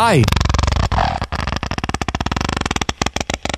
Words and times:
Bye. 0.00 0.22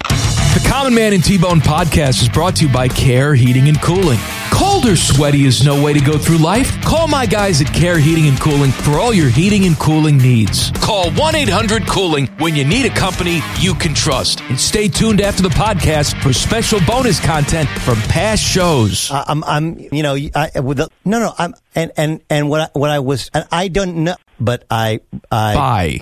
The 0.08 0.66
Common 0.66 0.92
Man 0.92 1.12
and 1.12 1.22
T-Bone 1.22 1.60
podcast 1.60 2.20
is 2.20 2.28
brought 2.28 2.56
to 2.56 2.66
you 2.66 2.72
by 2.72 2.88
Care 2.88 3.36
Heating 3.36 3.68
and 3.68 3.80
Cooling. 3.80 4.18
Cold 4.62 4.86
or 4.86 4.94
sweaty 4.94 5.44
is 5.44 5.64
no 5.64 5.82
way 5.82 5.92
to 5.92 5.98
go 6.00 6.16
through 6.16 6.38
life. 6.38 6.80
Call 6.82 7.08
my 7.08 7.26
guys 7.26 7.60
at 7.60 7.66
Care 7.74 7.98
Heating 7.98 8.28
and 8.28 8.38
Cooling 8.40 8.70
for 8.70 8.92
all 8.92 9.12
your 9.12 9.28
heating 9.28 9.64
and 9.66 9.76
cooling 9.76 10.16
needs. 10.18 10.70
Call 10.80 11.06
1-800-COOLING 11.06 12.28
when 12.38 12.54
you 12.54 12.64
need 12.64 12.86
a 12.86 12.94
company 12.94 13.40
you 13.58 13.74
can 13.74 13.92
trust. 13.92 14.40
And 14.42 14.58
stay 14.58 14.86
tuned 14.86 15.20
after 15.20 15.42
the 15.42 15.48
podcast 15.48 16.22
for 16.22 16.32
special 16.32 16.78
bonus 16.86 17.18
content 17.18 17.68
from 17.70 17.96
past 18.02 18.40
shows. 18.44 19.10
I- 19.10 19.24
I'm, 19.26 19.42
I'm, 19.44 19.78
you 19.80 20.04
know, 20.04 20.16
I, 20.32 20.60
with 20.60 20.76
the, 20.76 20.88
no, 21.04 21.18
no, 21.18 21.34
I'm, 21.36 21.54
and, 21.74 21.90
and, 21.96 22.20
and 22.30 22.48
what 22.48 22.60
I, 22.60 22.78
what 22.78 22.90
I 22.90 23.00
was, 23.00 23.30
and 23.34 23.44
I 23.50 23.66
don't 23.66 24.04
know, 24.04 24.14
but 24.38 24.64
I, 24.70 25.00
I, 25.30 25.54
Bye. 25.56 26.00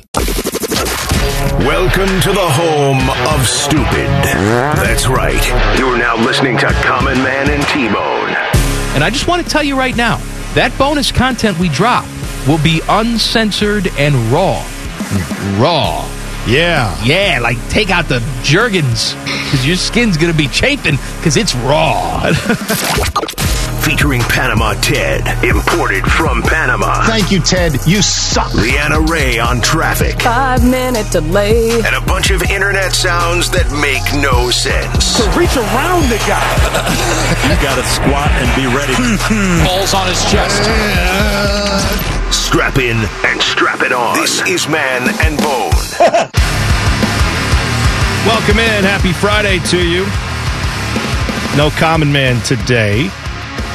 Welcome 1.64 2.20
to 2.20 2.32
the 2.32 2.50
home 2.50 3.08
of 3.34 3.46
stupid. 3.48 4.08
That's 4.84 5.08
right. 5.08 5.78
You're 5.78 5.96
now 5.98 6.16
listening 6.16 6.58
to 6.58 6.66
Common 6.84 7.16
Man 7.18 7.48
and 7.50 7.62
T-Bone. 7.68 8.19
And 8.94 9.04
I 9.04 9.10
just 9.10 9.28
want 9.28 9.42
to 9.44 9.48
tell 9.48 9.62
you 9.62 9.78
right 9.78 9.96
now 9.96 10.16
that 10.54 10.76
bonus 10.76 11.12
content 11.12 11.58
we 11.58 11.68
drop 11.68 12.04
will 12.46 12.62
be 12.62 12.80
uncensored 12.88 13.88
and 13.98 14.14
raw. 14.32 14.66
Raw. 15.58 16.19
Yeah. 16.46 16.96
Yeah, 17.04 17.38
like 17.40 17.56
take 17.68 17.90
out 17.90 18.08
the 18.08 18.20
jergens 18.42 19.14
because 19.14 19.66
your 19.66 19.76
skin's 19.76 20.16
going 20.16 20.32
to 20.32 20.36
be 20.36 20.48
chafing 20.48 20.96
because 21.18 21.36
it's 21.36 21.54
raw. 21.54 22.32
Featuring 23.82 24.20
Panama 24.20 24.74
Ted, 24.74 25.26
imported 25.44 26.04
from 26.04 26.42
Panama. 26.42 27.04
Thank 27.06 27.32
you, 27.32 27.40
Ted. 27.40 27.74
You 27.86 28.02
suck. 28.02 28.52
Leanna 28.54 29.00
Ray 29.00 29.38
on 29.38 29.60
traffic. 29.60 30.20
Five 30.22 30.62
minute 30.64 31.10
delay. 31.10 31.70
And 31.82 31.96
a 31.96 32.00
bunch 32.02 32.30
of 32.30 32.42
internet 32.42 32.92
sounds 32.92 33.50
that 33.50 33.66
make 33.80 34.04
no 34.22 34.50
sense. 34.50 35.04
So 35.04 35.24
reach 35.32 35.56
around 35.56 36.04
the 36.08 36.18
guy. 36.28 36.44
you 37.48 37.56
got 37.62 37.76
to 37.76 37.84
squat 37.88 38.30
and 38.32 38.48
be 38.54 38.66
ready. 38.68 38.94
Balls 39.64 39.94
on 39.94 40.06
his 40.08 40.22
chest. 40.30 42.09
Strap 42.50 42.78
in 42.78 42.96
and 43.24 43.40
strap 43.40 43.80
it 43.80 43.92
on. 43.92 44.16
This 44.16 44.40
is 44.48 44.66
Man 44.68 45.02
and 45.22 45.38
Bone. 45.38 45.70
Welcome 48.26 48.58
in. 48.58 48.82
Happy 48.82 49.12
Friday 49.12 49.60
to 49.66 49.78
you. 49.78 50.04
No 51.56 51.70
common 51.78 52.10
man 52.10 52.42
today, 52.42 53.08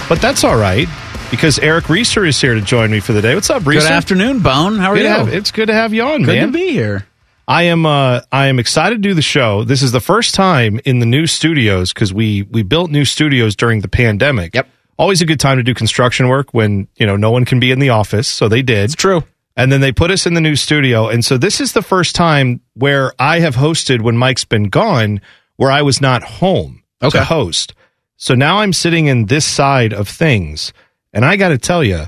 but 0.10 0.20
that's 0.22 0.44
all 0.44 0.58
right 0.58 0.90
because 1.32 1.58
Eric 1.60 1.88
Reeser 1.88 2.26
is 2.26 2.42
here 2.42 2.54
to 2.54 2.60
join 2.60 2.92
me 2.92 3.00
for 3.00 3.14
the 3.14 3.22
day. 3.22 3.34
What's 3.34 3.50
up, 3.50 3.66
Reeser? 3.66 3.88
Good 3.88 3.92
afternoon, 3.94 4.40
Bone. 4.42 4.76
How 4.78 4.92
are 4.92 4.96
Good 4.96 5.04
you? 5.04 5.08
have- 5.10 5.34
it's 5.34 5.52
good 5.52 5.68
to 5.68 5.74
have 5.74 5.94
you 5.94 6.04
on, 6.04 6.24
Good 6.24 6.36
man. 6.36 6.48
to 6.48 6.52
be 6.52 6.72
here. 6.72 7.08
I 7.48 7.64
am 7.64 7.86
uh 7.86 8.22
I 8.30 8.48
am 8.48 8.60
excited 8.60 9.02
to 9.02 9.08
do 9.10 9.14
the 9.14 9.22
show. 9.22 9.64
This 9.64 9.84
is 9.84 9.94
the 9.94 10.02
first 10.02 10.36
time 10.36 10.82
in 10.84 11.00
the 11.00 11.06
new 11.06 11.28
studios 11.28 11.94
because 11.94 12.14
we 12.14 12.42
we 12.42 12.62
built 12.62 12.92
new 12.92 13.06
studios 13.06 13.56
during 13.56 13.80
the 13.80 13.88
pandemic. 13.88 14.54
Yep. 14.54 14.68
Always 14.98 15.22
a 15.22 15.26
good 15.26 15.40
time 15.40 15.58
to 15.58 15.64
do 15.64 15.74
construction 15.74 16.28
work 16.28 16.54
when, 16.54 16.88
you 16.96 17.06
know, 17.06 17.16
no 17.18 17.32
one 17.32 17.46
can 17.46 17.60
be 17.60 17.72
in 17.72 17.80
the 17.80 17.90
office. 17.90 18.28
So 18.28 18.48
they 18.48 18.62
did. 18.62 18.86
It's 18.86 18.96
true. 18.96 19.24
And 19.58 19.72
then 19.72 19.82
they 19.82 19.92
put 19.92 20.12
us 20.12 20.26
in 20.26 20.34
the 20.34 20.42
new 20.42 20.56
studio. 20.56 21.08
And 21.08 21.24
so 21.24 21.38
this 21.38 21.60
is 21.62 21.74
the 21.74 21.82
first 21.82 22.16
time 22.16 22.62
where 22.74 23.14
I 23.20 23.40
have 23.40 23.56
hosted 23.56 24.02
when 24.02 24.18
Mike's 24.18 24.46
been 24.46 24.66
gone, 24.70 25.22
where 25.58 25.72
I 25.72 25.82
was 25.82 26.02
not 26.02 26.24
home 26.24 26.84
Okay. 27.04 27.20
to 27.20 27.24
host. 27.26 27.74
So 28.18 28.36
now 28.36 28.60
I'm 28.60 28.74
sitting 28.74 29.08
in 29.08 29.26
this 29.26 29.46
side 29.46 29.94
of 29.94 30.08
things. 30.08 30.74
And 31.14 31.24
I 31.26 31.36
got 31.38 31.50
to 31.50 31.58
tell 31.58 31.84
you, 31.84 32.04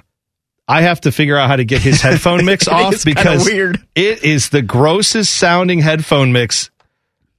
I 0.67 0.81
have 0.81 0.99
to 1.01 1.11
figure 1.13 1.37
out 1.37 1.47
how 1.49 1.55
to 1.55 1.63
get 1.65 1.81
his 1.81 2.01
headphone 2.01 2.43
mix 2.45 2.67
off 2.67 3.03
because 3.05 3.47
it 3.47 4.23
is 4.23 4.49
the 4.49 4.61
grossest 4.61 5.33
sounding 5.33 5.79
headphone 5.79 6.31
mix. 6.33 6.69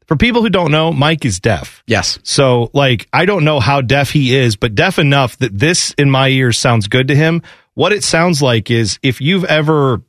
For 0.09 0.17
people 0.17 0.41
who 0.43 0.49
don't 0.49 0.71
know, 0.71 0.91
Mike 0.91 1.27
is 1.27 1.39
deaf. 1.39 1.83
Yes. 1.87 2.19
So, 2.23 2.71
like, 2.73 3.07
I 3.13 3.27
don't 3.27 3.45
know 3.45 3.61
how 3.61 3.83
deaf 3.83 4.11
he 4.11 4.35
is, 4.35 4.57
but 4.57 4.75
deaf 4.75 4.99
enough 4.99 5.37
that 5.39 5.57
this 5.57 5.95
in 5.99 6.11
my 6.11 6.29
ears 6.29 6.59
sounds 6.59 6.89
good 6.89 7.09
to 7.09 7.15
him. 7.15 7.43
What 7.75 7.93
it 7.93 8.03
sounds 8.03 8.41
like 8.41 8.71
is 8.71 8.99
if 9.03 9.21
you've 9.21 9.45
ever 9.45 10.01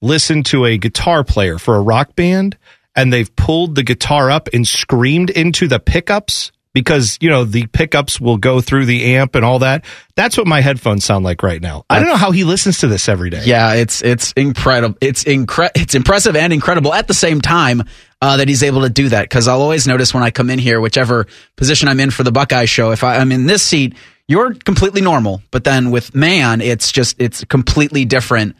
listened 0.00 0.46
to 0.46 0.64
a 0.64 0.78
guitar 0.78 1.22
player 1.22 1.58
for 1.58 1.76
a 1.76 1.82
rock 1.82 2.16
band 2.16 2.56
and 2.96 3.12
they've 3.12 3.34
pulled 3.36 3.74
the 3.74 3.82
guitar 3.82 4.30
up 4.30 4.48
and 4.54 4.66
screamed 4.66 5.28
into 5.30 5.68
the 5.68 5.78
pickups 5.78 6.50
because, 6.74 7.18
you 7.20 7.28
know, 7.28 7.44
the 7.44 7.66
pickups 7.66 8.18
will 8.18 8.38
go 8.38 8.62
through 8.62 8.86
the 8.86 9.16
amp 9.16 9.34
and 9.34 9.44
all 9.44 9.58
that. 9.58 9.84
That's 10.16 10.38
what 10.38 10.46
my 10.46 10.62
headphones 10.62 11.04
sound 11.04 11.24
like 11.24 11.42
right 11.42 11.60
now. 11.60 11.84
I 11.90 11.98
don't 11.98 12.08
know 12.08 12.16
how 12.16 12.30
he 12.30 12.44
listens 12.44 12.78
to 12.78 12.88
this 12.88 13.08
every 13.08 13.28
day. 13.28 13.42
Yeah, 13.44 13.74
it's 13.74 14.02
it's 14.02 14.32
incredible. 14.32 14.96
It's 15.00 15.24
incre- 15.24 15.70
It's 15.74 15.94
impressive 15.94 16.34
and 16.34 16.52
incredible 16.52 16.94
at 16.94 17.06
the 17.08 17.14
same 17.14 17.42
time 17.42 17.82
uh, 18.22 18.36
that 18.36 18.48
he's 18.48 18.62
able 18.62 18.82
to 18.82 18.88
do 18.88 19.08
that. 19.08 19.22
Because 19.22 19.48
I'll 19.48 19.60
always 19.60 19.86
notice 19.86 20.14
when 20.14 20.22
I 20.22 20.30
come 20.30 20.48
in 20.48 20.60
here, 20.60 20.80
whichever 20.80 21.26
position 21.56 21.88
I'm 21.88 21.98
in 21.98 22.12
for 22.12 22.22
the 22.22 22.30
Buckeye 22.30 22.66
show, 22.66 22.92
if 22.92 23.02
I, 23.02 23.16
I'm 23.16 23.32
in 23.32 23.46
this 23.46 23.64
seat, 23.64 23.96
you're 24.28 24.54
completely 24.54 25.00
normal. 25.00 25.42
But 25.50 25.64
then 25.64 25.90
with 25.90 26.14
man, 26.14 26.60
it's 26.60 26.92
just 26.92 27.16
it's 27.18 27.42
completely 27.44 28.04
different 28.04 28.54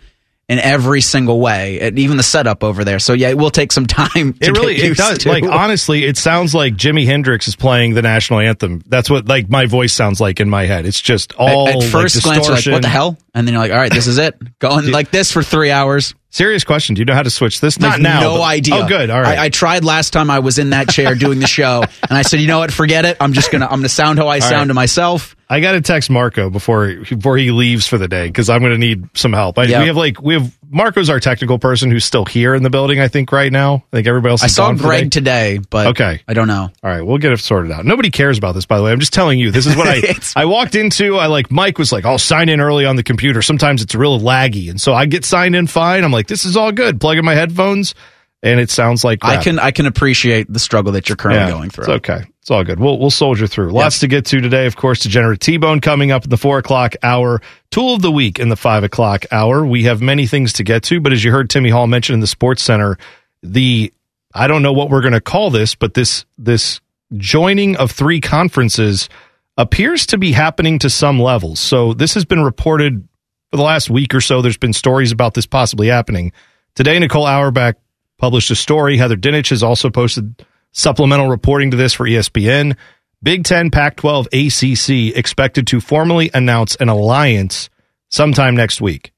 in 0.48 0.58
every 0.58 1.00
single 1.00 1.40
way, 1.40 1.78
and 1.80 1.96
even 1.96 2.16
the 2.16 2.24
setup 2.24 2.64
over 2.64 2.84
there. 2.84 2.98
So 2.98 3.12
yeah, 3.12 3.28
it 3.28 3.38
will 3.38 3.52
take 3.52 3.70
some 3.70 3.86
time. 3.86 4.32
To 4.32 4.38
It 4.40 4.50
really 4.50 4.74
it 4.74 4.96
does. 4.96 5.18
to. 5.18 5.28
Like 5.28 5.44
honestly, 5.44 6.04
it 6.04 6.16
sounds 6.16 6.56
like 6.56 6.74
Jimi 6.74 7.06
Hendrix 7.06 7.46
is 7.46 7.54
playing 7.54 7.94
the 7.94 8.02
national 8.02 8.40
anthem. 8.40 8.82
That's 8.88 9.08
what 9.08 9.28
like 9.28 9.48
my 9.48 9.66
voice 9.66 9.92
sounds 9.92 10.20
like 10.20 10.40
in 10.40 10.50
my 10.50 10.66
head. 10.66 10.86
It's 10.86 11.00
just 11.00 11.34
all 11.34 11.68
at, 11.68 11.76
at 11.76 11.84
first 11.84 12.16
like, 12.26 12.42
glance, 12.42 12.48
you're 12.48 12.56
like, 12.56 12.66
what 12.66 12.82
the 12.82 12.88
hell? 12.88 13.16
And 13.32 13.46
then 13.46 13.54
you're 13.54 13.62
like, 13.62 13.70
all 13.70 13.78
right, 13.78 13.92
this 13.92 14.08
is 14.08 14.18
it. 14.18 14.58
Going 14.58 14.90
like 14.90 15.12
this 15.12 15.30
for 15.30 15.44
three 15.44 15.70
hours. 15.70 16.14
Serious 16.32 16.64
question. 16.64 16.94
Do 16.94 17.00
you 17.00 17.04
know 17.04 17.12
how 17.14 17.22
to 17.22 17.30
switch 17.30 17.60
this? 17.60 17.78
Not 17.78 18.00
now. 18.00 18.20
no 18.20 18.34
but- 18.38 18.44
idea. 18.44 18.76
Oh, 18.76 18.88
good. 18.88 19.10
All 19.10 19.20
right. 19.20 19.38
I, 19.38 19.44
I 19.44 19.48
tried 19.50 19.84
last 19.84 20.14
time 20.14 20.30
I 20.30 20.38
was 20.38 20.58
in 20.58 20.70
that 20.70 20.88
chair 20.88 21.14
doing 21.14 21.40
the 21.40 21.46
show, 21.46 21.82
and 21.82 22.18
I 22.18 22.22
said, 22.22 22.40
you 22.40 22.46
know 22.46 22.58
what? 22.58 22.72
Forget 22.72 23.04
it. 23.04 23.18
I'm 23.20 23.34
just 23.34 23.52
gonna 23.52 23.66
I'm 23.66 23.80
gonna 23.80 23.90
sound 23.90 24.18
how 24.18 24.28
I 24.28 24.38
sound 24.38 24.52
right. 24.54 24.68
to 24.68 24.74
myself. 24.74 25.36
I 25.52 25.60
got 25.60 25.72
to 25.72 25.82
text 25.82 26.08
Marco 26.08 26.48
before 26.48 26.94
before 26.94 27.36
he 27.36 27.50
leaves 27.50 27.86
for 27.86 27.98
the 27.98 28.08
day 28.08 28.26
because 28.26 28.48
I'm 28.48 28.60
going 28.60 28.72
to 28.72 28.78
need 28.78 29.04
some 29.14 29.34
help. 29.34 29.58
I, 29.58 29.64
Yeah. 29.64 29.80
We 29.80 29.86
have 29.88 29.98
like 29.98 30.18
we 30.18 30.32
have 30.32 30.58
Marco's 30.70 31.10
our 31.10 31.20
technical 31.20 31.58
person 31.58 31.90
who's 31.90 32.06
still 32.06 32.24
here 32.24 32.54
in 32.54 32.62
the 32.62 32.70
building. 32.70 33.00
I 33.00 33.08
think 33.08 33.30
right 33.32 33.52
now. 33.52 33.84
I 33.92 33.96
think 33.96 34.06
everybody 34.06 34.30
else. 34.30 34.42
I 34.42 34.46
is 34.46 34.54
saw 34.54 34.68
gone 34.68 34.78
for 34.78 34.84
the 34.84 34.88
Greg 34.88 35.02
day. 35.04 35.08
today, 35.10 35.58
but 35.58 35.88
Okay. 35.88 36.22
I 36.26 36.32
don't 36.32 36.48
know. 36.48 36.70
All 36.82 36.90
right, 36.90 37.02
we'll 37.02 37.18
get 37.18 37.32
it 37.32 37.36
sorted 37.38 37.70
out. 37.70 37.84
Nobody 37.84 38.10
cares 38.10 38.38
about 38.38 38.54
this, 38.54 38.64
by 38.64 38.78
the 38.78 38.82
way. 38.82 38.92
I'm 38.92 39.00
just 39.00 39.12
telling 39.12 39.38
you. 39.38 39.50
This 39.50 39.66
is 39.66 39.76
what 39.76 39.86
I 39.86 40.14
I 40.40 40.46
walked 40.46 40.74
into. 40.74 41.18
I 41.18 41.26
like 41.26 41.50
Mike 41.50 41.76
was 41.76 41.92
like, 41.92 42.06
"I'll 42.06 42.16
sign 42.16 42.48
in 42.48 42.58
early 42.58 42.86
on 42.86 42.96
the 42.96 43.02
computer." 43.02 43.42
Sometimes 43.42 43.82
it's 43.82 43.94
real 43.94 44.18
laggy, 44.18 44.70
and 44.70 44.80
so 44.80 44.94
I 44.94 45.04
get 45.04 45.26
signed 45.26 45.54
in 45.54 45.66
fine. 45.66 46.02
I'm 46.02 46.12
like, 46.12 46.28
"This 46.28 46.46
is 46.46 46.56
all 46.56 46.72
good." 46.72 46.98
Plug 46.98 47.18
in 47.18 47.26
my 47.26 47.34
headphones, 47.34 47.94
and 48.42 48.58
it 48.58 48.70
sounds 48.70 49.04
like 49.04 49.18
I 49.22 49.42
can 49.42 49.58
I 49.58 49.70
can 49.70 49.84
appreciate 49.84 50.50
the 50.50 50.58
struggle 50.58 50.92
that 50.92 51.10
you're 51.10 51.16
currently 51.16 51.52
going 51.52 51.68
through. 51.68 51.84
It's 51.84 52.08
okay. 52.08 52.24
It's 52.42 52.50
all 52.50 52.64
good. 52.64 52.80
We'll 52.80 52.98
we'll 52.98 53.10
soldier 53.10 53.46
through. 53.46 53.70
Lots 53.70 54.00
to 54.00 54.08
get 54.08 54.26
to 54.26 54.40
today. 54.40 54.66
Of 54.66 54.74
course, 54.74 54.98
Degenerate 54.98 55.38
T 55.38 55.58
Bone 55.58 55.80
coming 55.80 56.10
up 56.10 56.24
in 56.24 56.30
the 56.30 56.36
four 56.36 56.58
o'clock 56.58 56.96
hour. 57.00 57.40
Tool 57.70 57.94
of 57.94 58.02
the 58.02 58.10
week 58.10 58.40
in 58.40 58.48
the 58.48 58.56
five 58.56 58.82
o'clock 58.82 59.26
hour. 59.30 59.64
We 59.64 59.84
have 59.84 60.02
many 60.02 60.26
things 60.26 60.54
to 60.54 60.64
get 60.64 60.82
to, 60.84 61.00
but 61.00 61.12
as 61.12 61.22
you 61.22 61.30
heard 61.30 61.48
Timmy 61.48 61.70
Hall 61.70 61.86
mention 61.86 62.14
in 62.14 62.20
the 62.20 62.26
Sports 62.26 62.64
Center, 62.64 62.98
the 63.44 63.92
I 64.34 64.48
don't 64.48 64.62
know 64.62 64.72
what 64.72 64.90
we're 64.90 65.02
going 65.02 65.12
to 65.12 65.20
call 65.20 65.50
this, 65.50 65.76
but 65.76 65.94
this 65.94 66.24
this 66.36 66.80
joining 67.16 67.76
of 67.76 67.92
three 67.92 68.20
conferences 68.20 69.08
appears 69.56 70.06
to 70.06 70.18
be 70.18 70.32
happening 70.32 70.80
to 70.80 70.90
some 70.90 71.20
levels. 71.20 71.60
So 71.60 71.94
this 71.94 72.14
has 72.14 72.24
been 72.24 72.42
reported 72.42 73.06
for 73.52 73.56
the 73.56 73.62
last 73.62 73.88
week 73.88 74.16
or 74.16 74.20
so. 74.20 74.42
There's 74.42 74.58
been 74.58 74.72
stories 74.72 75.12
about 75.12 75.34
this 75.34 75.46
possibly 75.46 75.86
happening. 75.86 76.32
Today, 76.74 76.98
Nicole 76.98 77.26
Auerbach 77.26 77.76
published 78.18 78.50
a 78.50 78.56
story. 78.56 78.96
Heather 78.96 79.16
Dinich 79.16 79.50
has 79.50 79.62
also 79.62 79.90
posted 79.90 80.44
supplemental 80.72 81.28
reporting 81.28 81.70
to 81.70 81.76
this 81.76 81.92
for 81.92 82.06
ESPN. 82.06 82.76
Big 83.22 83.44
Ten, 83.44 83.70
Pac 83.70 83.96
12, 83.96 84.26
ACC 84.32 85.16
expected 85.16 85.66
to 85.68 85.80
formally 85.80 86.30
announce 86.34 86.74
an 86.76 86.88
alliance 86.88 87.70
sometime 88.08 88.56
next 88.56 88.80
week. 88.80 89.12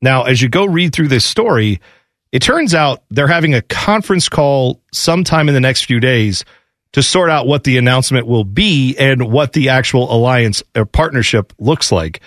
Now, 0.00 0.24
as 0.24 0.40
you 0.40 0.48
go 0.48 0.64
read 0.64 0.94
through 0.94 1.08
this 1.08 1.24
story, 1.24 1.80
it 2.32 2.42
turns 2.42 2.74
out 2.74 3.04
they're 3.10 3.28
having 3.28 3.54
a 3.54 3.62
conference 3.62 4.28
call 4.28 4.82
sometime 4.92 5.48
in 5.48 5.54
the 5.54 5.60
next 5.60 5.84
few 5.84 6.00
days 6.00 6.44
to 6.92 7.02
sort 7.02 7.28
out 7.28 7.46
what 7.46 7.64
the 7.64 7.76
announcement 7.76 8.26
will 8.26 8.44
be 8.44 8.96
and 8.98 9.30
what 9.30 9.52
the 9.52 9.68
actual 9.68 10.12
alliance 10.14 10.62
or 10.76 10.84
partnership 10.84 11.52
looks 11.58 11.92
like. 11.92 12.20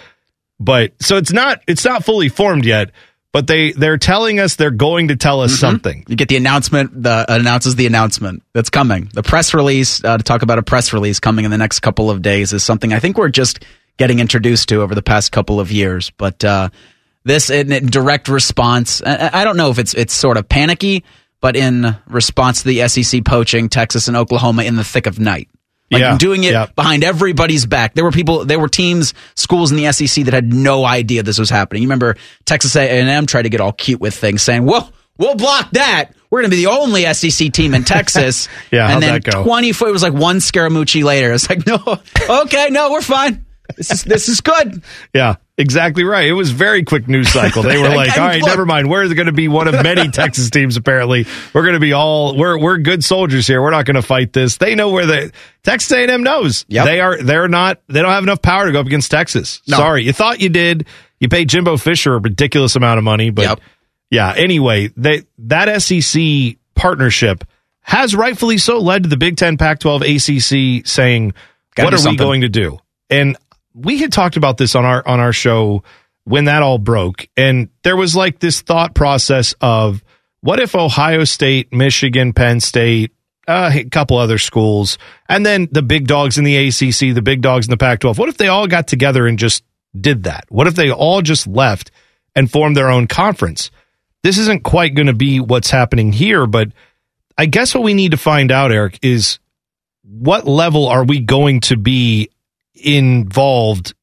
But 0.59 0.93
so 1.01 1.17
it's 1.17 1.31
not 1.31 1.61
it's 1.67 1.85
not 1.85 2.03
fully 2.03 2.29
formed 2.29 2.65
yet, 2.65 2.91
but 3.33 3.47
they 3.47 3.71
they're 3.71 3.97
telling 3.97 4.39
us 4.39 4.55
they're 4.55 4.71
going 4.71 5.09
to 5.09 5.15
tell 5.15 5.41
us 5.41 5.59
something. 5.59 6.05
You 6.07 6.15
get 6.15 6.29
the 6.29 6.37
announcement. 6.37 7.03
The 7.03 7.25
announces 7.27 7.75
the 7.75 7.85
announcement 7.85 8.43
that's 8.53 8.69
coming. 8.69 9.09
The 9.13 9.23
press 9.23 9.53
release 9.53 10.03
uh, 10.03 10.17
to 10.17 10.23
talk 10.23 10.41
about 10.41 10.57
a 10.57 10.63
press 10.63 10.93
release 10.93 11.19
coming 11.19 11.45
in 11.45 11.51
the 11.51 11.57
next 11.57 11.81
couple 11.81 12.09
of 12.09 12.21
days 12.21 12.53
is 12.53 12.63
something 12.63 12.93
I 12.93 12.99
think 12.99 13.17
we're 13.17 13.29
just 13.29 13.63
getting 13.97 14.19
introduced 14.19 14.69
to 14.69 14.81
over 14.81 14.95
the 14.95 15.01
past 15.01 15.31
couple 15.31 15.59
of 15.59 15.71
years. 15.71 16.11
But 16.11 16.43
uh, 16.43 16.69
this 17.25 17.49
in, 17.49 17.71
in 17.71 17.87
direct 17.87 18.29
response, 18.29 19.01
I, 19.05 19.29
I 19.33 19.43
don't 19.43 19.57
know 19.57 19.69
if 19.69 19.79
it's 19.79 19.93
it's 19.93 20.13
sort 20.13 20.37
of 20.37 20.47
panicky, 20.47 21.03
but 21.41 21.55
in 21.55 21.95
response 22.07 22.63
to 22.63 22.67
the 22.69 22.87
SEC 22.87 23.25
poaching 23.25 23.69
Texas 23.69 24.07
and 24.07 24.15
Oklahoma 24.15 24.63
in 24.63 24.75
the 24.75 24.83
thick 24.83 25.05
of 25.05 25.19
night. 25.19 25.49
Like 25.89 26.01
Yeah, 26.01 26.17
doing 26.17 26.43
it 26.43 26.51
yeah. 26.51 26.65
behind 26.75 27.03
everybody's 27.03 27.65
back. 27.65 27.93
There 27.93 28.03
were 28.03 28.11
people, 28.11 28.45
there 28.45 28.59
were 28.59 28.67
teams, 28.67 29.13
schools 29.35 29.71
in 29.71 29.77
the 29.77 29.91
SEC 29.93 30.25
that 30.25 30.33
had 30.33 30.53
no 30.53 30.85
idea 30.85 31.23
this 31.23 31.39
was 31.39 31.49
happening. 31.49 31.81
You 31.83 31.87
remember 31.87 32.15
Texas 32.45 32.75
A&M 32.75 33.25
tried 33.25 33.43
to 33.43 33.49
get 33.49 33.61
all 33.61 33.71
cute 33.71 34.01
with 34.01 34.13
things, 34.13 34.41
saying, 34.41 34.65
"Well, 34.65 34.91
we'll 35.17 35.35
block 35.35 35.71
that. 35.71 36.11
We're 36.29 36.41
going 36.41 36.51
to 36.51 36.57
be 36.57 36.63
the 36.65 36.71
only 36.71 37.11
SEC 37.13 37.53
team 37.53 37.73
in 37.73 37.83
Texas. 37.85 38.49
Yeah, 38.71 38.91
and 38.91 39.01
then 39.01 39.21
that 39.21 39.23
go? 39.31 39.43
20 39.45 39.71
foot, 39.71 39.87
it 39.87 39.93
was 39.93 40.03
like 40.03 40.13
one 40.13 40.37
Scaramucci 40.39 41.03
later. 41.03 41.31
It's 41.31 41.49
like, 41.49 41.65
no, 41.67 41.79
okay, 42.43 42.67
no, 42.69 42.91
we're 42.91 43.01
fine. 43.01 43.45
This 43.77 43.91
is, 43.91 44.03
this 44.03 44.27
is 44.29 44.41
good. 44.41 44.83
Yeah, 45.13 45.35
exactly 45.57 46.03
right. 46.03 46.27
It 46.27 46.33
was 46.33 46.51
very 46.51 46.83
quick 46.83 47.07
news 47.07 47.29
cycle. 47.29 47.63
They 47.63 47.77
were 47.77 47.89
like, 47.95 48.17
"All 48.17 48.25
right, 48.27 48.41
never 48.45 48.65
mind. 48.65 48.89
We're 48.89 49.13
going 49.13 49.27
to 49.27 49.31
be 49.31 49.47
one 49.47 49.67
of 49.67 49.73
many 49.83 50.07
Texas 50.11 50.49
teams. 50.49 50.77
Apparently, 50.77 51.25
we're 51.53 51.63
going 51.63 51.73
to 51.73 51.79
be 51.79 51.93
all 51.93 52.35
we're 52.37 52.57
we're 52.57 52.77
good 52.77 53.03
soldiers 53.03 53.47
here. 53.47 53.61
We're 53.61 53.71
not 53.71 53.85
going 53.85 53.95
to 53.95 54.01
fight 54.01 54.33
this." 54.33 54.57
They 54.57 54.75
know 54.75 54.89
where 54.89 55.05
the 55.05 55.31
Texas 55.63 55.91
A&M 55.91 56.23
knows. 56.23 56.65
Yep. 56.69 56.85
They 56.85 56.99
are 56.99 57.21
they're 57.21 57.47
not 57.47 57.81
they 57.87 58.01
don't 58.01 58.11
have 58.11 58.23
enough 58.23 58.41
power 58.41 58.65
to 58.65 58.71
go 58.71 58.79
up 58.79 58.85
against 58.87 59.11
Texas. 59.11 59.61
No. 59.67 59.77
Sorry, 59.77 60.03
you 60.03 60.13
thought 60.13 60.39
you 60.41 60.49
did. 60.49 60.87
You 61.19 61.29
paid 61.29 61.49
Jimbo 61.49 61.77
Fisher 61.77 62.13
a 62.13 62.19
ridiculous 62.19 62.75
amount 62.75 62.99
of 62.99 63.03
money, 63.03 63.31
but 63.31 63.41
Yep. 63.43 63.59
yeah. 64.11 64.33
Anyway, 64.37 64.91
they 64.95 65.23
that 65.39 65.81
SEC 65.81 66.57
partnership 66.75 67.43
has 67.81 68.13
rightfully 68.15 68.57
so 68.57 68.79
led 68.79 69.03
to 69.03 69.09
the 69.09 69.17
Big 69.17 69.37
Ten, 69.37 69.57
Pac-12, 69.57 70.01
ACC 70.81 70.85
saying, 70.85 71.33
Gotta 71.75 71.85
"What 71.95 72.05
are 72.05 72.09
we 72.09 72.17
going 72.17 72.41
to 72.41 72.49
do?" 72.49 72.79
And 73.09 73.37
we 73.77 73.99
had 73.99 74.11
talked 74.11 74.37
about 74.37 74.57
this 74.57 74.75
on 74.75 74.85
our 74.85 75.07
on 75.07 75.19
our 75.19 75.33
show 75.33 75.83
when 76.23 76.45
that 76.45 76.63
all 76.63 76.77
broke, 76.77 77.27
and 77.37 77.69
there 77.83 77.95
was 77.95 78.15
like 78.15 78.39
this 78.39 78.61
thought 78.61 78.95
process 78.95 79.53
of 79.61 80.03
what 80.41 80.59
if 80.59 80.75
Ohio 80.75 81.23
State, 81.23 81.71
Michigan, 81.71 82.33
Penn 82.33 82.59
State, 82.59 83.11
uh, 83.47 83.71
a 83.73 83.85
couple 83.85 84.17
other 84.17 84.37
schools, 84.37 84.97
and 85.29 85.45
then 85.45 85.67
the 85.71 85.81
big 85.81 86.07
dogs 86.07 86.37
in 86.37 86.43
the 86.43 86.67
ACC, 86.67 87.13
the 87.13 87.21
big 87.21 87.41
dogs 87.41 87.67
in 87.67 87.71
the 87.71 87.77
Pac-12. 87.77 88.17
What 88.17 88.29
if 88.29 88.37
they 88.37 88.47
all 88.47 88.67
got 88.67 88.87
together 88.87 89.27
and 89.27 89.39
just 89.39 89.63
did 89.99 90.23
that? 90.23 90.45
What 90.49 90.67
if 90.67 90.75
they 90.75 90.91
all 90.91 91.21
just 91.21 91.47
left 91.47 91.91
and 92.35 92.51
formed 92.51 92.75
their 92.75 92.89
own 92.89 93.07
conference? 93.07 93.71
This 94.23 94.37
isn't 94.37 94.63
quite 94.63 94.95
going 94.95 95.07
to 95.07 95.13
be 95.13 95.39
what's 95.39 95.69
happening 95.69 96.11
here, 96.11 96.45
but 96.45 96.69
I 97.37 97.45
guess 97.45 97.73
what 97.73 97.83
we 97.83 97.93
need 97.93 98.11
to 98.11 98.17
find 98.17 98.51
out, 98.51 98.71
Eric, 98.71 98.99
is 99.01 99.39
what 100.03 100.47
level 100.47 100.87
are 100.87 101.05
we 101.05 101.19
going 101.19 101.61
to 101.61 101.77
be 101.77 102.29
involved 102.83 103.93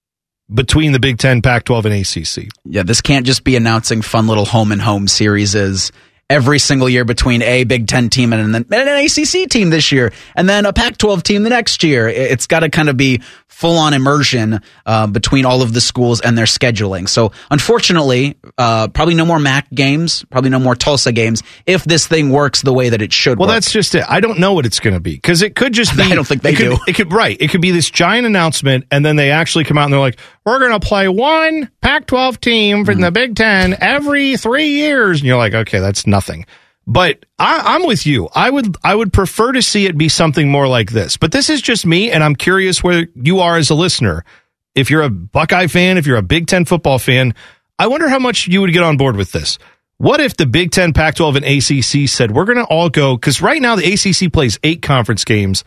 between 0.52 0.92
the 0.92 1.00
Big 1.00 1.18
Ten, 1.18 1.42
Pac 1.42 1.64
12, 1.64 1.86
and 1.86 1.94
ACC? 1.94 2.48
Yeah, 2.64 2.82
this 2.82 3.00
can't 3.00 3.26
just 3.26 3.44
be 3.44 3.56
announcing 3.56 4.02
fun 4.02 4.26
little 4.26 4.44
home 4.44 4.72
and 4.72 4.80
home 4.80 5.08
series 5.08 5.54
every 6.30 6.58
single 6.58 6.88
year 6.88 7.04
between 7.04 7.42
a 7.42 7.64
Big 7.64 7.86
Ten 7.86 8.08
team 8.08 8.32
and 8.32 8.54
then 8.54 8.64
and 8.70 8.88
an 8.88 9.04
ACC 9.04 9.48
team 9.48 9.70
this 9.70 9.92
year, 9.92 10.12
and 10.34 10.48
then 10.48 10.66
a 10.66 10.72
Pac-12 10.72 11.22
team 11.22 11.42
the 11.42 11.50
next 11.50 11.82
year. 11.82 12.08
It's 12.08 12.46
got 12.46 12.60
to 12.60 12.70
kind 12.70 12.88
of 12.88 12.96
be 12.96 13.20
full 13.54 13.78
on 13.78 13.94
immersion 13.94 14.60
uh, 14.84 15.06
between 15.06 15.44
all 15.44 15.62
of 15.62 15.72
the 15.72 15.80
schools 15.80 16.20
and 16.20 16.36
their 16.36 16.44
scheduling. 16.44 17.08
So, 17.08 17.30
unfortunately, 17.50 18.36
uh, 18.58 18.88
probably 18.88 19.14
no 19.14 19.24
more 19.24 19.38
MAC 19.38 19.70
games, 19.70 20.24
probably 20.24 20.50
no 20.50 20.58
more 20.58 20.74
Tulsa 20.74 21.12
games 21.12 21.42
if 21.64 21.84
this 21.84 22.06
thing 22.06 22.30
works 22.30 22.62
the 22.62 22.72
way 22.72 22.88
that 22.88 23.00
it 23.00 23.12
should. 23.12 23.38
Well, 23.38 23.48
work. 23.48 23.56
that's 23.56 23.70
just 23.70 23.94
it. 23.94 24.04
I 24.08 24.18
don't 24.18 24.40
know 24.40 24.54
what 24.54 24.66
it's 24.66 24.80
going 24.80 24.94
to 24.94 25.00
be 25.00 25.14
because 25.14 25.40
it 25.42 25.54
could 25.54 25.72
just 25.72 25.96
be. 25.96 26.02
I 26.02 26.16
don't 26.16 26.26
think 26.26 26.42
they 26.42 26.52
it 26.52 26.56
could, 26.56 26.70
do. 26.70 26.78
It 26.88 26.94
could 26.94 27.12
right. 27.12 27.36
It 27.40 27.50
could 27.50 27.60
be 27.60 27.70
this 27.70 27.88
giant 27.88 28.26
announcement, 28.26 28.86
and 28.90 29.04
then 29.04 29.14
they 29.16 29.30
actually 29.30 29.64
come 29.64 29.78
out 29.78 29.84
and 29.84 29.92
they're 29.92 30.00
like, 30.00 30.18
"We're 30.44 30.58
going 30.58 30.78
to 30.78 30.84
play 30.84 31.08
one 31.08 31.70
Pac-12 31.80 32.40
team 32.40 32.84
from 32.84 33.00
the 33.00 33.12
Big 33.12 33.36
Ten 33.36 33.76
every 33.80 34.36
three 34.36 34.68
years," 34.68 35.20
and 35.20 35.28
you're 35.28 35.38
like, 35.38 35.54
"Okay, 35.54 35.78
that's 35.78 36.08
nothing." 36.08 36.44
But 36.86 37.24
I, 37.38 37.74
I'm 37.74 37.86
with 37.86 38.06
you. 38.06 38.28
I 38.34 38.50
would 38.50 38.76
I 38.84 38.94
would 38.94 39.12
prefer 39.12 39.52
to 39.52 39.62
see 39.62 39.86
it 39.86 39.96
be 39.96 40.08
something 40.08 40.50
more 40.50 40.68
like 40.68 40.90
this. 40.90 41.16
But 41.16 41.32
this 41.32 41.48
is 41.48 41.62
just 41.62 41.86
me, 41.86 42.10
and 42.10 42.22
I'm 42.22 42.36
curious 42.36 42.82
where 42.82 43.06
you 43.14 43.40
are 43.40 43.56
as 43.56 43.70
a 43.70 43.74
listener. 43.74 44.24
If 44.74 44.90
you're 44.90 45.02
a 45.02 45.10
Buckeye 45.10 45.68
fan, 45.68 45.98
if 45.98 46.06
you're 46.06 46.18
a 46.18 46.22
Big 46.22 46.46
Ten 46.46 46.64
football 46.64 46.98
fan, 46.98 47.34
I 47.78 47.86
wonder 47.86 48.08
how 48.08 48.18
much 48.18 48.48
you 48.48 48.60
would 48.60 48.72
get 48.72 48.82
on 48.82 48.96
board 48.96 49.16
with 49.16 49.32
this. 49.32 49.58
What 49.98 50.20
if 50.20 50.36
the 50.36 50.46
Big 50.46 50.72
Ten, 50.72 50.92
Pac 50.92 51.14
12, 51.14 51.36
and 51.36 51.44
ACC 51.44 52.08
said, 52.08 52.32
we're 52.32 52.44
going 52.44 52.58
to 52.58 52.64
all 52.64 52.90
go? 52.90 53.16
Because 53.16 53.40
right 53.40 53.62
now 53.62 53.76
the 53.76 53.92
ACC 53.92 54.32
plays 54.32 54.58
eight 54.64 54.82
conference 54.82 55.24
games, 55.24 55.64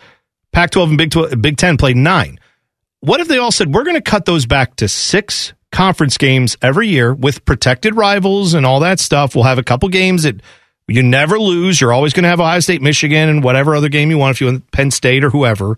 Pac 0.51 0.71
12 0.71 0.89
and 0.89 0.97
Big, 0.97 1.11
12, 1.11 1.41
Big 1.41 1.57
Ten 1.57 1.77
play 1.77 1.93
nine. 1.93 2.39
What 2.99 3.19
if 3.21 3.27
they 3.27 3.37
all 3.37 3.51
said, 3.51 3.73
we're 3.73 3.83
going 3.83 3.95
to 3.95 4.01
cut 4.01 4.25
those 4.25 4.45
back 4.45 4.75
to 4.77 4.87
six 4.87 5.53
conference 5.71 6.17
games 6.17 6.57
every 6.61 6.87
year 6.87 7.13
with 7.13 7.45
protected 7.45 7.95
rivals 7.95 8.53
and 8.53 8.65
all 8.65 8.81
that 8.81 8.99
stuff? 8.99 9.33
We'll 9.33 9.45
have 9.45 9.59
a 9.59 9.63
couple 9.63 9.87
games 9.89 10.23
that 10.23 10.41
you 10.87 11.03
never 11.03 11.39
lose. 11.39 11.81
You're 11.81 11.93
always 11.93 12.13
going 12.13 12.23
to 12.23 12.29
have 12.29 12.39
Ohio 12.39 12.59
State, 12.59 12.81
Michigan, 12.81 13.29
and 13.29 13.43
whatever 13.43 13.75
other 13.75 13.89
game 13.89 14.09
you 14.09 14.17
want 14.17 14.35
if 14.35 14.41
you 14.41 14.47
want 14.47 14.71
Penn 14.71 14.91
State 14.91 15.23
or 15.23 15.29
whoever. 15.29 15.77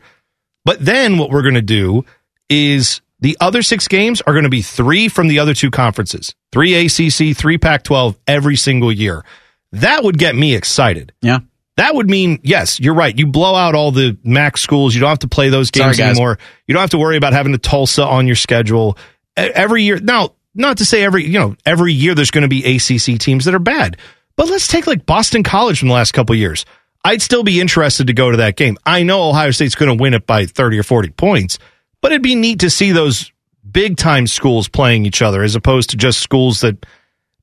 But 0.65 0.83
then 0.83 1.17
what 1.17 1.29
we're 1.31 1.41
going 1.41 1.55
to 1.55 1.61
do 1.61 2.05
is 2.49 3.01
the 3.19 3.37
other 3.39 3.61
six 3.61 3.87
games 3.87 4.21
are 4.21 4.33
going 4.33 4.43
to 4.43 4.49
be 4.49 4.61
three 4.61 5.07
from 5.09 5.27
the 5.27 5.39
other 5.39 5.53
two 5.53 5.71
conferences 5.71 6.35
three 6.51 6.73
ACC, 6.85 7.35
three 7.35 7.57
Pac 7.57 7.83
12 7.83 8.17
every 8.27 8.55
single 8.55 8.91
year. 8.91 9.23
That 9.71 10.03
would 10.03 10.17
get 10.17 10.35
me 10.35 10.55
excited. 10.55 11.13
yeah. 11.21 11.39
That 11.77 11.95
would 11.95 12.09
mean, 12.09 12.39
yes, 12.43 12.77
you're 12.77 12.93
right. 12.93 13.17
You 13.17 13.25
blow 13.25 13.55
out 13.55 13.73
all 13.73 13.93
the 13.93 14.17
MAC 14.21 14.57
schools. 14.57 14.93
You 14.93 14.99
don't 14.99 15.07
have 15.07 15.19
to 15.19 15.29
play 15.29 15.47
those 15.47 15.71
games 15.71 15.97
guys. 15.97 16.09
anymore. 16.09 16.37
You 16.67 16.73
don't 16.73 16.81
have 16.81 16.89
to 16.89 16.97
worry 16.97 17.15
about 17.15 17.31
having 17.31 17.53
a 17.53 17.57
Tulsa 17.57 18.03
on 18.03 18.27
your 18.27 18.35
schedule 18.35 18.97
every 19.37 19.83
year. 19.83 19.97
Now, 19.97 20.33
not 20.53 20.79
to 20.79 20.85
say 20.85 21.03
every, 21.03 21.23
you 21.23 21.39
know, 21.39 21.55
every 21.65 21.93
year 21.93 22.15
there's 22.15 22.31
going 22.31 22.41
to 22.41 22.49
be 22.49 22.65
ACC 22.75 23.17
teams 23.17 23.45
that 23.45 23.55
are 23.55 23.59
bad, 23.59 23.95
but 24.39 24.47
let's 24.47 24.69
take 24.69 24.87
like 24.87 25.05
Boston 25.05 25.43
College 25.43 25.79
from 25.79 25.89
the 25.89 25.93
last 25.93 26.13
couple 26.13 26.33
years. 26.33 26.65
I'd 27.03 27.21
still 27.21 27.43
be 27.43 27.59
interested 27.59 28.07
to 28.07 28.13
go 28.13 28.31
to 28.31 28.37
that 28.37 28.55
game. 28.55 28.77
I 28.85 29.03
know 29.03 29.27
Ohio 29.27 29.51
State's 29.51 29.75
going 29.75 29.97
to 29.97 30.01
win 30.01 30.13
it 30.13 30.25
by 30.25 30.45
30 30.45 30.79
or 30.79 30.83
40 30.83 31.09
points, 31.09 31.59
but 31.99 32.13
it'd 32.13 32.21
be 32.21 32.35
neat 32.35 32.61
to 32.61 32.69
see 32.69 32.93
those 32.93 33.33
big 33.69 33.97
time 33.97 34.27
schools 34.27 34.69
playing 34.69 35.05
each 35.05 35.21
other 35.21 35.43
as 35.43 35.55
opposed 35.55 35.89
to 35.89 35.97
just 35.97 36.21
schools 36.21 36.61
that 36.61 36.85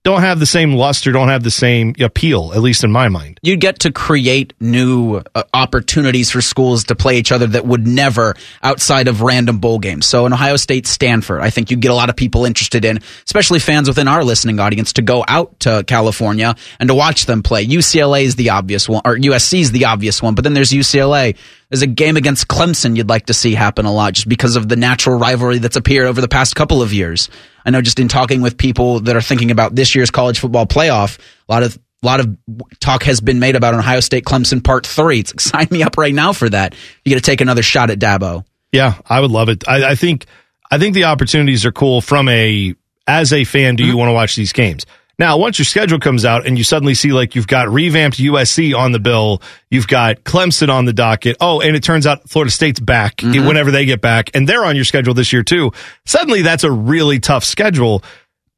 don't 0.06 0.20
have 0.20 0.38
the 0.38 0.46
same 0.46 0.72
luster, 0.74 1.10
don't 1.10 1.30
have 1.30 1.42
the 1.42 1.50
same 1.50 1.92
appeal, 1.98 2.52
at 2.54 2.62
least 2.62 2.84
in 2.84 2.92
my 2.92 3.08
mind. 3.08 3.40
you'd 3.42 3.60
get 3.60 3.80
to 3.80 3.90
create 3.90 4.52
new 4.60 5.20
uh, 5.34 5.42
opportunities 5.52 6.30
for 6.30 6.40
schools 6.40 6.84
to 6.84 6.94
play 6.94 7.18
each 7.18 7.32
other 7.32 7.48
that 7.48 7.66
would 7.66 7.88
never 7.88 8.36
outside 8.62 9.08
of 9.08 9.20
random 9.20 9.58
bowl 9.58 9.80
games. 9.80 10.06
So 10.06 10.24
in 10.24 10.32
Ohio 10.32 10.54
State, 10.58 10.86
Stanford, 10.86 11.40
I 11.40 11.50
think 11.50 11.72
you'd 11.72 11.80
get 11.80 11.90
a 11.90 11.94
lot 11.94 12.08
of 12.08 12.14
people 12.14 12.44
interested 12.44 12.84
in, 12.84 13.00
especially 13.24 13.58
fans 13.58 13.88
within 13.88 14.06
our 14.06 14.22
listening 14.22 14.60
audience, 14.60 14.92
to 14.92 15.02
go 15.02 15.24
out 15.26 15.58
to 15.60 15.82
California 15.88 16.54
and 16.78 16.88
to 16.88 16.94
watch 16.94 17.26
them 17.26 17.42
play. 17.42 17.66
UCLA 17.66 18.22
is 18.22 18.36
the 18.36 18.50
obvious 18.50 18.88
one, 18.88 19.02
or 19.04 19.16
USC 19.16 19.58
is 19.58 19.72
the 19.72 19.86
obvious 19.86 20.22
one, 20.22 20.36
but 20.36 20.44
then 20.44 20.54
there's 20.54 20.70
UCLA. 20.70 21.36
There's 21.68 21.82
a 21.82 21.88
game 21.88 22.16
against 22.16 22.46
Clemson 22.46 22.96
you'd 22.96 23.08
like 23.08 23.26
to 23.26 23.34
see 23.34 23.54
happen 23.54 23.86
a 23.86 23.92
lot 23.92 24.12
just 24.12 24.28
because 24.28 24.54
of 24.54 24.68
the 24.68 24.76
natural 24.76 25.18
rivalry 25.18 25.58
that's 25.58 25.74
appeared 25.74 26.06
over 26.06 26.20
the 26.20 26.28
past 26.28 26.54
couple 26.54 26.80
of 26.80 26.92
years. 26.92 27.28
I 27.66 27.70
know 27.70 27.82
just 27.82 27.98
in 27.98 28.08
talking 28.08 28.40
with 28.40 28.56
people 28.56 29.00
that 29.00 29.16
are 29.16 29.20
thinking 29.20 29.50
about 29.50 29.74
this 29.74 29.94
year's 29.94 30.10
college 30.10 30.38
football 30.38 30.66
playoff, 30.66 31.18
a 31.48 31.52
lot 31.52 31.64
of 31.64 31.76
a 32.02 32.06
lot 32.06 32.20
of 32.20 32.36
talk 32.78 33.02
has 33.02 33.20
been 33.20 33.40
made 33.40 33.56
about 33.56 33.74
Ohio 33.74 34.00
State 34.00 34.24
Clemson 34.24 34.62
Part 34.62 34.86
Three. 34.86 35.18
It's 35.18 35.32
like, 35.32 35.40
sign 35.68 35.68
me 35.70 35.82
up 35.82 35.98
right 35.98 36.14
now 36.14 36.32
for 36.32 36.48
that. 36.48 36.74
You 37.04 37.12
got 37.12 37.16
to 37.16 37.28
take 37.28 37.40
another 37.40 37.62
shot 37.62 37.90
at 37.90 37.98
Dabo. 37.98 38.44
Yeah, 38.72 38.94
I 39.06 39.20
would 39.20 39.30
love 39.30 39.48
it. 39.48 39.68
I, 39.68 39.90
I 39.90 39.94
think 39.96 40.26
I 40.70 40.78
think 40.78 40.94
the 40.94 41.04
opportunities 41.04 41.66
are 41.66 41.72
cool 41.72 42.00
from 42.00 42.28
a 42.28 42.74
as 43.06 43.32
a 43.32 43.44
fan. 43.44 43.74
Do 43.74 43.84
you 43.84 43.90
mm-hmm. 43.90 43.98
want 43.98 44.08
to 44.10 44.14
watch 44.14 44.36
these 44.36 44.52
games? 44.52 44.86
Now, 45.18 45.38
once 45.38 45.58
your 45.58 45.64
schedule 45.64 45.98
comes 45.98 46.26
out 46.26 46.46
and 46.46 46.58
you 46.58 46.64
suddenly 46.64 46.94
see 46.94 47.12
like 47.12 47.34
you've 47.34 47.46
got 47.46 47.68
revamped 47.68 48.18
USC 48.18 48.76
on 48.76 48.92
the 48.92 48.98
bill, 48.98 49.40
you've 49.70 49.88
got 49.88 50.24
Clemson 50.24 50.68
on 50.68 50.84
the 50.84 50.92
docket. 50.92 51.38
Oh, 51.40 51.60
and 51.60 51.74
it 51.74 51.82
turns 51.82 52.06
out 52.06 52.28
Florida 52.28 52.50
State's 52.50 52.80
back 52.80 53.16
mm-hmm. 53.16 53.46
whenever 53.46 53.70
they 53.70 53.86
get 53.86 54.02
back, 54.02 54.30
and 54.34 54.46
they're 54.46 54.64
on 54.64 54.76
your 54.76 54.84
schedule 54.84 55.14
this 55.14 55.32
year 55.32 55.42
too. 55.42 55.72
Suddenly, 56.04 56.42
that's 56.42 56.64
a 56.64 56.70
really 56.70 57.18
tough 57.18 57.44
schedule. 57.44 58.02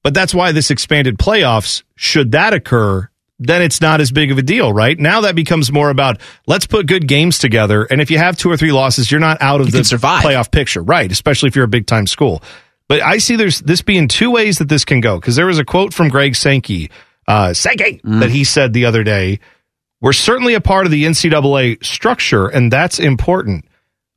But 0.02 0.14
that's 0.14 0.34
why 0.34 0.52
this 0.52 0.70
expanded 0.70 1.18
playoffs, 1.18 1.82
should 1.96 2.32
that 2.32 2.54
occur, 2.54 3.08
then 3.38 3.62
it's 3.62 3.80
not 3.80 4.00
as 4.00 4.10
big 4.10 4.30
of 4.30 4.38
a 4.38 4.42
deal, 4.42 4.72
right? 4.72 4.98
Now 4.98 5.22
that 5.22 5.34
becomes 5.34 5.70
more 5.70 5.90
about 5.90 6.20
let's 6.46 6.66
put 6.66 6.86
good 6.86 7.06
games 7.06 7.38
together. 7.38 7.84
And 7.84 8.00
if 8.00 8.10
you 8.10 8.18
have 8.18 8.36
two 8.36 8.50
or 8.50 8.56
three 8.56 8.72
losses, 8.72 9.10
you're 9.10 9.20
not 9.20 9.40
out 9.40 9.60
of 9.60 9.66
You 9.66 9.72
the 9.72 9.84
survive. 9.84 10.24
playoff 10.24 10.50
picture, 10.50 10.82
right? 10.82 11.10
Especially 11.10 11.48
if 11.48 11.56
you're 11.56 11.64
a 11.64 11.68
big 11.68 11.86
time 11.86 12.06
school. 12.06 12.42
But 12.88 13.02
I 13.02 13.18
see 13.18 13.36
there's 13.36 13.60
this 13.60 13.82
being 13.82 14.08
two 14.08 14.30
ways 14.30 14.58
that 14.58 14.68
this 14.68 14.84
can 14.84 15.00
go 15.00 15.20
because 15.20 15.36
there 15.36 15.46
was 15.46 15.58
a 15.58 15.64
quote 15.64 15.92
from 15.92 16.08
Greg 16.08 16.34
Sankey, 16.34 16.90
uh, 17.26 17.52
Sankey, 17.52 18.00
that 18.20 18.30
he 18.30 18.44
said 18.44 18.72
the 18.72 18.86
other 18.86 19.04
day. 19.04 19.40
We're 20.00 20.12
certainly 20.12 20.54
a 20.54 20.60
part 20.60 20.86
of 20.86 20.92
the 20.92 21.04
NCAA 21.04 21.84
structure, 21.84 22.46
and 22.46 22.72
that's 22.72 22.98
important. 22.98 23.66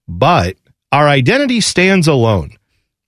But 0.08 0.56
our 0.92 1.08
identity 1.08 1.60
stands 1.60 2.08
alone. 2.08 2.52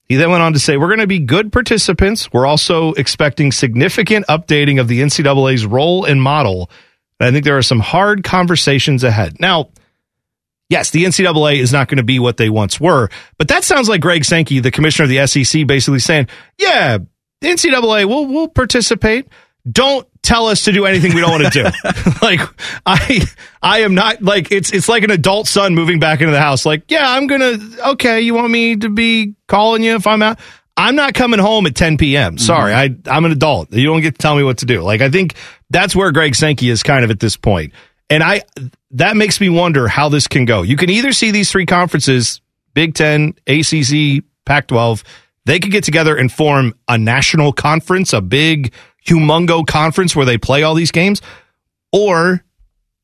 He 0.05 0.15
then 0.15 0.29
went 0.31 0.43
on 0.43 0.53
to 0.53 0.59
say, 0.59 0.77
We're 0.77 0.87
going 0.87 0.99
to 0.99 1.07
be 1.07 1.19
good 1.19 1.51
participants. 1.51 2.31
We're 2.33 2.45
also 2.45 2.93
expecting 2.93 3.51
significant 3.51 4.27
updating 4.27 4.79
of 4.79 4.87
the 4.87 5.01
NCAA's 5.01 5.65
role 5.65 6.03
and 6.03 6.21
model. 6.21 6.69
And 7.19 7.29
I 7.29 7.31
think 7.31 7.45
there 7.45 7.57
are 7.57 7.63
some 7.63 7.79
hard 7.79 8.23
conversations 8.23 9.03
ahead. 9.03 9.39
Now, 9.39 9.69
yes, 10.69 10.89
the 10.91 11.05
NCAA 11.05 11.57
is 11.57 11.71
not 11.71 11.87
going 11.87 11.97
to 11.97 12.03
be 12.03 12.19
what 12.19 12.37
they 12.37 12.49
once 12.49 12.79
were, 12.79 13.09
but 13.37 13.47
that 13.49 13.63
sounds 13.63 13.89
like 13.89 14.01
Greg 14.01 14.25
Sankey, 14.25 14.59
the 14.59 14.71
commissioner 14.71 15.05
of 15.05 15.09
the 15.09 15.27
SEC, 15.27 15.67
basically 15.67 15.99
saying, 15.99 16.27
Yeah, 16.57 16.99
the 17.41 17.47
NCAA 17.47 18.05
will 18.05 18.25
will 18.25 18.47
participate. 18.47 19.27
Don't 19.69 20.07
tell 20.23 20.47
us 20.47 20.65
to 20.65 20.71
do 20.71 20.85
anything 20.85 21.13
we 21.13 21.21
don't 21.21 21.31
want 21.31 21.53
to 21.53 21.63
do. 21.63 21.63
like 22.21 22.41
I 22.85 23.21
I 23.61 23.81
am 23.81 23.93
not 23.93 24.21
like 24.21 24.51
it's 24.51 24.71
it's 24.71 24.89
like 24.89 25.03
an 25.03 25.11
adult 25.11 25.47
son 25.47 25.75
moving 25.75 25.99
back 25.99 26.21
into 26.21 26.31
the 26.31 26.39
house. 26.39 26.65
Like, 26.65 26.89
yeah, 26.89 27.11
I'm 27.11 27.27
gonna 27.27 27.57
okay, 27.89 28.21
you 28.21 28.33
want 28.33 28.49
me 28.49 28.75
to 28.77 28.89
be 28.89 29.35
calling 29.47 29.83
you 29.83 29.95
if 29.95 30.07
I'm 30.07 30.21
out? 30.21 30.39
I'm 30.75 30.95
not 30.95 31.13
coming 31.13 31.39
home 31.39 31.67
at 31.67 31.75
10 31.75 31.97
p.m. 31.97 32.39
Sorry, 32.39 32.73
mm-hmm. 32.73 33.07
I 33.07 33.15
I'm 33.15 33.25
an 33.25 33.31
adult. 33.31 33.71
You 33.71 33.85
don't 33.85 34.01
get 34.01 34.15
to 34.15 34.17
tell 34.17 34.35
me 34.35 34.43
what 34.43 34.59
to 34.59 34.65
do. 34.65 34.81
Like 34.81 35.01
I 35.01 35.09
think 35.09 35.35
that's 35.69 35.95
where 35.95 36.11
Greg 36.11 36.35
Sankey 36.35 36.69
is 36.69 36.81
kind 36.81 37.03
of 37.03 37.11
at 37.11 37.19
this 37.19 37.37
point. 37.37 37.73
And 38.09 38.23
I 38.23 38.43
that 38.91 39.17
makes 39.17 39.39
me 39.41 39.49
wonder 39.49 39.87
how 39.87 40.09
this 40.09 40.27
can 40.27 40.45
go. 40.45 40.61
You 40.61 40.77
can 40.77 40.89
either 40.89 41.11
see 41.11 41.31
these 41.31 41.51
three 41.51 41.65
conferences, 41.65 42.41
Big 42.73 42.93
10, 42.93 43.35
ACC, 43.47 44.23
Pac-12, 44.45 45.03
they 45.45 45.59
could 45.59 45.71
get 45.71 45.83
together 45.83 46.15
and 46.15 46.31
form 46.31 46.73
a 46.87 46.97
national 46.97 47.53
conference, 47.53 48.13
a 48.13 48.21
big 48.21 48.73
humongo 49.05 49.65
conference 49.65 50.15
where 50.15 50.25
they 50.25 50.37
play 50.37 50.63
all 50.63 50.75
these 50.75 50.91
games, 50.91 51.21
or 51.91 52.43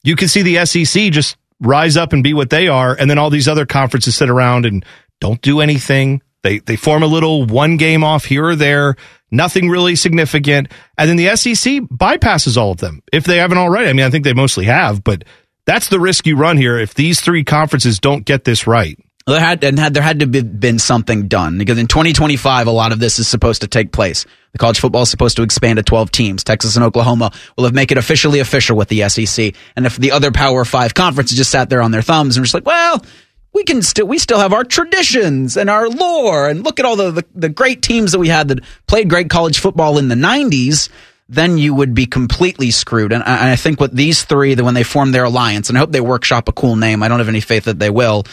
you 0.03 0.15
can 0.15 0.27
see 0.27 0.41
the 0.41 0.65
SEC 0.65 1.11
just 1.11 1.37
rise 1.59 1.97
up 1.97 2.13
and 2.13 2.23
be 2.23 2.33
what 2.33 2.49
they 2.49 2.67
are 2.67 2.95
and 2.97 3.09
then 3.09 3.17
all 3.17 3.29
these 3.29 3.47
other 3.47 3.65
conferences 3.65 4.15
sit 4.15 4.29
around 4.29 4.65
and 4.65 4.85
don't 5.19 5.41
do 5.41 5.59
anything. 5.59 6.21
They 6.43 6.59
they 6.59 6.75
form 6.75 7.03
a 7.03 7.07
little 7.07 7.45
one 7.45 7.77
game 7.77 8.03
off 8.03 8.25
here 8.25 8.45
or 8.45 8.55
there 8.55 8.95
nothing 9.31 9.69
really 9.69 9.95
significant. 9.95 10.71
And 10.97 11.09
then 11.09 11.17
the 11.17 11.35
SEC 11.35 11.81
bypasses 11.83 12.57
all 12.57 12.71
of 12.71 12.77
them 12.77 13.01
if 13.11 13.23
they 13.23 13.37
haven't 13.37 13.57
already. 13.57 13.89
I 13.89 13.93
mean, 13.93 14.05
I 14.05 14.09
think 14.09 14.23
they 14.23 14.33
mostly 14.33 14.65
have, 14.65 15.03
but 15.03 15.23
that's 15.65 15.89
the 15.89 15.99
risk 15.99 16.25
you 16.25 16.35
run 16.35 16.57
here 16.57 16.79
if 16.79 16.93
these 16.93 17.21
three 17.21 17.43
conferences 17.43 17.99
don't 17.99 18.25
get 18.25 18.43
this 18.43 18.67
right. 18.67 18.97
There 19.27 19.39
had 19.39 19.63
and 19.63 19.77
had 19.77 19.93
there 19.93 20.01
had 20.01 20.21
to 20.21 20.27
be 20.27 20.41
been 20.41 20.79
something 20.79 21.27
done 21.27 21.59
because 21.59 21.77
in 21.77 21.85
2025 21.85 22.65
a 22.65 22.71
lot 22.71 22.91
of 22.91 22.99
this 22.99 23.19
is 23.19 23.27
supposed 23.27 23.61
to 23.61 23.67
take 23.67 23.91
place. 23.91 24.25
The 24.53 24.57
college 24.57 24.79
football 24.79 25.03
is 25.03 25.11
supposed 25.11 25.35
to 25.35 25.43
expand 25.43 25.77
to 25.77 25.83
12 25.83 26.09
teams. 26.09 26.43
Texas 26.43 26.75
and 26.75 26.83
Oklahoma 26.83 27.31
will 27.55 27.65
have 27.65 27.73
make 27.73 27.91
it 27.91 27.99
officially 27.99 28.39
official 28.39 28.75
with 28.75 28.87
the 28.87 29.07
SEC. 29.07 29.53
And 29.75 29.85
if 29.85 29.97
the 29.97 30.13
other 30.13 30.31
Power 30.31 30.65
5 30.65 30.95
conferences 30.95 31.37
just 31.37 31.51
sat 31.51 31.69
there 31.69 31.83
on 31.83 31.91
their 31.91 32.01
thumbs 32.01 32.35
and 32.35 32.41
were 32.41 32.45
just 32.45 32.55
like, 32.55 32.65
well, 32.65 33.05
we 33.53 33.63
can 33.63 33.81
still 33.81 34.07
we 34.07 34.17
still 34.17 34.39
have 34.39 34.53
our 34.53 34.63
traditions 34.63 35.57
and 35.57 35.69
our 35.69 35.89
lore. 35.89 36.47
And 36.49 36.63
look 36.63 36.79
at 36.79 36.85
all 36.85 36.95
the, 36.95 37.11
the, 37.11 37.25
the 37.35 37.49
great 37.49 37.81
teams 37.81 38.11
that 38.11 38.19
we 38.19 38.27
had 38.27 38.49
that 38.49 38.59
played 38.87 39.09
great 39.09 39.29
college 39.29 39.59
football 39.59 39.97
in 39.97 40.07
the 40.07 40.15
90s 40.15 40.89
then 41.29 41.59
you 41.59 41.75
would 41.75 41.93
be 41.93 42.07
completely 42.07 42.71
screwed. 42.71 43.13
And 43.13 43.23
I, 43.23 43.53
I 43.53 43.55
think 43.55 43.79
with 43.79 43.95
these 43.95 44.23
three 44.23 44.55
that 44.55 44.63
when 44.63 44.73
they 44.73 44.83
form 44.83 45.11
their 45.11 45.25
alliance 45.25 45.69
and 45.69 45.77
i 45.77 45.79
hope 45.79 45.91
they 45.91 46.01
workshop 46.01 46.49
a 46.49 46.51
cool 46.51 46.75
name. 46.75 47.03
I 47.03 47.07
don't 47.07 47.19
have 47.19 47.29
any 47.29 47.39
faith 47.39 47.65
that 47.65 47.79
they 47.79 47.91
will. 47.91 48.23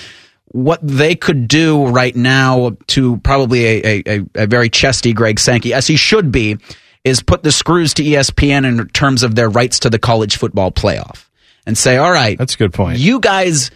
What 0.47 0.81
they 0.83 1.15
could 1.15 1.47
do 1.47 1.87
right 1.87 2.17
now 2.17 2.77
to 2.89 3.19
probably 3.19 3.67
a, 3.67 4.03
a, 4.07 4.23
a 4.35 4.47
very 4.47 4.71
chesty 4.71 5.13
greg 5.13 5.39
sankey 5.39 5.75
as 5.75 5.87
he 5.87 5.97
should 5.97 6.33
be 6.33 6.57
is 7.05 7.23
put 7.23 7.43
the 7.43 7.53
screws 7.53 7.95
to 7.95 8.03
espn 8.03 8.65
in 8.65 8.89
terms 8.89 9.23
of 9.23 9.35
their 9.35 9.49
rights 9.49 9.81
to 9.81 9.91
the 9.91 9.99
college 9.99 10.37
football 10.37 10.73
playoff 10.73 11.29
and 11.67 11.77
say 11.77 11.97
all 11.97 12.11
right 12.11 12.39
that's 12.39 12.55
a 12.55 12.59
good 12.59 12.73
point. 12.73 12.99
you 12.99 13.21
guys 13.21 13.71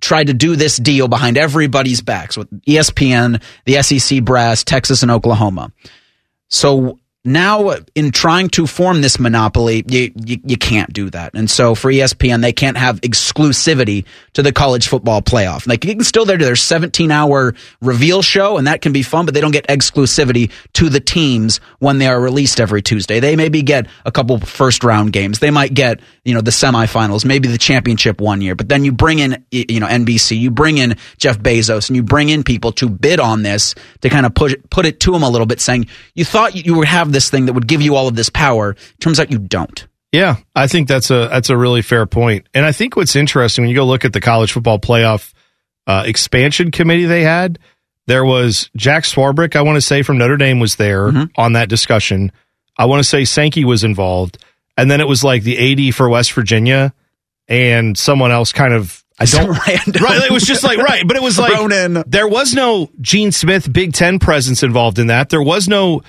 tried 0.00 0.28
to 0.28 0.34
do 0.34 0.56
this 0.56 0.76
deal 0.76 1.08
behind 1.08 1.36
everybody's 1.36 2.00
backs 2.00 2.36
with 2.36 2.48
ESPN, 2.62 3.42
the 3.64 3.82
SEC 3.82 4.22
brass, 4.22 4.64
Texas 4.64 5.02
and 5.02 5.10
Oklahoma. 5.10 5.72
So 6.48 6.98
now 7.24 7.68
uh, 7.68 7.80
in 7.94 8.12
trying 8.12 8.48
to 8.50 8.66
form 8.66 9.00
this 9.00 9.18
monopoly, 9.18 9.84
you, 9.88 10.12
you, 10.24 10.38
you, 10.44 10.56
can't 10.56 10.92
do 10.92 11.10
that. 11.10 11.34
And 11.34 11.50
so 11.50 11.74
for 11.74 11.90
ESPN, 11.90 12.42
they 12.42 12.52
can't 12.52 12.76
have 12.76 13.00
exclusivity 13.00 14.04
to 14.34 14.42
the 14.42 14.52
college 14.52 14.86
football 14.86 15.20
playoff. 15.20 15.66
Like 15.66 15.84
you 15.84 15.94
can 15.94 16.04
still 16.04 16.24
there 16.24 16.36
to 16.36 16.44
their 16.44 16.56
17 16.56 17.10
hour 17.10 17.54
reveal 17.80 18.22
show 18.22 18.56
and 18.56 18.66
that 18.66 18.82
can 18.82 18.92
be 18.92 19.02
fun, 19.02 19.24
but 19.24 19.34
they 19.34 19.40
don't 19.40 19.50
get 19.52 19.66
exclusivity 19.66 20.52
to 20.74 20.88
the 20.88 21.00
teams 21.00 21.60
when 21.80 21.98
they 21.98 22.06
are 22.06 22.20
released 22.20 22.60
every 22.60 22.82
Tuesday. 22.82 23.20
They 23.20 23.34
maybe 23.36 23.62
get 23.62 23.88
a 24.04 24.12
couple 24.12 24.38
first 24.38 24.84
round 24.84 25.12
games. 25.12 25.40
They 25.40 25.50
might 25.50 25.74
get, 25.74 26.00
you 26.24 26.34
know, 26.34 26.40
the 26.40 26.52
semifinals, 26.52 27.24
maybe 27.24 27.48
the 27.48 27.58
championship 27.58 28.20
one 28.20 28.40
year, 28.40 28.54
but 28.54 28.68
then 28.68 28.84
you 28.84 28.92
bring 28.92 29.18
in, 29.18 29.44
you 29.50 29.80
know, 29.80 29.88
NBC, 29.88 30.38
you 30.38 30.50
bring 30.50 30.78
in 30.78 30.96
Jeff 31.18 31.38
Bezos 31.38 31.88
and 31.88 31.96
you 31.96 32.02
bring 32.02 32.28
in 32.28 32.44
people 32.44 32.70
to 32.72 32.88
bid 32.88 33.18
on 33.18 33.42
this 33.42 33.74
to 34.02 34.08
kind 34.08 34.24
of 34.24 34.34
push, 34.34 34.54
put 34.70 34.86
it 34.86 35.00
to 35.00 35.12
them 35.12 35.22
a 35.22 35.28
little 35.28 35.46
bit 35.46 35.60
saying, 35.60 35.88
you 36.14 36.24
thought 36.24 36.54
you 36.54 36.76
would 36.76 36.88
have 37.08 37.12
this 37.12 37.30
thing 37.30 37.46
that 37.46 37.54
would 37.54 37.66
give 37.66 37.82
you 37.82 37.96
all 37.96 38.08
of 38.08 38.14
this 38.14 38.30
power. 38.30 38.76
Turns 39.00 39.18
out 39.18 39.30
you 39.30 39.38
don't. 39.38 39.86
Yeah, 40.12 40.36
I 40.54 40.68
think 40.68 40.88
that's 40.88 41.10
a 41.10 41.28
that's 41.28 41.50
a 41.50 41.56
really 41.56 41.82
fair 41.82 42.06
point. 42.06 42.46
And 42.54 42.64
I 42.64 42.72
think 42.72 42.96
what's 42.96 43.14
interesting 43.14 43.62
when 43.62 43.70
you 43.70 43.76
go 43.76 43.84
look 43.84 44.04
at 44.04 44.12
the 44.12 44.20
college 44.20 44.52
football 44.52 44.78
playoff 44.78 45.32
uh, 45.86 46.04
expansion 46.06 46.70
committee 46.70 47.04
they 47.04 47.22
had, 47.22 47.58
there 48.06 48.24
was 48.24 48.70
Jack 48.74 49.04
Swarbrick, 49.04 49.54
I 49.54 49.62
want 49.62 49.76
to 49.76 49.82
say 49.82 50.02
from 50.02 50.16
Notre 50.16 50.38
Dame 50.38 50.60
was 50.60 50.76
there 50.76 51.08
mm-hmm. 51.08 51.24
on 51.36 51.52
that 51.54 51.68
discussion. 51.68 52.32
I 52.78 52.86
want 52.86 53.00
to 53.00 53.08
say 53.08 53.24
Sankey 53.24 53.64
was 53.64 53.84
involved, 53.84 54.38
and 54.78 54.90
then 54.90 55.00
it 55.02 55.08
was 55.08 55.22
like 55.22 55.42
the 55.42 55.88
AD 55.88 55.94
for 55.94 56.08
West 56.08 56.32
Virginia 56.32 56.94
and 57.48 57.96
someone 57.98 58.30
else 58.30 58.52
kind 58.52 58.72
of 58.72 59.04
I 59.18 59.24
don't 59.24 59.50
random. 59.66 60.02
right. 60.02 60.22
It 60.22 60.30
was 60.30 60.44
just 60.44 60.64
like 60.64 60.78
right, 60.78 61.06
but 61.06 61.16
it 61.16 61.22
was 61.22 61.38
like 61.40 61.52
Ronan. 61.52 62.04
there 62.06 62.28
was 62.28 62.54
no 62.54 62.90
Gene 63.00 63.32
Smith 63.32 63.70
Big 63.70 63.92
Ten 63.92 64.18
presence 64.18 64.62
involved 64.62 64.98
in 64.98 65.08
that. 65.08 65.28
There 65.28 65.42
was 65.42 65.68
no 65.68 66.02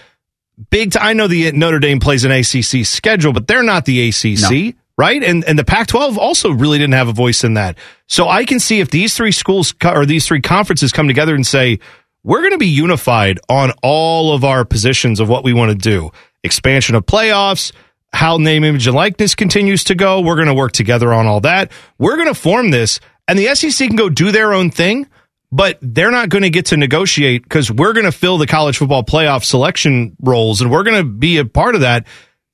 big. 0.70 0.92
T- 0.92 1.00
I 1.00 1.14
know 1.14 1.28
the 1.28 1.52
Notre 1.52 1.80
Dame 1.80 2.00
plays 2.00 2.24
an 2.24 2.32
ACC 2.32 2.86
schedule, 2.86 3.34
but 3.34 3.48
they're 3.48 3.64
not 3.64 3.86
the 3.86 4.10
ACC, 4.10 4.52
no. 4.52 4.72
right? 4.98 5.24
And 5.24 5.44
and 5.46 5.58
the 5.58 5.64
Pac-12 5.64 6.18
also 6.18 6.52
really 6.52 6.78
didn't 6.78 6.94
have 6.94 7.08
a 7.08 7.14
voice 7.14 7.44
in 7.44 7.56
that. 7.56 7.78
So 8.08 8.28
I 8.28 8.46
can 8.46 8.60
see 8.60 8.80
if 8.80 8.90
these 8.90 9.16
three 9.16 9.32
schools 9.32 9.72
co- 9.72 9.94
or 9.94 10.06
these 10.06 10.26
three 10.26 10.42
conferences 10.42 10.92
come 10.92 11.08
together 11.08 11.36
and 11.36 11.46
say 11.46 11.80
we're 12.24 12.42
going 12.42 12.52
to 12.52 12.58
be 12.58 12.68
unified 12.68 13.40
on 13.48 13.72
all 13.82 14.34
of 14.34 14.44
our 14.44 14.66
positions 14.66 15.20
of 15.20 15.30
what 15.30 15.44
we 15.44 15.54
want 15.54 15.72
to 15.72 15.78
do, 15.78 16.12
expansion 16.44 16.96
of 16.96 17.06
playoffs. 17.06 17.72
How 18.12 18.38
name, 18.38 18.64
image, 18.64 18.88
and 18.88 18.96
likeness 18.96 19.36
continues 19.36 19.84
to 19.86 19.96
go. 19.96 20.22
We're 20.22 20.36
going 20.36 20.48
to 20.48 20.54
work 20.56 20.72
together 20.72 21.14
on 21.14 21.28
all 21.28 21.42
that. 21.42 21.72
We're 22.00 22.16
going 22.16 22.28
to 22.28 22.34
form 22.34 22.72
this, 22.72 23.00
and 23.28 23.38
the 23.38 23.54
SEC 23.54 23.88
can 23.88 23.96
go 23.96 24.10
do 24.10 24.32
their 24.32 24.52
own 24.52 24.72
thing 24.72 25.08
but 25.52 25.80
they're 25.82 26.12
not 26.12 26.30
going 26.30 26.44
to 26.44 26.50
get 26.50 26.68
to 26.68 26.78
negotiate 26.78 27.44
because 27.44 27.72
we're 27.72 27.94
going 27.94 28.06
to 28.06 28.12
fill 28.12 28.38
the 28.38 28.48
college 28.48 28.78
football 28.78 29.04
playoff 29.04 29.44
selection 29.44 30.16
roles 30.22 30.62
and 30.62 30.72
we're 30.72 30.84
going 30.84 30.98
to 30.98 31.10
be 31.10 31.38
a 31.38 31.46
part 31.46 31.76
of 31.76 31.82
that. 31.82 32.06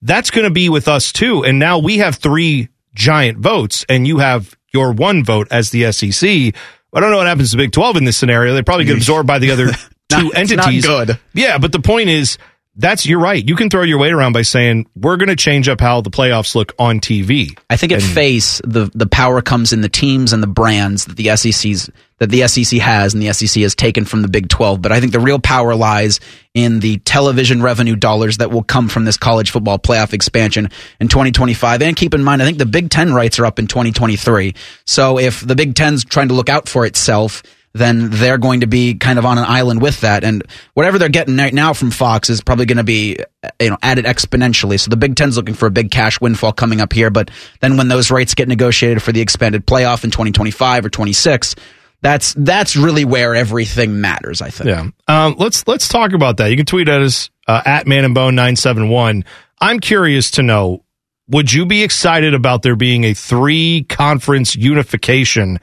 That's 0.02 0.32
going 0.32 0.46
to 0.46 0.52
be 0.52 0.70
with 0.70 0.88
us 0.88 1.12
too. 1.12 1.44
And 1.44 1.60
now 1.60 1.80
we 1.80 1.98
have 1.98 2.16
three 2.16 2.70
giant 2.94 3.40
votes 3.40 3.86
and 3.90 4.08
you 4.08 4.20
have 4.20 4.56
your 4.74 4.94
one 4.94 5.24
vote 5.24 5.48
as 5.52 5.72
the 5.72 5.92
SEC. 5.92 6.30
I 6.30 7.00
don't 7.00 7.12
know 7.12 7.18
what 7.18 7.28
happens 7.28 7.52
to 7.52 7.58
Big 7.58 7.72
12 7.72 7.98
in 7.98 8.06
this 8.06 8.16
scenario. 8.16 8.54
They 8.54 8.62
probably 8.62 8.86
get 8.86 8.96
absorbed 8.98 9.28
by 9.28 9.40
the 9.40 9.52
other 9.52 9.68
two 10.10 10.28
not, 10.28 10.36
entities. 10.36 10.86
good. 10.86 11.20
Yeah, 11.34 11.58
but 11.58 11.72
the 11.74 11.80
point 11.82 12.10
is 12.10 12.38
that's 12.78 13.06
you're 13.06 13.20
right. 13.20 13.48
You 13.48 13.56
can 13.56 13.70
throw 13.70 13.84
your 13.84 14.00
weight 14.00 14.12
around 14.12 14.34
by 14.34 14.42
saying 14.42 14.88
we're 14.96 15.18
going 15.18 15.30
to 15.30 15.36
change 15.36 15.70
up 15.70 15.80
how 15.80 16.02
the 16.02 16.10
playoffs 16.10 16.56
look 16.56 16.74
on 16.78 17.00
TV. 17.00 17.58
I 17.70 17.78
think 17.78 17.92
at 17.92 18.02
and, 18.02 18.12
face 18.12 18.62
the 18.66 18.92
the 18.94 19.08
power 19.08 19.42
comes 19.42 19.72
in 19.72 19.82
the 19.82 19.90
teams 19.90 20.34
and 20.34 20.44
the 20.44 20.48
brands 20.48 21.06
that 21.06 21.16
the 21.16 21.36
SEC's 21.36 21.90
that 22.18 22.30
the 22.30 22.48
SEC 22.48 22.80
has 22.80 23.14
and 23.14 23.22
the 23.22 23.32
SEC 23.34 23.62
has 23.62 23.76
taken 23.76 24.06
from 24.06 24.22
the 24.22 24.30
Big 24.30 24.48
12, 24.48 24.82
but 24.82 24.92
I 24.92 25.00
think 25.00 25.12
the 25.12 25.20
real 25.20 25.40
power 25.40 25.76
lies 25.76 26.22
in 26.54 26.80
the 26.80 26.98
television 27.00 27.62
revenue 27.62 27.96
dollars 27.96 28.38
that 28.38 28.52
will 28.52 28.64
come 28.64 28.88
from 28.88 29.04
this 29.04 29.18
college 29.18 29.52
football 29.52 29.78
playoff 29.78 30.14
expansion 30.14 30.70
in 31.02 31.10
2025. 31.10 31.82
And 31.82 31.96
keep 31.96 32.14
in 32.14 32.24
mind, 32.24 32.42
I 32.42 32.46
think 32.46 32.58
the 32.58 32.66
Big 32.66 32.90
10 32.90 33.14
rights 33.14 33.38
are 33.40 33.46
up 33.46 33.60
in 33.60 33.68
2023. 33.68 34.56
So 34.86 35.20
if 35.20 35.46
the 35.46 35.56
Big 35.56 35.74
10's 35.74 36.06
trying 36.06 36.30
to 36.30 36.34
look 36.34 36.48
out 36.48 36.70
for 36.70 36.86
itself, 36.86 37.44
then 37.76 38.10
they're 38.10 38.38
going 38.38 38.62
to 38.62 38.68
be 38.68 38.94
kind 38.96 39.20
of 39.20 39.26
on 39.26 39.38
an 39.38 39.44
island 39.44 39.82
with 39.82 40.00
that. 40.00 40.24
And 40.24 40.42
whatever 40.76 40.98
they're 40.98 41.10
getting 41.10 41.36
right 41.36 41.54
now 41.54 41.74
from 41.74 41.92
Fox 41.92 42.30
is 42.30 42.40
probably 42.40 42.66
going 42.66 42.78
to 42.78 42.86
be, 42.86 43.18
you 43.60 43.70
know, 43.70 43.78
added 43.84 44.06
exponentially. 44.06 44.80
So 44.80 44.90
the 44.90 44.96
Big 44.96 45.18
Ten's 45.18 45.36
looking 45.36 45.56
for 45.56 45.66
a 45.66 45.72
big 45.72 45.92
cash 45.92 46.22
windfall 46.22 46.54
coming 46.54 46.80
up 46.80 46.94
here. 46.94 47.10
But 47.10 47.32
then 47.60 47.76
when 47.76 47.90
those 47.90 48.10
rates 48.12 48.34
get 48.34 48.48
negotiated 48.48 49.04
for 49.04 49.12
the 49.12 49.20
expanded 49.20 49.68
playoff 49.68 50.06
in 50.06 50.12
2025 50.12 50.86
or 50.86 50.90
26, 50.90 51.56
that's 52.02 52.34
that's 52.38 52.78
really 52.78 53.04
where 53.04 53.36
everything 53.36 54.00
matters. 54.00 54.42
I 54.42 54.52
think. 54.52 54.70
Yeah. 54.70 54.88
Um, 55.10 55.36
let's 55.38 55.68
let's 55.68 55.90
talk 55.90 56.14
about 56.14 56.38
that. 56.38 56.52
You 56.52 56.56
can 56.56 56.66
tweet 56.66 56.88
at 56.88 57.02
us 57.02 57.30
uh, 57.46 57.62
at 57.66 57.88
Man 57.88 58.06
and 58.06 58.16
Bone 58.16 58.36
nine 58.36 58.56
seven 58.56 58.88
one. 58.88 59.26
I'm 59.60 59.82
curious 59.82 60.32
to 60.32 60.44
know. 60.44 60.84
Would 61.28 61.52
you 61.52 61.66
be 61.66 61.84
excited 61.84 62.36
about 62.36 62.62
there 62.62 62.76
being 62.76 63.04
a 63.04 63.14
three 63.14 63.86
conference 63.90 64.56
unification 64.56 65.60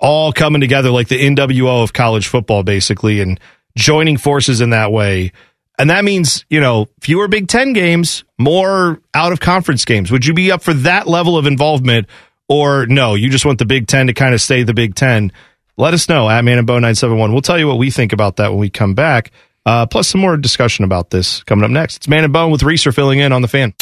all 0.00 0.32
coming 0.32 0.60
together 0.60 0.90
like 0.90 1.08
the 1.08 1.20
NWO 1.20 1.82
of 1.82 1.92
college 1.92 2.26
football, 2.26 2.62
basically, 2.62 3.20
and 3.20 3.38
joining 3.76 4.16
forces 4.16 4.60
in 4.60 4.70
that 4.70 4.90
way. 4.90 5.32
And 5.78 5.90
that 5.90 6.04
means, 6.04 6.44
you 6.50 6.60
know, 6.60 6.88
fewer 7.00 7.28
Big 7.28 7.48
Ten 7.48 7.72
games, 7.72 8.24
more 8.38 9.00
out 9.14 9.32
of 9.32 9.40
conference 9.40 9.84
games. 9.84 10.10
Would 10.10 10.26
you 10.26 10.34
be 10.34 10.50
up 10.50 10.62
for 10.62 10.74
that 10.74 11.06
level 11.06 11.38
of 11.38 11.46
involvement? 11.46 12.06
Or 12.48 12.86
no, 12.86 13.14
you 13.14 13.30
just 13.30 13.46
want 13.46 13.58
the 13.58 13.64
Big 13.64 13.86
Ten 13.86 14.08
to 14.08 14.12
kind 14.12 14.34
of 14.34 14.40
stay 14.40 14.62
the 14.62 14.74
Big 14.74 14.94
Ten? 14.94 15.32
Let 15.76 15.94
us 15.94 16.08
know 16.08 16.28
at 16.28 16.44
Man 16.44 16.58
and 16.58 16.66
Bone 16.66 16.82
971. 16.82 17.32
We'll 17.32 17.40
tell 17.40 17.58
you 17.58 17.66
what 17.66 17.78
we 17.78 17.90
think 17.90 18.12
about 18.12 18.36
that 18.36 18.50
when 18.50 18.58
we 18.58 18.68
come 18.68 18.94
back. 18.94 19.30
Uh, 19.64 19.86
plus 19.86 20.08
some 20.08 20.20
more 20.20 20.36
discussion 20.36 20.84
about 20.84 21.10
this 21.10 21.42
coming 21.44 21.64
up 21.64 21.70
next. 21.70 21.96
It's 21.96 22.08
Man 22.08 22.24
and 22.24 22.32
Bone 22.32 22.50
with 22.50 22.62
Reeser 22.62 22.92
filling 22.92 23.20
in 23.20 23.32
on 23.32 23.40
the 23.40 23.48
fan. 23.48 23.74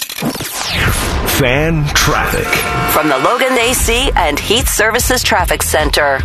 Fan 1.38 1.84
traffic 1.94 2.48
from 2.92 3.08
the 3.08 3.16
Logan 3.18 3.56
AC 3.56 4.10
and 4.16 4.36
Heat 4.36 4.66
Services 4.66 5.22
Traffic 5.22 5.62
Center. 5.62 6.18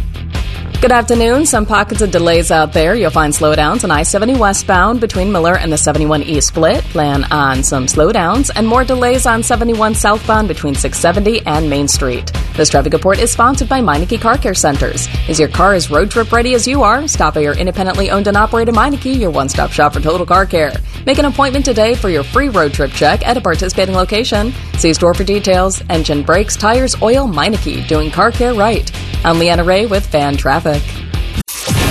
Good 0.84 0.92
afternoon. 0.92 1.46
Some 1.46 1.66
pockets 1.66 2.02
of 2.02 2.12
delays 2.12 2.52
out 2.52 2.74
there. 2.74 2.94
You'll 2.94 3.10
find 3.10 3.32
slowdowns 3.32 3.86
on 3.86 3.90
I 3.90 4.04
70 4.04 4.36
westbound 4.36 5.00
between 5.00 5.32
Miller 5.32 5.56
and 5.56 5.72
the 5.72 5.78
71 5.78 6.24
East 6.24 6.50
split. 6.50 6.84
Plan 6.84 7.24
on 7.32 7.64
some 7.64 7.86
slowdowns 7.86 8.52
and 8.54 8.68
more 8.68 8.84
delays 8.84 9.26
on 9.26 9.44
71 9.44 9.96
southbound 9.96 10.50
between 10.50 10.76
670 10.76 11.48
and 11.48 11.70
Main 11.70 11.88
Street. 11.88 12.34
This 12.58 12.70
traffic 12.70 12.92
report 12.92 13.18
is 13.18 13.32
sponsored 13.32 13.70
by 13.70 13.80
Meineke 13.80 14.20
Car 14.20 14.38
Care 14.38 14.54
Centers. 14.54 15.08
Is 15.30 15.40
your 15.40 15.48
car 15.48 15.74
as 15.74 15.90
road 15.90 16.12
trip 16.12 16.34
ready 16.34 16.54
as 16.54 16.68
you 16.68 16.84
are? 16.84 17.08
Stop 17.08 17.36
by 17.36 17.40
your 17.40 17.58
independently 17.58 18.12
owned 18.12 18.28
and 18.28 18.36
operated 18.36 18.76
Meineke, 18.76 19.18
your 19.18 19.32
one 19.32 19.48
stop 19.48 19.72
shop 19.72 19.94
for 19.94 20.02
total 20.02 20.26
car 20.26 20.46
care. 20.46 20.74
Make 21.06 21.18
an 21.18 21.24
appointment 21.24 21.64
today 21.64 21.96
for 21.96 22.10
your 22.10 22.26
free 22.26 22.50
road 22.50 22.74
trip 22.74 22.92
check 22.92 23.26
at 23.26 23.38
a 23.38 23.42
participating 23.42 23.96
location. 23.96 24.52
See 24.80 24.94
store 24.94 25.14
for 25.14 25.24
details. 25.24 25.82
Engine, 25.90 26.24
brakes, 26.24 26.58
tires, 26.58 27.02
oil, 27.02 27.26
Meineke, 27.26 27.88
doing 27.88 28.12
car 28.12 28.32
care 28.32 28.54
right. 28.54 28.92
I'm 29.26 29.40
Leanna 29.40 29.64
Ray 29.64 29.86
with 29.86 30.06
Fan 30.06 30.36
Traffic. 30.36 30.73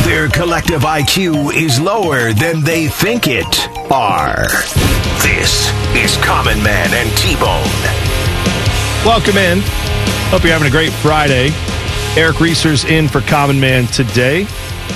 Their 0.04 0.28
collective 0.28 0.82
IQ 0.82 1.54
is 1.54 1.80
lower 1.80 2.32
than 2.32 2.62
they 2.62 2.88
think 2.88 3.26
it 3.26 3.68
are. 3.90 4.48
This 5.22 5.70
is 5.94 6.16
Common 6.24 6.62
Man 6.62 6.90
and 6.92 7.16
T-Bone. 7.18 7.62
Welcome 9.04 9.36
in. 9.36 9.60
Hope 10.30 10.42
you're 10.42 10.52
having 10.52 10.68
a 10.68 10.70
great 10.70 10.92
Friday. 10.92 11.50
Eric 12.16 12.40
Reeser's 12.40 12.84
in 12.84 13.08
for 13.08 13.20
Common 13.20 13.60
Man 13.60 13.86
today. 13.86 14.46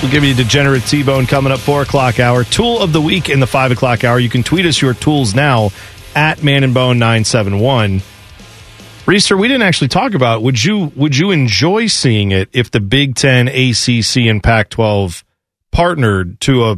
We'll 0.01 0.11
give 0.11 0.23
you 0.23 0.33
Degenerate 0.35 0.83
T 0.83 1.03
Bone 1.03 1.25
coming 1.25 1.51
up 1.51 1.59
4 1.59 1.81
o'clock 1.81 2.19
hour. 2.19 2.43
Tool 2.43 2.79
of 2.79 2.93
the 2.93 3.01
week 3.01 3.29
in 3.29 3.39
the 3.39 3.47
5 3.47 3.71
o'clock 3.71 4.03
hour. 4.03 4.19
You 4.19 4.29
can 4.29 4.43
tweet 4.43 4.65
us 4.65 4.81
your 4.81 4.93
tools 4.93 5.33
now 5.33 5.71
at 6.15 6.43
Man 6.43 6.63
and 6.63 6.73
Bone 6.73 6.99
971. 6.99 8.01
Reeser, 9.07 9.37
we 9.37 9.47
didn't 9.47 9.63
actually 9.63 9.87
talk 9.87 10.13
about 10.13 10.43
would 10.43 10.61
you 10.61 10.91
would 10.97 11.15
you 11.15 11.31
enjoy 11.31 11.87
seeing 11.87 12.31
it 12.31 12.49
if 12.51 12.71
the 12.71 12.81
Big 12.81 13.15
Ten, 13.15 13.47
ACC, 13.47 14.27
and 14.27 14.43
Pac 14.43 14.69
twelve 14.69 15.23
partnered 15.71 16.41
to 16.41 16.65
a 16.65 16.77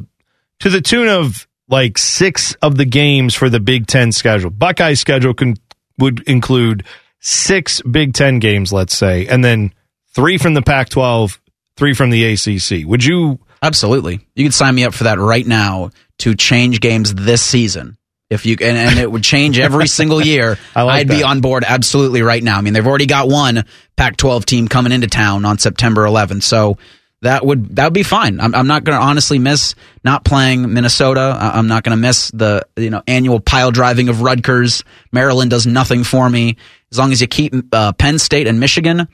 to 0.59 0.69
the 0.69 0.79
tune 0.79 1.07
of 1.07 1.47
like 1.67 1.97
six 1.97 2.53
of 2.61 2.77
the 2.77 2.85
games 2.85 3.33
for 3.33 3.49
the 3.49 3.59
Big 3.59 3.87
Ten 3.87 4.11
schedule. 4.11 4.51
Buckeye 4.51 4.93
schedule 4.93 5.33
can 5.33 5.55
would 5.97 6.21
include 6.27 6.83
six 7.19 7.81
Big 7.81 8.13
Ten 8.13 8.37
games, 8.37 8.71
let's 8.71 8.95
say, 8.95 9.25
and 9.25 9.43
then 9.43 9.73
three 10.13 10.37
from 10.37 10.53
the 10.53 10.61
Pac 10.61 10.89
12, 10.89 11.41
three 11.77 11.93
from 11.93 12.09
the 12.09 12.33
ACC. 12.33 12.87
Would 12.87 13.03
you? 13.03 13.39
Absolutely. 13.61 14.19
You 14.35 14.45
could 14.45 14.53
sign 14.53 14.75
me 14.75 14.83
up 14.83 14.93
for 14.93 15.05
that 15.05 15.19
right 15.19 15.45
now 15.45 15.89
to 16.19 16.35
change 16.35 16.79
games 16.79 17.13
this 17.15 17.41
season. 17.41 17.97
If 18.29 18.45
you 18.45 18.57
and, 18.61 18.77
and 18.77 18.99
it 18.99 19.11
would 19.11 19.23
change 19.23 19.57
every 19.57 19.87
single 19.99 20.21
year, 20.21 20.57
like 20.83 20.99
I'd 21.01 21.07
be 21.07 21.23
on 21.23 21.41
board 21.41 21.63
absolutely 21.67 22.21
right 22.21 22.43
now. 22.43 22.57
I 22.57 22.61
mean, 22.61 22.73
they've 22.73 22.85
already 22.85 23.07
got 23.07 23.27
one 23.27 23.65
Pac-12 23.97 24.45
team 24.45 24.67
coming 24.67 24.91
into 24.91 25.07
town 25.07 25.45
on 25.45 25.57
September 25.57 26.03
11th, 26.03 26.43
so 26.43 26.77
that 27.21 27.43
would 27.45 27.75
that 27.75 27.85
would 27.85 27.93
be 27.93 28.03
fine. 28.03 28.39
I'm, 28.39 28.53
I'm 28.53 28.67
not 28.67 28.83
going 28.83 28.97
to 28.97 29.03
honestly 29.03 29.39
miss 29.39 29.73
not 30.03 30.23
playing 30.23 30.71
Minnesota. 30.71 31.35
I- 31.39 31.57
I'm 31.57 31.67
not 31.67 31.83
going 31.83 31.97
to 31.97 32.01
miss 32.01 32.29
the 32.31 32.67
you 32.77 32.91
know 32.91 33.01
annual 33.07 33.39
pile 33.39 33.71
driving 33.71 34.09
of 34.09 34.21
Rutgers. 34.21 34.83
Maryland 35.11 35.49
does 35.49 35.65
nothing 35.65 36.03
for 36.03 36.29
me 36.29 36.57
as 36.91 36.99
long 36.99 37.11
as 37.11 37.19
you 37.21 37.27
keep 37.27 37.53
uh, 37.73 37.93
Penn 37.93 38.19
State 38.19 38.45
and 38.47 38.59
Michigan. 38.59 39.07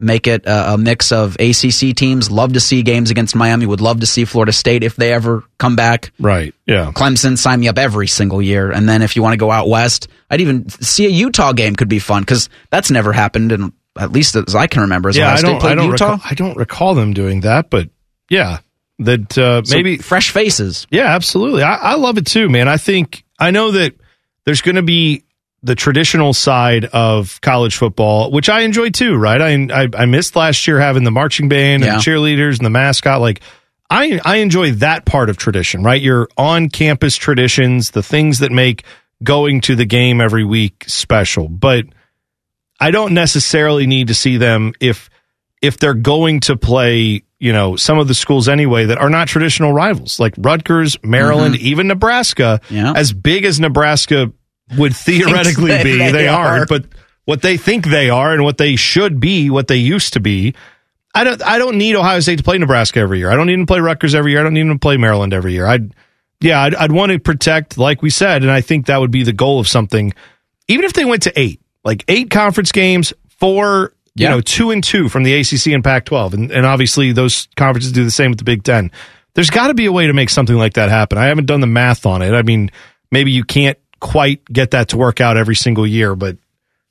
Make 0.00 0.26
it 0.26 0.42
a 0.44 0.76
mix 0.76 1.12
of 1.12 1.36
ACC 1.36 1.94
teams. 1.94 2.30
Love 2.30 2.54
to 2.54 2.60
see 2.60 2.82
games 2.82 3.10
against 3.10 3.36
Miami. 3.36 3.64
Would 3.64 3.80
love 3.80 4.00
to 4.00 4.06
see 4.06 4.24
Florida 4.24 4.52
State 4.52 4.82
if 4.82 4.96
they 4.96 5.12
ever 5.12 5.44
come 5.58 5.76
back. 5.76 6.12
Right. 6.18 6.52
Yeah. 6.66 6.90
Clemson, 6.92 7.38
sign 7.38 7.60
me 7.60 7.68
up 7.68 7.78
every 7.78 8.08
single 8.08 8.42
year. 8.42 8.70
And 8.70 8.88
then 8.88 9.02
if 9.02 9.14
you 9.16 9.22
want 9.22 9.34
to 9.34 9.38
go 9.38 9.50
out 9.50 9.68
west, 9.68 10.08
I'd 10.28 10.40
even 10.40 10.68
see 10.68 11.06
a 11.06 11.10
Utah 11.10 11.52
game 11.52 11.76
could 11.76 11.88
be 11.88 12.00
fun 12.00 12.22
because 12.22 12.48
that's 12.70 12.90
never 12.90 13.12
happened, 13.12 13.52
and 13.52 13.72
at 13.96 14.10
least 14.12 14.34
as 14.34 14.54
I 14.54 14.66
can 14.66 14.82
remember. 14.82 15.08
As 15.08 15.16
Yeah, 15.16 15.32
I 15.32 15.40
don't. 15.40 15.62
I 15.62 15.74
don't. 15.74 15.90
Utah. 15.90 16.12
Recall, 16.12 16.20
I 16.28 16.34
don't 16.34 16.56
recall 16.56 16.94
them 16.94 17.14
doing 17.14 17.42
that, 17.42 17.70
but 17.70 17.88
yeah, 18.28 18.58
that 18.98 19.38
uh, 19.38 19.62
So 19.64 19.76
maybe 19.76 19.98
fresh 19.98 20.30
faces. 20.30 20.86
Yeah, 20.90 21.14
absolutely. 21.14 21.62
I, 21.62 21.74
I 21.74 21.94
love 21.94 22.18
it 22.18 22.26
too, 22.26 22.48
man. 22.48 22.68
I 22.68 22.76
think 22.76 23.24
I 23.38 23.50
know 23.50 23.70
that 23.72 23.94
there's 24.44 24.62
going 24.62 24.76
to 24.76 24.82
be 24.82 25.24
the 25.64 25.74
traditional 25.74 26.34
side 26.34 26.84
of 26.86 27.40
college 27.40 27.76
football, 27.76 28.30
which 28.30 28.48
I 28.48 28.60
enjoy 28.60 28.90
too. 28.90 29.16
Right? 29.16 29.40
I 29.40 29.82
I, 29.82 29.88
I 30.02 30.06
missed 30.06 30.36
last 30.36 30.66
year 30.66 30.78
having 30.78 31.04
the 31.04 31.10
marching 31.10 31.48
band 31.48 31.82
and 31.82 31.92
the 31.94 32.10
cheerleaders 32.10 32.58
and 32.58 32.66
the 32.66 32.70
mascot. 32.70 33.20
Like 33.20 33.40
I 33.90 34.20
I 34.24 34.36
enjoy 34.36 34.72
that 34.72 35.06
part 35.06 35.30
of 35.30 35.36
tradition. 35.36 35.82
Right? 35.82 36.00
Your 36.00 36.28
on 36.36 36.68
campus 36.68 37.16
traditions, 37.16 37.90
the 37.90 38.02
things 38.02 38.40
that 38.40 38.52
make 38.52 38.84
going 39.22 39.62
to 39.62 39.74
the 39.74 39.86
game 39.86 40.20
every 40.20 40.44
week 40.44 40.84
special. 40.86 41.48
But 41.48 41.86
I 42.78 42.90
don't 42.90 43.14
necessarily 43.14 43.86
need 43.86 44.08
to 44.08 44.14
see 44.14 44.36
them 44.36 44.74
if 44.80 45.08
if 45.62 45.78
they're 45.78 45.94
going 45.94 46.40
to 46.40 46.56
play, 46.56 47.22
you 47.38 47.52
know, 47.52 47.76
some 47.76 47.98
of 47.98 48.06
the 48.06 48.14
schools 48.14 48.50
anyway 48.50 48.84
that 48.84 48.98
are 48.98 49.08
not 49.08 49.28
traditional 49.28 49.72
rivals, 49.72 50.20
like 50.20 50.34
Rutgers, 50.36 50.98
Maryland, 51.02 51.56
even 51.56 51.86
Nebraska. 51.86 52.60
Mm-hmm. 52.64 52.74
Yeah. 52.74 52.92
As 52.94 53.14
big 53.14 53.46
as 53.46 53.58
Nebraska 53.58 54.30
would 54.76 54.94
theoretically 54.96 55.68
they- 55.70 55.82
be, 55.84 55.98
they 55.98 56.12
they, 56.12 56.28
are. 56.28 56.46
aren't. 56.46 56.68
But 56.68 56.86
what 57.24 57.42
they 57.42 57.56
think 57.56 57.86
they 57.86 58.10
are 58.10 58.32
and 58.32 58.44
what 58.44 58.58
they 58.58 58.76
should 58.76 59.20
be, 59.20 59.50
what 59.50 59.68
they 59.68 59.76
used 59.76 60.12
to 60.14 60.20
be. 60.20 60.54
I 61.14 61.22
don't. 61.24 61.40
I 61.42 61.58
don't 61.58 61.78
need 61.78 61.94
Ohio 61.94 62.18
State 62.20 62.38
to 62.38 62.42
play 62.44 62.58
Nebraska 62.58 62.98
every 63.00 63.18
year. 63.18 63.30
I 63.30 63.36
don't 63.36 63.46
need 63.46 63.54
them 63.54 63.66
to 63.66 63.70
play 63.72 63.78
Rutgers 63.80 64.14
every 64.16 64.32
year. 64.32 64.40
I 64.40 64.42
don't 64.42 64.52
need 64.54 64.62
them 64.62 64.70
to 64.74 64.78
play 64.80 64.96
Maryland 64.96 65.32
every 65.32 65.52
year. 65.52 65.64
I'd, 65.64 65.94
yeah, 66.40 66.60
I'd, 66.60 66.74
I'd 66.74 66.92
want 66.92 67.12
to 67.12 67.20
protect, 67.20 67.78
like 67.78 68.02
we 68.02 68.10
said, 68.10 68.42
and 68.42 68.50
I 68.50 68.60
think 68.60 68.86
that 68.86 68.98
would 68.98 69.12
be 69.12 69.22
the 69.22 69.32
goal 69.32 69.60
of 69.60 69.68
something. 69.68 70.12
Even 70.66 70.84
if 70.84 70.92
they 70.92 71.04
went 71.04 71.22
to 71.22 71.32
eight, 71.38 71.60
like 71.84 72.04
eight 72.08 72.30
conference 72.30 72.72
games, 72.72 73.12
four, 73.38 73.92
you 74.16 74.28
know, 74.28 74.40
two 74.40 74.72
and 74.72 74.82
two 74.82 75.08
from 75.08 75.22
the 75.22 75.34
ACC 75.34 75.68
and 75.68 75.84
Pac-12, 75.84 76.34
and, 76.34 76.50
and 76.50 76.66
obviously 76.66 77.12
those 77.12 77.46
conferences 77.56 77.92
do 77.92 78.02
the 78.04 78.10
same 78.10 78.30
with 78.32 78.38
the 78.38 78.44
Big 78.44 78.64
Ten. 78.64 78.90
There's 79.34 79.50
got 79.50 79.68
to 79.68 79.74
be 79.74 79.86
a 79.86 79.92
way 79.92 80.08
to 80.08 80.12
make 80.12 80.30
something 80.30 80.56
like 80.56 80.74
that 80.74 80.88
happen. 80.88 81.16
I 81.16 81.26
haven't 81.26 81.46
done 81.46 81.60
the 81.60 81.66
math 81.68 82.06
on 82.06 82.22
it. 82.22 82.32
I 82.32 82.42
mean, 82.42 82.70
maybe 83.12 83.30
you 83.30 83.44
can't 83.44 83.78
quite 84.00 84.44
get 84.46 84.72
that 84.72 84.88
to 84.88 84.96
work 84.96 85.20
out 85.20 85.36
every 85.36 85.56
single 85.56 85.86
year, 85.86 86.14
but 86.14 86.36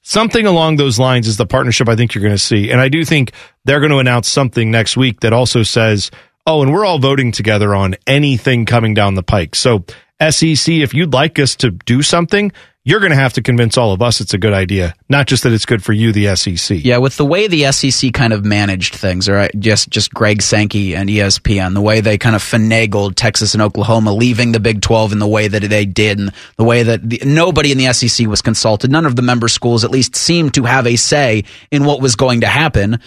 something 0.02 0.46
along 0.46 0.76
those 0.76 1.00
lines 1.00 1.28
is 1.28 1.38
the 1.38 1.46
partnership 1.46 1.90
I 1.90 1.96
think 1.96 2.14
you're 2.14 2.22
going 2.22 2.34
to 2.34 2.38
see. 2.38 2.72
And 2.72 2.80
I 2.80 2.90
do 2.90 3.04
think 3.04 3.32
they're 3.66 3.80
going 3.80 3.92
to 3.92 4.00
announce 4.00 4.28
something 4.28 4.70
next 4.70 4.96
week 4.96 5.22
that 5.22 5.34
also 5.34 5.64
says, 5.64 6.12
oh, 6.46 6.62
and 6.62 6.72
we're 6.74 6.86
all 6.86 7.00
voting 7.00 7.32
together 7.32 7.74
on 7.74 7.96
anything 8.06 8.66
coming 8.66 8.94
down 8.94 9.16
the 9.16 9.24
pike. 9.24 9.56
So, 9.56 9.86
SEC, 10.22 10.74
if 10.74 10.94
you'd 10.94 11.14
like 11.14 11.40
us 11.40 11.56
to 11.58 11.72
do 11.72 12.02
something, 12.02 12.52
you're 12.86 13.00
going 13.00 13.12
to 13.12 13.18
have 13.18 13.34
to 13.34 13.42
convince 13.42 13.78
all 13.78 13.94
of 13.94 14.02
us 14.02 14.20
it's 14.20 14.34
a 14.34 14.38
good 14.38 14.52
idea, 14.52 14.94
not 15.08 15.26
just 15.26 15.44
that 15.44 15.54
it's 15.54 15.66
good 15.66 15.82
for 15.82 15.94
you, 15.94 16.12
the 16.12 16.36
SEC. 16.36 16.80
Yeah, 16.84 16.98
with 16.98 17.16
the 17.16 17.26
way 17.26 17.48
the 17.48 17.72
SEC 17.72 18.12
kind 18.12 18.34
of 18.34 18.44
managed 18.44 18.96
things, 18.96 19.30
or 19.30 19.48
just 19.58 19.90
just 19.90 20.14
Greg 20.14 20.42
Sankey 20.42 20.94
and 20.94 21.10
ESPN, 21.10 21.76
the 21.76 21.82
way 21.82 22.02
they 22.02 22.18
kind 22.18 22.36
of 22.36 22.42
finagled 22.42 23.16
Texas 23.16 23.54
and 23.54 23.64
Oklahoma, 23.64 24.14
leaving 24.14 24.52
the 24.52 24.60
Big 24.60 24.82
Twelve 24.82 25.14
in 25.14 25.20
the 25.20 25.28
way 25.28 25.48
that 25.48 25.62
they 25.62 25.86
did, 25.86 26.20
and 26.20 26.34
the 26.58 26.66
way 26.66 26.84
that 26.84 27.10
the, 27.10 27.22
nobody 27.26 27.72
in 27.72 27.78
the 27.78 27.92
SEC 27.94 28.28
was 28.28 28.42
consulted. 28.42 28.92
None 28.92 29.06
of 29.06 29.16
the 29.16 29.22
member 29.22 29.48
schools, 29.48 29.86
at 29.86 29.92
least, 29.92 30.18
seemed 30.18 30.54
to 30.56 30.64
have 30.64 30.86
a 30.86 30.98
say 30.98 31.46
in 31.72 31.86
what 31.86 32.02
was 32.02 32.16
going 32.16 32.42
to 32.42 32.48
happen. 32.48 33.00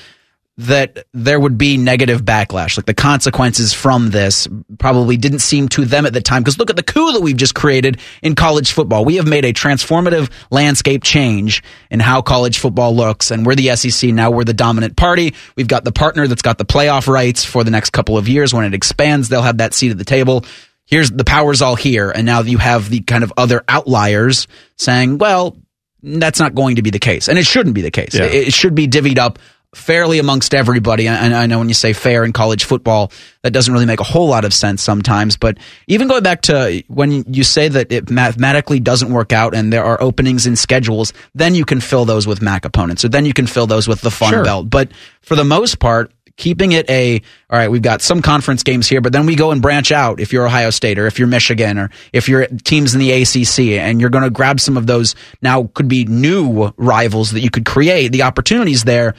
That 0.59 1.05
there 1.13 1.39
would 1.39 1.59
be 1.59 1.77
negative 1.77 2.23
backlash, 2.23 2.79
like 2.79 2.87
the 2.87 2.95
consequences 2.95 3.75
from 3.75 4.09
this 4.09 4.49
probably 4.79 5.19
didn't 5.19 5.41
seem 5.41 5.69
to 5.69 5.85
them 5.85 6.07
at 6.07 6.15
the 6.15 6.23
time. 6.23 6.43
Because 6.43 6.59
look 6.59 6.71
at 6.71 6.77
the 6.77 6.83
coup 6.83 7.13
that 7.13 7.21
we've 7.21 7.37
just 7.37 7.55
created 7.55 8.01
in 8.23 8.35
college 8.35 8.73
football. 8.73 9.05
We 9.05 9.17
have 9.17 9.27
made 9.27 9.45
a 9.45 9.53
transformative 9.53 10.31
landscape 10.51 11.03
change 11.03 11.63
in 11.91 12.01
how 12.01 12.23
college 12.23 12.59
football 12.59 12.97
looks, 12.97 13.31
and 13.31 13.45
we're 13.45 13.55
the 13.55 13.77
SEC 13.77 14.15
now. 14.15 14.31
We're 14.31 14.45
the 14.45 14.55
dominant 14.55 14.97
party. 14.97 15.35
We've 15.57 15.69
got 15.69 15.85
the 15.85 15.93
partner 15.93 16.27
that's 16.27 16.41
got 16.41 16.57
the 16.57 16.65
playoff 16.65 17.07
rights 17.07 17.45
for 17.45 17.63
the 17.63 17.71
next 17.71 17.91
couple 17.91 18.17
of 18.17 18.27
years. 18.27 18.55
When 18.55 18.65
it 18.65 18.73
expands, 18.73 19.29
they'll 19.29 19.43
have 19.43 19.59
that 19.59 19.75
seat 19.75 19.91
at 19.91 19.99
the 19.99 20.07
table. 20.07 20.47
Here's 20.87 21.11
the 21.11 21.25
power's 21.25 21.61
all 21.61 21.77
here, 21.77 22.11
and 22.11 22.25
now 22.25 22.41
you 22.41 22.57
have 22.57 22.89
the 22.89 23.01
kind 23.01 23.25
of 23.25 23.33
other 23.37 23.63
outliers 23.69 24.47
saying, 24.79 25.19
"Well, 25.19 25.57
that's 26.03 26.41
not 26.41 26.55
going 26.55 26.77
to 26.77 26.83
be 26.83 26.91
the 26.91 26.99
case, 26.99 27.29
and 27.29 27.39
it 27.39 27.45
shouldn't 27.45 27.75
be 27.75 27.83
the 27.83 27.91
case. 27.91 28.15
Yeah. 28.15 28.25
It, 28.25 28.49
it 28.49 28.53
should 28.55 28.75
be 28.75 28.89
divvied 28.89 29.19
up." 29.19 29.39
Fairly 29.75 30.19
amongst 30.19 30.55
everybody, 30.55 31.07
and 31.07 31.35
I 31.35 31.47
know 31.47 31.59
when 31.59 31.69
you 31.69 31.75
say 31.75 31.93
fair 31.93 32.25
in 32.25 32.33
college 32.33 32.65
football, 32.65 33.13
that 33.43 33.53
doesn't 33.53 33.73
really 33.73 33.85
make 33.85 34.01
a 34.01 34.05
whole 34.05 34.29
lot 34.29 34.47
of 34.47 34.55
sense 34.55 34.83
sometimes. 34.83 35.37
But 35.37 35.59
even 35.87 36.09
going 36.09 36.23
back 36.23 36.43
to 36.43 36.83
when 36.89 37.25
you 37.33 37.45
say 37.45 37.69
that 37.69 37.93
it 37.93 38.11
mathematically 38.11 38.81
doesn't 38.81 39.13
work 39.13 39.33
out, 39.33 39.55
and 39.55 39.73
there 39.73 39.85
are 39.85 40.01
openings 40.01 40.47
in 40.47 40.57
schedules, 40.57 41.13
then 41.35 41.55
you 41.55 41.67
can 41.67 41.81
fill 41.81 42.07
those 42.07 42.27
with 42.27 42.41
MAC 42.41 42.65
opponents, 42.65 43.05
or 43.05 43.09
then 43.09 43.27
you 43.27 43.35
can 43.35 43.47
fill 43.47 43.67
those 43.67 43.87
with 43.87 44.01
the 44.01 44.11
Fun 44.11 44.33
Sure. 44.33 44.45
Belt. 44.45 44.71
But 44.71 44.93
for 45.21 45.37
the 45.37 45.45
most 45.45 45.79
part, 45.79 46.11
keeping 46.37 46.73
it 46.73 46.89
a 46.91 47.21
all 47.51 47.59
right, 47.59 47.71
we've 47.71 47.83
got 47.83 48.03
some 48.03 48.23
conference 48.23 48.63
games 48.63 48.89
here, 48.89 49.01
but 49.01 49.13
then 49.13 49.27
we 49.27 49.37
go 49.37 49.51
and 49.51 49.63
branch 49.63 49.93
out 49.93 50.21
if 50.21 50.33
you're 50.33 50.47
Ohio 50.47 50.71
State 50.71 50.99
or 50.99 51.07
if 51.07 51.19
you're 51.19 51.29
Michigan 51.29 51.79
or 51.79 51.91
if 52.13 52.29
you're 52.29 52.47
teams 52.65 52.95
in 52.95 53.01
the 53.01 53.13
ACC 53.13 53.81
and 53.81 54.01
you're 54.01 54.11
going 54.11 54.25
to 54.25 54.31
grab 54.31 54.61
some 54.61 54.77
of 54.77 54.87
those 54.87 55.15
now 55.43 55.71
could 55.75 55.89
be 55.89 56.05
new 56.05 56.73
rivals 56.77 57.33
that 57.33 57.41
you 57.41 57.51
could 57.51 57.65
create. 57.65 58.13
The 58.13 58.23
opportunities 58.23 58.85
there 58.85 59.15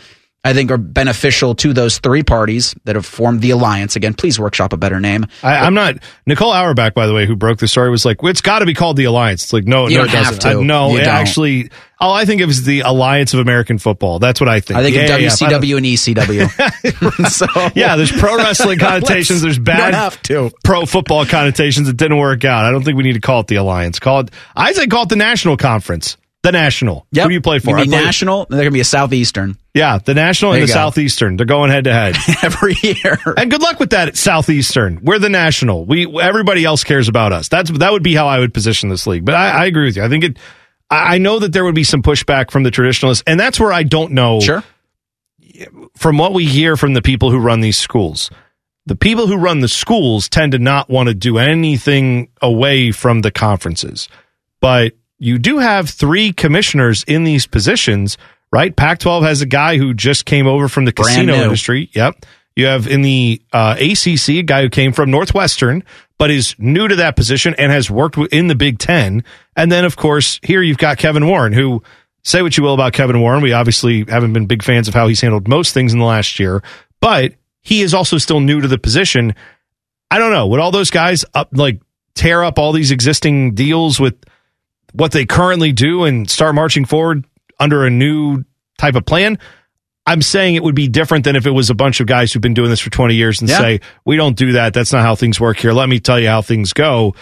I 0.47 0.53
think 0.53 0.71
are 0.71 0.77
beneficial 0.77 1.55
to 1.55 1.73
those 1.73 1.99
three 1.99 2.23
parties 2.23 2.73
that 2.85 2.95
have 2.95 3.05
formed 3.05 3.41
the 3.41 3.49
alliance. 3.51 3.95
Again, 3.95 4.13
please 4.13 4.39
workshop 4.39 4.73
a 4.73 4.77
better 4.77 4.99
name. 4.99 5.25
I, 5.43 5.57
I'm 5.57 5.73
not 5.73 5.95
Nicole 6.25 6.51
Auerbach, 6.51 6.93
by 6.93 7.05
the 7.07 7.13
way, 7.13 7.25
who 7.25 7.35
broke 7.35 7.59
the 7.59 7.67
story, 7.67 7.89
was 7.89 8.05
like, 8.05 8.21
well, 8.23 8.29
"It's 8.31 8.41
got 8.41 8.59
to 8.59 8.65
be 8.65 8.73
called 8.73 8.97
the 8.97 9.05
Alliance." 9.05 9.43
It's 9.43 9.53
like, 9.53 9.65
no, 9.65 9.87
You 9.87 9.97
no, 9.99 10.03
it 10.05 10.09
have 10.11 10.25
doesn't. 10.39 10.39
to. 10.41 10.59
I- 10.59 10.63
no, 10.63 10.89
You 10.91 10.97
it 10.99 11.03
don't. 11.05 11.13
actually, 11.15 11.69
all 11.99 12.13
I 12.13 12.25
think 12.25 12.41
of 12.41 12.49
is 12.49 12.63
the 12.63 12.81
Alliance 12.81 13.33
of 13.33 13.39
American 13.39 13.77
Football. 13.77 14.19
That's 14.19 14.39
what 14.39 14.47
I 14.49 14.59
think. 14.59 14.79
I 14.79 14.83
think 14.83 14.95
Yeah, 14.95 15.01
of 15.03 15.09
yeah, 15.09 15.17
yeah. 15.17 15.27
If 15.33 15.41
I 15.43 15.49
don't- 15.49 15.61
WCW 15.61 15.77
and 15.77 15.85
ECW. 15.85 17.27
so 17.29 17.47
Yeah, 17.75 17.95
there's 17.95 18.11
pro 18.11 18.37
wrestling 18.37 18.79
connotations. 18.79 19.41
There's 19.41 19.59
bad 19.59 19.93
have 19.93 20.21
to. 20.23 20.51
pro 20.63 20.85
football 20.85 21.25
connotations 21.25 21.87
that 21.87 21.97
didn't 21.97 22.17
work 22.17 22.45
out. 22.45 22.65
I 22.65 22.71
don't 22.71 22.83
think 22.83 22.97
we 22.97 23.03
need 23.03 23.13
to 23.13 23.19
call 23.21 23.41
it 23.41 23.47
the 23.47 23.55
alliance. 23.55 23.99
Call 23.99 24.21
it. 24.21 24.31
I 24.55 24.71
say 24.73 24.87
call 24.87 25.03
it 25.03 25.09
the 25.09 25.15
national 25.15 25.57
conference. 25.57 26.17
The 26.43 26.51
National. 26.51 27.07
Who 27.13 27.27
do 27.27 27.33
you 27.33 27.41
play 27.41 27.59
for? 27.59 27.75
Play- 27.75 27.87
national? 27.87 28.45
They're 28.49 28.59
going 28.59 28.67
to 28.67 28.71
be 28.71 28.79
a 28.79 28.85
Southeastern 28.85 29.57
Yeah, 29.73 29.97
the 29.97 30.13
National 30.13 30.51
There 30.51 30.61
and 30.61 30.69
the 30.69 30.73
go. 30.73 30.79
Southeastern. 30.79 31.35
They're 31.35 31.45
going 31.45 31.71
head 31.71 31.85
to 31.85 31.93
head. 31.93 32.15
every 32.43 32.75
year. 32.83 33.17
And 33.35 33.51
good 33.51 33.61
luck 33.61 33.79
with 33.79 33.89
that 33.89 34.15
Southeastern. 34.15 34.99
We're 35.03 35.19
the 35.19 35.29
National. 35.29 35.83
We 35.85 36.05
everybody 36.21 36.63
else 36.63 36.83
cares 36.83 37.09
about 37.09 37.33
us. 37.33 37.49
That's 37.49 37.71
that 37.71 37.91
would 37.91 38.03
be 38.03 38.13
how 38.13 38.27
I 38.27 38.39
would 38.39 38.53
position 38.53 38.87
this 38.89 39.07
league. 39.07 39.25
But 39.25 39.35
I, 39.35 39.49
I 39.49 39.65
agree 39.65 39.85
with 39.85 39.97
you. 39.97 40.03
I 40.03 40.09
think 40.09 40.23
it. 40.23 40.37
I 40.89 41.15
I 41.15 41.17
know 41.17 41.39
that 41.39 41.51
there 41.51 41.65
would 41.65 41.75
be 41.75 41.83
some 41.83 42.01
pushback 42.01 42.51
from 42.51 42.63
the 42.63 42.71
traditionalists, 42.71 43.23
and 43.27 43.39
that's 43.39 43.59
where 43.59 43.73
I 43.73 43.83
don't 43.83 44.13
know. 44.13 44.39
Sure. 44.39 44.63
From 45.97 46.17
what 46.17 46.33
we 46.33 46.45
hear 46.45 46.77
from 46.77 46.93
the 46.93 47.01
people 47.01 47.31
who 47.31 47.39
run 47.39 47.61
these 47.61 47.77
schools, 47.77 48.29
the 48.85 48.95
people 48.95 49.27
who 49.27 49.37
run 49.37 49.59
the 49.59 49.67
schools 49.67 50.29
tend 50.29 50.51
to 50.51 50.59
not 50.59 50.89
want 50.89 51.09
to 51.09 51.15
do 51.15 51.39
anything 51.39 52.29
away 52.41 52.91
from 52.91 53.21
the 53.21 53.31
conferences. 53.31 54.07
But 54.61 54.93
you 55.19 55.37
do 55.37 55.59
have 55.59 55.89
three 55.89 56.31
commissioners 56.31 57.03
in 57.03 57.23
these 57.23 57.47
positions, 57.47 58.17
right? 58.51 58.75
Pac 58.75 58.99
12 58.99 59.23
has 59.23 59.41
a 59.41 59.45
guy 59.45 59.77
who 59.77 59.93
just 59.93 60.25
came 60.25 60.47
over 60.47 60.67
from 60.67 60.85
the 60.85 60.93
Brand 60.93 61.15
casino 61.15 61.35
new. 61.35 61.43
industry. 61.43 61.89
Yep. 61.93 62.25
You 62.55 62.65
have 62.65 62.87
in 62.87 63.01
the 63.03 63.41
uh, 63.53 63.75
ACC 63.79 64.29
a 64.29 64.41
guy 64.41 64.63
who 64.63 64.69
came 64.69 64.91
from 64.91 65.11
Northwestern, 65.11 65.83
but 66.17 66.31
is 66.31 66.55
new 66.57 66.87
to 66.87 66.95
that 66.95 67.15
position 67.15 67.53
and 67.57 67.71
has 67.71 67.89
worked 67.91 68.17
in 68.31 68.47
the 68.47 68.55
Big 68.55 68.79
Ten. 68.79 69.23
And 69.55 69.71
then, 69.71 69.85
of 69.85 69.95
course, 69.95 70.39
here 70.41 70.61
you've 70.61 70.79
got 70.79 70.97
Kevin 70.97 71.27
Warren, 71.27 71.53
who 71.53 71.83
say 72.23 72.41
what 72.41 72.57
you 72.57 72.63
will 72.63 72.73
about 72.73 72.93
Kevin 72.93 73.21
Warren. 73.21 73.41
We 73.43 73.53
obviously 73.53 74.05
haven't 74.05 74.33
been 74.33 74.47
big 74.47 74.63
fans 74.63 74.87
of 74.87 74.93
how 74.93 75.07
he's 75.07 75.21
handled 75.21 75.47
most 75.47 75.73
things 75.73 75.93
in 75.93 75.99
the 75.99 76.05
last 76.05 76.39
year, 76.39 76.63
but 76.99 77.33
he 77.61 77.81
is 77.81 77.93
also 77.93 78.17
still 78.17 78.39
new 78.39 78.59
to 78.59 78.67
the 78.67 78.77
position. 78.77 79.35
I 80.09 80.17
don't 80.17 80.31
know. 80.31 80.47
Would 80.47 80.59
all 80.59 80.71
those 80.71 80.89
guys 80.89 81.25
up 81.33 81.49
like 81.51 81.79
tear 82.15 82.43
up 82.43 82.57
all 82.57 82.71
these 82.71 82.91
existing 82.91 83.53
deals 83.53 83.99
with 83.99 84.15
what 84.93 85.11
they 85.11 85.25
currently 85.25 85.71
do 85.71 86.03
and 86.03 86.29
start 86.29 86.55
marching 86.55 86.85
forward 86.85 87.25
under 87.59 87.85
a 87.85 87.89
new 87.89 88.43
type 88.77 88.95
of 88.95 89.05
plan? 89.05 89.37
I'm 90.05 90.21
saying 90.21 90.55
it 90.55 90.63
would 90.63 90.75
be 90.75 90.87
different 90.87 91.25
than 91.25 91.35
if 91.35 91.45
it 91.45 91.51
was 91.51 91.69
a 91.69 91.75
bunch 91.75 91.99
of 91.99 92.07
guys 92.07 92.31
who've 92.31 92.41
been 92.41 92.53
doing 92.53 92.69
this 92.69 92.79
for 92.79 92.89
20 92.89 93.13
years 93.15 93.41
and 93.41 93.49
Yeah. 93.49 93.57
say, 93.57 93.81
we 94.05 94.15
don't 94.15 94.37
do 94.37 94.53
that. 94.53 94.73
That's 94.73 94.93
not 94.93 95.01
how 95.01 95.15
things 95.15 95.37
work 95.39 95.57
here. 95.57 95.73
Let 95.73 95.89
me 95.89 95.99
tell 95.99 96.17
you 96.19 96.29
how 96.29 96.41
things 96.41 96.71
go. 96.71 97.13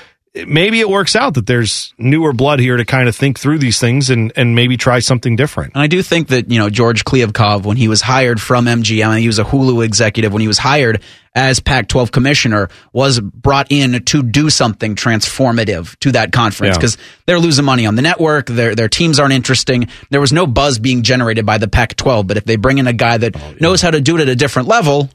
Maybe 0.46 0.82
it 0.82 0.90
works 0.90 1.16
out 1.16 1.36
that 1.36 1.46
there's 1.46 1.94
newer 1.98 2.34
blood 2.34 2.60
here 2.60 2.76
to 2.76 2.84
kind 2.84 3.08
of 3.08 3.16
think 3.16 3.40
through 3.40 3.60
these 3.60 3.80
things 3.80 4.10
and, 4.10 4.34
and 4.36 4.54
maybe 4.54 4.76
try 4.76 5.00
something 5.00 5.38
different. 5.38 5.74
And 5.76 5.82
I 5.82 5.88
do 5.88 6.02
think 6.04 6.28
that, 6.28 6.52
you 6.52 6.60
know, 6.60 6.70
George 6.70 7.06
Kliavkoff, 7.06 7.64
when 7.64 7.78
he 7.78 7.88
was 7.88 8.02
hired 8.02 8.42
from 8.42 8.66
MGM, 8.66 9.20
he 9.20 9.28
was 9.28 9.40
a 9.40 9.46
Hulu 9.46 9.86
executive, 9.86 10.34
when 10.34 10.42
he 10.42 10.48
was 10.50 10.58
hired 10.58 11.02
as 11.34 11.60
Pac 11.62 11.88
12 11.88 12.12
commissioner, 12.12 12.70
was 12.92 13.20
brought 13.22 13.68
in 13.72 14.04
to 14.04 14.24
do 14.24 14.50
something 14.50 14.96
transformative 14.96 15.98
to 16.00 16.12
that 16.14 16.32
conference 16.32 16.74
Yeah. 16.76 16.80
because 16.80 16.98
they're 17.26 17.40
losing 17.40 17.66
money 17.66 17.86
on 17.86 17.96
the 17.96 18.02
network. 18.02 18.48
Their, 18.48 18.76
their 18.76 18.90
teams 18.90 19.20
aren't 19.20 19.34
interesting. 19.34 19.88
There 20.10 20.22
was 20.22 20.34
no 20.34 20.48
buzz 20.48 20.80
being 20.80 21.04
generated 21.04 21.46
by 21.46 21.58
the 21.60 21.68
Pac 21.68 21.96
12. 21.96 22.28
But 22.28 22.38
if 22.38 22.46
they 22.46 22.56
bring 22.58 22.78
in 22.78 22.88
a 22.88 22.94
guy 22.94 23.18
that 23.18 23.36
Oh, 23.36 23.54
knows 23.62 23.82
how 23.82 23.92
to 23.92 24.02
do 24.02 24.18
it 24.18 24.22
at 24.22 24.30
a 24.30 24.36
different 24.36 24.68
level, 24.68 25.10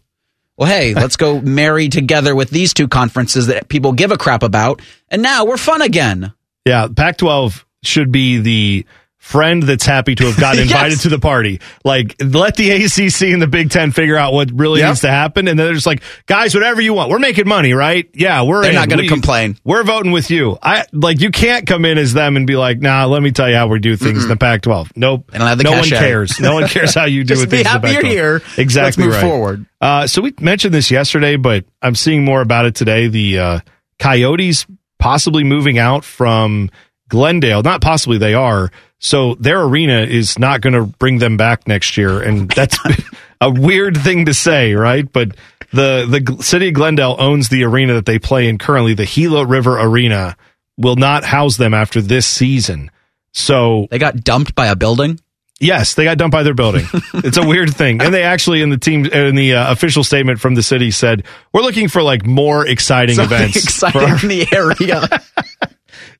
well, 0.60 0.68
hey, 0.68 0.92
let's 0.92 1.16
go 1.16 1.40
marry 1.40 1.88
together 1.88 2.36
with 2.36 2.50
these 2.50 2.74
two 2.74 2.86
conferences 2.86 3.46
that 3.46 3.68
people 3.68 3.92
give 3.92 4.12
a 4.12 4.18
crap 4.18 4.42
about. 4.42 4.82
And 5.08 5.22
now 5.22 5.46
we're 5.46 5.56
fun 5.56 5.80
again. 5.80 6.34
Yeah, 6.66 6.88
Pac 6.94 7.16
12 7.16 7.66
should 7.82 8.12
be 8.12 8.38
the 8.38 8.86
friend 9.20 9.62
that's 9.62 9.84
happy 9.86 10.14
to 10.16 10.24
have 10.24 10.36
gotten 10.40 10.60
Yes. 10.64 10.72
invited 10.72 11.00
to 11.00 11.08
the 11.10 11.18
party. 11.18 11.60
Like, 11.84 12.16
let 12.20 12.56
the 12.56 12.70
ACC 12.70 13.32
and 13.32 13.40
the 13.40 13.46
Big 13.46 13.70
Ten 13.70 13.92
figure 13.92 14.16
out 14.16 14.32
what 14.32 14.50
really 14.52 14.80
Yep. 14.80 14.88
needs 14.88 15.00
to 15.02 15.10
happen. 15.10 15.46
And 15.46 15.58
then 15.58 15.66
they're 15.66 15.74
just 15.74 15.86
like, 15.86 16.02
guys, 16.26 16.54
whatever 16.54 16.80
you 16.80 16.94
want. 16.94 17.10
We're 17.10 17.18
making 17.20 17.46
money, 17.46 17.72
right? 17.74 18.08
Yeah, 18.14 18.42
we're 18.42 18.62
They're 18.62 18.70
in. 18.70 18.74
not 18.76 18.88
gonna 18.88 19.02
We- 19.02 19.08
complain. 19.08 19.56
We're 19.62 19.84
voting 19.84 20.10
with 20.10 20.30
you. 20.30 20.58
I 20.62 20.84
like, 20.92 21.20
you 21.20 21.30
can't 21.30 21.66
come 21.66 21.84
in 21.84 21.98
as 21.98 22.12
them 22.14 22.36
and 22.36 22.46
be 22.46 22.56
like, 22.56 22.80
nah, 22.80 23.04
let 23.04 23.22
me 23.22 23.30
tell 23.30 23.48
you 23.48 23.54
how 23.56 23.68
we 23.68 23.78
do 23.78 23.94
things 23.94 24.22
in 24.24 24.28
the 24.30 24.36
Pac 24.36 24.62
12. 24.62 24.92
Nope. 24.96 25.30
They 25.30 25.38
don't 25.38 25.46
have 25.46 25.58
the 25.58 25.64
no 25.64 25.72
one 25.72 25.84
cares. 25.88 26.40
No 26.40 26.54
one 26.54 26.66
cares 26.66 26.94
how 26.94 27.04
you 27.04 27.22
do 27.24 27.28
Just 27.28 27.42
with 27.42 27.50
be 27.50 27.62
happy 27.62 27.88
the 27.88 27.92
you're 27.92 28.02
Pac-12. 28.02 28.10
here. 28.12 28.42
Exactly 28.56 29.04
Let's 29.04 29.14
move 29.14 29.22
right. 29.22 29.30
forward. 29.30 29.66
Uh, 29.82 30.06
so 30.06 30.22
we 30.22 30.32
mentioned 30.40 30.72
this 30.74 30.90
yesterday, 30.90 31.36
but 31.36 31.66
I'm 31.82 31.94
seeing 31.94 32.24
more 32.24 32.40
about 32.40 32.64
it 32.66 32.74
today. 32.74 33.08
The 33.08 33.38
uh, 33.38 33.60
Coyotes 33.98 34.66
possibly 34.98 35.44
moving 35.44 35.78
out 35.78 36.04
from 36.04 36.70
Glendale. 37.10 37.62
Not 37.62 37.82
possibly, 37.82 38.16
they 38.18 38.34
are. 38.34 38.70
So 38.98 39.34
their 39.34 39.62
arena 39.62 40.00
is 40.02 40.38
not 40.38 40.60
going 40.60 40.74
to 40.74 40.84
bring 40.84 41.18
them 41.18 41.36
back 41.36 41.66
next 41.66 41.96
year, 41.96 42.20
and 42.22 42.48
that's 42.50 42.78
a 43.40 43.50
weird 43.50 43.96
thing 43.96 44.26
to 44.26 44.34
say, 44.34 44.74
right? 44.74 45.10
But 45.10 45.36
the 45.72 46.06
the 46.06 46.42
city 46.42 46.68
of 46.68 46.74
Glendale 46.74 47.16
owns 47.18 47.48
the 47.48 47.64
arena 47.64 47.94
that 47.94 48.06
they 48.06 48.18
play 48.18 48.48
in 48.48 48.58
currently. 48.58 48.94
The 48.94 49.06
Gila 49.06 49.46
River 49.46 49.78
Arena 49.78 50.36
will 50.76 50.96
not 50.96 51.24
house 51.24 51.56
them 51.56 51.74
after 51.74 52.00
this 52.00 52.26
season. 52.26 52.90
So 53.32 53.86
They 53.90 53.98
got 53.98 54.24
dumped 54.24 54.54
by 54.54 54.66
a 54.66 54.76
building. 54.76 55.20
Yes, 55.60 55.94
they 55.94 56.04
got 56.04 56.16
dumped 56.16 56.32
by 56.32 56.42
their 56.42 56.54
building. 56.54 56.86
it's 57.14 57.36
a 57.36 57.46
weird 57.46 57.74
thing, 57.74 58.00
and 58.00 58.12
they 58.14 58.22
actually 58.22 58.62
in 58.62 58.70
the 58.70 58.78
team 58.78 59.04
in 59.04 59.34
the 59.34 59.54
uh, 59.54 59.70
official 59.70 60.02
statement 60.02 60.40
from 60.40 60.54
the 60.54 60.62
city 60.62 60.90
said 60.90 61.24
we're 61.52 61.60
looking 61.62 61.88
for 61.88 62.02
like 62.02 62.24
more 62.26 62.66
exciting 62.66 63.14
Something 63.14 63.36
events. 63.36 63.56
exciting 63.64 64.00
for 64.00 64.06
our-" 64.06 64.20
in 64.22 64.28
the 64.28 64.46
area. 64.52 65.06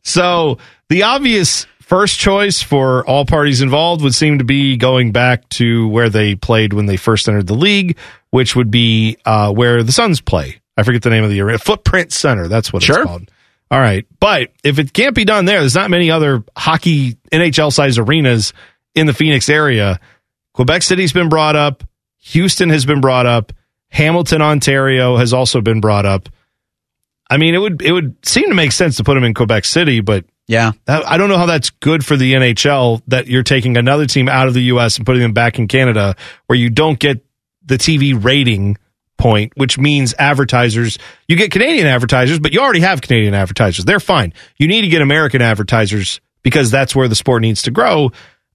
so 0.03 0.59
the 0.90 1.05
obvious 1.05 1.66
first 1.81 2.18
choice 2.18 2.61
for 2.62 3.05
all 3.07 3.24
parties 3.24 3.62
involved 3.62 4.03
would 4.03 4.14
seem 4.14 4.38
to 4.38 4.44
be 4.44 4.76
going 4.76 5.11
back 5.12 5.48
to 5.48 5.88
where 5.88 6.11
they 6.11 6.35
played 6.35 6.72
when 6.74 6.87
they 6.87 6.96
first 6.98 7.29
entered 7.29 7.46
the 7.46 7.55
league, 7.55 7.96
which 8.31 8.55
would 8.55 8.70
be 8.70 9.16
uh, 9.24 9.50
where 9.53 9.83
the 9.83 9.90
Suns 9.92 10.20
play. 10.20 10.61
I 10.76 10.83
forget 10.83 11.03
the 11.03 11.11
name 11.11 11.24
of 11.24 11.31
the 11.31 11.40
arena. 11.40 11.59
Footprint 11.59 12.12
Center. 12.12 12.46
That's 12.48 12.72
what 12.72 12.83
Sure. 12.83 13.00
it's 13.00 13.07
called. 13.07 13.31
All 13.70 13.81
right. 13.81 14.07
But 14.20 14.53
if 14.64 14.79
it 14.79 14.92
can't 14.92 15.14
be 15.14 15.24
done 15.24 15.44
there, 15.46 15.61
there's 15.61 15.74
not 15.74 15.90
many 15.90 16.11
other 16.11 16.44
hockey 16.57 17.16
NHL 17.33 17.72
size 17.72 17.98
arenas 17.98 18.53
in 18.94 19.07
the 19.07 19.12
Phoenix 19.14 19.48
area. 19.48 20.00
Quebec 20.55 20.83
City's 20.83 21.12
been 21.12 21.29
brought 21.29 21.57
up. 21.57 21.85
Houston 22.18 22.68
has 22.70 22.85
been 22.85 23.00
brought 23.00 23.26
up. 23.26 23.53
Hamilton, 23.88 24.42
Ontario 24.42 25.16
has 25.16 25.33
also 25.33 25.61
been 25.61 25.81
brought 25.81 26.07
up. 26.07 26.29
I 27.29 27.37
mean, 27.37 27.55
it 27.55 27.59
would 27.59 27.81
it 27.83 27.92
would 27.92 28.16
seem 28.26 28.48
to 28.48 28.55
make 28.55 28.72
sense 28.72 28.96
to 28.96 29.05
put 29.05 29.14
them 29.14 29.24
in 29.24 29.35
Quebec 29.35 29.64
City, 29.64 30.00
but 30.00 30.24
yeah, 30.50 30.72
that, 30.86 31.06
I 31.06 31.16
don't 31.16 31.28
know 31.28 31.38
how 31.38 31.46
that's 31.46 31.70
good 31.70 32.04
for 32.04 32.16
the 32.16 32.32
NHL 32.32 33.02
that 33.06 33.28
you're 33.28 33.44
taking 33.44 33.76
another 33.76 34.04
team 34.04 34.28
out 34.28 34.48
of 34.48 34.54
the 34.54 34.62
U.S. 34.62 34.96
and 34.96 35.06
putting 35.06 35.22
them 35.22 35.32
back 35.32 35.60
in 35.60 35.68
Canada, 35.68 36.16
where 36.48 36.58
you 36.58 36.70
don't 36.70 36.98
get 36.98 37.24
the 37.64 37.76
TV 37.76 38.20
rating 38.20 38.76
point, 39.16 39.52
which 39.54 39.78
means 39.78 40.12
advertisers. 40.18 40.98
You 41.28 41.36
get 41.36 41.52
Canadian 41.52 41.86
advertisers, 41.86 42.40
but 42.40 42.52
you 42.52 42.58
already 42.58 42.80
have 42.80 43.00
Canadian 43.00 43.32
advertisers. 43.32 43.84
They're 43.84 44.00
fine. 44.00 44.34
You 44.58 44.66
need 44.66 44.80
to 44.80 44.88
get 44.88 45.02
American 45.02 45.40
advertisers 45.40 46.20
because 46.42 46.68
that's 46.68 46.96
where 46.96 47.06
the 47.06 47.14
sport 47.14 47.42
needs 47.42 47.62
to 47.62 47.70
grow. 47.70 48.10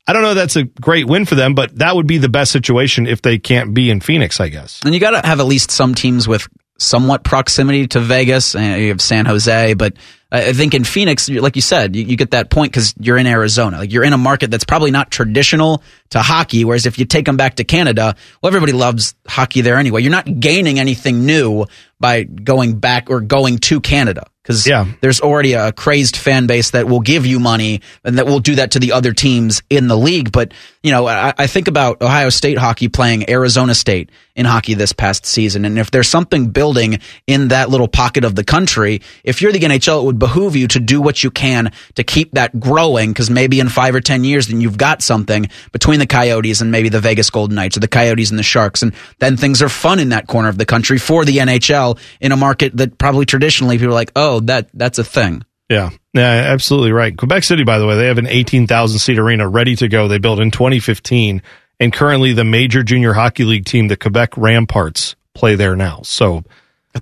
I 0.06 0.12
don't 0.12 0.22
know. 0.22 0.34
That's 0.34 0.58
a 0.58 0.64
great 0.66 1.08
win 1.08 1.24
for 1.24 1.36
them, 1.36 1.56
but 1.56 1.78
that 1.78 1.96
would 1.96 2.08
be 2.08 2.18
the 2.18 2.28
best 2.28 2.52
situation 2.52 3.08
if 3.08 3.22
they 3.22 3.38
can't 3.38 3.74
be 3.74 3.90
in 3.90 4.02
Phoenix, 4.02 4.42
I 4.42 4.50
guess. 4.50 4.82
And 4.84 4.94
you 4.94 5.00
got 5.00 5.12
to 5.12 5.26
have 5.26 5.40
at 5.40 5.46
least 5.46 5.72
some 5.72 5.96
teams 5.96 6.28
with 6.28 6.46
somewhat 6.78 7.24
proximity 7.24 7.88
to 7.88 8.02
Vegas. 8.02 8.54
And 8.54 8.82
you 8.82 8.90
have 8.90 9.00
San 9.00 9.26
Jose, 9.26 9.76
but 9.76 9.94
I 10.32 10.54
think 10.54 10.74
in 10.74 10.84
Phoenix, 10.84 11.30
like 11.30 11.56
you 11.56 11.62
said, 11.62 11.96
you, 11.96 12.04
you 12.04 12.18
get 12.18 12.32
that 12.32 12.50
point 12.50 12.72
because 12.74 12.94
you're 13.00 13.18
in 13.18 13.28
Arizona. 13.28 13.78
Like 13.78 13.94
you're 13.94 14.04
in 14.04 14.12
a 14.12 14.18
market 14.18 14.52
that's 14.52 14.66
probably 14.66 14.92
not 14.92 15.12
traditional 15.12 15.82
to 16.10 16.20
hockey. 16.22 16.66
Whereas 16.66 16.86
if 16.86 17.00
you 17.00 17.06
take 17.06 17.26
them 17.26 17.38
back 17.38 17.56
to 17.56 17.64
Canada, 17.64 18.16
well, 18.42 18.48
everybody 18.48 18.74
loves 18.74 19.16
hockey 19.28 19.62
there 19.62 19.78
anyway. 19.78 20.02
You're 20.02 20.12
not 20.12 20.40
gaining 20.40 20.80
anything 20.80 21.26
new 21.26 21.66
by 22.00 22.24
going 22.24 22.80
back 22.80 23.10
or 23.10 23.22
going 23.22 23.58
to 23.60 23.80
Canada 23.80 24.26
because 24.44 24.68
Yeah. 24.68 24.86
there's 25.02 25.22
already 25.22 25.54
a 25.54 25.72
crazed 25.72 26.18
fan 26.18 26.46
base 26.46 26.72
that 26.72 26.88
will 26.90 27.00
give 27.00 27.26
you 27.26 27.40
money 27.40 27.82
and 28.04 28.18
that 28.18 28.26
will 28.28 28.40
do 28.40 28.56
that 28.56 28.72
to 28.72 28.80
the 28.80 28.92
other 28.92 29.14
teams 29.14 29.64
in 29.70 29.88
the 29.88 29.98
league. 29.98 30.32
But, 30.32 30.54
you 30.84 30.92
know, 30.92 31.08
I, 31.08 31.34
I 31.38 31.48
think 31.48 31.68
about 31.70 32.02
Ohio 32.02 32.30
State 32.30 32.58
hockey 32.58 32.90
playing 32.90 33.30
Arizona 33.30 33.74
State 33.74 34.10
in 34.36 34.46
hockey 34.46 34.74
this 34.74 34.92
past 34.92 35.26
season. 35.26 35.64
And 35.64 35.80
if 35.80 35.90
there's 35.90 36.10
something 36.10 36.50
building 36.50 37.00
in 37.26 37.48
that 37.48 37.70
little 37.70 37.88
pocket 37.88 38.26
of 38.26 38.36
the 38.36 38.44
country, 38.44 39.02
if 39.24 39.42
you're 39.42 39.54
the 39.54 39.60
NHL, 39.60 40.02
it 40.02 40.06
would 40.06 40.15
behoove 40.18 40.56
you 40.56 40.68
to 40.70 40.80
do 40.80 41.02
what 41.02 41.24
you 41.24 41.32
can 41.32 41.72
to 41.96 42.04
keep 42.04 42.32
that 42.32 42.60
growing 42.60 43.12
because 43.12 43.30
maybe 43.30 43.60
in 43.60 43.70
five 43.70 43.96
or 43.96 44.02
10 44.02 44.24
years, 44.24 44.48
then 44.48 44.62
you've 44.62 44.78
got 44.78 45.02
something 45.02 45.48
between 45.72 46.00
the 46.00 46.08
Coyotes 46.08 46.62
and 46.62 46.72
maybe 46.72 46.90
the 46.90 47.00
Vegas 47.00 47.30
Golden 47.30 47.56
Knights 47.56 47.78
or 47.78 47.80
the 47.80 47.88
Coyotes 47.88 48.30
and 48.30 48.40
the 48.40 48.44
Sharks. 48.44 48.82
And 48.82 48.94
then 49.20 49.38
things 49.38 49.62
are 49.62 49.70
fun 49.70 50.00
in 50.00 50.10
that 50.10 50.28
corner 50.28 50.50
of 50.50 50.58
the 50.58 50.66
country 50.66 50.98
for 50.98 51.26
the 51.26 51.38
NHL 51.38 52.00
in 52.20 52.32
a 52.32 52.38
market 52.38 52.76
that 52.78 52.98
probably 52.98 53.26
traditionally 53.26 53.78
people 53.78 53.92
are 53.92 53.94
like, 53.94 54.12
oh, 54.16 54.40
that 54.42 54.70
that's 54.74 55.00
a 55.00 55.04
thing. 55.04 55.44
Yeah, 55.70 55.90
yeah, 56.14 56.22
absolutely 56.22 56.92
right. 56.92 57.18
Quebec 57.18 57.44
City, 57.44 57.64
by 57.64 57.80
the 57.80 57.88
way, 57.88 57.96
they 57.96 58.06
have 58.06 58.20
an 58.20 58.28
18,000 58.28 59.00
seat 59.00 59.18
arena 59.18 59.48
ready 59.48 59.76
to 59.78 59.88
go. 59.88 60.08
They 60.08 60.20
built 60.20 60.40
in 60.40 60.52
2015, 60.52 61.42
and 61.80 61.94
currently 61.94 62.34
the 62.34 62.44
major 62.44 62.84
junior 62.84 63.14
hockey 63.14 63.46
league 63.46 63.66
team, 63.66 63.88
the 63.88 63.98
Quebec 63.98 64.32
Remparts, 64.32 65.16
play 65.34 65.56
there 65.56 65.76
now. 65.76 66.02
So 66.04 66.44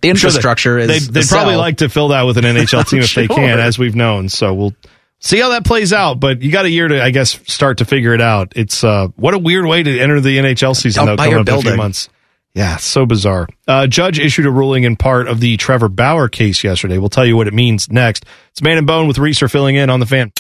The 0.02 0.10
I'm 0.10 0.16
sure 0.16 0.30
that 0.32 0.38
infrastructure 0.38 0.78
is 0.80 0.88
They, 0.88 1.00
the 1.00 1.12
they'd 1.12 1.28
probably 1.28 1.56
like 1.56 1.78
to 1.78 1.90
fill 1.90 2.10
that 2.10 2.24
with 2.24 2.38
an 2.38 2.44
NHL 2.44 2.88
team 2.90 3.02
if 3.02 3.14
they 3.14 3.28
can, 3.28 3.60
as 3.60 3.78
we've 3.80 3.96
known. 3.96 4.28
So 4.30 4.54
we'll 4.54 4.74
see 5.20 5.40
how 5.40 5.50
that 5.50 5.66
plays 5.66 5.94
out. 5.94 6.20
But 6.20 6.42
you 6.42 6.52
got 6.52 6.66
a 6.66 6.70
year 6.70 6.88
to, 6.88 7.02
I 7.02 7.12
guess, 7.12 7.40
start 7.52 7.78
to 7.78 7.86
figure 7.86 8.14
it 8.14 8.22
out. 8.22 8.54
It's 8.56 8.84
uh, 8.84 9.08
what 9.16 9.34
a 9.34 9.38
weird 9.40 9.66
way 9.66 9.84
to 9.84 10.00
enter 10.00 10.20
the 10.20 10.38
NHL 10.40 10.76
season, 10.76 11.06
Don't 11.06 11.14
though, 11.14 11.18
buy 11.18 11.26
coming 11.30 11.32
your 11.32 11.40
up 11.42 11.48
in 11.48 11.54
a 11.54 11.58
few 11.58 11.64
building. 11.64 11.78
months. 11.78 12.10
Yeah, 12.56 12.78
so 12.78 13.06
bizarre. 13.08 13.48
Uh, 13.68 13.88
judge 13.88 14.20
issued 14.20 14.46
a 14.46 14.52
ruling 14.52 14.84
in 14.84 14.96
part 14.96 15.28
of 15.28 15.40
the 15.40 15.58
Trevor 15.58 15.90
Bauer 15.90 16.28
case 16.30 16.64
yesterday. 16.64 17.00
We'll 17.00 17.10
tell 17.10 17.26
you 17.26 17.36
what 17.36 17.48
it 17.48 17.54
means 17.54 17.90
next. 17.92 18.26
It's 18.52 18.62
Man 18.62 18.78
and 18.78 18.86
Bone 18.86 19.08
with 19.08 19.18
Reeser 19.18 19.48
filling 19.48 19.76
in 19.76 19.90
on 19.90 20.00
the 20.00 20.06
fan. 20.06 20.32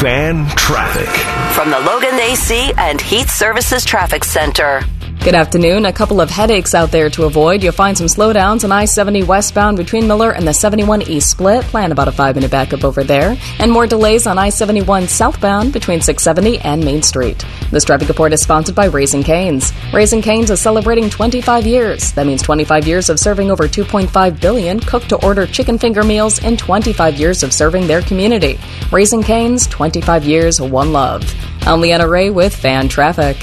Fan 0.00 0.46
Traffic. 0.56 1.08
From 1.54 1.70
the 1.70 1.80
Logan 1.80 2.20
AC 2.20 2.72
and 2.76 3.00
Heat 3.00 3.28
Services 3.28 3.84
Traffic 3.86 4.24
Center. 4.24 4.82
Good 5.26 5.34
afternoon. 5.34 5.86
A 5.86 5.92
couple 5.92 6.20
of 6.20 6.30
headaches 6.30 6.72
out 6.72 6.92
there 6.92 7.10
to 7.10 7.24
avoid. 7.24 7.60
You'll 7.60 7.72
find 7.72 7.98
some 7.98 8.06
slowdowns 8.06 8.62
on 8.62 8.70
I 8.70 8.84
70 8.84 9.24
westbound 9.24 9.76
between 9.76 10.06
Miller 10.06 10.30
and 10.30 10.46
the 10.46 10.54
71 10.54 11.02
East 11.02 11.32
split. 11.32 11.64
Plan 11.64 11.90
about 11.90 12.06
a 12.06 12.12
five 12.12 12.36
minute 12.36 12.52
backup 12.52 12.84
over 12.84 13.02
there. 13.02 13.36
And 13.58 13.72
more 13.72 13.88
delays 13.88 14.28
on 14.28 14.38
I 14.38 14.50
71 14.50 15.08
southbound 15.08 15.72
between 15.72 16.00
670 16.00 16.60
and 16.60 16.84
Main 16.84 17.02
Street. 17.02 17.44
This 17.72 17.82
traffic 17.82 18.06
report 18.06 18.34
is 18.34 18.40
sponsored 18.40 18.76
by 18.76 18.84
Raising 18.84 19.24
Canes. 19.24 19.72
Raising 19.92 20.22
Canes 20.22 20.52
is 20.52 20.60
celebrating 20.60 21.10
25 21.10 21.66
years. 21.66 22.12
That 22.12 22.28
means 22.28 22.42
25 22.42 22.86
years 22.86 23.10
of 23.10 23.18
serving 23.18 23.50
over 23.50 23.64
2.5 23.64 24.40
billion 24.40 24.78
cooked 24.78 25.08
to 25.08 25.26
order 25.26 25.44
chicken 25.44 25.76
finger 25.76 26.04
meals 26.04 26.40
and 26.44 26.56
25 26.56 27.16
years 27.16 27.42
of 27.42 27.52
serving 27.52 27.88
their 27.88 28.02
community. 28.02 28.60
Raising 28.92 29.24
Canes, 29.24 29.66
25 29.66 30.24
years, 30.24 30.60
one 30.60 30.92
love. 30.92 31.24
I'm 31.62 31.80
Leanna 31.80 32.06
Ray 32.06 32.30
with 32.30 32.54
Fan 32.54 32.88
Traffic. 32.88 33.36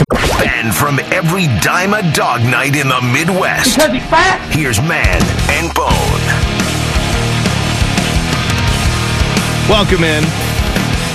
And 0.00 0.74
from 0.74 0.98
every 0.98 1.46
dime 1.60 1.94
a 1.94 2.12
dog 2.12 2.42
night 2.42 2.76
in 2.76 2.88
the 2.88 3.00
Midwest. 3.12 3.76
Because 3.76 3.92
he's 3.92 4.02
fat? 4.04 4.40
Here's 4.54 4.78
Man 4.80 5.22
and 5.50 5.72
Bone. 5.74 6.26
Welcome 9.70 10.04
in. 10.04 10.22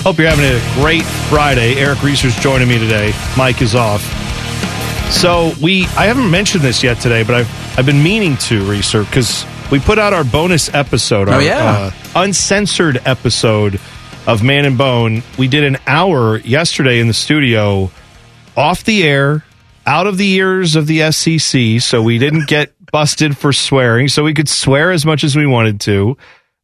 Hope 0.04 0.18
you're 0.18 0.30
having 0.30 0.46
a 0.46 0.82
great 0.82 1.04
Friday. 1.30 1.76
Eric 1.80 2.02
Reeser's 2.04 2.36
joining 2.38 2.68
me 2.68 2.80
today. 2.80 3.14
Mike 3.38 3.62
is 3.62 3.76
off. 3.76 4.02
So 5.12 5.52
we 5.62 5.84
I 5.98 6.06
haven't 6.06 6.30
mentioned 6.32 6.64
this 6.64 6.82
yet 6.84 7.00
today, 7.00 7.24
but 7.24 7.36
I've 7.36 7.78
I've 7.78 7.86
been 7.86 8.02
meaning 8.02 8.36
to, 8.38 8.64
Reeser, 8.70 9.04
because 9.04 9.46
we 9.72 9.80
put 9.80 10.00
out 10.00 10.12
our 10.14 10.24
bonus 10.24 10.74
episode, 10.74 11.30
Oh, 11.30 11.34
our 11.34 11.42
yeah. 11.42 11.64
uh, 11.64 11.92
uncensored 12.16 13.00
episode 13.06 13.80
of 14.28 14.44
Man 14.44 14.66
and 14.66 14.78
Bone. 14.78 15.22
We 15.38 15.48
did 15.48 15.64
an 15.64 15.78
hour 15.88 16.38
yesterday 16.40 17.00
in 17.00 17.08
the 17.08 17.14
studio, 17.14 17.92
off 18.62 18.84
the 18.84 19.04
air, 19.04 19.44
out 19.88 20.06
of 20.06 20.20
the 20.20 20.34
ears 20.34 20.76
of 20.76 20.86
the 20.86 21.12
SEC, 21.12 21.82
so 21.82 22.02
we 22.04 22.20
didn't 22.20 22.48
get 22.48 22.74
busted 22.92 23.36
for 23.36 23.52
swearing, 23.52 24.08
so 24.08 24.24
we 24.24 24.36
could 24.36 24.48
swear 24.48 24.92
as 24.92 25.04
much 25.04 25.24
as 25.24 25.36
we 25.36 25.48
wanted 25.48 25.82
to. 25.82 26.16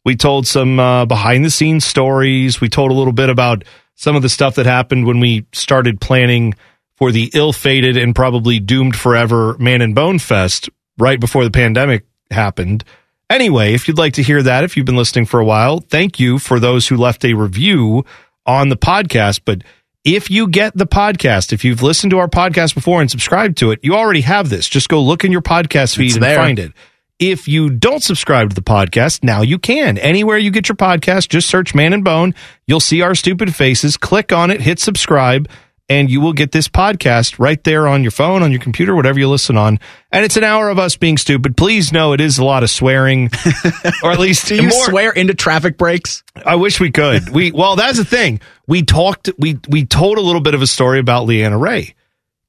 We 0.05 0.15
told 0.15 0.45
some 0.45 0.79
uh, 0.79 1.07
behind 1.07 1.43
the 1.43 1.49
scenes 1.49 1.85
stories. 1.85 2.61
We 2.61 2.69
told 2.69 2.91
a 2.91 2.93
little 2.93 3.13
bit 3.13 3.29
about 3.29 3.63
some 3.95 4.15
of 4.15 4.21
the 4.21 4.29
stuff 4.29 4.55
that 4.55 4.67
happened 4.67 5.07
when 5.07 5.19
we 5.19 5.47
started 5.53 5.99
planning 5.99 6.53
for 6.95 7.11
the 7.11 7.31
ill 7.33 7.51
fated 7.51 7.97
and 7.97 8.15
probably 8.15 8.59
doomed 8.59 8.95
forever 8.95 9.57
Man 9.57 9.81
and 9.81 9.95
Bone 9.95 10.19
Fest 10.19 10.69
right 10.99 11.19
before 11.19 11.43
the 11.43 11.51
pandemic 11.51 12.05
happened. 12.29 12.83
Anyway, 13.29 13.73
if 13.73 13.87
you'd 13.87 13.97
like 13.97 14.13
to 14.13 14.23
hear 14.23 14.43
that, 14.43 14.63
if 14.63 14.77
you've 14.77 14.85
been 14.85 14.95
listening 14.95 15.25
for 15.25 15.39
a 15.39 15.45
while, 15.45 15.79
thank 15.79 16.19
you 16.19 16.37
for 16.37 16.59
those 16.59 16.87
who 16.87 16.95
left 16.95 17.25
a 17.25 17.33
review 17.33 18.05
on 18.45 18.69
the 18.69 18.77
podcast. 18.77 19.41
But 19.45 19.63
if 20.03 20.29
you 20.31 20.47
get 20.47 20.77
the 20.77 20.87
podcast, 20.87 21.51
if 21.51 21.65
you've 21.65 21.83
listened 21.83 22.11
to 22.11 22.19
our 22.19 22.29
podcast 22.29 22.73
before 22.73 23.01
and 23.01 23.11
subscribed 23.11 23.57
to 23.57 23.71
it, 23.71 23.79
you 23.83 23.95
already 23.95 24.21
have 24.21 24.49
this. 24.49 24.67
Just 24.67 24.89
go 24.89 25.01
look 25.01 25.23
in 25.23 25.31
your 25.31 25.41
podcast 25.41 25.95
feed 25.97 26.15
and 26.15 26.25
find 26.25 26.59
it. 26.59 26.71
If 27.19 27.47
you 27.47 27.71
don't 27.71 28.03
subscribe 28.03 28.49
to 28.49 28.55
the 28.55 28.61
podcast, 28.61 29.23
now 29.23 29.41
you 29.41 29.57
can. 29.57 29.97
Anywhere 29.97 30.37
you 30.37 30.51
get 30.51 30.69
your 30.69 30.75
podcast, 30.75 31.29
just 31.29 31.49
search 31.49 31.73
Man 31.73 31.93
and 31.93 32.03
Bone. 32.03 32.35
You'll 32.67 32.79
see 32.79 33.01
our 33.01 33.15
stupid 33.15 33.55
faces. 33.55 33.97
Click 33.97 34.31
on 34.31 34.51
it, 34.51 34.61
hit 34.61 34.79
subscribe, 34.79 35.49
and 35.89 36.09
you 36.09 36.19
will 36.21 36.33
get 36.33 36.51
this 36.51 36.67
podcast 36.67 37.39
right 37.39 37.63
there 37.63 37.87
on 37.87 38.01
your 38.03 38.11
phone, 38.11 38.43
on 38.43 38.51
your 38.51 38.59
computer, 38.59 38.95
whatever 38.95 39.19
you 39.19 39.29
listen 39.29 39.55
on. 39.57 39.79
And 40.11 40.25
it's 40.25 40.35
an 40.37 40.43
hour 40.43 40.69
of 40.69 40.77
us 40.79 40.97
being 40.97 41.17
stupid. 41.17 41.55
Please 41.55 41.93
know 41.93 42.13
it 42.13 42.19
is 42.21 42.37
a 42.37 42.43
lot 42.45 42.63
of 42.63 42.69
swearing, 42.69 43.29
or 44.03 44.11
at 44.11 44.19
least 44.19 44.47
Do 44.47 44.55
you 44.55 44.69
more- 44.69 44.85
swear 44.85 45.11
into 45.11 45.33
traffic 45.33 45.77
breaks? 45.77 46.23
I 46.45 46.55
wish 46.55 46.79
we 46.79 46.91
could. 46.91 47.29
We 47.29 47.51
well, 47.51 47.75
that's 47.75 47.97
the 47.97 48.05
thing. 48.05 48.41
We 48.67 48.83
talked. 48.83 49.29
We 49.37 49.59
we 49.69 49.85
told 49.85 50.17
a 50.17 50.21
little 50.21 50.41
bit 50.41 50.53
of 50.55 50.61
a 50.61 50.67
story 50.67 50.99
about 50.99 51.25
Leanna 51.25 51.57
Ray 51.57 51.95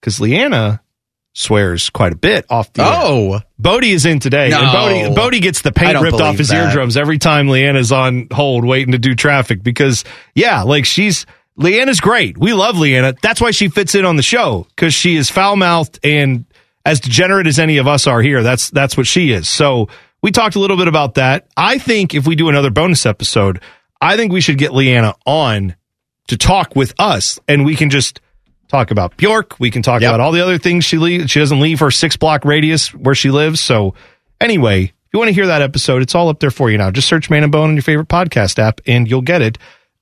because 0.01 0.19
Leanna 0.21 0.81
swears 1.35 1.89
quite 1.91 2.13
a 2.13 2.17
bit 2.17 2.45
off 2.51 2.73
the. 2.73 2.83
air. 2.83 2.89
Oh, 2.93 3.41
Bodie 3.59 3.93
is 3.93 4.05
in 4.07 4.19
today, 4.19 4.49
No. 4.49 4.61
and 4.61 4.73
Bodie 4.73 5.15
Bodie 5.15 5.41
gets 5.41 5.63
the 5.63 5.71
paint 5.73 6.01
ripped 6.01 6.21
off 6.21 6.37
his 6.39 6.49
that. 6.49 6.67
eardrums 6.67 6.97
every 6.97 7.19
time 7.19 7.47
Leanna's 7.49 7.93
on 7.93 8.27
hold 8.33 8.65
waiting 8.65 8.93
to 8.93 8.99
do 8.99 9.15
traffic 9.15 9.63
because 9.63 10.05
yeah, 10.35 10.63
like 10.63 10.85
she's 10.85 11.27
Leanna's 11.59 12.01
great. 12.01 12.39
We 12.39 12.53
love 12.53 12.79
Leanna. 12.79 13.15
That's 13.21 13.41
why 13.41 13.51
she 13.51 13.69
fits 13.69 13.95
in 13.95 14.05
on 14.05 14.17
the 14.17 14.23
show 14.23 14.67
because 14.71 14.95
she 14.95 15.17
is 15.17 15.31
foul 15.31 15.57
mouthed 15.57 15.99
and 16.05 16.45
as 16.85 17.01
degenerate 17.01 17.47
as 17.47 17.59
any 17.59 17.79
of 17.79 17.87
us 17.89 18.07
are 18.07 18.23
here. 18.23 18.43
That's 18.43 18.71
that's 18.71 18.97
what 18.97 19.07
she 19.07 19.33
is. 19.33 19.49
So 19.49 19.89
we 20.23 20.31
talked 20.31 20.57
a 20.57 20.61
little 20.61 20.77
bit 20.77 20.89
about 20.89 21.15
that. 21.15 21.49
I 21.57 21.79
think 21.79 22.15
if 22.15 22.27
we 22.27 22.37
do 22.37 22.49
another 22.49 22.71
bonus 22.71 23.07
episode, 23.07 23.61
I 24.01 24.17
think 24.17 24.33
we 24.33 24.41
should 24.41 24.59
get 24.59 24.73
Leanna 24.73 25.15
on 25.27 25.75
to 26.29 26.37
talk 26.37 26.77
with 26.77 26.95
us, 26.99 27.39
and 27.49 27.65
we 27.65 27.75
can 27.75 27.91
just 27.91 28.21
talk 28.69 28.91
about 28.91 29.17
Bjork. 29.17 29.59
We 29.59 29.71
can 29.71 29.83
talk 29.83 30.03
Yep. 30.03 30.11
about 30.11 30.21
all 30.21 30.31
the 30.33 30.43
other 30.43 30.59
things 30.59 30.85
she 30.85 30.99
leaves. 30.99 31.31
She 31.31 31.41
doesn't 31.41 31.59
leave 31.61 31.81
her 31.81 31.91
six 31.91 32.17
block 32.17 32.45
radius 32.45 32.95
where 32.95 33.15
she 33.15 33.31
lives. 33.31 33.61
So 33.61 33.95
anyway, 34.41 34.83
if 34.85 34.93
you 35.13 35.19
want 35.19 35.29
to 35.29 35.35
hear 35.35 35.47
that 35.47 35.63
episode, 35.63 36.03
it's 36.03 36.15
all 36.15 36.29
up 36.29 36.39
there 36.39 36.51
for 36.51 36.71
you 36.71 36.77
now. 36.79 36.91
Just 36.91 37.09
search 37.09 37.31
Man 37.31 37.43
and 37.43 37.51
Bone 37.51 37.71
on 37.71 37.75
your 37.77 37.83
favorite 37.83 38.09
podcast 38.09 38.59
app, 38.59 38.81
and 38.87 39.09
you'll 39.09 39.23
get 39.23 39.41
it. 39.43 39.57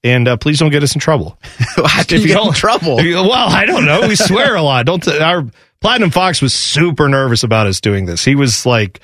And 0.07 0.29
uh, 0.29 0.37
please 0.37 0.59
don't 0.59 0.71
get 0.71 0.83
us 0.83 0.95
in 0.95 1.01
trouble. 1.01 1.39
if 1.45 2.07
can 2.07 2.21
you 2.21 2.29
get 2.29 2.47
in 2.47 2.53
trouble? 2.53 3.01
You- 3.01 3.15
well, 3.17 3.49
I 3.49 3.65
don't 3.67 3.85
know. 3.85 4.07
We 4.07 4.15
swear 4.17 4.55
a 4.55 4.63
lot. 4.63 4.87
Don't 4.87 5.03
t- 5.03 5.19
our 5.19 5.45
Platinum 5.81 6.11
Fox 6.11 6.41
was 6.41 6.55
super 6.55 7.09
nervous 7.09 7.43
about 7.43 7.67
us 7.67 7.81
doing 7.81 8.07
this. 8.07 8.25
He 8.25 8.35
was 8.35 8.65
like, 8.65 9.01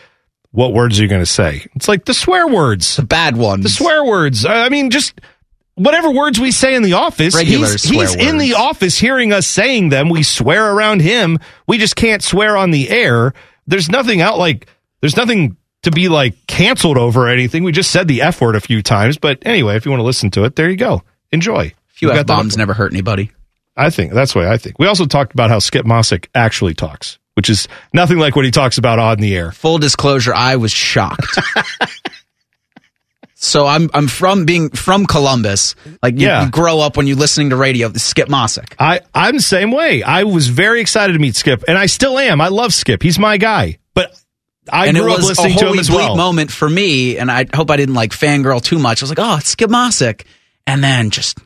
"What 0.52 0.72
words 0.72 0.98
are 0.98 1.02
you 1.02 1.08
going 1.08 1.22
to 1.22 1.26
say?" 1.26 1.66
It's 1.74 1.88
like 1.88 2.04
the 2.04 2.14
swear 2.14 2.46
words, 2.46 2.96
The 2.96 3.02
bad 3.04 3.36
ones. 3.36 3.62
the 3.64 3.68
swear 3.68 4.04
words. 4.04 4.46
I 4.46 4.68
mean, 4.68 4.90
just 4.90 5.20
whatever 5.74 6.10
words 6.10 6.38
we 6.40 6.50
say 6.50 6.74
in 6.74 6.82
the 6.82 6.94
office. 6.94 7.34
Regular 7.34 7.68
he's, 7.70 7.82
he's 7.82 8.14
in 8.14 8.38
the 8.38 8.54
office 8.54 8.98
hearing 8.98 9.32
us 9.32 9.46
saying 9.46 9.88
them. 9.88 10.08
We 10.08 10.22
swear 10.22 10.72
around 10.72 11.00
him. 11.00 11.38
We 11.66 11.78
just 11.78 11.96
can't 11.96 12.22
swear 12.22 12.56
on 12.56 12.70
the 12.70 12.90
air. 12.90 13.34
There's 13.66 13.88
nothing 13.88 14.20
out 14.20 14.38
like 14.38 14.66
there's 15.00 15.16
nothing 15.16 15.56
to 15.83 15.90
be 15.90 16.09
like 16.09 16.47
canceled 16.47 16.99
over 16.99 17.29
anything. 17.29 17.64
We 17.64 17.73
just 17.73 17.90
said 17.90 18.09
the 18.09 18.23
F 18.23 18.40
word 18.40 18.57
a 18.57 18.61
few 18.61 18.83
times. 18.83 19.18
But 19.18 19.38
anyway, 19.47 19.77
if 19.77 19.85
you 19.85 19.90
want 19.90 20.01
to 20.01 20.05
listen 20.07 20.31
to 20.33 20.45
it, 20.45 20.57
there 20.57 20.71
you 20.71 20.77
go. 20.77 21.03
Enjoy. 21.33 21.66
A 21.66 21.73
few 21.92 22.12
F 22.12 22.27
bombs 22.27 22.57
never 22.57 22.75
hurt 22.75 22.92
anybody. 22.92 23.31
I 23.77 23.90
think 23.90 24.12
that's 24.12 24.35
the 24.35 24.40
way 24.40 24.49
I 24.49 24.59
think. 24.59 24.79
We 24.79 24.87
also 24.87 25.07
talked 25.07 25.33
about 25.33 25.49
how 25.51 25.59
Skip 25.59 25.87
Mosic 25.87 26.27
actually 26.35 26.75
talks, 26.75 27.18
which 27.35 27.49
is 27.49 27.68
nothing 27.95 28.18
like 28.18 28.37
what 28.37 28.45
he 28.45 28.51
talks 28.51 28.77
about 28.79 28.99
on 28.99 29.18
the 29.18 29.35
air. 29.35 29.51
Full 29.53 29.79
disclosure, 29.79 30.35
I 30.35 30.57
was 30.57 30.71
shocked. 30.71 31.38
so 33.35 33.66
I'm 33.66 33.88
I'm 33.95 34.09
from 34.09 34.45
being 34.45 34.68
from 34.71 35.07
Columbus. 35.07 35.75
Like 36.03 36.18
you, 36.18 36.27
Yeah. 36.27 36.45
you 36.45 36.51
grow 36.51 36.81
up 36.81 36.97
when 36.97 37.07
you're 37.07 37.16
listening 37.16 37.51
to 37.51 37.57
radio. 37.57 37.90
Skip 37.95 38.29
Mosic. 38.29 38.75
I, 38.79 39.01
I'm 39.14 39.37
the 39.37 39.42
same 39.42 39.73
way. 39.73 40.03
I 40.03 40.25
was 40.25 40.49
very 40.49 40.81
excited 40.81 41.14
to 41.14 41.18
meet 41.18 41.35
Skip, 41.35 41.64
and 41.66 41.77
I 41.79 41.87
still 41.87 42.18
am. 42.18 42.40
I 42.40 42.49
love 42.49 42.73
Skip. 42.75 43.03
He's 43.03 43.18
my 43.18 43.37
guy. 43.38 43.79
But 43.95 44.14
I 44.70 44.87
and 44.87 44.96
it 44.96 45.01
grew 45.01 45.12
up 45.12 45.20
listening 45.20 45.57
to 45.59 45.68
him 45.72 45.79
as 45.79 45.90
well. 45.90 46.16
moment 46.16 46.53
for 46.53 46.68
me. 46.68 47.18
And 47.18 47.31
I 47.31 47.46
hope 47.55 47.70
I 47.70 47.77
didn't 47.77 47.94
like 47.94 48.12
fangirl 48.12 48.62
too 48.62 48.79
much. 48.79 49.03
I 49.03 49.05
was 49.05 49.11
like, 49.11 49.18
oh, 49.18 49.38
it's 49.38 49.48
Skip 49.48 49.70
Mosic, 49.70 50.25
and 50.66 50.83
then 50.83 51.11
just 51.11 51.38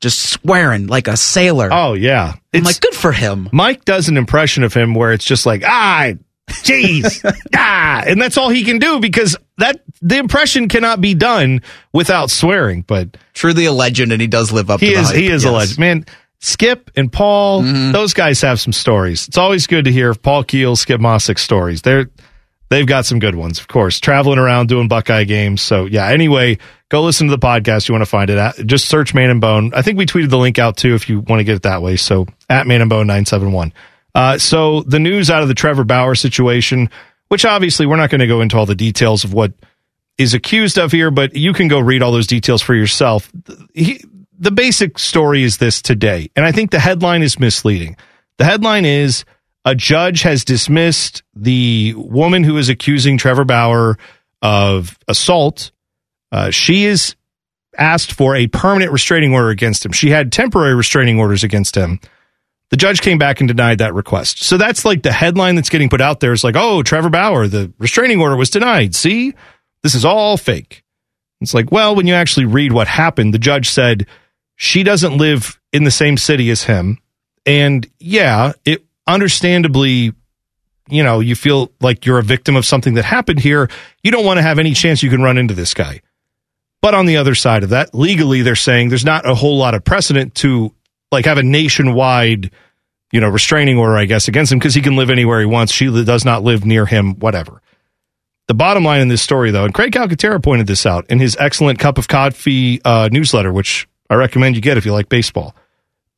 just 0.00 0.30
swearing 0.30 0.86
like 0.86 1.08
a 1.08 1.16
sailor. 1.16 1.68
Oh 1.72 1.94
yeah, 1.94 2.32
I'm 2.34 2.40
it's 2.52 2.66
like, 2.66 2.80
good 2.80 2.94
for 2.94 3.12
him. 3.12 3.48
Mike 3.52 3.84
does 3.84 4.08
an 4.08 4.16
impression 4.16 4.64
of 4.64 4.74
him 4.74 4.94
where 4.94 5.12
it's 5.12 5.24
just 5.24 5.46
like 5.46 5.62
ah, 5.64 6.12
jeez, 6.48 7.24
ah, 7.54 8.02
and 8.06 8.20
that's 8.20 8.36
all 8.36 8.48
he 8.50 8.64
can 8.64 8.78
do 8.78 9.00
because 9.00 9.36
that 9.58 9.82
the 10.02 10.18
impression 10.18 10.68
cannot 10.68 11.00
be 11.00 11.14
done 11.14 11.62
without 11.92 12.30
swearing. 12.30 12.82
But 12.82 13.16
Truly 13.34 13.66
a 13.66 13.72
legend, 13.72 14.12
and 14.12 14.20
he 14.20 14.26
does 14.26 14.52
live 14.52 14.70
up. 14.70 14.80
he 14.80 14.92
is 14.94 15.08
hype, 15.08 15.16
he 15.16 15.28
is 15.28 15.44
a 15.44 15.52
legend, 15.52 15.78
man. 15.78 16.06
Skip 16.42 16.90
and 16.96 17.12
Paul, 17.12 17.60
those 17.62 18.14
guys 18.14 18.40
have 18.40 18.58
some 18.58 18.72
stories. 18.72 19.28
It's 19.28 19.36
always 19.36 19.66
good 19.66 19.84
to 19.84 19.92
hear 19.92 20.14
Paul 20.14 20.42
Keel, 20.42 20.74
Skip 20.74 20.98
Mosic 20.98 21.38
stories. 21.38 21.82
They're 21.82 22.08
they've 22.70 22.86
got 22.86 23.04
some 23.04 23.18
good 23.18 23.34
ones, 23.34 23.58
of 23.58 23.68
course. 23.68 24.00
Traveling 24.00 24.38
around 24.38 24.68
doing 24.68 24.88
Buckeye 24.88 25.24
games. 25.24 25.60
So 25.60 25.84
yeah. 25.84 26.06
Anyway, 26.06 26.58
go 26.88 27.02
listen 27.02 27.26
to 27.28 27.36
the 27.36 27.46
podcast. 27.46 27.88
You 27.88 27.92
want 27.92 28.02
to 28.02 28.10
find 28.10 28.30
it 28.30 28.38
at 28.38 28.66
just 28.66 28.88
search 28.88 29.12
Man 29.12 29.30
and 29.30 29.40
Bone. 29.40 29.72
I 29.74 29.82
think 29.82 29.98
we 29.98 30.06
tweeted 30.06 30.30
the 30.30 30.38
link 30.38 30.58
out 30.58 30.76
too 30.76 30.94
if 30.94 31.08
you 31.08 31.20
want 31.20 31.40
to 31.40 31.44
get 31.44 31.56
it 31.56 31.62
that 31.62 31.82
way. 31.82 31.96
So 31.96 32.26
at 32.48 32.66
Man 32.66 32.80
and 32.80 32.88
Bone 32.88 33.06
nine 33.06 33.26
seven 33.26 33.52
one. 33.52 33.72
Uh, 34.14 34.38
so 34.38 34.82
the 34.82 34.98
news 34.98 35.30
out 35.30 35.42
of 35.42 35.48
the 35.48 35.54
Trevor 35.54 35.84
Bauer 35.84 36.14
situation, 36.14 36.90
which 37.28 37.44
obviously 37.44 37.86
we're 37.86 37.96
not 37.96 38.10
going 38.10 38.20
to 38.20 38.26
go 38.26 38.40
into 38.40 38.56
all 38.56 38.66
the 38.66 38.74
details 38.74 39.22
of 39.22 39.32
what 39.32 39.52
is 40.18 40.34
accused 40.34 40.78
of 40.78 40.92
here, 40.92 41.10
but 41.10 41.36
you 41.36 41.52
can 41.52 41.68
go 41.68 41.78
read 41.78 42.02
all 42.02 42.12
those 42.12 42.26
details 42.26 42.60
for 42.60 42.74
yourself. 42.74 43.30
He, 43.72 44.04
the 44.38 44.50
basic 44.50 44.98
story 44.98 45.44
is 45.44 45.58
this 45.58 45.80
today, 45.80 46.30
and 46.34 46.44
I 46.44 46.52
think 46.52 46.72
the 46.72 46.80
headline 46.80 47.22
is 47.22 47.38
misleading. 47.38 47.96
The 48.38 48.44
headline 48.44 48.84
is 48.84 49.24
a 49.64 49.74
judge 49.74 50.22
has 50.22 50.44
dismissed 50.44 51.22
the 51.34 51.94
woman 51.96 52.44
who 52.44 52.56
is 52.56 52.68
accusing 52.68 53.18
Trevor 53.18 53.44
Bauer 53.44 53.98
of 54.42 54.98
assault. 55.06 55.70
Uh, 56.32 56.50
she 56.50 56.84
is 56.84 57.14
asked 57.76 58.12
for 58.12 58.34
a 58.36 58.46
permanent 58.46 58.92
restraining 58.92 59.34
order 59.34 59.50
against 59.50 59.84
him. 59.84 59.92
She 59.92 60.10
had 60.10 60.32
temporary 60.32 60.74
restraining 60.74 61.18
orders 61.18 61.44
against 61.44 61.76
him. 61.76 62.00
The 62.70 62.76
judge 62.76 63.00
came 63.00 63.18
back 63.18 63.40
and 63.40 63.48
denied 63.48 63.78
that 63.78 63.94
request. 63.94 64.42
So 64.44 64.56
that's 64.56 64.84
like 64.84 65.02
the 65.02 65.12
headline 65.12 65.56
that's 65.56 65.70
getting 65.70 65.88
put 65.88 66.00
out 66.00 66.20
there 66.20 66.32
is 66.32 66.44
like, 66.44 66.54
oh, 66.56 66.82
Trevor 66.82 67.10
Bauer, 67.10 67.48
the 67.48 67.72
restraining 67.78 68.20
order 68.20 68.36
was 68.36 68.50
denied. 68.50 68.94
See, 68.94 69.34
this 69.82 69.94
is 69.94 70.04
all 70.04 70.36
fake. 70.36 70.84
It's 71.40 71.54
like, 71.54 71.72
well, 71.72 71.96
when 71.96 72.06
you 72.06 72.14
actually 72.14 72.46
read 72.46 72.72
what 72.72 72.86
happened, 72.86 73.34
the 73.34 73.38
judge 73.38 73.68
said 73.70 74.06
she 74.56 74.82
doesn't 74.82 75.16
live 75.16 75.58
in 75.72 75.84
the 75.84 75.90
same 75.90 76.16
city 76.16 76.50
as 76.50 76.64
him. 76.64 76.98
And 77.46 77.88
yeah, 77.98 78.52
it 78.64 78.84
understandably, 79.10 80.12
you 80.88 81.02
know, 81.02 81.20
you 81.20 81.34
feel 81.34 81.70
like 81.80 82.06
you're 82.06 82.18
a 82.18 82.22
victim 82.22 82.56
of 82.56 82.64
something 82.64 82.94
that 82.94 83.04
happened 83.04 83.40
here. 83.40 83.68
You 84.02 84.10
don't 84.10 84.24
want 84.24 84.38
to 84.38 84.42
have 84.42 84.58
any 84.58 84.74
chance 84.74 85.02
you 85.02 85.10
can 85.10 85.22
run 85.22 85.38
into 85.38 85.54
this 85.54 85.74
guy. 85.74 86.00
But 86.82 86.94
on 86.94 87.06
the 87.06 87.18
other 87.18 87.34
side 87.34 87.62
of 87.62 87.70
that, 87.70 87.94
legally, 87.94 88.42
they're 88.42 88.56
saying 88.56 88.88
there's 88.88 89.04
not 89.04 89.28
a 89.28 89.34
whole 89.34 89.58
lot 89.58 89.74
of 89.74 89.84
precedent 89.84 90.34
to 90.36 90.74
like 91.12 91.26
have 91.26 91.38
a 91.38 91.42
nationwide, 91.42 92.50
you 93.12 93.20
know, 93.20 93.28
restraining 93.28 93.76
order, 93.76 93.96
I 93.96 94.06
guess, 94.06 94.28
against 94.28 94.50
him 94.50 94.58
because 94.58 94.74
he 94.74 94.80
can 94.80 94.96
live 94.96 95.10
anywhere 95.10 95.40
he 95.40 95.46
wants. 95.46 95.72
She 95.72 95.86
does 96.04 96.24
not 96.24 96.42
live 96.42 96.64
near 96.64 96.86
him, 96.86 97.18
whatever. 97.18 97.60
The 98.48 98.54
bottom 98.54 98.82
line 98.82 99.00
in 99.00 99.08
this 99.08 99.22
story, 99.22 99.50
though, 99.50 99.64
and 99.64 99.74
Craig 99.74 99.92
Calcaterra 99.92 100.42
pointed 100.42 100.66
this 100.66 100.86
out 100.86 101.08
in 101.08 101.20
his 101.20 101.36
excellent 101.38 101.78
cup 101.78 101.98
of 101.98 102.08
coffee 102.08 102.80
uh, 102.84 103.08
newsletter, 103.12 103.52
which 103.52 103.86
I 104.08 104.14
recommend 104.14 104.56
you 104.56 104.62
get 104.62 104.76
if 104.76 104.84
you 104.84 104.92
like 104.92 105.08
baseball. 105.08 105.54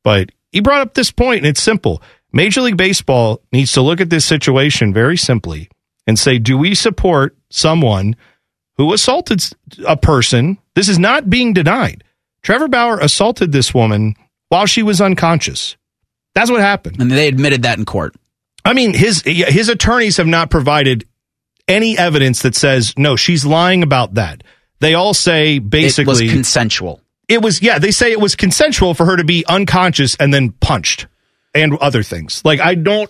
But 0.03 0.31
he 0.51 0.61
brought 0.61 0.81
up 0.81 0.93
this 0.93 1.11
point, 1.11 1.39
and 1.39 1.47
it's 1.47 1.61
simple. 1.61 2.01
Major 2.33 2.61
League 2.61 2.77
Baseball 2.77 3.41
needs 3.51 3.71
to 3.73 3.81
look 3.81 4.01
at 4.01 4.09
this 4.09 4.25
situation 4.25 4.91
very 4.91 5.17
simply 5.17 5.69
and 6.07 6.17
say, 6.17 6.39
do 6.39 6.57
we 6.57 6.73
support 6.73 7.37
someone 7.51 8.15
who 8.77 8.91
assaulted 8.91 9.43
a 9.87 9.95
person? 9.95 10.57
This 10.73 10.89
is 10.89 10.97
not 10.97 11.29
being 11.29 11.53
denied. 11.53 12.03
Trevor 12.41 12.67
Bauer 12.67 12.99
assaulted 12.99 13.51
this 13.51 13.73
woman 13.73 14.15
while 14.49 14.65
she 14.65 14.81
was 14.81 14.99
unconscious. 14.99 15.77
That's 16.33 16.49
what 16.49 16.59
happened. 16.59 16.99
And 16.99 17.11
they 17.11 17.27
admitted 17.27 17.61
that 17.61 17.77
in 17.77 17.85
court. 17.85 18.15
I 18.65 18.73
mean, 18.73 18.93
his 18.93 19.21
his 19.25 19.69
attorneys 19.69 20.17
have 20.17 20.27
not 20.27 20.49
provided 20.49 21.05
any 21.67 21.97
evidence 21.97 22.41
that 22.41 22.55
says 22.55 22.93
no, 22.97 23.15
she's 23.15 23.45
lying 23.45 23.83
about 23.83 24.15
that. 24.15 24.43
They 24.79 24.95
all 24.95 25.13
say 25.13 25.59
basically 25.59 26.25
it 26.25 26.27
was 26.27 26.33
consensual. 26.33 27.01
It 27.27 27.41
was 27.41 27.61
yeah, 27.61 27.77
they 27.77 27.91
say 27.91 28.11
it 28.11 28.19
was 28.19 28.35
consensual 28.35 28.93
for 28.93 29.05
her 29.05 29.17
to 29.17 29.23
be 29.23 29.45
unconscious 29.47 30.15
and 30.15 30.33
then 30.33 30.51
punched 30.51 31.07
and 31.53 31.77
other 31.77 32.03
things. 32.03 32.41
Like 32.43 32.59
I 32.59 32.75
don't 32.75 33.09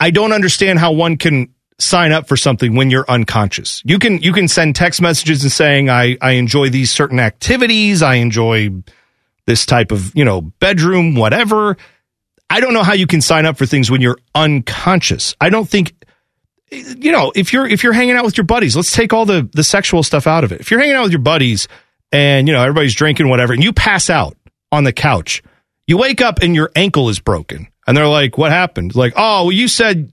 I 0.00 0.10
don't 0.10 0.32
understand 0.32 0.78
how 0.78 0.92
one 0.92 1.16
can 1.16 1.54
sign 1.78 2.12
up 2.12 2.28
for 2.28 2.36
something 2.36 2.74
when 2.74 2.90
you're 2.90 3.04
unconscious. 3.08 3.82
You 3.84 3.98
can 3.98 4.18
you 4.18 4.32
can 4.32 4.48
send 4.48 4.76
text 4.76 5.00
messages 5.00 5.42
and 5.42 5.52
saying 5.52 5.90
I 5.90 6.16
I 6.20 6.32
enjoy 6.32 6.70
these 6.70 6.90
certain 6.90 7.20
activities, 7.20 8.02
I 8.02 8.16
enjoy 8.16 8.70
this 9.46 9.66
type 9.66 9.92
of, 9.92 10.14
you 10.14 10.24
know, 10.24 10.40
bedroom 10.40 11.14
whatever. 11.14 11.76
I 12.48 12.60
don't 12.60 12.74
know 12.74 12.82
how 12.82 12.92
you 12.92 13.06
can 13.06 13.20
sign 13.20 13.46
up 13.46 13.56
for 13.56 13.66
things 13.66 13.90
when 13.90 14.00
you're 14.00 14.18
unconscious. 14.34 15.34
I 15.40 15.50
don't 15.50 15.68
think 15.68 15.94
you 16.70 17.12
know, 17.12 17.32
if 17.34 17.52
you're 17.52 17.66
if 17.66 17.82
you're 17.82 17.92
hanging 17.92 18.16
out 18.16 18.24
with 18.24 18.36
your 18.36 18.44
buddies, 18.44 18.76
let's 18.76 18.92
take 18.92 19.12
all 19.12 19.26
the 19.26 19.48
the 19.52 19.64
sexual 19.64 20.02
stuff 20.02 20.26
out 20.26 20.44
of 20.44 20.52
it. 20.52 20.60
If 20.60 20.70
you're 20.70 20.80
hanging 20.80 20.96
out 20.96 21.02
with 21.04 21.12
your 21.12 21.20
buddies 21.20 21.68
and 22.12 22.48
you 22.48 22.54
know 22.54 22.62
everybody's 22.62 22.94
drinking 22.94 23.28
whatever 23.28 23.52
and 23.52 23.62
you 23.62 23.72
pass 23.72 24.10
out 24.10 24.36
on 24.72 24.84
the 24.84 24.92
couch, 24.92 25.42
you 25.86 25.98
wake 25.98 26.20
up 26.20 26.40
and 26.42 26.54
your 26.54 26.70
ankle 26.74 27.08
is 27.08 27.18
broken. 27.18 27.68
And 27.86 27.96
they're 27.96 28.08
like, 28.08 28.38
"What 28.38 28.50
happened?" 28.50 28.94
Like, 28.94 29.12
"Oh, 29.16 29.44
well 29.44 29.52
you 29.52 29.68
said 29.68 30.10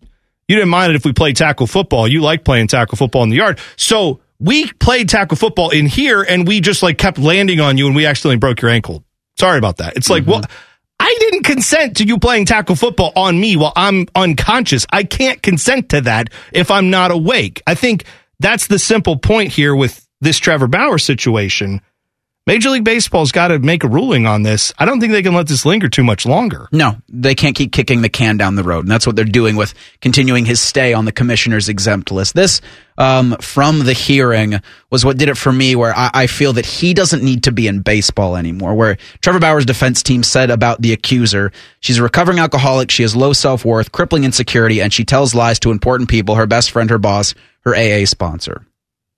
you 0.47 0.55
didn't 0.55 0.69
mind 0.69 0.91
it 0.91 0.95
if 0.95 1.05
we 1.05 1.13
played 1.13 1.37
tackle 1.37 1.67
football. 1.67 2.07
You 2.07 2.21
like 2.21 2.43
playing 2.43 2.67
tackle 2.67 2.97
football 2.97 3.23
in 3.23 3.29
the 3.29 3.37
yard." 3.37 3.59
So, 3.77 4.19
we 4.41 4.71
played 4.73 5.07
tackle 5.07 5.37
football 5.37 5.69
in 5.69 5.85
here 5.85 6.23
and 6.23 6.47
we 6.47 6.59
just 6.59 6.81
like 6.81 6.97
kept 6.97 7.19
landing 7.19 7.59
on 7.59 7.77
you 7.77 7.85
and 7.85 7.95
we 7.95 8.05
accidentally 8.05 8.37
broke 8.37 8.61
your 8.61 8.71
ankle. 8.71 9.03
Sorry 9.37 9.57
about 9.57 9.77
that. 9.77 9.95
It's 9.95 10.09
like, 10.09 10.23
mm-hmm. 10.23 10.31
well, 10.31 10.43
I 10.99 11.15
didn't 11.19 11.43
consent 11.43 11.97
to 11.97 12.05
you 12.05 12.17
playing 12.17 12.45
tackle 12.45 12.75
football 12.75 13.11
on 13.15 13.39
me 13.39 13.55
while 13.55 13.73
I'm 13.75 14.07
unconscious. 14.15 14.85
I 14.91 15.03
can't 15.03 15.41
consent 15.41 15.89
to 15.89 16.01
that 16.01 16.29
if 16.51 16.71
I'm 16.71 16.89
not 16.89 17.11
awake. 17.11 17.61
I 17.65 17.75
think 17.75 18.05
that's 18.39 18.67
the 18.67 18.79
simple 18.79 19.17
point 19.17 19.51
here 19.51 19.75
with 19.75 20.07
this 20.21 20.37
Trevor 20.37 20.67
Bauer 20.67 20.97
situation. 20.97 21.81
Major 22.51 22.69
League 22.71 22.83
Baseball's 22.83 23.31
got 23.31 23.47
to 23.47 23.59
make 23.59 23.85
a 23.85 23.87
ruling 23.87 24.27
on 24.27 24.43
this. 24.43 24.73
I 24.77 24.83
don't 24.83 24.99
think 24.99 25.13
they 25.13 25.23
can 25.23 25.33
let 25.33 25.47
this 25.47 25.65
linger 25.65 25.87
too 25.87 26.03
much 26.03 26.25
longer. 26.25 26.67
No, 26.73 26.97
they 27.07 27.33
can't 27.33 27.55
keep 27.55 27.71
kicking 27.71 28.01
the 28.01 28.09
can 28.09 28.35
down 28.35 28.55
the 28.55 28.63
road. 28.63 28.81
And 28.81 28.91
that's 28.91 29.07
what 29.07 29.15
they're 29.15 29.23
doing 29.23 29.55
with 29.55 29.73
continuing 30.01 30.43
his 30.43 30.59
stay 30.59 30.93
on 30.93 31.05
the 31.05 31.13
commissioner's 31.13 31.69
exempt 31.69 32.11
list. 32.11 32.35
This, 32.35 32.59
um, 32.97 33.37
from 33.39 33.85
the 33.85 33.93
hearing, 33.93 34.59
was 34.89 35.05
what 35.05 35.17
did 35.17 35.29
it 35.29 35.37
for 35.37 35.53
me, 35.53 35.77
where 35.77 35.95
I, 35.95 36.11
I 36.13 36.27
feel 36.27 36.51
that 36.51 36.65
he 36.65 36.93
doesn't 36.93 37.23
need 37.23 37.45
to 37.45 37.53
be 37.53 37.67
in 37.67 37.83
baseball 37.83 38.35
anymore. 38.35 38.75
Where 38.75 38.97
Trevor 39.21 39.39
Bauer's 39.39 39.65
defense 39.65 40.03
team 40.03 40.21
said 40.21 40.51
about 40.51 40.81
the 40.81 40.91
accuser, 40.91 41.53
she's 41.79 41.99
a 41.99 42.03
recovering 42.03 42.39
alcoholic, 42.39 42.91
she 42.91 43.03
has 43.03 43.15
low 43.15 43.31
self 43.31 43.63
worth, 43.63 43.93
crippling 43.93 44.25
insecurity, 44.25 44.81
and 44.81 44.91
she 44.91 45.05
tells 45.05 45.33
lies 45.33 45.57
to 45.59 45.71
important 45.71 46.09
people, 46.09 46.35
her 46.35 46.47
best 46.47 46.71
friend, 46.71 46.89
her 46.89 46.99
boss, 46.99 47.33
her 47.61 47.73
AA 47.73 48.03
sponsor. 48.03 48.65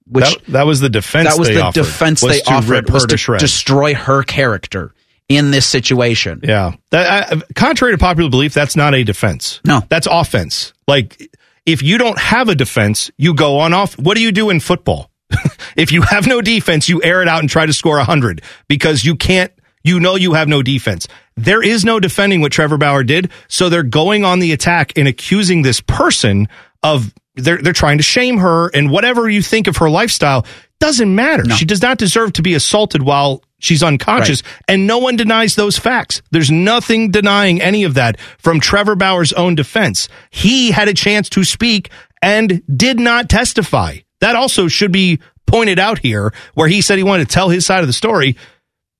Which 0.05 0.25
that, 0.25 0.45
that 0.51 0.65
was 0.65 0.79
the 0.79 0.89
defense. 0.89 1.29
That 1.29 1.39
was 1.39 1.47
the 1.47 1.61
offered, 1.61 1.81
defense 1.81 2.21
they 2.21 2.41
offered 2.41 2.89
was 2.89 3.05
to, 3.05 3.17
to 3.17 3.37
destroy 3.37 3.93
her 3.93 4.23
character 4.23 4.93
in 5.29 5.51
this 5.51 5.65
situation. 5.65 6.41
Yeah, 6.43 6.73
that, 6.91 7.31
uh, 7.31 7.41
contrary 7.55 7.93
to 7.93 7.97
popular 7.97 8.29
belief, 8.29 8.53
that's 8.53 8.75
not 8.75 8.93
a 8.93 9.03
defense. 9.03 9.61
No, 9.65 9.81
that's 9.89 10.07
offense. 10.09 10.73
Like 10.87 11.31
if 11.65 11.81
you 11.81 11.97
don't 11.97 12.19
have 12.19 12.49
a 12.49 12.55
defense, 12.55 13.11
you 13.17 13.33
go 13.33 13.59
on 13.59 13.73
off. 13.73 13.97
What 13.97 14.15
do 14.15 14.21
you 14.21 14.31
do 14.31 14.49
in 14.49 14.59
football? 14.59 15.09
if 15.75 15.91
you 15.91 16.01
have 16.01 16.27
no 16.27 16.41
defense, 16.41 16.89
you 16.89 17.01
air 17.03 17.21
it 17.21 17.27
out 17.27 17.39
and 17.39 17.49
try 17.49 17.65
to 17.65 17.73
score 17.73 17.99
hundred 17.99 18.41
because 18.67 19.03
you 19.03 19.15
can't. 19.15 19.51
You 19.85 19.99
know 19.99 20.15
you 20.15 20.31
have 20.33 20.47
no 20.47 20.61
defense. 20.61 21.09
There 21.35 21.61
is 21.61 21.83
no 21.83 21.99
defending 21.99 22.39
what 22.39 22.53
Trevor 22.53 22.77
Bauer 22.77 23.03
did, 23.03 23.31
so 23.49 23.67
they're 23.67 23.83
going 23.83 24.23
on 24.23 24.39
the 24.39 24.53
attack 24.53 24.93
and 24.95 25.09
accusing 25.09 25.61
this 25.61 25.81
person 25.81 26.47
of 26.83 27.13
they're 27.35 27.61
they're 27.61 27.73
trying 27.73 27.97
to 27.97 28.03
shame 28.03 28.37
her 28.37 28.69
and 28.69 28.91
whatever 28.91 29.29
you 29.29 29.41
think 29.41 29.67
of 29.67 29.77
her 29.77 29.89
lifestyle 29.89 30.45
doesn't 30.79 31.15
matter. 31.15 31.43
No. 31.43 31.55
She 31.55 31.65
does 31.65 31.81
not 31.81 31.97
deserve 31.97 32.33
to 32.33 32.41
be 32.41 32.53
assaulted 32.53 33.01
while 33.01 33.41
she's 33.59 33.81
unconscious 33.81 34.43
right. 34.43 34.53
and 34.67 34.85
no 34.85 34.97
one 34.97 35.15
denies 35.15 35.55
those 35.55 35.77
facts. 35.77 36.21
There's 36.31 36.51
nothing 36.51 37.09
denying 37.09 37.61
any 37.61 37.85
of 37.85 37.93
that 37.93 38.19
from 38.37 38.59
Trevor 38.59 38.95
Bauer's 38.95 39.33
own 39.33 39.55
defense. 39.55 40.09
He 40.29 40.71
had 40.71 40.89
a 40.89 40.93
chance 40.93 41.29
to 41.29 41.43
speak 41.43 41.89
and 42.21 42.61
did 42.75 42.99
not 42.99 43.29
testify. 43.29 43.99
That 44.19 44.35
also 44.35 44.67
should 44.67 44.91
be 44.91 45.19
pointed 45.47 45.79
out 45.79 45.99
here 45.99 46.33
where 46.53 46.67
he 46.67 46.81
said 46.81 46.97
he 46.97 47.03
wanted 47.03 47.29
to 47.29 47.33
tell 47.33 47.49
his 47.49 47.65
side 47.65 47.81
of 47.81 47.87
the 47.87 47.93
story. 47.93 48.37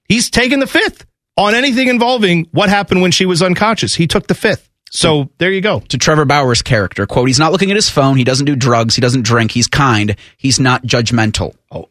He's 0.07 0.29
taken 0.29 0.59
the 0.59 0.67
fifth 0.67 1.05
on 1.37 1.55
anything 1.55 1.87
involving 1.87 2.47
what 2.51 2.69
happened 2.69 3.01
when 3.01 3.11
she 3.11 3.25
was 3.25 3.41
unconscious. 3.41 3.95
He 3.95 4.07
took 4.07 4.27
the 4.27 4.35
fifth. 4.35 4.69
So 4.95 5.31
there 5.39 5.51
you 5.51 5.61
go. 5.61 5.79
To 5.79 5.97
Trevor 5.97 6.23
Bauer's 6.23 6.61
character, 6.61 7.07
quote, 7.07 7.27
he's 7.27 7.39
not 7.39 7.51
looking 7.51 7.71
at 7.71 7.75
his 7.75 7.89
phone. 7.89 8.15
He 8.15 8.23
doesn't 8.23 8.45
do 8.45 8.55
drugs. 8.55 8.93
He 8.93 9.01
doesn't 9.01 9.23
drink. 9.23 9.51
He's 9.51 9.67
kind. 9.67 10.15
He's 10.37 10.59
not 10.59 10.83
judgmental. 10.83 11.55
Oh. 11.71 11.89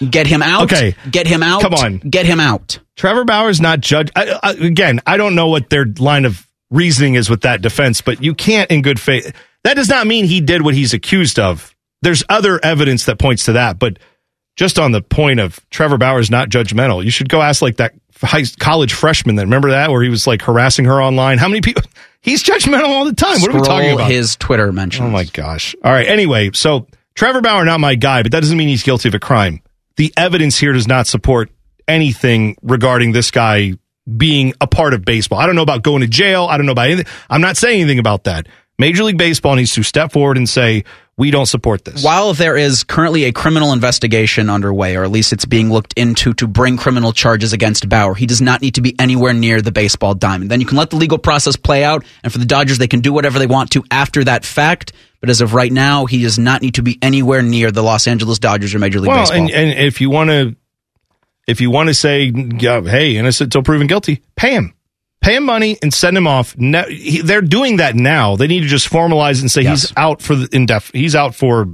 Get 0.10 0.26
him 0.26 0.42
out. 0.42 0.72
Okay. 0.72 0.96
Get 1.10 1.26
him 1.26 1.42
out. 1.42 1.60
Come 1.60 1.74
on. 1.74 1.98
Get 1.98 2.24
him 2.24 2.40
out. 2.40 2.78
Trevor 2.96 3.26
Bauer's 3.26 3.60
not 3.60 3.80
judge. 3.80 4.10
I, 4.16 4.38
I, 4.42 4.52
again, 4.52 5.02
I 5.06 5.18
don't 5.18 5.34
know 5.34 5.48
what 5.48 5.68
their 5.68 5.84
line 5.84 6.24
of 6.24 6.46
reasoning 6.70 7.14
is 7.14 7.28
with 7.28 7.42
that 7.42 7.60
defense, 7.60 8.00
but 8.00 8.22
you 8.22 8.34
can't 8.34 8.70
in 8.70 8.80
good 8.80 8.98
faith. 8.98 9.34
That 9.64 9.74
does 9.74 9.88
not 9.88 10.06
mean 10.06 10.24
he 10.24 10.40
did 10.40 10.62
what 10.62 10.74
he's 10.74 10.94
accused 10.94 11.38
of. 11.38 11.74
There's 12.00 12.24
other 12.28 12.58
evidence 12.62 13.04
that 13.04 13.18
points 13.18 13.44
to 13.46 13.52
that, 13.52 13.78
but 13.78 13.98
just 14.56 14.78
on 14.78 14.92
the 14.92 15.02
point 15.02 15.40
of 15.40 15.60
Trevor 15.70 15.98
Bauer's 15.98 16.30
not 16.30 16.48
judgmental, 16.48 17.04
you 17.04 17.10
should 17.10 17.28
go 17.28 17.42
ask 17.42 17.60
like 17.60 17.76
that 17.76 17.94
high 18.22 18.44
college 18.58 18.92
freshman. 18.92 19.36
That 19.36 19.44
remember 19.44 19.70
that 19.70 19.90
where 19.90 20.02
he 20.02 20.08
was 20.08 20.26
like 20.26 20.42
harassing 20.42 20.84
her 20.86 21.02
online. 21.02 21.38
How 21.38 21.48
many 21.48 21.60
people? 21.60 21.82
He's 22.20 22.42
judgmental 22.42 22.88
all 22.88 23.04
the 23.04 23.14
time. 23.14 23.40
What 23.40 23.42
Scroll 23.42 23.56
are 23.56 23.60
we 23.60 23.66
talking 23.66 23.92
about? 23.92 24.10
His 24.10 24.36
Twitter 24.36 24.68
oh 24.68 24.72
mentions. 24.72 25.06
Oh 25.06 25.10
my 25.10 25.24
gosh! 25.24 25.74
All 25.84 25.92
right. 25.92 26.06
Anyway, 26.06 26.50
so 26.54 26.86
Trevor 27.14 27.40
Bauer, 27.40 27.64
not 27.64 27.80
my 27.80 27.94
guy, 27.94 28.22
but 28.22 28.32
that 28.32 28.40
doesn't 28.40 28.56
mean 28.56 28.68
he's 28.68 28.82
guilty 28.82 29.08
of 29.08 29.14
a 29.14 29.20
crime. 29.20 29.62
The 29.96 30.12
evidence 30.16 30.58
here 30.58 30.72
does 30.72 30.86
not 30.86 31.06
support 31.06 31.50
anything 31.88 32.56
regarding 32.62 33.12
this 33.12 33.30
guy 33.30 33.74
being 34.16 34.54
a 34.60 34.66
part 34.66 34.94
of 34.94 35.04
baseball. 35.04 35.38
I 35.38 35.46
don't 35.46 35.56
know 35.56 35.62
about 35.62 35.82
going 35.82 36.02
to 36.02 36.06
jail. 36.06 36.46
I 36.46 36.56
don't 36.56 36.66
know 36.66 36.72
about 36.72 36.88
anything. 36.88 37.06
I'm 37.28 37.40
not 37.40 37.56
saying 37.56 37.80
anything 37.80 37.98
about 37.98 38.24
that. 38.24 38.46
Major 38.78 39.04
League 39.04 39.18
Baseball 39.18 39.54
needs 39.56 39.72
to 39.72 39.82
step 39.82 40.12
forward 40.12 40.36
and 40.36 40.48
say, 40.48 40.84
we 41.18 41.30
don't 41.30 41.46
support 41.46 41.84
this. 41.84 42.04
While 42.04 42.34
there 42.34 42.56
is 42.56 42.84
currently 42.84 43.24
a 43.24 43.32
criminal 43.32 43.72
investigation 43.72 44.50
underway, 44.50 44.96
or 44.96 45.04
at 45.04 45.10
least 45.10 45.32
it's 45.32 45.46
being 45.46 45.70
looked 45.70 45.94
into 45.96 46.34
to 46.34 46.46
bring 46.46 46.76
criminal 46.76 47.12
charges 47.12 47.54
against 47.54 47.88
Bauer, 47.88 48.14
he 48.14 48.26
does 48.26 48.42
not 48.42 48.60
need 48.60 48.74
to 48.74 48.82
be 48.82 48.94
anywhere 48.98 49.32
near 49.32 49.62
the 49.62 49.72
baseball 49.72 50.14
diamond. 50.14 50.50
Then 50.50 50.60
you 50.60 50.66
can 50.66 50.76
let 50.76 50.90
the 50.90 50.96
legal 50.96 51.16
process 51.16 51.56
play 51.56 51.84
out, 51.84 52.04
and 52.22 52.30
for 52.30 52.38
the 52.38 52.44
Dodgers, 52.44 52.78
they 52.78 52.88
can 52.88 53.00
do 53.00 53.12
whatever 53.12 53.38
they 53.38 53.46
want 53.46 53.70
to 53.72 53.84
after 53.90 54.24
that 54.24 54.44
fact. 54.44 54.92
But 55.20 55.30
as 55.30 55.40
of 55.40 55.54
right 55.54 55.72
now, 55.72 56.04
he 56.04 56.22
does 56.22 56.38
not 56.38 56.60
need 56.60 56.74
to 56.74 56.82
be 56.82 56.98
anywhere 57.00 57.40
near 57.40 57.70
the 57.70 57.82
Los 57.82 58.06
Angeles 58.06 58.38
Dodgers 58.38 58.74
or 58.74 58.78
Major 58.78 59.00
League 59.00 59.08
well, 59.08 59.20
Baseball. 59.20 59.38
And, 59.38 59.50
and 59.50 59.78
if 59.86 60.02
you 60.02 60.10
want 60.10 60.28
to, 60.28 60.54
if 61.48 61.62
you 61.62 61.70
want 61.70 61.88
to 61.88 61.94
say, 61.94 62.30
hey, 62.30 63.16
innocent 63.16 63.46
until 63.46 63.62
proven 63.62 63.86
guilty, 63.86 64.22
pay 64.36 64.52
him 64.52 64.75
pay 65.26 65.36
him 65.36 65.44
money 65.44 65.76
and 65.82 65.92
send 65.92 66.16
him 66.16 66.26
off. 66.26 66.54
they're 66.56 67.42
doing 67.42 67.78
that 67.78 67.96
now. 67.96 68.36
They 68.36 68.46
need 68.46 68.60
to 68.60 68.68
just 68.68 68.88
formalize 68.88 69.40
and 69.40 69.50
say 69.50 69.62
yes. 69.62 69.82
he's 69.82 69.92
out 69.96 70.22
for 70.22 70.36
the 70.36 70.46
indef. 70.48 70.94
He's 70.94 71.16
out 71.16 71.34
for. 71.34 71.66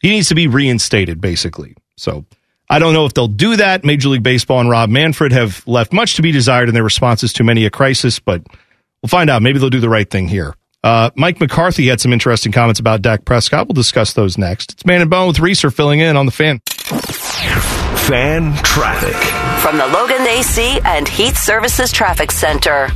He 0.00 0.10
needs 0.10 0.28
to 0.28 0.34
be 0.34 0.46
reinstated, 0.46 1.20
basically. 1.20 1.74
So 1.96 2.26
I 2.68 2.78
don't 2.78 2.92
know 2.92 3.06
if 3.06 3.14
they'll 3.14 3.28
do 3.28 3.56
that. 3.56 3.84
Major 3.84 4.10
League 4.10 4.22
Baseball 4.22 4.60
and 4.60 4.68
Rob 4.68 4.90
Manfred 4.90 5.32
have 5.32 5.66
left 5.66 5.92
much 5.92 6.16
to 6.16 6.22
be 6.22 6.32
desired 6.32 6.68
in 6.68 6.74
their 6.74 6.84
responses 6.84 7.32
to 7.34 7.44
many 7.44 7.64
a 7.64 7.70
crisis, 7.70 8.18
but 8.18 8.42
we'll 9.00 9.08
find 9.08 9.30
out. 9.30 9.42
Maybe 9.42 9.58
they'll 9.58 9.70
do 9.70 9.80
the 9.80 9.88
right 9.88 10.08
thing 10.08 10.28
here. 10.28 10.54
Uh, 10.84 11.10
Mike 11.14 11.40
McCarthy 11.40 11.86
had 11.86 12.00
some 12.00 12.12
interesting 12.12 12.50
comments 12.50 12.80
about 12.80 13.00
Dak 13.00 13.24
Prescott. 13.24 13.68
We'll 13.68 13.74
discuss 13.74 14.12
those 14.12 14.36
next. 14.36 14.72
It's 14.72 14.84
Man 14.84 15.00
and 15.00 15.08
Bone 15.08 15.28
with 15.28 15.38
Reeser 15.38 15.70
filling 15.70 16.00
in 16.00 16.16
on 16.16 16.26
the 16.26 16.32
fan. 16.32 16.60
Fan 17.32 18.54
traffic. 18.62 19.16
From 19.62 19.78
the 19.78 19.86
Logan 19.86 20.26
AC 20.26 20.80
and 20.84 21.08
Heat 21.08 21.34
Services 21.36 21.90
Traffic 21.90 22.30
Center. 22.30 22.88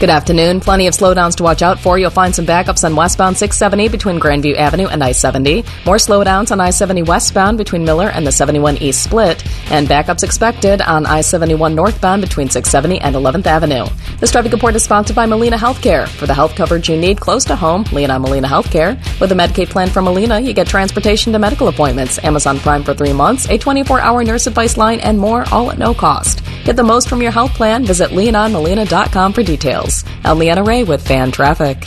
Good 0.00 0.08
afternoon. 0.08 0.60
Plenty 0.60 0.86
of 0.86 0.94
slowdowns 0.94 1.36
to 1.36 1.42
watch 1.42 1.60
out 1.60 1.78
for. 1.78 1.98
You'll 1.98 2.08
find 2.08 2.34
some 2.34 2.46
backups 2.46 2.84
on 2.84 2.96
westbound 2.96 3.36
670 3.36 3.88
between 3.90 4.18
Grandview 4.18 4.56
Avenue 4.56 4.86
and 4.86 5.04
I 5.04 5.12
70. 5.12 5.62
More 5.84 5.96
slowdowns 5.96 6.50
on 6.50 6.58
I 6.58 6.70
70 6.70 7.02
westbound 7.02 7.58
between 7.58 7.84
Miller 7.84 8.08
and 8.08 8.26
the 8.26 8.32
71 8.32 8.78
East 8.78 9.04
Split. 9.04 9.44
And 9.70 9.86
backups 9.86 10.24
expected 10.24 10.80
on 10.80 11.04
I 11.04 11.20
71 11.20 11.74
northbound 11.74 12.22
between 12.22 12.48
670 12.48 12.98
and 13.02 13.14
11th 13.14 13.44
Avenue. 13.44 13.84
This 14.20 14.32
traffic 14.32 14.52
report 14.52 14.74
is 14.74 14.84
sponsored 14.84 15.16
by 15.16 15.26
Molina 15.26 15.58
Healthcare. 15.58 16.08
For 16.08 16.26
the 16.26 16.32
health 16.32 16.56
coverage 16.56 16.88
you 16.88 16.96
need 16.96 17.20
close 17.20 17.44
to 17.44 17.54
home, 17.54 17.84
lean 17.92 18.10
on 18.10 18.22
Molina 18.22 18.48
Healthcare. 18.48 18.96
With 19.20 19.32
a 19.32 19.34
Medicaid 19.34 19.68
plan 19.68 19.90
from 19.90 20.06
Molina, 20.06 20.40
you 20.40 20.54
get 20.54 20.66
transportation 20.66 21.34
to 21.34 21.38
medical 21.38 21.68
appointments, 21.68 22.18
Amazon 22.24 22.58
Prime 22.58 22.84
for 22.84 22.94
three 22.94 23.12
months, 23.12 23.50
a 23.50 23.58
24 23.58 24.00
hour 24.00 24.24
nurse 24.24 24.46
advice 24.46 24.78
line, 24.78 25.00
and 25.00 25.18
more, 25.18 25.44
all 25.52 25.70
at 25.70 25.76
no 25.76 25.92
cost. 25.92 26.42
Get 26.64 26.76
the 26.76 26.82
most 26.82 27.06
from 27.06 27.20
your 27.20 27.32
health 27.32 27.52
plan. 27.52 27.84
Visit 27.84 28.10
leanonmolina.com 28.10 29.32
for 29.34 29.42
details. 29.42 29.89
I'm 30.24 30.38
Leanna 30.38 30.62
Ray 30.62 30.84
with 30.84 31.06
Fan 31.06 31.32
Traffic. 31.32 31.84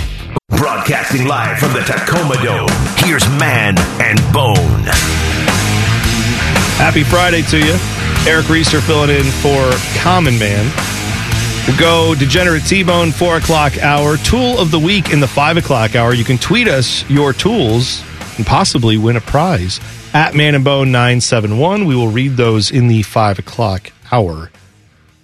Broadcasting 0.50 1.28
live 1.28 1.58
from 1.58 1.74
the 1.74 1.82
Tacoma 1.82 2.36
Dome, 2.44 2.68
here's 2.98 3.28
Man 3.40 3.78
and 4.02 4.20
Bone. 4.34 4.84
Happy 6.78 7.04
Friday 7.04 7.42
to 7.44 7.58
you. 7.58 7.76
Eric 8.28 8.50
Reeser 8.50 8.82
filling 8.82 9.10
in 9.10 9.24
for 9.24 9.72
Common 10.00 10.38
Man. 10.40 10.72
We'll 11.68 11.78
go 11.78 12.14
Degenerate 12.16 12.66
T-Bone, 12.66 13.12
4 13.12 13.38
o'clock 13.38 13.78
hour. 13.78 14.18
Tool 14.18 14.60
of 14.60 14.70
the 14.70 14.80
week 14.80 15.12
in 15.12 15.20
the 15.20 15.28
5 15.28 15.58
o'clock 15.58 15.96
hour. 15.96 16.14
You 16.14 16.26
can 16.26 16.38
tweet 16.38 16.68
us 16.68 17.10
your 17.10 17.32
tools 17.32 18.04
and 18.38 18.46
possibly 18.46 18.98
win 18.98 19.16
a 19.16 19.22
prize 19.22 19.80
at 20.14 20.36
Man 20.36 20.56
and 20.56 20.64
Bone 20.66 20.92
971. 20.92 21.86
We 21.86 21.96
will 21.96 22.10
read 22.10 22.36
those 22.36 22.70
in 22.70 22.88
the 22.88 23.02
5 23.04 23.40
o'clock 23.40 23.92
hour. 24.12 24.52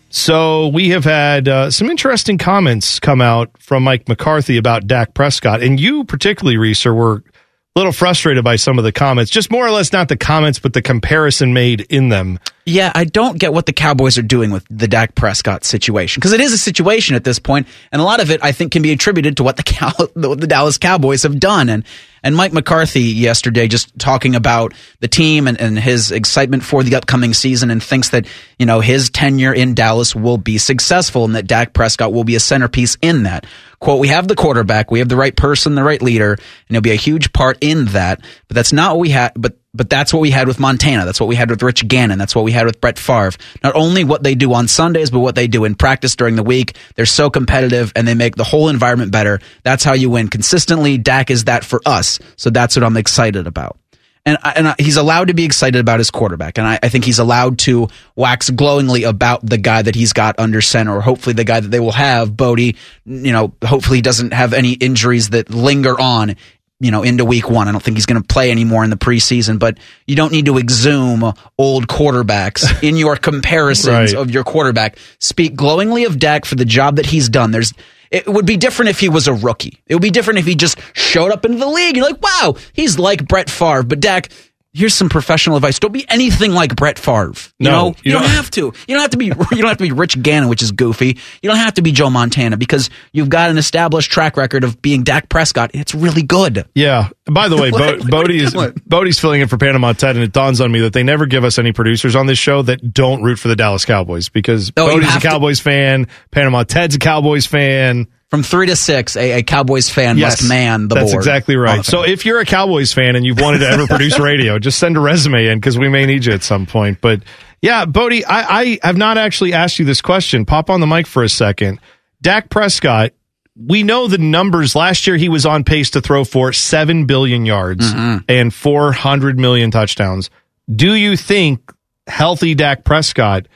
So 0.10 0.70
we 0.70 0.90
have 0.90 1.06
had 1.06 1.48
uh, 1.48 1.70
some 1.72 1.90
interesting 1.90 2.40
comments 2.40 3.00
come 3.00 3.22
out 3.22 3.52
from 3.60 3.84
Mike 3.84 4.08
McCarthy 4.08 4.58
about 4.58 4.88
Dak 4.88 5.14
Prescott, 5.14 5.62
and 5.62 5.80
you 5.80 6.04
particularly, 6.04 6.58
Reeser, 6.58 6.94
were 6.94 7.18
a 7.18 7.80
little 7.80 7.92
frustrated 7.92 8.44
by 8.44 8.56
some 8.56 8.80
of 8.80 8.84
the 8.84 8.92
comments. 8.92 9.30
Just 9.30 9.52
more 9.52 9.66
or 9.66 9.72
less 9.72 9.94
not 9.94 10.08
the 10.08 10.18
comments, 10.18 10.58
but 10.58 10.74
the 10.74 10.82
comparison 10.82 11.54
made 11.54 11.82
in 11.82 12.10
them. 12.10 12.40
Yeah, 12.70 12.92
I 12.94 13.06
don't 13.06 13.40
get 13.40 13.52
what 13.52 13.66
the 13.66 13.74
Cowboys 13.74 14.20
are 14.20 14.24
doing 14.24 14.52
with 14.52 14.64
the 14.70 14.88
Dak 14.88 15.16
Prescott 15.16 15.64
situation 15.64 16.20
because 16.20 16.34
it 16.34 16.40
is 16.40 16.54
a 16.54 16.58
situation 16.58 17.16
at 17.16 17.24
this 17.24 17.40
point, 17.40 17.68
and 17.92 18.00
a 18.00 18.06
lot 18.06 18.22
of 18.22 18.30
it 18.30 18.44
I 18.44 18.52
think 18.52 18.72
can 18.72 18.84
be 18.84 18.92
attributed 18.92 19.38
to 19.38 19.44
what 19.44 19.58
the 19.58 20.12
the 20.38 20.48
Dallas 20.48 20.78
Cowboys 20.78 21.24
have 21.24 21.40
done. 21.40 21.70
And 21.70 21.84
and 22.22 22.36
Mike 22.36 22.54
McCarthy 22.54 23.02
yesterday 23.02 23.68
just 23.68 23.98
talking 23.98 24.36
about 24.36 24.76
the 25.00 25.08
team 25.08 25.48
and, 25.48 25.60
and 25.60 25.80
his 25.80 26.12
excitement 26.12 26.64
for 26.64 26.84
the 26.84 26.96
upcoming 26.96 27.34
season 27.34 27.72
and 27.72 27.82
thinks 27.82 28.10
that 28.10 28.28
you 28.60 28.68
know 28.68 28.82
his 28.82 29.10
tenure 29.10 29.54
in 29.54 29.74
Dallas 29.74 30.16
will 30.16 30.38
be 30.38 30.60
successful 30.60 31.26
and 31.26 31.36
that 31.36 31.48
Dak 31.48 31.74
Prescott 31.74 32.14
will 32.14 32.24
be 32.24 32.36
a 32.36 32.40
centerpiece 32.40 32.98
in 33.02 33.24
that. 33.24 33.48
Quote, 33.80 34.00
we 34.00 34.10
have 34.10 34.28
the 34.28 34.36
quarterback, 34.36 34.92
we 34.92 35.00
have 35.00 35.10
the 35.10 35.16
right 35.16 35.36
person, 35.36 35.74
the 35.74 35.84
right 35.84 36.02
leader, 36.02 36.34
and 36.34 36.42
he'll 36.70 36.82
be 36.82 36.92
a 36.92 36.96
huge 36.96 37.34
part 37.34 37.58
in 37.62 37.86
that. 37.86 38.20
But 38.48 38.56
that's 38.56 38.74
not 38.74 38.92
what 38.92 39.00
we 39.00 39.10
had. 39.10 39.32
But 39.36 39.58
but 39.74 39.90
that's 39.90 40.14
what 40.14 40.20
we 40.20 40.32
had 40.32 40.48
with 40.48 40.60
Montana. 40.60 41.06
That's 41.06 41.20
what 41.20 41.30
we 41.30 41.36
had 41.36 41.50
with 41.50 41.62
Rich 41.62 41.88
Gannon. 41.88 42.18
That's 42.18 42.36
what 42.36 42.44
we 42.44 42.52
had 42.52 42.66
with 42.66 42.82
Brett 42.82 42.98
Favre. 42.98 43.38
Not 43.64 43.76
only 43.76 44.04
what 44.04 44.24
they 44.24 44.36
do 44.36 44.54
on 44.54 44.68
Sundays, 44.68 45.12
but 45.12 45.20
what 45.20 45.36
they 45.36 45.48
do 45.48 45.66
in 45.66 45.76
practice 45.76 46.16
during 46.16 46.36
the 46.36 46.44
week. 46.44 46.76
They're 46.96 47.06
so 47.06 47.30
competitive 47.30 47.92
and 47.96 48.08
they 48.08 48.16
make 48.16 48.36
the 48.36 48.44
whole 48.44 48.70
environment 48.70 49.12
better. 49.12 49.40
That's 49.64 49.84
how 49.84 49.94
you 49.94 50.10
win 50.10 50.28
consistently. 50.28 50.98
Dak 50.98 51.30
is 51.30 51.46
that 51.46 51.64
for 51.64 51.82
us. 51.86 52.20
So 52.36 52.50
that's 52.50 52.76
what 52.76 52.84
I'm 52.84 52.98
excited 52.98 53.46
about. 53.46 53.78
And, 54.26 54.38
and 54.44 54.76
he's 54.78 54.98
allowed 54.98 55.30
to 55.30 55.34
be 55.34 55.46
excited 55.46 55.80
about 55.80 56.00
his 56.00 56.12
quarterback. 56.12 56.58
And 56.58 56.68
I, 56.68 56.80
I 56.84 56.90
think 56.90 57.06
he's 57.06 57.20
allowed 57.20 57.58
to 57.60 57.88
wax 58.16 58.50
glowingly 58.50 59.04
about 59.04 59.46
the 59.46 59.58
guy 59.58 59.82
that 59.82 59.96
he's 59.96 60.14
got 60.14 60.38
under 60.40 60.62
center, 60.62 60.98
or 60.98 61.02
hopefully 61.02 61.34
the 61.34 61.46
guy 61.46 61.60
that 61.60 61.70
they 61.70 61.80
will 61.80 61.94
have, 61.94 62.36
Bodie. 62.36 62.76
You 63.06 63.32
know, 63.32 63.54
hopefully 63.64 64.00
he 64.00 64.02
doesn't 64.02 64.34
have 64.34 64.54
any 64.54 64.74
injuries 64.74 65.30
that 65.30 65.50
linger 65.50 66.00
on 66.00 66.36
you 66.80 66.92
know, 66.92 67.04
into 67.04 67.26
week 67.26 67.50
one. 67.50 67.68
I 67.68 67.72
don't 67.72 67.82
think 67.84 67.98
he's 67.98 68.06
going 68.06 68.22
to 68.22 68.28
play 68.28 68.52
anymore 68.52 68.84
in 68.84 68.90
the 68.90 68.96
preseason, 68.98 69.60
but 69.60 69.78
you 70.08 70.16
don't 70.16 70.32
need 70.32 70.46
to 70.46 70.58
exhume 70.58 71.34
old 71.58 71.88
quarterbacks 71.88 72.84
in 72.88 72.96
your 72.96 73.16
comparisons 73.16 74.14
Right. 74.14 74.16
of 74.16 74.32
your 74.32 74.44
quarterback. 74.44 74.98
Speak 75.20 75.56
glowingly 75.56 76.06
of 76.06 76.20
Dak 76.20 76.46
for 76.46 76.56
the 76.56 76.66
job 76.66 76.96
that 76.98 77.06
he's 77.06 77.28
done. 77.30 77.52
There's, 77.52 77.74
it 78.12 78.28
would 78.28 78.46
be 78.46 78.58
different 78.58 78.90
if 78.90 79.00
he 79.00 79.10
was 79.10 79.28
a 79.28 79.34
rookie. 79.34 79.78
It 79.88 79.96
would 79.96 80.02
be 80.02 80.10
different 80.10 80.40
if 80.40 80.46
he 80.46 80.56
just 80.56 80.78
showed 80.94 81.32
up 81.32 81.46
into 81.46 81.58
the 81.58 81.68
league. 81.68 81.96
You're 81.98 82.06
like, 82.10 82.22
wow, 82.22 82.56
he's 82.74 82.98
like 82.98 83.28
Brett 83.28 83.50
Favre. 83.50 83.84
But 83.84 84.00
Dak, 84.00 84.30
here's 84.74 84.94
some 84.94 85.10
professional 85.10 85.56
advice. 85.56 85.80
Don't 85.80 85.92
be 85.92 86.06
anything 86.10 86.52
like 86.54 86.76
Brett 86.76 87.00
Favre. 87.00 87.34
You 87.58 87.66
No, 87.70 87.72
know, 87.72 87.88
you 87.90 87.96
you, 88.04 88.12
don't, 88.14 88.22
don't- 88.24 88.32
have 88.32 88.52
to. 88.52 88.62
You 88.62 88.74
don't 88.96 89.00
have 89.02 89.10
to 89.12 89.18
be. 89.18 89.26
You 89.52 89.58
don't 89.64 89.68
have 89.68 89.78
to 89.78 89.84
be 89.84 89.92
Rich 89.92 90.22
Gannon, 90.22 90.48
which 90.50 90.62
is 90.62 90.72
goofy. 90.72 91.18
You 91.42 91.50
don't 91.50 91.58
have 91.58 91.74
to 91.76 91.82
be 91.82 91.92
Joe 91.92 92.10
Montana 92.10 92.56
because 92.58 92.90
you've 93.14 93.30
got 93.30 93.50
an 93.50 93.58
established 93.58 94.12
track 94.12 94.38
record 94.38 94.64
of 94.64 94.82
being 94.82 95.04
Dak 95.04 95.28
Prescott. 95.30 95.72
It's 95.74 95.94
really 95.96 96.22
good. 96.22 96.68
Yeah. 96.76 97.10
By 97.26 97.50
the 97.50 97.58
way, 97.58 97.72
What- 97.72 97.80
Bo- 97.80 98.04
what 98.04 98.10
Bodie 98.12 98.40
is? 98.44 98.56
Bodie's 98.86 99.20
filling 99.20 99.42
in 99.42 99.48
for 99.48 99.58
Panama 99.58 99.94
Ted, 99.94 100.16
and 100.16 100.24
it 100.24 100.32
dawns 100.32 100.62
on 100.62 100.72
me 100.72 100.82
that 100.82 100.94
they 100.94 101.04
never 101.04 101.26
give 101.26 101.44
us 101.44 101.58
any 101.60 101.72
producers 101.72 102.16
on 102.16 102.26
this 102.28 102.38
show 102.38 102.62
that 102.62 102.94
don't 102.94 103.24
root 103.24 103.40
for 103.40 103.48
the 103.48 103.56
Dallas 103.56 103.86
Cowboys 103.86 104.30
because 104.30 104.72
Oh, 104.78 104.88
Bodie's 104.90 105.08
a 105.08 105.12
have 105.12 105.22
to- 105.24 105.28
Cowboys 105.28 105.60
fan, 105.60 106.08
Panama 106.32 106.64
Ted's 106.64 106.96
a 106.96 107.00
Cowboys 107.00 107.46
fan. 107.46 108.08
From 108.30 108.44
three 108.44 108.68
to 108.68 108.76
six, 108.76 109.16
a, 109.16 109.40
a 109.40 109.44
Cowboys 109.44 109.90
fan 109.90 110.20
must 110.20 110.48
man 110.48 110.88
the 110.88 110.94
that's 110.96 111.06
board. 111.12 111.18
That's 111.24 111.28
exactly 111.28 111.56
right. 111.56 111.84
So 111.84 112.04
if 112.04 112.26
you're 112.28 112.40
a 112.40 112.46
Cowboys 112.46 112.94
fan 112.94 113.16
and 113.16 113.26
you've 113.26 113.40
wanted 113.42 113.60
to 113.60 113.68
ever 113.68 113.88
produce 113.88 114.20
radio, 114.20 114.60
just 114.60 114.78
send 114.78 114.98
a 114.98 115.00
resume 115.00 115.48
in 115.48 115.58
because 115.60 115.80
we 115.80 115.90
may 115.90 116.06
need 116.06 116.26
you 116.26 116.34
at 116.34 116.44
some 116.44 116.68
point. 116.68 117.02
But 117.02 117.24
yeah, 117.62 117.86
Bodie, 117.86 118.24
I, 118.24 118.60
I 118.62 118.80
have 118.84 118.98
not 118.98 119.18
actually 119.18 119.54
asked 119.54 119.80
you 119.80 119.86
this 119.86 120.02
question. 120.02 120.46
Pop 120.46 120.70
on 120.70 120.80
the 120.80 120.86
mic 120.88 121.08
for 121.08 121.24
a 121.24 121.30
second. 121.30 121.80
Dak 122.22 122.50
Prescott, 122.52 123.14
we 123.58 123.82
know 123.82 124.08
the 124.08 124.20
numbers. 124.20 124.76
Last 124.76 125.08
year, 125.08 125.18
he 125.18 125.28
was 125.28 125.48
on 125.48 125.64
pace 125.64 125.90
to 125.92 126.02
throw 126.02 126.24
for 126.24 126.54
7 126.54 127.06
billion 127.08 127.48
yards 127.48 127.92
Mm-hmm. 127.94 128.18
and 128.30 128.54
400 128.54 129.40
million 129.40 129.72
touchdowns. 129.72 130.30
Do 130.74 130.94
you 130.94 131.18
think 131.18 131.74
healthy 132.06 132.54
Dak 132.54 132.84
Prescott 132.86 133.48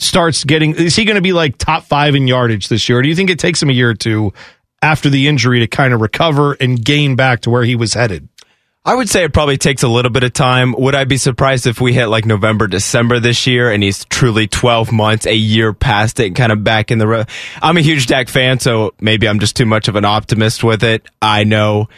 starts 0.00 0.44
getting, 0.44 0.74
is 0.74 0.96
he 0.96 1.04
going 1.04 1.16
to 1.16 1.22
be 1.22 1.32
like 1.32 1.58
top 1.58 1.84
five 1.84 2.14
in 2.14 2.26
yardage 2.26 2.68
this 2.68 2.88
year? 2.88 2.98
Or 2.98 3.02
do 3.02 3.08
you 3.08 3.14
think 3.14 3.30
it 3.30 3.38
takes 3.38 3.62
him 3.62 3.70
a 3.70 3.72
year 3.72 3.90
or 3.90 3.94
two 3.94 4.32
after 4.82 5.10
the 5.10 5.28
injury 5.28 5.60
to 5.60 5.66
kind 5.66 5.92
of 5.92 6.00
recover 6.00 6.54
and 6.54 6.82
gain 6.82 7.16
back 7.16 7.40
to 7.42 7.50
where 7.50 7.64
he 7.64 7.76
was 7.76 7.94
headed? 7.94 8.28
I 8.82 8.94
would 8.94 9.10
say 9.10 9.24
it 9.24 9.34
probably 9.34 9.58
takes 9.58 9.82
a 9.82 9.88
little 9.88 10.10
bit 10.10 10.24
of 10.24 10.32
time. 10.32 10.72
Would 10.72 10.94
I 10.94 11.04
be 11.04 11.18
surprised 11.18 11.66
if 11.66 11.82
we 11.82 11.92
hit 11.92 12.06
like 12.06 12.24
November, 12.24 12.66
December 12.66 13.20
this 13.20 13.46
year 13.46 13.70
and 13.70 13.82
he's 13.82 14.06
truly 14.06 14.46
12 14.46 14.90
months, 14.90 15.26
a 15.26 15.34
year 15.34 15.74
past 15.74 16.18
it, 16.18 16.34
kind 16.34 16.50
of 16.50 16.64
back 16.64 16.90
in 16.90 16.96
the 16.96 17.06
road? 17.06 17.28
I'm 17.60 17.76
a 17.76 17.82
huge 17.82 18.06
Dak 18.06 18.30
fan, 18.30 18.58
so 18.58 18.94
maybe 18.98 19.28
I'm 19.28 19.38
just 19.38 19.54
too 19.54 19.66
much 19.66 19.88
of 19.88 19.96
an 19.96 20.06
optimist 20.06 20.64
with 20.64 20.82
it. 20.82 21.06
I 21.20 21.44
know 21.44 21.90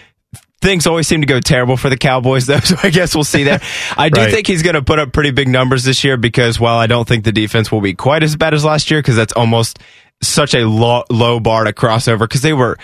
things 0.63 0.87
always 0.87 1.07
seem 1.07 1.21
to 1.21 1.27
go 1.27 1.41
terrible 1.41 1.77
for 1.77 1.91
the 1.91 1.97
Cowboys, 1.99 2.47
though, 2.47 2.61
so 2.61 2.77
I 2.83 2.89
guess 2.91 3.15
we'll 3.15 3.25
see 3.25 3.45
that. 3.45 3.63
I 3.97 4.09
do 4.09 4.21
Right. 4.21 4.31
think 4.33 4.47
he's 4.47 4.63
going 4.63 4.75
to 4.75 4.83
put 4.83 4.99
up 4.99 5.13
pretty 5.13 5.33
big 5.33 5.49
numbers 5.49 5.85
this 5.85 6.03
year 6.05 6.17
because 6.17 6.59
while 6.59 6.79
I 6.79 6.87
don't 6.87 7.07
think 7.07 7.25
the 7.25 7.33
defense 7.33 7.71
will 7.71 7.81
be 7.83 7.95
quite 7.95 8.23
as 8.23 8.37
bad 8.37 8.55
as 8.55 8.65
last 8.65 8.91
year, 8.91 9.01
because 9.01 9.17
that's 9.17 9.33
almost 9.35 9.79
such 10.23 10.55
a 10.55 10.67
low, 10.67 11.03
low 11.11 11.41
bar 11.41 11.65
to 11.65 11.73
cross 11.73 12.09
over, 12.09 12.27
because 12.27 12.43
they 12.43 12.53
were 12.53 12.79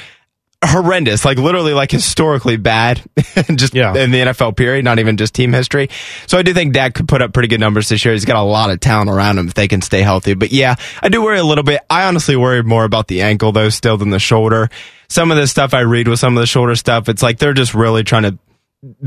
horrendous, 0.65 1.25
like 1.25 1.39
literally 1.39 1.73
like 1.73 1.91
historically 1.91 2.57
bad, 2.57 3.01
just 3.55 3.75
Yeah. 3.75 3.95
in 3.95 4.11
the 4.11 4.19
NFL 4.19 4.57
period, 4.57 4.85
not 4.85 4.99
even 4.99 5.17
just 5.17 5.35
team 5.35 5.53
history. 5.53 5.89
So 6.27 6.37
I 6.39 6.43
do 6.43 6.53
think 6.53 6.73
Dak 6.75 6.95
could 6.95 7.07
put 7.09 7.23
up 7.23 7.33
pretty 7.33 7.49
good 7.49 7.61
numbers 7.61 7.89
this 7.89 8.05
year. 8.05 8.13
He's 8.13 8.25
got 8.25 8.37
a 8.37 8.43
lot 8.43 8.71
of 8.71 8.81
talent 8.81 9.09
around 9.11 9.39
him 9.39 9.47
if 9.49 9.55
they 9.55 9.69
can 9.69 9.83
stay 9.83 10.03
healthy. 10.03 10.35
But 10.35 10.51
yeah, 10.53 10.75
I 11.03 11.09
do 11.09 11.23
worry 11.23 11.39
a 11.39 11.45
little 11.45 11.65
bit. 11.65 11.81
I 11.89 12.05
honestly 12.09 12.35
worry 12.37 12.63
more 12.63 12.85
about 12.85 13.07
the 13.09 13.23
ankle 13.23 13.53
though 13.53 13.69
still 13.69 13.97
than 13.97 14.11
the 14.11 14.19
shoulder. 14.19 14.69
Some 15.09 15.31
of 15.31 15.37
the 15.37 15.47
stuff 15.47 15.75
I 15.75 15.81
read 15.81 16.09
with 16.09 16.19
some 16.19 16.37
of 16.37 16.41
the 16.41 16.47
shoulder 16.47 16.75
stuff, 16.75 17.09
it's 17.09 17.23
like 17.23 17.39
they're 17.39 17.55
just 17.55 17.75
really 17.75 18.03
trying 18.03 18.25
to 18.25 18.39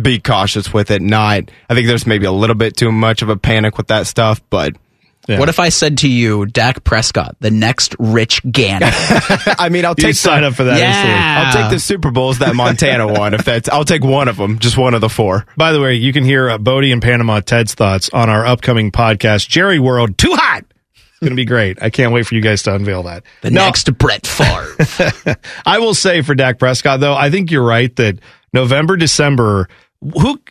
be 0.01 0.19
cautious 0.19 0.73
with 0.73 0.89
it. 0.91 1.01
Not, 1.01 1.51
I 1.69 1.75
think 1.75 1.87
there's 1.87 2.07
maybe 2.07 2.25
a 2.25 2.31
little 2.31 2.55
bit 2.55 2.75
too 2.75 2.91
much 2.91 3.21
of 3.21 3.29
a 3.29 3.37
panic 3.37 3.77
with 3.77 3.87
that 3.87 4.07
stuff, 4.07 4.41
but 4.49 4.75
Yeah. 5.27 5.39
What 5.39 5.49
if 5.49 5.59
I 5.59 5.69
said 5.69 5.99
to 5.99 6.09
you, 6.09 6.47
Dak 6.47 6.83
Prescott, 6.83 7.35
the 7.39 7.51
next 7.51 7.95
Rich 7.99 8.41
Gannon? 8.51 8.89
I 8.91 9.69
mean, 9.69 9.85
I'll 9.85 9.93
You 9.97 10.05
take 10.05 10.15
sign 10.15 10.41
the- 10.41 10.47
up 10.47 10.55
for 10.55 10.63
that 10.63 10.79
Yeah. 10.79 11.43
I'll 11.45 11.61
take 11.61 11.71
the 11.71 11.79
Super 11.79 12.09
Bowls 12.11 12.39
that 12.39 12.55
Montana 12.55 13.07
won. 13.07 13.33
If 13.35 13.45
that's, 13.45 13.69
I'll 13.69 13.85
take 13.85 14.03
one 14.03 14.27
of 14.27 14.37
them, 14.37 14.57
just 14.59 14.77
one 14.77 14.93
of 14.95 15.01
the 15.01 15.09
four. 15.09 15.45
By 15.55 15.73
the 15.73 15.79
way, 15.81 15.93
you 15.93 16.11
can 16.11 16.23
hear 16.23 16.49
uh, 16.49 16.57
Bodie 16.57 16.91
and 16.91 17.01
Panama 17.01 17.39
Ted's 17.39 17.75
thoughts 17.75 18.09
on 18.11 18.29
our 18.29 18.45
upcoming 18.45 18.91
podcast, 18.91 19.47
Jerry 19.47 19.77
World 19.79 20.17
Too 20.17 20.33
Hot. 20.33 20.63
It's 20.95 21.19
going 21.19 21.29
to 21.31 21.35
be 21.35 21.45
great. 21.45 21.83
I 21.83 21.91
can't 21.91 22.11
wait 22.13 22.25
for 22.25 22.33
you 22.33 22.41
guys 22.41 22.63
to 22.63 22.73
unveil 22.73 23.03
that. 23.03 23.23
The 23.41 23.51
No, 23.51 23.65
next 23.65 23.95
Brett 23.99 24.25
Favre. 24.25 25.37
I 25.67 25.77
will 25.77 25.93
say 25.93 26.23
for 26.23 26.33
Dak 26.33 26.57
Prescott, 26.57 26.99
though, 26.99 27.13
I 27.13 27.29
think 27.29 27.51
you're 27.51 27.63
right 27.63 27.95
that 27.97 28.17
November, 28.53 28.97
December, 28.97 29.69
who 30.01 30.41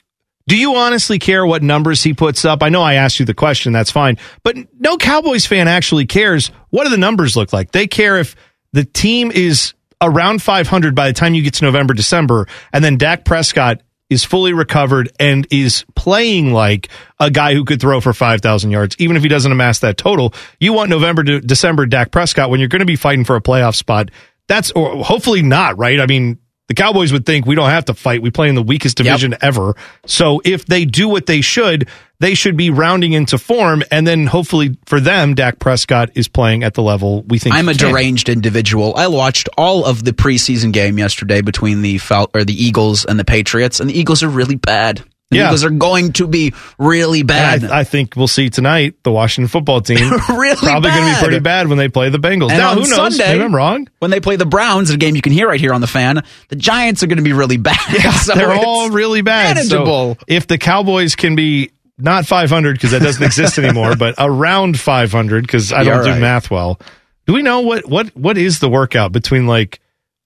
do 0.46 0.56
you 0.56 0.74
honestly 0.76 1.18
care 1.18 1.44
what 1.44 1.62
numbers 1.62 2.02
he 2.02 2.14
puts 2.14 2.44
up? 2.44 2.62
I 2.62 2.68
know 2.68 2.82
I 2.82 2.94
asked 2.94 3.20
you 3.20 3.26
the 3.26 3.34
question, 3.34 3.72
that's 3.72 3.90
fine, 3.90 4.18
but 4.42 4.56
no 4.78 4.96
Cowboys 4.96 5.46
fan 5.46 5.68
actually 5.68 6.06
cares. 6.06 6.48
What 6.70 6.84
do 6.84 6.90
the 6.90 6.96
numbers 6.96 7.36
look 7.36 7.52
like? 7.52 7.72
They 7.72 7.86
care 7.86 8.18
if 8.18 8.34
the 8.72 8.84
team 8.84 9.30
is 9.30 9.74
around 10.00 10.42
500 10.42 10.94
by 10.94 11.08
the 11.08 11.12
time 11.12 11.34
you 11.34 11.42
get 11.42 11.54
to 11.54 11.64
November, 11.64 11.94
December, 11.94 12.46
and 12.72 12.82
then 12.82 12.96
Dak 12.96 13.24
Prescott 13.24 13.82
is 14.08 14.24
fully 14.24 14.52
recovered 14.52 15.10
and 15.20 15.46
is 15.52 15.84
playing 15.94 16.52
like 16.52 16.88
a 17.20 17.30
guy 17.30 17.54
who 17.54 17.64
could 17.64 17.80
throw 17.80 18.00
for 18.00 18.12
5,000 18.12 18.70
yards, 18.70 18.96
even 18.98 19.16
if 19.16 19.22
he 19.22 19.28
doesn't 19.28 19.52
amass 19.52 19.78
that 19.80 19.96
total. 19.96 20.34
You 20.58 20.72
want 20.72 20.90
November 20.90 21.22
to 21.22 21.40
December 21.40 21.86
Dak 21.86 22.10
Prescott 22.10 22.50
when 22.50 22.58
you're 22.58 22.68
going 22.68 22.80
to 22.80 22.86
be 22.86 22.96
fighting 22.96 23.24
for 23.24 23.36
a 23.36 23.40
playoff 23.40 23.76
spot. 23.76 24.10
That's, 24.48 24.72
or 24.72 25.04
hopefully 25.04 25.42
not, 25.42 25.78
right? 25.78 26.00
I 26.00 26.06
mean, 26.06 26.38
the 26.70 26.74
Cowboys 26.74 27.12
would 27.12 27.26
think 27.26 27.46
we 27.46 27.56
don't 27.56 27.68
have 27.68 27.86
to 27.86 27.94
fight. 27.94 28.22
We 28.22 28.30
play 28.30 28.48
in 28.48 28.54
the 28.54 28.62
weakest 28.62 28.98
division 28.98 29.34
ever. 29.42 29.74
So 30.06 30.40
if 30.44 30.66
they 30.66 30.84
do 30.84 31.08
what 31.08 31.26
they 31.26 31.40
should, 31.40 31.88
they 32.20 32.34
should 32.34 32.56
be 32.56 32.70
rounding 32.70 33.12
into 33.12 33.38
form. 33.38 33.82
And 33.90 34.06
then 34.06 34.28
hopefully 34.28 34.78
for 34.86 35.00
them, 35.00 35.34
Dak 35.34 35.58
Prescott 35.58 36.10
is 36.14 36.28
playing 36.28 36.62
at 36.62 36.74
the 36.74 36.82
level 36.82 37.22
we 37.22 37.40
think 37.40 37.56
I'm 37.56 37.68
a 37.68 37.74
can. 37.74 37.90
deranged 37.90 38.28
individual. 38.28 38.94
I 38.94 39.08
watched 39.08 39.48
all 39.58 39.84
of 39.84 40.04
the 40.04 40.12
preseason 40.12 40.72
game 40.72 40.96
yesterday 40.96 41.40
between 41.40 41.82
the 41.82 41.98
Fal- 41.98 42.30
or 42.34 42.44
the 42.44 42.54
Eagles 42.54 43.04
and 43.04 43.18
the 43.18 43.24
Patriots, 43.24 43.80
and 43.80 43.90
the 43.90 43.98
Eagles 43.98 44.22
are 44.22 44.28
really 44.28 44.54
bad. 44.54 45.02
Yeah. 45.30 45.46
Eagles 45.46 45.64
are 45.64 45.70
going 45.70 46.12
to 46.14 46.26
be 46.26 46.54
really 46.78 47.22
bad. 47.22 47.64
I, 47.64 47.80
I 47.80 47.84
think 47.84 48.16
we'll 48.16 48.26
see 48.26 48.50
tonight 48.50 48.96
the 49.04 49.12
Washington 49.12 49.48
football 49.48 49.80
team 49.80 49.98
Really 50.28 50.56
probably 50.56 50.90
going 50.90 51.04
to 51.06 51.14
be 51.14 51.20
pretty 51.24 51.38
bad 51.38 51.68
when 51.68 51.78
they 51.78 51.88
play 51.88 52.08
the 52.10 52.18
Bengals. 52.18 52.50
And 52.50 52.58
now, 52.58 52.74
who 52.74 52.80
knows? 52.80 52.96
Sunday, 53.16 53.32
Maybe 53.34 53.44
I'm 53.44 53.54
wrong. 53.54 53.88
When 54.00 54.10
they 54.10 54.18
play 54.18 54.34
the 54.36 54.46
Browns, 54.46 54.90
a 54.90 54.96
game 54.96 55.14
you 55.14 55.22
can 55.22 55.32
hear 55.32 55.46
right 55.46 55.60
here 55.60 55.72
on 55.72 55.80
the 55.80 55.86
fan, 55.86 56.22
the 56.48 56.56
Giants 56.56 57.02
are 57.04 57.06
going 57.06 57.18
to 57.18 57.22
be 57.22 57.32
really 57.32 57.58
bad. 57.58 57.76
So 58.20 58.34
They're 58.34 58.52
all 58.52 58.90
really 58.90 59.22
bad. 59.22 59.56
So 59.58 59.78
Manageable. 59.84 60.18
if 60.26 60.46
the 60.48 60.58
Cowboys 60.58 61.14
can 61.14 61.36
be 61.36 61.70
not 61.96 62.26
500 62.26 62.72
because 62.72 62.90
that 62.90 63.02
doesn't 63.02 63.22
exist 63.22 63.56
anymore, 63.58 63.94
but 63.94 64.14
around 64.18 64.80
500 64.80 65.42
because 65.42 65.72
I 65.72 65.82
Yeah, 65.82 66.02
don't 66.02 66.14
do 66.14 66.20
math 66.20 66.50
well. 66.50 66.80
Do 67.26 67.34
we 67.34 67.42
know 67.42 67.60
what 67.60 67.86
what 67.88 68.08
what 68.16 68.36
is 68.36 68.58
the 68.58 68.68
workout 68.68 69.12
between 69.12 69.46
like 69.46 69.80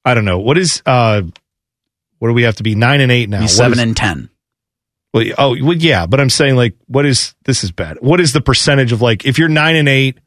I 0.05 0.15
don't 0.15 0.25
know 0.25 0.39
what 0.39 0.57
is 0.57 0.83
uh 0.87 1.23
what 2.19 2.29
do 2.29 2.33
we 2.35 2.45
have 2.45 2.57
to 2.57 2.63
be 2.63 2.75
nine 2.75 3.01
and 3.03 3.13
eight 3.13 3.29
now? 3.29 3.45
Seven 3.47 3.75
is- 3.75 3.79
and 3.81 3.97
ten. 3.97 4.31
Well, 5.15 5.25
oh, 5.39 5.57
well, 5.63 5.77
yeah, 5.77 6.07
but 6.07 6.21
I'm 6.21 6.29
saying 6.29 6.57
like, 6.57 6.75
what 6.87 7.07
is 7.07 7.37
this 7.45 7.63
is 7.63 7.71
bad. 7.71 7.99
What 8.01 8.21
is 8.21 8.33
the 8.33 8.41
percentage 8.41 8.91
of 8.91 9.01
like 9.01 9.25
if 9.25 9.39
you're 9.39 9.49
nine 9.49 9.77
and 9.77 9.89
eight 9.89 10.19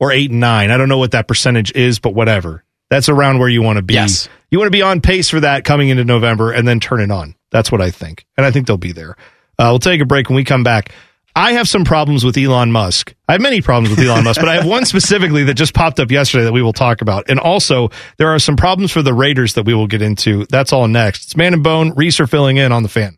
or 0.00 0.10
eight 0.10 0.32
and 0.32 0.40
nine? 0.40 0.72
I 0.72 0.76
don't 0.76 0.88
know 0.88 0.98
what 0.98 1.12
that 1.12 1.28
percentage 1.28 1.72
is, 1.72 2.00
but 2.00 2.12
whatever. 2.12 2.64
That's 2.90 3.08
around 3.08 3.38
where 3.38 3.48
you 3.48 3.62
want 3.62 3.76
to 3.76 3.82
be. 3.82 3.94
Yes. 3.94 4.28
You 4.50 4.58
want 4.58 4.66
to 4.66 4.76
be 4.76 4.82
on 4.82 5.00
pace 5.00 5.30
for 5.30 5.40
that 5.40 5.64
coming 5.64 5.90
into 5.90 6.04
November 6.04 6.50
and 6.50 6.66
then 6.66 6.80
turn 6.80 7.00
it 7.00 7.10
on. 7.10 7.36
That's 7.52 7.70
what 7.70 7.80
I 7.80 7.92
think, 7.92 8.26
and 8.36 8.44
I 8.44 8.50
think 8.50 8.66
they'll 8.66 8.76
be 8.76 8.92
there. 8.92 9.16
Uh, 9.58 9.68
we'll 9.70 9.78
take 9.78 10.00
a 10.00 10.04
break 10.04 10.28
when 10.28 10.36
we 10.36 10.44
come 10.44 10.64
back. 10.64 10.92
I 11.36 11.52
have 11.52 11.68
some 11.68 11.84
problems 11.84 12.24
with 12.24 12.36
Elon 12.36 12.72
Musk. 12.72 13.14
I 13.28 13.32
have 13.32 13.40
many 13.40 13.62
problems 13.62 13.96
with 13.96 14.06
Elon 14.06 14.24
Musk, 14.24 14.40
but 14.40 14.48
I 14.48 14.56
have 14.56 14.66
one 14.66 14.84
specifically 14.86 15.44
that 15.44 15.54
just 15.54 15.72
popped 15.72 16.00
up 16.00 16.10
yesterday 16.10 16.44
that 16.44 16.52
we 16.52 16.62
will 16.62 16.74
talk 16.74 17.00
about. 17.00 17.30
And 17.30 17.38
also, 17.38 17.90
there 18.18 18.28
are 18.28 18.38
some 18.40 18.56
problems 18.56 18.90
for 18.90 19.02
the 19.02 19.14
Raiders 19.14 19.54
that 19.54 19.64
we 19.64 19.72
will 19.72 19.86
get 19.86 20.02
into. 20.02 20.46
That's 20.46 20.72
all 20.72 20.88
next. 20.88 21.24
It's 21.26 21.36
Man 21.36 21.54
and 21.54 21.62
Bone, 21.62 21.94
Reeser 21.94 22.26
filling 22.26 22.56
in 22.56 22.72
on 22.72 22.82
the 22.82 22.88
fan. 22.88 23.16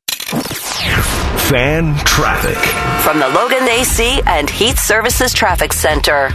Fan 1.51 1.95
traffic. 2.07 2.57
From 3.05 3.20
the 3.20 3.28
Logan 3.28 3.68
AC 3.68 4.22
and 4.26 4.49
Heat 4.49 4.78
Services 4.78 5.34
Traffic 5.34 5.74
Center. 5.74 6.30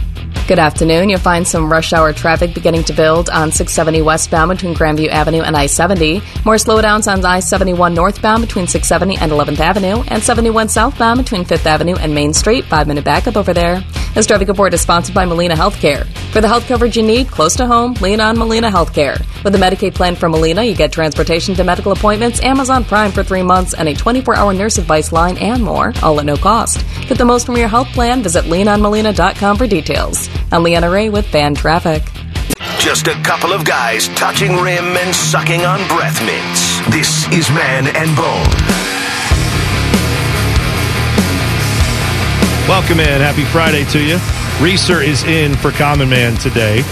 Good 0.50 0.58
afternoon. 0.58 1.10
You'll 1.10 1.20
find 1.20 1.46
some 1.46 1.70
rush 1.70 1.92
hour 1.92 2.12
traffic 2.12 2.54
beginning 2.54 2.82
to 2.86 2.92
build 2.92 3.30
on 3.30 3.52
670 3.52 4.02
westbound 4.02 4.48
between 4.48 4.74
Grandview 4.74 5.06
Avenue 5.06 5.42
and 5.42 5.56
I 5.56 5.66
70. 5.66 6.20
More 6.44 6.56
slowdowns 6.56 7.06
on 7.06 7.24
I 7.24 7.38
71 7.38 7.94
northbound 7.94 8.40
between 8.40 8.66
670 8.66 9.22
and 9.22 9.30
11th 9.30 9.60
Avenue, 9.60 10.02
and 10.08 10.20
71 10.20 10.68
southbound 10.68 11.18
between 11.22 11.44
5th 11.44 11.66
Avenue 11.66 11.94
and 11.94 12.12
Main 12.12 12.34
Street. 12.34 12.64
Five 12.64 12.88
minute 12.88 13.04
backup 13.04 13.36
over 13.36 13.54
there. 13.54 13.80
This 14.12 14.26
traffic 14.26 14.48
report 14.48 14.74
is 14.74 14.80
sponsored 14.80 15.14
by 15.14 15.24
Molina 15.24 15.54
Healthcare. 15.54 16.04
For 16.32 16.40
the 16.40 16.48
health 16.48 16.66
coverage 16.66 16.96
you 16.96 17.04
need 17.04 17.28
close 17.28 17.54
to 17.54 17.66
home, 17.68 17.94
lean 18.00 18.20
on 18.20 18.36
Molina 18.36 18.72
Healthcare. 18.72 19.24
With 19.44 19.52
the 19.52 19.58
Medicaid 19.60 19.94
plan 19.94 20.16
from 20.16 20.32
Molina, 20.32 20.64
you 20.64 20.74
get 20.74 20.90
transportation 20.90 21.54
to 21.54 21.62
medical 21.62 21.92
appointments, 21.92 22.42
Amazon 22.42 22.84
Prime 22.84 23.12
for 23.12 23.22
three 23.22 23.44
months, 23.44 23.72
and 23.72 23.88
a 23.88 23.94
24 23.94 24.34
hour 24.34 24.52
nurse 24.52 24.78
advice 24.78 25.12
line 25.12 25.38
and 25.38 25.62
more, 25.62 25.92
all 26.02 26.18
at 26.18 26.26
no 26.26 26.36
cost. 26.36 26.84
Get 27.06 27.18
the 27.18 27.24
most 27.24 27.46
from 27.46 27.56
your 27.56 27.68
health 27.68 27.88
plan. 27.88 28.24
Visit 28.24 28.46
leanonmolina.com 28.46 29.56
for 29.56 29.68
details. 29.68 30.28
I'm 30.52 30.62
Leanna 30.62 30.90
Ray 30.90 31.10
with 31.10 31.26
Fan 31.26 31.54
Traffic. 31.54 32.02
Just 32.78 33.06
a 33.06 33.14
couple 33.22 33.52
of 33.52 33.64
guys 33.64 34.08
touching 34.08 34.56
rim 34.56 34.96
and 34.96 35.14
sucking 35.14 35.62
on 35.62 35.78
breath 35.88 36.20
mints. 36.24 36.80
This 36.90 37.28
is 37.32 37.48
Man 37.50 37.86
and 37.94 38.16
Bone. 38.16 38.46
Welcome 42.68 43.00
in. 43.00 43.20
Happy 43.20 43.44
Friday 43.44 43.84
to 43.90 44.00
you. 44.00 44.18
Reeser 44.60 45.00
is 45.02 45.24
in 45.24 45.54
for 45.56 45.70
Common 45.72 46.08
Man 46.08 46.36
today. 46.36 46.82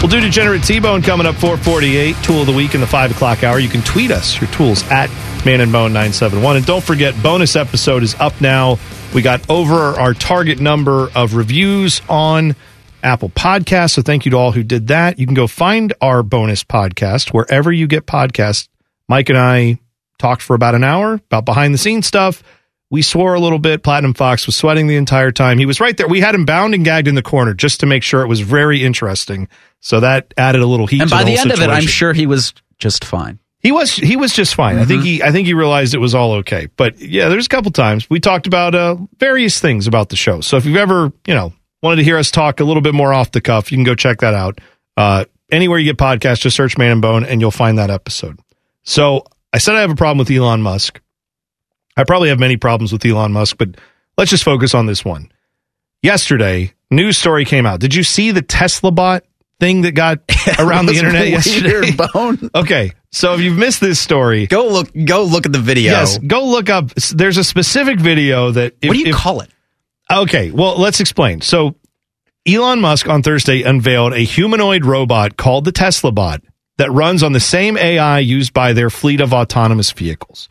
We'll 0.00 0.08
do 0.08 0.20
Degenerate 0.20 0.62
T-Bone 0.62 1.02
coming 1.02 1.26
up 1.26 1.34
448, 1.34 2.16
Tool 2.22 2.40
of 2.40 2.46
the 2.46 2.52
Week 2.52 2.74
in 2.74 2.80
the 2.80 2.86
5 2.86 3.10
o'clock 3.10 3.44
hour. 3.44 3.58
You 3.58 3.68
can 3.68 3.82
tweet 3.82 4.10
us, 4.10 4.40
your 4.40 4.50
tools, 4.50 4.82
at 4.84 5.10
Man 5.44 5.60
and 5.60 5.70
Bone 5.70 5.92
971. 5.92 6.56
And 6.56 6.66
don't 6.66 6.82
forget, 6.82 7.20
bonus 7.22 7.54
episode 7.54 8.02
is 8.02 8.14
up 8.14 8.40
now. 8.40 8.78
We 9.14 9.20
got 9.20 9.48
over 9.50 9.74
our 9.74 10.14
target 10.14 10.60
number 10.60 11.10
of 11.14 11.34
reviews 11.34 12.00
on 12.08 12.56
Apple 13.02 13.28
Podcasts. 13.30 13.92
So 13.92 14.02
thank 14.02 14.24
you 14.24 14.30
to 14.32 14.36
all 14.36 14.52
who 14.52 14.62
did 14.62 14.88
that. 14.88 15.18
You 15.18 15.26
can 15.26 15.34
go 15.34 15.46
find 15.46 15.92
our 16.00 16.22
bonus 16.22 16.64
podcast 16.64 17.32
wherever 17.32 17.70
you 17.72 17.86
get 17.86 18.06
podcasts. 18.06 18.68
Mike 19.08 19.28
and 19.28 19.38
I 19.38 19.78
talked 20.18 20.42
for 20.42 20.54
about 20.54 20.74
an 20.74 20.84
hour 20.84 21.14
about 21.14 21.44
behind 21.44 21.74
the 21.74 21.78
scenes 21.78 22.06
stuff. 22.06 22.42
We 22.90 23.02
swore 23.02 23.34
a 23.34 23.40
little 23.40 23.60
bit. 23.60 23.82
Platinum 23.84 24.14
Fox 24.14 24.46
was 24.46 24.56
sweating 24.56 24.88
the 24.88 24.96
entire 24.96 25.30
time. 25.30 25.58
He 25.58 25.66
was 25.66 25.80
right 25.80 25.96
there. 25.96 26.08
We 26.08 26.20
had 26.20 26.34
him 26.34 26.44
bound 26.44 26.74
and 26.74 26.84
gagged 26.84 27.06
in 27.06 27.14
the 27.14 27.22
corner 27.22 27.54
just 27.54 27.80
to 27.80 27.86
make 27.86 28.02
sure 28.02 28.22
it 28.22 28.26
was 28.26 28.40
very 28.40 28.82
interesting. 28.84 29.48
So 29.78 30.00
that 30.00 30.34
added 30.36 30.60
a 30.60 30.66
little 30.66 30.88
heat. 30.88 31.02
And 31.02 31.10
by 31.10 31.22
the 31.22 31.30
whole 31.30 31.40
end 31.40 31.52
of 31.52 31.60
it, 31.60 31.70
I'm 31.70 31.86
sure 31.86 32.12
he 32.12 32.26
was 32.26 32.52
just 32.78 33.04
fine. 33.04 33.38
He 33.60 33.72
was 33.72 33.94
he 33.94 34.16
was 34.16 34.32
just 34.32 34.54
fine. 34.54 34.78
I 34.78 34.86
think 34.86 35.04
he 35.04 35.22
I 35.22 35.32
think 35.32 35.46
he 35.46 35.52
realized 35.52 35.94
it 35.94 35.98
was 35.98 36.14
all 36.14 36.32
okay. 36.36 36.68
But 36.76 36.98
yeah, 36.98 37.28
there's 37.28 37.44
a 37.44 37.48
couple 37.48 37.70
times 37.70 38.08
we 38.08 38.18
talked 38.18 38.46
about 38.46 38.74
uh, 38.74 38.96
various 39.18 39.60
things 39.60 39.86
about 39.86 40.08
the 40.08 40.16
show. 40.16 40.40
So 40.40 40.56
if 40.56 40.64
you've 40.64 40.78
ever 40.78 41.12
you 41.26 41.34
know 41.34 41.52
wanted 41.82 41.96
to 41.96 42.04
hear 42.04 42.18
us 42.18 42.30
talk 42.30 42.60
a 42.60 42.64
little 42.64 42.82
bit 42.82 42.94
more 42.94 43.12
off 43.12 43.30
the 43.32 43.40
cuff, 43.40 43.70
you 43.72 43.76
can 43.78 43.84
go 43.84 43.94
check 43.94 44.20
that 44.20 44.34
out. 44.34 44.60
Uh, 44.96 45.24
anywhere 45.50 45.78
you 45.78 45.84
get 45.92 45.96
podcasts, 45.96 46.40
just 46.40 46.56
search 46.56 46.76
Man 46.78 46.92
and 46.92 47.02
Bone, 47.02 47.24
and 47.24 47.40
you'll 47.40 47.50
find 47.50 47.78
that 47.78 47.90
episode. 47.90 48.38
So 48.82 49.24
I 49.52 49.58
said 49.58 49.74
I 49.76 49.80
have 49.80 49.90
a 49.90 49.94
problem 49.96 50.18
with 50.18 50.30
Elon 50.30 50.62
Musk. 50.62 51.00
I 51.96 52.04
probably 52.04 52.28
have 52.30 52.38
many 52.38 52.56
problems 52.56 52.92
with 52.92 53.04
Elon 53.04 53.32
Musk, 53.32 53.56
but 53.58 53.70
let's 54.16 54.30
just 54.30 54.44
focus 54.44 54.74
on 54.74 54.86
this 54.86 55.04
one. 55.04 55.30
Yesterday, 56.02 56.72
news 56.90 57.18
story 57.18 57.44
came 57.44 57.66
out. 57.66 57.80
Did 57.80 57.94
you 57.94 58.02
see 58.02 58.30
the 58.30 58.42
Tesla 58.42 58.90
bot 58.90 59.24
thing 59.58 59.82
that 59.82 59.92
got 59.92 60.20
around 60.58 60.86
the 60.86 60.94
internet 60.94 61.28
yesterday? 61.28 61.90
Bone. 62.14 62.50
Okay, 62.54 62.92
so 63.10 63.34
if 63.34 63.40
you've 63.40 63.58
missed 63.58 63.80
this 63.80 64.00
story, 64.00 64.46
Go 64.46 64.68
look. 64.68 64.88
Go 65.04 65.24
look 65.24 65.44
at 65.44 65.52
the 65.52 65.58
video. 65.58 65.92
yes, 65.92 66.16
go 66.18 66.46
look 66.46 66.70
up. 66.70 66.90
There's 66.94 67.36
a 67.36 67.44
specific 67.44 68.00
video 68.00 68.50
that. 68.52 68.74
If, 68.80 68.88
what 68.88 68.94
do 68.94 69.00
you 69.00 69.08
if- 69.10 69.16
call 69.16 69.40
it? 69.40 69.50
Okay, 70.10 70.50
well, 70.50 70.76
let's 70.76 71.00
explain. 71.00 71.40
So, 71.40 71.76
Elon 72.46 72.80
Musk 72.80 73.08
on 73.08 73.22
Thursday 73.22 73.62
unveiled 73.62 74.12
a 74.12 74.20
humanoid 74.20 74.84
robot 74.84 75.36
called 75.36 75.64
the 75.64 75.72
Tesla 75.72 76.10
bot 76.10 76.42
that 76.78 76.90
runs 76.90 77.22
on 77.22 77.32
the 77.32 77.40
same 77.40 77.76
AI 77.76 78.18
used 78.18 78.52
by 78.52 78.72
their 78.72 78.90
fleet 78.90 79.20
of 79.20 79.32
autonomous 79.32 79.92
vehicles. 79.92 80.48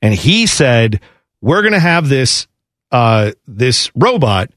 And 0.00 0.14
he 0.14 0.46
said, 0.46 1.00
"We're 1.40 1.62
going 1.62 1.74
to 1.74 1.80
have 1.80 2.08
this 2.08 2.46
uh, 2.90 3.32
this 3.46 3.90
robot, 3.94 4.50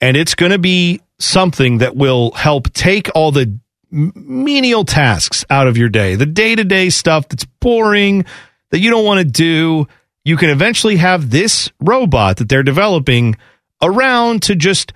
and 0.00 0.16
it's 0.16 0.34
going 0.34 0.52
to 0.52 0.58
be 0.58 1.00
something 1.18 1.78
that 1.78 1.96
will 1.96 2.30
help 2.30 2.72
take 2.72 3.10
all 3.14 3.32
the 3.32 3.58
menial 3.90 4.84
tasks 4.84 5.44
out 5.50 5.66
of 5.66 5.76
your 5.76 5.88
day, 5.88 6.14
the 6.14 6.26
day 6.26 6.54
to 6.54 6.64
day 6.64 6.90
stuff 6.90 7.28
that's 7.28 7.44
boring 7.60 8.24
that 8.70 8.78
you 8.78 8.90
don't 8.90 9.04
want 9.04 9.18
to 9.18 9.24
do. 9.24 9.88
You 10.24 10.36
can 10.36 10.50
eventually 10.50 10.96
have 10.96 11.30
this 11.30 11.70
robot 11.80 12.36
that 12.36 12.48
they're 12.48 12.62
developing 12.62 13.36
around 13.82 14.42
to 14.42 14.54
just." 14.54 14.92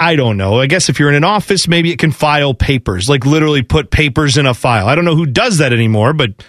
I 0.00 0.14
don't 0.14 0.36
know. 0.36 0.60
I 0.60 0.66
guess 0.66 0.88
if 0.88 1.00
you're 1.00 1.08
in 1.08 1.16
an 1.16 1.24
office, 1.24 1.66
maybe 1.66 1.90
it 1.90 1.98
can 1.98 2.12
file 2.12 2.54
papers, 2.54 3.08
like 3.08 3.26
literally 3.26 3.62
put 3.62 3.90
papers 3.90 4.36
in 4.36 4.46
a 4.46 4.54
file. 4.54 4.86
I 4.86 4.94
don't 4.94 5.04
know 5.04 5.16
who 5.16 5.26
does 5.26 5.58
that 5.58 5.72
anymore, 5.72 6.12
but 6.12 6.44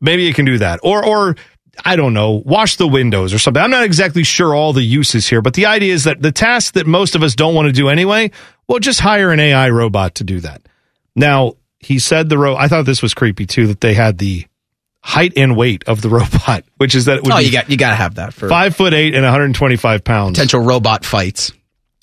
maybe 0.00 0.26
it 0.26 0.34
can 0.34 0.44
do 0.44 0.58
that. 0.58 0.80
Or, 0.82 1.04
or 1.04 1.36
I 1.84 1.96
don't 1.96 2.12
know, 2.12 2.42
wash 2.44 2.74
the 2.74 2.88
windows 2.88 3.32
or 3.32 3.38
something. 3.38 3.62
I'm 3.62 3.70
not 3.70 3.84
exactly 3.84 4.24
sure 4.24 4.54
all 4.54 4.72
the 4.72 4.82
uses 4.82 5.28
here, 5.28 5.40
but 5.40 5.54
the 5.54 5.66
idea 5.66 5.94
is 5.94 6.04
that 6.04 6.22
the 6.22 6.32
tasks 6.32 6.72
that 6.72 6.88
most 6.88 7.14
of 7.14 7.22
us 7.22 7.36
don't 7.36 7.54
want 7.54 7.66
to 7.66 7.72
do 7.72 7.88
anyway, 7.88 8.30
well, 8.66 8.80
just 8.80 9.00
hire 9.00 9.30
an 9.30 9.40
AI 9.40 9.70
robot 9.70 10.16
to 10.16 10.24
do 10.24 10.40
that. 10.40 10.62
Now, 11.14 11.54
he 11.78 11.98
said 12.00 12.28
the 12.28 12.38
ro. 12.38 12.56
I 12.56 12.68
thought 12.68 12.84
this 12.84 13.02
was 13.02 13.14
creepy 13.14 13.46
too 13.46 13.68
that 13.68 13.80
they 13.80 13.94
had 13.94 14.18
the 14.18 14.46
height 15.02 15.32
and 15.36 15.56
weight 15.56 15.84
of 15.86 16.02
the 16.02 16.08
robot, 16.10 16.64
which 16.76 16.94
is 16.94 17.06
that 17.06 17.18
it 17.18 17.24
would 17.24 17.32
Oh, 17.32 17.38
be 17.38 17.44
you 17.44 17.52
got 17.52 17.70
you 17.70 17.76
got 17.76 17.90
to 17.90 17.96
have 17.96 18.16
that 18.16 18.34
for 18.34 18.48
five 18.48 18.74
foot 18.76 18.92
eight 18.94 19.14
and 19.14 19.22
125 19.22 20.04
pounds. 20.04 20.38
potential 20.38 20.60
robot 20.60 21.04
fights. 21.04 21.52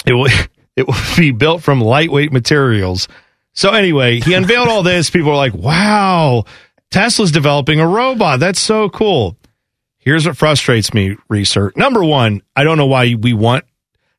It 0.06 0.14
will 0.14 0.28
it 0.76 0.88
will 0.88 0.96
be 1.18 1.32
built 1.32 1.62
from 1.64 1.82
lightweight 1.82 2.32
materials. 2.32 3.08
So 3.54 3.72
anyway, 3.72 4.20
he 4.20 4.34
unveiled 4.34 4.68
all 4.68 4.84
this. 4.84 5.10
People 5.10 5.32
are 5.32 5.38
like, 5.38 5.54
"Wow, 5.54 6.44
Tesla's 6.92 7.32
developing 7.32 7.80
a 7.80 7.88
robot. 7.88 8.40
That's 8.40 8.60
so 8.60 8.90
cool." 8.90 9.38
Here's 10.00 10.28
what 10.28 10.38
frustrates 10.38 10.94
me, 10.94 11.16
research. 11.30 11.76
Number 11.76 12.04
one, 12.04 12.42
I 12.56 12.64
don't 12.64 12.78
know 12.78 12.86
why 12.86 13.16
we 13.16 13.34
want. 13.34 13.66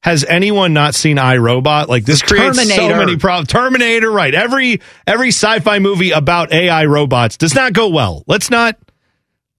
Has 0.03 0.24
anyone 0.24 0.72
not 0.72 0.94
seen 0.94 1.16
iRobot? 1.16 1.88
Like 1.88 2.05
this 2.05 2.22
creates 2.22 2.59
so 2.59 2.68
Terminator. 2.68 2.97
many 2.97 3.16
problems. 3.16 3.49
Terminator, 3.49 4.11
right? 4.11 4.34
Every 4.34 4.80
every 5.07 5.28
sci-fi 5.28 5.78
movie 5.80 6.12
about 6.12 6.53
AI 6.53 6.84
robots 6.84 7.36
does 7.36 7.55
not 7.55 7.72
go 7.72 7.88
well. 7.88 8.22
Let's 8.26 8.51
not 8.51 8.76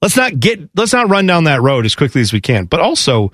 Let's 0.01 0.15
not 0.15 0.39
get 0.39 0.69
let's 0.75 0.93
not 0.93 1.09
run 1.09 1.25
down 1.25 1.45
that 1.45 1.61
road 1.61 1.85
as 1.85 1.95
quickly 1.95 2.21
as 2.21 2.31
we 2.31 2.41
can. 2.41 2.65
But 2.65 2.79
also, 2.79 3.31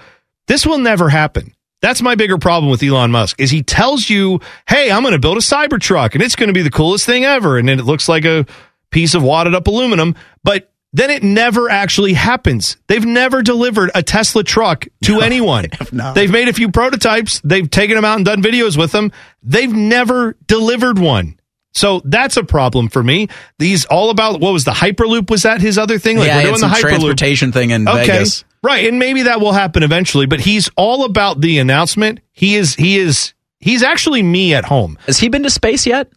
this 0.47 0.65
will 0.65 0.77
never 0.77 1.09
happen. 1.09 1.53
That's 1.81 2.01
my 2.01 2.15
bigger 2.15 2.37
problem 2.37 2.71
with 2.71 2.81
Elon 2.81 3.11
Musk 3.11 3.39
is 3.39 3.51
he 3.51 3.63
tells 3.63 4.09
you, 4.09 4.39
"Hey, 4.67 4.89
I'm 4.89 5.01
going 5.03 5.11
to 5.13 5.19
build 5.19 5.37
a 5.37 5.41
Cybertruck 5.41 6.13
and 6.13 6.23
it's 6.23 6.35
going 6.37 6.47
to 6.47 6.53
be 6.53 6.61
the 6.61 6.71
coolest 6.71 7.05
thing 7.05 7.25
ever." 7.25 7.57
And 7.57 7.67
then 7.67 7.79
it 7.79 7.85
looks 7.85 8.07
like 8.07 8.23
a 8.23 8.45
piece 8.91 9.13
of 9.13 9.23
wadded 9.23 9.53
up 9.53 9.67
aluminum, 9.67 10.15
but 10.43 10.71
then 10.93 11.09
it 11.09 11.23
never 11.23 11.69
actually 11.69 12.13
happens. 12.13 12.77
They've 12.87 13.05
never 13.05 13.41
delivered 13.41 13.91
a 13.95 14.03
Tesla 14.03 14.43
truck 14.43 14.87
to 15.05 15.21
anyone. 15.21 15.65
They've 16.13 16.31
made 16.31 16.47
a 16.47 16.53
few 16.53 16.71
prototypes, 16.71 17.41
they've 17.43 17.69
taken 17.69 17.95
them 17.95 18.05
out 18.05 18.17
and 18.17 18.25
done 18.25 18.41
videos 18.41 18.77
with 18.77 18.91
them. 18.91 19.11
They've 19.41 19.73
never 19.73 20.37
delivered 20.45 20.99
one. 20.99 21.39
So 21.73 22.01
that's 22.05 22.37
a 22.37 22.43
problem 22.43 22.87
for 22.87 23.01
me. 23.01 23.29
These 23.57 23.85
all 23.85 24.11
about 24.11 24.39
what 24.39 24.53
was 24.53 24.63
the 24.63 24.71
Hyperloop? 24.71 25.29
Was 25.29 25.43
that 25.43 25.59
his 25.59 25.77
other 25.77 25.97
thing? 25.97 26.19
yeah, 26.19 26.37
we're 26.37 26.43
doing 26.43 26.61
the 26.61 26.67
Hyperloop 26.67 26.79
transportation 26.81 27.51
thing 27.51 27.71
in 27.71 27.87
okay. 27.87 28.05
Vegas. 28.05 28.45
Right, 28.61 28.87
and 28.87 28.97
maybe 28.99 29.23
that 29.23 29.41
will 29.41 29.51
happen 29.51 29.83
eventually, 29.83 30.25
but 30.25 30.39
he's 30.39 30.69
all 30.77 31.03
about 31.03 31.41
the 31.41 31.59
announcement. 31.59 32.19
He 32.31 32.55
is 32.55 32.75
he 32.75 32.97
is 32.97 33.33
he's 33.59 33.83
actually 33.83 34.21
me 34.21 34.53
at 34.53 34.65
home. 34.65 34.97
Has 35.05 35.17
he 35.17 35.29
been 35.29 35.43
to 35.43 35.49
space 35.49 35.85
yet? 35.85 36.09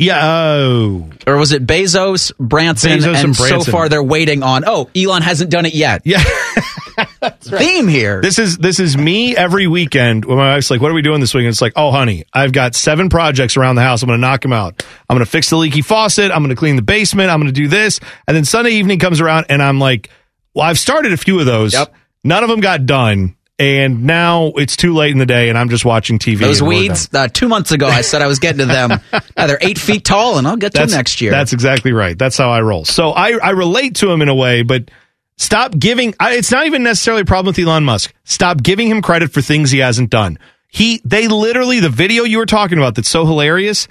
Yeah, 0.00 0.18
oh. 0.24 1.10
Or 1.26 1.36
was 1.36 1.52
it 1.52 1.66
Bezos, 1.66 2.32
Branson, 2.38 2.92
Bezos 2.92 3.16
and, 3.16 3.24
and 3.26 3.36
so 3.36 3.60
far 3.60 3.90
they're 3.90 4.02
waiting 4.02 4.42
on? 4.42 4.64
Oh, 4.66 4.88
Elon 4.96 5.20
hasn't 5.20 5.50
done 5.50 5.66
it 5.66 5.74
yet. 5.74 6.00
Yeah, 6.06 6.22
theme 7.42 7.86
here. 7.86 8.22
This 8.22 8.38
is 8.38 8.56
this 8.56 8.80
is 8.80 8.96
me 8.96 9.36
every 9.36 9.66
weekend 9.66 10.24
when 10.24 10.38
my 10.38 10.54
wife's 10.54 10.70
like, 10.70 10.80
"What 10.80 10.90
are 10.90 10.94
we 10.94 11.02
doing 11.02 11.20
this 11.20 11.34
weekend?" 11.34 11.50
It's 11.50 11.60
like, 11.60 11.74
"Oh, 11.76 11.90
honey, 11.90 12.24
I've 12.32 12.52
got 12.52 12.74
seven 12.74 13.10
projects 13.10 13.58
around 13.58 13.74
the 13.74 13.82
house. 13.82 14.02
I'm 14.02 14.06
going 14.06 14.18
to 14.18 14.26
knock 14.26 14.40
them 14.40 14.54
out. 14.54 14.82
I'm 15.08 15.16
going 15.16 15.24
to 15.24 15.30
fix 15.30 15.50
the 15.50 15.56
leaky 15.56 15.82
faucet. 15.82 16.30
I'm 16.30 16.38
going 16.38 16.48
to 16.48 16.56
clean 16.56 16.76
the 16.76 16.82
basement. 16.82 17.28
I'm 17.28 17.38
going 17.38 17.52
to 17.52 17.60
do 17.60 17.68
this." 17.68 18.00
And 18.26 18.34
then 18.34 18.46
Sunday 18.46 18.70
evening 18.70 19.00
comes 19.00 19.20
around, 19.20 19.46
and 19.50 19.62
I'm 19.62 19.78
like, 19.78 20.08
"Well, 20.54 20.64
I've 20.64 20.78
started 20.78 21.12
a 21.12 21.18
few 21.18 21.38
of 21.40 21.44
those. 21.44 21.74
Yep. 21.74 21.94
None 22.24 22.42
of 22.42 22.48
them 22.48 22.60
got 22.60 22.86
done." 22.86 23.36
And 23.60 24.04
now 24.04 24.52
it's 24.56 24.74
too 24.74 24.94
late 24.94 25.12
in 25.12 25.18
the 25.18 25.26
day, 25.26 25.50
and 25.50 25.58
I'm 25.58 25.68
just 25.68 25.84
watching 25.84 26.18
TV. 26.18 26.38
Those 26.38 26.62
weeds. 26.62 27.10
Uh, 27.12 27.28
two 27.28 27.46
months 27.46 27.72
ago, 27.72 27.86
I 27.86 28.00
said 28.00 28.22
I 28.22 28.26
was 28.26 28.38
getting 28.38 28.60
to 28.60 28.64
them. 28.64 28.88
now 29.36 29.46
they're 29.46 29.58
eight 29.60 29.78
feet 29.78 30.02
tall, 30.02 30.38
and 30.38 30.48
I'll 30.48 30.56
get 30.56 30.72
to 30.72 30.80
them 30.80 30.90
next 30.90 31.20
year. 31.20 31.30
That's 31.30 31.52
exactly 31.52 31.92
right. 31.92 32.18
That's 32.18 32.38
how 32.38 32.48
I 32.48 32.62
roll. 32.62 32.86
So 32.86 33.10
I, 33.10 33.32
I 33.32 33.50
relate 33.50 33.96
to 33.96 34.10
him 34.10 34.22
in 34.22 34.30
a 34.30 34.34
way, 34.34 34.62
but 34.62 34.90
stop 35.36 35.78
giving. 35.78 36.14
I, 36.18 36.36
it's 36.36 36.50
not 36.50 36.64
even 36.64 36.82
necessarily 36.82 37.20
a 37.20 37.26
problem 37.26 37.52
with 37.54 37.58
Elon 37.58 37.84
Musk. 37.84 38.14
Stop 38.24 38.62
giving 38.62 38.88
him 38.88 39.02
credit 39.02 39.30
for 39.30 39.42
things 39.42 39.70
he 39.70 39.80
hasn't 39.80 40.08
done. 40.08 40.38
He, 40.68 41.02
they 41.04 41.28
literally, 41.28 41.80
the 41.80 41.90
video 41.90 42.24
you 42.24 42.38
were 42.38 42.46
talking 42.46 42.78
about 42.78 42.94
that's 42.94 43.10
so 43.10 43.26
hilarious. 43.26 43.88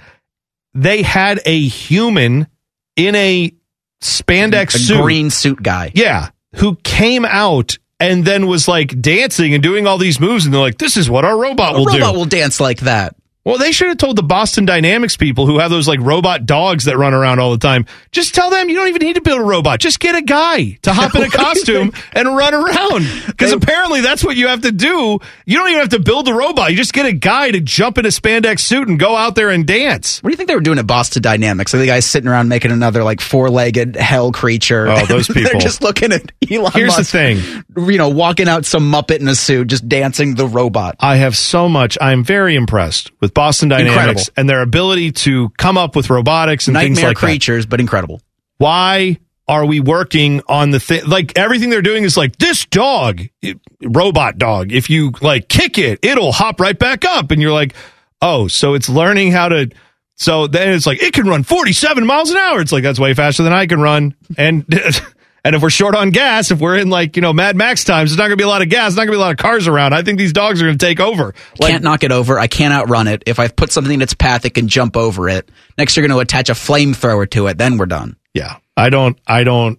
They 0.74 1.02
had 1.02 1.40
a 1.46 1.68
human 1.68 2.48
in 2.96 3.14
a 3.14 3.54
spandex 4.02 4.74
a 4.74 4.78
suit, 4.78 5.00
green 5.00 5.30
suit 5.30 5.62
guy. 5.62 5.92
yeah, 5.94 6.30
who 6.56 6.74
came 6.74 7.24
out 7.24 7.78
and 8.00 8.24
then 8.24 8.46
was 8.46 8.66
like 8.66 9.00
dancing 9.00 9.54
and 9.54 9.62
doing 9.62 9.86
all 9.86 9.98
these 9.98 10.18
moves, 10.18 10.44
and 10.44 10.54
they're 10.54 10.60
like, 10.60 10.78
"This 10.78 10.96
is 10.96 11.08
what 11.08 11.24
our 11.24 11.38
robot 11.38 11.76
A 11.76 11.78
will 11.78 11.84
do." 11.84 11.98
robot 11.98 12.14
will 12.16 12.24
dance 12.24 12.58
like 12.58 12.80
that. 12.80 13.14
Well, 13.50 13.58
they 13.58 13.72
should 13.72 13.88
have 13.88 13.98
told 13.98 14.16
the 14.16 14.22
Boston 14.22 14.64
Dynamics 14.64 15.16
people 15.16 15.44
who 15.46 15.58
have 15.58 15.70
those 15.70 15.88
like 15.88 15.98
robot 16.00 16.46
dogs 16.46 16.84
that 16.84 16.96
run 16.96 17.14
around 17.14 17.40
all 17.40 17.50
the 17.50 17.58
time. 17.58 17.84
Just 18.12 18.32
tell 18.34 18.48
them 18.48 18.68
you 18.68 18.76
don't 18.76 18.86
even 18.88 19.02
need 19.02 19.14
to 19.16 19.20
build 19.20 19.40
a 19.40 19.44
robot. 19.44 19.80
Just 19.80 19.98
get 19.98 20.14
a 20.14 20.22
guy 20.22 20.78
to 20.82 20.92
hop 20.92 21.14
in 21.16 21.22
a 21.24 21.28
costume 21.30 21.92
and 22.12 22.28
run 22.36 22.54
around. 22.54 23.06
Because 23.40 23.52
apparently 23.52 24.02
that's 24.02 24.22
what 24.22 24.36
you 24.36 24.48
have 24.48 24.60
to 24.62 24.72
do. 24.72 25.18
You 25.46 25.56
don't 25.58 25.68
even 25.68 25.80
have 25.80 25.88
to 25.90 25.98
build 25.98 26.28
a 26.28 26.34
robot. 26.34 26.70
You 26.70 26.76
just 26.76 26.92
get 26.92 27.06
a 27.06 27.12
guy 27.12 27.50
to 27.50 27.60
jump 27.60 27.96
in 27.96 28.04
a 28.04 28.10
spandex 28.10 28.60
suit 28.60 28.86
and 28.86 28.98
go 28.98 29.16
out 29.16 29.34
there 29.34 29.48
and 29.48 29.66
dance. 29.66 30.22
What 30.22 30.28
do 30.28 30.32
you 30.32 30.36
think 30.36 30.48
they 30.48 30.54
were 30.54 30.60
doing 30.60 30.78
at 30.78 30.86
Boston 30.86 31.22
Dynamics? 31.22 31.72
Are 31.72 31.78
the 31.78 31.86
guys 31.86 32.04
sitting 32.04 32.28
around 32.28 32.48
making 32.48 32.70
another 32.70 33.02
like 33.02 33.22
four-legged 33.22 33.96
hell 33.96 34.30
creature? 34.30 34.88
Oh, 34.88 35.06
those 35.06 35.26
They're 35.28 35.44
people. 35.44 35.60
just 35.60 35.82
looking 35.82 36.12
at 36.12 36.30
Elon 36.50 36.72
Here's 36.72 36.96
the 36.96 37.04
thing. 37.04 37.38
You 37.76 37.96
know, 37.96 38.10
walking 38.10 38.46
out 38.46 38.66
some 38.66 38.92
Muppet 38.92 39.20
in 39.20 39.28
a 39.28 39.34
suit, 39.34 39.68
just 39.68 39.88
dancing 39.88 40.34
the 40.34 40.46
robot. 40.46 40.96
I 41.00 41.16
have 41.16 41.34
so 41.36 41.66
much. 41.68 41.96
I'm 42.00 42.22
very 42.22 42.56
impressed 42.56 43.10
with 43.20 43.32
Boston 43.40 43.68
Dynamics 43.70 43.96
Incredible. 43.96 44.22
and 44.36 44.48
their 44.50 44.60
ability 44.62 45.12
to 45.12 45.48
come 45.56 45.78
up 45.78 45.96
with 45.96 46.10
robotics 46.10 46.68
and 46.68 46.76
things 46.76 46.98
Nightmare 46.98 47.10
like 47.10 47.16
that. 47.16 47.26
creatures, 47.26 47.64
but 47.66 47.80
incredible. 47.80 48.20
why 48.58 49.18
are 49.48 49.64
we 49.66 49.80
working 49.80 50.42
on 50.46 50.70
the 50.70 50.78
thing 50.78 51.04
like 51.06 51.36
everything 51.36 51.70
they're 51.70 51.82
doing 51.82 52.04
is 52.04 52.16
like 52.16 52.36
this 52.36 52.66
dog 52.66 53.22
it- 53.42 53.58
robot 53.82 54.38
dog 54.38 54.70
if 54.72 54.88
you 54.90 55.10
like 55.22 55.48
kick 55.48 55.76
it 55.78 55.98
it'll 56.04 56.30
hop 56.30 56.60
right 56.60 56.78
back 56.78 57.04
up 57.04 57.32
and 57.32 57.42
you're 57.42 57.50
like 57.50 57.74
oh 58.22 58.46
so 58.46 58.74
it's 58.74 58.88
learning 58.88 59.32
how 59.32 59.48
to 59.48 59.68
so 60.14 60.46
then 60.46 60.68
it's 60.68 60.86
like 60.86 61.02
it 61.02 61.12
can 61.14 61.26
run 61.26 61.42
47 61.42 62.06
miles 62.06 62.30
an 62.30 62.36
hour 62.36 62.60
it's 62.60 62.70
like 62.70 62.84
that's 62.84 63.00
way 63.00 63.12
faster 63.12 63.42
than 63.42 63.52
i 63.52 63.66
can 63.66 63.80
run 63.80 64.14
and 64.38 64.64
and 65.44 65.54
if 65.54 65.62
we're 65.62 65.70
short 65.70 65.94
on 65.94 66.10
gas 66.10 66.50
if 66.50 66.60
we're 66.60 66.76
in 66.76 66.90
like 66.90 67.16
you 67.16 67.22
know 67.22 67.32
mad 67.32 67.56
max 67.56 67.84
times 67.84 68.10
there's 68.10 68.18
not 68.18 68.24
gonna 68.24 68.36
be 68.36 68.44
a 68.44 68.48
lot 68.48 68.62
of 68.62 68.68
gas 68.68 68.90
there's 68.92 68.96
not 68.96 69.02
gonna 69.04 69.12
be 69.12 69.16
a 69.16 69.20
lot 69.20 69.30
of 69.30 69.36
cars 69.38 69.66
around 69.66 69.94
i 69.94 70.02
think 70.02 70.18
these 70.18 70.32
dogs 70.32 70.60
are 70.62 70.66
gonna 70.66 70.78
take 70.78 71.00
over 71.00 71.34
like 71.58 71.70
can't 71.70 71.84
knock 71.84 72.04
it 72.04 72.12
over. 72.12 72.38
I 72.38 72.46
can't 72.46 72.72
outrun 72.72 73.08
it. 73.08 73.22
If 73.26 73.38
I 73.38 73.48
put 73.48 73.72
something 73.72 73.94
in 73.94 74.02
its 74.02 74.14
path, 74.14 74.44
it 74.44 74.50
can 74.50 74.68
jump 74.68 74.96
over 74.96 75.28
it. 75.28 75.50
Next, 75.78 75.96
you're 75.96 76.06
going 76.06 76.16
to 76.16 76.20
attach 76.20 76.48
a 76.50 76.52
flamethrower 76.52 77.28
to 77.30 77.46
it. 77.46 77.58
Then 77.58 77.78
we're 77.78 77.86
done. 77.86 78.16
Yeah. 78.34 78.56
I 78.76 78.90
don't 78.90 79.18
I 79.26 79.44
don't 79.44 79.78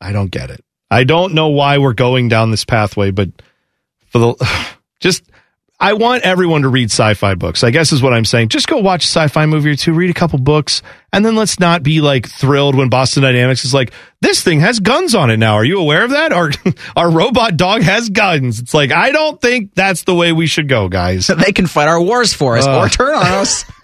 I 0.00 0.12
don't 0.12 0.30
get 0.30 0.50
it. 0.50 0.64
I 0.90 1.04
don't 1.04 1.34
know 1.34 1.48
why 1.48 1.78
we're 1.78 1.94
going 1.94 2.28
down 2.28 2.50
this 2.50 2.64
pathway, 2.64 3.10
but 3.10 3.30
for 4.08 4.18
the 4.18 4.68
just 5.00 5.24
I 5.78 5.92
want 5.92 6.22
everyone 6.22 6.62
to 6.62 6.68
read 6.70 6.90
sci-fi 6.90 7.34
books. 7.34 7.62
I 7.62 7.70
guess 7.70 7.92
is 7.92 8.02
what 8.02 8.14
I'm 8.14 8.24
saying. 8.24 8.48
Just 8.48 8.66
go 8.66 8.78
watch 8.78 9.04
a 9.04 9.08
sci-fi 9.08 9.44
movie 9.44 9.70
or 9.70 9.74
two, 9.76 9.92
read 9.92 10.08
a 10.08 10.14
couple 10.14 10.38
books, 10.38 10.80
and 11.12 11.22
then 11.24 11.36
let's 11.36 11.60
not 11.60 11.82
be 11.82 12.00
like 12.00 12.26
thrilled 12.28 12.74
when 12.74 12.88
Boston 12.88 13.22
Dynamics 13.22 13.64
is 13.66 13.74
like, 13.74 13.92
this 14.22 14.42
thing 14.42 14.60
has 14.60 14.80
guns 14.80 15.14
on 15.14 15.28
it 15.30 15.36
now. 15.36 15.54
Are 15.54 15.64
you 15.64 15.78
aware 15.78 16.02
of 16.02 16.10
that? 16.12 16.32
Our 16.32 16.50
our 16.96 17.10
robot 17.10 17.58
dog 17.58 17.82
has 17.82 18.08
guns. 18.08 18.58
It's 18.58 18.72
like 18.72 18.90
I 18.90 19.12
don't 19.12 19.38
think 19.40 19.74
that's 19.74 20.04
the 20.04 20.14
way 20.14 20.32
we 20.32 20.46
should 20.46 20.68
go, 20.68 20.88
guys. 20.88 21.26
They 21.36 21.52
can 21.52 21.66
fight 21.66 21.88
our 21.88 22.00
wars 22.00 22.32
for 22.32 22.56
us 22.56 22.66
Uh. 22.66 22.78
or 22.78 22.88
turn 22.88 23.14
on 23.14 23.26
us. 23.26 23.64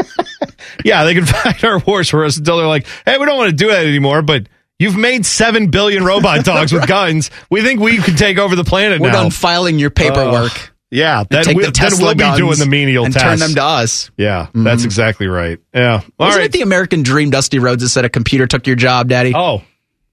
Yeah, 0.84 1.04
they 1.04 1.14
can 1.14 1.26
fight 1.26 1.62
our 1.64 1.78
wars 1.80 2.08
for 2.08 2.24
us 2.24 2.38
until 2.38 2.56
they're 2.56 2.66
like, 2.66 2.86
hey, 3.04 3.18
we 3.18 3.26
don't 3.26 3.36
want 3.36 3.50
to 3.50 3.56
do 3.56 3.68
that 3.68 3.84
anymore, 3.84 4.22
but 4.22 4.46
you've 4.78 4.96
made 4.96 5.26
seven 5.26 5.70
billion 5.70 6.04
robot 6.04 6.44
dogs 6.44 6.72
with 6.72 6.86
guns. 6.86 7.30
We 7.50 7.62
think 7.62 7.80
we 7.80 7.98
can 7.98 8.16
take 8.16 8.38
over 8.38 8.54
the 8.56 8.64
planet 8.64 9.00
now. 9.00 9.06
We're 9.08 9.12
now. 9.12 9.22
done 9.22 9.30
filing 9.30 9.78
your 9.78 9.90
paperwork. 9.90 10.52
Uh, 10.52 10.71
yeah, 10.92 11.24
then, 11.28 11.42
take 11.44 11.56
we, 11.56 11.64
the 11.64 11.72
Tesla 11.72 12.14
we'll 12.14 12.14
be 12.14 12.36
doing 12.36 12.58
the 12.58 12.66
menial 12.66 13.04
tasks. 13.06 13.16
and 13.16 13.22
tasks. 13.22 13.40
turn 13.40 13.48
them 13.48 13.54
to 13.56 13.64
us. 13.64 14.10
Yeah, 14.16 14.46
that's 14.54 14.84
exactly 14.84 15.26
right. 15.26 15.58
Yeah. 15.74 16.02
All 16.18 16.26
Wasn't 16.26 16.40
right. 16.40 16.46
it 16.46 16.52
the 16.52 16.60
American 16.62 17.02
dream, 17.02 17.30
Dusty 17.30 17.58
Rhodes, 17.58 17.82
that 17.82 17.88
said 17.88 18.04
a 18.04 18.08
computer 18.10 18.46
took 18.46 18.66
your 18.66 18.76
job, 18.76 19.08
Daddy? 19.08 19.32
oh, 19.34 19.62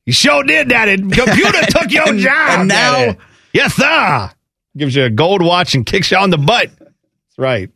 you 0.06 0.14
sure 0.14 0.44
did, 0.44 0.70
Daddy. 0.70 0.98
Computer 0.98 1.62
took 1.70 1.92
your 1.92 2.08
And- 2.10 2.20
job. 2.20 2.60
and 2.62 2.68
now- 2.70 2.94
Daddy. 2.94 3.18
yes, 3.54 3.74
sir. 3.76 4.32
Gives 4.78 4.96
you 4.96 5.04
a 5.04 5.10
gold 5.10 5.42
watch 5.42 5.76
and 5.76 5.86
kicks 5.86 6.10
you 6.12 6.18
on 6.18 6.30
the 6.30 6.38
butt. 6.38 6.70
That's 6.80 7.38
right. 7.38 7.70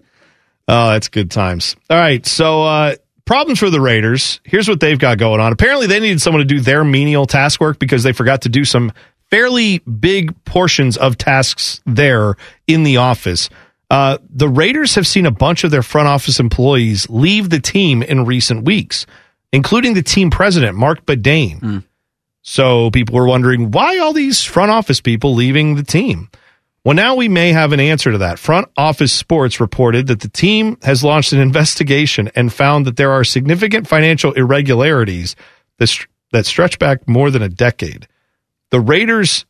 Oh, 0.68 0.91
that's 0.91 1.10
good 1.10 1.30
times. 1.30 1.76
All 1.89 1.97
right. 1.97 2.26
So, 2.26 2.64
uh, 2.64 2.95
problems 3.26 3.60
for 3.60 3.70
the 3.70 3.82
Raiders. 3.82 4.39
Here's 4.45 4.70
what 4.70 4.80
they've 4.80 4.97
got 4.97 5.18
going 5.18 5.41
on. 5.41 5.51
Apparently, 5.51 5.88
they 5.88 5.99
needed 5.99 6.22
someone 6.22 6.39
to 6.39 6.45
do 6.45 6.62
their 6.62 6.84
menial 6.86 7.26
task 7.26 7.60
work 7.60 7.80
because 7.80 8.04
they 8.04 8.14
forgot 8.14 8.43
to 8.43 8.49
do 8.49 8.64
some 8.64 8.93
fairly 9.34 9.79
big 9.79 10.31
portions 10.45 10.95
of 10.95 11.17
tasks 11.17 11.81
there 11.88 12.36
in 12.67 12.84
the 12.84 12.97
office. 12.97 13.49
Uh, 13.89 14.19
the 14.29 14.47
Raiders 14.47 14.93
have 14.93 15.07
seen 15.07 15.25
a 15.25 15.31
bunch 15.31 15.63
of 15.63 15.71
their 15.71 15.81
front 15.81 16.07
office 16.07 16.39
employees 16.39 17.09
leave 17.09 17.49
the 17.49 17.59
team 17.59 18.03
in 18.03 18.25
recent 18.25 18.63
weeks, 18.63 19.07
including 19.51 19.95
the 19.95 20.03
team 20.03 20.29
president, 20.29 20.77
Marc 20.77 21.03
Badain. 21.07 21.84
So 22.43 22.91
people 22.91 23.15
were 23.15 23.25
wondering 23.25 23.71
why 23.71 23.97
all 23.97 24.13
these 24.13 24.43
front 24.43 24.69
office 24.69 25.01
people 25.01 25.34
leaving 25.34 25.77
the 25.77 25.84
team. 25.84 26.29
Well, 26.86 26.93
now 26.95 27.15
we 27.15 27.27
may 27.27 27.53
have 27.53 27.73
an 27.73 27.79
answer 27.79 28.11
to 28.11 28.19
that. 28.19 28.38
Front 28.38 28.67
Office 28.77 29.13
Sports 29.13 29.59
reported 29.59 30.05
that 30.07 30.19
the 30.19 30.29
team 30.29 30.77
has 30.84 31.03
launched 31.03 31.34
an 31.34 31.39
investigation 31.39 32.29
and 32.36 32.53
found 32.53 32.86
that 32.86 32.97
there 32.97 33.11
are 33.11 33.23
significant 33.23 33.88
financial 33.88 34.34
irregularities 34.34 35.36
that, 35.79 36.05
that 36.34 36.45
stretch 36.45 36.77
back 36.77 37.07
more 37.07 37.31
than 37.31 37.41
a 37.41 37.49
decade. 37.49 38.07
The 38.74 38.82
Raiders 38.82 39.45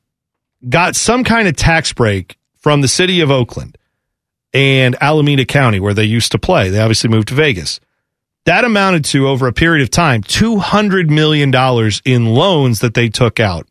got 0.68 0.98
some 0.98 1.24
kind 1.24 1.48
of 1.48 1.56
tax 1.56 1.94
break 1.94 2.38
from 2.60 2.82
the 2.82 2.90
city 2.90 3.22
of 3.22 3.32
Oakland 3.32 3.78
and 4.54 4.98
Alameda 5.00 5.46
County, 5.46 5.80
where 5.80 5.94
they 5.94 6.04
used 6.04 6.34
to 6.34 6.38
play. 6.38 6.70
They 6.70 6.82
obviously 6.82 7.10
moved 7.10 7.30
to 7.30 7.34
Vegas. 7.34 7.80
That 8.44 8.66
amounted 8.66 9.06
to, 9.06 9.30
over 9.30 9.48
a 9.48 9.54
period 9.54 9.82
of 9.82 9.90
time, 9.90 10.24
$200 10.24 11.10
million 11.10 11.54
in 12.04 12.36
loans 12.36 12.82
that 12.82 12.96
they 12.96 13.08
took 13.08 13.40
out. 13.40 13.66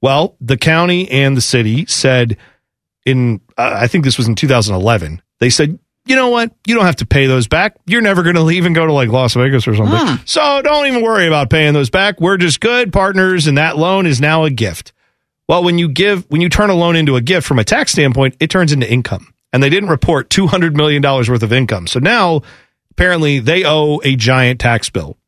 Well, 0.00 0.34
the 0.40 0.56
county 0.56 1.08
and 1.08 1.36
the 1.36 1.42
city 1.42 1.86
said, 1.86 2.36
in 3.06 3.40
uh, 3.56 3.74
I 3.76 3.86
think 3.86 4.02
this 4.02 4.18
was 4.18 4.26
in 4.26 4.34
2011. 4.34 5.22
They 5.38 5.50
said, 5.50 5.78
"You 6.06 6.16
know 6.16 6.28
what? 6.28 6.52
You 6.66 6.74
don't 6.74 6.84
have 6.84 6.96
to 6.96 7.06
pay 7.06 7.26
those 7.26 7.46
back. 7.48 7.76
You're 7.86 8.00
never 8.02 8.22
going 8.22 8.34
to 8.36 8.42
leave 8.42 8.66
and 8.66 8.74
go 8.74 8.86
to 8.86 8.92
like 8.92 9.08
Las 9.08 9.34
Vegas 9.34 9.66
or 9.68 9.74
something. 9.74 9.96
So 10.24 10.62
don't 10.62 10.86
even 10.86 11.02
worry 11.02 11.26
about 11.26 11.50
paying 11.50 11.72
those 11.74 11.90
back. 11.90 12.20
We're 12.20 12.36
just 12.36 12.60
good 12.60 12.92
partners 12.92 13.46
and 13.46 13.58
that 13.58 13.76
loan 13.78 14.06
is 14.06 14.20
now 14.20 14.44
a 14.44 14.50
gift." 14.50 14.92
Well, 15.48 15.64
when 15.64 15.78
you 15.78 15.88
give 15.88 16.24
when 16.30 16.40
you 16.40 16.48
turn 16.48 16.70
a 16.70 16.74
loan 16.74 16.96
into 16.96 17.16
a 17.16 17.20
gift 17.20 17.46
from 17.46 17.58
a 17.58 17.64
tax 17.64 17.92
standpoint, 17.92 18.36
it 18.40 18.48
turns 18.48 18.72
into 18.72 18.90
income. 18.90 19.34
And 19.52 19.62
they 19.62 19.68
didn't 19.68 19.90
report 19.90 20.30
200 20.30 20.76
million 20.76 21.02
dollars 21.02 21.28
worth 21.28 21.42
of 21.42 21.52
income. 21.52 21.86
So 21.86 21.98
now 21.98 22.40
apparently 22.92 23.38
they 23.38 23.64
owe 23.64 24.00
a 24.02 24.16
giant 24.16 24.60
tax 24.60 24.88
bill. 24.88 25.18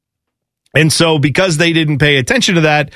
And 0.74 0.92
so 0.92 1.18
because 1.18 1.56
they 1.58 1.72
didn't 1.72 1.98
pay 1.98 2.16
attention 2.16 2.54
to 2.56 2.60
that, 2.62 2.90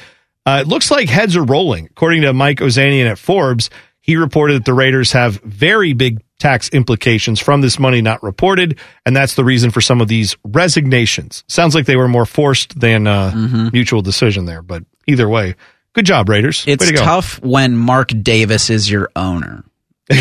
Uh, 0.47 0.61
it 0.63 0.67
looks 0.69 0.91
like 0.91 1.11
heads 1.11 1.37
are 1.37 1.45
rolling. 1.45 1.87
According 1.91 2.23
to 2.23 2.33
Mike 2.33 2.61
Ozanian 2.61 3.05
at 3.11 3.19
Forbes, 3.19 3.69
he 4.01 4.17
reported 4.17 4.55
that 4.55 4.65
the 4.65 4.73
Raiders 4.73 5.13
have 5.13 5.39
very 5.43 5.93
big 5.93 6.23
tax 6.39 6.69
implications 6.71 7.41
from 7.41 7.61
this 7.61 7.79
money 7.79 8.01
not 8.01 8.23
reported, 8.23 8.79
and 9.05 9.17
that's 9.17 9.35
the 9.35 9.45
reason 9.45 9.71
for 9.71 9.81
some 9.81 10.01
of 10.01 10.09
these 10.09 10.37
resignations. 10.45 11.45
Sounds 11.49 11.75
like 11.75 11.87
they 11.87 11.97
were 11.97 12.09
more 12.09 12.27
forced 12.27 12.79
than 12.79 13.07
uh, 13.07 13.71
mutual 13.73 14.03
decision 14.03 14.47
there, 14.47 14.63
but 14.63 14.85
either 15.07 15.29
way, 15.29 15.55
good 15.93 16.07
job, 16.07 16.29
Raiders. 16.29 16.65
It's 16.67 16.87
to 16.87 16.97
tough 16.97 17.41
when 17.43 17.77
Mark 17.77 18.13
Davis 18.23 18.71
is 18.71 18.91
your 18.91 19.11
owner. 19.17 19.65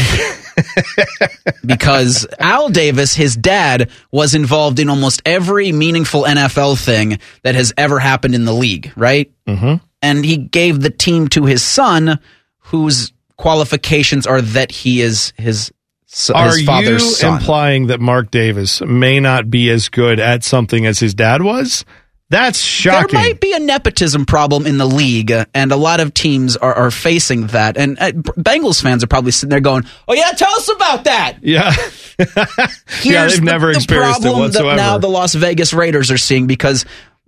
because 1.66 2.28
Al 2.40 2.70
Davis, 2.70 3.14
his 3.14 3.36
dad, 3.36 3.90
was 4.12 4.36
involved 4.36 4.80
in 4.80 4.90
almost 4.90 5.22
every 5.26 5.72
meaningful 5.72 6.24
NFL 6.24 6.84
thing 6.84 7.20
that 7.44 7.56
has 7.56 7.74
ever 7.78 8.00
happened 8.00 8.36
in 8.36 8.46
the 8.46 8.54
league, 8.54 8.92
right? 8.96 9.32
Mm-hmm. 9.48 9.76
And 10.02 10.26
he 10.26 10.38
gave 10.38 10.82
the 10.82 10.90
team 10.90 11.28
to 11.30 11.46
his 11.46 11.64
son, 11.64 12.20
whose 12.60 13.14
qualifications 13.38 14.28
are 14.28 14.42
that 14.42 14.72
he 14.72 15.02
is 15.02 15.32
his, 15.38 15.72
s- 16.12 16.30
Are 16.30 16.48
his 16.50 16.62
you 16.62 16.66
father's 16.66 17.18
son. 17.20 17.38
implying 17.38 17.88
that 17.88 18.00
Mark 18.00 18.32
Davis 18.32 18.82
may 18.82 19.20
not 19.20 19.50
be 19.50 19.70
as 19.70 19.90
good 19.90 20.20
at 20.20 20.44
something 20.44 20.86
as 20.86 21.00
his 21.00 21.14
dad 21.14 21.42
was? 21.42 21.86
That's 22.30 22.60
shocking. 22.60 23.14
There 23.18 23.22
might 23.30 23.40
be 23.40 23.54
a 23.54 23.60
nepotism 23.60 24.26
problem 24.26 24.66
in 24.68 24.78
the 24.78 24.86
league, 24.86 25.32
uh, 25.32 25.46
and 25.54 25.72
a 25.72 25.78
lot 25.78 26.02
of 26.02 26.14
teams 26.14 26.58
are, 26.58 26.74
are 26.74 26.92
facing 26.92 27.48
that. 27.48 27.78
And 27.78 27.98
uh, 27.98 28.12
Bengals 28.12 28.82
fans 28.84 29.02
are 29.02 29.08
probably 29.08 29.32
sitting 29.32 29.50
there 29.50 29.62
going, 29.62 29.86
"Oh 30.10 30.14
yeah, 30.14 30.32
tell 30.32 30.52
us 30.52 30.70
about 30.70 31.06
that." 31.06 31.38
Yeah. 31.42 31.74
yeah, 32.20 32.68
Here's 33.00 33.32
they've 33.34 33.40
the- 33.40 33.46
never 33.46 33.68
the 33.72 33.78
experienced 33.78 34.20
it 34.20 34.24
problem 34.24 34.40
whatsoever. 34.42 34.70
That 34.72 34.76
now 34.76 34.98
the 34.98 35.08
Las 35.08 35.36
Vegas 35.36 35.74
Raiders 35.74 36.12
are 36.12 36.18
seeing 36.18 36.48
because 36.48 36.84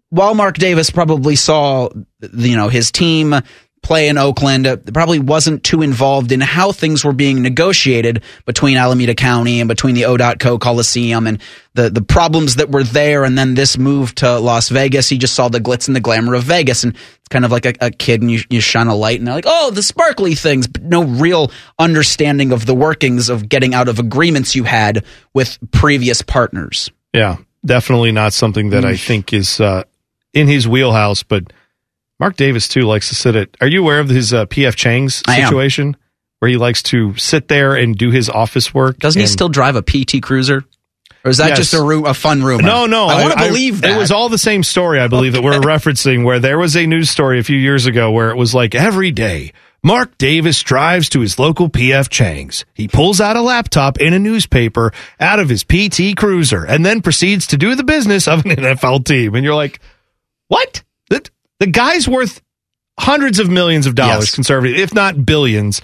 while 0.09 0.35
Mark 0.35 0.57
Davis 0.57 0.89
probably 0.89 1.37
saw, 1.37 1.87
you 2.33 2.57
know, 2.57 2.67
his 2.67 2.91
team 2.91 3.33
play 3.81 4.07
in 4.07 4.17
Oakland, 4.17 4.67
uh, 4.67 4.77
probably 4.93 5.19
wasn't 5.19 5.63
too 5.63 5.81
involved 5.81 6.31
in 6.31 6.41
how 6.41 6.71
things 6.71 7.03
were 7.03 7.13
being 7.13 7.41
negotiated 7.41 8.23
between 8.45 8.77
Alameda 8.77 9.15
County 9.15 9.59
and 9.59 9.67
between 9.67 9.95
the 9.95 10.05
O.co 10.05 10.59
Coliseum 10.59 11.27
and 11.27 11.41
the 11.73 11.89
the 11.89 12.01
problems 12.01 12.55
that 12.57 12.69
were 12.69 12.83
there. 12.83 13.23
And 13.23 13.37
then 13.37 13.55
this 13.55 13.77
move 13.77 14.13
to 14.15 14.39
Las 14.39 14.69
Vegas, 14.69 15.09
he 15.09 15.17
just 15.17 15.33
saw 15.33 15.49
the 15.49 15.59
glitz 15.59 15.87
and 15.87 15.95
the 15.95 16.01
glamour 16.01 16.33
of 16.33 16.43
Vegas, 16.43 16.83
and 16.83 16.93
it's 16.93 17.27
kind 17.29 17.45
of 17.45 17.51
like 17.51 17.65
a, 17.65 17.73
a 17.81 17.91
kid, 17.91 18.21
and 18.21 18.29
you, 18.31 18.41
you 18.49 18.61
shine 18.61 18.87
a 18.87 18.95
light, 18.95 19.19
and 19.19 19.27
they're 19.27 19.35
like, 19.35 19.45
oh, 19.47 19.71
the 19.71 19.83
sparkly 19.83 20.35
things, 20.35 20.67
but 20.67 20.83
no 20.83 21.03
real 21.03 21.51
understanding 21.77 22.51
of 22.51 22.65
the 22.65 22.75
workings 22.75 23.29
of 23.29 23.49
getting 23.49 23.73
out 23.73 23.87
of 23.87 23.99
agreements 23.99 24.55
you 24.55 24.63
had 24.63 25.05
with 25.33 25.57
previous 25.71 26.21
partners. 26.21 26.91
Yeah, 27.13 27.37
definitely 27.65 28.11
not 28.11 28.33
something 28.33 28.69
that 28.69 28.85
I 28.85 28.95
think 28.95 29.33
is 29.33 29.59
uh, 29.59 29.83
in 30.33 30.47
his 30.47 30.67
wheelhouse. 30.67 31.23
But 31.23 31.51
Mark 32.19 32.35
Davis 32.35 32.67
too 32.67 32.81
likes 32.81 33.09
to 33.09 33.15
sit 33.15 33.35
at. 33.35 33.49
Are 33.61 33.67
you 33.67 33.81
aware 33.81 33.99
of 33.99 34.09
his 34.09 34.33
uh, 34.33 34.45
PF 34.45 34.75
Chang's 34.75 35.21
I 35.27 35.41
situation 35.43 35.95
where 36.39 36.49
he 36.49 36.57
likes 36.57 36.83
to 36.83 37.15
sit 37.17 37.47
there 37.47 37.75
and 37.75 37.97
do 37.97 38.11
his 38.11 38.29
office 38.29 38.73
work? 38.73 38.97
Doesn't 38.99 39.19
he 39.19 39.27
still 39.27 39.49
drive 39.49 39.75
a 39.75 39.81
PT 39.81 40.21
Cruiser? 40.21 40.63
Or 41.23 41.31
is 41.31 41.37
that 41.37 41.49
Yes. 41.49 41.57
just 41.57 41.73
a, 41.73 41.81
ru- 41.83 42.05
a 42.05 42.13
fun 42.13 42.43
rumor? 42.43 42.63
No, 42.63 42.85
no. 42.85 43.07
I, 43.07 43.21
want 43.23 43.37
to 43.37 43.45
believe 43.47 43.81
that. 43.81 43.91
It 43.91 43.97
was 43.97 44.09
all 44.11 44.29
the 44.29 44.37
same 44.37 44.63
story, 44.63 44.99
I 45.01 45.07
believe, 45.07 45.33
that 45.33 45.43
we're 45.43 45.51
referencing, 45.59 46.23
where 46.23 46.39
there 46.39 46.57
was 46.57 46.77
a 46.77 46.85
news 46.87 47.09
story 47.09 47.39
a 47.39 47.43
few 47.43 47.57
years 47.57 47.85
ago 47.85 48.09
where 48.11 48.29
it 48.29 48.37
was 48.37 48.53
like 48.55 48.73
every 48.73 49.11
day, 49.11 49.51
Mark 49.83 50.17
Davis 50.17 50.61
drives 50.63 51.09
to 51.09 51.19
his 51.19 51.37
local 51.37 51.69
PF 51.69 52.09
Chang's. 52.09 52.63
He 52.73 52.87
pulls 52.87 53.19
out 53.19 53.35
a 53.35 53.41
laptop 53.41 53.97
and 53.99 54.15
a 54.15 54.19
newspaper 54.19 54.93
out 55.19 55.39
of 55.39 55.49
his 55.49 55.63
PT 55.65 56.15
Cruiser 56.17 56.65
and 56.65 56.85
then 56.85 57.01
proceeds 57.01 57.47
to 57.47 57.57
do 57.57 57.75
the 57.75 57.83
business 57.83 58.25
of 58.27 58.45
an 58.45 58.51
NFL 58.55 59.03
team. 59.05 59.35
And 59.35 59.43
you're 59.43 59.55
like, 59.55 59.79
what? 60.47 60.83
The, 61.59 61.67
guy's 61.67 62.07
worth 62.07 62.41
hundreds 62.99 63.39
of 63.39 63.49
millions 63.49 63.85
of 63.85 63.95
dollars, 63.95 64.25
Yes. 64.25 64.35
conservative, 64.35 64.77
if 64.77 64.93
not 64.93 65.25
billions. 65.25 65.81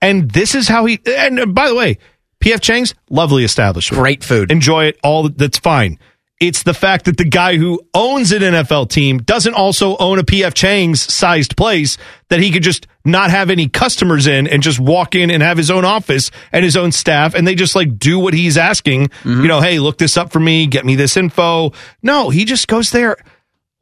And 0.00 0.30
this 0.30 0.54
is 0.54 0.68
how 0.68 0.84
he, 0.86 1.00
and 1.06 1.40
uh, 1.40 1.46
by 1.46 1.68
the 1.68 1.74
way, 1.74 1.98
PF 2.40 2.60
Chang's, 2.60 2.94
lovely 3.08 3.44
establishment. 3.44 4.00
Great 4.02 4.22
food. 4.22 4.50
Enjoy 4.50 4.84
it. 4.84 4.98
All 5.02 5.28
that's 5.30 5.58
fine. 5.58 5.98
It's 6.40 6.64
the 6.64 6.74
fact 6.74 7.06
that 7.06 7.16
the 7.16 7.24
guy 7.24 7.56
who 7.56 7.80
owns 7.94 8.32
an 8.32 8.42
NFL 8.42 8.90
team 8.90 9.18
doesn't 9.18 9.54
also 9.54 9.96
own 9.96 10.18
a 10.18 10.24
PF 10.24 10.52
Chang's 10.52 11.00
sized 11.00 11.56
place 11.56 11.96
that 12.28 12.40
he 12.40 12.50
could 12.50 12.62
just 12.64 12.86
not 13.04 13.30
have 13.30 13.48
any 13.48 13.68
customers 13.68 14.26
in 14.26 14.46
and 14.48 14.62
just 14.62 14.78
walk 14.80 15.14
in 15.14 15.30
and 15.30 15.42
have 15.42 15.56
his 15.56 15.70
own 15.70 15.84
office 15.86 16.30
and 16.52 16.64
his 16.64 16.76
own 16.76 16.92
staff 16.92 17.34
and 17.34 17.46
they 17.46 17.54
just 17.54 17.74
like 17.74 17.98
do 17.98 18.18
what 18.18 18.34
he's 18.34 18.58
asking. 18.58 19.10
You 19.24 19.46
know, 19.46 19.60
hey, 19.60 19.78
look 19.78 19.96
this 19.96 20.16
up 20.18 20.32
for 20.32 20.40
me, 20.40 20.66
get 20.66 20.84
me 20.84 20.96
this 20.96 21.16
info. 21.16 21.72
No, 22.02 22.28
he 22.30 22.44
just 22.44 22.68
goes 22.68 22.90
there. 22.90 23.16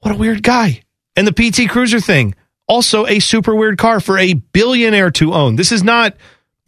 What 0.00 0.14
a 0.14 0.18
weird 0.18 0.42
guy. 0.42 0.81
And 1.16 1.26
the 1.26 1.32
PT 1.32 1.68
Cruiser 1.68 2.00
thing, 2.00 2.34
also 2.66 3.06
a 3.06 3.18
super 3.18 3.54
weird 3.54 3.78
car 3.78 4.00
for 4.00 4.18
a 4.18 4.34
billionaire 4.34 5.10
to 5.12 5.32
own. 5.32 5.56
This 5.56 5.72
is 5.72 5.82
not 5.82 6.16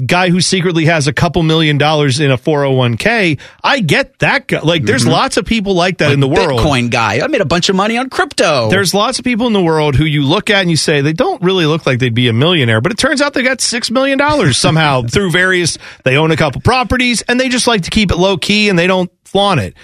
guy 0.04 0.28
who 0.28 0.40
secretly 0.40 0.86
has 0.86 1.06
a 1.06 1.12
couple 1.12 1.42
million 1.42 1.78
dollars 1.78 2.18
in 2.18 2.30
a 2.30 2.36
401k. 2.36 3.38
I 3.62 3.80
get 3.80 4.18
that 4.18 4.48
guy. 4.48 4.60
Like 4.60 4.82
there's 4.82 5.02
mm-hmm. 5.02 5.12
lots 5.12 5.36
of 5.36 5.46
people 5.46 5.74
like 5.74 5.98
that 5.98 6.12
in 6.12 6.20
the 6.20 6.28
world. 6.28 6.60
Bitcoin 6.60 6.90
guy. 6.90 7.20
I 7.20 7.26
made 7.28 7.40
a 7.40 7.46
bunch 7.46 7.68
of 7.68 7.76
money 7.76 7.96
on 7.96 8.10
crypto. 8.10 8.68
There's 8.70 8.92
lots 8.92 9.18
of 9.18 9.24
people 9.24 9.46
in 9.46 9.52
the 9.52 9.62
world 9.62 9.94
who 9.94 10.04
you 10.04 10.24
look 10.24 10.50
at 10.50 10.62
and 10.62 10.70
you 10.70 10.76
say 10.76 11.00
they 11.00 11.12
don't 11.12 11.40
really 11.42 11.66
look 11.66 11.86
like 11.86 12.00
they'd 12.00 12.14
be 12.14 12.28
a 12.28 12.32
millionaire, 12.32 12.80
but 12.80 12.92
it 12.92 12.98
turns 12.98 13.22
out 13.22 13.34
they 13.34 13.42
got 13.42 13.60
six 13.60 13.90
million 13.90 14.18
dollars 14.18 14.56
somehow 14.56 15.02
through 15.08 15.30
various. 15.30 15.78
They 16.02 16.16
own 16.16 16.32
a 16.32 16.36
couple 16.36 16.60
properties 16.60 17.22
and 17.22 17.38
they 17.38 17.48
just 17.48 17.66
like 17.66 17.82
to 17.82 17.90
keep 17.90 18.10
it 18.10 18.16
low 18.16 18.36
key 18.36 18.68
and 18.68 18.78
they 18.78 18.88
don't 18.88 19.10
flaunt 19.24 19.60
it. 19.60 19.74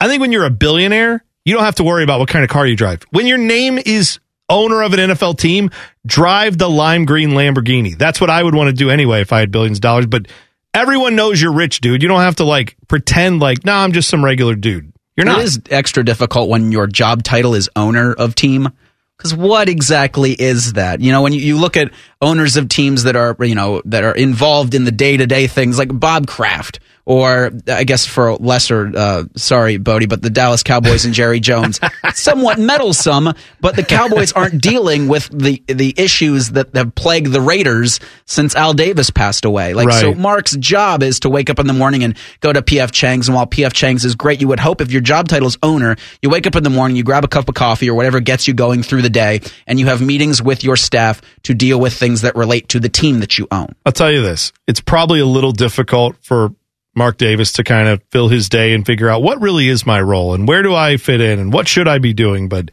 I 0.00 0.08
think 0.08 0.22
when 0.22 0.32
you're 0.32 0.46
a 0.46 0.50
billionaire, 0.50 1.22
you 1.44 1.54
don't 1.54 1.64
have 1.64 1.76
to 1.76 1.84
worry 1.84 2.04
about 2.04 2.20
what 2.20 2.28
kind 2.28 2.44
of 2.44 2.50
car 2.50 2.66
you 2.66 2.76
drive. 2.76 3.02
When 3.10 3.26
your 3.26 3.38
name 3.38 3.78
is 3.78 4.18
owner 4.48 4.82
of 4.82 4.92
an 4.92 4.98
NFL 4.98 5.38
team, 5.38 5.70
drive 6.04 6.58
the 6.58 6.68
lime 6.68 7.04
green 7.04 7.30
Lamborghini. 7.30 7.96
That's 7.96 8.20
what 8.20 8.30
I 8.30 8.42
would 8.42 8.54
want 8.54 8.68
to 8.68 8.74
do 8.74 8.90
anyway 8.90 9.20
if 9.20 9.32
I 9.32 9.40
had 9.40 9.50
billions 9.50 9.78
of 9.78 9.82
dollars. 9.82 10.06
But 10.06 10.26
everyone 10.74 11.16
knows 11.16 11.40
you're 11.40 11.52
rich, 11.52 11.80
dude. 11.80 12.02
You 12.02 12.08
don't 12.08 12.20
have 12.20 12.36
to 12.36 12.44
like 12.44 12.76
pretend 12.88 13.40
like, 13.40 13.64
nah, 13.64 13.82
I'm 13.82 13.92
just 13.92 14.08
some 14.08 14.24
regular 14.24 14.54
dude. 14.54 14.92
You're 15.16 15.26
not. 15.26 15.40
It 15.40 15.44
is 15.44 15.60
extra 15.70 16.04
difficult 16.04 16.48
when 16.48 16.72
your 16.72 16.86
job 16.86 17.22
title 17.22 17.54
is 17.54 17.70
owner 17.76 18.12
of 18.12 18.34
team. 18.34 18.68
Because 19.16 19.34
what 19.34 19.68
exactly 19.68 20.32
is 20.32 20.72
that? 20.74 21.00
You 21.02 21.12
know, 21.12 21.20
when 21.20 21.34
you, 21.34 21.40
you 21.40 21.58
look 21.58 21.76
at 21.76 21.92
owners 22.20 22.56
of 22.56 22.68
teams 22.68 23.04
that 23.04 23.16
are, 23.16 23.36
you 23.40 23.54
know, 23.54 23.80
that 23.86 24.04
are 24.04 24.14
involved 24.14 24.74
in 24.74 24.84
the 24.84 24.92
day 24.92 25.16
to 25.16 25.26
day 25.26 25.46
things 25.46 25.78
like 25.78 25.88
Bob 25.92 26.26
Kraft, 26.26 26.80
or 27.06 27.50
I 27.66 27.84
guess 27.84 28.06
for 28.06 28.34
lesser, 28.36 28.92
uh, 28.94 29.24
sorry, 29.34 29.78
Bodie, 29.78 30.06
but 30.06 30.22
the 30.22 30.30
Dallas 30.30 30.62
Cowboys 30.62 31.04
and 31.04 31.14
Jerry 31.14 31.40
Jones, 31.40 31.80
somewhat 32.14 32.58
meddlesome, 32.58 33.30
but 33.60 33.74
the 33.74 33.82
Cowboys 33.82 34.32
aren't 34.32 34.60
dealing 34.62 35.08
with 35.08 35.28
the, 35.32 35.62
the 35.66 35.94
issues 35.96 36.50
that 36.50 36.74
have 36.76 36.94
plagued 36.94 37.32
the 37.32 37.40
Raiders 37.40 38.00
since 38.26 38.54
Al 38.54 38.74
Davis 38.74 39.10
passed 39.10 39.44
away. 39.44 39.72
Like, 39.74 39.86
so 40.00 40.14
Mark's 40.14 40.54
job 40.56 41.02
is 41.02 41.20
to 41.20 41.30
wake 41.30 41.48
up 41.48 41.58
in 41.58 41.66
the 41.66 41.72
morning 41.72 42.04
and 42.04 42.16
go 42.40 42.52
to 42.52 42.60
PF 42.60 42.92
Chang's. 42.92 43.28
And 43.28 43.34
while 43.34 43.46
PF 43.46 43.72
Chang's 43.72 44.04
is 44.04 44.14
great, 44.14 44.40
you 44.40 44.48
would 44.48 44.60
hope 44.60 44.80
if 44.80 44.92
your 44.92 45.00
job 45.00 45.26
title 45.26 45.48
is 45.48 45.56
owner, 45.62 45.96
you 46.20 46.28
wake 46.28 46.46
up 46.46 46.54
in 46.54 46.62
the 46.62 46.70
morning, 46.70 46.96
you 46.96 47.02
grab 47.02 47.24
a 47.24 47.28
cup 47.28 47.48
of 47.48 47.54
coffee 47.54 47.88
or 47.88 47.94
whatever 47.94 48.20
gets 48.20 48.46
you 48.46 48.54
going 48.54 48.82
through 48.82 49.02
the 49.02 49.10
day, 49.10 49.40
and 49.66 49.80
you 49.80 49.86
have 49.86 50.00
meetings 50.02 50.42
with 50.42 50.62
your 50.62 50.76
staff 50.76 51.22
to 51.44 51.54
deal 51.54 51.80
with 51.80 51.94
things 51.94 52.09
that 52.22 52.36
relate 52.36 52.68
to 52.70 52.80
the 52.80 52.88
team 52.88 53.20
that 53.20 53.38
you 53.38 53.46
own. 53.50 53.74
I'll 53.86 53.92
tell 53.92 54.10
you 54.12 54.22
this. 54.22 54.52
It's 54.66 54.80
probably 54.80 55.20
a 55.20 55.26
little 55.26 55.52
difficult 55.52 56.16
for 56.22 56.54
Mark 56.94 57.16
Davis 57.18 57.52
to 57.54 57.64
kind 57.64 57.88
of 57.88 58.02
fill 58.10 58.28
his 58.28 58.48
day 58.48 58.74
and 58.74 58.84
figure 58.84 59.08
out 59.08 59.22
what 59.22 59.40
really 59.40 59.68
is 59.68 59.86
my 59.86 60.00
role 60.00 60.34
and 60.34 60.46
where 60.48 60.62
do 60.62 60.74
I 60.74 60.96
fit 60.96 61.20
in 61.20 61.38
and 61.38 61.52
what 61.52 61.68
should 61.68 61.88
I 61.88 61.98
be 61.98 62.12
doing. 62.12 62.48
But 62.48 62.70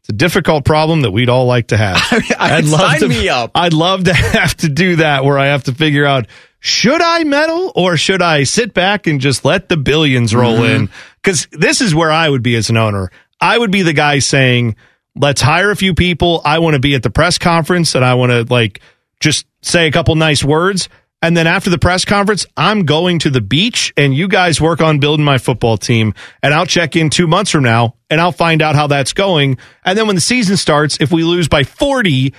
it's 0.00 0.10
a 0.10 0.12
difficult 0.12 0.64
problem 0.64 1.00
that 1.00 1.10
we'd 1.10 1.28
all 1.30 1.46
like 1.46 1.68
to 1.68 1.76
have. 1.76 1.96
I, 2.38 2.56
would 2.60 2.68
sign 2.68 3.00
to, 3.00 3.08
me 3.08 3.28
up. 3.28 3.50
I'd 3.54 3.72
love 3.72 4.04
to 4.04 4.14
have 4.14 4.54
to 4.58 4.68
do 4.68 4.96
that 4.96 5.24
where 5.24 5.38
I 5.38 5.46
have 5.46 5.64
to 5.64 5.74
figure 5.74 6.04
out 6.04 6.26
should 6.60 7.00
I 7.00 7.24
meddle 7.24 7.72
or 7.74 7.96
should 7.96 8.22
I 8.22 8.42
sit 8.44 8.74
back 8.74 9.06
and 9.06 9.20
just 9.20 9.44
let 9.44 9.68
the 9.68 9.76
billions 9.76 10.34
roll 10.34 10.56
Mm-hmm. 10.58 10.82
in? 10.84 10.90
Because 11.22 11.48
this 11.52 11.80
is 11.80 11.94
where 11.94 12.10
I 12.10 12.28
would 12.28 12.42
be 12.42 12.56
as 12.56 12.70
an 12.70 12.76
owner. 12.76 13.10
I 13.40 13.58
would 13.58 13.70
be 13.70 13.82
the 13.82 13.92
guy 13.92 14.18
saying, 14.20 14.76
let's 15.16 15.40
hire 15.40 15.70
a 15.70 15.76
few 15.76 15.94
people. 15.94 16.42
I 16.44 16.58
want 16.58 16.74
to 16.74 16.80
be 16.80 16.94
at 16.94 17.02
the 17.02 17.10
press 17.10 17.38
conference 17.38 17.94
and 17.94 18.04
I 18.04 18.14
want 18.14 18.32
to 18.32 18.52
like 18.52 18.80
just 19.20 19.46
say 19.62 19.86
a 19.86 19.92
couple 19.92 20.14
nice 20.14 20.44
words. 20.44 20.88
And 21.22 21.36
then 21.36 21.46
after 21.46 21.70
the 21.70 21.78
press 21.78 22.04
conference, 22.04 22.46
I'm 22.56 22.84
going 22.84 23.20
to 23.20 23.30
the 23.30 23.40
beach 23.40 23.92
and 23.96 24.14
you 24.14 24.28
guys 24.28 24.60
work 24.60 24.80
on 24.80 25.00
building 25.00 25.24
my 25.24 25.38
football 25.38 25.78
team. 25.78 26.14
And 26.42 26.52
I'll 26.52 26.66
check 26.66 26.94
in 26.94 27.10
two 27.10 27.26
months 27.26 27.50
from 27.50 27.62
now 27.64 27.96
and 28.10 28.20
I'll 28.20 28.32
find 28.32 28.60
out 28.60 28.74
how 28.74 28.86
that's 28.86 29.12
going. 29.12 29.58
And 29.84 29.98
then 29.98 30.06
when 30.06 30.14
the 30.14 30.20
season 30.20 30.56
starts, 30.56 30.98
if 31.00 31.10
we 31.10 31.24
lose 31.24 31.48
by 31.48 31.64
40, 31.64 32.34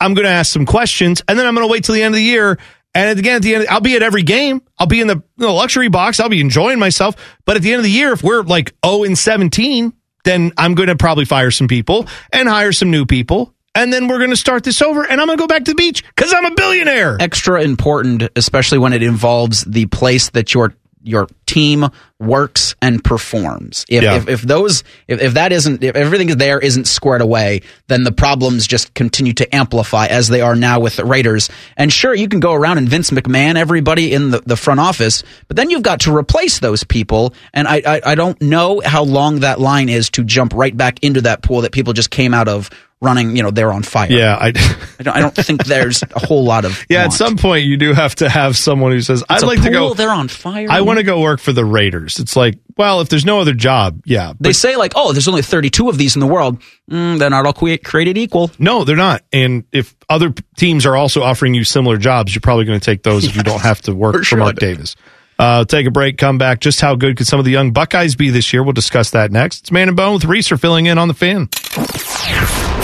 I'm 0.00 0.14
going 0.14 0.26
to 0.26 0.30
ask 0.30 0.52
some 0.52 0.66
questions 0.66 1.22
and 1.28 1.38
then 1.38 1.46
I'm 1.46 1.54
going 1.54 1.66
to 1.66 1.72
wait 1.72 1.84
till 1.84 1.94
the 1.94 2.02
end 2.02 2.14
of 2.14 2.16
the 2.16 2.24
year. 2.24 2.58
And 2.94 3.18
again, 3.18 3.36
at 3.36 3.42
the 3.42 3.54
end, 3.54 3.66
I'll 3.68 3.80
be 3.80 3.94
at 3.94 4.02
every 4.02 4.22
game. 4.22 4.60
I'll 4.78 4.86
be 4.86 5.00
in 5.00 5.06
the, 5.06 5.22
the 5.36 5.50
luxury 5.50 5.88
box. 5.88 6.18
I'll 6.18 6.28
be 6.28 6.40
enjoying 6.40 6.78
myself. 6.78 7.14
But 7.44 7.56
at 7.56 7.62
the 7.62 7.72
end 7.72 7.80
of 7.80 7.84
the 7.84 7.90
year, 7.90 8.12
if 8.12 8.22
we're 8.22 8.42
like 8.42 8.74
0 8.84 9.04
and 9.04 9.16
17, 9.16 9.92
then 10.26 10.52
I'm 10.58 10.74
going 10.74 10.88
to 10.88 10.96
probably 10.96 11.24
fire 11.24 11.50
some 11.50 11.68
people 11.68 12.06
and 12.32 12.48
hire 12.48 12.72
some 12.72 12.90
new 12.90 13.06
people. 13.06 13.54
And 13.74 13.92
then 13.92 14.08
we're 14.08 14.18
going 14.18 14.30
to 14.30 14.36
start 14.36 14.64
this 14.64 14.82
over 14.82 15.04
and 15.04 15.20
I'm 15.20 15.26
going 15.26 15.38
to 15.38 15.42
go 15.42 15.46
back 15.46 15.64
to 15.64 15.70
the 15.70 15.76
beach 15.76 16.02
because 16.04 16.32
I'm 16.32 16.46
a 16.46 16.54
billionaire. 16.54 17.16
Extra 17.20 17.62
important, 17.62 18.24
especially 18.34 18.78
when 18.78 18.92
it 18.92 19.02
involves 19.02 19.64
the 19.64 19.86
place 19.86 20.30
that 20.30 20.52
your 20.54 20.74
your 21.06 21.28
team 21.46 21.86
works 22.18 22.74
and 22.82 23.02
performs. 23.04 23.84
If 23.88 24.02
Yeah. 24.02 24.16
if, 24.16 24.28
if 24.28 24.42
those 24.42 24.82
if, 25.06 25.20
if 25.20 25.34
that 25.34 25.52
isn't 25.52 25.82
if 25.84 25.94
everything 25.94 26.28
there 26.38 26.58
isn't 26.58 26.86
squared 26.86 27.20
away, 27.20 27.62
then 27.88 28.04
the 28.04 28.12
problems 28.12 28.66
just 28.66 28.94
continue 28.94 29.32
to 29.34 29.54
amplify 29.54 30.06
as 30.06 30.28
they 30.28 30.40
are 30.40 30.56
now 30.56 30.80
with 30.80 30.96
the 30.96 31.04
Raiders. 31.04 31.48
And 31.76 31.92
sure, 31.92 32.14
you 32.14 32.28
can 32.28 32.40
go 32.40 32.52
around 32.52 32.78
and 32.78 32.88
Vince 32.88 33.10
McMahon, 33.10 33.56
everybody 33.56 34.12
in 34.12 34.30
the, 34.30 34.40
the 34.40 34.56
front 34.56 34.80
office, 34.80 35.22
but 35.48 35.56
then 35.56 35.70
you've 35.70 35.82
got 35.82 36.00
to 36.00 36.16
replace 36.16 36.58
those 36.58 36.84
people. 36.84 37.34
And 37.52 37.68
I, 37.68 37.82
I 37.86 38.00
I 38.04 38.14
don't 38.14 38.40
know 38.40 38.80
how 38.84 39.04
long 39.04 39.40
that 39.40 39.60
line 39.60 39.88
is 39.88 40.10
to 40.10 40.24
jump 40.24 40.52
right 40.54 40.76
back 40.76 41.02
into 41.02 41.20
that 41.22 41.42
pool 41.42 41.60
that 41.62 41.72
people 41.72 41.92
just 41.92 42.10
came 42.10 42.34
out 42.34 42.48
of 42.48 42.70
running. 43.00 43.36
You 43.36 43.42
know, 43.42 43.50
they're 43.50 43.72
on 43.72 43.82
fire. 43.82 44.10
Yeah, 44.10 44.36
I. 44.36 44.48
I 44.98 45.02
don't, 45.02 45.16
I 45.16 45.20
don't 45.20 45.34
think 45.34 45.64
there's 45.64 46.02
a 46.02 46.26
whole 46.26 46.44
lot 46.44 46.64
of 46.64 46.84
Yeah, 46.88 47.04
at 47.04 47.12
some 47.12 47.36
point 47.36 47.66
you 47.66 47.76
do 47.76 47.92
have 47.92 48.14
to 48.16 48.28
have 48.30 48.56
someone 48.56 48.92
who 48.92 49.00
says, 49.02 49.22
"I'd 49.28 49.42
like 49.42 49.62
to 49.62 49.70
go." 49.70 49.88
pool, 49.88 49.94
They're 49.94 50.10
on 50.10 50.28
fire. 50.28 50.68
I 50.70 50.80
want 50.80 50.98
to 50.98 51.02
go 51.02 51.20
work 51.20 51.40
for 51.40 51.52
the 51.52 51.64
Raiders. 51.64 52.18
It's 52.18 52.34
like, 52.34 52.58
well, 52.76 53.00
if 53.00 53.08
there's 53.08 53.24
no 53.24 53.40
other 53.40 53.54
job, 53.54 54.02
yeah. 54.04 54.32
They 54.40 54.52
say 54.52 54.76
like, 54.76 54.92
oh, 54.96 55.12
there's 55.12 55.28
only 55.28 55.42
32 55.42 55.88
of 55.88 55.98
these 55.98 56.14
in 56.16 56.20
the 56.20 56.26
world. 56.26 56.62
Mm, 56.90 57.18
they're 57.18 57.30
not 57.30 57.46
all 57.46 57.52
created 57.52 58.18
equal. 58.18 58.50
No, 58.58 58.84
they're 58.84 58.96
not. 58.96 59.22
And 59.32 59.64
if 59.72 59.94
other 60.08 60.32
teams 60.56 60.86
are 60.86 60.96
also 60.96 61.22
offering 61.22 61.54
you 61.54 61.64
similar 61.64 61.96
jobs, 61.96 62.34
you're 62.34 62.40
probably 62.40 62.64
going 62.64 62.78
to 62.78 62.84
take 62.84 63.02
those 63.02 63.24
if 63.24 63.36
you 63.36 63.42
don't 63.42 63.62
have 63.62 63.80
to 63.82 63.94
work 63.94 64.16
for, 64.18 64.24
for 64.24 64.36
Mark. 64.36 64.56
Davis. 64.56 64.96
Uh, 65.38 65.64
take 65.64 65.86
a 65.86 65.90
break, 65.90 66.16
come 66.16 66.38
back. 66.38 66.60
Just 66.60 66.80
how 66.80 66.94
good 66.94 67.16
could 67.16 67.26
some 67.26 67.38
of 67.38 67.44
the 67.44 67.50
young 67.50 67.72
Buckeyes 67.72 68.16
be 68.16 68.30
this 68.30 68.52
year? 68.52 68.62
We'll 68.62 68.72
discuss 68.72 69.10
that 69.10 69.30
next. 69.30 69.60
It's 69.60 69.70
Man 69.70 69.88
and 69.88 69.96
Bone 69.96 70.14
with 70.14 70.24
Reeser 70.24 70.56
filling 70.56 70.86
in 70.86 70.96
on 70.96 71.08
the 71.08 71.14
fan. 71.14 71.48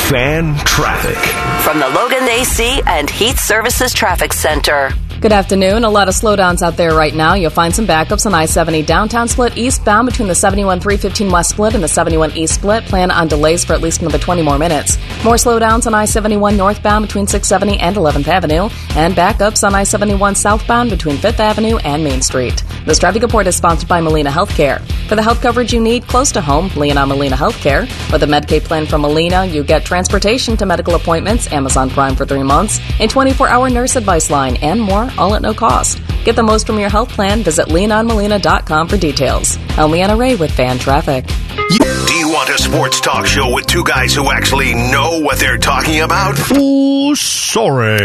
Fan 0.09 0.55
traffic. 0.66 1.16
From 1.64 1.78
the 1.78 1.88
Logan 1.88 2.28
AC 2.28 2.82
and 2.86 3.09
Heat 3.09 3.38
Services 3.38 3.94
Traffic 3.94 4.32
Center. 4.34 4.90
Good 5.23 5.31
afternoon. 5.31 5.85
A 5.85 5.89
lot 5.89 6.09
of 6.09 6.16
slowdowns 6.16 6.62
out 6.62 6.77
there 6.77 6.97
right 6.97 7.14
now. 7.14 7.35
You'll 7.35 7.51
find 7.51 7.73
some 7.73 7.87
backups 7.87 8.27
on 8.27 8.35
I 8.35 8.45
70 8.45 8.83
downtown 8.83 9.29
split 9.29 9.57
eastbound 9.57 10.07
between 10.07 10.27
the 10.27 10.35
71 10.35 10.81
315 10.81 11.31
west 11.31 11.51
split 11.51 11.75
and 11.75 11.85
the 11.85 11.87
71 11.87 12.33
east 12.33 12.57
split. 12.57 12.85
Plan 12.87 13.12
on 13.12 13.29
delays 13.29 13.64
for 13.64 13.73
at 13.73 13.81
least 13.81 14.01
another 14.01 14.18
20 14.18 14.43
more 14.43 14.59
minutes. 14.59 14.99
More 15.23 15.37
slowdowns 15.37 15.87
on 15.87 15.95
I 15.95 16.07
71 16.07 16.57
northbound 16.57 17.07
between 17.07 17.29
670 17.29 17.79
and 17.79 17.95
11th 17.95 18.27
Avenue, 18.27 18.68
and 18.97 19.14
backups 19.14 19.64
on 19.64 19.77
I 19.77 19.85
71 19.85 20.35
southbound 20.35 20.91
between 20.91 21.14
5th 21.18 21.39
Avenue 21.39 21.77
and 21.85 22.03
Main 22.03 22.20
Street. 22.20 22.64
This 22.85 22.99
traffic 22.99 23.23
report 23.23 23.47
is 23.47 23.55
sponsored 23.55 23.89
by 23.89 24.01
Molina 24.01 24.29
Healthcare. 24.29 24.85
For 25.09 25.14
the 25.14 25.23
health 25.23 25.41
coverage 25.41 25.73
you 25.73 25.81
need 25.81 26.05
close 26.09 26.33
to 26.33 26.41
home, 26.41 26.68
lean 26.75 26.99
on 26.99 27.09
Molina 27.09 27.37
Healthcare. 27.37 27.83
With 28.11 28.25
a 28.25 28.27
Medicaid 28.27 28.64
plan 28.64 28.87
from 28.87 29.03
Molina, 29.03 29.45
you 29.45 29.62
get 29.62 29.85
transportation 29.85 30.57
to 30.57 30.66
medical 30.66 30.97
appointments, 30.97 31.53
Amazon 31.53 31.91
Prime 31.91 32.16
for 32.16 32.27
three 32.27 32.43
months, 32.43 32.81
a 32.99 33.07
24 33.07 33.49
hour 33.49 33.70
nurse 33.70 33.95
advice 33.95 34.29
line, 34.29 34.57
and 34.57 34.81
more, 34.81 35.12
all 35.19 35.35
at 35.35 35.43
no 35.43 35.53
cost. 35.55 36.01
Get 36.25 36.37
the 36.37 36.43
most 36.43 36.67
from 36.67 36.79
your 36.79 36.89
health 36.89 37.11
plan. 37.11 37.43
Visit 37.43 37.69
leanonmolina.com 37.69 38.89
for 38.89 38.97
details. 38.97 39.59
I'm 39.77 39.91
Leanna 39.91 40.17
Ray 40.17 40.37
with 40.37 40.53
Fan 40.53 40.79
Traffic. 40.79 41.27
Do 41.27 42.15
you 42.15 42.29
want 42.29 42.51
a 42.51 42.59
sports 42.59 43.01
talk 43.01 43.27
show 43.27 43.53
with 43.55 43.67
two 43.67 43.85
guys 43.85 44.15
who 44.15 44.31
actually 44.31 44.75
know 44.75 45.21
what 45.21 45.39
they're 45.39 45.59
talking 45.59 46.01
about? 46.01 46.39
Ooh, 46.57 47.15
sorry. 47.15 47.99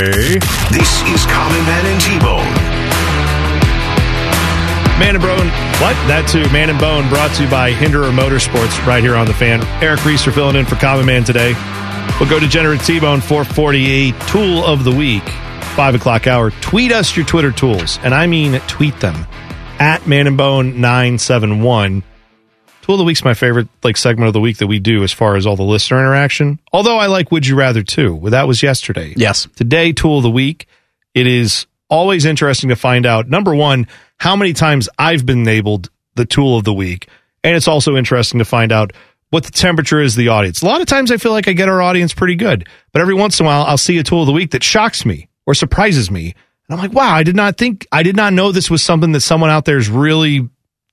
This 0.72 1.01
is 1.03 1.26
Common 1.26 1.66
Man 1.66 1.86
and 1.86 2.01
T-Bone. 2.01 2.53
Man 4.99 5.14
and 5.16 5.24
Bone, 5.24 5.47
what? 5.80 5.93
That 6.10 6.26
too. 6.28 6.49
Man 6.51 6.72
and 6.72 6.80
Bone 6.80 7.08
brought 7.08 7.32
to 7.36 7.43
you 7.43 7.49
by 7.49 7.72
Hinderer 7.72 8.10
Motorsports 8.10 8.84
right 8.88 9.03
here 9.03 9.16
on 9.16 9.28
the 9.28 9.34
fan. 9.34 9.62
Eric 9.84 10.03
Reeser 10.03 10.32
filling 10.32 10.55
in 10.55 10.66
for 10.66 10.76
Common 10.76 11.05
Man 11.05 11.24
today. 11.24 11.53
We'll 12.20 12.28
go 12.28 12.39
to 12.39 12.47
Degenerate 12.47 12.82
T-Bone 12.82 13.22
448 13.22 14.16
Tool 14.22 14.66
of 14.66 14.84
the 14.84 14.91
Week, 14.91 15.22
5 15.78 15.93
o'clock 15.93 16.25
hour. 16.25 16.49
Tweet 16.49 16.91
us 16.91 17.15
your 17.15 17.23
Twitter 17.23 17.51
tools, 17.51 17.99
and 18.01 18.11
I 18.11 18.25
mean 18.25 18.59
tweet 18.61 18.99
them 18.99 19.28
at 19.78 20.07
Man 20.07 20.25
and 20.25 20.36
Bone 20.36 20.82
971. 20.82 22.01
Tool 22.82 22.95
of 22.95 22.97
the 22.97 23.03
Week's 23.03 23.23
my 23.23 23.36
favorite 23.36 23.67
like 23.84 23.95
segment 23.95 24.25
of 24.25 24.34
the 24.34 24.39
week 24.39 24.57
that 24.57 24.65
we 24.65 24.80
do 24.80 25.03
as 25.03 25.11
far 25.11 25.36
as 25.36 25.45
all 25.45 25.55
the 25.55 25.61
listener 25.61 25.99
interaction. 25.99 26.57
Although 26.73 26.97
I 26.97 27.05
like 27.05 27.32
Would 27.32 27.45
You 27.45 27.55
Rather 27.55 27.84
too. 27.84 28.15
Well, 28.15 28.32
that 28.32 28.47
was 28.47 28.63
yesterday. 28.63 29.13
Yes. 29.17 29.47
Today, 29.55 29.93
Tool 29.93 30.17
of 30.17 30.23
the 30.23 30.32
Week. 30.32 30.65
It 31.13 31.28
is 31.28 31.67
always 31.91 32.25
interesting 32.25 32.69
to 32.69 32.75
find 32.75 33.05
out, 33.05 33.30
number 33.30 33.53
one, 33.53 33.86
how 34.17 34.36
many 34.36 34.53
times 34.53 34.89
I've 34.97 35.28
been 35.28 35.43
labeled 35.43 35.91
the 36.15 36.25
Tool 36.25 36.57
of 36.57 36.63
the 36.63 36.73
Week. 36.73 37.07
And 37.43 37.55
it's 37.55 37.67
also 37.67 37.97
interesting 37.97 38.39
to 38.39 38.45
find 38.45 38.71
out 38.71 38.93
what 39.30 39.43
the 39.43 39.51
temperature 39.51 40.01
is 40.01 40.15
the 40.15 40.30
audience. 40.30 40.63
A 40.63 40.65
lot 40.65 40.82
of 40.82 40.88
times 40.88 41.11
I 41.11 41.17
feel 41.17 41.34
like 41.34 41.47
I 41.47 41.53
get 41.53 41.69
our 41.69 41.84
audience 41.84 42.15
pretty 42.15 42.36
good, 42.36 42.67
but 42.93 43.03
every 43.03 43.13
once 43.13 43.39
in 43.39 43.45
a 43.45 43.47
while 43.47 43.61
I'll 43.61 43.78
see 43.78 43.99
a 43.99 44.03
Tool 44.03 44.21
of 44.21 44.25
the 44.25 44.34
Week 44.34 44.49
that 44.51 44.63
shocks 44.63 45.05
me 45.05 45.28
or 45.47 45.55
surprises 45.55 46.11
me. 46.11 46.35
And 46.69 46.77
I'm 46.77 46.79
like, 46.79 46.93
wow, 46.93 47.15
I 47.15 47.23
did 47.23 47.35
not 47.35 47.57
think, 47.57 47.87
I 47.91 48.03
did 48.03 48.15
not 48.15 48.33
know 48.33 48.51
this 48.51 48.69
was 48.69 48.83
something 48.83 49.13
that 49.13 49.21
someone 49.21 49.49
out 49.49 49.65
there 49.65 49.77
is 49.77 49.89
really 49.89 50.47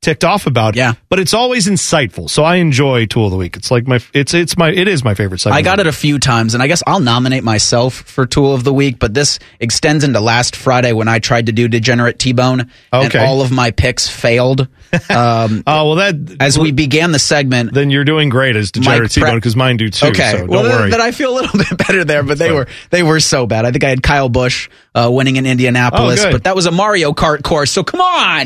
ticked 0.04 0.22
off 0.24 0.46
about. 0.46 0.76
Yeah. 0.76 0.94
But 1.08 1.18
it's 1.18 1.34
always 1.34 1.66
insightful. 1.66 2.28
So 2.30 2.44
I 2.44 2.56
enjoy 2.56 3.06
Tool 3.06 3.24
of 3.26 3.30
the 3.32 3.36
Week. 3.36 3.56
It's 3.56 3.70
like 3.70 3.86
my, 3.86 3.98
it's, 4.12 4.34
it's 4.34 4.56
my, 4.56 4.70
it 4.70 4.86
is 4.86 5.02
my 5.02 5.14
favorite 5.14 5.40
segment. 5.40 5.58
I 5.58 5.62
got 5.62 5.80
it 5.80 5.86
a 5.86 5.92
few 5.92 6.18
times, 6.18 6.54
and 6.54 6.62
I 6.62 6.66
guess 6.66 6.82
I'll 6.86 7.00
nominate 7.00 7.42
myself 7.42 7.94
for 7.94 8.26
Tool 8.26 8.54
of 8.54 8.62
the 8.64 8.72
Week, 8.72 8.98
but 8.98 9.14
this 9.14 9.38
extends 9.60 10.04
into 10.04 10.20
last 10.20 10.54
Friday 10.56 10.92
when 10.92 11.08
I 11.08 11.18
tried 11.18 11.46
to 11.46 11.52
do 11.52 11.66
Degenerate 11.68 12.18
T-Bone, 12.18 12.70
and 12.92 13.16
all 13.16 13.40
of 13.40 13.50
my 13.50 13.70
picks 13.70 14.08
failed. 14.08 14.68
Um, 15.10 15.64
Oh, 15.66 15.88
well, 15.88 15.94
that, 15.96 16.36
as 16.38 16.56
we 16.56 16.70
began 16.70 17.10
the 17.10 17.18
segment, 17.18 17.74
then 17.74 17.90
you're 17.90 18.04
doing 18.04 18.28
great 18.28 18.54
as 18.54 18.70
Degenerate 18.70 19.02
Mike 19.02 19.10
T-Bone 19.10 19.34
because 19.34 19.56
mine 19.56 19.76
do 19.76 19.90
too. 19.90 20.06
Okay, 20.06 20.30
So 20.30 20.38
don't 20.38 20.48
well 20.48 20.62
then, 20.62 20.72
worry. 20.78 20.90
then 20.90 21.00
I 21.00 21.10
feel 21.10 21.32
a 21.32 21.34
little 21.34 21.58
bit 21.58 21.76
better 21.76 22.04
there, 22.04 22.22
but 22.22 22.38
they 22.38 22.52
were 22.52 22.68
they 22.90 23.02
were 23.02 23.18
so 23.18 23.44
bad. 23.44 23.64
I 23.64 23.72
think 23.72 23.82
I 23.82 23.88
had 23.88 24.04
Kyle 24.04 24.28
Busch 24.28 24.68
uh, 24.94 25.10
winning 25.12 25.34
in 25.34 25.46
Indianapolis, 25.46 26.24
Oh, 26.24 26.30
but 26.30 26.44
that 26.44 26.54
was 26.54 26.66
a 26.66 26.70
Mario 26.70 27.12
Kart 27.12 27.42
course. 27.42 27.72
So 27.72 27.82
come 27.82 28.00
on, 28.00 28.44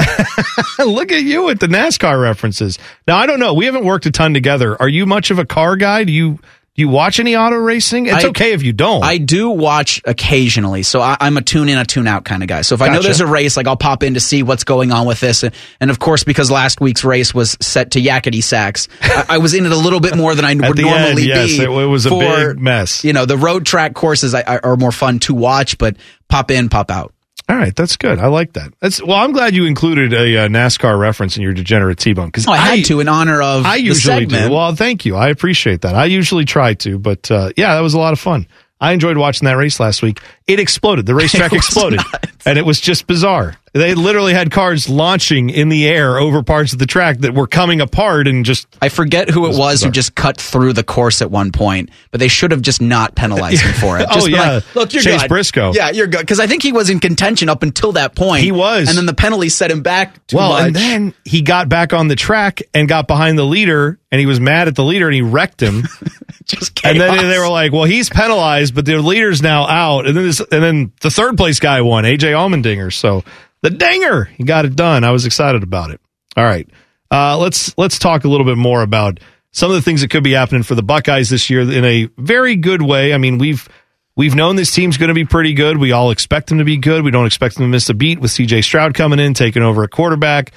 Look 0.86 1.12
at 1.12 1.22
you 1.22 1.47
with 1.49 1.61
the 1.61 1.66
NASCAR 1.66 2.20
references. 2.20 2.78
Now 3.07 3.16
I 3.18 3.26
don't 3.26 3.40
know. 3.40 3.55
We 3.55 3.64
haven't 3.66 3.84
worked 3.84 4.07
a 4.07 4.11
ton 4.11 4.34
together. 4.34 4.80
Are 4.80 4.88
you 4.88 5.07
much 5.07 5.30
of 5.30 5.38
a 5.38 5.44
car 5.44 5.76
guy? 5.76 6.05
Do 6.05 6.12
you 6.12 6.38
do 6.78 6.82
you 6.82 6.88
watch 6.88 7.18
any 7.18 7.34
auto 7.34 7.57
racing? 7.57 8.07
It's 8.07 8.24
I- 8.24 8.28
okay 8.28 8.53
if 8.53 8.62
you 8.62 8.72
don't. 8.72 9.03
I 9.03 9.18
do 9.18 9.51
watch 9.51 10.01
occasionally, 10.05 10.84
so 10.84 11.01
I, 11.01 11.16
I'm 11.18 11.36
a 11.36 11.42
tune 11.42 11.68
in, 11.68 11.76
a 11.76 11.84
tune 11.84 12.07
out 12.07 12.24
kind 12.24 12.40
of 12.40 12.49
guy. 12.49 12.61
So 12.62 12.76
if 12.76 12.82
I 12.82 12.86
know 12.88 13.03
there's 13.03 13.20
a 13.20 13.26
race, 13.26 13.57
like 13.57 13.66
I'll 13.66 13.76
pop 13.76 14.05
in 14.05 14.14
to 14.14 14.20
see 14.20 14.44
what's 14.44 14.62
going 14.62 14.92
on 14.92 15.05
with 15.05 15.18
this, 15.18 15.42
and, 15.42 15.53
and 15.80 15.90
of 15.90 15.99
course 15.99 16.22
because 16.22 16.53
last 16.53 16.80
week's 16.80 17.03
race 17.03 17.34
was 17.34 17.57
set 17.61 17.90
to 17.92 18.01
Yakety 18.01 18.44
Sax, 18.44 18.86
I, 19.03 19.24
I 19.30 19.38
was 19.38 19.55
in 19.55 19.66
it 19.66 19.72
a 19.72 19.76
little 19.76 19.99
bit 19.99 20.16
more 20.16 20.36
than 20.36 20.44
I 20.44 20.55
would 20.68 20.76
the 20.76 20.82
end, 20.88 21.01
normally 21.05 21.24
yes, 21.24 21.57
be. 21.57 21.64
it- 21.64 21.68
it 21.68 21.86
was 21.86 22.07
a 22.07 22.11
for, 22.11 22.20
big 22.55 22.61
mess. 22.61 23.03
You 23.03 23.12
know, 23.12 23.24
the 23.26 23.36
road 23.36 23.66
track 23.66 23.94
courses 23.94 24.32
I, 24.32 24.44
I, 24.46 24.59
are 24.59 24.76
more 24.76 24.92
fun 24.92 25.18
to 25.20 25.34
watch, 25.34 25.78
but 25.78 25.96
pop 26.28 26.53
in, 26.53 26.68
pop 26.68 26.92
out. 26.92 27.12
All 27.49 27.57
right, 27.57 27.74
that's 27.74 27.96
good. 27.96 28.18
I 28.18 28.26
like 28.26 28.53
that. 28.55 28.72
That's 28.80 29.03
well. 29.03 29.16
I'm 29.16 29.32
glad 29.32 29.55
you 29.55 29.64
included 29.64 30.12
a 30.12 30.44
uh, 30.44 30.49
NASCAR 30.49 30.99
reference 30.99 31.36
in 31.36 31.42
your 31.42 31.55
degenerate 31.55 31.99
T-bone 31.99 32.26
because 32.26 32.46
Oh, 32.46 32.53
I 32.53 32.59
had 32.59 32.84
to 32.86 33.01
in 33.01 33.09
honor 33.09 33.40
of 33.40 33.64
I 33.64 33.78
the 33.78 33.84
usually 33.84 34.26
do. 34.26 34.30
segment. 34.34 34.53
Well, 34.53 34.74
thank 34.74 35.07
you. 35.07 35.16
I 35.16 35.28
appreciate 35.28 35.80
that. 35.80 35.94
I 35.94 36.05
usually 36.05 36.44
try 36.44 36.74
to, 36.74 36.99
but 36.99 37.30
uh, 37.30 37.51
yeah, 37.57 37.74
that 37.74 37.80
was 37.80 37.94
a 37.94 37.99
lot 37.99 38.12
of 38.12 38.20
fun. 38.20 38.46
I 38.80 38.92
enjoyed 38.92 39.16
watching 39.16 39.46
that 39.46 39.55
race 39.57 39.80
last 39.80 40.03
week. 40.03 40.20
It 40.46 40.61
exploded. 40.61 41.07
The 41.07 41.14
racetrack 41.14 41.53
exploded, 41.55 42.01
nuts. 42.12 42.46
and 42.46 42.59
it 42.59 42.66
was 42.66 42.80
just 42.80 43.07
bizarre. 43.07 43.57
They 43.79 43.95
literally 43.95 44.35
had 44.35 44.51
cars 44.51 44.89
launching 44.89 45.51
in 45.51 45.68
the 45.68 45.87
air 45.87 46.18
over 46.18 46.43
parts 46.43 46.72
of 46.72 46.79
the 46.79 46.87
track 46.87 47.18
that 47.18 47.35
were 47.35 47.47
coming 47.47 47.81
apart 47.81 48.26
and 48.29 48.45
just 48.45 48.66
I 48.83 48.89
forget 48.89 49.31
who 49.31 49.47
it 49.47 49.51
was 49.51 49.59
was 49.59 49.83
who 49.83 49.91
just 49.91 50.14
cut 50.14 50.41
through 50.41 50.72
the 50.72 50.83
course 50.83 51.22
at 51.22 51.31
one 51.31 51.53
point, 51.53 51.91
but 52.11 52.20
they 52.20 52.29
should 52.29 52.51
have 52.51 52.62
just 52.62 52.81
not 52.81 53.14
penalized 53.14 53.62
him 53.62 53.74
for 53.74 53.99
it. 53.99 54.07
Oh, 54.11 54.14
Just 54.14 54.31
yeah. 54.31 54.53
like, 54.55 54.74
look, 54.74 54.93
you're 54.95 55.03
Chase 55.03 55.22
good. 55.22 55.29
Briscoe. 55.29 55.72
Yeah, 55.74 55.91
you're 55.91 56.07
good 56.07 56.20
because 56.20 56.41
I 56.41 56.47
think 56.47 56.62
he 56.62 56.72
was 56.72 56.89
in 56.89 56.99
contention 56.99 57.49
up 57.49 57.62
until 57.62 57.93
that 57.93 58.14
point. 58.14 58.43
He 58.43 58.53
was. 58.53 58.89
and 58.89 58.97
then 58.97 59.07
the 59.07 59.14
penalty 59.14 59.49
set 59.51 59.70
him 59.70 59.83
back 59.83 60.26
too 60.29 60.37
well, 60.37 60.53
much. 60.53 60.66
and 60.68 60.74
then 60.74 61.14
he 61.24 61.43
got 61.43 61.68
back 61.68 61.93
on 61.93 62.09
the 62.09 62.16
track 62.16 62.62
and 62.72 62.89
got 62.89 63.07
behind 63.07 63.39
the 63.39 63.45
leader, 63.45 63.99
and 64.11 64.18
he 64.18 64.26
was 64.26 64.41
mad 64.41 64.66
at 64.66 64.76
the 64.76 64.85
leader, 64.85 65.07
and 65.07 65.14
he 65.14 65.20
wrecked 65.22 65.62
him. 65.62 65.83
just 66.47 66.85
and 66.85 66.99
then 66.99 67.29
they 67.29 67.39
were 67.39 67.49
like, 67.49 67.72
"Well, 67.72 67.85
he's 67.85 68.09
penalized, 68.09 68.74
but 68.74 68.87
the 68.87 68.97
leader's 68.99 69.43
now 69.43 69.66
out." 69.66 70.07
And 70.07 70.16
then 70.16 70.24
this, 70.24 70.41
and 70.41 70.62
then 70.62 70.93
the 71.03 71.11
third 71.11 71.37
place 71.37 71.61
guy 71.61 71.83
won, 71.83 72.05
AJ 72.05 72.33
Allmendinger. 72.33 72.93
So 72.93 73.24
the 73.62 73.70
dinger, 73.70 74.24
he 74.24 74.44
got 74.44 74.64
it 74.64 74.76
done. 74.76 75.04
I 75.04 75.11
was 75.11 75.26
excited 75.26 75.62
about 75.62 75.90
it. 75.90 76.00
All 76.36 76.44
right, 76.44 76.68
uh, 77.11 77.38
let's 77.38 77.76
let's 77.78 77.98
talk 77.98 78.24
a 78.24 78.28
little 78.28 78.46
bit 78.46 78.56
more 78.59 78.82
about 78.82 79.20
some 79.50 79.70
of 79.70 79.76
the 79.76 79.82
things 79.82 80.02
that 80.02 80.11
could 80.11 80.24
be 80.24 80.32
happening 80.32 80.62
for 80.62 80.74
the 80.74 80.82
Buckeyes 80.82 81.30
this 81.30 81.50
year 81.50 81.61
in 81.61 81.84
a 81.84 82.09
very 82.16 82.56
good 82.56 82.82
way. 82.82 83.12
I 83.12 83.18
mean, 83.18 83.38
we've 83.38 83.68
we've 84.16 84.34
known 84.34 84.56
this 84.56 84.70
team's 84.70 84.96
going 84.96 85.09
to 85.09 85.14
be 85.14 85.24
pretty 85.24 85.54
good. 85.54 85.78
We 85.78 85.92
all 85.92 86.11
expect 86.11 86.48
them 86.48 86.59
to 86.59 86.64
be 86.64 86.76
good. 86.76 87.04
We 87.04 87.11
don't 87.11 87.26
expect 87.26 87.56
them 87.56 87.64
to 87.64 87.68
miss 87.68 87.88
a 87.88 87.94
beat 87.94 88.20
with 88.20 88.30
C.J. 88.30 88.62
Stroud 88.62 88.94
coming 88.94 89.18
in, 89.18 89.34
taking 89.34 89.62
over 89.62 89.84
at 89.84 89.90
quarterback, 89.90 90.52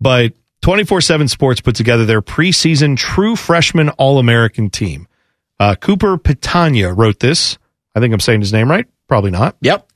but. 0.00 0.32
24 0.62 1.02
7 1.02 1.28
Sports 1.28 1.60
put 1.60 1.74
together 1.74 2.06
their 2.06 2.22
preseason 2.22 2.96
true 2.96 3.36
freshman 3.36 3.90
All 3.90 4.18
American 4.18 4.70
team. 4.70 5.06
Uh, 5.60 5.74
Cooper 5.74 6.16
Petagna 6.16 6.96
wrote 6.96 7.20
this. 7.20 7.58
I 7.94 8.00
think 8.00 8.14
I'm 8.14 8.20
saying 8.20 8.40
his 8.40 8.52
name 8.52 8.70
right. 8.70 8.86
Probably 9.06 9.30
not. 9.30 9.56
Yep. 9.60 9.86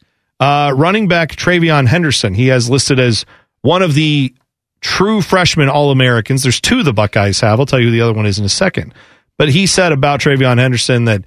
Uh, 0.40 0.72
running 0.76 1.08
back 1.08 1.30
TreVeyon 1.30 1.86
Henderson, 1.86 2.34
he 2.34 2.48
has 2.48 2.70
listed 2.70 3.00
as 3.00 3.24
one 3.62 3.82
of 3.82 3.94
the 3.94 4.34
true 4.80 5.20
freshman 5.20 5.68
All 5.68 5.90
Americans. 5.90 6.42
There's 6.42 6.60
two 6.60 6.82
the 6.82 6.92
Buckeyes 6.92 7.40
have. 7.40 7.58
I'll 7.58 7.66
tell 7.66 7.80
you 7.80 7.86
who 7.86 7.92
the 7.92 8.00
other 8.02 8.14
one 8.14 8.26
is 8.26 8.38
in 8.38 8.44
a 8.44 8.48
second. 8.48 8.94
But 9.36 9.48
he 9.48 9.66
said 9.66 9.92
about 9.92 10.20
TreVeyon 10.20 10.58
Henderson 10.58 11.06
that 11.06 11.24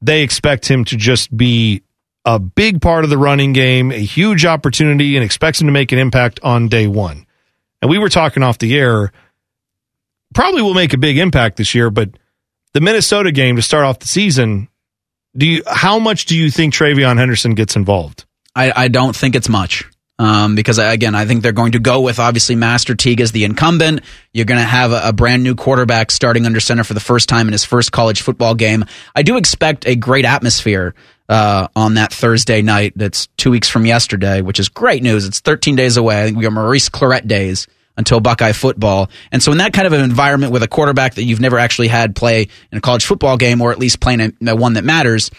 they 0.00 0.22
expect 0.22 0.68
him 0.68 0.84
to 0.86 0.96
just 0.96 1.36
be 1.36 1.82
a 2.24 2.38
big 2.38 2.80
part 2.82 3.04
of 3.04 3.10
the 3.10 3.18
running 3.18 3.52
game, 3.52 3.90
a 3.90 3.98
huge 3.98 4.44
opportunity, 4.44 5.16
and 5.16 5.24
expects 5.24 5.60
him 5.60 5.66
to 5.66 5.72
make 5.72 5.92
an 5.92 5.98
impact 5.98 6.40
on 6.42 6.68
day 6.68 6.86
one. 6.86 7.26
and 7.80 7.90
we 7.90 7.98
were 7.98 8.08
talking 8.08 8.42
off 8.42 8.58
the 8.58 8.76
air. 8.76 9.12
Probably 10.34 10.62
will 10.62 10.74
make 10.74 10.92
a 10.92 10.98
big 10.98 11.16
impact 11.16 11.56
this 11.56 11.74
year, 11.74 11.90
but 11.90 12.10
the 12.74 12.80
Minnesota 12.80 13.32
game 13.32 13.56
to 13.56 13.62
start 13.62 13.84
off 13.84 14.00
the 14.00 14.06
season. 14.06 14.68
Do 15.36 15.46
you? 15.46 15.62
How 15.66 15.98
much 15.98 16.26
do 16.26 16.36
you 16.36 16.50
think 16.50 16.74
TreVeyon 16.74 17.16
Henderson 17.18 17.54
gets 17.54 17.76
involved? 17.76 18.24
I, 18.58 18.84
I 18.84 18.88
don't 18.88 19.14
think 19.14 19.36
it's 19.36 19.48
much. 19.48 19.84
Um, 20.20 20.56
because 20.56 20.78
again, 20.78 21.14
I 21.14 21.26
think 21.26 21.42
they're 21.42 21.52
going 21.52 21.72
to 21.72 21.78
go 21.78 22.00
with 22.00 22.18
obviously 22.18 22.56
Master 22.56 22.96
Teague 22.96 23.20
as 23.20 23.30
the 23.30 23.44
incumbent. 23.44 24.00
You're 24.32 24.46
going 24.46 24.58
to 24.58 24.66
have 24.66 24.90
a, 24.90 25.00
a, 25.04 25.12
brand 25.12 25.44
new 25.44 25.54
quarterback 25.54 26.10
starting 26.10 26.44
under 26.44 26.58
center 26.58 26.82
for 26.82 26.94
the 26.94 27.00
first 27.00 27.28
time 27.28 27.46
in 27.46 27.52
his 27.52 27.64
first 27.64 27.92
college 27.92 28.20
football 28.20 28.56
game. 28.56 28.84
I 29.14 29.22
do 29.22 29.36
expect 29.36 29.86
a 29.86 29.94
great 29.94 30.24
atmosphere 30.24 30.96
uh, 31.28 31.68
on 31.76 31.94
that 31.94 32.12
Thursday 32.12 32.62
night. 32.62 32.94
That's 32.96 33.28
two 33.36 33.52
weeks 33.52 33.68
from 33.68 33.86
yesterday, 33.86 34.40
which 34.40 34.58
is 34.58 34.68
great 34.68 35.04
news. 35.04 35.24
It's 35.24 35.38
13 35.38 35.76
days 35.76 35.96
away. 35.96 36.20
I 36.20 36.24
think 36.24 36.36
we 36.36 36.42
got 36.42 36.52
Maurice 36.52 36.88
Clarett 36.88 37.28
days 37.28 37.68
until 37.96 38.18
Buckeye 38.18 38.52
football. 38.52 39.10
And 39.30 39.40
so 39.40 39.52
in 39.52 39.58
that 39.58 39.72
kind 39.72 39.86
of 39.86 39.92
an 39.92 40.00
environment 40.00 40.52
with 40.52 40.64
a 40.64 40.68
quarterback 40.68 41.14
that 41.14 41.22
you've 41.22 41.40
never 41.40 41.60
actually 41.60 41.88
had 41.88 42.16
play 42.16 42.48
in 42.72 42.78
a 42.78 42.80
college 42.80 43.06
football 43.06 43.36
game, 43.36 43.60
or 43.60 43.70
at 43.70 43.78
least 43.78 44.00
playing 44.00 44.20
a, 44.20 44.32
a 44.48 44.56
one 44.56 44.72
that 44.72 44.84
matters, 44.84 45.30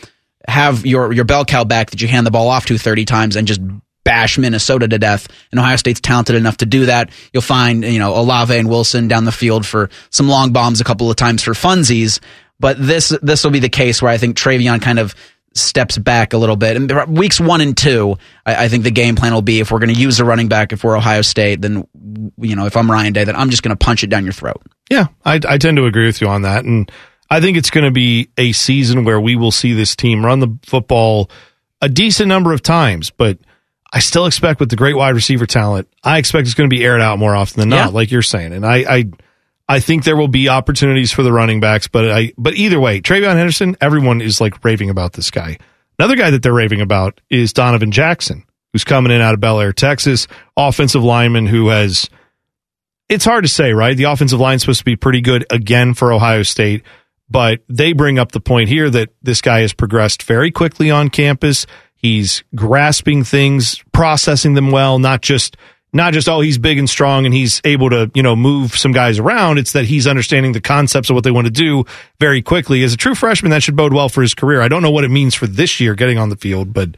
have 0.50 0.86
your 0.86 1.12
your 1.14 1.26
bell 1.26 1.46
cow 1.46 1.64
back 1.64 1.92
that 1.92 2.02
you 2.02 2.08
hand 2.08 2.28
the 2.28 2.32
ball 2.32 2.50
off 2.50 2.66
to 2.68 2.78
30 2.78 3.06
times 3.06 3.36
and 3.36 3.48
just 3.48 3.62
bash 4.04 4.38
Minnesota 4.38 4.88
to 4.88 4.98
death. 4.98 5.28
And 5.52 5.60
Ohio 5.60 5.76
State's 5.76 6.00
talented 6.00 6.36
enough 6.36 6.58
to 6.58 6.66
do 6.66 6.88
that. 6.88 7.12
You'll 7.34 7.42
find, 7.42 7.84
you 7.84 8.00
know, 8.00 8.16
Olave 8.16 8.56
and 8.58 8.70
Wilson 8.70 9.08
down 9.08 9.26
the 9.26 9.32
field 9.32 9.66
for 9.66 9.90
some 10.10 10.28
long 10.28 10.52
bombs 10.52 10.82
a 10.82 10.84
couple 10.84 11.10
of 11.10 11.16
times 11.16 11.44
for 11.44 11.52
funsies. 11.52 12.20
But 12.60 12.78
this 12.80 13.16
this 13.22 13.44
will 13.44 13.52
be 13.52 13.60
the 13.60 13.70
case 13.70 14.02
where 14.02 14.12
I 14.12 14.18
think 14.18 14.36
TreVeyon 14.36 14.82
kind 14.82 15.00
of 15.00 15.16
steps 15.54 15.98
back 15.98 16.34
a 16.34 16.38
little 16.38 16.56
bit. 16.56 16.76
And 16.76 17.18
weeks 17.18 17.40
one 17.40 17.62
and 17.62 17.76
two, 17.76 18.18
I, 18.46 18.66
I 18.66 18.68
think 18.68 18.84
the 18.84 18.92
game 18.92 19.16
plan 19.16 19.34
will 19.34 19.42
be 19.42 19.60
if 19.60 19.72
we're 19.72 19.80
going 19.80 19.94
to 19.94 20.00
use 20.00 20.20
a 20.20 20.26
running 20.26 20.48
back, 20.48 20.74
if 20.74 20.84
we're 20.84 20.98
Ohio 20.98 21.22
State, 21.22 21.62
then 21.62 21.88
you 22.38 22.56
know, 22.56 22.66
if 22.66 22.76
I'm 22.76 22.90
Ryan 22.90 23.14
Day, 23.14 23.24
then 23.24 23.36
I'm 23.36 23.50
just 23.50 23.64
going 23.64 23.76
to 23.76 23.86
punch 23.86 24.04
it 24.04 24.08
down 24.08 24.24
your 24.24 24.34
throat. 24.34 24.62
Yeah, 24.90 25.08
I, 25.24 25.40
I 25.48 25.58
tend 25.58 25.78
to 25.78 25.86
agree 25.86 26.06
with 26.06 26.20
you 26.20 26.28
on 26.28 26.42
that, 26.44 26.66
and 26.66 26.92
I 27.30 27.42
think 27.42 27.58
it's 27.58 27.70
going 27.70 27.86
to 27.86 27.92
be 27.92 28.30
a 28.38 28.52
season 28.52 29.06
where 29.06 29.20
we 29.20 29.36
will 29.36 29.52
see 29.52 29.74
this 29.74 29.96
team 29.96 30.26
run 30.26 30.40
the 30.40 30.58
football 30.64 31.30
a 31.82 31.90
decent 31.90 32.28
number 32.28 32.54
of 32.54 32.62
times, 32.62 33.12
but 33.12 33.38
I 33.92 34.00
still 34.00 34.26
expect 34.26 34.60
with 34.60 34.70
the 34.70 34.76
great 34.76 34.96
wide 34.96 35.16
receiver 35.16 35.46
talent, 35.46 35.88
I 36.04 36.18
expect 36.18 36.48
it's 36.48 36.56
going 36.56 36.70
to 36.70 36.76
be 36.76 36.84
aired 36.84 37.02
out 37.02 37.20
more 37.20 37.36
often 37.36 37.60
than 37.60 37.70
not, 37.70 37.90
yeah. 37.90 37.96
like 37.96 38.12
you're 38.12 38.22
saying. 38.22 38.54
And 38.54 38.66
I, 38.66 38.78
I, 38.78 39.06
I 39.68 39.80
think 39.80 40.04
there 40.04 40.18
will 40.18 40.28
be 40.28 40.50
opportunities 40.50 41.12
for 41.12 41.24
the 41.24 41.32
running 41.32 41.60
backs, 41.60 41.88
but 41.88 42.10
I, 42.10 42.34
but 42.38 42.56
either 42.56 42.80
way, 42.80 43.02
TreVeyon 43.02 43.36
Henderson, 43.36 43.78
everyone 43.82 44.22
is 44.22 44.42
like 44.42 44.64
raving 44.64 44.90
about 44.90 45.14
this 45.14 45.32
guy. 45.32 45.58
Another 45.98 46.16
guy 46.16 46.30
that 46.32 46.44
they're 46.44 46.54
raving 46.54 46.82
about 46.82 47.20
is 47.30 47.54
Donovan 47.54 47.92
Jackson, 47.92 48.46
who's 48.72 48.84
coming 48.84 49.12
in 49.12 49.22
out 49.22 49.34
of 49.34 49.40
Bellaire, 49.40 49.74
Texas, 49.74 50.28
offensive 50.56 51.04
lineman 51.04 51.46
who 51.46 51.70
has. 51.70 52.10
It's 53.10 53.26
hard 53.26 53.44
to 53.44 53.50
say, 53.50 53.74
right? 53.74 53.98
The 53.98 54.04
offensive 54.04 54.40
line 54.40 54.58
is 54.58 54.62
supposed 54.62 54.80
to 54.80 54.86
be 54.86 54.96
pretty 54.96 55.22
good 55.22 55.46
again 55.50 55.96
for 55.96 56.14
Ohio 56.14 56.44
State, 56.44 56.84
but 57.30 57.62
they 57.68 57.94
bring 57.94 58.18
up 58.20 58.32
the 58.32 58.40
point 58.40 58.70
here 58.70 58.90
that 58.90 59.10
this 59.22 59.42
guy 59.42 59.62
has 59.62 59.74
progressed 59.74 60.24
very 60.24 60.52
quickly 60.52 60.90
on 60.90 61.10
campus. 61.10 61.66
He's 61.96 62.44
grasping 62.56 63.24
things, 63.24 63.84
processing 63.92 64.54
them 64.54 64.72
well, 64.72 65.00
not 65.00 65.22
just 65.22 65.58
not 65.92 66.14
just 66.14 66.30
oh 66.30 66.40
he's 66.40 66.58
big 66.58 66.78
and 66.78 66.90
strong 66.90 67.26
and 67.26 67.34
he's 67.34 67.62
able 67.66 67.90
to 67.90 68.12
you 68.14 68.24
know 68.24 68.36
move 68.36 68.76
some 68.76 68.92
guys 68.92 69.20
around. 69.20 69.58
It's 69.58 69.74
that 69.74 69.86
he's 69.86 70.08
understanding 70.08 70.54
the 70.54 70.62
concepts 70.62 71.10
of 71.10 71.16
what 71.16 71.24
they 71.24 71.32
want 71.32 71.48
to 71.48 71.52
do 71.52 71.86
very 72.20 72.42
quickly. 72.42 72.84
As 72.84 72.94
a 72.94 72.98
true 72.98 73.16
freshman 73.16 73.52
that 73.52 73.64
should 73.64 73.76
bode 73.76 73.94
well 73.94 74.10
for 74.10 74.22
his 74.22 74.34
career. 74.34 74.62
I 74.62 74.68
don't 74.68 74.82
know 74.82 74.92
what 74.92 75.04
it 75.04 75.12
means 75.12 75.36
for 75.36 75.48
this 75.48 75.80
year 75.80 75.96
getting 75.96 76.18
on 76.18 76.30
the 76.30 76.38
field 76.38 76.74
but 76.74 76.90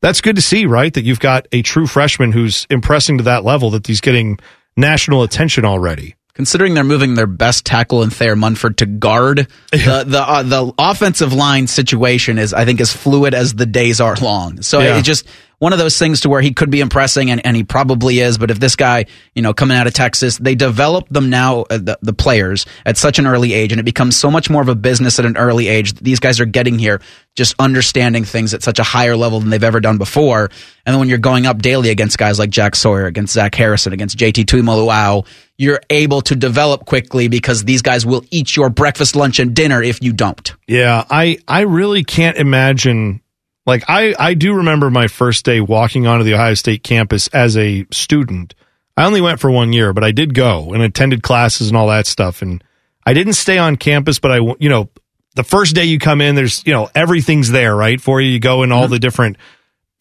that's 0.00 0.20
good 0.20 0.36
to 0.36 0.42
see 0.42 0.66
right? 0.66 0.92
That 0.92 1.04
you've 1.04 1.20
got 1.20 1.46
a 1.52 1.62
true 1.62 1.86
freshman 1.86 2.32
who's 2.32 2.66
impressing 2.68 3.18
to 3.18 3.24
that 3.24 3.44
level 3.44 3.70
that 3.70 3.86
he's 3.86 4.00
getting 4.00 4.38
national 4.76 5.22
attention 5.22 5.64
already 5.64 6.14
considering 6.34 6.74
they're 6.74 6.84
moving 6.84 7.14
their 7.14 7.26
best 7.26 7.64
tackle 7.64 8.02
in 8.02 8.10
Thayer 8.10 8.36
Munford 8.36 8.78
to 8.78 8.86
guard, 8.86 9.48
the 9.70 10.04
the 10.06 10.20
uh, 10.20 10.42
the 10.42 10.72
offensive 10.78 11.32
line 11.32 11.66
situation 11.66 12.38
is 12.38 12.54
I 12.54 12.64
think 12.64 12.80
as 12.80 12.92
fluid 12.92 13.34
as 13.34 13.54
the 13.54 13.66
days 13.66 14.00
are 14.00 14.16
long. 14.16 14.62
So 14.62 14.80
yeah. 14.80 14.98
it 14.98 15.02
just 15.02 15.26
one 15.62 15.72
of 15.72 15.78
those 15.78 15.96
things 15.96 16.22
to 16.22 16.28
where 16.28 16.40
he 16.40 16.52
could 16.52 16.70
be 16.70 16.80
impressing, 16.80 17.30
and, 17.30 17.46
and 17.46 17.54
he 17.54 17.62
probably 17.62 18.18
is. 18.18 18.36
But 18.36 18.50
if 18.50 18.58
this 18.58 18.74
guy, 18.74 19.06
you 19.32 19.42
know, 19.42 19.54
coming 19.54 19.76
out 19.76 19.86
of 19.86 19.94
Texas, 19.94 20.36
they 20.36 20.56
develop 20.56 21.08
them 21.08 21.30
now, 21.30 21.60
uh, 21.70 21.78
the, 21.78 21.96
the 22.02 22.12
players, 22.12 22.66
at 22.84 22.96
such 22.96 23.20
an 23.20 23.28
early 23.28 23.52
age, 23.52 23.70
and 23.70 23.78
it 23.78 23.84
becomes 23.84 24.16
so 24.16 24.28
much 24.28 24.50
more 24.50 24.60
of 24.60 24.66
a 24.66 24.74
business 24.74 25.20
at 25.20 25.24
an 25.24 25.36
early 25.36 25.68
age. 25.68 25.94
These 25.94 26.18
guys 26.18 26.40
are 26.40 26.46
getting 26.46 26.80
here 26.80 27.00
just 27.36 27.54
understanding 27.60 28.24
things 28.24 28.54
at 28.54 28.64
such 28.64 28.80
a 28.80 28.82
higher 28.82 29.14
level 29.14 29.38
than 29.38 29.50
they've 29.50 29.62
ever 29.62 29.78
done 29.78 29.98
before. 29.98 30.50
And 30.84 30.92
then 30.92 30.98
when 30.98 31.08
you're 31.08 31.18
going 31.18 31.46
up 31.46 31.62
daily 31.62 31.90
against 31.90 32.18
guys 32.18 32.40
like 32.40 32.50
Jack 32.50 32.74
Sawyer, 32.74 33.06
against 33.06 33.32
Zach 33.32 33.54
Harrison, 33.54 33.92
against 33.92 34.18
JT 34.18 34.46
Tuimoloau, 34.46 35.24
you're 35.58 35.80
able 35.90 36.22
to 36.22 36.34
develop 36.34 36.86
quickly 36.86 37.28
because 37.28 37.62
these 37.62 37.82
guys 37.82 38.04
will 38.04 38.24
eat 38.32 38.56
your 38.56 38.68
breakfast, 38.68 39.14
lunch, 39.14 39.38
and 39.38 39.54
dinner 39.54 39.80
if 39.80 40.02
you 40.02 40.12
don't. 40.12 40.54
Yeah, 40.66 41.04
I, 41.08 41.38
I 41.46 41.60
really 41.60 42.02
can't 42.02 42.36
imagine 42.36 43.20
like 43.66 43.84
I, 43.88 44.14
I 44.18 44.34
do 44.34 44.54
remember 44.54 44.90
my 44.90 45.06
first 45.06 45.44
day 45.44 45.60
walking 45.60 46.06
onto 46.06 46.24
the 46.24 46.34
Ohio 46.34 46.54
State 46.54 46.82
campus 46.82 47.28
as 47.28 47.56
a 47.56 47.86
student. 47.92 48.54
I 48.96 49.04
only 49.04 49.20
went 49.20 49.40
for 49.40 49.50
one 49.50 49.72
year, 49.72 49.92
but 49.92 50.04
I 50.04 50.10
did 50.10 50.34
go 50.34 50.72
and 50.72 50.82
attended 50.82 51.22
classes 51.22 51.68
and 51.68 51.76
all 51.76 51.88
that 51.88 52.06
stuff. 52.06 52.42
And 52.42 52.62
I 53.06 53.14
didn't 53.14 53.34
stay 53.34 53.58
on 53.58 53.76
campus, 53.76 54.18
but 54.18 54.32
I, 54.32 54.36
you 54.58 54.68
know, 54.68 54.90
the 55.34 55.44
first 55.44 55.74
day 55.74 55.84
you 55.84 55.98
come 55.98 56.20
in, 56.20 56.34
there's, 56.34 56.64
you 56.66 56.72
know, 56.72 56.90
everything's 56.94 57.50
there, 57.50 57.74
right? 57.74 58.00
For 58.00 58.20
you, 58.20 58.30
you 58.30 58.40
go 58.40 58.64
in 58.64 58.72
all 58.72 58.84
mm-hmm. 58.84 58.92
the 58.92 58.98
different, 58.98 59.38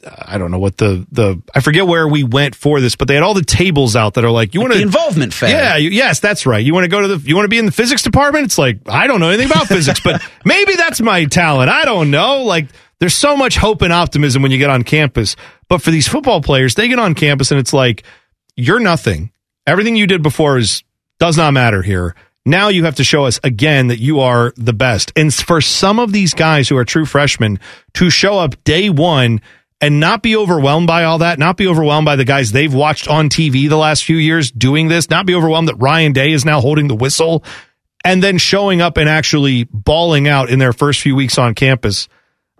I 0.04 0.38
don't 0.38 0.52
know 0.52 0.60
what 0.60 0.78
the, 0.78 1.06
the, 1.12 1.42
I 1.56 1.62
forget 1.62 1.88
where 1.88 2.06
we 2.08 2.24
went 2.24 2.56
for 2.56 2.82
this, 2.82 2.96
but 2.98 3.08
they 3.08 3.14
had 3.14 3.24
all 3.24 3.34
the 3.34 3.46
tables 3.46 3.96
out 3.96 4.16
that 4.16 4.26
are 4.26 4.32
like, 4.32 4.54
you 4.54 4.60
like 4.60 4.70
want 4.70 4.74
to, 4.74 4.80
The 4.80 4.84
involvement 4.84 5.34
fair. 5.34 5.50
Yeah. 5.50 5.78
You, 5.78 5.90
yes, 5.92 6.20
that's 6.20 6.46
right. 6.46 6.64
You 6.64 6.74
want 6.74 6.84
to 6.84 6.90
go 6.90 7.02
to 7.02 7.16
the, 7.16 7.18
you 7.30 7.36
want 7.36 7.46
to 7.46 7.50
be 7.50 7.60
in 7.60 7.66
the 7.66 7.72
physics 7.72 8.02
department? 8.02 8.46
It's 8.46 8.58
like, 8.58 8.80
I 8.88 9.08
don't 9.08 9.22
know 9.22 9.30
anything 9.30 9.50
about 9.50 9.68
physics, 9.68 10.02
but 10.02 10.22
maybe 10.46 10.76
that's 10.76 11.00
my 11.00 11.26
talent. 11.26 11.70
I 11.70 11.86
don't 11.86 12.12
know. 12.12 12.44
Like, 12.44 12.68
there's 13.02 13.16
so 13.16 13.36
much 13.36 13.58
hope 13.58 13.82
and 13.82 13.92
optimism 13.92 14.44
when 14.44 14.52
you 14.52 14.60
get 14.60 14.70
on 14.70 14.84
campus. 14.84 15.36
But 15.68 15.82
for 15.82 15.90
these 15.90 16.08
football 16.08 16.40
players, 16.40 16.76
they 16.76 16.88
get 16.88 17.00
on 17.00 17.16
campus 17.16 17.50
and 17.50 17.60
it's 17.60 17.74
like, 17.74 18.04
you're 18.56 18.80
nothing. 18.80 19.32
Everything 19.66 19.96
you 19.96 20.06
did 20.06 20.22
before 20.22 20.60
is 20.60 20.84
does 21.20 21.36
not 21.36 21.52
matter 21.52 21.82
here. 21.82 22.16
Now 22.46 22.68
you 22.68 22.86
have 22.86 22.96
to 22.96 23.04
show 23.04 23.26
us 23.26 23.40
again 23.44 23.88
that 23.88 23.98
you 23.98 24.20
are 24.20 24.54
the 24.56 24.74
best. 24.74 25.12
And 25.16 25.34
for 25.34 25.62
some 25.62 25.98
of 25.98 26.14
these 26.14 26.36
guys 26.36 26.70
who 26.70 26.78
are 26.78 26.86
true 26.86 27.08
freshmen 27.08 27.60
to 27.96 28.12
show 28.12 28.38
up 28.38 28.64
day 28.66 28.92
one 28.92 29.42
and 29.82 30.00
not 30.00 30.22
be 30.22 30.36
overwhelmed 30.36 30.86
by 30.86 31.04
all 31.04 31.18
that, 31.20 31.40
not 31.40 31.58
be 31.58 31.68
overwhelmed 31.68 32.06
by 32.06 32.18
the 32.18 32.26
guys 32.26 32.52
they've 32.52 32.74
watched 32.74 33.08
on 33.08 33.30
TV 33.30 33.68
the 33.68 33.78
last 33.78 34.06
few 34.06 34.18
years 34.18 34.52
doing 34.52 34.90
this, 34.90 35.10
not 35.10 35.26
be 35.26 35.34
overwhelmed 35.34 35.70
that 35.70 35.82
Ryan 35.82 36.14
Day 36.14 36.34
is 36.34 36.46
now 36.46 36.62
holding 36.62 36.88
the 36.88 36.96
whistle 36.96 37.44
and 38.06 38.22
then 38.22 38.38
showing 38.38 38.80
up 38.80 38.98
and 38.98 39.10
actually 39.10 39.64
bawling 39.64 40.28
out 40.28 40.52
in 40.52 40.60
their 40.60 40.74
first 40.74 41.02
few 41.02 41.16
weeks 41.16 41.40
on 41.40 41.56
campus 41.56 42.08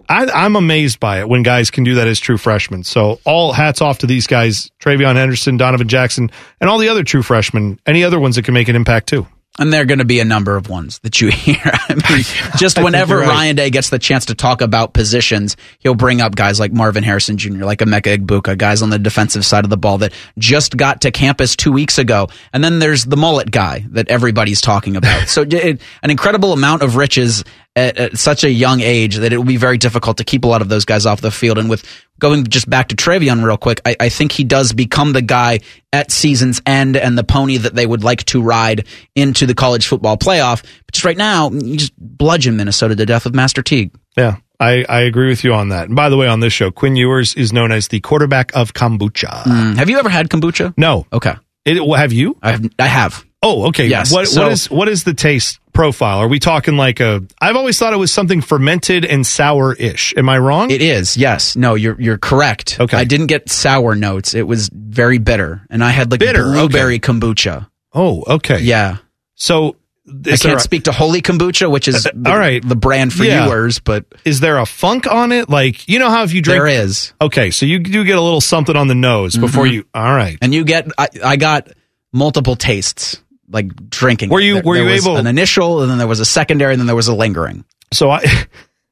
I, 0.10 0.46
am 0.46 0.56
amazed 0.56 1.00
by 1.00 1.20
it 1.20 1.30
when 1.30 1.44
guys 1.44 1.72
can 1.72 1.84
do 1.84 1.96
that 1.96 2.08
as 2.08 2.20
true 2.20 2.38
freshmen. 2.38 2.84
So 2.84 3.20
all 3.26 3.54
hats 3.54 3.82
off 3.82 4.00
to 4.00 4.08
these 4.08 4.28
guys, 4.28 4.72
TreVeyon 4.80 5.16
Henderson, 5.16 5.58
Donovan 5.58 5.88
Jackson, 5.88 6.32
and 6.60 6.70
all 6.70 6.78
the 6.78 6.90
other 6.90 7.04
true 7.04 7.24
freshmen. 7.24 7.80
Any 7.86 8.04
other 8.04 8.20
ones 8.20 8.36
that 8.36 8.46
can 8.46 8.54
make 8.54 8.68
an 8.68 8.76
impact 8.76 9.08
too. 9.08 9.28
And 9.60 9.72
there 9.72 9.82
are 9.82 9.86
going 9.86 10.00
to 10.00 10.06
be 10.06 10.22
a 10.22 10.26
number 10.26 10.56
of 10.56 10.70
ones 10.70 11.00
that 11.00 11.20
you 11.20 11.28
hear. 11.32 11.60
I 11.64 11.96
mean, 11.96 12.24
just 12.58 12.82
whenever 12.82 13.20
right. 13.20 13.28
Ryan 13.28 13.56
Day 13.58 13.70
gets 13.70 13.90
the 13.90 14.00
chance 14.00 14.26
to 14.28 14.36
talk 14.36 14.62
about 14.62 14.94
positions, 14.94 15.58
he'll 15.80 15.94
bring 15.94 16.22
up 16.22 16.36
guys 16.36 16.58
like 16.60 16.72
Marvin 16.72 17.04
Harrison 17.04 17.38
Jr., 17.38 17.66
like 17.66 17.80
Emeka 17.80 18.18
Egbuka, 18.18 18.58
guys 18.58 18.82
on 18.82 18.92
the 18.92 19.00
defensive 19.00 19.46
side 19.46 19.66
of 19.66 19.70
the 19.70 19.78
ball 19.78 19.98
that 20.00 20.14
just 20.38 20.78
got 20.78 21.02
to 21.02 21.12
campus 21.12 21.58
two 21.58 21.74
weeks 21.74 21.98
ago. 21.98 22.30
And 22.54 22.64
then 22.64 22.80
there's 22.80 23.04
the 23.04 23.18
mullet 23.18 23.52
guy 23.52 23.86
that 23.90 24.08
everybody's 24.08 24.62
talking 24.62 24.96
about. 24.96 25.28
so 25.28 25.42
it, 25.42 25.82
an 26.02 26.10
incredible 26.10 26.54
amount 26.54 26.82
of 26.82 26.96
riches 26.96 27.44
at, 27.76 27.98
at, 27.98 28.18
such 28.18 28.44
a 28.44 28.50
young 28.50 28.82
age 28.82 29.18
that 29.18 29.34
it 29.34 29.38
will 29.38 29.44
be 29.44 29.58
very 29.58 29.78
difficult 29.78 30.18
to 30.18 30.24
keep 30.24 30.44
a 30.44 30.48
lot 30.48 30.62
of 30.62 30.70
those 30.70 30.86
guys 30.86 31.06
off 31.06 31.22
the 31.22 31.32
field. 31.32 31.58
And 31.58 31.70
with 31.70 31.86
going 32.22 32.46
just 32.46 32.70
back 32.70 32.88
to 32.90 32.96
TreVeyon 32.96 33.44
real 33.44 33.58
quick, 33.58 33.82
I, 33.86 33.98
I, 34.00 34.10
think 34.10 34.32
he 34.32 34.46
does 34.46 34.72
become 34.72 35.12
the 35.12 35.22
guy 35.22 35.60
at 35.92 36.12
season's 36.12 36.62
end 36.66 36.96
and 36.96 37.18
the 37.18 37.24
pony 37.24 37.58
that 37.58 37.76
they 37.76 37.86
would 37.86 38.04
like 38.04 38.24
to 38.28 38.42
ride 38.42 38.88
into 39.16 39.46
the 39.46 39.54
college 39.54 39.88
football 39.88 40.16
playoff. 40.16 40.64
But 40.86 40.94
just 40.94 41.04
right 41.04 41.18
now, 41.18 41.50
you 41.50 41.76
just 41.76 41.94
bludgeon 41.98 42.56
Minnesota 42.56 42.96
to 42.96 43.06
death 43.06 43.26
with 43.26 43.36
Master 43.36 43.62
Teague. 43.62 43.94
Yeah. 44.16 44.38
I, 44.60 44.86
I 44.88 45.02
agree 45.02 45.28
with 45.28 45.44
you 45.44 45.54
on 45.54 45.70
that. 45.70 45.88
And 45.88 45.96
by 45.96 46.10
the 46.10 46.18
way, 46.18 46.28
on 46.28 46.40
this 46.40 46.54
show, 46.54 46.70
Quinn 46.70 46.96
Ewers 46.96 47.34
is 47.34 47.52
known 47.52 47.72
as 47.72 47.88
the 47.88 48.00
quarterback 48.00 48.56
of 48.56 48.74
kombucha. 48.74 49.42
Mm. 49.44 49.78
Have 49.78 49.90
you 49.90 49.98
ever 49.98 50.10
had 50.10 50.30
kombucha? 50.30 50.76
No. 50.78 51.08
Okay. 51.12 51.34
It, 51.66 51.78
have 51.98 52.14
you? 52.14 52.38
I 52.44 52.52
have. 52.52 52.70
I 52.78 52.88
have. 52.88 53.26
Oh, 53.44 53.68
okay. 53.70 53.88
Yes. 53.88 54.12
What, 54.12 54.28
so, 54.28 54.44
what 54.44 54.52
is 54.52 54.70
what 54.70 54.88
is 54.88 55.04
the 55.04 55.14
taste 55.14 55.60
profile? 55.74 56.20
Are 56.20 56.28
we 56.28 56.40
talking 56.40 56.78
like 56.78 57.00
a? 57.00 57.24
I've 57.40 57.56
always 57.56 57.80
thought 57.80 57.94
it 57.94 57.98
was 57.98 58.14
something 58.14 58.42
fermented 58.42 59.04
and 59.04 59.26
sour-ish. 59.26 60.14
Am 60.16 60.30
I 60.30 60.38
wrong? 60.38 60.70
It 60.70 60.82
is. 60.82 61.18
Yes. 61.18 61.56
No, 61.56 61.76
you're 61.76 62.00
you're 62.00 62.20
correct. 62.20 62.80
Okay. 62.80 62.98
I 62.98 63.04
didn't 63.04 63.28
get 63.28 63.50
sour 63.50 63.96
notes. 63.96 64.36
It 64.36 64.44
was 64.44 64.70
very 64.72 65.18
bitter, 65.18 65.66
and 65.70 65.84
I 65.84 65.90
had 65.90 66.12
like 66.12 66.20
bitter 66.20 66.44
blueberry 66.44 66.96
okay. 66.96 67.14
kombucha. 67.14 67.68
Oh, 67.94 68.24
okay. 68.28 68.60
Yeah. 68.60 68.98
So 69.36 69.76
I 70.08 70.38
can't 70.38 70.58
a, 70.58 70.60
speak 70.60 70.86
to 70.86 70.92
Holy 70.92 71.22
Kombucha, 71.22 71.70
which 71.70 71.88
is 71.88 72.06
uh, 72.06 72.12
the, 72.16 72.30
all 72.30 72.38
right. 72.38 72.68
the 72.68 72.76
brand 72.76 73.14
for 73.14 73.24
yeah. 73.24 73.48
yours, 73.48 73.80
but 73.80 74.06
is 74.26 74.40
there 74.40 74.58
a 74.58 74.66
funk 74.66 75.08
on 75.08 75.32
it? 75.32 75.50
Like 75.50 75.88
you 75.88 76.00
know 76.00 76.10
how 76.10 76.24
if 76.24 76.34
you 76.34 76.42
drink, 76.42 76.58
there 76.58 76.68
is. 76.68 77.14
Okay, 77.22 77.52
so 77.52 77.66
you 77.66 77.80
do 77.80 78.04
get 78.04 78.18
a 78.18 78.22
little 78.22 78.42
something 78.42 78.76
on 78.76 78.88
the 78.88 78.96
nose 78.96 79.34
mm-hmm. 79.34 79.42
before 79.42 79.68
you. 79.68 79.86
All 79.94 80.16
right, 80.16 80.38
and 80.42 80.54
you 80.54 80.64
get. 80.64 80.88
I, 80.98 81.08
I 81.24 81.36
got 81.38 81.70
multiple 82.14 82.56
tastes, 82.56 83.21
like 83.52 83.90
drinking. 83.90 84.30
Were 84.30 84.40
you- 84.40 84.56
There- 84.56 84.64
were 84.64 84.76
there 84.76 84.86
you 84.86 84.92
was 84.92 85.06
able- 85.06 85.18
an 85.18 85.28
initial, 85.28 85.82
and 85.82 85.92
then 85.92 85.98
there 85.98 86.08
was 86.08 86.20
a 86.20 86.26
secondary, 86.26 86.74
and 86.74 86.80
then 86.80 86.88
there 86.88 86.96
was 86.96 87.08
a 87.08 87.16
lingering. 87.16 87.66
So 87.94 88.10
I. 88.10 88.24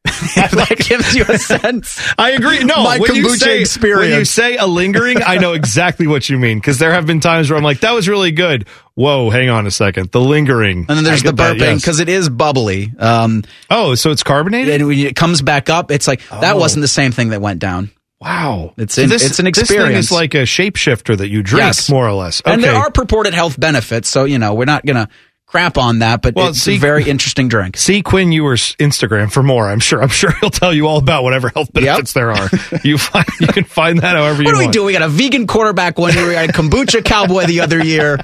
If 0.05 0.51
that 0.51 0.77
gives 0.77 1.13
you 1.15 1.23
a 1.27 1.37
sense. 1.37 2.01
I 2.17 2.31
agree. 2.31 2.63
No, 2.63 2.83
My 2.83 2.97
when 2.99 3.15
you 3.15 3.29
say, 3.37 3.61
experience. 3.61 4.09
When 4.11 4.19
you 4.19 4.25
say 4.25 4.57
a 4.57 4.65
lingering, 4.65 5.21
I 5.23 5.37
know 5.37 5.53
exactly 5.53 6.07
what 6.07 6.29
you 6.29 6.37
mean 6.37 6.57
because 6.57 6.77
there 6.79 6.91
have 6.91 7.05
been 7.05 7.19
times 7.19 7.49
where 7.49 7.57
I'm 7.57 7.63
like, 7.63 7.81
"That 7.81 7.91
was 7.93 8.07
really 8.09 8.31
good." 8.31 8.65
Whoa, 8.95 9.29
hang 9.29 9.49
on 9.49 9.67
a 9.67 9.71
second. 9.71 10.11
The 10.11 10.19
lingering, 10.19 10.85
And 10.89 10.97
then 10.97 11.03
there's 11.03 11.21
the 11.23 11.31
that, 11.33 11.57
burping 11.57 11.59
yes. 11.59 11.81
because 11.81 11.99
it 11.99 12.09
is 12.09 12.27
bubbly. 12.27 12.91
Um, 12.97 13.43
oh, 13.69 13.93
so 13.95 14.09
it's 14.11 14.23
carbonated. 14.23 14.73
and 14.81 14.87
when 14.87 14.97
it 14.99 15.15
comes 15.15 15.41
back 15.41 15.69
up, 15.69 15.91
it's 15.91 16.07
like 16.07 16.21
that 16.29 16.55
Oh. 16.55 16.59
wasn't 16.59 16.81
the 16.81 16.87
same 16.89 17.11
thing 17.11 17.29
that 17.29 17.41
went 17.41 17.59
down. 17.59 17.91
Wow, 18.21 18.73
It's 18.77 18.95
So 18.95 19.03
an- 19.03 19.09
this, 19.09 19.25
it's 19.25 19.39
an 19.39 19.45
This 19.45 19.53
thing 19.55 19.77
experience. 19.77 20.07
is 20.07 20.11
like 20.11 20.33
a 20.33 20.39
shapeshifter 20.43 21.17
that 21.17 21.29
you 21.29 21.41
drink, 21.41 21.63
Yes. 21.65 21.89
more 21.89 22.05
or 22.05 22.11
less. 22.13 22.41
Okay. 22.41 22.53
And 22.53 22.61
there 22.63 22.75
are 22.75 22.91
purported 22.91 23.33
health 23.33 23.57
benefits, 23.57 24.09
so 24.09 24.25
you 24.25 24.37
know 24.39 24.53
we're 24.55 24.65
not 24.65 24.85
gonna 24.85 25.07
crap 25.49 25.79
on 25.79 25.99
that, 25.99 26.21
but 26.21 26.35
Well, 26.35 26.49
it's 26.49 26.59
see- 26.59 26.75
a 26.75 26.79
very 26.79 27.09
interesting 27.09 27.47
drink. 27.47 27.75
See 27.89 28.03
Quinn 28.03 28.31
Ewer's 28.31 28.75
Instagram 28.75 29.31
for 29.31 29.41
more. 29.41 29.67
I'm 29.67 29.79
sure. 29.79 29.99
I'm 30.01 30.09
sure 30.09 30.31
he'll 30.41 30.51
tell 30.51 30.71
you 30.71 30.85
all 30.87 30.99
about 30.99 31.23
whatever 31.23 31.49
health 31.49 31.73
benefits 31.73 32.13
there 32.13 32.31
are. 32.31 32.49
You 32.83 32.99
find 32.99 33.25
you 33.39 33.47
can 33.47 33.63
find 33.63 33.99
that 33.99 34.15
however 34.15 34.43
you 34.43 34.45
What 34.45 34.51
do 34.53 34.57
we 34.59 34.65
want. 34.65 34.73
do? 34.73 34.83
We 34.83 34.93
got 34.93 35.01
a 35.01 35.07
vegan 35.09 35.47
quarterback 35.47 35.97
one 35.97 36.13
year. 36.13 36.27
We 36.27 36.33
got 36.33 36.49
a 36.49 36.53
kombucha 36.53 37.03
cowboy 37.03 37.45
the 37.47 37.61
other 37.61 37.83
year. 37.83 38.19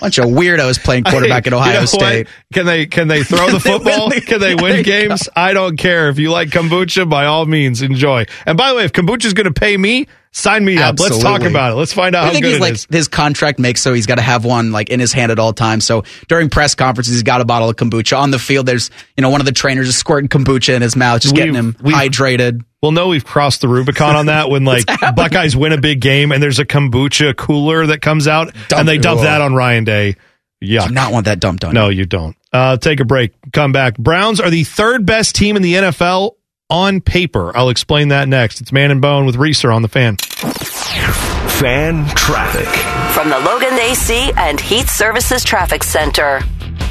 Bunch 0.00 0.16
of 0.18 0.24
weirdos 0.26 0.82
playing 0.82 1.04
quarterback 1.04 1.46
at 1.46 1.52
Ohio 1.52 1.68
you 1.68 1.74
know 1.74 1.80
what? 1.82 1.88
State. 1.88 2.28
Can 2.54 2.64
they 2.66 2.86
can 2.86 3.08
they 3.08 3.22
throw 3.22 3.50
the 3.50 3.58
Can 3.58 3.72
they 3.84 3.90
football? 3.90 4.08
the- 4.08 4.20
can 4.22 4.40
they 4.40 4.54
win 4.54 4.82
games? 4.84 5.28
I 5.36 5.52
don't 5.52 5.76
care. 5.76 6.08
If 6.08 6.18
you 6.18 6.30
like 6.32 6.48
kombucha, 6.48 7.08
by 7.08 7.26
all 7.26 7.44
means, 7.46 7.82
enjoy. 7.82 8.24
And 8.46 8.56
by 8.56 8.70
the 8.70 8.76
way, 8.76 8.84
if 8.84 8.92
kombucha 8.92 9.26
is 9.26 9.34
going 9.34 9.46
to 9.46 9.52
pay 9.52 9.76
me, 9.76 10.08
sign 10.34 10.64
me 10.64 10.76
up. 10.76 10.98
Let's 11.00 11.18
talk 11.18 11.42
about 11.42 11.72
it. 11.72 11.74
Let's 11.76 11.92
find 11.94 12.14
out 12.14 12.24
I 12.24 12.26
how 12.26 12.32
think 12.32 12.42
good 12.44 12.48
he's 12.50 12.56
it 12.58 12.60
like 12.60 12.74
is. 12.74 12.86
his 12.90 13.08
contract 13.08 13.58
makes 13.58 13.80
so 13.80 13.94
he's 13.94 14.06
got 14.06 14.16
to 14.16 14.22
have 14.22 14.44
one 14.44 14.72
like 14.72 14.90
in 14.90 15.00
his 15.00 15.12
hand 15.12 15.32
at 15.32 15.38
all 15.38 15.52
times. 15.54 15.86
So 15.86 16.02
during 16.28 16.50
press 16.50 16.74
conferences, 16.74 17.14
he's 17.14 17.22
got 17.22 17.40
a 17.40 17.44
bottle 17.44 17.70
of 17.70 17.76
kombucha 17.76 18.18
on 18.18 18.30
the 18.30 18.38
field. 18.38 18.66
There's 18.66 18.90
you 19.16 19.22
know 19.22 19.30
one 19.30 19.40
of 19.40 19.46
the 19.46 19.52
trainers 19.52 19.88
is 19.88 19.96
squirting 19.96 20.28
kombucha 20.28 20.74
in 20.74 20.82
his 20.82 20.96
mouth, 20.96 21.22
just 21.22 21.34
getting 21.34 21.54
We've- 21.54 21.66
him 21.68 21.74
hydrated. 21.74 22.62
Well, 22.82 22.92
no, 22.92 23.08
we've 23.08 23.24
crossed 23.24 23.62
the 23.62 23.68
Rubicon 23.68 24.14
on 24.14 24.26
that 24.26 24.50
when 24.50 24.64
like 24.66 24.84
Buckeyes 25.16 25.56
win 25.56 25.72
a 25.72 25.80
big 25.80 26.00
game 26.00 26.32
and 26.32 26.42
there's 26.42 26.58
a 26.58 26.66
kombucha 26.66 27.34
cooler 27.34 27.86
that 27.86 28.02
comes 28.02 28.28
out 28.28 28.52
Dump 28.68 28.80
and 28.80 28.86
they 28.88 28.98
dump 28.98 29.20
Whoa. 29.20 29.24
that 29.24 29.40
on 29.40 29.54
Ryan 29.54 29.84
Day. 29.84 30.16
Yeah. 30.60 30.86
Not 30.88 31.10
want 31.12 31.24
that 31.24 31.40
dumped 31.40 31.64
on. 31.64 31.72
No, 31.72 31.88
you. 31.88 32.00
you 32.00 32.06
don't. 32.06 32.36
Uh, 32.52 32.76
take 32.76 33.00
a 33.00 33.04
break. 33.04 33.32
Come 33.52 33.72
back. 33.72 33.96
Browns 33.96 34.38
are 34.38 34.50
the 34.50 34.64
third 34.64 35.06
best 35.06 35.34
team 35.34 35.56
in 35.56 35.62
the 35.62 35.74
NFL 35.74 36.32
on 36.70 37.00
paper. 37.00 37.56
I'll 37.56 37.68
explain 37.68 38.08
that 38.08 38.28
next. 38.28 38.60
It's 38.60 38.72
Man 38.72 38.90
and 38.90 39.00
Bone 39.00 39.26
with 39.26 39.36
Reeser 39.36 39.70
on 39.70 39.82
the 39.82 39.88
fan. 39.88 40.16
Fan 40.16 42.06
traffic. 42.16 42.68
From 43.14 43.28
the 43.30 43.38
Logan 43.38 43.78
AC 43.78 44.32
and 44.36 44.60
Heat 44.60 44.88
Services 44.88 45.44
Traffic 45.44 45.84
Center. 45.84 46.40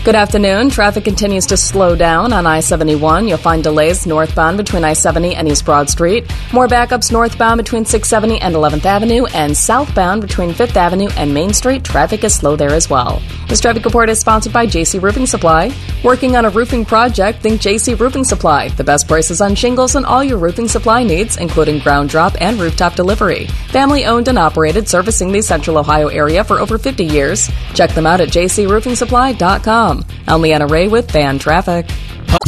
Good 0.04 0.16
afternoon. 0.16 0.70
Traffic 0.70 1.06
continues 1.06 1.46
to 1.46 1.56
slow 1.56 1.96
down 1.96 2.34
on 2.34 2.46
I 2.46 2.60
71. 2.60 3.26
You'll 3.30 3.38
find 3.38 3.64
delays 3.64 4.06
northbound 4.06 4.58
between 4.58 4.84
I 4.84 4.92
70 4.92 5.36
and 5.36 5.48
East 5.48 5.64
Broad 5.64 5.90
Street. 5.90 6.30
More 6.52 6.68
backups 6.68 7.10
northbound 7.10 7.58
between 7.58 7.86
670 7.86 8.42
and 8.42 8.54
11th 8.54 8.84
Avenue, 8.84 9.26
and 9.28 9.56
southbound 9.56 10.20
between 10.20 10.50
5th 10.50 10.76
Avenue 10.76 11.08
and 11.16 11.34
Main 11.34 11.54
Street. 11.54 11.86
Traffic 11.86 12.26
is 12.26 12.36
slow 12.36 12.58
there 12.58 12.74
as 12.74 12.90
well. 12.90 13.22
This 13.48 13.62
traffic 13.62 13.86
report 13.86 14.10
is 14.10 14.20
sponsored 14.20 14.52
by 14.52 14.68
JC 14.68 15.02
Roofing 15.02 15.26
Supply. 15.26 15.72
Working 16.04 16.36
on 16.36 16.44
a 16.44 16.50
roofing 16.50 16.84
project? 16.84 17.42
Think 17.42 17.62
JC 17.62 17.98
Roofing 17.98 18.26
Supply. 18.26 18.68
The 18.68 18.84
best 18.84 19.08
prices 19.08 19.40
on 19.40 19.56
shingles 19.56 19.96
and 19.96 20.06
all 20.06 20.22
your 20.22 20.38
roofing 20.38 20.68
supply 20.68 21.04
needs, 21.04 21.38
including 21.38 21.80
ground 21.80 22.10
drop 22.10 22.34
and 22.42 22.60
rooftop 22.60 22.96
delivery. 22.96 23.46
Family 23.70 24.04
owned 24.04 24.28
and 24.28 24.38
operated, 24.38 24.90
servicing 24.90 25.32
the 25.32 25.42
Central 25.42 25.78
Ohio 25.78 26.10
area 26.10 26.44
for 26.44 26.60
over 26.60 26.78
50 26.78 27.06
years. 27.06 27.50
Check 27.74 27.92
them 27.92 28.06
out 28.06 28.20
at 28.20 28.28
jcroofingsupply.com. 28.28 29.93
I'm 30.28 30.42
Leanna 30.42 30.68
Ray 30.68 30.88
with 30.88 31.12
Fan 31.12 31.40
Traffic. 31.40 31.90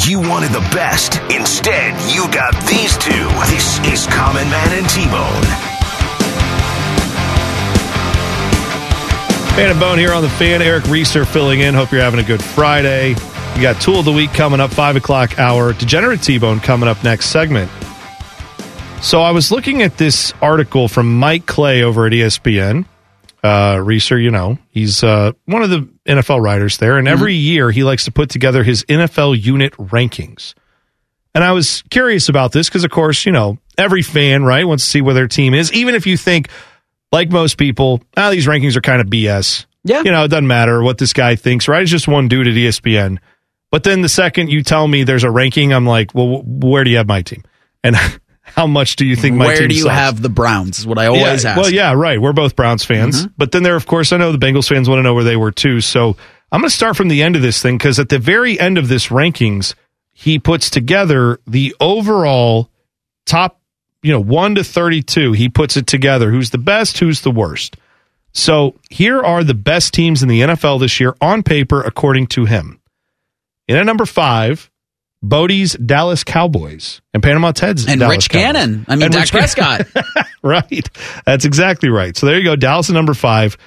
You 0.06 0.20
wanted 0.20 0.52
the 0.52 0.68
best. 0.74 1.20
Instead, 1.32 1.94
you 2.14 2.24
got 2.32 2.54
these 2.68 2.98
two. 2.98 3.12
This 3.52 3.80
is 3.86 4.08
Common 4.08 4.50
Man 4.50 4.80
and 4.80 4.90
T-Bone. 4.90 5.76
Man 9.58 9.72
and 9.72 9.80
Bone 9.80 9.98
here 9.98 10.12
on 10.12 10.22
the 10.22 10.30
fan. 10.30 10.62
Eric 10.62 10.86
Reeser 10.86 11.26
filling 11.26 11.62
in. 11.62 11.74
Hope 11.74 11.92
you're 11.92 12.02
having 12.02 12.20
a 12.20 12.24
good 12.24 12.44
Friday. 12.44 13.16
We 13.56 13.62
got 13.62 13.82
Tool 13.82 14.00
of 14.00 14.06
the 14.06 14.12
Week 14.12 14.34
coming 14.34 14.60
up, 14.60 14.72
5 14.72 14.98
o'clock 14.98 15.40
hour. 15.40 15.72
Degenerate 15.74 16.22
T-Bone 16.22 16.60
coming 16.60 16.90
up 16.90 17.02
next 17.04 17.28
segment. 17.28 17.72
So 19.02 19.22
I 19.22 19.32
was 19.32 19.52
looking 19.52 19.82
at 19.82 19.98
this 19.98 20.34
article 20.42 20.88
from 20.88 21.18
Mike 21.20 21.46
Clay 21.46 21.84
over 21.84 22.06
at 22.06 22.12
ESPN. 22.12 22.86
Uh, 23.46 23.78
Reeser, 23.78 24.20
you 24.20 24.32
know, 24.32 24.58
he's 24.72 25.04
uh, 25.04 25.32
one 25.46 25.62
of 25.62 25.70
the 25.70 25.88
NFL 26.08 26.42
writers 26.42 26.78
there. 26.78 26.98
And 26.98 27.08
every 27.08 27.36
year 27.36 27.70
he 27.72 27.84
likes 27.84 28.06
to 28.06 28.12
put 28.12 28.30
together 28.30 28.64
his 28.64 28.84
NFL 28.86 29.42
unit 29.42 29.74
rankings. 29.74 30.54
And 31.34 31.44
I 31.44 31.52
was 31.52 31.84
curious 31.90 32.30
about 32.30 32.52
this 32.54 32.68
because, 32.70 32.84
of 32.84 32.92
course, 32.92 33.26
you 33.26 33.32
know, 33.32 33.58
every 33.78 34.02
fan, 34.02 34.44
right, 34.44 34.66
wants 34.66 34.86
to 34.86 34.90
see 34.90 35.02
where 35.02 35.14
their 35.14 35.28
team 35.28 35.54
is. 35.54 35.72
Even 35.74 35.94
if 35.94 36.08
you 36.08 36.18
think, 36.18 36.50
like 37.12 37.30
most 37.30 37.58
people, 37.58 38.02
ah, 38.18 38.32
these 38.32 38.48
rankings 38.48 38.76
are 38.76 38.82
kind 38.82 39.02
of 39.02 39.08
BS. 39.08 39.66
Yeah. 39.84 40.02
You 40.04 40.12
know, 40.12 40.24
it 40.24 40.30
doesn't 40.30 40.48
matter 40.48 40.82
what 40.82 40.98
this 40.98 41.14
guy 41.14 41.36
thinks, 41.36 41.68
right? 41.68 41.82
It's 41.84 41.92
just 41.92 42.08
one 42.08 42.28
dude 42.28 42.48
at 42.48 42.54
ESPN. 42.54 43.20
But 43.70 43.84
then 43.84 44.02
the 44.02 44.10
second 44.10 44.50
you 44.50 44.64
tell 44.64 44.88
me 44.88 45.04
there's 45.04 45.24
a 45.24 45.30
ranking, 45.30 45.74
I'm 45.74 45.86
like, 45.86 46.16
well, 46.16 46.40
wh- 46.40 46.64
where 46.64 46.84
do 46.84 46.90
you 46.90 46.98
have 46.98 47.08
my 47.08 47.22
team? 47.22 47.44
And 47.84 47.96
how 48.56 48.68
much 48.68 48.96
do 48.96 49.06
you 49.06 49.18
think 49.18 49.36
my 49.36 49.48
team 49.48 49.50
sucks? 49.50 49.60
Where 49.60 49.68
team 49.68 49.70
do 49.70 49.76
you 49.76 49.84
sucks? 49.84 49.96
have 49.96 50.22
the 50.22 50.30
Browns? 50.30 50.80
Is 50.80 50.88
what 50.88 50.98
I 50.98 51.08
always 51.08 51.22
yeah, 51.22 51.30
ask. 51.32 51.46
Mm-hmm. 51.46 51.60
Well, 51.60 51.74
yeah, 51.74 51.92
right. 51.92 52.22
We're 52.22 52.32
both 52.32 52.56
Browns 52.56 52.86
fans. 52.86 53.28
But 53.38 53.52
then 53.52 53.64
there, 53.64 53.76
of 53.76 53.86
course, 53.86 54.14
I 54.14 54.18
know 54.18 54.32
the 54.32 54.38
Bengals 54.38 54.70
fans 54.70 54.88
want 54.88 55.00
to 55.00 55.04
know 55.04 55.14
where 55.14 55.26
they 55.26 55.36
were 55.36 55.52
too. 55.52 55.82
So 55.82 56.16
I'm 56.54 56.62
going 56.62 56.70
to 56.70 56.76
start 56.76 56.96
from 56.96 57.10
the 57.10 57.22
end 57.22 57.36
of 57.36 57.42
this 57.42 57.62
thing 57.62 57.78
because 57.78 58.00
at 58.00 58.08
the 58.08 58.18
very 58.18 58.58
end 58.58 58.78
of 58.78 58.88
this 58.88 59.08
rankings, 59.08 59.76
he 60.14 60.40
puts 60.40 60.70
together 60.70 61.42
the 61.46 61.76
overall 61.82 62.70
top, 63.26 63.60
you 64.02 64.14
know, 64.14 64.22
1 64.22 64.56
to 64.56 64.64
32. 64.64 65.34
He 65.34 65.50
puts 65.50 65.76
it 65.76 65.86
together. 65.86 66.32
Who's 66.32 66.52
the 66.52 66.58
best? 66.58 67.00
Who's 67.00 67.22
the 67.22 67.32
worst? 67.32 67.76
So 68.32 68.80
here 68.90 69.20
are 69.20 69.44
the 69.44 69.54
best 69.54 69.94
teams 69.94 70.24
in 70.24 70.30
the 70.30 70.40
NFL 70.40 70.80
this 70.80 70.98
year 71.02 71.14
on 71.20 71.44
paper, 71.44 71.82
according 71.82 72.28
to 72.28 72.46
him. 72.46 72.80
In 73.68 73.76
at 73.76 73.86
number 73.86 74.06
five, 74.06 74.72
Bodie's 75.24 75.74
Dallas 75.74 76.24
Cowboys 76.24 77.02
and 77.14 77.24
Panama 77.24 77.52
Ted's 77.52 77.88
and 77.88 78.00
Dallas 78.00 78.16
Rich 78.18 78.30
Cowboys. 78.30 78.44
Gannon. 78.54 78.86
I 78.88 78.96
mean, 78.96 79.04
And 79.04 79.14
Dak 79.14 79.22
Rich 79.24 79.32
Prescott. 79.32 79.88
right. 80.44 80.88
That's 81.26 81.46
exactly 81.46 81.90
right. 81.90 82.16
So 82.16 82.26
there 82.28 82.38
you 82.38 82.44
go. 82.44 82.56
Dallas 82.56 82.90
at 82.90 82.94
number 82.94 83.14
five, 83.16 83.58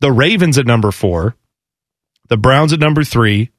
the 0.00 0.10
Ravens 0.10 0.58
at 0.58 0.66
number 0.66 0.90
four, 0.90 1.36
the 2.28 2.36
Browns 2.36 2.72
at 2.72 2.80
number 2.80 3.04
three, 3.04 3.50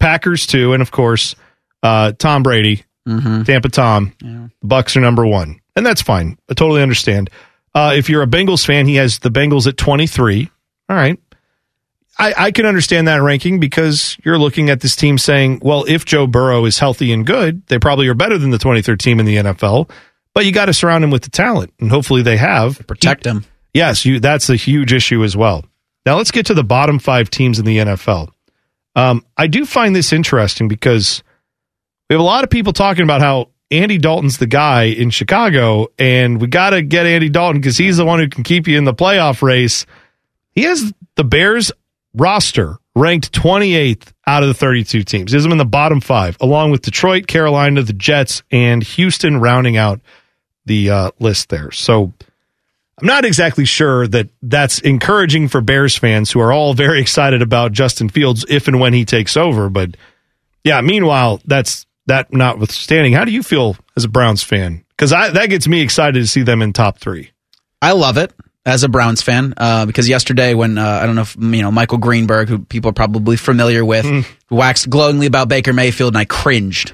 Packers 0.00 0.46
two, 0.46 0.72
and 0.72 0.82
of 0.82 0.90
course, 0.90 1.34
uh, 1.82 2.12
Tom 2.12 2.42
Brady, 2.42 2.82
Mm-hmm. 3.06 3.44
Tampa 3.44 3.68
Tom. 3.68 4.12
The 4.18 4.50
Bucks 4.64 4.96
are 4.96 5.00
number 5.00 5.24
one, 5.24 5.60
and 5.76 5.86
that's 5.86 6.02
fine. 6.02 6.38
I 6.50 6.54
totally 6.54 6.82
understand. 6.82 7.30
Uh, 7.72 7.92
if 7.94 8.10
you're 8.10 8.22
a 8.22 8.26
Bengals 8.26 8.66
fan, 8.66 8.88
he 8.88 8.96
has 8.96 9.20
the 9.20 9.30
Bengals 9.30 9.68
at 9.68 9.76
23. 9.76 10.50
All 10.88 10.96
right. 10.96 11.16
I, 12.18 12.34
I 12.36 12.50
can 12.50 12.64
understand 12.64 13.08
that 13.08 13.20
ranking 13.20 13.60
because 13.60 14.16
you're 14.24 14.38
looking 14.38 14.70
at 14.70 14.80
this 14.80 14.96
team 14.96 15.18
saying, 15.18 15.60
well, 15.62 15.84
if 15.86 16.04
Joe 16.04 16.26
Burrow 16.26 16.64
is 16.64 16.78
healthy 16.78 17.12
and 17.12 17.26
good, 17.26 17.66
they 17.66 17.78
probably 17.78 18.08
are 18.08 18.14
better 18.14 18.38
than 18.38 18.50
the 18.50 18.58
23rd 18.58 18.98
team 18.98 19.20
in 19.20 19.26
the 19.26 19.36
NFL. 19.36 19.90
But 20.32 20.46
you 20.46 20.52
got 20.52 20.66
to 20.66 20.74
surround 20.74 21.04
him 21.04 21.10
with 21.10 21.22
the 21.22 21.30
talent, 21.30 21.72
and 21.80 21.90
hopefully 21.90 22.22
they 22.22 22.36
have. 22.36 22.86
Protect 22.86 23.24
him. 23.24 23.44
Yes, 23.72 24.04
you. 24.04 24.20
That's 24.20 24.48
a 24.48 24.56
huge 24.56 24.92
issue 24.92 25.24
as 25.24 25.36
well. 25.36 25.64
Now 26.04 26.16
let's 26.16 26.30
get 26.30 26.46
to 26.46 26.54
the 26.54 26.64
bottom 26.64 26.98
five 26.98 27.30
teams 27.30 27.58
in 27.58 27.64
the 27.64 27.78
NFL. 27.78 28.30
Um, 28.94 29.24
I 29.36 29.46
do 29.46 29.66
find 29.66 29.94
this 29.94 30.12
interesting 30.12 30.68
because 30.68 31.22
we 32.08 32.14
have 32.14 32.20
a 32.20 32.24
lot 32.24 32.44
of 32.44 32.50
people 32.50 32.72
talking 32.72 33.02
about 33.02 33.20
how 33.20 33.50
Andy 33.70 33.98
Dalton's 33.98 34.38
the 34.38 34.46
guy 34.46 34.84
in 34.84 35.10
Chicago, 35.10 35.88
and 35.98 36.40
we 36.40 36.46
got 36.46 36.70
to 36.70 36.82
get 36.82 37.04
Andy 37.04 37.28
Dalton 37.28 37.60
because 37.60 37.76
he's 37.76 37.96
the 37.96 38.06
one 38.06 38.20
who 38.20 38.28
can 38.28 38.44
keep 38.44 38.68
you 38.68 38.78
in 38.78 38.84
the 38.84 38.94
playoff 38.94 39.42
race. 39.42 39.84
He 40.52 40.62
has 40.62 40.92
the 41.16 41.24
Bears 41.24 41.72
roster 42.16 42.78
ranked 42.94 43.32
28th 43.32 44.12
out 44.26 44.42
of 44.42 44.48
the 44.48 44.54
32 44.54 45.04
teams. 45.04 45.32
Has 45.32 45.42
them 45.42 45.52
in 45.52 45.58
the 45.58 45.64
bottom 45.64 46.00
five, 46.00 46.36
along 46.40 46.70
with 46.70 46.82
Detroit, 46.82 47.26
Carolina, 47.26 47.82
the 47.82 47.92
Jets, 47.92 48.42
and 48.50 48.82
Houston 48.82 49.38
rounding 49.38 49.76
out 49.76 50.00
the 50.64 50.90
uh, 50.90 51.10
list 51.20 51.50
there. 51.50 51.70
So 51.70 52.12
I'm 52.98 53.06
not 53.06 53.24
exactly 53.24 53.66
sure 53.66 54.08
that 54.08 54.30
that's 54.42 54.80
encouraging 54.80 55.48
for 55.48 55.60
Bears 55.60 55.96
fans 55.96 56.30
who 56.30 56.40
are 56.40 56.52
all 56.52 56.74
very 56.74 57.00
excited 57.00 57.42
about 57.42 57.72
Justin 57.72 58.08
Fields 58.08 58.44
if 58.48 58.66
and 58.66 58.80
when 58.80 58.94
he 58.94 59.04
takes 59.04 59.36
over. 59.36 59.68
But 59.68 59.96
yeah, 60.64 60.80
meanwhile, 60.80 61.40
that's 61.44 61.86
that 62.06 62.32
notwithstanding. 62.32 63.12
How 63.12 63.24
do 63.24 63.32
you 63.32 63.42
feel 63.42 63.76
as 63.96 64.04
a 64.04 64.08
Browns 64.08 64.42
fan? 64.42 64.84
Because 64.90 65.10
that 65.10 65.50
gets 65.50 65.68
me 65.68 65.82
excited 65.82 66.18
to 66.18 66.26
see 66.26 66.42
them 66.42 66.62
in 66.62 66.72
top 66.72 66.98
three. 66.98 67.30
I 67.82 67.92
love 67.92 68.16
it 68.16 68.32
as 68.66 68.82
a 68.82 68.88
Browns 68.88 69.22
fan 69.22 69.54
uh, 69.56 69.86
because 69.86 70.08
yesterday 70.08 70.52
when 70.52 70.76
uh, 70.76 70.84
I 70.84 71.06
don't 71.06 71.14
know 71.14 71.22
if 71.22 71.36
you 71.36 71.62
know 71.62 71.70
Michael 71.70 71.98
Greenberg, 71.98 72.48
who 72.50 72.58
people 72.58 72.90
are 72.90 72.92
probably 72.94 73.36
familiar 73.36 73.84
with, 73.84 74.04
Hmm. 74.04 74.20
waxed 74.50 74.90
glowingly 74.90 75.26
about 75.26 75.48
Baker 75.48 75.72
Mayfield, 75.72 76.14
and 76.14 76.18
I 76.18 76.24
cringed. 76.26 76.92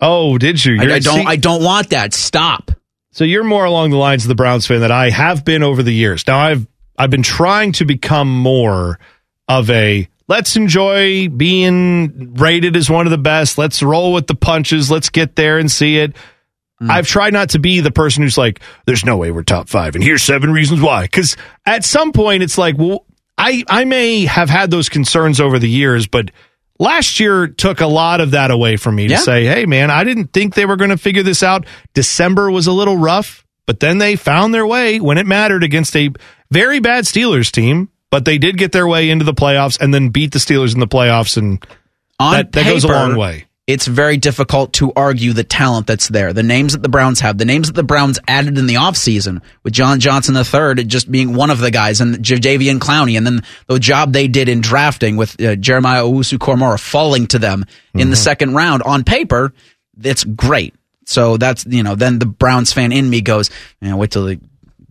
Oh, 0.00 0.38
did 0.38 0.64
you? 0.64 0.78
I, 0.80 0.84
I 0.94 0.98
don't. 0.98 1.18
see- 1.20 1.24
I 1.26 1.36
don't 1.36 1.62
want 1.62 1.90
that. 1.90 2.14
Stop. 2.14 2.72
So 3.12 3.24
you're 3.24 3.44
more 3.44 3.64
along 3.64 3.90
the 3.90 3.96
lines 3.96 4.24
of 4.24 4.28
the 4.28 4.34
Browns 4.34 4.66
fan 4.66 4.80
that 4.80 4.90
I 4.92 5.10
have 5.10 5.44
been 5.44 5.62
over 5.62 5.82
the 5.82 5.92
years. 5.92 6.26
Now 6.26 6.38
I've 6.38 6.66
I've 6.96 7.10
been 7.10 7.22
trying 7.22 7.72
to 7.72 7.84
become 7.84 8.28
more 8.34 8.98
of 9.46 9.68
a 9.68 10.08
let's 10.28 10.54
enjoy 10.56 11.28
being 11.28 12.34
rated 12.34 12.76
as 12.76 12.88
one 12.88 13.06
of 13.06 13.10
the 13.10 13.18
best. 13.18 13.58
Let's 13.58 13.82
roll 13.82 14.12
with 14.12 14.26
the 14.26 14.34
punches. 14.36 14.90
Let's 14.90 15.10
get 15.10 15.36
there 15.36 15.58
and 15.58 15.70
see 15.70 15.98
it. 15.98 16.14
Mm. 16.80 16.90
I've 16.90 17.06
tried 17.06 17.32
not 17.32 17.50
to 17.50 17.58
be 17.58 17.80
the 17.80 17.90
person 17.90 18.22
who's 18.22 18.38
like, 18.38 18.60
there's 18.86 19.04
no 19.04 19.16
way 19.16 19.30
we're 19.30 19.42
top 19.42 19.68
five, 19.68 19.94
and 19.94 20.02
here's 20.02 20.22
seven 20.22 20.52
reasons 20.52 20.80
why. 20.80 21.02
Because 21.02 21.36
at 21.66 21.84
some 21.84 22.12
point, 22.12 22.42
it's 22.42 22.56
like, 22.56 22.78
well, 22.78 23.04
I, 23.36 23.64
I 23.68 23.84
may 23.84 24.24
have 24.24 24.50
had 24.50 24.70
those 24.70 24.88
concerns 24.88 25.40
over 25.40 25.58
the 25.58 25.68
years, 25.68 26.06
but 26.06 26.30
last 26.78 27.20
year 27.20 27.46
took 27.48 27.80
a 27.80 27.86
lot 27.86 28.20
of 28.20 28.32
that 28.32 28.50
away 28.50 28.76
from 28.76 28.96
me 28.96 29.08
to 29.08 29.16
say, 29.18 29.44
hey, 29.44 29.66
man, 29.66 29.90
I 29.90 30.04
didn't 30.04 30.32
think 30.32 30.54
they 30.54 30.66
were 30.66 30.76
going 30.76 30.90
to 30.90 30.96
figure 30.98 31.22
this 31.22 31.42
out. 31.42 31.66
December 31.94 32.50
was 32.50 32.66
a 32.66 32.72
little 32.72 32.96
rough, 32.96 33.46
but 33.66 33.80
then 33.80 33.98
they 33.98 34.16
found 34.16 34.52
their 34.52 34.66
way 34.66 35.00
when 35.00 35.18
it 35.18 35.26
mattered 35.26 35.62
against 35.62 35.94
a 35.96 36.10
very 36.50 36.80
bad 36.80 37.04
Steelers 37.04 37.50
team. 37.50 37.90
But 38.10 38.24
they 38.24 38.38
did 38.38 38.58
get 38.58 38.72
their 38.72 38.88
way 38.88 39.08
into 39.08 39.24
the 39.24 39.32
playoffs 39.34 39.80
and 39.80 39.94
then 39.94 40.08
beat 40.08 40.32
the 40.32 40.40
Steelers 40.40 40.74
in 40.74 40.80
the 40.80 40.88
playoffs, 40.88 41.36
and 41.36 41.64
On 42.18 42.32
that, 42.32 42.50
that 42.52 42.64
goes 42.64 42.82
a 42.82 42.88
long 42.88 43.14
way. 43.14 43.46
It's 43.72 43.86
very 43.86 44.16
difficult 44.16 44.72
to 44.74 44.92
argue 44.96 45.32
the 45.32 45.44
talent 45.44 45.86
that's 45.86 46.08
there. 46.08 46.32
The 46.32 46.42
names 46.42 46.72
that 46.72 46.82
the 46.82 46.88
Browns 46.88 47.20
have, 47.20 47.38
the 47.38 47.44
names 47.44 47.68
that 47.68 47.74
the 47.74 47.82
Browns 47.82 48.18
added 48.26 48.58
in 48.58 48.66
the 48.66 48.74
offseason 48.74 49.40
with 49.62 49.72
John 49.72 50.00
Johnson 50.00 50.34
III 50.36 50.84
just 50.84 51.10
being 51.10 51.34
one 51.34 51.50
of 51.50 51.58
the 51.58 51.70
guys 51.70 52.00
and 52.00 52.16
Jadeveon 52.16 52.78
Clowney, 52.78 53.16
and 53.16 53.26
then 53.26 53.42
the 53.66 53.78
job 53.78 54.12
they 54.12 54.28
did 54.28 54.48
in 54.48 54.60
drafting 54.60 55.16
with 55.16 55.40
uh, 55.40 55.56
Jeremiah 55.56 56.02
Owusu 56.02 56.38
Koramoah 56.38 56.80
falling 56.80 57.26
to 57.28 57.38
them 57.38 57.64
in 57.94 58.00
Mm-hmm. 58.00 58.10
the 58.10 58.16
second 58.16 58.54
round 58.54 58.82
on 58.82 59.04
paper, 59.04 59.52
it's 60.02 60.24
great. 60.24 60.74
So 61.06 61.36
that's, 61.36 61.66
you 61.66 61.82
know, 61.82 61.94
then 61.96 62.18
the 62.20 62.26
Browns 62.26 62.72
fan 62.72 62.92
in 62.92 63.10
me 63.10 63.20
goes, 63.20 63.50
man, 63.80 63.96
wait 63.96 64.10
till 64.12 64.26
they 64.26 64.38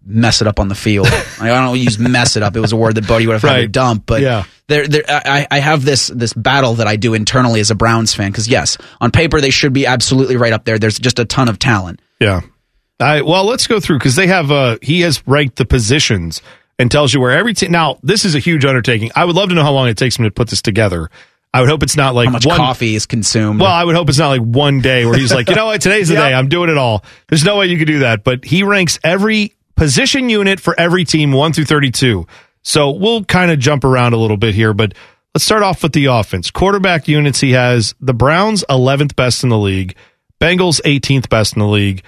mess 0.09 0.41
it 0.41 0.47
up 0.47 0.59
on 0.59 0.67
the 0.67 0.75
field. 0.75 1.07
I 1.41 1.47
don't 1.47 1.77
use 1.79 1.99
mess 1.99 2.35
it 2.35 2.43
up. 2.43 2.55
It 2.55 2.59
was 2.59 2.71
a 2.71 2.75
word 2.77 2.95
that 2.95 3.07
Bodie 3.07 3.27
would 3.27 3.33
have 3.33 3.41
had 3.43 3.57
to 3.61 3.67
dump, 3.67 4.03
but 4.05 4.21
Yeah. 4.21 4.43
there, 4.67 4.87
there, 4.87 5.03
I, 5.07 5.47
I 5.49 5.59
have 5.59 5.85
this 5.85 6.07
this 6.07 6.33
battle 6.33 6.75
that 6.75 6.87
I 6.87 6.95
do 6.95 7.13
internally 7.13 7.59
as 7.59 7.71
a 7.71 7.75
Browns 7.75 8.13
fan 8.13 8.31
because 8.31 8.47
yes, 8.47 8.77
on 8.99 9.11
paper 9.11 9.39
they 9.39 9.49
should 9.51 9.71
be 9.73 9.85
absolutely 9.85 10.35
right 10.37 10.51
up 10.53 10.65
there. 10.65 10.77
There's 10.79 10.97
just 10.99 11.19
a 11.19 11.25
ton 11.25 11.47
of 11.49 11.59
talent. 11.59 12.01
Yeah. 12.19 12.41
I 12.99 13.21
well, 13.21 13.45
let's 13.45 13.65
go 13.67 13.79
through 13.79 13.99
because 13.99 14.15
they 14.15 14.27
have 14.27 14.51
uh 14.51 14.77
he 14.81 15.01
has 15.01 15.25
ranked 15.27 15.55
the 15.55 15.65
positions 15.65 16.41
and 16.77 16.89
tells 16.91 17.13
you 17.13 17.21
where 17.21 17.31
every 17.31 17.53
team. 17.53 17.71
Now, 17.71 17.99
this 18.03 18.25
is 18.25 18.35
a 18.35 18.39
huge 18.39 18.65
undertaking. 18.65 19.11
I 19.15 19.25
would 19.25 19.35
love 19.35 19.49
to 19.49 19.55
know 19.55 19.63
how 19.63 19.71
long 19.73 19.87
it 19.89 19.97
takes 19.97 20.17
him 20.17 20.25
to 20.25 20.31
put 20.31 20.49
this 20.49 20.61
together. 20.61 21.09
I 21.53 21.61
would 21.61 21.69
hope 21.69 21.81
it's 21.81 21.97
not 21.97 22.13
like 22.13 22.27
How 22.27 22.33
much 22.33 22.45
one, 22.45 22.57
coffee 22.57 22.93
is 22.93 23.05
consumed? 23.07 23.59
Well, 23.59 23.71
I 23.71 23.83
would 23.83 23.95
hope 23.95 24.07
it's 24.09 24.19
not 24.19 24.27
like 24.29 24.41
one 24.41 24.81
day 24.81 25.03
where 25.05 25.17
he's 25.17 25.33
like, 25.33 25.49
you 25.49 25.55
know 25.55 25.65
what, 25.65 25.81
today's 25.81 26.07
the 26.09 26.13
day. 26.23 26.31
I'm 26.33 26.47
doing 26.47 26.69
it 26.69 26.77
all. 26.77 27.03
There's 27.27 27.43
no 27.43 27.57
way 27.57 27.65
you 27.65 27.77
could 27.79 27.87
do 27.87 27.99
that. 27.99 28.23
But 28.23 28.45
he 28.45 28.61
ranks 28.63 28.99
every 29.03 29.55
position 29.79 30.29
unit 30.29 30.59
for 30.59 30.77
every 30.79 31.05
team 31.05 31.31
one 31.31 31.53
through 31.53 31.65
32. 31.65 32.27
So 32.61 32.91
we'll 32.91 33.23
kind 33.23 33.49
of 33.49 33.59
jump 33.59 33.83
around 33.85 34.13
a 34.13 34.17
little 34.17 34.37
bit 34.37 34.53
here, 34.53 34.73
but 34.73 34.93
let's 35.33 35.45
start 35.45 35.63
off 35.63 35.81
with 35.81 35.93
the 35.93 36.05
offense. 36.05 36.51
Quarterback 36.51 37.07
units, 37.07 37.39
he 37.39 37.51
has 37.51 37.95
the 38.01 38.13
Browns 38.13 38.63
11th 38.69 39.15
best 39.15 39.43
in 39.43 39.49
the 39.49 39.57
league, 39.57 39.95
Bengals 40.41 40.81
18th 40.83 41.29
best 41.29 41.53
in 41.53 41.59
the 41.59 41.67
league, 41.67 42.03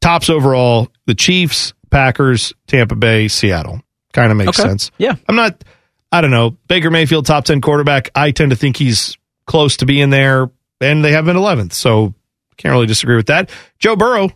tops 0.00 0.28
overall, 0.28 0.88
the 1.06 1.14
Chiefs, 1.14 1.72
Packers, 1.90 2.52
Tampa 2.66 2.96
Bay, 2.96 3.28
Seattle. 3.28 3.80
Kind 4.12 4.32
of 4.32 4.36
makes 4.36 4.58
Okay. 4.58 4.68
sense. 4.68 4.90
Yeah. 4.98 5.14
I'm 5.28 5.36
not, 5.36 5.62
I 6.10 6.20
don't 6.20 6.30
know, 6.32 6.56
Baker 6.68 6.90
Mayfield, 6.90 7.24
top 7.24 7.44
10 7.44 7.60
quarterback. 7.60 8.10
I 8.16 8.32
tend 8.32 8.50
to 8.50 8.56
think 8.56 8.76
he's 8.76 9.16
close 9.46 9.76
to 9.78 9.86
being 9.86 10.10
there, 10.10 10.50
and 10.80 11.04
they 11.04 11.12
have 11.12 11.24
been 11.24 11.36
11th. 11.36 11.72
So 11.72 12.14
can't 12.56 12.72
really 12.72 12.86
disagree 12.86 13.16
with 13.16 13.26
that. 13.28 13.50
Joe 13.78 13.94
Burrow 13.96 14.30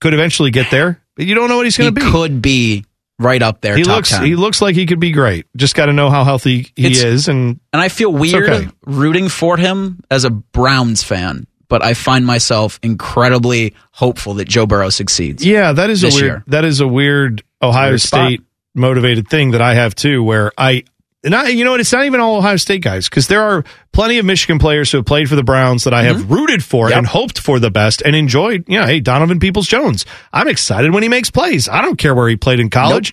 could 0.00 0.12
eventually 0.14 0.50
get 0.50 0.70
there, 0.70 1.00
but 1.16 1.26
you 1.26 1.34
don't 1.34 1.48
know 1.48 1.56
what 1.56 1.66
he's 1.66 1.76
going 1.76 1.92
to 1.94 2.00
be. 2.00 2.08
could 2.10 2.40
be 2.40 2.84
right 3.18 3.40
up 3.42 3.62
there. 3.62 3.76
he 3.76 3.82
looks 3.84 4.10
10. 4.10 4.24
he 4.24 4.36
looks 4.36 4.60
like 4.62 4.74
he 4.76 4.86
could 4.86 5.00
be 5.00 5.10
great. 5.10 5.46
Just 5.56 5.74
got 5.74 5.86
to 5.86 5.92
know 5.92 6.10
how 6.10 6.22
healthy 6.24 6.70
he 6.76 6.86
It's- 6.86 7.02
is, 7.02 7.28
and 7.28 7.58
and 7.72 7.82
I 7.82 7.88
feel 7.88 8.12
weird 8.12 8.48
okay. 8.50 8.68
rooting 8.86 9.28
for 9.28 9.56
him 9.56 10.00
as 10.10 10.24
a 10.24 10.30
Browns 10.30 11.02
fan, 11.02 11.46
but 11.68 11.82
I 11.82 11.94
find 11.94 12.24
myself 12.26 12.78
incredibly 12.82 13.74
hopeful 13.92 14.34
that 14.34 14.46
Joe 14.48 14.66
Burrow 14.66 14.90
succeeds. 14.90 15.44
yeah, 15.44 15.72
that 15.72 15.88
is 15.90 16.04
a 16.04 16.08
weird 16.08 16.22
year. 16.22 16.44
that 16.48 16.64
is 16.64 16.80
a 16.80 16.86
weird 16.86 17.42
Ohio 17.62 17.90
Weird. 17.92 18.00
State 18.02 18.40
motivated 18.74 19.28
thing 19.28 19.52
that 19.52 19.62
I 19.62 19.74
have 19.74 19.94
too, 19.94 20.22
where 20.22 20.52
I. 20.58 20.84
And 21.26 21.58
you 21.58 21.64
know 21.64 21.72
what? 21.72 21.80
It's 21.80 21.92
not 21.92 22.04
even 22.04 22.20
all 22.20 22.36
Ohio 22.36 22.56
State 22.56 22.82
guys 22.82 23.08
because 23.08 23.26
there 23.26 23.42
are 23.42 23.64
plenty 23.92 24.18
of 24.18 24.24
Michigan 24.24 24.58
players 24.58 24.90
who 24.92 24.98
have 24.98 25.04
played 25.06 25.28
for 25.28 25.34
the 25.36 25.42
Browns 25.42 25.84
that 25.84 25.92
I 25.92 26.04
have 26.04 26.30
rooted 26.30 26.62
for 26.64 26.84
Mm-hmm. 26.86 26.90
Yep. 26.90 26.98
and 26.98 27.06
hoped 27.06 27.38
for 27.40 27.58
the 27.58 27.70
best 27.70 28.00
and 28.02 28.14
enjoyed. 28.14 28.64
Yeah, 28.68 28.86
hey, 28.86 29.00
Donovan 29.00 29.40
Peoples 29.40 29.66
Jones. 29.66 30.06
I'm 30.32 30.46
excited 30.48 30.94
when 30.94 31.02
he 31.02 31.08
makes 31.08 31.30
plays. 31.30 31.68
I 31.68 31.82
don't 31.82 31.96
care 31.96 32.14
where 32.14 32.28
he 32.28 32.36
played 32.36 32.60
in 32.60 32.70
college, 32.70 33.12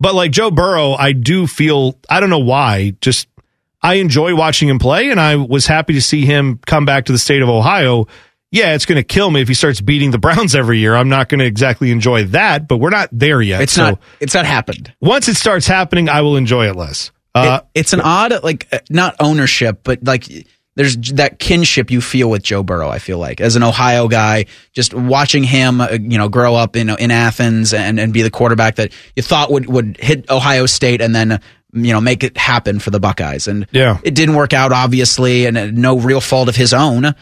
but 0.00 0.14
like 0.14 0.32
Joe 0.32 0.50
Burrow, 0.50 0.92
I 0.94 1.12
do 1.12 1.46
feel 1.46 1.98
I 2.10 2.20
don't 2.20 2.30
know 2.30 2.40
why. 2.40 2.94
Just 3.00 3.28
I 3.82 3.94
enjoy 3.94 4.34
watching 4.34 4.68
him 4.68 4.78
play, 4.78 5.10
and 5.10 5.20
I 5.20 5.36
was 5.36 5.66
happy 5.66 5.92
to 5.94 6.00
see 6.02 6.24
him 6.24 6.58
come 6.66 6.84
back 6.84 7.04
to 7.06 7.12
the 7.12 7.18
state 7.18 7.42
of 7.42 7.48
Ohio. 7.48 8.06
Yeah, 8.50 8.74
it's 8.74 8.84
going 8.86 8.96
to 8.96 9.02
kill 9.04 9.30
me 9.30 9.40
if 9.40 9.48
he 9.48 9.54
starts 9.54 9.80
beating 9.80 10.10
the 10.10 10.18
Browns 10.26 10.54
every 10.54 10.78
year. 10.78 10.94
I'm 10.94 11.08
not 11.08 11.28
going 11.28 11.38
to 11.40 11.46
exactly 11.46 11.90
enjoy 11.90 12.24
that, 12.26 12.66
but 12.68 12.76
we're 12.78 12.90
not 12.90 13.08
there 13.12 13.40
yet. 13.40 13.62
It's 13.62 13.72
so 13.72 13.82
not. 13.90 14.00
It's 14.20 14.34
not 14.34 14.46
happened. 14.46 14.92
once 15.00 15.28
it 15.28 15.36
starts 15.36 15.66
happening, 15.66 16.08
I 16.08 16.20
will 16.22 16.36
enjoy 16.36 16.68
it 16.68 16.76
less. 16.76 17.10
Uh, 17.34 17.60
It- 17.74 17.80
it's 17.80 17.92
an 17.92 18.00
odd, 18.00 18.42
like, 18.42 18.66
uh, 18.72 18.78
not 18.90 19.16
ownership, 19.20 19.80
but 19.84 20.04
like, 20.04 20.26
there's 20.74 20.96
that 21.12 21.38
kinship 21.38 21.90
you 21.90 22.00
feel 22.00 22.30
with 22.30 22.42
Joe 22.42 22.62
Burrow. 22.62 22.88
I 22.88 22.98
feel 22.98 23.18
like 23.18 23.40
as 23.40 23.56
an 23.56 23.62
Ohio 23.62 24.08
guy, 24.08 24.46
just 24.74 24.94
watching 24.94 25.44
him, 25.44 25.80
uh, 25.80 25.88
you 25.92 26.16
know, 26.18 26.28
grow 26.28 26.54
up 26.54 26.76
in 26.76 26.88
in 26.90 27.10
Athens 27.10 27.74
and 27.74 28.00
and 28.00 28.12
be 28.12 28.22
the 28.22 28.30
quarterback 28.30 28.76
that 28.76 28.92
you 29.16 29.22
thought 29.22 29.50
would 29.50 29.66
would 29.66 29.96
hit 30.00 30.30
Ohio 30.30 30.66
State 30.66 31.00
and 31.00 31.14
then. 31.14 31.40
You 31.74 31.94
know, 31.94 32.02
make 32.02 32.22
it 32.22 32.36
happen 32.36 32.80
for 32.80 32.90
the 32.90 33.00
Buckeyes, 33.00 33.48
and 33.48 33.66
Yeah. 33.72 33.96
it 34.02 34.12
didn't 34.14 34.34
work 34.34 34.52
out, 34.52 34.72
obviously, 34.72 35.46
and 35.46 35.78
no 35.78 35.96
real 35.98 36.20
fault 36.20 36.50
of 36.50 36.54
his 36.54 36.74
own. 36.74 37.14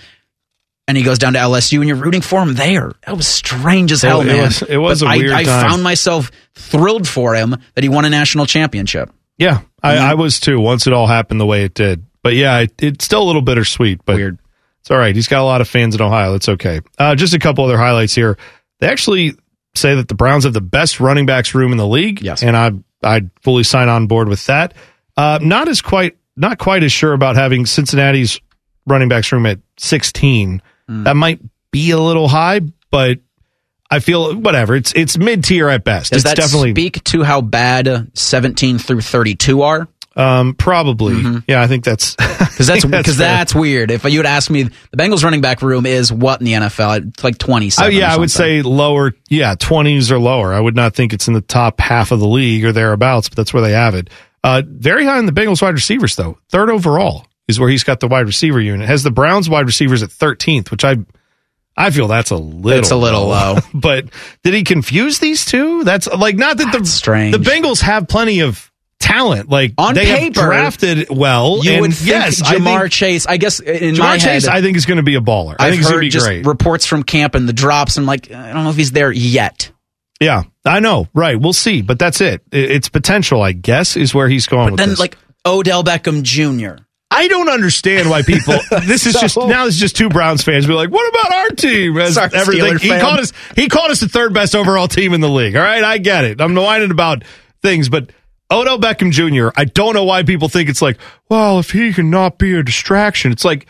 And 0.89 0.97
he 0.97 1.05
goes 1.05 1.21
down 1.21 1.35
to 1.35 1.39
LSU, 1.39 1.79
and 1.79 1.87
you're 1.87 1.97
rooting 1.97 2.21
for 2.21 2.43
him 2.43 2.55
there. 2.57 2.91
That 3.07 3.17
was 3.17 3.29
strange 3.29 3.93
as 3.93 4.03
hell, 4.03 4.23
it 4.23 4.27
man. 4.27 4.39
was- 4.43 4.63
it 4.63 4.77
was 4.79 5.03
But 5.03 5.07
a 5.07 5.11
I- 5.11 5.17
weird 5.19 5.31
I 5.31 5.45
time. 5.45 5.71
found 5.71 5.83
myself 5.85 6.33
thrilled 6.57 7.07
for 7.07 7.37
him 7.37 7.59
that 7.77 7.85
he 7.85 7.89
won 7.89 8.05
a 8.05 8.11
national 8.11 8.47
championship. 8.47 9.13
Yeah, 9.39 9.61
I. 9.83 9.97
I 9.97 10.15
was 10.15 10.41
too. 10.41 10.61
Once 10.61 10.87
it 10.87 10.93
all 10.93 11.07
happened 11.07 11.41
the 11.41 11.47
way 11.47 11.65
it 11.65 11.75
did, 11.75 12.05
but 12.23 12.35
yeah, 12.35 12.59
it, 12.61 12.73
it's 12.83 13.05
still 13.05 13.23
a 13.23 13.25
little 13.25 13.43
bittersweet. 13.43 14.05
But 14.05 14.17
Weird. 14.17 14.39
It's 14.81 14.91
all 14.91 14.99
right. 14.99 15.15
He's 15.15 15.29
got 15.29 15.43
a 15.43 15.45
lot 15.45 15.61
of 15.61 15.69
fans 15.69 15.95
in 15.95 16.01
Ohio. 16.01 16.35
It's 16.35 16.49
okay. 16.49 16.81
Uh, 16.99 17.15
just 17.15 17.35
a 17.35 17.39
couple 17.39 17.65
other 17.65 17.77
highlights 17.77 18.15
here. 18.15 18.39
They 18.79 18.89
actually 18.89 19.35
say 19.75 19.95
that 19.97 20.09
the 20.09 20.15
Browns 20.15 20.45
have 20.45 20.55
the 20.55 20.61
best 20.61 21.01
running 21.01 21.27
backs 21.27 21.55
room 21.55 21.73
in 21.73 21.79
the 21.79 21.87
league. 21.87 22.23
Yes. 22.23 22.43
and 22.43 22.57
I 22.57 22.73
I 23.03 23.23
fully 23.43 23.65
sign 23.65 23.89
on 23.89 24.07
board 24.07 24.29
with 24.29 24.45
that. 24.47 24.75
Uh, 25.17 25.39
not 25.43 25.69
as 25.69 25.83
quite 25.83 26.17
not 26.37 26.59
quite 26.59 26.83
as 26.83 26.93
sure 26.93 27.13
about 27.13 27.37
having 27.37 27.67
Cincinnati's 27.67 28.41
running 28.87 29.09
backs 29.09 29.31
room 29.33 29.47
at 29.47 29.59
sixteen. 29.77 30.63
Hmm. 30.89 31.05
That 31.05 31.15
might 31.17 31.41
be 31.71 31.91
a 31.91 31.99
little 31.99 32.29
high, 32.29 32.61
but 32.91 33.19
I 33.91 33.99
feel 33.99 34.37
whatever. 34.37 34.77
It's 34.77 34.93
it's 34.95 35.19
mid 35.19 35.45
tier 35.45 35.69
at 35.69 35.85
best. 35.85 36.13
Does 36.13 36.25
it's 36.25 36.31
that 36.31 36.37
definitely 36.37 36.73
speak 36.73 37.03
to 37.05 37.23
how 37.23 37.41
bad 37.41 37.89
uh, 37.89 38.03
17 38.15 38.79
through 38.79 39.01
32 39.01 39.63
are? 39.63 39.89
Um, 40.17 40.55
probably. 40.55 41.43
Yeah, 41.49 41.63
I 41.63 41.67
think 41.67 41.85
that's 41.85 42.15
Because 42.61 42.67
that's 42.67 42.85
because 42.85 43.17
fair. 43.17 43.27
that's 43.27 43.55
weird. 43.55 43.91
If 43.91 44.05
you 44.05 44.19
would 44.19 44.27
ask 44.27 44.51
me, 44.51 44.65
the 44.65 44.97
Bengals 44.97 45.25
running 45.25 45.41
back 45.41 45.63
room 45.63 45.87
is 45.87 46.13
what 46.13 46.41
in 46.41 46.45
the 46.47 46.53
NFL? 46.53 47.09
It's 47.09 47.25
like 47.25 47.39
twenty. 47.39 47.69
Oh 47.69 47.89
27. 47.89 47.97
yeah, 47.97 48.13
I 48.13 48.19
would 48.19 48.31
say 48.31 48.61
lower. 48.63 49.13
Yeah, 49.29 49.55
twenties 49.55 50.13
or 50.13 50.19
lower. 50.19 50.53
I 50.53 50.61
would 50.61 50.77
not 50.77 50.95
think 50.95 51.13
it's 51.13 51.27
in 51.29 51.35
the 51.35 51.41
top 51.41 51.81
half 51.81 52.11
of 52.11 52.21
the 52.21 52.27
league 52.27 52.65
or 52.65 52.73
thereabouts, 52.73 53.29
but 53.29 53.37
that's 53.37 53.55
where 53.55 53.63
they 53.63 53.73
have 53.73 53.95
it. 53.95 54.11
Uh, 54.45 54.63
very 54.67 55.05
high 55.05 55.19
in 55.19 55.27
the 55.27 55.33
Bengals 55.33 55.63
wide 55.63 55.75
receivers 55.75 56.17
though. 56.17 56.39
Third 56.51 56.71
overall 56.71 57.27
is 57.49 57.59
where 57.59 57.69
he's 57.69 57.85
got 57.85 58.01
the 58.01 58.09
wide 58.09 58.27
receiver 58.27 58.61
unit. 58.61 58.89
Has 58.89 59.03
the 59.03 59.11
Browns 59.11 59.49
wide 59.49 59.67
receivers 59.67 60.03
at 60.03 60.11
thirteenth, 60.11 60.71
which 60.71 60.85
I 60.85 60.97
I 61.81 61.91
feel 61.91 62.09
that's 62.09 62.31
a 62.31 62.37
little 62.37 62.79
It's 62.79 62.91
a 62.91 62.97
little 62.97 63.27
low. 63.29 63.57
but 63.75 64.07
did 64.45 64.55
he 64.55 64.63
confuse 64.65 65.19
these 65.19 65.45
two? 65.45 65.85
That's 65.85 66.07
like 66.07 66.37
not 66.37 66.57
that 66.59 66.73
the 66.73 66.79
That's 66.79 66.91
strange. 66.91 67.33
the 67.37 67.43
Bengals 67.43 67.81
have 67.83 68.07
plenty 68.09 68.41
of 68.41 68.71
talent. 68.99 69.49
Like 69.49 69.73
On 69.79 69.95
they 69.95 70.07
have 70.07 70.19
paper, 70.19 70.43
drafted 70.43 71.09
well. 71.11 71.61
you 71.65 71.73
and 71.73 71.81
would 71.81 71.95
think 71.95 72.09
yes, 72.11 72.43
I 72.43 72.57
Ja'Marr 72.57 72.81
think 72.83 72.93
Chase. 72.93 73.27
I 73.27 73.37
guess 73.39 73.59
in 73.61 73.95
Ja'Marr 73.95 73.99
my 73.99 74.19
Chase, 74.19 74.45
head, 74.47 74.55
I 74.55 74.61
think 74.61 74.77
is 74.77 74.85
going 74.87 74.99
to 74.99 75.03
be 75.03 75.15
a 75.15 75.21
baller. 75.21 75.57
I 75.59 75.67
I've 75.67 75.71
think 75.71 75.77
he's 75.83 75.87
going 75.89 76.01
to 76.01 76.07
be 76.07 76.11
just 76.11 76.27
great. 76.27 76.47
reports 76.47 76.87
from 76.87 77.03
camp 77.03 77.35
and 77.35 77.49
the 77.49 77.53
drops. 77.53 77.97
and 77.97 78.07
like, 78.07 78.31
I 78.31 78.53
don't 78.53 78.65
know 78.65 78.71
if 78.71 78.77
he's 78.77 78.93
there 78.93 79.11
yet. 79.11 79.73
Yeah, 80.21 80.43
I 80.67 80.81
know. 80.81 81.09
Right. 81.15 81.41
We'll 81.41 81.55
see. 81.55 81.81
But 81.81 81.99
that's 81.99 82.21
it. 82.21 82.43
It's 82.53 82.91
potential, 82.91 83.41
I 83.41 83.53
guess, 83.53 83.97
is 83.97 84.15
where 84.15 84.29
he's 84.29 84.47
going 84.47 84.67
But 84.67 84.73
with 84.73 84.79
then 84.81 84.89
this. 84.91 84.99
like 85.01 85.17
Odell 85.47 85.83
Beckham 85.83 86.23
Jr. 86.23 86.83
I 87.21 87.29
don't 87.29 87.51
understand 87.51 88.09
why 88.09 88.23
people. 88.23 88.55
This 88.87 89.07
is 89.07 89.13
just 89.13 89.37
now. 89.37 89.67
It's 89.67 89.77
just 89.77 89.95
two 89.95 90.09
Browns 90.09 90.43
fans 90.43 90.67
be 90.67 90.73
like, 90.73 90.91
"What 90.91 91.07
about 91.11 91.33
our 91.35 91.49
team?" 91.51 91.99
As 91.99 92.17
everything 92.17 92.79
he 92.79 92.89
fan. 92.89 93.01
called 93.01 93.21
us. 93.21 93.33
He 93.55 93.69
called 93.69 93.91
us 93.91 94.01
the 94.01 94.09
third 94.09 94.33
best 94.33 94.55
overall 94.55 94.89
team 94.89 95.13
in 95.13 95.21
the 95.21 95.29
league. 95.29 95.55
All 95.55 95.63
right, 95.63 95.85
I 95.85 95.99
get 95.99 96.25
it. 96.25 96.41
I'm 96.41 96.55
whining 96.55 96.91
about 96.91 97.25
things, 97.61 97.91
but 97.91 98.11
Odell 98.51 98.79
Beckham 98.79 99.11
Jr. 99.11 99.51
I 99.55 99.67
don't 99.67 99.93
know 99.95 100.05
why 100.05 100.23
people 100.23 100.49
think 100.49 100.71
it's 100.71 100.81
like, 100.81 100.99
well, 101.29 101.59
if 101.59 101.73
he 101.73 101.93
can 101.93 102.09
not 102.09 102.39
be 102.39 102.55
a 102.55 102.63
distraction, 102.63 103.33
it's 103.33 103.45
like. 103.45 103.67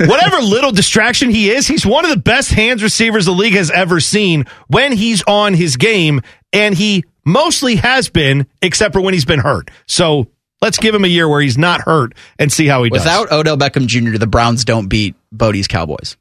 Whatever 0.00 0.36
little 0.42 0.70
distraction 0.72 1.30
he 1.30 1.50
is, 1.50 1.66
he's 1.66 1.86
one 1.86 2.04
of 2.04 2.10
the 2.10 2.18
best 2.18 2.52
hands 2.52 2.82
receivers 2.82 3.24
the 3.24 3.32
league 3.32 3.54
has 3.54 3.70
ever 3.70 4.00
seen 4.00 4.44
when 4.68 4.92
he's 4.92 5.22
on 5.22 5.54
his 5.54 5.76
game, 5.76 6.20
and 6.52 6.74
he 6.74 7.04
mostly 7.24 7.76
has 7.76 8.10
been, 8.10 8.46
except 8.60 8.92
for 8.92 9.00
when 9.00 9.14
he's 9.14 9.24
been 9.24 9.40
hurt. 9.40 9.70
So 9.86 10.28
let's 10.62 10.78
give 10.78 10.94
him 10.94 11.04
a 11.04 11.08
year 11.08 11.28
where 11.28 11.40
he's 11.42 11.58
not 11.58 11.82
hurt 11.82 12.14
and 12.38 12.50
see 12.50 12.66
how 12.66 12.82
he 12.84 12.90
does. 12.90 13.00
Without 13.04 13.30
Odell 13.30 13.58
Beckham 13.58 13.86
Jr., 13.86 14.16
the 14.16 14.26
Browns 14.26 14.64
don't 14.64 14.86
beat 14.88 15.14
Bodie's 15.30 15.68
Cowboys 15.68 16.16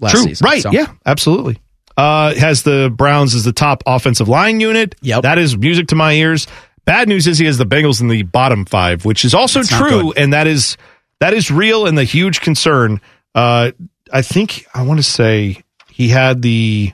last 0.00 0.12
True. 0.12 0.22
season. 0.24 0.44
Right. 0.44 0.62
So- 0.62 0.72
Yeah, 0.72 0.86
absolutely. 1.04 1.58
Uh, 1.96 2.34
has 2.34 2.62
the 2.62 2.92
Browns 2.94 3.34
as 3.34 3.44
the 3.44 3.52
top 3.52 3.82
offensive 3.86 4.28
line 4.28 4.60
unit. 4.60 4.94
Yep. 5.00 5.22
That 5.22 5.38
is 5.38 5.56
music 5.56 5.86
to 5.88 5.94
my 5.94 6.12
ears. 6.12 6.46
Bad 6.84 7.08
news 7.08 7.26
is 7.26 7.38
he 7.38 7.46
has 7.46 7.56
the 7.58 7.64
Bengals 7.64 8.00
in 8.00 8.08
the 8.08 8.22
bottom 8.22 8.64
five, 8.66 9.04
which 9.04 9.24
is 9.24 9.32
also 9.34 9.60
That's 9.60 9.76
true, 9.76 10.12
and 10.12 10.32
that 10.34 10.46
is 10.46 10.76
that 11.20 11.32
is 11.32 11.50
real 11.50 11.86
and 11.86 11.96
the 11.96 12.04
huge 12.04 12.40
concern. 12.42 13.00
Uh, 13.34 13.72
I 14.12 14.22
think 14.22 14.66
I 14.74 14.82
want 14.82 14.98
to 14.98 15.02
say 15.02 15.62
he 15.90 16.08
had 16.08 16.42
the 16.42 16.92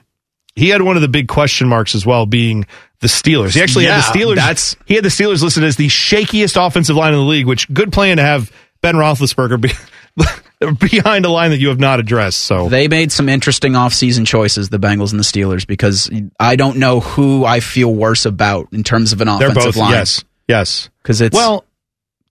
he 0.55 0.69
had 0.69 0.81
one 0.81 0.95
of 0.95 1.01
the 1.01 1.07
big 1.07 1.27
question 1.27 1.67
marks 1.67 1.95
as 1.95 2.05
well, 2.05 2.25
being 2.25 2.65
the 2.99 3.07
Steelers. 3.07 3.53
He 3.55 3.61
actually 3.61 3.85
Yeah, 3.85 3.99
had 3.99 4.13
the 4.13 4.19
Steelers. 4.19 4.35
that's- 4.35 4.75
he 4.85 4.95
had 4.95 5.03
the 5.03 5.09
Steelers 5.09 5.41
listed 5.41 5.63
as 5.63 5.75
the 5.75 5.87
shakiest 5.87 6.63
offensive 6.65 6.95
line 6.95 7.13
in 7.13 7.19
the 7.19 7.25
league, 7.25 7.45
which 7.47 7.71
good 7.73 7.91
plan 7.91 8.17
to 8.17 8.23
have 8.23 8.51
Ben 8.81 8.95
Roethlisberger 8.95 9.59
be, 9.61 9.71
behind 10.87 11.25
a 11.25 11.29
line 11.29 11.51
that 11.51 11.59
you 11.59 11.69
have 11.69 11.79
not 11.79 11.99
addressed. 11.99 12.41
So 12.41 12.69
They 12.69 12.87
made 12.87 13.11
some 13.11 13.27
interesting 13.29 13.73
offseason 13.73 14.25
choices, 14.27 14.69
the 14.69 14.79
Bengals 14.79 15.11
and 15.11 15.19
the 15.19 15.23
Steelers, 15.23 15.65
because 15.67 16.09
I 16.39 16.55
don't 16.55 16.77
know 16.77 16.99
who 16.99 17.43
I 17.45 17.59
feel 17.59 17.93
worse 17.93 18.25
about 18.25 18.67
in 18.71 18.83
terms 18.83 19.11
of 19.13 19.21
an 19.21 19.27
offensive 19.27 19.55
both 19.55 19.75
line. 19.75 19.91
yes, 19.91 20.23
yes. 20.47 20.89
Because 21.01 21.19
it's 21.21 21.35
Well, 21.35 21.65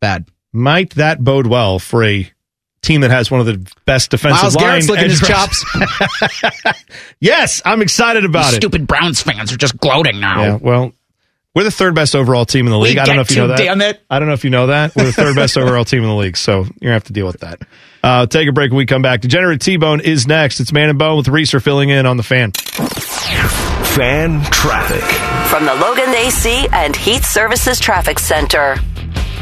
bad. 0.00 0.26
might 0.52 0.90
that 0.90 1.22
bode 1.22 1.46
well 1.46 1.78
for 1.78 2.04
a 2.04 2.30
team 2.82 3.02
that 3.02 3.10
has 3.10 3.30
one 3.30 3.40
of 3.40 3.46
the 3.46 3.72
best 3.86 4.10
defensive 4.10 4.42
Miles 4.42 4.56
line 4.56 4.64
Garrett's 4.64 4.88
licking 4.88 5.08
his 5.08 5.20
chops. 5.20 5.64
yes, 7.20 7.62
I'm 7.64 7.80
excited 7.80 8.24
about 8.24 8.52
it. 8.52 8.56
Stupid 8.56 8.86
Browns 8.86 9.22
fans 9.22 9.52
are 9.52 9.56
just 9.56 9.76
gloating 9.78 10.20
now. 10.20 10.42
Yeah, 10.42 10.58
well, 10.60 10.92
we're 11.54 11.64
the 11.64 11.70
third 11.70 11.94
best 11.94 12.16
overall 12.16 12.44
team 12.44 12.66
in 12.66 12.72
the 12.72 12.78
We 12.78 12.88
league. 12.88 12.98
I 12.98 13.04
don't 13.04 13.16
know 13.16 13.22
if 13.22 13.30
you 13.30 13.36
know 13.36 13.48
that. 13.48 13.58
damn 13.58 13.80
it. 13.80 14.00
I 14.10 14.18
don't 14.18 14.26
know 14.28 14.34
if 14.34 14.42
you 14.44 14.50
know 14.50 14.66
that. 14.66 14.96
We're 14.96 15.04
the 15.04 15.12
third 15.12 15.36
best 15.36 15.56
overall 15.56 15.84
team 15.84 16.02
in 16.02 16.08
the 16.08 16.14
league, 16.14 16.36
so 16.36 16.58
you're 16.60 16.66
gonna 16.80 16.92
have 16.94 17.04
to 17.04 17.12
deal 17.12 17.26
with 17.26 17.40
that. 17.40 17.62
Uh, 18.02 18.26
take 18.26 18.48
a 18.48 18.52
break 18.52 18.70
when 18.72 18.78
we 18.78 18.86
come 18.86 19.02
back. 19.02 19.20
Degenerate 19.20 19.60
T 19.60 19.76
Bone 19.76 20.00
is 20.00 20.26
next. 20.26 20.58
It's 20.60 20.72
Man 20.72 20.88
and 20.90 20.98
Bone 20.98 21.16
with 21.18 21.28
Reeser 21.28 21.60
filling 21.60 21.88
in 21.90 22.04
on 22.04 22.16
the 22.16 22.22
fan. 22.24 22.50
Fan 22.50 24.42
traffic. 24.50 25.04
From 25.50 25.66
the 25.66 25.74
Logan 25.74 26.08
AC 26.14 26.66
and 26.72 26.96
Heat 26.96 27.22
Services 27.22 27.78
Traffic 27.78 28.18
Center. 28.18 28.76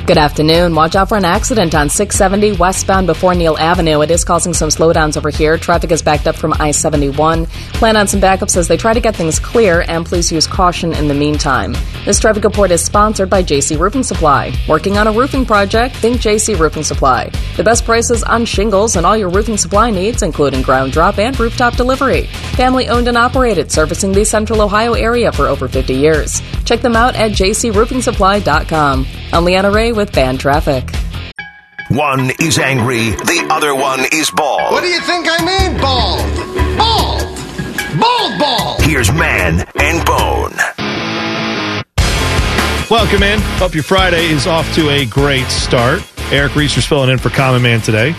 Good 0.06 0.18
afternoon. 0.18 0.74
Watch 0.74 0.96
out 0.96 1.08
for 1.08 1.16
an 1.16 1.24
accident 1.24 1.72
on 1.72 1.88
670 1.88 2.58
westbound 2.58 3.06
before 3.06 3.32
Neal 3.34 3.56
Avenue. 3.56 4.00
It 4.00 4.10
is 4.10 4.24
causing 4.24 4.52
some 4.52 4.68
slowdowns 4.68 5.16
over 5.16 5.30
here. 5.30 5.56
Traffic 5.56 5.92
is 5.92 6.02
backed 6.02 6.26
up 6.26 6.34
from 6.34 6.52
I 6.58 6.72
71. 6.72 7.46
Plan 7.74 7.96
on 7.96 8.08
some 8.08 8.20
backups 8.20 8.56
as 8.56 8.66
they 8.66 8.76
try 8.76 8.92
to 8.92 9.00
get 9.00 9.14
things 9.14 9.38
clear, 9.38 9.84
and 9.86 10.04
please 10.04 10.32
use 10.32 10.48
caution 10.48 10.94
in 10.94 11.06
the 11.06 11.14
meantime. 11.14 11.76
This 12.04 12.18
traffic 12.18 12.42
report 12.42 12.72
is 12.72 12.84
sponsored 12.84 13.30
by 13.30 13.44
JC 13.44 13.78
Roofing 13.78 14.02
Supply. 14.02 14.52
Working 14.68 14.96
on 14.96 15.06
a 15.06 15.12
roofing 15.12 15.46
project? 15.46 15.94
Think 15.96 16.16
JC 16.16 16.58
Roofing 16.58 16.82
Supply. 16.82 17.30
The 17.56 17.62
best 17.62 17.84
prices 17.84 18.24
on 18.24 18.44
shingles 18.46 18.96
and 18.96 19.06
all 19.06 19.16
your 19.16 19.28
roofing 19.28 19.58
supply 19.58 19.90
needs, 19.90 20.22
including 20.22 20.62
ground 20.62 20.92
drop 20.92 21.18
and 21.18 21.38
rooftop 21.38 21.76
delivery. 21.76 22.26
Family 22.56 22.88
owned 22.88 23.06
and 23.06 23.18
operated, 23.18 23.70
servicing 23.70 24.10
the 24.10 24.24
central 24.24 24.62
Ohio 24.62 24.94
area 24.94 25.30
for 25.30 25.46
over 25.46 25.68
50 25.68 25.94
years. 25.94 26.42
Check 26.64 26.80
them 26.80 26.96
out 26.96 27.14
at 27.14 27.32
jcroofingsupply.com. 27.32 29.06
I'm 29.32 29.44
Leanna 29.44 29.70
Ray 29.70 29.89
with 29.92 30.10
Fan 30.10 30.38
Traffic. 30.38 30.90
One 31.90 32.30
is 32.38 32.58
angry, 32.58 33.10
the 33.10 33.48
other 33.50 33.74
one 33.74 34.00
is 34.12 34.30
bald. 34.30 34.72
What 34.72 34.82
do 34.82 34.88
you 34.88 35.00
think 35.00 35.26
I 35.28 35.44
mean, 35.44 35.80
bald? 35.80 36.78
Bald! 36.78 38.00
Bald 38.00 38.38
bald! 38.38 38.82
Here's 38.82 39.10
Man 39.12 39.66
and 39.74 40.06
Bone. 40.06 40.54
Welcome 42.88 43.22
in. 43.22 43.40
Hope 43.58 43.74
your 43.74 43.82
Friday 43.82 44.26
is 44.26 44.46
off 44.46 44.72
to 44.74 44.88
a 44.90 45.04
great 45.06 45.46
start. 45.46 46.02
Eric 46.32 46.54
Reeser's 46.54 46.86
filling 46.86 47.10
in 47.10 47.18
for 47.18 47.30
Common 47.30 47.62
Man 47.62 47.80
today. 47.80 48.12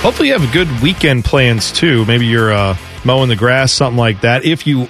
Hopefully, 0.00 0.28
you 0.28 0.38
have 0.38 0.52
good 0.52 0.68
weekend 0.80 1.24
plans 1.24 1.70
too. 1.70 2.04
Maybe 2.06 2.26
you're 2.26 2.52
uh, 2.52 2.76
mowing 3.04 3.28
the 3.28 3.36
grass, 3.36 3.72
something 3.72 3.98
like 3.98 4.22
that. 4.22 4.44
If 4.44 4.66
you, 4.66 4.88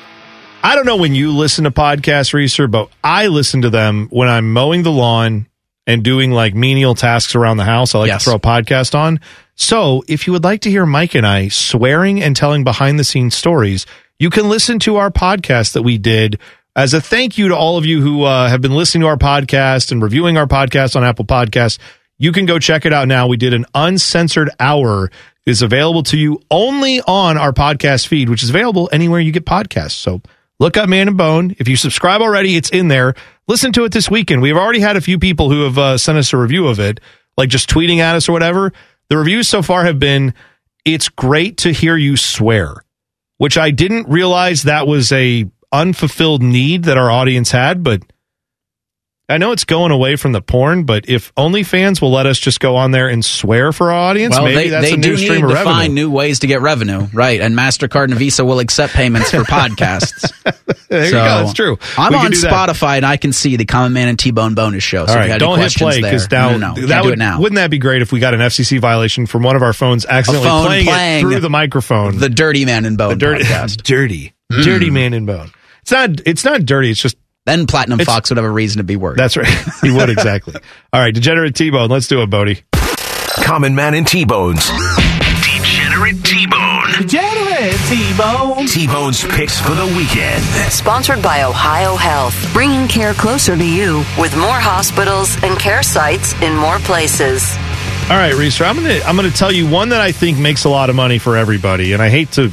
I 0.62 0.74
don't 0.74 0.86
know 0.86 0.96
when 0.96 1.14
you 1.14 1.32
listen 1.36 1.64
to 1.64 1.70
podcasts, 1.70 2.32
Reeser, 2.32 2.66
but 2.66 2.88
I 3.04 3.26
listen 3.26 3.62
to 3.62 3.70
them 3.70 4.08
when 4.10 4.28
I'm 4.28 4.54
mowing 4.54 4.84
the 4.84 4.92
lawn 4.92 5.46
and 5.90 6.02
doing 6.04 6.30
like 6.30 6.54
menial 6.54 6.94
tasks 6.94 7.34
around 7.34 7.56
the 7.56 7.64
house. 7.64 7.94
I 7.94 7.98
like 7.98 8.08
Yes. 8.08 8.24
to 8.24 8.30
throw 8.30 8.36
a 8.36 8.40
podcast 8.40 8.94
on. 8.94 9.20
So, 9.56 10.02
if 10.08 10.26
you 10.26 10.32
would 10.32 10.44
like 10.44 10.60
to 10.62 10.70
hear 10.70 10.86
Mike 10.86 11.14
and 11.14 11.26
I 11.26 11.48
swearing 11.48 12.22
and 12.22 12.34
telling 12.36 12.64
behind 12.64 12.98
the 12.98 13.04
scenes 13.04 13.34
stories, 13.34 13.86
you 14.18 14.30
can 14.30 14.48
listen 14.48 14.78
to 14.80 14.96
our 14.96 15.10
podcast 15.10 15.72
that 15.72 15.82
we 15.82 15.98
did 15.98 16.38
as 16.76 16.94
a 16.94 17.00
thank 17.00 17.36
you 17.36 17.48
to 17.48 17.56
all 17.56 17.76
of 17.76 17.84
you 17.84 18.00
who 18.00 18.22
uh, 18.22 18.48
have 18.48 18.60
been 18.60 18.74
listening 18.74 19.02
to 19.02 19.08
our 19.08 19.16
podcast 19.16 19.90
and 19.92 20.02
reviewing 20.02 20.38
our 20.38 20.46
podcast 20.46 20.94
on 20.96 21.04
Apple 21.04 21.24
Podcasts. 21.26 21.78
You 22.18 22.32
can 22.32 22.46
go 22.46 22.58
check 22.58 22.86
it 22.86 22.92
out 22.92 23.08
now. 23.08 23.26
We 23.26 23.36
did 23.36 23.52
an 23.54 23.66
uncensored 23.74 24.50
hour. 24.60 25.10
is 25.46 25.62
available 25.62 26.02
to 26.04 26.16
you 26.18 26.40
only 26.50 27.00
on 27.06 27.36
our 27.38 27.52
podcast 27.52 28.06
feed, 28.06 28.28
which 28.28 28.42
is 28.42 28.50
available 28.50 28.88
anywhere 28.92 29.18
you 29.20 29.32
get 29.32 29.44
podcasts. 29.46 29.92
So 29.92 30.20
look 30.60 30.76
up 30.76 30.88
Man 30.88 31.08
and 31.08 31.16
Bone. 31.16 31.56
If 31.58 31.66
you 31.66 31.74
subscribe 31.74 32.20
already, 32.20 32.54
it's 32.54 32.70
in 32.70 32.86
there. 32.86 33.14
Listen 33.48 33.72
to 33.72 33.84
it 33.84 33.92
this 33.92 34.08
weekend. 34.08 34.42
We've 34.42 34.56
already 34.56 34.78
had 34.78 34.96
a 34.96 35.00
few 35.00 35.18
people 35.18 35.50
who 35.50 35.64
have 35.64 35.78
uh, 35.78 35.98
sent 35.98 36.18
us 36.18 36.32
a 36.32 36.36
review 36.36 36.68
of 36.68 36.78
it, 36.78 37.00
like 37.36 37.48
just 37.48 37.68
tweeting 37.68 37.98
at 37.98 38.14
us 38.14 38.28
or 38.28 38.32
whatever. 38.32 38.72
The 39.08 39.18
reviews 39.18 39.48
so 39.48 39.62
far 39.62 39.84
have 39.84 39.98
been, 39.98 40.34
it's 40.84 41.08
great 41.08 41.56
to 41.58 41.72
hear 41.72 41.96
you 41.96 42.16
swear, 42.16 42.84
which 43.38 43.58
I 43.58 43.72
didn't 43.72 44.08
realize 44.08 44.62
that 44.62 44.86
was 44.86 45.10
a 45.10 45.50
unfulfilled 45.72 46.42
need 46.42 46.84
that 46.84 46.98
our 46.98 47.10
audience 47.10 47.50
had, 47.50 47.82
but 47.82 48.02
I 49.30 49.38
know 49.38 49.52
it's 49.52 49.64
going 49.64 49.92
away 49.92 50.16
from 50.16 50.32
the 50.32 50.42
porn, 50.42 50.84
but 50.84 51.08
if 51.08 51.34
OnlyFans 51.36 52.02
will 52.02 52.10
let 52.10 52.26
us 52.26 52.38
just 52.38 52.58
go 52.60 52.76
on 52.76 52.90
there 52.90 53.08
and 53.08 53.24
swear 53.24 53.72
for 53.72 53.92
our 53.92 53.98
audience, 54.10 54.34
Well, 54.34 54.44
maybe 54.44 54.56
they, 54.56 54.68
that's 54.70 54.86
they 54.88 54.94
a 54.94 54.96
new 54.96 55.16
stream 55.16 55.44
of 55.44 55.50
revenue. 55.52 55.64
find 55.72 55.94
new 55.94 56.10
ways 56.10 56.40
to 56.40 56.46
get 56.46 56.60
revenue, 56.60 57.06
right? 57.12 57.40
And 57.40 57.56
Mastercard 57.56 58.04
and 58.10 58.14
Visa 58.14 58.44
will 58.44 58.58
accept 58.58 58.92
payments 58.92 59.30
for 59.30 59.38
podcasts. 59.44 60.30
there 60.88 61.04
you 61.04 61.10
So, 61.10 61.16
go. 61.16 61.22
That's 61.24 61.52
true. 61.54 61.78
I'm 61.96 62.12
We 62.12 62.18
on 62.18 62.30
do 62.32 62.40
that. 62.40 62.52
Spotify 62.52 62.96
and 62.96 63.06
I 63.06 63.16
can 63.16 63.32
see 63.32 63.56
the 63.56 63.64
Common 63.64 63.92
Man 63.92 64.08
and 64.08 64.18
T 64.18 64.32
Bone 64.32 64.54
bonus 64.54 64.82
show. 64.82 65.06
So 65.06 65.12
All 65.18 65.24
you 65.24 65.30
right, 65.30 65.38
don't 65.40 65.58
hit 65.58 65.74
play 65.74 66.00
because 66.02 66.30
now 66.30 66.56
no, 66.56 66.74
no, 66.74 66.86
that 66.88 67.04
would, 67.04 67.12
it 67.14 67.18
now. 67.18 67.40
Wouldn't 67.40 67.56
that 67.56 67.70
be 67.70 67.78
great 67.78 68.02
if 68.02 68.12
we 68.12 68.18
got 68.20 68.34
an 68.34 68.40
FCC 68.40 68.80
violation 68.80 69.26
from 69.26 69.42
one 69.44 69.54
of 69.56 69.62
our 69.62 69.72
phones 69.72 70.04
accidentally 70.06 70.48
phone 70.48 70.66
playing, 70.66 70.86
playing 70.86 71.18
it 71.18 71.20
through 71.30 71.40
the 71.40 71.50
microphone? 71.50 72.18
The 72.18 72.28
Dirty 72.28 72.64
Man 72.64 72.84
and 72.84 72.98
Bone 72.98 73.10
The 73.10 73.16
dirty, 73.16 73.44
podcast. 73.44 73.82
dirty, 73.84 74.34
Mm. 74.52 74.64
dirty 74.64 74.90
man 74.90 75.14
in 75.14 75.26
bone. 75.26 75.52
It's 75.82 75.92
not. 75.92 76.10
It's 76.26 76.44
not 76.44 76.64
dirty. 76.66 76.90
It's 76.90 77.00
just. 77.00 77.16
Then 77.46 77.66
Platinum 77.66 78.00
It's- 78.00 78.14
Fox 78.14 78.30
would 78.30 78.36
have 78.36 78.44
a 78.44 78.50
reason 78.50 78.78
to 78.78 78.84
be 78.84 78.96
worried. 78.96 79.18
That's 79.18 79.36
right. 79.36 79.48
he 79.82 79.90
would 79.90 80.10
exactly. 80.10 80.54
All 80.92 81.00
right, 81.00 81.14
degenerate 81.14 81.54
T-bone. 81.54 81.88
Let's 81.90 82.06
do 82.08 82.22
it, 82.22 82.30
Bodie. 82.30 82.62
Common 83.42 83.74
Man 83.74 83.94
and 83.94 84.06
T-Bones. 84.06 84.68
Degenerate 85.42 86.22
T-Bone. 86.24 86.92
Degenerate 86.98 87.76
T-Bone. 87.88 88.66
T-Bone's 88.66 89.24
picks 89.24 89.58
for 89.58 89.70
the 89.74 89.86
weekend. 89.96 90.42
Sponsored 90.70 91.22
by 91.22 91.44
Ohio 91.44 91.96
Health, 91.96 92.34
bringing 92.52 92.86
care 92.88 93.14
closer 93.14 93.56
to 93.56 93.64
you 93.64 93.98
with 94.18 94.36
more 94.36 94.58
hospitals 94.60 95.42
and 95.42 95.58
care 95.58 95.82
sites 95.82 96.34
in 96.42 96.54
more 96.56 96.78
places. 96.80 97.56
All 98.10 98.16
right, 98.16 98.34
Reeser. 98.34 98.64
I'm 98.64 98.76
gonna 98.76 99.00
I'm 99.06 99.16
gonna 99.16 99.30
tell 99.30 99.52
you 99.52 99.68
one 99.68 99.90
that 99.90 100.00
I 100.00 100.10
think 100.12 100.36
makes 100.38 100.64
a 100.64 100.68
lot 100.68 100.90
of 100.90 100.96
money 100.96 101.18
for 101.18 101.36
everybody, 101.36 101.92
and 101.92 102.02
I 102.02 102.08
hate 102.10 102.32
to 102.32 102.50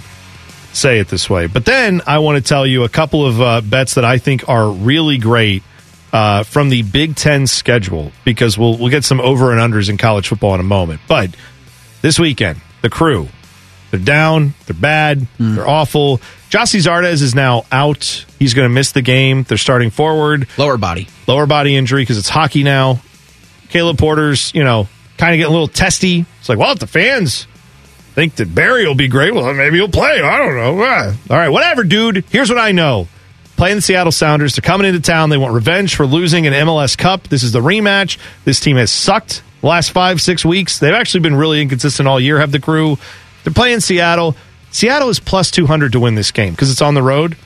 say 0.77 0.99
it 0.99 1.07
this 1.07 1.29
way, 1.29 1.47
but 1.47 1.65
then 1.65 2.01
I 2.07 2.19
want 2.19 2.37
to 2.37 2.47
tell 2.47 2.65
you 2.65 2.83
a 2.83 2.89
couple 2.89 3.25
of 3.25 3.41
uh, 3.41 3.61
bets 3.61 3.95
that 3.95 4.05
I 4.05 4.17
think 4.17 4.47
are 4.47 4.69
really 4.69 5.17
great 5.17 5.63
uh, 6.13 6.43
from 6.43 6.69
the 6.69 6.83
Big 6.83 7.15
Ten 7.15 7.47
schedule 7.47 8.11
because 8.23 8.57
we'll 8.57 8.77
we'll 8.77 8.89
get 8.89 9.03
some 9.03 9.19
over 9.19 9.51
and 9.51 9.59
unders 9.59 9.89
in 9.89 9.97
college 9.97 10.27
football 10.27 10.53
in 10.55 10.59
a 10.59 10.63
moment. 10.63 11.01
But 11.07 11.35
this 12.01 12.19
weekend, 12.19 12.61
the 12.81 12.89
crew, 12.89 13.27
they're 13.91 13.99
down, 13.99 14.53
they're 14.65 14.75
bad, 14.79 15.27
they're 15.39 15.67
awful. 15.67 16.19
Gyasi 16.49 16.79
Zardes 16.79 17.21
is 17.21 17.35
now 17.35 17.65
out. 17.71 18.25
He's 18.39 18.53
going 18.53 18.69
to 18.69 18.73
miss 18.73 18.93
the 18.93 19.01
game. 19.01 19.43
They're 19.43 19.57
starting 19.57 19.89
forward. 19.89 20.47
Lower 20.57 20.77
body. 20.77 21.07
Lower 21.27 21.45
body 21.45 21.75
injury 21.75 22.03
because 22.03 22.17
it's 22.17 22.29
hockey 22.29 22.63
now. 22.63 23.01
Caleb 23.69 23.97
Porter's, 23.97 24.53
you 24.53 24.63
know, 24.63 24.87
kind 25.17 25.33
of 25.33 25.39
getting 25.39 25.49
a 25.49 25.49
little 25.49 25.67
testy. 25.67 26.25
It's 26.39 26.47
like, 26.47 26.57
well, 26.57 26.71
if 26.71 26.79
the 26.79 26.87
fans 26.87 27.47
think 28.17 28.37
that 28.37 28.55
Barry 28.55 28.87
will 28.87 28.95
be 28.95 29.07
great, 29.07 29.31
well, 29.31 29.53
maybe 29.53 29.77
he'll 29.77 29.89
play. 29.89 30.19
I 30.23 30.39
don't 30.39 30.55
know. 30.55 30.83
Ah. 30.83 31.13
All 31.29 31.37
right, 31.37 31.49
whatever, 31.49 31.83
dude. 31.83 32.25
Here's 32.31 32.49
what 32.49 32.57
I 32.57 32.71
know. 32.71 33.07
Playing 33.57 33.75
the 33.75 33.81
Seattle 33.83 34.11
Sounders. 34.11 34.55
They're 34.55 34.67
coming 34.67 34.87
into 34.87 35.01
town. 35.01 35.29
They 35.29 35.37
want 35.37 35.53
revenge 35.53 35.95
for 35.95 36.07
losing 36.07 36.47
an 36.47 36.53
MLS 36.53 36.97
Cup. 36.97 37.27
This 37.27 37.43
is 37.43 37.51
the 37.51 37.61
rematch. 37.61 38.17
This 38.43 38.59
team 38.59 38.75
has 38.77 38.89
sucked 38.89 39.43
the 39.61 39.67
last 39.67 39.91
five, 39.91 40.19
six 40.19 40.43
weeks. 40.43 40.79
They've 40.79 40.95
actually 40.95 41.19
been 41.19 41.35
really 41.35 41.61
inconsistent 41.61 42.07
all 42.07 42.19
year, 42.19 42.39
have 42.39 42.51
the 42.51 42.59
crew. 42.59 42.97
They're 43.43 43.53
playing 43.53 43.81
Seattle. 43.81 44.35
Seattle 44.71 45.09
is 45.09 45.19
plus 45.19 45.51
200 45.51 45.91
to 45.91 45.99
win 45.99 46.15
this 46.15 46.31
game 46.31 46.53
because 46.53 46.71
it's 46.71 46.81
on 46.81 46.95
the 46.95 47.03
road. 47.03 47.37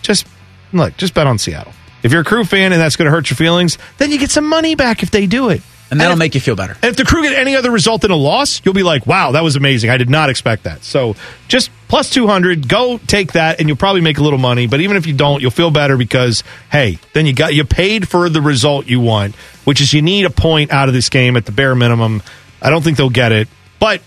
Just 0.00 0.26
look, 0.72 0.96
just 0.96 1.12
bet 1.12 1.26
on 1.26 1.36
Seattle. 1.36 1.74
If 2.02 2.12
you're 2.12 2.22
a 2.22 2.24
crew 2.24 2.44
fan 2.44 2.72
and 2.72 2.80
that's 2.80 2.96
going 2.96 3.04
to 3.04 3.10
hurt 3.10 3.28
your 3.28 3.36
feelings, 3.36 3.76
then 3.98 4.10
you 4.10 4.18
get 4.18 4.30
some 4.30 4.46
money 4.46 4.74
back 4.76 5.02
if 5.02 5.10
they 5.10 5.26
do 5.26 5.50
it. 5.50 5.60
And 5.90 6.00
that'll 6.00 6.12
if- 6.12 6.18
make 6.18 6.34
you 6.34 6.40
feel 6.40 6.56
better. 6.56 6.74
And 6.74 6.84
if 6.84 6.96
the 6.96 7.04
crew 7.04 7.22
get 7.22 7.32
any 7.38 7.56
other 7.56 7.70
result 7.70 8.02
than 8.02 8.10
a 8.10 8.16
loss, 8.16 8.60
you'll 8.64 8.74
be 8.74 8.82
like, 8.82 9.06
wow, 9.06 9.32
that 9.32 9.42
was 9.42 9.56
amazing. 9.56 9.90
I 9.90 9.96
did 9.96 10.10
not 10.10 10.28
expect 10.30 10.64
that. 10.64 10.84
So 10.84 11.16
just 11.48 11.70
plus 11.88 12.10
200, 12.10 12.68
go 12.68 12.98
take 13.06 13.32
that 13.32 13.58
and 13.58 13.68
you'll 13.68 13.78
probably 13.78 14.02
make 14.02 14.18
a 14.18 14.22
little 14.22 14.38
money. 14.38 14.66
But 14.66 14.80
even 14.80 14.96
if 14.96 15.06
you 15.06 15.14
don't, 15.14 15.40
you'll 15.40 15.50
feel 15.50 15.70
better 15.70 15.96
because, 15.96 16.44
hey, 16.70 16.98
then 17.14 17.24
you 17.26 17.32
got, 17.32 17.54
you 17.54 17.64
paid 17.64 18.08
for 18.08 18.28
the 18.28 18.42
result 18.42 18.86
you 18.86 19.00
want, 19.00 19.34
which 19.64 19.80
is 19.80 19.92
you 19.94 20.02
need 20.02 20.26
a 20.26 20.30
point 20.30 20.70
out 20.72 20.88
of 20.88 20.94
this 20.94 21.08
game 21.08 21.36
at 21.36 21.46
the 21.46 21.52
bare 21.52 21.74
minimum. 21.74 22.22
I 22.60 22.70
don't 22.70 22.82
think 22.82 22.98
they'll 22.98 23.08
get 23.08 23.32
it. 23.32 23.48
But 23.78 24.02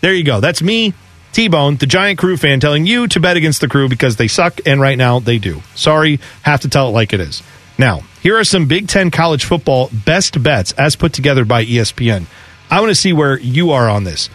there 0.00 0.12
you 0.12 0.24
go. 0.24 0.40
That's 0.40 0.60
me, 0.60 0.92
T 1.32 1.48
Bone, 1.48 1.76
the 1.76 1.86
Giant 1.86 2.18
Crew 2.18 2.36
fan, 2.36 2.60
telling 2.60 2.84
you 2.84 3.08
to 3.08 3.20
bet 3.20 3.36
against 3.36 3.60
the 3.60 3.68
crew 3.68 3.88
because 3.88 4.16
they 4.16 4.28
suck, 4.28 4.60
and 4.66 4.80
right 4.80 4.98
now 4.98 5.20
they 5.20 5.38
do. 5.38 5.62
Sorry, 5.74 6.20
have 6.42 6.60
to 6.60 6.68
tell 6.68 6.88
it 6.88 6.92
like 6.92 7.12
it 7.12 7.20
is. 7.20 7.42
Now, 7.78 8.00
here 8.22 8.38
are 8.38 8.44
some 8.44 8.66
Big 8.66 8.88
Ten 8.88 9.10
college 9.10 9.44
football 9.44 9.90
best 9.92 10.42
bets 10.42 10.72
as 10.72 10.96
put 10.96 11.12
together 11.12 11.44
by 11.44 11.64
ESPN. 11.64 12.26
I 12.70 12.80
want 12.80 12.90
to 12.90 12.94
see 12.94 13.12
where 13.12 13.38
you 13.38 13.72
are 13.72 13.88
on 13.88 14.04
this. 14.04 14.30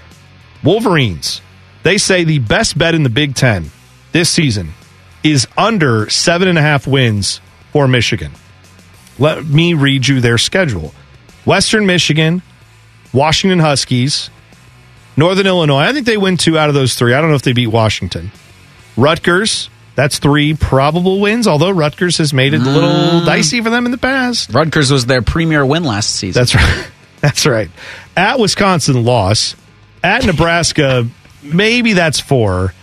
Wolverines, 0.64 1.42
they 1.84 1.98
say 1.98 2.24
the 2.24 2.40
best 2.40 2.78
bet 2.78 2.96
in 2.96 3.04
the 3.04 3.10
Big 3.10 3.36
Ten 3.36 3.72
this 4.12 4.30
season 4.30 4.74
is 5.24 5.48
under 5.58 6.10
seven 6.10 6.48
and 6.48 6.58
a 6.58 6.62
half 6.62 6.88
wins 6.88 7.42
for 7.72 7.88
Michigan. 7.88 8.32
Let 9.18 9.46
me 9.46 9.74
read 9.74 10.08
you 10.08 10.22
their 10.22 10.38
schedule 10.38 10.94
Western 11.46 11.86
Michigan, 11.86 12.42
Washington 13.14 13.60
Huskies, 13.60 14.30
Northern 15.18 15.48
Illinois. 15.48 15.82
I 15.82 15.94
think 15.94 16.06
they 16.06 16.18
win 16.18 16.38
two 16.38 16.58
out 16.58 16.70
of 16.70 16.76
those 16.76 16.96
three. 16.96 17.14
I 17.14 17.22
don't 17.22 17.30
know 17.30 17.36
if 17.36 17.42
they 17.42 17.54
beat 17.54 17.68
Washington. 17.68 18.32
Rutgers, 18.96 19.70
that's 20.00 20.18
three 20.20 20.54
probable 20.54 21.20
wins, 21.20 21.46
although 21.46 21.72
Rutgers 21.72 22.20
has 22.20 22.32
made 22.32 22.54
it 22.54 22.62
a 22.62 22.64
little 22.64 22.90
mm. 22.90 23.26
dicey 23.26 23.60
for 23.60 23.70
them 23.70 23.84
in 23.86 23.92
the 23.92 23.98
past. 23.98 24.50
Rutgers 24.54 24.94
was 24.94 25.06
their 25.06 25.22
premier 25.22 25.66
win 25.66 25.84
last 25.84 26.16
season. 26.16 26.40
That's 26.40 26.56
right. 26.56 26.88
That's 27.20 27.46
right. 27.46 27.70
At 28.16 28.40
Wisconsin, 28.40 29.04
loss. 29.04 29.58
At 30.02 30.26
Nebraska, 30.26 31.06
maybe 31.44 31.92
that's 31.92 32.22
four. 32.22 32.74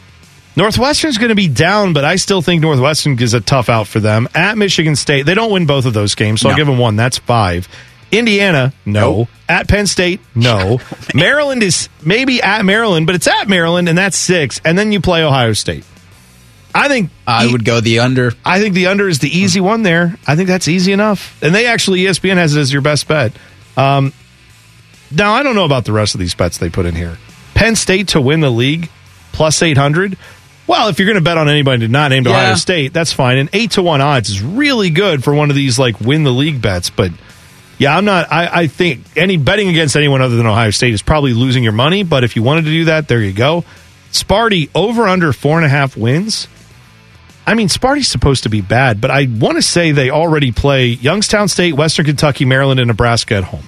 Northwestern's 0.57 1.17
going 1.17 1.31
to 1.31 1.35
be 1.35 1.49
down, 1.49 1.95
but 1.95 2.05
I 2.05 2.17
still 2.17 2.43
think 2.43 2.61
Northwestern 2.61 3.19
is 3.19 3.33
a 3.33 3.41
tough 3.41 3.71
out 3.71 3.87
for 3.87 3.99
them. 3.99 4.29
At 4.35 4.59
Michigan 4.59 4.95
State, 4.95 5.25
they 5.25 5.33
don't 5.33 5.51
win 5.51 5.65
both 5.65 5.87
of 5.87 5.95
those 5.95 6.15
games, 6.15 6.43
so 6.43 6.51
I'll 6.51 6.57
give 6.57 6.67
them 6.67 6.77
one. 6.77 6.97
That's 6.97 7.17
five. 7.17 7.67
Indiana, 8.13 8.75
no. 8.85 9.27
At 9.49 9.69
Penn 9.69 9.87
State, 9.87 10.21
no. 10.35 10.81
Oh, 10.93 10.99
Maryland 11.15 11.63
is 11.63 11.89
maybe 12.05 12.43
at 12.43 12.67
Maryland, 12.67 13.07
but 13.07 13.15
it's 13.15 13.27
at 13.27 13.49
Maryland, 13.49 13.89
and 13.89 13.97
that's 13.97 14.19
six. 14.19 14.61
And 14.67 14.77
then 14.77 14.93
you 14.93 15.01
play 15.01 15.25
Ohio 15.25 15.55
State. 15.55 15.85
I 16.77 16.89
think 16.89 17.11
I 17.27 17.47
would 17.51 17.65
go 17.65 17.81
the 17.81 18.01
under. 18.01 18.33
I 18.45 18.61
think 18.61 18.75
the 18.75 18.87
under 18.89 19.09
is 19.09 19.19
the 19.21 19.29
easy 19.29 19.61
one 19.61 19.83
there. 19.83 20.17
I 20.27 20.37
think 20.37 20.49
that's 20.49 20.69
easy 20.69 20.93
enough. 20.93 21.43
And 21.43 21.55
they 21.55 21.67
actually, 21.67 22.01
ESPN 22.01 22.37
has 22.37 22.55
it 22.55 22.61
as 22.61 22.73
your 22.73 22.83
best 22.83 23.09
bet. 23.09 23.33
Um, 23.77 24.13
now, 25.11 25.33
I 25.35 25.43
don't 25.43 25.55
know 25.55 25.65
about 25.65 25.85
the 25.85 25.93
rest 25.93 26.15
of 26.15 26.21
these 26.21 26.35
bets 26.35 26.59
they 26.59 26.69
put 26.69 26.87
in 26.87 26.95
here. 26.95 27.17
Penn 27.55 27.77
State 27.77 28.09
to 28.09 28.21
win 28.21 28.41
the 28.41 28.51
league, 28.51 28.91
plus 29.33 29.63
800. 29.63 30.19
Well, 30.67 30.89
if 30.89 30.99
you're 30.99 31.07
going 31.07 31.17
to 31.17 31.23
bet 31.25 31.39
on 31.39 31.49
anybody 31.49 31.87
not 31.87 32.09
named 32.09 32.27
Yeah. 32.27 32.33
Ohio 32.33 32.55
State, 32.57 32.93
that's 32.93 33.13
fine. 33.13 33.39
And 33.39 33.49
8 33.53 33.71
to 33.73 33.83
1 33.83 34.01
odds 34.01 34.29
is 34.31 34.43
really 34.43 34.91
good 34.91 35.23
for 35.23 35.33
one 35.33 35.49
of 35.49 35.57
these, 35.57 35.79
like, 35.79 36.01
win 36.01 36.25
the 36.25 36.33
league 36.33 36.61
bets. 36.61 36.91
But 36.91 37.13
yeah, 37.79 37.97
I'm 37.97 38.05
not, 38.05 38.31
I, 38.33 38.63
I 38.63 38.67
think 38.67 39.05
any 39.17 39.37
betting 39.37 39.69
against 39.69 39.95
anyone 39.97 40.21
other 40.23 40.37
than 40.37 40.47
Ohio 40.47 40.71
State 40.71 40.93
is 40.93 41.03
probably 41.03 41.33
losing 41.35 41.63
your 41.63 41.73
money. 41.73 42.03
But 42.03 42.25
if 42.25 42.35
you 42.37 42.43
wanted 42.43 42.65
to 42.65 42.71
do 42.71 42.85
that, 42.87 43.07
there 43.09 43.23
you 43.23 43.33
go. 43.33 43.65
Sparty 44.13 44.69
over 44.75 45.07
under 45.07 45.33
four 45.33 45.57
and 45.57 45.65
a 45.67 45.69
half 45.69 45.97
wins. 45.97 46.49
I 47.47 47.55
mean, 47.55 47.69
Sparty's 47.69 48.09
supposed 48.09 48.43
to 48.43 48.49
be 48.49 48.61
bad, 48.61 49.01
but 49.01 49.11
I 49.11 49.29
want 49.31 49.57
to 49.57 49.63
say 49.63 49.93
they 49.93 50.11
already 50.11 50.51
play 50.51 50.87
Youngstown 50.89 51.47
State, 51.49 51.75
Western 51.75 52.05
Kentucky, 52.05 52.45
Maryland, 52.45 52.81
and 52.81 52.89
Nebraska 52.89 53.37
at 53.37 53.45
home. 53.45 53.63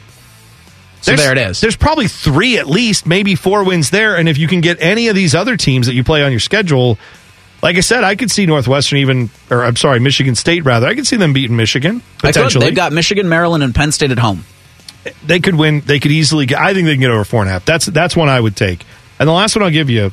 So 1.01 1.15
there 1.15 1.31
it 1.31 1.39
is. 1.39 1.61
There's 1.61 1.77
probably 1.77 2.09
three 2.09 2.59
at 2.59 2.67
least, 2.67 3.07
maybe 3.07 3.37
four 3.37 3.63
wins 3.65 3.91
there. 3.91 4.17
And 4.17 4.29
if 4.29 4.37
you 4.37 4.49
can 4.49 4.61
get 4.61 4.79
any 4.81 5.07
of 5.07 5.15
these 5.15 5.33
other 5.35 5.57
teams 5.57 5.87
that 5.87 5.95
you 5.95 6.03
play 6.03 6.25
on 6.25 6.33
your 6.33 6.41
schedule, 6.41 6.99
like 7.63 7.77
I 7.77 7.81
said, 7.81 8.03
I 8.03 8.17
could 8.17 8.33
see 8.33 8.47
Northwestern 8.47 8.99
even, 8.99 9.31
or 9.49 9.65
I'm 9.65 9.77
sorry, 9.77 10.01
Michigan 10.01 10.35
State 10.35 10.65
rather. 10.65 10.89
I 10.89 10.97
could 10.97 11.07
see 11.07 11.17
them 11.17 11.33
beating 11.33 11.57
Michigan 11.57 12.03
potentially. 12.19 12.67
They've 12.67 12.75
got 12.75 12.93
Michigan, 12.93 13.29
Maryland, 13.29 13.63
and 13.63 13.73
Penn 13.73 13.93
State 13.93 14.11
at 14.11 14.19
home. 14.19 14.45
they 15.25 15.39
could 15.39 15.55
win. 15.55 15.81
They 15.83 16.01
could 16.01 16.11
easily 16.11 16.47
get. 16.47 16.59
I 16.59 16.75
think 16.75 16.87
they 16.87 16.95
can 16.95 17.01
get 17.01 17.11
over 17.11 17.25
four 17.25 17.43
and 17.43 17.49
a 17.49 17.53
half. 17.53 17.65
That's 17.65 17.87
that's 17.87 18.17
one 18.17 18.29
I 18.29 18.41
would 18.41 18.57
take. 18.57 18.85
And 19.21 19.29
the 19.29 19.33
last 19.33 19.55
one 19.55 19.63
I'll 19.65 19.71
give 19.71 19.91
you, 19.91 20.11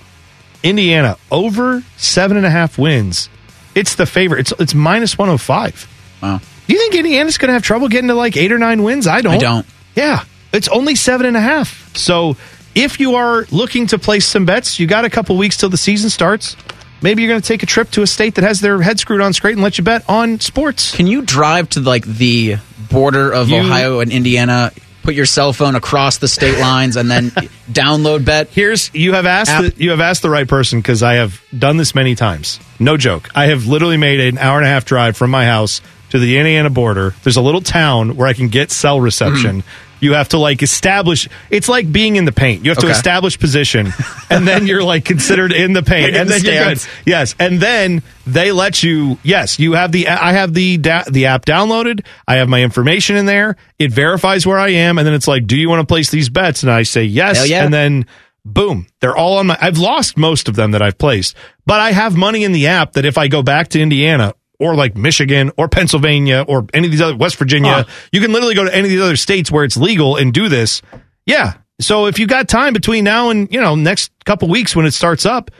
Indiana 0.61 1.17
over 1.31 1.83
seven 1.97 2.37
and 2.37 2.45
a 2.45 2.49
half 2.51 2.77
wins. 2.77 3.29
It's 3.76 3.95
the 3.95 4.06
favorite. 4.06 4.39
It's 4.39 4.53
it's 4.60 4.73
minus 4.73 5.18
one 5.18 5.27
hundred 5.27 5.39
five. 5.41 5.88
Wow. 6.23 6.39
Do 6.68 6.73
you 6.73 6.80
think 6.80 6.95
Indiana's 6.95 7.38
going 7.38 7.49
to 7.49 7.53
have 7.53 7.61
trouble 7.64 7.89
getting 7.89 8.07
to 8.07 8.15
like 8.15 8.35
eight 8.38 8.52
or 8.52 8.57
nine 8.57 8.81
wins? 8.81 9.06
I 9.06 9.22
don't. 9.22 9.34
I 9.35 9.38
don't. 9.38 9.65
Yeah, 9.95 10.23
it's 10.52 10.68
only 10.69 10.95
seven 10.95 11.27
and 11.27 11.38
a 11.38 11.41
half. 11.41 11.95
So 11.95 12.38
if 12.73 12.99
you 12.99 13.15
are 13.15 13.45
looking 13.52 13.85
to 13.88 13.99
place 13.99 14.26
some 14.26 14.45
bets, 14.45 14.80
you 14.80 14.88
got 14.88 15.06
a 15.06 15.10
couple 15.10 15.38
weeks 15.38 15.57
till 15.57 15.69
the 15.69 15.77
season 15.77 16.10
starts. 16.10 16.56
Maybe 17.02 17.22
you're 17.22 17.30
going 17.30 17.41
to 17.41 17.47
take 17.47 17.61
a 17.61 17.68
trip 17.68 17.91
to 17.91 18.02
a 18.02 18.07
state 18.07 18.35
that 18.35 18.43
has 18.43 18.61
their 18.61 18.81
head 18.81 18.99
screwed 18.99 19.22
on 19.22 19.34
straight 19.34 19.53
and 19.53 19.61
let 19.61 19.77
you 19.77 19.84
bet 19.84 20.10
on 20.10 20.39
sports. 20.39 20.95
Can 20.95 21.06
you 21.06 21.22
drive 21.22 21.69
to 21.72 21.81
like 21.81 22.03
the 22.06 22.56
border 22.89 23.31
of 23.31 23.49
You- 23.49 23.57
Ohio 23.57 23.99
and 23.99 24.11
Indiana, 24.11 24.72
put 25.06 25.15
your 25.15 25.26
cell 25.26 25.53
phone 25.53 25.76
across 25.76 26.18
the 26.18 26.27
state 26.27 26.60
lines, 26.60 26.98
and 26.98 27.10
then 27.10 27.30
download 27.72 28.26
bet? 28.26 28.49
Here's 28.49 28.94
you 28.94 29.14
have 29.14 29.26
asked 29.26 29.52
App. 29.52 29.73
the, 29.73 29.84
you 29.84 29.91
have 29.91 30.02
asked 30.02 30.22
the 30.22 30.30
right 30.30 30.48
person 30.48 30.80
because 30.80 31.03
I 31.03 31.15
have 31.15 31.41
done 31.57 31.77
this 31.77 31.95
many 31.95 32.15
times. 32.15 32.60
No 32.80 32.98
joke. 32.98 33.30
I 33.36 33.48
have 33.48 33.68
literally 33.68 33.98
made 33.98 34.19
an 34.19 34.38
hour 34.38 34.57
and 34.57 34.65
a 34.65 34.69
half 34.69 34.86
drive 34.86 35.15
from 35.15 35.32
my 35.32 35.45
house 35.45 35.82
to 36.10 36.19
the 36.19 36.38
Indiana 36.38 36.69
border. 36.69 37.14
There's 37.23 37.38
a 37.38 37.41
little 37.41 37.61
town 37.61 38.15
where 38.15 38.27
I 38.27 38.34
can 38.34 38.49
get 38.49 38.72
cell 38.72 38.99
reception. 38.99 39.61
Hmm. 39.61 39.68
You 39.99 40.13
have 40.13 40.30
to 40.30 40.38
like 40.38 40.61
establish. 40.61 41.27
It's 41.49 41.69
like 41.69 41.91
being 41.91 42.15
in 42.15 42.26
the 42.26 42.31
paint. 42.31 42.63
You 42.63 42.72
have 42.72 42.80
to 42.80 42.85
Okay. 42.88 42.91
establish 42.95 43.39
position, 43.39 43.93
and 44.30 44.47
then 44.47 44.67
you're 44.67 44.84
like 44.84 45.05
considered 45.05 45.51
in 45.51 45.73
the 45.73 45.84
paint, 45.84 46.15
and 46.15 46.30
the 46.30 46.34
then 46.39 46.43
you're 46.43 46.63
good. 46.65 46.81
Yes, 47.05 47.34
and 47.39 47.59
then 47.59 48.03
they 48.27 48.51
let 48.51 48.84
you. 48.84 49.17
Yes, 49.23 49.57
you 49.59 49.73
have 49.73 49.91
the. 49.91 50.07
I 50.07 50.34
have 50.34 50.53
the 50.53 50.77
da- 50.77 51.05
the 51.09 51.27
app 51.27 51.45
downloaded. 51.45 52.05
I 52.27 52.35
have 52.35 52.49
my 52.49 52.61
information 52.61 53.15
in 53.15 53.26
there. 53.26 53.55
It 53.80 53.91
verifies 53.91 54.45
where 54.45 54.59
I 54.59 54.69
am, 54.69 54.97
and 54.97 55.07
then 55.07 55.13
it's 55.13 55.27
like, 55.27 55.47
"Do 55.47 55.57
you 55.57 55.69
want 55.69 55.80
to 55.81 55.85
place 55.91 56.09
these 56.09 56.30
bets?" 56.30 56.63
And 56.63 56.72
I 56.72 56.84
say 56.84 57.03
yes, 57.03 57.47
yeah. 57.49 57.63
and 57.63 57.73
then 57.73 58.05
boom, 58.43 58.85
they're 58.99 59.15
all 59.17 59.38
on 59.38 59.47
my. 59.47 59.57
I've 59.59 59.77
lost 59.80 60.17
most 60.17 60.47
of 60.47 60.55
them 60.55 60.72
that 60.72 60.81
I've 60.81 60.97
placed, 60.97 61.35
but 61.65 61.80
I 61.80 61.91
have 61.93 62.15
money 62.15 62.43
in 62.43 62.51
the 62.51 62.67
app 62.67 62.93
that 62.93 63.05
if 63.05 63.17
I 63.17 63.27
go 63.27 63.41
back 63.41 63.69
to 63.69 63.81
Indiana 63.81 64.34
or 64.60 64.76
like 64.76 64.95
Michigan 64.95 65.52
or 65.57 65.68
Pennsylvania 65.68 66.45
or 66.48 66.65
any 66.73 66.88
of 66.88 66.91
these 66.91 67.02
other 67.02 67.15
West 67.15 67.36
Virginia, 67.38 67.72
Huh. 67.72 67.84
you 68.11 68.22
can 68.22 68.32
literally 68.32 68.56
go 68.56 68.64
to 68.64 68.73
any 68.73 68.86
of 68.86 68.90
these 68.90 69.02
other 69.02 69.15
states 69.15 69.52
where 69.52 69.64
it's 69.64 69.77
legal 69.77 70.15
and 70.15 70.34
do 70.34 70.49
this. 70.49 70.82
Yeah. 71.26 71.53
So 71.82 72.06
if 72.07 72.19
you 72.19 72.27
got 72.27 72.48
time 72.48 72.73
between 72.73 73.03
now 73.03 73.30
and 73.32 73.52
you 73.52 73.60
know 73.61 73.76
next 73.76 74.11
couple 74.26 74.48
weeks 74.48 74.76
when 74.76 74.86
it 74.86 74.91
starts 74.91 75.26
up, 75.26 75.52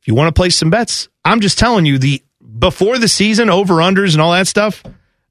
if 0.00 0.06
you 0.08 0.14
want 0.14 0.28
to 0.28 0.38
place 0.38 0.56
some 0.56 0.70
bets, 0.70 1.08
I'm 1.24 1.40
just 1.40 1.58
telling 1.58 1.84
you 1.86 1.98
the 1.98 2.22
before 2.58 2.98
the 2.98 3.08
season 3.08 3.50
over 3.50 3.74
unders 3.74 4.12
and 4.12 4.20
all 4.22 4.32
that 4.32 4.46
stuff. 4.46 4.82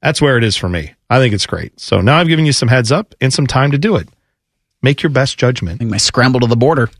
That's 0.02 0.20
where 0.20 0.36
it 0.36 0.44
is 0.44 0.56
for 0.56 0.68
me. 0.68 0.94
I 1.08 1.18
think 1.18 1.32
it's 1.32 1.46
great. 1.46 1.78
So 1.78 2.00
now 2.00 2.18
I've 2.18 2.26
given 2.26 2.44
you 2.44 2.52
some 2.52 2.68
heads 2.68 2.90
up 2.90 3.14
and 3.20 3.32
some 3.32 3.46
time 3.46 3.70
to 3.70 3.78
do 3.78 3.96
it. 3.96 4.08
Make 4.82 5.02
your 5.02 5.10
best 5.10 5.38
judgment. 5.38 5.76
I 5.76 5.78
think 5.78 5.90
my 5.92 5.96
scramble 5.96 6.40
to 6.40 6.46
the 6.48 6.56
border. 6.56 6.90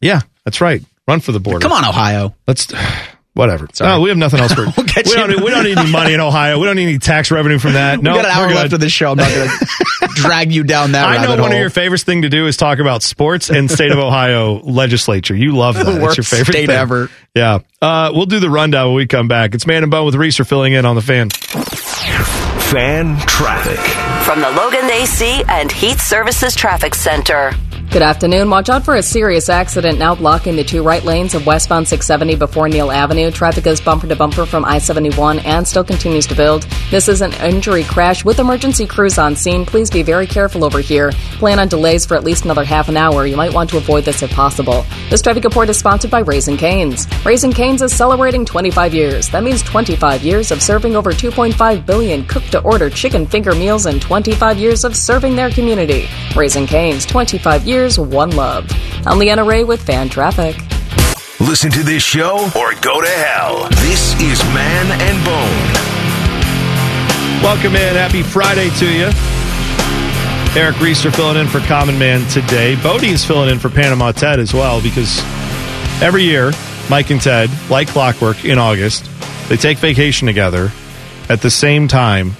Yeah, 0.00 0.22
that's 0.44 0.60
right. 0.60 0.82
Run 1.06 1.20
for 1.20 1.30
the 1.32 1.38
border. 1.38 1.60
Come 1.60 1.70
on, 1.72 1.84
Ohio. 1.84 2.34
Let's 2.48 2.66
whatever. 3.34 3.66
Sorry. 3.72 3.90
No, 3.90 4.00
we 4.00 4.08
have 4.10 4.18
nothing 4.18 4.40
else 4.40 4.52
for. 4.52 4.62
We'll 4.76 4.86
get 4.86 5.06
we, 5.06 5.12
you- 5.12 5.16
don't, 5.16 5.30
need- 5.30 5.40
we 5.42 5.50
don't 5.50 5.64
need 5.64 5.78
any 5.78 5.90
money 5.90 6.14
in 6.14 6.20
Ohio. 6.20 6.58
We 6.58 6.66
don't 6.66 6.76
need 6.76 6.88
any 6.88 6.98
tax 6.98 7.30
revenue 7.30 7.58
from 7.58 7.74
that. 7.74 7.98
No, 8.02 8.12
we 8.12 8.18
got 8.22 8.24
an 8.26 8.30
hour 8.32 8.48
good. 8.48 8.56
left 8.56 8.72
of 8.72 8.80
this 8.80 8.92
show. 8.92 9.10
I'm 9.12 9.16
not 9.16 9.30
going 9.32 9.48
to 10.00 10.06
drag 10.14 10.52
you 10.52 10.64
down 10.64 10.92
that 10.92 11.06
I 11.06 11.22
know 11.22 11.30
one 11.30 11.38
hole. 11.38 11.46
of 11.48 11.52
your 11.54 11.70
favorite 11.70 12.00
thing 12.02 12.22
to 12.22 12.28
do 12.28 12.46
is 12.46 12.56
talk 12.56 12.78
about 12.78 13.02
sports 13.02 13.50
and 13.50 13.70
state 13.70 13.90
of 13.92 13.98
Ohio 13.98 14.60
legislature. 14.60 15.34
You 15.36 15.56
love 15.56 15.74
that. 15.76 15.84
The 15.84 16.04
It's 16.04 16.16
your 16.16 16.24
favorite 16.24 16.52
state 16.52 16.66
thing. 16.66 16.76
ever. 16.76 17.10
Yeah. 17.34 17.60
Uh, 17.80 18.12
we'll 18.14 18.26
do 18.26 18.40
the 18.40 18.50
rundown 18.50 18.88
when 18.88 18.96
we 18.96 19.06
come 19.06 19.28
back. 19.28 19.54
It's 19.54 19.66
Man 19.66 19.82
and 19.82 19.90
Bone 19.90 20.04
with 20.06 20.14
Reeser 20.14 20.44
filling 20.44 20.72
in 20.74 20.84
on 20.84 20.94
the 20.96 21.02
fan. 21.02 21.30
Fan 21.30 23.18
traffic. 23.26 23.78
From 24.24 24.40
the 24.40 24.50
Logan 24.50 24.88
AC 24.90 25.44
and 25.48 25.70
Heat 25.70 25.98
Services 25.98 26.54
Traffic 26.54 26.94
Center. 26.94 27.52
Good 27.92 28.00
afternoon. 28.00 28.48
Watch 28.48 28.70
out 28.70 28.86
for 28.86 28.94
a 28.94 29.02
serious 29.02 29.50
accident 29.50 29.98
now 29.98 30.14
blocking 30.14 30.56
the 30.56 30.64
two 30.64 30.82
right 30.82 31.04
lanes 31.04 31.34
of 31.34 31.44
westbound 31.44 31.86
670 31.86 32.36
before 32.36 32.66
Neal 32.66 32.90
Avenue. 32.90 33.30
Traffic 33.30 33.66
is 33.66 33.82
bumper 33.82 34.06
to 34.06 34.16
bumper 34.16 34.46
from 34.46 34.64
I 34.64 34.78
71 34.78 35.40
and 35.40 35.68
still 35.68 35.84
continues 35.84 36.26
to 36.28 36.34
build. 36.34 36.62
This 36.90 37.06
is 37.06 37.20
an 37.20 37.34
injury 37.34 37.84
crash 37.84 38.24
with 38.24 38.38
emergency 38.38 38.86
crews 38.86 39.18
on 39.18 39.36
scene. 39.36 39.66
Please 39.66 39.90
be 39.90 40.02
very 40.02 40.26
careful 40.26 40.64
over 40.64 40.80
here. 40.80 41.12
Plan 41.36 41.58
on 41.58 41.68
delays 41.68 42.06
for 42.06 42.16
at 42.16 42.24
least 42.24 42.46
another 42.46 42.64
half 42.64 42.88
an 42.88 42.96
hour. 42.96 43.26
You 43.26 43.36
might 43.36 43.52
want 43.52 43.68
to 43.70 43.76
avoid 43.76 44.06
this 44.06 44.22
if 44.22 44.30
possible. 44.30 44.86
This 45.10 45.20
traffic 45.20 45.44
report 45.44 45.68
is 45.68 45.78
sponsored 45.78 46.10
by 46.10 46.20
Raising 46.20 46.56
Canes. 46.56 47.06
Raising 47.26 47.52
Canes 47.52 47.82
is 47.82 47.94
celebrating 47.94 48.46
25 48.46 48.94
years. 48.94 49.28
That 49.28 49.42
means 49.42 49.62
25 49.62 50.22
years 50.22 50.50
of 50.50 50.62
serving 50.62 50.96
over 50.96 51.12
2.5 51.12 51.84
billion 51.84 52.24
cooked 52.24 52.52
to 52.52 52.62
order 52.62 52.88
chicken 52.88 53.26
finger 53.26 53.54
meals 53.54 53.84
and 53.84 54.00
25 54.00 54.56
years 54.56 54.84
of 54.84 54.96
serving 54.96 55.36
their 55.36 55.50
community. 55.50 56.08
Raising 56.34 56.66
Canes, 56.66 57.04
25 57.04 57.68
years, 57.68 57.81
one 57.98 58.30
love. 58.30 58.70
I'm 59.06 59.18
Leanna 59.18 59.44
Ray 59.44 59.64
with 59.64 59.82
Fan 59.82 60.08
Traffic. 60.08 60.56
Listen 61.40 61.70
to 61.72 61.82
this 61.82 62.02
show 62.02 62.36
or 62.56 62.72
go 62.80 63.00
to 63.00 63.08
hell. 63.08 63.68
This 63.80 64.14
is 64.20 64.42
Man 64.54 64.86
and 65.00 65.24
Bone. 65.24 65.82
Welcome 67.42 67.74
in. 67.74 67.96
Happy 67.96 68.22
Friday 68.22 68.70
to 68.78 68.86
you. 68.88 69.10
Eric 70.54 70.80
Reeser 70.80 71.10
filling 71.10 71.38
in 71.38 71.48
for 71.48 71.58
Common 71.60 71.98
Man 71.98 72.24
today. 72.28 72.76
Bodie 72.82 73.08
is 73.08 73.24
filling 73.24 73.50
in 73.50 73.58
for 73.58 73.68
Panama 73.68 74.12
Ted 74.12 74.38
as 74.38 74.54
well 74.54 74.80
because 74.80 75.18
every 76.00 76.22
year, 76.22 76.52
Mike 76.88 77.10
and 77.10 77.20
Ted, 77.20 77.50
like 77.68 77.88
clockwork 77.88 78.44
in 78.44 78.58
August, 78.58 79.08
they 79.48 79.56
take 79.56 79.78
vacation 79.78 80.26
together 80.26 80.70
at 81.28 81.40
the 81.42 81.50
same 81.50 81.88
time. 81.88 82.32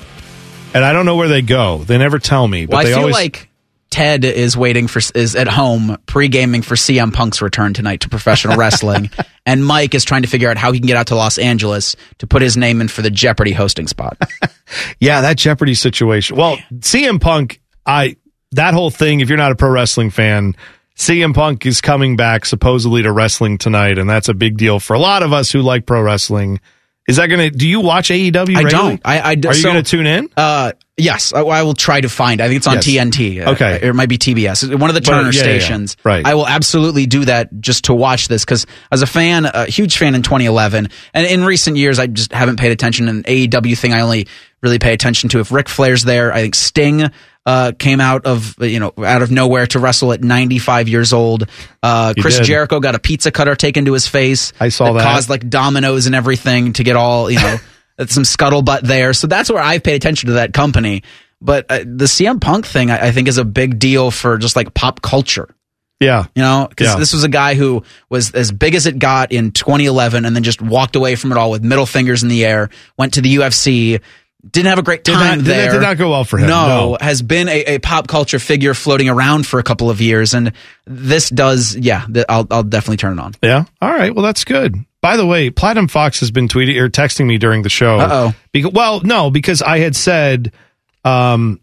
And 0.75 0.85
I 0.85 0.93
don't 0.93 1.05
know 1.07 1.17
where 1.17 1.29
they 1.29 1.43
go. 1.43 1.79
They 1.79 1.99
never 1.99 2.19
tell 2.19 2.47
me. 2.47 2.67
But 2.67 2.73
Well, 2.73 2.81
I 2.81 2.85
they 2.85 2.91
feel 2.91 2.99
always, 3.01 3.15
like 3.15 3.49
Ted 3.93 4.25
is 4.25 4.57
waiting 4.57 4.89
for 4.89 5.01
is 5.15 5.37
at 5.37 5.47
home 5.47 5.99
pre 6.07 6.29
gaming 6.29 6.63
for 6.63 6.77
CM 6.77 7.13
Punk's 7.13 7.43
return 7.43 7.75
tonight 7.75 8.01
to 8.01 8.09
professional 8.09 8.57
wrestling, 8.57 9.11
and 9.47 9.65
Mike 9.65 9.95
is 9.95 10.03
trying 10.03 10.23
to 10.23 10.29
figure 10.29 10.49
out 10.49 10.57
how 10.57 10.73
he 10.73 10.81
can 10.81 10.87
get 10.87 10.97
out 10.97 11.09
to 11.09 11.15
Los 11.15 11.37
Angeles 11.37 11.95
to 12.19 12.27
put 12.27 12.41
his 12.41 12.57
name 12.57 12.81
in 12.81 12.89
for 12.89 13.03
the 13.03 13.11
Jeopardy 13.11 13.53
hosting 13.53 13.87
spot. 13.87 14.17
Yeah, 15.01 15.21
that 15.21 15.37
Jeopardy 15.37 15.75
situation. 15.75 16.39
Well, 16.39 16.57
CM 16.79 17.21
Punk, 17.21 17.61
I 17.85 18.17
that 18.53 18.73
whole 18.73 18.89
thing. 18.89 19.21
If 19.21 19.29
you're 19.29 19.37
not 19.37 19.53
a 19.53 19.55
pro 19.55 19.69
wrestling 19.69 20.09
fan, 20.09 20.57
CM 20.97 21.35
Punk 21.35 21.67
is 21.67 21.83
coming 21.83 22.17
back 22.17 22.47
supposedly 22.47 23.03
to 23.03 23.13
wrestling 23.13 23.59
tonight, 23.59 23.99
and 23.99 24.09
that's 24.09 24.31
a 24.31 24.35
big 24.35 24.57
deal 24.57 24.81
for 24.81 24.95
a 24.95 24.99
lot 24.99 25.23
of 25.23 25.35
us 25.35 25.53
who 25.53 25.61
like 25.61 25.85
pro 25.85 26.01
wrestling. 26.01 26.59
Is 27.09 27.17
that 27.17 27.27
gonna? 27.27 27.51
Do 27.51 27.67
you 27.69 27.81
watch 27.81 28.11
AEW? 28.11 28.37
I 28.37 28.41
regularly? 28.63 28.71
don't. 28.71 29.01
I, 29.05 29.19
I 29.19 29.31
Are 29.33 29.35
you 29.35 29.55
so, 29.55 29.69
gonna 29.71 29.83
tune 29.83 30.07
in? 30.07 30.29
Uh, 30.37 30.73
yes, 30.97 31.33
I, 31.35 31.41
I 31.41 31.63
will 31.65 31.75
try 31.75 32.01
to 32.01 32.09
find. 32.09 32.41
I 32.41 32.47
think 32.47 32.59
it's 32.59 32.67
on 32.69 32.75
Yes. 32.77 32.87
TNT. 32.87 33.45
Okay. 33.45 33.75
Uh, 33.83 33.89
it 33.89 33.95
might 33.95 34.09
be 34.09 34.19
TBS. 34.19 34.79
One 34.79 34.89
of 34.89 34.95
the 34.95 35.01
But, 35.01 35.07
Turner 35.11 35.31
yeah, 35.33 35.43
yeah, 35.45 35.53
yeah. 35.53 35.59
stations. 35.59 35.97
Right. 36.05 36.25
I 36.25 36.35
will 36.37 36.47
absolutely 36.47 37.07
do 37.07 37.25
that 37.25 37.61
just 37.61 37.87
to 37.87 37.95
watch 37.95 38.29
this 38.29 38.45
because 38.45 38.67
as 38.93 39.03
a 39.03 39.07
fan, 39.07 39.47
a 39.47 39.67
huge 39.67 39.99
fan 39.99 40.15
in 40.15 40.23
2011, 40.23 40.91
and 41.13 41.27
in 41.27 41.45
recent 41.45 41.77
years, 41.77 41.99
I 41.99 42.07
just 42.07 42.33
haven't 42.33 42.59
paid 42.61 42.71
attention. 42.71 43.09
An 43.09 43.25
AEW 43.25 43.77
thing, 43.77 43.93
I 43.93 44.01
only 44.03 44.29
really 44.63 44.79
pay 44.79 44.93
attention 44.93 45.29
to 45.31 45.41
if 45.41 45.51
Ric 45.51 45.69
Flair's 45.69 46.05
there. 46.05 46.33
I 46.33 46.43
think 46.43 46.55
Sting. 46.55 47.11
Uh, 47.45 47.73
came 47.77 48.01
out 48.01 48.25
of 48.25 48.55
you 48.61 48.79
know 48.79 48.93
out 48.99 49.21
of 49.23 49.33
nowhere 49.33 49.67
to 49.67 49.81
wrestle 49.81 50.13
at 50.13 50.23
95 50.23 50.89
years 50.89 51.13
old. 51.13 51.49
Uh, 51.83 52.15
Chris 52.21 52.37
did. 52.39 52.45
Jericho 52.45 52.79
got 52.79 52.95
a 52.95 53.01
pizza 53.01 53.33
cutter 53.33 53.57
taken 53.57 53.87
to 53.87 53.93
his 53.93 54.07
face. 54.07 54.53
I 54.61 54.69
saw 54.69 54.93
that. 54.93 55.03
caused 55.03 55.29
like 55.29 55.49
dominoes 55.49 56.07
and 56.07 56.15
everything 56.15 56.73
to 56.75 56.85
get 56.85 56.95
all 56.95 57.29
you 57.29 57.41
know 57.41 57.57
some 58.07 58.23
scuttlebutt 58.23 58.83
there. 58.83 59.13
So 59.13 59.27
that's 59.27 59.51
where 59.51 59.61
I've 59.63 59.83
paid 59.83 59.97
attention 59.97 60.29
to 60.29 60.33
that 60.35 60.53
company. 60.53 61.03
But 61.41 61.67
uh, 61.69 61.79
the 61.79 62.05
CM 62.05 62.41
Punk 62.41 62.65
thing, 62.65 62.93
I, 62.93 63.09
I 63.09 63.11
think, 63.11 63.27
is 63.27 63.39
a 63.39 63.45
big 63.45 63.81
deal 63.81 64.13
for 64.13 64.39
just 64.39 64.55
like 64.55 64.73
pop 64.75 65.03
culture. 65.03 65.53
Yeah. 65.99 66.27
You 66.37 66.43
know, 66.43 66.67
because 66.69 66.89
Yeah. 66.95 66.97
this 67.01 67.13
was 67.13 67.25
a 67.25 67.29
guy 67.29 67.55
who 67.55 67.83
was 68.09 68.33
as 68.33 68.51
big 68.53 68.75
as 68.77 68.87
it 68.87 68.99
got 69.01 69.33
in 69.33 69.51
2011, 69.51 70.25
and 70.25 70.35
then 70.37 70.45
just 70.45 70.63
walked 70.63 70.95
away 70.95 71.17
from 71.17 71.33
it 71.33 71.39
all 71.39 71.51
with 71.51 71.65
middle 71.65 71.87
fingers 71.87 72.23
in 72.23 72.29
the 72.29 72.45
air. 72.45 72.71
Went 72.97 73.15
to 73.15 73.21
the 73.21 73.37
UFC. 73.37 74.01
Didn't 74.49 74.71
have 74.71 74.79
a 74.79 74.83
great 74.83 75.05
time 75.05 75.39
did- 75.39 75.45
that 75.47 75.57
there. 75.57 75.73
did 75.73 75.83
not 75.83 75.99
go 75.99 76.11
well 76.11 76.25
for 76.25 76.37
him, 76.37 76.49
No, 76.49 76.67
no. 76.93 76.99
has 77.01 77.23
been 77.23 77.49
a, 77.49 77.65
a 77.75 77.79
pop 77.79 78.09
culture 78.09 78.41
figure 78.41 78.75
floating 78.75 79.09
around 79.09 79.47
for 79.47 79.61
a 79.61 79.63
couple 79.63 79.89
of 79.89 80.01
years, 80.01 80.35
and 80.35 80.53
this 80.85 81.31
does, 81.31 81.77
yeah, 81.77 82.05
th- 82.13 82.27
I'll 82.29 82.47
I'll 82.51 82.65
definitely 82.65 82.97
turn 82.97 83.19
it 83.19 83.23
on. 83.23 83.35
Yeah. 83.43 83.65
All 83.81 83.91
right. 83.91 84.13
Well, 84.15 84.25
that's 84.25 84.45
good. 84.45 84.75
By 85.01 85.17
the 85.17 85.25
way, 85.27 85.51
Platinum 85.51 85.87
Fox 85.89 86.19
has 86.21 86.31
been 86.33 86.49
tweeting 86.49 86.77
or 86.81 86.89
texting 86.89 87.27
me 87.27 87.39
during 87.39 87.63
the 87.63 87.69
show. 87.69 87.99
Uh-oh. 88.01 88.35
Because, 88.53 88.73
well, 88.73 89.01
no, 89.03 89.31
because 89.31 89.63
I 89.63 89.79
had 89.79 89.95
said, 89.95 90.53
um, 91.05 91.61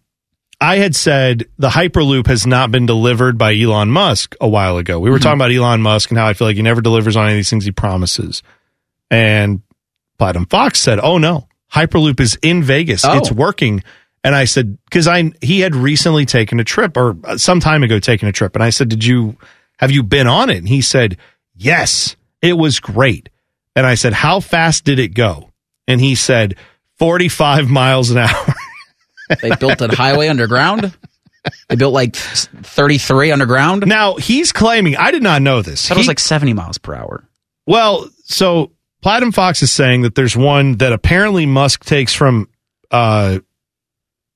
I 0.62 0.78
had 0.78 0.96
said 0.96 1.46
the 1.58 1.70
Hyperloop 1.70 2.28
has 2.28 2.46
not 2.48 2.72
been 2.72 2.86
delivered 2.86 3.38
by 3.38 3.56
Elon 3.58 3.90
Musk 3.92 4.36
a 4.40 4.48
while 4.48 4.78
ago. 4.78 5.00
We 5.00 5.10
were 5.10 5.20
talking 5.20 5.38
about 5.38 5.52
Elon 5.54 5.82
Musk 5.82 6.12
and 6.12 6.18
how 6.18 6.28
I 6.28 6.34
feel 6.34 6.48
like 6.48 6.56
he 6.58 6.62
never 6.62 6.80
delivers 6.82 7.16
on 7.18 7.26
any 7.26 7.34
of 7.34 7.38
these 7.38 7.50
things 7.50 7.66
he 7.66 7.72
promises. 7.72 8.42
And 9.12 9.62
Platinum 10.18 10.46
Fox 10.46 10.80
said, 10.80 11.00
"Oh 11.02 11.18
no, 11.18 11.48
Hyperloop 11.74 12.20
is 12.20 12.38
in 12.42 12.64
Vegas. 12.64 13.06
Oh. 13.06 13.18
It's 13.18 13.32
working." 13.32 13.84
And 14.24 14.36
I 14.36 14.46
said, 14.46 14.78
because 14.84 15.08
I 15.08 15.32
he 15.42 15.62
had 15.62 15.76
recently 15.76 16.26
taken 16.26 16.60
a 16.60 16.64
trip 16.64 16.98
or 16.98 17.16
uh, 17.24 17.38
some 17.38 17.60
time 17.62 17.84
ago 17.84 18.00
taken 18.00 18.28
a 18.28 18.34
trip, 18.34 18.56
and 18.56 18.64
I 18.64 18.70
said, 18.70 18.90
"Did 18.90 19.06
you 19.06 19.38
have 19.78 19.92
you 19.92 20.04
been 20.04 20.28
on 20.28 20.50
it?" 20.50 20.58
And 20.58 20.68
he 20.68 20.82
said, 20.82 21.18
"Yes, 21.56 22.16
it 22.42 22.54
was 22.54 22.80
great." 22.80 23.30
And 23.76 23.86
I 23.86 23.96
said, 23.96 24.14
"How 24.14 24.40
fast 24.42 24.84
did 24.84 25.00
it 25.00 25.10
go?" 25.10 25.52
And 25.88 26.02
he 26.02 26.16
said, 26.16 26.56
"45 26.98 27.70
miles 27.70 28.12
an 28.12 28.20
hour." 28.20 28.56
They 29.44 29.56
built 29.58 29.80
a 29.80 29.96
highway 29.96 30.28
underground. 30.28 30.92
They 31.68 31.76
built 31.76 31.94
like 31.94 32.16
33 32.16 33.32
underground. 33.32 33.86
Now 33.86 34.16
he's 34.16 34.52
claiming 34.52 34.98
I 34.98 35.12
did 35.12 35.24
not 35.24 35.44
know 35.44 35.62
this. 35.62 35.88
That 35.88 35.98
was 35.98 36.08
like 36.08 36.20
70 36.20 36.54
miles 36.54 36.80
per 36.80 36.96
hour. 36.96 37.24
Well, 37.68 38.10
so 38.24 38.72
Platinum 39.02 39.32
Fox 39.32 39.62
is 39.64 39.72
saying 39.72 40.02
that 40.02 40.16
there's 40.16 40.36
one 40.36 40.74
that 40.78 40.92
apparently 40.92 41.46
Musk 41.46 41.86
takes 41.86 42.14
from, 42.14 42.50
uh, 42.92 43.40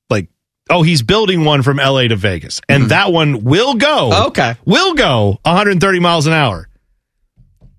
like, 0.10 0.30
oh, 0.70 0.84
he's 0.84 1.02
building 1.02 1.44
one 1.44 1.64
from 1.64 1.78
LA 1.78 2.04
to 2.04 2.16
Vegas, 2.16 2.62
and 2.70 2.90
that 2.90 3.12
one 3.12 3.44
will 3.44 3.76
go. 3.76 4.10
Mm-hmm. 4.12 4.28
Okay. 4.28 4.56
will 4.66 4.94
go 4.94 5.40
130 5.44 6.00
miles 6.00 6.28
an 6.28 6.34
hour. 6.34 6.70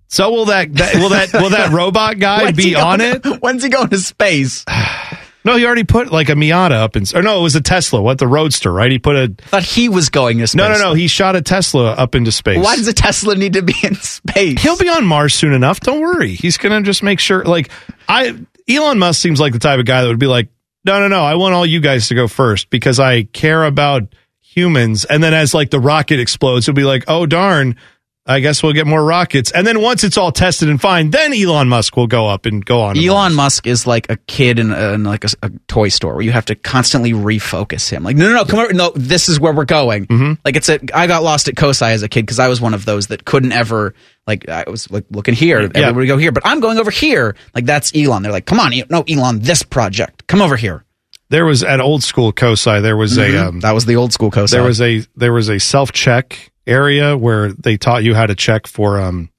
So 0.08 0.30
will 0.30 0.44
that, 0.46 0.72
that 0.74 0.94
will 0.96 1.08
that 1.08 1.32
will 1.32 1.50
that 1.50 1.72
robot 1.72 2.18
guy 2.20 2.52
be 2.52 2.76
on 2.76 3.00
it? 3.00 3.24
When's 3.42 3.64
he 3.64 3.68
going 3.68 3.88
to 3.88 3.98
space? 3.98 4.64
No, 5.44 5.56
he 5.56 5.66
already 5.66 5.84
put 5.84 6.10
like 6.10 6.30
a 6.30 6.32
Miata 6.32 6.72
up 6.72 6.96
in, 6.96 7.04
or 7.14 7.20
no, 7.22 7.38
it 7.38 7.42
was 7.42 7.54
a 7.54 7.60
Tesla. 7.60 8.00
What 8.00 8.18
the 8.18 8.26
Roadster, 8.26 8.72
right? 8.72 8.90
He 8.90 8.98
put 8.98 9.14
a 9.16 9.34
I 9.44 9.48
thought 9.48 9.62
he 9.62 9.88
was 9.90 10.08
going 10.08 10.38
to 10.38 10.46
space. 10.46 10.56
no, 10.56 10.68
no, 10.72 10.78
no. 10.78 10.94
He 10.94 11.06
shot 11.06 11.36
a 11.36 11.42
Tesla 11.42 11.92
up 11.92 12.14
into 12.14 12.32
space. 12.32 12.64
Why 12.64 12.76
does 12.76 12.88
a 12.88 12.94
Tesla 12.94 13.34
need 13.34 13.52
to 13.52 13.62
be 13.62 13.74
in 13.82 13.94
space? 13.96 14.62
He'll 14.62 14.78
be 14.78 14.88
on 14.88 15.04
Mars 15.04 15.34
soon 15.34 15.52
enough. 15.52 15.80
Don't 15.80 16.00
worry. 16.00 16.34
He's 16.34 16.56
gonna 16.56 16.80
just 16.82 17.02
make 17.02 17.20
sure. 17.20 17.44
Like 17.44 17.70
I, 18.08 18.34
Elon 18.68 18.98
Musk 18.98 19.20
seems 19.20 19.38
like 19.38 19.52
the 19.52 19.58
type 19.58 19.78
of 19.78 19.84
guy 19.84 20.00
that 20.02 20.08
would 20.08 20.18
be 20.18 20.26
like, 20.26 20.48
no, 20.84 20.98
no, 21.00 21.08
no. 21.08 21.22
I 21.22 21.34
want 21.34 21.54
all 21.54 21.66
you 21.66 21.80
guys 21.80 22.08
to 22.08 22.14
go 22.14 22.26
first 22.26 22.70
because 22.70 22.98
I 22.98 23.24
care 23.24 23.64
about 23.64 24.04
humans. 24.40 25.04
And 25.04 25.22
then 25.22 25.34
as 25.34 25.52
like 25.52 25.70
the 25.70 25.80
rocket 25.80 26.20
explodes, 26.20 26.66
he'll 26.66 26.74
be 26.74 26.84
like, 26.84 27.04
oh 27.08 27.26
darn. 27.26 27.76
I 28.26 28.40
guess 28.40 28.62
we'll 28.62 28.72
get 28.72 28.86
more 28.86 29.04
rockets. 29.04 29.50
And 29.50 29.66
then 29.66 29.82
once 29.82 30.02
it's 30.02 30.16
all 30.16 30.32
tested 30.32 30.70
and 30.70 30.80
fine, 30.80 31.10
then 31.10 31.34
Elon 31.34 31.68
Musk 31.68 31.94
will 31.94 32.06
go 32.06 32.26
up 32.26 32.46
and 32.46 32.64
go 32.64 32.80
on. 32.80 32.96
Elon 32.98 33.34
Musk 33.34 33.66
is 33.66 33.86
like 33.86 34.10
a 34.10 34.16
kid 34.16 34.58
in, 34.58 34.72
a, 34.72 34.92
in 34.94 35.04
like 35.04 35.24
a, 35.24 35.28
a 35.42 35.50
toy 35.68 35.88
store 35.90 36.14
where 36.14 36.22
you 36.22 36.32
have 36.32 36.46
to 36.46 36.54
constantly 36.54 37.12
refocus 37.12 37.90
him. 37.90 38.02
Like, 38.02 38.16
no, 38.16 38.26
no, 38.30 38.36
no, 38.36 38.44
come 38.46 38.60
over. 38.60 38.72
No, 38.72 38.92
this 38.96 39.28
is 39.28 39.38
where 39.38 39.52
we're 39.52 39.66
going. 39.66 40.06
Mm-hmm. 40.06 40.32
Like, 40.42 40.56
it's 40.56 40.70
a. 40.70 40.80
I 40.94 41.06
got 41.06 41.22
lost 41.22 41.48
at 41.48 41.56
COSI 41.56 41.84
as 41.92 42.02
a 42.02 42.08
kid 42.08 42.22
because 42.22 42.38
I 42.38 42.48
was 42.48 42.62
one 42.62 42.72
of 42.72 42.86
those 42.86 43.08
that 43.08 43.26
couldn't 43.26 43.52
ever. 43.52 43.94
Like, 44.26 44.48
I 44.48 44.64
was 44.70 44.90
like 44.90 45.04
looking 45.10 45.34
here, 45.34 45.60
Yeah. 45.60 45.68
everybody 45.74 46.06
go 46.06 46.16
here, 46.16 46.32
but 46.32 46.46
I'm 46.46 46.60
going 46.60 46.78
over 46.78 46.90
here. 46.90 47.36
Like, 47.54 47.66
that's 47.66 47.94
Elon. 47.94 48.22
They're 48.22 48.32
like, 48.32 48.46
come 48.46 48.58
on, 48.58 48.72
no, 48.88 49.04
Elon, 49.06 49.40
this 49.40 49.62
project, 49.62 50.26
come 50.28 50.40
over 50.40 50.56
here. 50.56 50.82
There 51.28 51.44
was 51.44 51.62
at 51.62 51.80
old 51.80 52.02
school 52.02 52.32
COSI. 52.32 52.80
There 52.80 52.96
was 52.96 53.18
Mhm. 53.18 53.34
a 53.34 53.48
um, 53.48 53.60
that 53.60 53.72
was 53.72 53.84
the 53.84 53.96
old 53.96 54.14
school 54.14 54.30
COSI. 54.30 54.56
There 54.56 54.62
was 54.64 54.80
a 54.80 55.04
there 55.14 55.32
was 55.34 55.50
a 55.50 55.58
self 55.60 55.92
check 55.92 56.50
area 56.66 57.16
where 57.16 57.52
they 57.52 57.76
taught 57.76 58.04
you 58.04 58.14
how 58.14 58.26
to 58.26 58.34
check 58.34 58.66
for 58.66 58.98
um, 59.00 59.30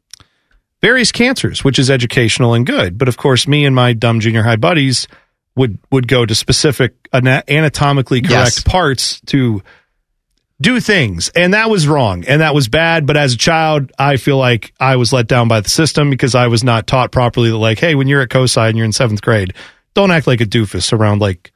various 0.82 1.12
cancers, 1.12 1.64
which 1.64 1.80
is 1.80 1.90
educational 1.90 2.54
and 2.54 2.66
good. 2.66 2.98
But 2.98 3.08
of 3.08 3.18
course, 3.18 3.48
me 3.48 3.66
and 3.66 3.76
my 3.76 3.94
dumb 3.94 4.20
junior 4.20 4.44
high 4.44 4.56
buddies 4.58 5.08
would 5.56 5.80
would 5.92 6.08
go 6.08 6.26
to 6.26 6.36
specific 6.36 6.94
anatomically 7.14 8.22
correct 8.22 8.32
Yes. 8.58 8.64
parts 8.64 9.22
to 9.28 9.64
do 10.62 10.80
things, 10.80 11.30
and 11.30 11.54
that 11.54 11.70
was 11.70 11.88
wrong 11.88 12.24
and 12.26 12.42
that 12.42 12.54
was 12.56 12.68
bad. 12.68 13.06
But 13.06 13.18
as 13.18 13.34
a 13.34 13.38
child, 13.38 13.92
I 14.00 14.18
feel 14.18 14.38
like 14.38 14.74
I 14.80 14.96
was 14.98 15.12
let 15.12 15.28
down 15.28 15.48
by 15.48 15.60
the 15.62 15.70
system 15.70 16.10
because 16.10 16.36
I 16.36 16.48
was 16.48 16.64
not 16.64 16.88
taught 16.88 17.12
properly 17.12 17.50
that 17.50 17.58
like, 17.58 17.80
hey, 17.80 17.96
when 17.96 18.08
you're 18.08 18.22
at 18.22 18.30
COSI 18.30 18.62
and 18.70 18.78
you're 18.78 18.86
in 18.86 18.92
seventh 18.94 19.22
grade, 19.22 19.54
don't 19.94 20.12
act 20.12 20.28
like 20.28 20.42
a 20.42 20.46
doofus 20.46 20.94
around 20.94 21.20
like 21.20 21.52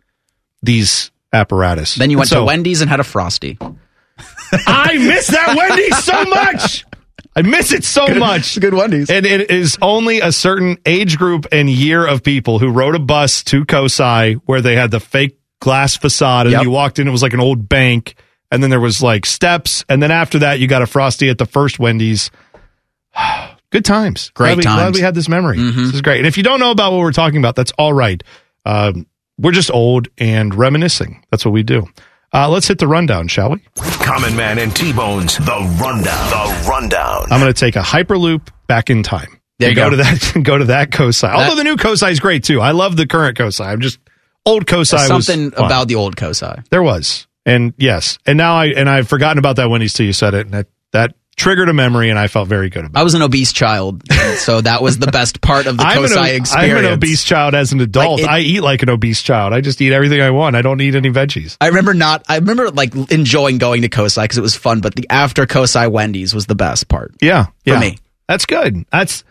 these 0.61 1.11
apparatus. 1.31 1.95
then 1.95 2.09
you 2.09 2.17
went 2.17 2.29
So- 2.29 2.39
to 2.39 2.45
Wendy's 2.45 2.81
and 2.81 2.89
had 2.89 2.99
a 2.99 3.03
frosty. 3.03 3.57
I 4.51 4.97
miss 4.97 5.27
that 5.27 5.55
Wendy's 5.55 6.03
so 6.03 6.23
much. 6.25 6.85
I 7.35 7.41
miss 7.43 7.71
it 7.71 7.83
so 7.83 8.07
much. 8.15 8.59
Good 8.59 8.73
Wendy's. 8.73 9.09
And 9.09 9.25
it 9.25 9.49
is 9.51 9.77
only 9.81 10.19
a 10.19 10.31
certain 10.31 10.77
age 10.85 11.17
group 11.17 11.45
and 11.51 11.69
year 11.69 12.05
of 12.05 12.23
people 12.23 12.59
who 12.59 12.69
rode 12.69 12.95
a 12.95 12.99
bus 12.99 13.43
to 13.45 13.65
COSI 13.65 14.33
where 14.45 14.61
they 14.61 14.75
had 14.75 14.91
the 14.91 14.99
fake 14.99 15.37
glass 15.61 15.95
facade 15.95 16.47
and 16.47 16.53
Yep. 16.53 16.63
you 16.63 16.71
walked 16.71 16.99
in, 16.99 17.07
it 17.07 17.11
was 17.11 17.21
like 17.23 17.33
an 17.33 17.39
old 17.39 17.69
bank. 17.69 18.15
And 18.51 18.63
then 18.63 18.69
there 18.71 18.79
was 18.79 19.01
like 19.03 19.25
steps. 19.27 19.85
And 19.87 20.01
then 20.01 20.09
after 20.11 20.39
that, 20.39 20.59
you 20.59 20.67
got 20.67 20.81
a 20.81 20.87
Frosty 20.87 21.29
at 21.29 21.37
the 21.37 21.45
first 21.45 21.77
Wendy's. 21.79 22.31
Good 23.71 23.85
times. 23.85 24.31
Great 24.33 24.47
glad 24.55 24.57
we, 24.57 24.63
Glad 24.63 24.75
times. 24.77 24.95
we 24.97 25.01
had 25.01 25.13
this 25.13 25.29
memory. 25.29 25.57
Mhm. 25.57 25.75
This 25.75 25.93
is 25.93 26.01
great. 26.01 26.17
And 26.17 26.25
if 26.25 26.37
you 26.37 26.43
don't 26.43 26.59
know 26.59 26.71
about 26.71 26.91
what 26.91 26.99
we're 27.01 27.11
talking 27.11 27.37
about, 27.37 27.55
that's 27.55 27.71
all 27.77 27.93
right. 27.93 28.23
Um, 28.65 29.05
we're 29.37 29.51
just 29.51 29.69
old 29.71 30.07
and 30.17 30.53
reminiscing. 30.55 31.23
That's 31.29 31.45
what 31.45 31.51
we 31.51 31.61
do. 31.61 31.87
Uh, 32.33 32.49
let's 32.49 32.67
hit 32.67 32.77
the 32.77 32.87
rundown, 32.87 33.27
shall 33.27 33.51
we? 33.51 33.59
Common 33.75 34.35
Man 34.35 34.59
and 34.59 34.75
T-Bone's 34.75 35.37
The 35.37 35.77
Rundown. 35.81 36.29
The 36.29 36.67
Rundown. 36.69 37.25
I'm 37.31 37.39
going 37.39 37.51
to 37.51 37.59
take 37.59 37.75
a 37.75 37.81
hyperloop 37.81 38.49
back 38.67 38.89
in 38.89 39.03
time. 39.03 39.39
There 39.59 39.69
you 39.69 39.75
go. 39.75 39.89
go. 39.89 39.89
to 39.91 39.95
that. 39.97 40.41
Go 40.43 40.57
to 40.57 40.65
that 40.65 40.91
COSI. 40.91 41.27
Although 41.27 41.55
the 41.55 41.65
new 41.65 41.75
COSI 41.75 42.11
is 42.11 42.19
great 42.21 42.45
too. 42.45 42.61
I 42.61 42.71
love 42.71 42.95
the 42.95 43.05
current 43.05 43.37
cosi. 43.37 43.61
I'm 43.61 43.81
just 43.81 43.99
old 44.45 44.65
cosi. 44.65 44.95
Was 44.95 45.07
something 45.07 45.51
fun. 45.51 45.65
about 45.65 45.89
the 45.89 45.95
old 45.95 46.15
cosi. 46.15 46.47
there 46.69 46.81
was, 46.81 47.27
and 47.45 47.73
yes, 47.77 48.19
and 48.25 48.37
now 48.37 48.55
I 48.55 48.67
and 48.67 48.89
I've 48.89 49.09
forgotten 49.09 49.37
about 49.37 49.57
that 49.57 49.69
Wendy's 49.69 49.93
till 49.93 50.05
you 50.05 50.13
said 50.13 50.33
it, 50.33 50.45
and 50.45 50.53
that 50.53 50.67
that 50.93 51.15
triggered 51.39 51.69
a 51.69 51.73
memory, 51.73 52.09
and 52.11 52.19
I 52.19 52.27
felt 52.27 52.47
very 52.47 52.69
good 52.69 52.85
about. 52.85 52.99
It. 52.99 53.01
I 53.01 53.03
was 53.03 53.13
an 53.15 53.21
obese 53.23 53.51
child, 53.53 54.03
so 54.37 54.61
that 54.61 54.83
was 54.83 54.99
the 54.99 55.07
best 55.07 55.41
part 55.41 55.65
of 55.65 55.77
the 55.77 55.83
I'm 55.87 56.03
an, 56.03 56.09
COSI 56.09 56.19
o- 56.19 56.23
experience. 56.35 56.53
I'm 56.53 56.85
an 56.85 56.91
obese 56.93 57.23
child 57.23 57.55
as 57.55 57.71
an 57.73 57.79
adult. 57.81 58.19
Like, 58.19 58.23
it- 58.23 58.29
I 58.29 58.39
eat 58.39 58.61
like 58.61 58.83
an 58.83 58.89
obese 58.89 59.21
child. 59.23 59.53
I 59.53 59.61
just 59.61 59.81
eat 59.81 59.91
everything 59.93 60.21
I 60.21 60.29
want. 60.29 60.55
I 60.55 60.61
don't 60.61 60.79
eat 60.81 60.93
any 60.95 61.09
veggies. 61.09 61.57
I 61.59 61.67
remember 61.67 61.93
not. 61.93 62.23
I 62.29 62.35
remember 62.35 62.69
like 62.71 62.93
enjoying 63.11 63.57
going 63.57 63.81
to 63.81 63.89
COSI 63.89 64.21
because 64.21 64.37
it 64.37 64.41
was 64.41 64.55
fun, 64.55 64.81
but 64.81 64.95
the 64.95 65.07
after 65.09 65.45
COSI 65.47 65.87
Wendy's 65.87 66.33
was 66.35 66.45
the 66.45 66.55
best 66.55 66.87
part. 66.89 67.15
Yeah, 67.21 67.45
For 67.45 67.51
yeah. 67.65 67.79
me. 67.79 67.97
That's 68.27 68.45
good. 68.45 68.85
That's 68.91 69.23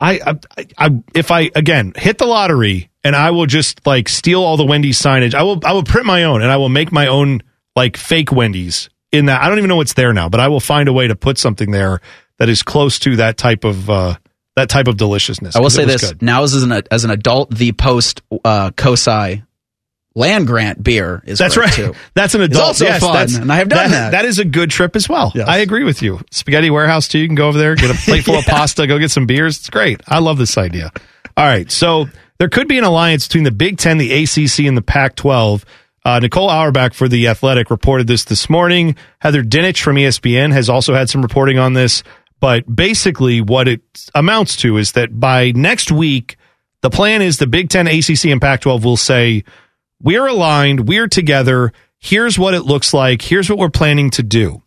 I, 0.00 0.20
I, 0.58 0.66
I 0.88 0.90
if 1.14 1.30
I 1.30 1.50
again 1.54 1.92
hit 1.96 2.18
the 2.18 2.26
lottery 2.26 2.90
and 3.04 3.14
I 3.14 3.30
will 3.30 3.46
just 3.46 3.86
like 3.86 4.08
steal 4.08 4.42
all 4.42 4.56
the 4.56 4.64
Wendy's 4.64 4.98
signage. 5.00 5.34
I 5.34 5.42
will 5.44 5.60
I 5.64 5.72
will 5.72 5.84
print 5.84 6.06
my 6.06 6.24
own 6.24 6.42
and 6.42 6.50
I 6.50 6.56
will 6.56 6.68
make 6.68 6.90
my 6.90 7.06
own 7.06 7.42
like 7.76 7.96
fake 7.96 8.32
Wendy's 8.32 8.88
in 9.14 9.26
that. 9.26 9.40
I 9.42 9.48
don't 9.48 9.58
even 9.58 9.68
know 9.68 9.76
what's 9.76 9.94
there 9.94 10.12
now, 10.12 10.28
but 10.28 10.40
I 10.40 10.48
will 10.48 10.60
find 10.60 10.88
a 10.88 10.92
way 10.92 11.06
to 11.08 11.14
put 11.16 11.38
something 11.38 11.70
there 11.70 12.00
that 12.38 12.48
is 12.48 12.62
close 12.62 12.98
to 13.00 13.16
that 13.16 13.36
type 13.36 13.64
of 13.64 13.88
uh 13.88 14.16
that 14.56 14.68
type 14.68 14.86
of 14.88 14.96
deliciousness. 14.96 15.56
I 15.56 15.60
will 15.60 15.70
say 15.70 15.84
this 15.84 16.10
good. 16.10 16.22
now 16.22 16.42
as 16.42 16.54
an 16.62 16.72
as 16.90 17.04
an 17.04 17.10
adult, 17.10 17.50
the 17.54 17.72
post 17.72 18.22
uh, 18.44 18.70
COSI 18.76 19.42
land 20.14 20.46
grant 20.46 20.80
beer 20.82 21.22
is 21.26 21.38
That's 21.38 21.56
right. 21.56 21.72
too. 21.72 21.92
That's 22.14 22.34
an 22.36 22.42
It's 22.42 22.54
adult. 22.54 22.68
also 22.68 22.84
yes, 22.84 23.00
fun, 23.02 23.42
and 23.42 23.52
I 23.52 23.56
have 23.56 23.68
done 23.68 23.90
that. 23.90 24.10
That 24.12 24.24
is 24.24 24.38
a 24.38 24.44
good 24.44 24.70
trip 24.70 24.94
as 24.94 25.08
well. 25.08 25.32
I 25.46 25.58
agree 25.58 25.82
with 25.82 26.02
you. 26.02 26.20
Spaghetti 26.30 26.70
Warehouse 26.70 27.08
too. 27.08 27.18
You 27.18 27.26
can 27.26 27.34
go 27.34 27.48
over 27.48 27.58
there, 27.58 27.74
get 27.74 27.90
a 27.90 27.94
plate 28.04 28.24
full 28.24 28.36
of 28.36 28.44
pasta, 28.44 28.86
go 28.86 28.98
get 28.98 29.10
some 29.10 29.26
beers. 29.26 29.58
It's 29.58 29.70
great. 29.70 30.00
I 30.06 30.20
love 30.20 30.38
this 30.38 30.56
idea. 30.56 30.92
All 31.36 31.44
right, 31.44 31.68
so 31.68 32.06
there 32.38 32.48
could 32.48 32.68
be 32.68 32.78
an 32.78 32.84
alliance 32.84 33.26
between 33.26 33.42
the 33.42 33.50
Big 33.50 33.76
Ten, 33.76 33.98
the 33.98 34.12
ACC, 34.22 34.60
and 34.66 34.76
the 34.76 34.82
Pac-12. 34.82 35.64
Uh, 36.04 36.18
Nicole 36.20 36.50
Auerbach 36.50 36.92
for 36.92 37.08
the 37.08 37.28
Athletic 37.28 37.70
reported 37.70 38.06
this 38.06 38.24
this 38.24 38.50
morning. 38.50 38.96
Heather 39.20 39.42
Dinich 39.42 39.80
from 39.80 39.96
ESPN 39.96 40.52
has 40.52 40.68
also 40.68 40.94
had 40.94 41.08
some 41.08 41.22
reporting 41.22 41.58
on 41.58 41.72
this. 41.72 42.02
But 42.40 42.74
basically, 42.74 43.40
what 43.40 43.68
it 43.68 43.80
amounts 44.14 44.56
to 44.56 44.76
is 44.76 44.92
that 44.92 45.18
by 45.18 45.52
next 45.52 45.90
week, 45.90 46.36
the 46.82 46.90
plan 46.90 47.22
is 47.22 47.38
the 47.38 47.46
Big 47.46 47.70
Ten, 47.70 47.86
ACC, 47.86 48.26
and 48.26 48.40
Pac 48.40 48.60
12 48.60 48.84
will 48.84 48.98
say, 48.98 49.44
We're 50.02 50.26
aligned, 50.26 50.86
we're 50.86 51.08
together. 51.08 51.72
Here's 51.98 52.38
what 52.38 52.52
it 52.52 52.64
looks 52.64 52.92
like. 52.92 53.22
Here's 53.22 53.48
what 53.48 53.58
we're 53.58 53.70
planning 53.70 54.10
to 54.10 54.22
do. 54.22 54.62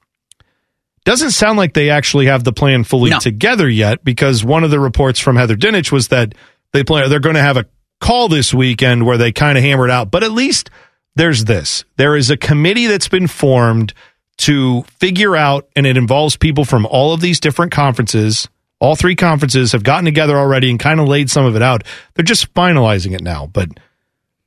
Doesn't 1.06 1.32
sound 1.32 1.60
like 1.60 1.76
they 1.76 1.92
actually 1.92 2.26
have 2.26 2.44
the 2.44 2.52
plan 2.52 2.84
fully 2.84 3.12
together 3.20 3.70
yet 3.70 4.04
because 4.04 4.44
one 4.44 4.64
of 4.64 4.72
the 4.72 4.80
reports 4.80 5.20
from 5.20 5.36
Heather 5.36 5.56
Dinich 5.56 5.92
was 5.92 6.08
that 6.08 6.34
they 6.74 6.84
plan 6.84 7.08
they're 7.12 7.20
going 7.20 7.36
to 7.36 7.42
have 7.42 7.58
a 7.58 7.66
call 8.02 8.28
this 8.28 8.54
weekend 8.54 9.06
where 9.06 9.18
they 9.18 9.32
kind 9.32 9.58
of 9.58 9.64
hammered 9.64 9.92
out. 9.92 10.10
But 10.10 10.24
at 10.24 10.32
least 10.32 10.72
there's 11.18 11.46
this. 11.46 11.84
There 11.98 12.16
is 12.16 12.30
a 12.30 12.38
committee 12.38 12.86
that's 12.86 13.08
been 13.08 13.28
formed 13.28 13.94
to 14.38 14.84
figure 15.00 15.36
out, 15.36 15.68
and 15.76 15.88
it 15.88 15.98
involves 15.98 16.38
people 16.38 16.64
from 16.64 16.86
all 16.86 17.14
of 17.14 17.22
these 17.22 17.40
different 17.40 17.72
conferences. 17.72 18.48
All 18.80 18.96
three 18.96 19.16
conferences 19.16 19.72
have 19.72 19.84
gotten 19.84 20.06
together 20.06 20.38
already 20.38 20.70
and 20.70 20.80
kind 20.80 21.00
of 21.00 21.08
laid 21.08 21.32
some 21.32 21.44
of 21.44 21.56
it 21.56 21.64
out. 21.64 21.84
They're 22.14 22.24
just 22.24 22.54
finalizing 22.54 23.16
it 23.16 23.24
now. 23.24 23.48
But 23.48 23.70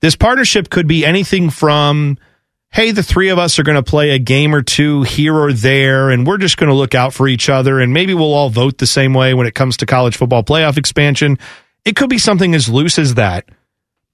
this 0.01 0.14
partnership 0.14 0.70
could 0.70 0.86
be 0.86 1.05
anything 1.05 1.51
from, 1.51 2.18
hey, 2.70 2.92
the 2.92 3.02
three 3.02 3.30
of 3.30 3.38
us 3.38 3.59
are 3.59 3.64
going 3.64 3.74
to 3.74 3.82
play 3.82 4.10
a 4.10 4.20
game 4.20 4.55
or 4.55 4.62
two 4.62 5.02
here 5.02 5.34
or 5.34 5.52
there, 5.52 6.10
and 6.10 6.24
we're 6.24 6.38
just 6.38 6.56
going 6.56 6.70
to 6.70 6.76
look 6.76 6.94
out 6.94 7.12
for 7.12 7.26
each 7.26 7.48
other, 7.48 7.80
and 7.80 7.92
maybe 7.92 8.14
we'll 8.14 8.32
all 8.32 8.48
vote 8.48 8.78
the 8.78 8.86
same 8.86 9.12
way 9.12 9.34
when 9.34 9.48
it 9.48 9.56
comes 9.56 9.78
to 9.78 9.86
college 9.86 10.16
football 10.16 10.44
playoff 10.44 10.76
expansion. 10.76 11.36
It 11.84 11.97
could 11.97 12.10
be 12.10 12.18
something 12.18 12.55
as 12.55 12.68
loose 12.68 12.97
as 12.97 13.14
that, 13.14 13.48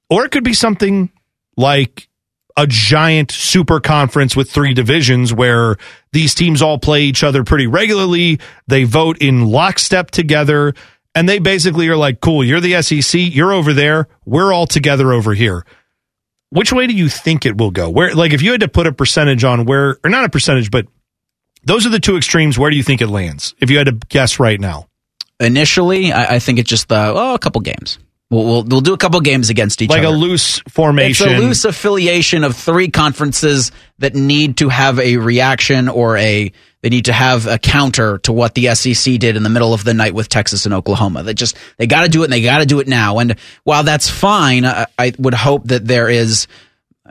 or 0.09 0.25
it 0.25 0.31
could 0.31 0.45
be 0.45 0.55
something 0.55 1.11
like 1.59 2.09
a 2.57 2.67
giant 2.67 3.31
super 3.31 3.81
conference 3.81 4.35
with 4.35 4.51
three 4.51 4.75
divisions 4.75 5.33
where 5.33 5.77
these 6.13 6.35
teams 6.35 6.63
all 6.63 6.79
play 6.79 7.03
each 7.03 7.23
other 7.23 7.45
pretty 7.45 7.67
regularly. 7.67 8.41
They 8.67 8.85
vote 8.85 9.19
in 9.19 9.47
lockstep 9.47 10.11
together. 10.11 10.75
And 11.15 11.29
they 11.29 11.39
basically 11.39 11.89
are 11.89 11.97
like, 11.97 12.21
cool, 12.21 12.45
you're 12.45 12.61
the 12.61 12.83
SEC, 12.83 13.19
you're 13.35 13.53
over 13.53 13.73
there, 13.73 14.07
we're 14.27 14.53
all 14.53 14.67
together 14.67 15.15
over 15.15 15.33
here. 15.33 15.65
Which 16.51 16.73
way 16.73 16.87
do 16.87 16.93
you 16.93 17.09
think 17.09 17.47
it 17.47 17.57
will 17.57 17.71
go? 17.71 17.89
Where, 17.89 18.15
like, 18.15 18.35
if 18.35 18.43
you 18.43 18.53
had 18.53 18.61
to 18.61 18.69
put 18.69 18.87
a 18.87 18.93
percentage 18.93 19.43
on 19.43 19.65
where, 19.65 19.99
or 20.05 20.11
not 20.11 20.25
a 20.25 20.29
percentage, 20.29 20.71
but 20.71 20.87
those 21.65 21.87
are 21.87 21.89
the 21.89 22.01
two 22.01 22.19
extremes. 22.19 22.59
Where 22.59 22.71
do 22.71 22.77
you 22.77 22.83
think 22.83 23.01
it 23.01 23.09
lands? 23.09 23.55
If 23.61 23.71
you 23.71 23.79
had 23.79 23.87
to 23.87 23.99
guess 24.09 24.39
right 24.39 24.61
now, 24.61 24.89
Initially, 25.39 26.13
I, 26.13 26.37
I 26.37 26.39
think 26.39 26.59
it's 26.59 26.71
just 26.71 26.89
the 26.89 27.13
oh, 27.15 27.35
a 27.35 27.39
couple 27.39 27.61
games. 27.61 27.99
We'll, 28.29 28.45
we'll 28.45 28.63
we'll 28.65 28.81
do 28.81 28.93
a 28.93 28.99
couple 28.99 29.21
games 29.21 29.51
against 29.51 29.83
each 29.83 29.91
like 29.91 30.01
other. 30.01 30.09
Like 30.09 30.17
a 30.17 30.19
loose 30.19 30.59
formation. 30.69 31.29
It's 31.29 31.39
a 31.39 31.41
loose 31.41 31.65
affiliation 31.65 32.43
of 32.43 32.57
three 32.57 32.91
conferences 32.91 33.71
that 33.99 34.15
need 34.15 34.57
to 34.59 34.69
have 34.69 34.99
a 34.99 35.17
reaction 35.19 35.89
or 35.89 36.17
a 36.17 36.51
they 36.83 36.91
need 36.91 37.07
to 37.07 37.13
have 37.13 37.47
a 37.47 37.59
counter 37.59 38.19
to 38.19 38.33
what 38.33 38.55
the 38.55 38.75
SEC 38.75 39.19
did 39.19 39.37
in 39.37 39.43
the 39.43 39.49
middle 39.49 39.73
of 39.73 39.85
the 39.85 39.95
night 39.95 40.15
with 40.15 40.29
Texas 40.29 40.67
and 40.67 40.75
Oklahoma. 40.75 41.23
They 41.23 41.35
just 41.35 41.57
they 41.79 41.87
got 41.87 42.03
to 42.03 42.09
do 42.09 42.23
it 42.23 42.25
and 42.25 42.33
they 42.33 42.43
got 42.43 42.59
to 42.59 42.67
do 42.67 42.81
it 42.81 42.89
now. 42.89 43.19
And 43.19 43.37
while 43.63 43.85
that's 43.85 44.11
fine, 44.11 44.65
I, 44.65 44.87
I 44.99 45.13
would 45.19 45.35
hope 45.35 45.65
that 45.69 45.87
there 45.87 46.09
is. 46.09 46.49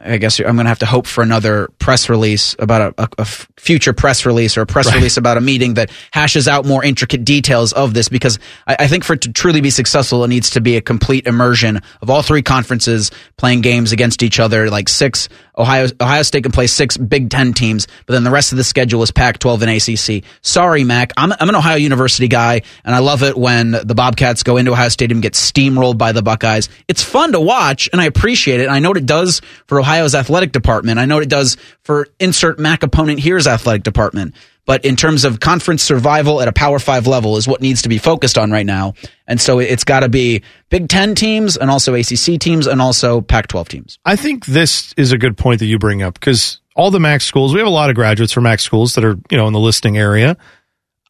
I 0.04 0.18
guess 0.18 0.40
I'm 0.40 0.56
going 0.56 0.66
to 0.66 0.70
have 0.70 0.80
to 0.80 0.86
hope 0.86 1.08
for 1.08 1.22
another 1.24 1.70
press 1.80 2.10
release 2.10 2.56
about 2.60 2.94
a 3.18 3.26
future 3.26 3.94
press 3.94 4.26
release 4.26 4.58
or 4.58 4.62
a 4.62 4.66
press 4.66 4.88
Right. 4.88 4.96
release 4.96 5.18
about 5.18 5.38
a 5.38 5.42
meeting 5.42 5.76
that 5.76 5.90
hashes 6.12 6.48
out 6.48 6.66
more 6.66 6.84
intricate 6.84 7.26
details 7.26 7.74
of 7.74 7.94
this 7.94 8.10
because 8.10 8.38
I, 8.68 8.76
I 8.80 8.88
think 8.88 9.04
for 9.04 9.14
it 9.14 9.22
to 9.22 9.32
truly 9.34 9.62
be 9.62 9.70
successful, 9.72 10.24
it 10.24 10.28
needs 10.28 10.52
to 10.52 10.62
be 10.62 10.78
a 10.78 10.82
complete 10.82 11.26
immersion 11.28 11.82
of 12.02 12.10
all 12.10 12.22
three 12.22 12.42
conferences 12.44 13.10
playing 13.38 13.62
games 13.62 13.92
against 13.92 14.22
each 14.22 14.40
other. 14.40 14.70
Like 14.70 14.90
six, 14.90 15.28
Ohio 15.58 15.88
Ohio 16.02 16.22
State 16.24 16.44
can 16.44 16.52
play 16.52 16.68
six 16.68 16.98
Big 16.98 17.30
Ten 17.30 17.54
teams, 17.54 17.88
but 18.06 18.14
then 18.14 18.24
the 18.24 18.32
rest 18.32 18.52
of 18.52 18.58
the 18.58 18.64
schedule 18.64 19.02
is 19.04 19.12
Pac-12 19.12 19.62
and 19.62 20.20
ACC. 20.20 20.30
Sorry, 20.42 20.84
Mac, 20.84 21.14
I'm, 21.18 21.32
I'm 21.40 21.50
an 21.50 21.56
Ohio 21.56 21.78
University 21.78 22.28
guy, 22.28 22.62
and 22.84 22.96
I 22.96 23.00
love 23.00 23.24
it 23.24 23.38
when 23.38 23.72
the 23.72 23.96
Bobcats 23.96 24.44
go 24.44 24.58
into 24.58 24.72
Ohio 24.72 24.90
Stadium 24.90 25.18
and 25.18 25.24
get 25.24 25.34
steamrolled 25.34 25.98
by 25.98 26.12
the 26.12 26.22
Buckeyes. 26.22 26.70
It's 26.88 27.04
fun 27.04 27.32
to 27.32 27.40
watch, 27.40 27.90
and 27.92 28.02
I 28.02 28.06
appreciate 28.06 28.60
it. 28.60 28.64
And 28.64 28.72
I 28.72 28.80
know 28.80 28.90
what 28.90 28.98
it 28.98 29.06
does 29.06 29.42
for 29.68 29.80
Ohio's 29.80 30.16
athletic 30.16 30.52
department. 30.52 31.00
I 31.00 31.06
know 31.06 31.16
what 31.16 31.24
it 31.24 31.30
does 31.30 31.58
for 31.84 32.08
insert 32.20 32.60
Mac 32.60 32.84
opponent 32.84 33.20
here's 33.20 33.48
athletic 33.48 33.84
department. 33.84 34.36
But 34.66 34.84
in 34.84 34.96
terms 34.96 35.26
of 35.26 35.40
conference 35.40 35.84
survival 35.84 36.42
at 36.42 36.48
a 36.48 36.52
Power 36.52 36.80
Five 36.80 37.06
level 37.06 37.38
is 37.38 37.48
what 37.48 37.62
needs 37.62 37.84
to 37.84 37.90
be 37.90 37.98
focused 37.98 38.38
on 38.38 38.52
right 38.52 38.66
now. 38.66 38.94
And 39.28 39.40
so 39.40 39.60
it's 39.60 39.84
got 39.84 40.00
to 40.00 40.10
be 40.10 40.42
Big 40.70 40.90
Ten 40.90 41.14
teams 41.14 41.56
and 41.56 41.70
also 41.70 41.94
ACC 41.94 42.40
teams 42.40 42.66
and 42.66 42.82
also 42.82 43.22
Pac-12 43.22 43.68
teams. 43.68 44.00
I 44.06 44.16
think 44.16 44.46
this 44.46 44.94
is 44.98 45.12
a 45.12 45.18
good 45.18 45.38
point 45.38 45.60
that 45.60 45.68
you 45.68 45.78
bring 45.78 46.02
up 46.02 46.16
because 46.16 46.60
all 46.76 46.90
the 46.90 47.00
Mac 47.00 47.22
schools, 47.22 47.54
we 47.54 47.60
have 47.60 47.68
a 47.68 47.72
lot 47.72 47.90
of 47.90 47.96
graduates 47.96 48.34
from 48.34 48.44
Mac 48.44 48.60
schools 48.60 48.96
that 48.96 49.06
are, 49.06 49.18
you 49.30 49.38
know, 49.38 49.48
in 49.48 49.54
the 49.54 49.60
listing 49.60 49.98
area. 49.98 50.36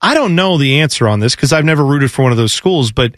I 0.01 0.13
don't 0.13 0.35
know 0.35 0.57
the 0.57 0.81
answer 0.81 1.07
on 1.07 1.19
this 1.19 1.35
because 1.35 1.53
I've 1.53 1.65
never 1.65 1.83
rooted 1.83 2.11
for 2.11 2.23
one 2.23 2.31
of 2.31 2.37
those 2.37 2.53
schools, 2.53 2.91
but 2.91 3.15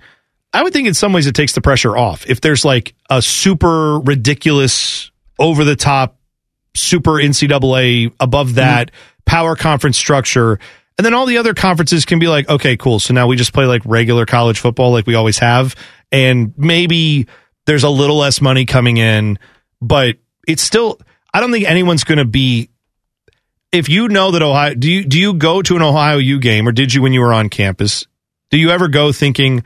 I 0.54 0.64
would 0.64 0.72
think 0.72 0.88
in 0.88 0.94
some 0.94 1.14
ways 1.14 1.28
it 1.28 1.36
takes 1.36 1.54
the 1.54 1.62
pressure 1.62 1.98
off. 1.98 2.30
If 2.30 2.42
there's 2.42 2.64
like 2.64 2.94
a 3.10 3.22
super 3.22 4.00
ridiculous, 4.00 5.12
over 5.40 5.64
the 5.64 5.76
top, 5.76 6.18
super 6.76 7.14
NCAA 7.14 8.14
above 8.20 8.56
that 8.56 8.92
mm-hmm. 8.92 9.17
Power 9.28 9.56
conference 9.56 9.98
structure, 9.98 10.60
and 10.98 11.06
then 11.06 11.14
all 11.14 11.28
the 11.28 11.38
other 11.38 11.54
conferences 11.54 12.06
can 12.06 12.18
be 12.18 12.28
like, 12.28 12.50
okay, 12.50 12.76
cool. 12.76 13.00
So 13.00 13.14
now 13.14 13.28
we 13.28 13.36
just 13.36 13.54
play 13.54 13.66
like 13.66 13.84
regular 13.86 14.26
college 14.26 14.60
football 14.60 14.92
like 14.92 15.06
we 15.06 15.14
always 15.14 15.38
have. 15.38 15.76
And 16.12 16.54
maybe 16.58 17.28
there's 17.68 17.84
a 17.84 17.90
little 17.90 18.18
less 18.18 18.42
money 18.42 18.66
coming 18.66 18.98
in, 18.98 19.38
but 19.80 20.16
it's 20.48 20.64
still, 20.64 21.00
I 21.32 21.40
don't 21.40 21.52
think 21.52 21.68
anyone's 21.68 22.04
going 22.04 22.18
to 22.18 22.26
be 22.26 22.70
if 23.72 23.90
you 23.90 24.08
know 24.08 24.32
that 24.32 24.42
Ohio, 24.42 24.74
do 24.74 24.90
you 24.90 25.04
do 25.04 25.20
you 25.20 25.34
go 25.34 25.62
to 25.62 25.76
an 25.76 25.82
Ohio 25.82 26.18
U 26.18 26.40
game 26.40 26.68
or 26.68 26.72
did 26.72 26.94
you 26.94 27.02
when 27.02 27.14
you 27.14 27.20
were 27.20 27.34
on 27.34 27.50
campus? 27.50 28.08
Do 28.50 28.58
you 28.58 28.70
ever 28.70 28.88
go 28.88 29.12
thinking, 29.12 29.64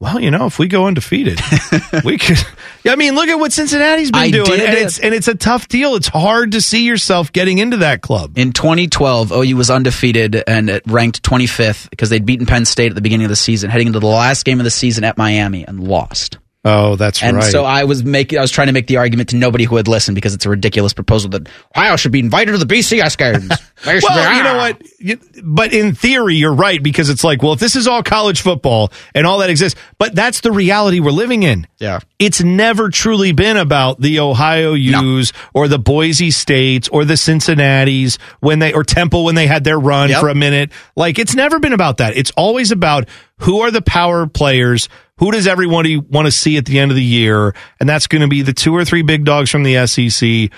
well, 0.00 0.20
you 0.20 0.30
know, 0.30 0.46
if 0.46 0.58
we 0.58 0.68
go 0.68 0.86
undefeated, 0.86 1.40
we 2.04 2.18
could. 2.18 2.38
I 2.86 2.96
mean, 2.96 3.14
look 3.14 3.28
at 3.28 3.36
what 3.36 3.52
Cincinnati's 3.52 4.10
been 4.10 4.20
I 4.20 4.30
doing, 4.30 4.50
and 4.50 4.60
it. 4.60 4.78
it's 4.78 4.98
and 4.98 5.14
it's 5.14 5.28
a 5.28 5.34
tough 5.34 5.68
deal. 5.68 5.94
It's 5.94 6.08
hard 6.08 6.52
to 6.52 6.60
see 6.60 6.84
yourself 6.84 7.32
getting 7.32 7.58
into 7.58 7.78
that 7.78 8.02
club. 8.02 8.36
In 8.36 8.52
2012, 8.52 9.32
OU 9.32 9.56
was 9.56 9.70
undefeated 9.70 10.42
and 10.46 10.80
ranked 10.86 11.22
25th 11.22 11.88
because 11.90 12.10
they'd 12.10 12.26
beaten 12.26 12.44
Penn 12.44 12.64
State 12.64 12.90
at 12.90 12.94
the 12.94 13.00
beginning 13.00 13.24
of 13.24 13.30
the 13.30 13.36
season, 13.36 13.70
heading 13.70 13.86
into 13.86 14.00
the 14.00 14.06
last 14.06 14.44
game 14.44 14.60
of 14.60 14.64
the 14.64 14.70
season 14.70 15.04
at 15.04 15.16
Miami 15.16 15.66
and 15.66 15.82
lost. 15.82 16.38
Oh, 16.66 16.96
that's 16.96 17.22
and 17.22 17.36
right. 17.36 17.44
And 17.44 17.52
so 17.52 17.64
I 17.64 17.84
was 17.84 18.04
making, 18.04 18.38
I 18.38 18.42
was 18.42 18.50
trying 18.50 18.68
to 18.68 18.72
make 18.72 18.86
the 18.86 18.96
argument 18.96 19.28
to 19.30 19.36
nobody 19.36 19.64
who 19.64 19.74
would 19.74 19.86
listen 19.86 20.14
because 20.14 20.32
it's 20.32 20.46
a 20.46 20.48
ridiculous 20.48 20.94
proposal 20.94 21.28
that 21.30 21.46
Ohio 21.76 21.96
should 21.96 22.12
be 22.12 22.20
invited 22.20 22.52
to 22.52 22.58
the 22.58 22.66
BCS 22.66 23.16
games. 23.18 23.50
Well, 23.84 24.00
be- 24.00 24.36
you 24.38 24.42
know 24.42 24.54
ah. 24.54 24.56
what? 24.56 24.82
You- 24.98 25.20
but 25.42 25.74
in 25.74 25.94
theory, 25.94 26.36
you're 26.36 26.54
right 26.54 26.82
because 26.82 27.10
it's 27.10 27.22
like, 27.22 27.42
well, 27.42 27.52
if 27.52 27.60
this 27.60 27.76
is 27.76 27.86
all 27.86 28.02
college 28.02 28.40
football 28.40 28.90
and 29.14 29.26
all 29.26 29.38
that 29.38 29.50
exists, 29.50 29.78
but 29.98 30.14
that's 30.14 30.40
the 30.40 30.52
reality 30.52 31.00
we're 31.00 31.10
living 31.10 31.42
in. 31.42 31.66
Yeah. 31.78 31.98
It's 32.18 32.42
never 32.42 32.88
truly 32.88 33.32
been 33.32 33.58
about 33.58 34.00
the 34.00 34.20
Ohio 34.20 34.72
U's 34.72 35.34
or 35.52 35.68
the 35.68 35.78
Boise 35.78 36.30
States 36.30 36.88
or 36.88 37.04
the 37.04 37.16
Cincinnati's 37.18 38.18
when 38.40 38.58
they, 38.58 38.72
or 38.72 38.84
Temple 38.84 39.24
when 39.24 39.34
they 39.34 39.46
had 39.46 39.64
their 39.64 39.78
run 39.78 40.08
Yep. 40.08 40.20
for 40.20 40.28
a 40.30 40.34
minute. 40.34 40.72
Like, 40.96 41.18
it's 41.18 41.34
never 41.34 41.58
been 41.58 41.74
about 41.74 41.98
that. 41.98 42.16
It's 42.16 42.30
always 42.36 42.70
about 42.72 43.08
who 43.40 43.60
are 43.62 43.70
the 43.70 43.82
power 43.82 44.26
players. 44.26 44.88
Who 45.18 45.30
does 45.30 45.46
everybody 45.46 45.96
want 45.96 46.26
to 46.26 46.32
see 46.32 46.56
at 46.56 46.66
the 46.66 46.78
end 46.78 46.90
of 46.90 46.96
the 46.96 47.04
year? 47.04 47.54
And 47.78 47.88
that's 47.88 48.06
going 48.06 48.22
to 48.22 48.28
be 48.28 48.42
the 48.42 48.52
two 48.52 48.74
or 48.74 48.84
three 48.84 49.02
big 49.02 49.24
dogs 49.24 49.50
from 49.50 49.62
the 49.62 49.86
SEC, 49.86 50.50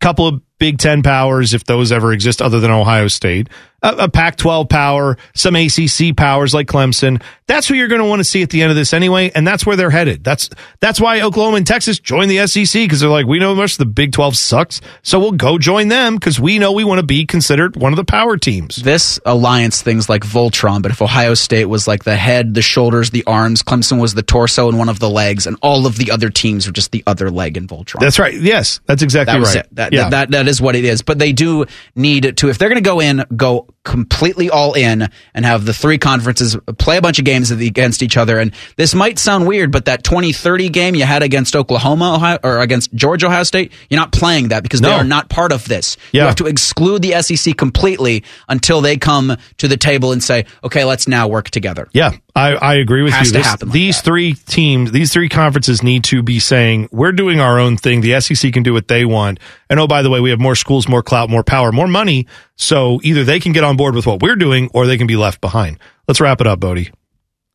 couple 0.00 0.26
of 0.26 0.42
Big 0.60 0.78
Ten 0.78 1.02
powers, 1.02 1.54
if 1.54 1.64
those 1.64 1.90
ever 1.90 2.12
exist, 2.12 2.40
other 2.40 2.60
than 2.60 2.70
Ohio 2.70 3.08
State, 3.08 3.48
a, 3.82 3.94
a 4.00 4.08
Pac 4.08 4.36
12 4.36 4.68
power, 4.68 5.16
some 5.34 5.56
ACC 5.56 6.14
powers 6.14 6.52
like 6.52 6.66
Clemson. 6.66 7.22
That's 7.46 7.66
who 7.66 7.74
you're 7.74 7.88
going 7.88 8.02
to 8.02 8.06
want 8.06 8.20
to 8.20 8.24
see 8.24 8.42
at 8.42 8.50
the 8.50 8.62
end 8.62 8.70
of 8.70 8.76
this 8.76 8.92
anyway. 8.92 9.32
And 9.34 9.46
that's 9.46 9.66
where 9.66 9.74
they're 9.74 9.90
headed. 9.90 10.22
That's, 10.22 10.50
that's 10.78 11.00
why 11.00 11.22
Oklahoma 11.22 11.56
and 11.56 11.66
Texas 11.66 11.98
joined 11.98 12.30
the 12.30 12.46
SEC 12.46 12.82
because 12.82 13.00
they're 13.00 13.08
like, 13.08 13.26
we 13.26 13.38
know 13.38 13.54
how 13.54 13.60
much 13.60 13.78
the 13.78 13.86
Big 13.86 14.12
12 14.12 14.36
sucks. 14.36 14.80
So 15.02 15.18
we'll 15.18 15.32
go 15.32 15.58
join 15.58 15.88
them 15.88 16.16
because 16.16 16.38
we 16.38 16.58
know 16.58 16.72
we 16.72 16.84
want 16.84 17.00
to 17.00 17.06
be 17.06 17.24
considered 17.24 17.74
one 17.74 17.92
of 17.92 17.96
the 17.96 18.04
power 18.04 18.36
teams. 18.36 18.76
This 18.76 19.18
alliance 19.24 19.82
things 19.82 20.08
like 20.08 20.22
Voltron, 20.22 20.82
but 20.82 20.92
if 20.92 21.00
Ohio 21.02 21.34
State 21.34 21.64
was 21.64 21.88
like 21.88 22.04
the 22.04 22.16
head, 22.16 22.54
the 22.54 22.62
shoulders, 22.62 23.10
the 23.10 23.24
arms, 23.24 23.62
Clemson 23.62 24.00
was 24.00 24.14
the 24.14 24.22
torso 24.22 24.68
and 24.68 24.78
one 24.78 24.90
of 24.90 25.00
the 25.00 25.10
legs, 25.10 25.46
and 25.46 25.56
all 25.62 25.86
of 25.86 25.96
the 25.96 26.10
other 26.10 26.28
teams 26.28 26.66
were 26.66 26.72
just 26.72 26.92
the 26.92 27.02
other 27.06 27.30
leg 27.30 27.56
in 27.56 27.66
Voltron. 27.66 28.00
That's 28.00 28.18
right. 28.18 28.34
Yes, 28.34 28.80
that's 28.86 29.02
exactly 29.02 29.40
that 29.40 29.46
right. 29.46 29.56
it. 29.56 29.74
That, 29.74 29.92
yeah. 29.92 30.10
that, 30.10 30.30
that 30.30 30.46
that 30.49 30.49
is 30.50 30.60
what 30.60 30.76
it 30.76 30.84
is. 30.84 31.00
But 31.00 31.18
they 31.18 31.32
do 31.32 31.64
need 31.94 32.36
to 32.36 32.48
if 32.48 32.58
they're 32.58 32.68
going 32.68 32.82
to 32.82 32.88
go 32.88 33.00
in, 33.00 33.24
go 33.34 33.66
completely 33.84 34.50
all 34.50 34.74
in 34.74 35.08
and 35.34 35.44
have 35.44 35.64
the 35.64 35.72
three 35.72 35.96
conferences 35.98 36.56
play 36.78 36.98
a 36.98 37.02
bunch 37.02 37.18
of 37.18 37.24
games 37.24 37.50
against 37.50 38.02
each 38.02 38.16
other. 38.16 38.38
And 38.38 38.52
this 38.76 38.94
might 38.94 39.18
sound 39.18 39.46
weird, 39.46 39.72
but 39.72 39.86
that 39.86 40.04
2030 40.04 40.68
game 40.68 40.94
you 40.94 41.04
had 41.04 41.22
against 41.22 41.56
Oklahoma 41.56 42.14
Ohio, 42.14 42.38
or 42.44 42.58
against 42.60 42.92
Georgia 42.94 43.26
Ohio 43.26 43.42
State, 43.42 43.72
you're 43.88 44.00
not 44.00 44.12
playing 44.12 44.48
that 44.48 44.62
because 44.62 44.80
they 44.80 44.90
are 44.90 45.04
not 45.04 45.28
part 45.30 45.50
of 45.52 45.64
this. 45.66 45.96
Yeah. 46.12 46.22
You 46.22 46.26
have 46.26 46.36
to 46.36 46.46
exclude 46.46 47.02
the 47.02 47.20
SEC 47.22 47.56
completely 47.56 48.22
until 48.48 48.80
they 48.82 48.96
come 48.98 49.36
to 49.58 49.68
the 49.68 49.76
table 49.76 50.12
and 50.12 50.22
say, 50.22 50.44
okay, 50.62 50.84
let's 50.84 51.08
now 51.08 51.28
work 51.28 51.48
together. 51.50 51.88
Yeah, 51.92 52.12
I, 52.36 52.54
I 52.54 52.74
agree 52.74 53.02
with 53.02 53.14
Has 53.14 53.28
you. 53.28 53.32
to 53.32 53.38
This- 53.38 53.46
happen 53.46 53.68
like 53.68 53.72
these 53.74 54.00
three 54.02 54.34
teams, 54.34 54.92
these 54.92 55.12
three 55.12 55.28
conferences 55.30 55.82
need 55.82 56.04
to 56.04 56.22
be 56.22 56.38
saying, 56.38 56.88
we're 56.92 57.12
doing 57.12 57.40
our 57.40 57.58
own 57.58 57.76
thing. 57.78 58.02
The 58.02 58.20
SEC 58.20 58.52
can 58.52 58.62
do 58.62 58.72
what 58.74 58.88
they 58.88 59.04
want. 59.06 59.40
And 59.70 59.80
oh, 59.80 59.86
by 59.86 60.02
the 60.02 60.10
way, 60.10 60.20
we 60.20 60.30
have 60.30 60.40
more 60.40 60.54
schools, 60.54 60.88
more 60.88 61.02
clout, 61.02 61.30
more 61.30 61.44
power, 61.44 61.72
more 61.72 61.86
money. 61.88 62.26
So 62.60 63.00
either 63.02 63.24
they 63.24 63.40
can 63.40 63.52
get 63.52 63.64
on 63.64 63.78
board 63.78 63.94
with 63.94 64.06
what 64.06 64.20
we're 64.20 64.36
doing 64.36 64.70
or 64.74 64.86
they 64.86 64.98
can 64.98 65.06
be 65.06 65.16
left 65.16 65.40
behind. 65.40 65.78
Let's 66.06 66.20
wrap 66.20 66.42
it 66.42 66.46
up, 66.46 66.60
Bodie. 66.60 66.90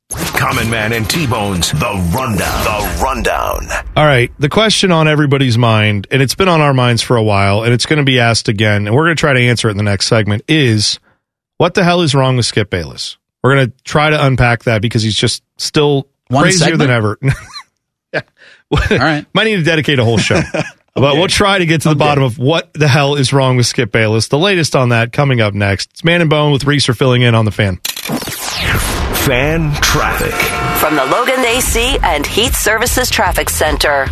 Common 0.10 0.68
Man 0.70 0.94
and 0.94 1.08
T-Bone's 1.08 1.72
The 1.72 2.12
Rundown. 2.16 2.64
The 2.64 3.02
Rundown. 3.04 3.68
All 3.96 4.06
right. 4.06 4.32
The 4.40 4.50
question 4.50 4.92
on 4.92 5.08
everybody's 5.08 5.60
mind, 5.60 6.08
and 6.10 6.24
it's 6.24 6.34
been 6.34 6.50
on 6.50 6.60
our 6.60 6.74
minds 6.74 7.04
for 7.04 7.18
a 7.18 7.24
while, 7.24 7.64
and 7.64 7.72
it's 7.72 7.86
going 7.86 7.98
to 8.00 8.04
be 8.04 8.20
asked 8.20 8.48
again, 8.50 8.88
and 8.88 8.96
we're 8.96 9.06
going 9.06 9.16
to 9.16 9.20
try 9.20 9.34
to 9.34 9.40
answer 9.40 9.68
it 9.68 9.72
in 9.72 9.78
the 9.78 9.84
next 9.84 10.08
segment, 10.08 10.42
is 10.48 11.00
what 11.58 11.76
the 11.76 11.84
hell 11.84 12.02
is 12.02 12.16
wrong 12.16 12.36
with 12.36 12.46
Skip 12.48 12.72
Bayless? 12.72 13.18
We're 13.44 13.56
going 13.56 13.68
to 13.68 13.74
try 13.84 14.10
to 14.10 14.26
unpack 14.26 14.64
that 14.64 14.82
because 14.82 15.04
he's 15.04 15.16
just 15.16 15.44
still 15.58 16.08
One 16.30 16.42
crazier 16.44 16.66
segment? 16.70 16.80
than 16.80 16.90
ever. 16.90 17.20
yeah. 18.14 18.22
All 18.72 18.80
right. 18.98 19.26
Might 19.36 19.44
need 19.44 19.58
to 19.58 19.64
dedicate 19.64 20.00
a 20.00 20.04
whole 20.04 20.18
show. 20.18 20.42
But 20.96 21.16
we'll 21.16 21.28
try 21.28 21.58
to 21.58 21.66
get 21.66 21.82
to 21.82 21.90
the 21.90 21.96
bottom 21.96 22.24
of 22.24 22.38
what 22.40 22.72
the 22.74 22.88
hell 22.88 23.16
is 23.16 23.34
wrong 23.34 23.58
with 23.58 23.66
Skip 23.66 23.92
Bayless. 23.92 24.30
The 24.30 24.40
latest 24.40 24.78
on 24.78 24.90
that 24.90 25.12
coming 25.12 25.42
up 25.42 25.54
next. 25.54 25.90
It's 25.92 26.04
Man 26.06 26.22
and 26.22 26.30
Bone 26.30 26.54
with 26.54 26.64
Reeser 26.64 26.94
filling 26.94 27.22
in 27.22 27.36
on 27.36 27.44
the 27.44 27.52
fan. 27.52 27.78
Fan 29.26 29.74
traffic. 29.82 30.34
From 30.80 30.96
the 30.96 31.04
Logan 31.06 31.44
AC 31.44 31.98
and 32.02 32.26
Heat 32.26 32.54
Services 32.54 33.10
Traffic 33.10 33.50
Center. 33.50 34.08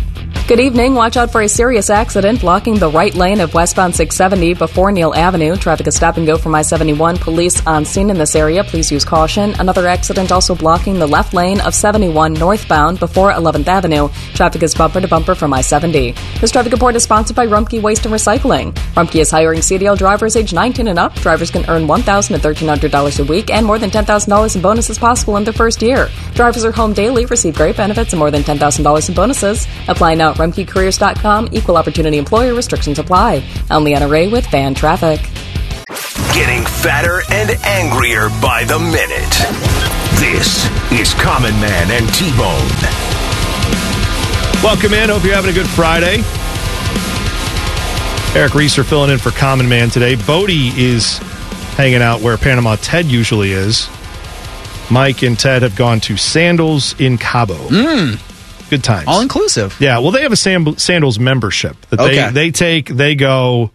Good 0.46 0.60
evening. 0.60 0.94
Watch 0.94 1.16
out 1.16 1.32
for 1.32 1.40
a 1.40 1.48
serious 1.48 1.88
accident 1.88 2.42
blocking 2.42 2.74
the 2.74 2.90
right 2.90 3.14
lane 3.14 3.40
of 3.40 3.54
westbound 3.54 3.96
670 3.96 4.52
before 4.52 4.92
Neal 4.92 5.14
Avenue. 5.14 5.56
Traffic 5.56 5.86
is 5.86 5.96
stop 5.96 6.18
and 6.18 6.26
go 6.26 6.36
from 6.36 6.54
I 6.54 6.60
71. 6.60 7.16
Police 7.16 7.66
on 7.66 7.86
scene 7.86 8.10
in 8.10 8.18
this 8.18 8.36
area. 8.36 8.62
Please 8.62 8.92
use 8.92 9.06
caution. 9.06 9.54
Another 9.58 9.86
accident 9.86 10.30
also 10.30 10.54
blocking 10.54 10.98
the 10.98 11.06
left 11.06 11.32
lane 11.32 11.62
of 11.62 11.74
71 11.74 12.34
northbound 12.34 13.00
before 13.00 13.32
11th 13.32 13.68
Avenue. 13.68 14.10
Traffic 14.34 14.62
is 14.62 14.74
bumper 14.74 15.00
to 15.00 15.08
bumper 15.08 15.34
from 15.34 15.54
I 15.54 15.62
70. 15.62 16.12
This 16.42 16.50
traffic 16.50 16.72
report 16.72 16.94
is 16.94 17.04
sponsored 17.04 17.36
by 17.36 17.46
Rumpke 17.46 17.80
Waste 17.80 18.04
and 18.04 18.14
Recycling. 18.14 18.74
Rumpke 18.92 19.22
is 19.22 19.30
hiring 19.30 19.60
CDL 19.60 19.96
drivers 19.96 20.36
age 20.36 20.52
19 20.52 20.88
and 20.88 20.98
up. 20.98 21.14
Drivers 21.14 21.50
can 21.50 21.64
earn 21.70 21.86
$1,000 21.86 22.28
to 22.28 22.38
$1,300 22.66 23.18
a 23.18 23.24
week 23.24 23.48
and 23.48 23.64
more 23.64 23.78
than 23.78 23.88
$10,000 23.88 24.56
in 24.56 24.60
bonuses 24.60 24.98
possible 24.98 25.38
in 25.38 25.44
their 25.44 25.54
first 25.54 25.80
year. 25.80 26.10
Drivers 26.34 26.66
are 26.66 26.72
home 26.72 26.92
daily, 26.92 27.24
receive 27.24 27.56
great 27.56 27.78
benefits 27.78 28.12
and 28.12 28.20
more 28.20 28.30
than 28.30 28.42
$10,000 28.42 29.08
in 29.08 29.14
bonuses. 29.14 29.66
Apply 29.88 30.12
now 30.12 30.33
at 30.34 30.40
RumpkeCareers.com. 30.40 31.48
Equal 31.52 31.76
opportunity 31.76 32.18
employer 32.18 32.54
restrictions 32.54 32.98
apply. 32.98 33.44
I'm 33.70 33.84
Leanna 33.84 34.08
Ray 34.08 34.28
with 34.28 34.46
Fan 34.46 34.74
Traffic. 34.74 35.20
Getting 36.34 36.64
fatter 36.64 37.20
and 37.30 37.50
angrier 37.64 38.28
by 38.42 38.64
the 38.64 38.78
minute. 38.78 39.34
This 40.20 40.66
is 40.92 41.14
Common 41.14 41.52
Man 41.60 41.90
and 41.90 42.12
T-Bone. 42.14 42.68
Welcome 44.62 44.94
in. 44.94 45.10
Hope 45.10 45.24
you're 45.24 45.34
having 45.34 45.50
a 45.50 45.54
good 45.54 45.68
Friday. 45.68 46.22
Eric 48.36 48.54
Reeser 48.54 48.82
filling 48.82 49.10
in 49.10 49.18
for 49.18 49.30
Common 49.30 49.68
Man 49.68 49.90
today. 49.90 50.16
Bodie 50.16 50.72
is 50.76 51.18
hanging 51.76 52.02
out 52.02 52.20
where 52.20 52.36
Panama 52.36 52.76
Ted 52.76 53.06
usually 53.06 53.52
is. 53.52 53.88
Mike 54.90 55.22
and 55.22 55.38
Ted 55.38 55.62
have 55.62 55.76
gone 55.76 56.00
to 56.00 56.16
Sandals 56.16 56.98
in 57.00 57.16
Cabo. 57.16 57.54
Hmm. 57.54 58.33
Good 58.70 58.82
times. 58.84 59.04
All 59.08 59.20
inclusive. 59.20 59.76
Yeah, 59.80 59.98
well, 59.98 60.10
they 60.10 60.22
have 60.22 60.32
a 60.32 60.36
Sam- 60.36 60.76
Sandals 60.78 61.18
membership 61.18 61.76
that 61.90 62.00
Okay. 62.00 62.16
they 62.26 62.30
they 62.30 62.50
take. 62.50 62.88
They 62.88 63.14
go. 63.14 63.70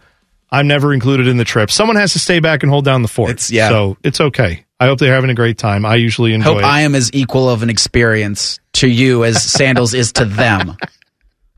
I'm 0.52 0.66
never 0.66 0.92
included 0.92 1.28
in 1.28 1.36
the 1.36 1.44
trip. 1.44 1.70
Someone 1.70 1.96
has 1.96 2.12
to 2.14 2.18
stay 2.18 2.40
back 2.40 2.62
and 2.64 2.70
hold 2.72 2.84
down 2.84 3.02
the 3.02 3.08
fort. 3.08 3.30
It's- 3.30 3.50
yeah. 3.52 3.68
so 3.68 3.96
it's 4.02 4.20
okay. 4.20 4.64
I 4.80 4.86
hope 4.86 4.98
they're 4.98 5.14
having 5.14 5.30
a 5.30 5.34
great 5.34 5.58
time. 5.58 5.84
I 5.86 5.96
usually 5.96 6.32
enjoy 6.34 6.54
Hope 6.54 6.58
it. 6.60 6.64
I 6.64 6.80
am 6.80 6.94
as 6.94 7.10
equal 7.12 7.48
of 7.50 7.62
an 7.62 7.68
experience 7.70 8.58
to 8.74 8.88
you 8.88 9.24
as 9.24 9.42
Sandals 9.42 9.92
is 9.94 10.12
to 10.14 10.24
them. 10.24 10.74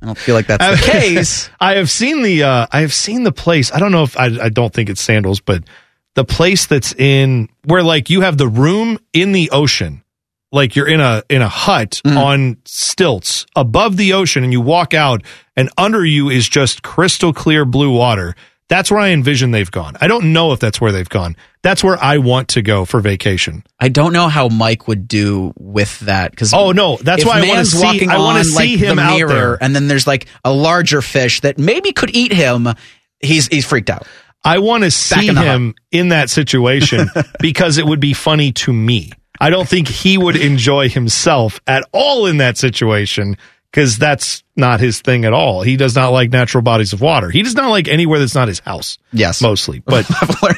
I 0.03 0.07
don't 0.07 0.19
feel 0.19 0.35
like 0.35 0.49
that's 0.49 0.83
the 0.85 0.91
case. 0.91 1.49
I 1.61 1.77
have 1.77 1.89
seen 1.89 2.23
the 2.23 2.43
uh, 2.43 2.67
I 2.73 2.81
have 2.81 2.93
seen 2.93 3.23
the 3.23 3.31
place. 3.33 3.73
I 3.73 3.79
don't 3.79 3.93
know 3.93 4.03
if 4.03 4.17
I, 4.19 4.27
I 4.27 4.49
don't 4.49 4.75
think 4.75 4.91
it's 4.91 5.01
Sandals, 5.01 5.41
but 5.41 5.63
the 6.15 6.25
place 6.25 6.67
that's 6.67 6.93
in 6.95 7.49
where 7.65 7.83
like 7.85 8.11
you 8.11 8.23
have 8.23 8.37
the 8.37 8.49
room 8.49 8.99
in 9.15 9.33
the 9.33 9.51
ocean, 9.51 10.03
like 10.53 10.77
you're 10.77 10.87
in 10.89 11.01
a 11.01 11.23
in 11.29 11.43
a 11.43 11.49
hut 11.49 12.01
Mm-hmm. 12.05 12.17
on 12.19 12.57
stilts 12.65 13.47
above 13.57 13.97
the 13.97 14.13
ocean, 14.13 14.45
and 14.45 14.53
you 14.53 14.61
walk 14.61 14.95
out, 14.95 15.23
and 15.57 15.69
under 15.77 16.05
you 16.05 16.29
is 16.31 16.49
just 16.49 16.83
crystal 16.83 17.33
clear 17.33 17.65
blue 17.65 17.91
water. 17.91 18.35
That's 18.69 18.91
where 18.91 19.01
I 19.01 19.11
envision 19.11 19.51
they've 19.51 19.71
gone. 19.71 19.97
I 20.01 20.07
don't 20.09 20.33
know 20.33 20.53
if 20.53 20.61
that's 20.61 20.81
where 20.81 20.93
they've 20.93 21.09
gone. 21.09 21.37
That's 21.63 21.85
where 21.85 22.03
I 22.03 22.19
want 22.19 22.49
to 22.51 22.63
go 22.63 22.87
for 22.87 23.01
vacation. 23.01 23.65
I 23.79 23.89
don't 23.91 24.15
know 24.15 24.29
how 24.29 24.49
Mike 24.49 24.89
would 24.89 25.07
do 25.07 25.53
with 25.59 26.01
that 26.01 26.31
because 26.31 26.55
Oh, 26.55 26.73
no, 26.73 26.97
that's 26.97 27.25
why 27.25 27.41
I 27.43 27.49
wanna 27.49 27.65
see- 27.67 28.07
I 28.09 28.17
wanna 28.19 28.45
see 28.45 28.77
him 28.79 28.97
the 28.97 29.03
out 29.03 29.17
mirror, 29.17 29.29
there. 29.29 29.59
and 29.61 29.75
then 29.77 29.89
there's 29.89 30.07
like 30.07 30.27
a 30.45 30.53
larger 30.53 31.03
fish 31.03 31.41
that 31.43 31.59
maybe 31.59 31.93
could 31.93 32.17
eat 32.17 32.33
him. 32.33 32.67
He's 33.21 33.47
he's 33.49 33.67
freaked 33.67 33.91
out. 33.91 34.07
I 34.43 34.59
want 34.59 34.83
to 34.85 34.91
see 34.91 35.29
in 35.29 35.37
him 35.37 35.75
in 35.93 36.09
that 36.09 36.29
situation 36.31 37.09
because 37.41 37.79
it 37.79 37.87
would 37.87 38.01
be 38.01 38.13
funny 38.15 38.53
to 38.53 38.73
me. 38.73 39.13
I 39.43 39.51
don't 39.51 39.69
think 39.69 39.89
he 39.89 40.17
would 40.17 40.37
enjoy 40.37 40.89
himself 40.89 41.61
at 41.67 41.85
all 41.93 42.27
in 42.27 42.37
that 42.37 42.57
situation 42.57 43.37
because 43.71 43.99
that's 43.99 44.45
not 44.55 44.79
his 44.79 45.01
thing 45.01 45.25
at 45.25 45.33
all. 45.33 45.63
He 45.63 45.77
does 45.77 45.97
not 45.97 46.11
like 46.11 46.31
natural 46.31 46.63
bodies 46.63 46.93
of 46.93 47.01
water. 47.01 47.29
He 47.29 47.43
does 47.43 47.57
not 47.57 47.69
like 47.71 47.89
anywhere 47.89 48.21
that's 48.21 48.37
not 48.37 48.47
his 48.47 48.61
house. 48.61 48.99
Yes. 49.13 49.43
mostly. 49.43 49.81
But 49.85 50.07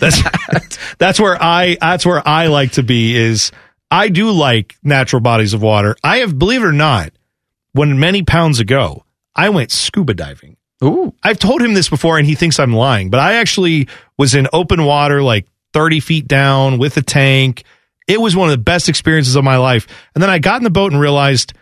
that's 0.00 0.78
that's 0.98 1.18
where 1.18 1.42
I 1.42 1.78
that's 1.80 2.04
where 2.04 2.26
I 2.28 2.48
like 2.48 2.72
to 2.72 2.82
be. 2.82 3.16
Is 3.16 3.52
I 3.90 4.10
do 4.10 4.30
like 4.32 4.76
natural 4.82 5.20
bodies 5.20 5.54
of 5.54 5.62
water. 5.62 5.96
I 6.04 6.18
have, 6.18 6.38
believe 6.38 6.62
it 6.62 6.66
or 6.66 6.72
not, 6.72 7.12
when 7.72 7.98
many 7.98 8.22
pounds 8.22 8.60
ago, 8.60 9.04
I 9.34 9.48
went 9.48 9.70
scuba 9.70 10.12
diving. 10.12 10.56
Ooh. 10.82 11.14
I've 11.22 11.38
told 11.38 11.62
him 11.62 11.72
this 11.72 11.88
before 11.88 12.18
and 12.18 12.26
he 12.26 12.34
thinks 12.34 12.58
I'm 12.58 12.74
lying, 12.74 13.08
but 13.08 13.20
I 13.20 13.36
actually 13.36 13.88
was 14.18 14.34
in 14.34 14.48
open 14.52 14.84
water, 14.84 15.22
like 15.22 15.46
30 15.72 16.00
feet 16.00 16.28
down 16.28 16.78
with 16.78 16.96
a 16.96 17.02
tank. 17.02 17.64
It 18.06 18.20
was 18.20 18.36
one 18.36 18.48
of 18.48 18.52
the 18.52 18.62
best 18.62 18.88
experiences 18.88 19.36
of 19.36 19.44
my 19.44 19.56
life. 19.56 19.86
And 20.14 20.22
then 20.22 20.30
I 20.30 20.38
got 20.38 20.58
in 20.58 20.64
the 20.64 20.70
boat 20.70 20.92
and 20.92 21.00
realized 21.00 21.54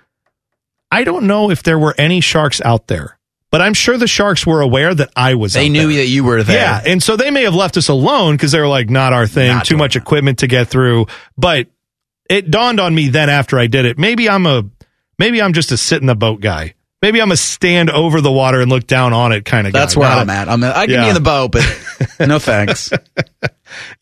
I 0.90 1.04
don't 1.04 1.26
know 1.26 1.50
if 1.50 1.62
there 1.62 1.78
were 1.78 1.94
any 1.96 2.20
sharks 2.20 2.60
out 2.60 2.86
there, 2.88 3.18
but 3.50 3.62
I'm 3.62 3.74
sure 3.74 3.96
the 3.96 4.06
sharks 4.06 4.46
were 4.46 4.60
aware 4.60 4.94
that 4.94 5.10
I 5.16 5.34
was 5.36 5.54
there. 5.54 5.62
They 5.62 5.68
knew 5.68 5.88
there. 5.88 6.02
that 6.02 6.08
you 6.08 6.24
were 6.24 6.42
there. 6.42 6.56
Yeah. 6.56 6.82
And 6.84 7.02
so 7.02 7.16
they 7.16 7.30
may 7.30 7.44
have 7.44 7.54
left 7.54 7.76
us 7.76 7.88
alone 7.88 8.34
because 8.34 8.52
they 8.52 8.60
were 8.60 8.68
like, 8.68 8.90
not 8.90 9.12
our 9.12 9.26
thing, 9.26 9.48
Not 9.48 9.64
too 9.64 9.76
much 9.76 9.96
equipment 9.96 10.40
to 10.40 10.46
get 10.46 10.68
through. 10.68 11.06
But 11.38 11.68
it 12.28 12.50
dawned 12.50 12.80
on 12.80 12.94
me 12.94 13.08
then 13.08 13.30
after 13.30 13.58
I 13.58 13.68
did 13.68 13.86
it, 13.86 13.98
maybe 13.98 14.28
I'm 14.28 14.46
a, 14.46 14.64
maybe 15.18 15.40
I'm 15.40 15.52
just 15.52 15.72
a 15.72 15.76
sit 15.76 16.00
in 16.00 16.06
the 16.06 16.14
boat 16.14 16.40
guy. 16.40 16.74
Maybe 17.02 17.20
I'm 17.20 17.32
a 17.32 17.36
stand 17.36 17.90
over 17.90 18.20
the 18.20 18.30
water 18.30 18.60
and 18.60 18.70
look 18.70 18.86
down 18.86 19.12
on 19.12 19.32
it 19.32 19.44
kind 19.44 19.66
of 19.66 19.72
guy. 19.72 19.80
That's 19.80 19.96
where 19.96 20.08
Not 20.08 20.18
I'm 20.18 20.30
a- 20.30 20.32
at. 20.32 20.48
I'm 20.48 20.62
a, 20.62 20.70
I 20.70 20.86
can 20.86 20.94
Yeah. 20.94 21.02
be 21.02 21.08
in 21.08 21.14
the 21.14 21.20
boat, 21.20 21.50
but 21.52 21.66
no 22.28 22.38
thanks. 22.38 22.90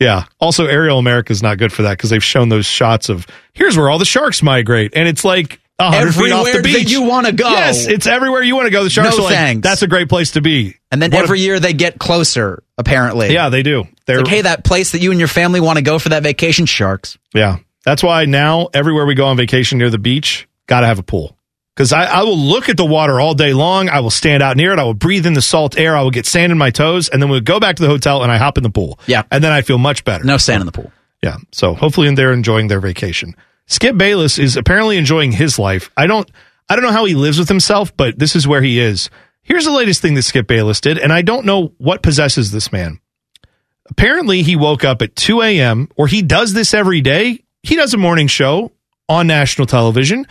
Yeah. 0.00 0.24
Also, 0.40 0.66
Aerial 0.66 0.98
America 0.98 1.32
is 1.32 1.42
not 1.42 1.58
good 1.58 1.72
for 1.72 1.82
that 1.82 1.90
because 1.92 2.10
they've 2.10 2.24
shown 2.24 2.48
those 2.48 2.66
shots 2.66 3.08
of 3.08 3.26
here's 3.52 3.76
where 3.76 3.88
all 3.88 3.98
the 3.98 4.04
sharks 4.04 4.42
migrate, 4.42 4.92
and 4.96 5.08
it's 5.08 5.24
like 5.24 5.60
hundred 5.80 6.12
feet 6.12 6.32
off 6.32 6.44
the 6.44 6.50
Everywhere 6.50 6.62
that 6.74 6.78
beach. 6.84 6.90
you 6.90 7.02
wanna 7.04 7.32
go. 7.32 7.48
Yes, 7.48 7.86
it's 7.86 8.06
everywhere 8.06 8.42
you 8.42 8.54
want 8.56 8.66
to 8.66 8.70
go. 8.72 8.82
The 8.84 8.90
sharks 8.90 9.16
No 9.16 9.22
are 9.22 9.26
like, 9.26 9.34
thanks. 9.36 9.62
that's 9.66 9.82
a 9.82 9.86
great 9.86 10.08
place 10.08 10.32
to 10.32 10.40
be. 10.40 10.74
And 10.90 11.00
then 11.00 11.10
What 11.12 11.20
a- 11.20 11.22
every 11.22 11.40
year 11.40 11.60
they 11.60 11.72
get 11.72 11.98
closer. 12.00 12.62
Apparently, 12.76 13.32
yeah, 13.32 13.48
they 13.48 13.62
do. 13.62 13.84
They're 14.06 14.18
like, 14.18 14.28
hey, 14.28 14.40
that 14.42 14.64
place 14.64 14.92
that 14.92 15.00
you 15.00 15.10
and 15.12 15.20
your 15.20 15.28
family 15.28 15.60
want 15.60 15.76
to 15.78 15.82
go 15.82 15.98
for 16.00 16.08
that 16.10 16.22
vacation, 16.24 16.66
sharks. 16.66 17.16
yeah. 17.32 17.58
That's 17.84 18.02
why 18.02 18.24
now 18.26 18.68
everywhere 18.74 19.06
we 19.06 19.14
go 19.14 19.26
on 19.28 19.36
vacation 19.38 19.78
near 19.78 19.88
the 19.88 19.98
beach, 19.98 20.46
got 20.66 20.80
to 20.80 20.86
have 20.86 20.98
a 20.98 21.02
pool 21.02 21.34
because 21.80 21.94
I, 21.94 22.04
I 22.04 22.24
will 22.24 22.36
look 22.36 22.68
at 22.68 22.76
the 22.76 22.84
water 22.84 23.18
all 23.18 23.32
day 23.32 23.54
long. 23.54 23.88
I 23.88 24.00
will 24.00 24.10
stand 24.10 24.42
out 24.42 24.54
near 24.54 24.74
it. 24.74 24.78
I 24.78 24.82
will 24.82 24.92
breathe 24.92 25.24
in 25.24 25.32
the 25.32 25.40
salt 25.40 25.78
air. 25.78 25.96
I 25.96 26.02
will 26.02 26.10
get 26.10 26.26
sand 26.26 26.52
in 26.52 26.58
my 26.58 26.68
toes, 26.68 27.08
and 27.08 27.22
then 27.22 27.30
we'll 27.30 27.40
go 27.40 27.58
back 27.58 27.76
to 27.76 27.82
the 27.82 27.88
hotel 27.88 28.22
and 28.22 28.30
I 28.30 28.36
hop 28.36 28.58
in 28.58 28.62
the 28.62 28.68
pool. 28.68 29.00
Yeah. 29.06 29.22
and 29.30 29.42
then 29.42 29.50
I 29.50 29.62
feel 29.62 29.78
much 29.78 30.04
better. 30.04 30.22
No 30.22 30.36
sand 30.36 30.60
in 30.60 30.66
the 30.66 30.72
pool. 30.72 30.92
Yeah. 31.22 31.38
So 31.52 31.72
hopefully 31.72 32.14
they're 32.14 32.34
enjoying 32.34 32.68
their 32.68 32.82
vacation. 32.82 33.34
Skip 33.66 33.96
Bayless 33.96 34.38
is 34.38 34.58
apparently 34.58 34.98
enjoying 34.98 35.32
his 35.32 35.58
life. 35.58 35.90
I 35.96 36.06
don't 36.06 36.30
I 36.68 36.76
don't 36.76 36.84
know 36.84 36.92
how 36.92 37.06
he 37.06 37.14
lives 37.14 37.38
with 37.38 37.48
himself, 37.48 37.96
but 37.96 38.18
this 38.18 38.36
is 38.36 38.46
where 38.46 38.60
he 38.60 38.78
is. 38.78 39.08
Here's 39.40 39.64
the 39.64 39.72
latest 39.72 40.02
thing 40.02 40.12
that 40.16 40.24
Skip 40.24 40.46
Bayless 40.46 40.82
did, 40.82 40.98
and 40.98 41.10
I 41.14 41.22
don't 41.22 41.46
know 41.46 41.72
what 41.78 42.02
possesses 42.02 42.50
this 42.50 42.70
man. 42.72 43.00
Apparently 43.88 44.42
he 44.42 44.54
woke 44.54 44.84
up 44.84 45.00
at 45.00 45.16
2 45.16 45.40
a.m. 45.40 45.88
or 45.96 46.08
he 46.08 46.20
does 46.20 46.52
this 46.52 46.74
every 46.74 47.00
day. 47.00 47.42
He 47.62 47.74
does 47.74 47.94
a 47.94 47.98
morning 47.98 48.26
show 48.26 48.70
on 49.08 49.26
national 49.26 49.66
television. 49.66 50.26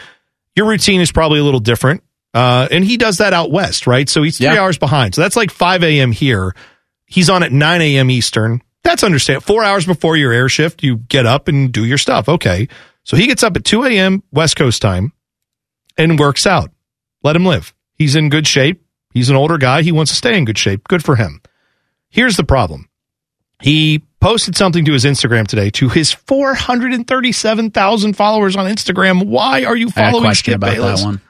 Your 0.55 0.67
routine 0.67 1.01
is 1.01 1.11
probably 1.11 1.39
a 1.39 1.43
little 1.43 1.59
different. 1.59 2.03
Uh, 2.33 2.67
and 2.69 2.83
he 2.85 2.97
does 2.97 3.17
that 3.17 3.33
out 3.33 3.51
west, 3.51 3.87
right? 3.87 4.07
So 4.07 4.21
he's 4.21 4.37
three 4.37 4.45
Yeah. 4.47 4.61
hours 4.61 4.77
behind. 4.77 5.15
So 5.15 5.21
that's 5.21 5.35
like 5.35 5.51
5 5.51 5.83
a.m. 5.83 6.11
here. 6.11 6.55
He's 7.07 7.29
on 7.29 7.41
at 7.43 7.51
9 7.51 7.81
a.m. 7.81 8.11
Eastern. 8.11 8.61
That's 8.83 9.03
understandable. 9.03 9.45
Four 9.45 9.63
hours 9.63 9.85
before 9.85 10.15
your 10.15 10.31
air 10.31 10.47
shift, 10.49 10.83
you 10.83 10.97
get 10.97 11.25
up 11.25 11.47
and 11.47 11.71
do 11.71 11.85
your 11.85 11.97
stuff. 11.97 12.29
Okay. 12.29 12.67
So 13.03 13.17
he 13.17 13.25
gets 13.25 13.41
up 13.41 13.55
at 13.55 13.63
2 13.65 13.83
a.m. 13.85 14.21
West 14.31 14.55
Coast 14.57 14.81
time 14.81 15.11
and 15.97 16.19
works 16.19 16.45
out. 16.45 16.69
Let 17.23 17.35
him 17.35 17.45
live. 17.45 17.73
He's 17.95 18.15
in 18.15 18.29
good 18.29 18.45
shape. 18.47 18.83
He's 19.13 19.29
an 19.29 19.35
older 19.35 19.57
guy. 19.57 19.81
He 19.81 19.91
wants 19.91 20.11
to 20.11 20.17
stay 20.17 20.37
in 20.37 20.45
good 20.45 20.57
shape. 20.57 20.87
Good 20.87 21.03
for 21.03 21.15
him. 21.15 21.41
Here's 22.09 22.37
the 22.37 22.43
problem. 22.43 22.88
He 23.61 24.03
posted 24.19 24.55
something 24.55 24.85
to 24.85 24.93
his 24.93 25.05
Instagram 25.05 25.47
today 25.47 25.69
to 25.71 25.89
his 25.89 26.11
437,000 26.11 28.13
followers 28.13 28.55
on 28.55 28.71
Instagram. 28.71 29.25
Why 29.25 29.65
are 29.65 29.75
you 29.75 29.89
I 29.95 29.99
had 29.99 30.09
a 30.09 30.11
following 30.11 30.33
Skip 30.33 30.55
about 30.55 30.71
Bayless? 30.71 31.01
that 31.01 31.05
one. 31.05 31.21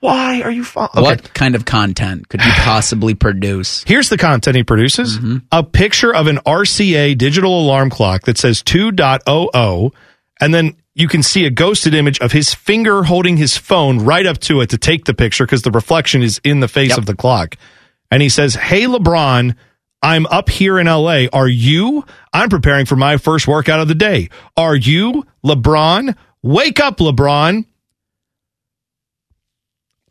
Why 0.00 0.42
are 0.42 0.50
you 0.50 0.64
following? 0.64 1.02
What 1.02 1.32
kind 1.32 1.54
of 1.54 1.64
content 1.64 2.28
could 2.28 2.44
you 2.44 2.52
possibly 2.52 3.14
produce? 3.14 3.82
Here's 3.86 4.10
the 4.10 4.18
content 4.18 4.54
he 4.54 4.62
produces 4.62 5.16
mm-hmm. 5.16 5.38
a 5.50 5.62
picture 5.62 6.14
of 6.14 6.26
an 6.26 6.36
RCA 6.38 7.16
digital 7.16 7.62
alarm 7.62 7.88
clock 7.88 8.24
that 8.24 8.36
says 8.36 8.62
2.00, 8.62 9.92
and 10.42 10.54
then 10.54 10.76
you 10.94 11.08
can 11.08 11.22
see 11.22 11.46
a 11.46 11.50
ghosted 11.50 11.94
image 11.94 12.20
of 12.20 12.32
his 12.32 12.52
finger 12.52 13.02
holding 13.02 13.38
his 13.38 13.56
phone 13.56 14.00
right 14.00 14.26
up 14.26 14.38
to 14.40 14.60
it 14.60 14.68
to 14.70 14.78
take 14.78 15.06
the 15.06 15.14
picture 15.14 15.46
because 15.46 15.62
the 15.62 15.70
reflection 15.70 16.22
is 16.22 16.38
in 16.44 16.60
the 16.60 16.68
face 16.68 16.98
of 16.98 17.06
the 17.06 17.16
clock. 17.16 17.56
And 18.10 18.22
he 18.22 18.28
says, 18.28 18.54
Hey, 18.54 18.82
LeBron, 18.82 19.56
I'm 20.04 20.26
up 20.26 20.50
here 20.50 20.78
in 20.78 20.86
LA. 20.86 21.24
Are 21.32 21.48
you? 21.48 22.04
I'm 22.30 22.50
preparing 22.50 22.84
for 22.84 22.94
my 22.94 23.16
first 23.16 23.48
workout 23.48 23.80
of 23.80 23.88
the 23.88 23.94
day. 23.94 24.28
Are 24.54 24.76
you, 24.76 25.24
LeBron? 25.42 26.14
Wake 26.42 26.78
up, 26.78 26.98
LeBron. 26.98 27.64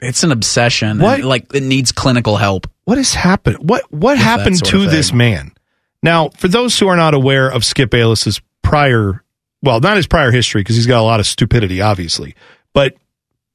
It's 0.02 0.24
an 0.24 0.32
obsession. 0.32 0.98
What? 0.98 1.22
like 1.22 1.54
it 1.54 1.62
needs 1.62 1.92
clinical 1.92 2.38
help. 2.38 2.68
what 2.86 2.98
has 2.98 3.14
happened? 3.14 3.58
What 3.70 3.84
what 3.92 4.14
With 4.14 4.20
happened 4.20 4.66
to 4.66 4.88
this 4.88 5.14
man? 5.14 5.54
Now, 6.02 6.30
for 6.30 6.48
those 6.48 6.78
who 6.80 6.88
are 6.88 6.98
not 6.98 7.14
aware 7.14 7.48
of 7.48 7.64
Skip 7.64 7.92
Bayless's 7.92 8.42
prior, 8.64 9.24
well, 9.62 9.80
not 9.80 9.96
his 9.96 10.08
prior 10.08 10.32
history 10.32 10.62
because 10.62 10.76
he's 10.76 10.88
got 10.88 11.02
a 11.02 11.04
lot 11.04 11.20
of 11.20 11.28
stupidity, 11.28 11.82
obviously, 11.82 12.36
but 12.74 12.96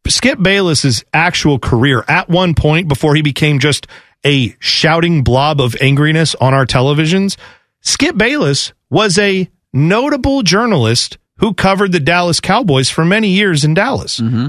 Skip 0.07 0.41
Bayless's 0.41 1.05
actual 1.13 1.59
career 1.59 2.05
at 2.07 2.29
one 2.29 2.55
point 2.55 2.87
before 2.87 3.17
he 3.17 3.23
became 3.23 3.59
just 3.59 3.89
a 4.25 4.55
shouting 4.59 5.23
blob 5.23 5.61
of 5.61 5.73
angriness 5.75 6.35
on 6.41 6.55
our 6.55 6.67
televisions, 6.67 7.37
Skip 7.81 8.17
Bayless 8.17 8.73
was 8.91 9.19
a 9.19 9.49
notable 9.73 10.43
journalist 10.43 11.19
who 11.37 11.55
covered 11.55 11.93
the 11.93 12.01
Dallas 12.01 12.41
Cowboys 12.41 12.91
for 12.91 13.05
many 13.05 13.29
years 13.29 13.65
in 13.65 13.75
Dallas. 13.75 14.21
Mm-hmm. 14.21 14.49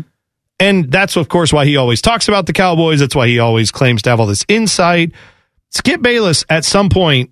And 0.59 0.91
that's, 0.91 1.15
of 1.15 1.29
course, 1.29 1.53
why 1.53 1.65
he 1.65 1.77
always 1.77 2.01
talks 2.01 2.27
about 2.27 2.45
the 2.45 2.53
Cowboys. 2.53 2.99
That's 2.99 3.15
why 3.15 3.27
he 3.27 3.39
always 3.39 3.71
claims 3.71 4.01
to 4.03 4.09
have 4.09 4.19
all 4.19 4.25
this 4.25 4.45
insight. 4.47 5.13
Skip 5.69 6.01
Bayless, 6.01 6.43
at 6.49 6.65
some 6.65 6.89
point, 6.89 7.31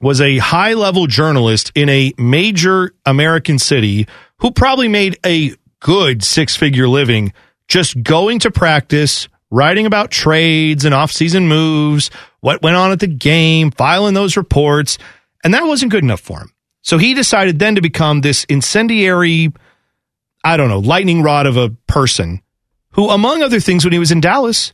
was 0.00 0.20
a 0.20 0.38
high 0.38 0.74
level 0.74 1.06
journalist 1.06 1.72
in 1.74 1.88
a 1.88 2.12
major 2.16 2.92
American 3.04 3.58
city 3.58 4.06
who 4.38 4.50
probably 4.50 4.88
made 4.88 5.18
a 5.26 5.54
good 5.80 6.22
six 6.22 6.56
figure 6.56 6.88
living 6.88 7.32
just 7.66 8.02
going 8.02 8.38
to 8.40 8.50
practice, 8.50 9.28
writing 9.50 9.86
about 9.86 10.10
trades 10.10 10.84
and 10.84 10.94
off 10.94 11.10
season 11.10 11.48
moves, 11.48 12.10
what 12.40 12.62
went 12.62 12.76
on 12.76 12.92
at 12.92 13.00
the 13.00 13.06
game, 13.06 13.70
filing 13.70 14.14
those 14.14 14.36
reports. 14.36 14.98
And 15.44 15.54
that 15.54 15.64
wasn't 15.64 15.92
good 15.92 16.04
enough 16.04 16.20
for 16.20 16.40
him. 16.40 16.52
So 16.82 16.98
he 16.98 17.14
decided 17.14 17.58
then 17.58 17.74
to 17.74 17.80
become 17.80 18.20
this 18.20 18.44
incendiary, 18.44 19.52
I 20.44 20.56
don't 20.56 20.68
know, 20.68 20.78
lightning 20.78 21.22
rod 21.22 21.46
of 21.46 21.56
a 21.56 21.70
person 21.86 22.42
who, 22.92 23.10
among 23.10 23.42
other 23.42 23.60
things, 23.60 23.84
when 23.84 23.92
he 23.92 23.98
was 23.98 24.10
in 24.12 24.20
Dallas, 24.20 24.72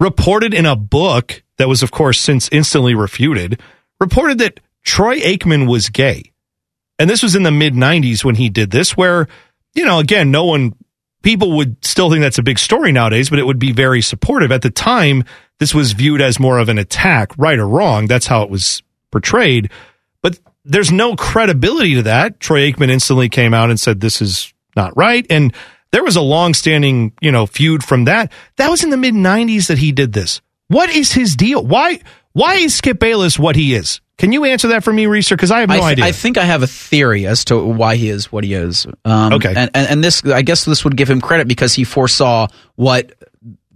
reported 0.00 0.54
in 0.54 0.66
a 0.66 0.76
book 0.76 1.42
that 1.56 1.68
was, 1.68 1.82
of 1.82 1.90
course, 1.90 2.20
since 2.20 2.48
instantly 2.52 2.94
refuted, 2.94 3.60
reported 4.00 4.38
that 4.38 4.60
Troy 4.84 5.18
Aikman 5.20 5.68
was 5.68 5.88
gay. 5.88 6.32
And 6.98 7.08
this 7.08 7.22
was 7.22 7.34
in 7.34 7.42
the 7.42 7.50
mid 7.50 7.74
90s 7.74 8.24
when 8.24 8.36
he 8.36 8.48
did 8.48 8.70
this, 8.70 8.96
where, 8.96 9.28
you 9.74 9.84
know, 9.84 9.98
again, 9.98 10.30
no 10.30 10.44
one, 10.44 10.74
people 11.22 11.56
would 11.56 11.84
still 11.84 12.10
think 12.10 12.22
that's 12.22 12.38
a 12.38 12.42
big 12.42 12.58
story 12.58 12.92
nowadays, 12.92 13.30
but 13.30 13.38
it 13.38 13.46
would 13.46 13.58
be 13.58 13.72
very 13.72 14.02
supportive. 14.02 14.52
At 14.52 14.62
the 14.62 14.70
time, 14.70 15.24
this 15.58 15.74
was 15.74 15.92
viewed 15.92 16.20
as 16.20 16.38
more 16.38 16.58
of 16.58 16.68
an 16.68 16.78
attack, 16.78 17.32
right 17.36 17.58
or 17.58 17.68
wrong. 17.68 18.06
That's 18.06 18.26
how 18.26 18.42
it 18.42 18.50
was 18.50 18.82
portrayed. 19.10 19.70
But 20.22 20.38
there's 20.64 20.92
no 20.92 21.16
credibility 21.16 21.94
to 21.96 22.02
that. 22.02 22.40
Troy 22.40 22.70
Aikman 22.70 22.90
instantly 22.90 23.28
came 23.28 23.54
out 23.54 23.70
and 23.70 23.78
said, 23.78 24.00
this 24.00 24.22
is 24.22 24.52
not 24.76 24.96
right. 24.96 25.26
And 25.28 25.52
there 25.90 26.04
was 26.04 26.16
a 26.16 26.20
long-standing, 26.20 27.12
you 27.20 27.32
know, 27.32 27.46
feud 27.46 27.82
from 27.82 28.04
that. 28.04 28.32
That 28.56 28.70
was 28.70 28.84
in 28.84 28.90
the 28.90 28.96
mid 28.96 29.14
'90s 29.14 29.68
that 29.68 29.78
he 29.78 29.92
did 29.92 30.12
this. 30.12 30.40
What 30.68 30.90
is 30.90 31.12
his 31.12 31.34
deal? 31.34 31.64
Why? 31.64 32.00
Why 32.32 32.54
is 32.56 32.74
Skip 32.74 32.98
Bayless 32.98 33.38
what 33.38 33.56
he 33.56 33.74
is? 33.74 34.00
Can 34.18 34.32
you 34.32 34.44
answer 34.44 34.68
that 34.68 34.82
for 34.82 34.92
me, 34.92 35.06
Reeser? 35.06 35.36
Because 35.36 35.50
I 35.52 35.60
have 35.60 35.68
no 35.68 35.76
I, 35.76 35.78
th- 35.78 35.90
idea. 35.92 36.04
I 36.06 36.12
think 36.12 36.38
I 36.38 36.44
have 36.44 36.62
a 36.62 36.66
theory 36.66 37.26
as 37.26 37.44
to 37.46 37.58
why 37.64 37.94
he 37.96 38.08
is 38.08 38.32
what 38.32 38.42
he 38.44 38.54
is. 38.54 38.86
Um, 39.04 39.32
Okay. 39.34 39.54
and, 39.56 39.70
and 39.74 39.88
and 39.88 40.04
this, 40.04 40.24
I 40.24 40.42
guess, 40.42 40.64
this 40.64 40.82
would 40.84 40.96
give 40.96 41.08
him 41.08 41.20
credit 41.20 41.46
because 41.46 41.74
he 41.74 41.84
foresaw 41.84 42.48
what 42.74 43.12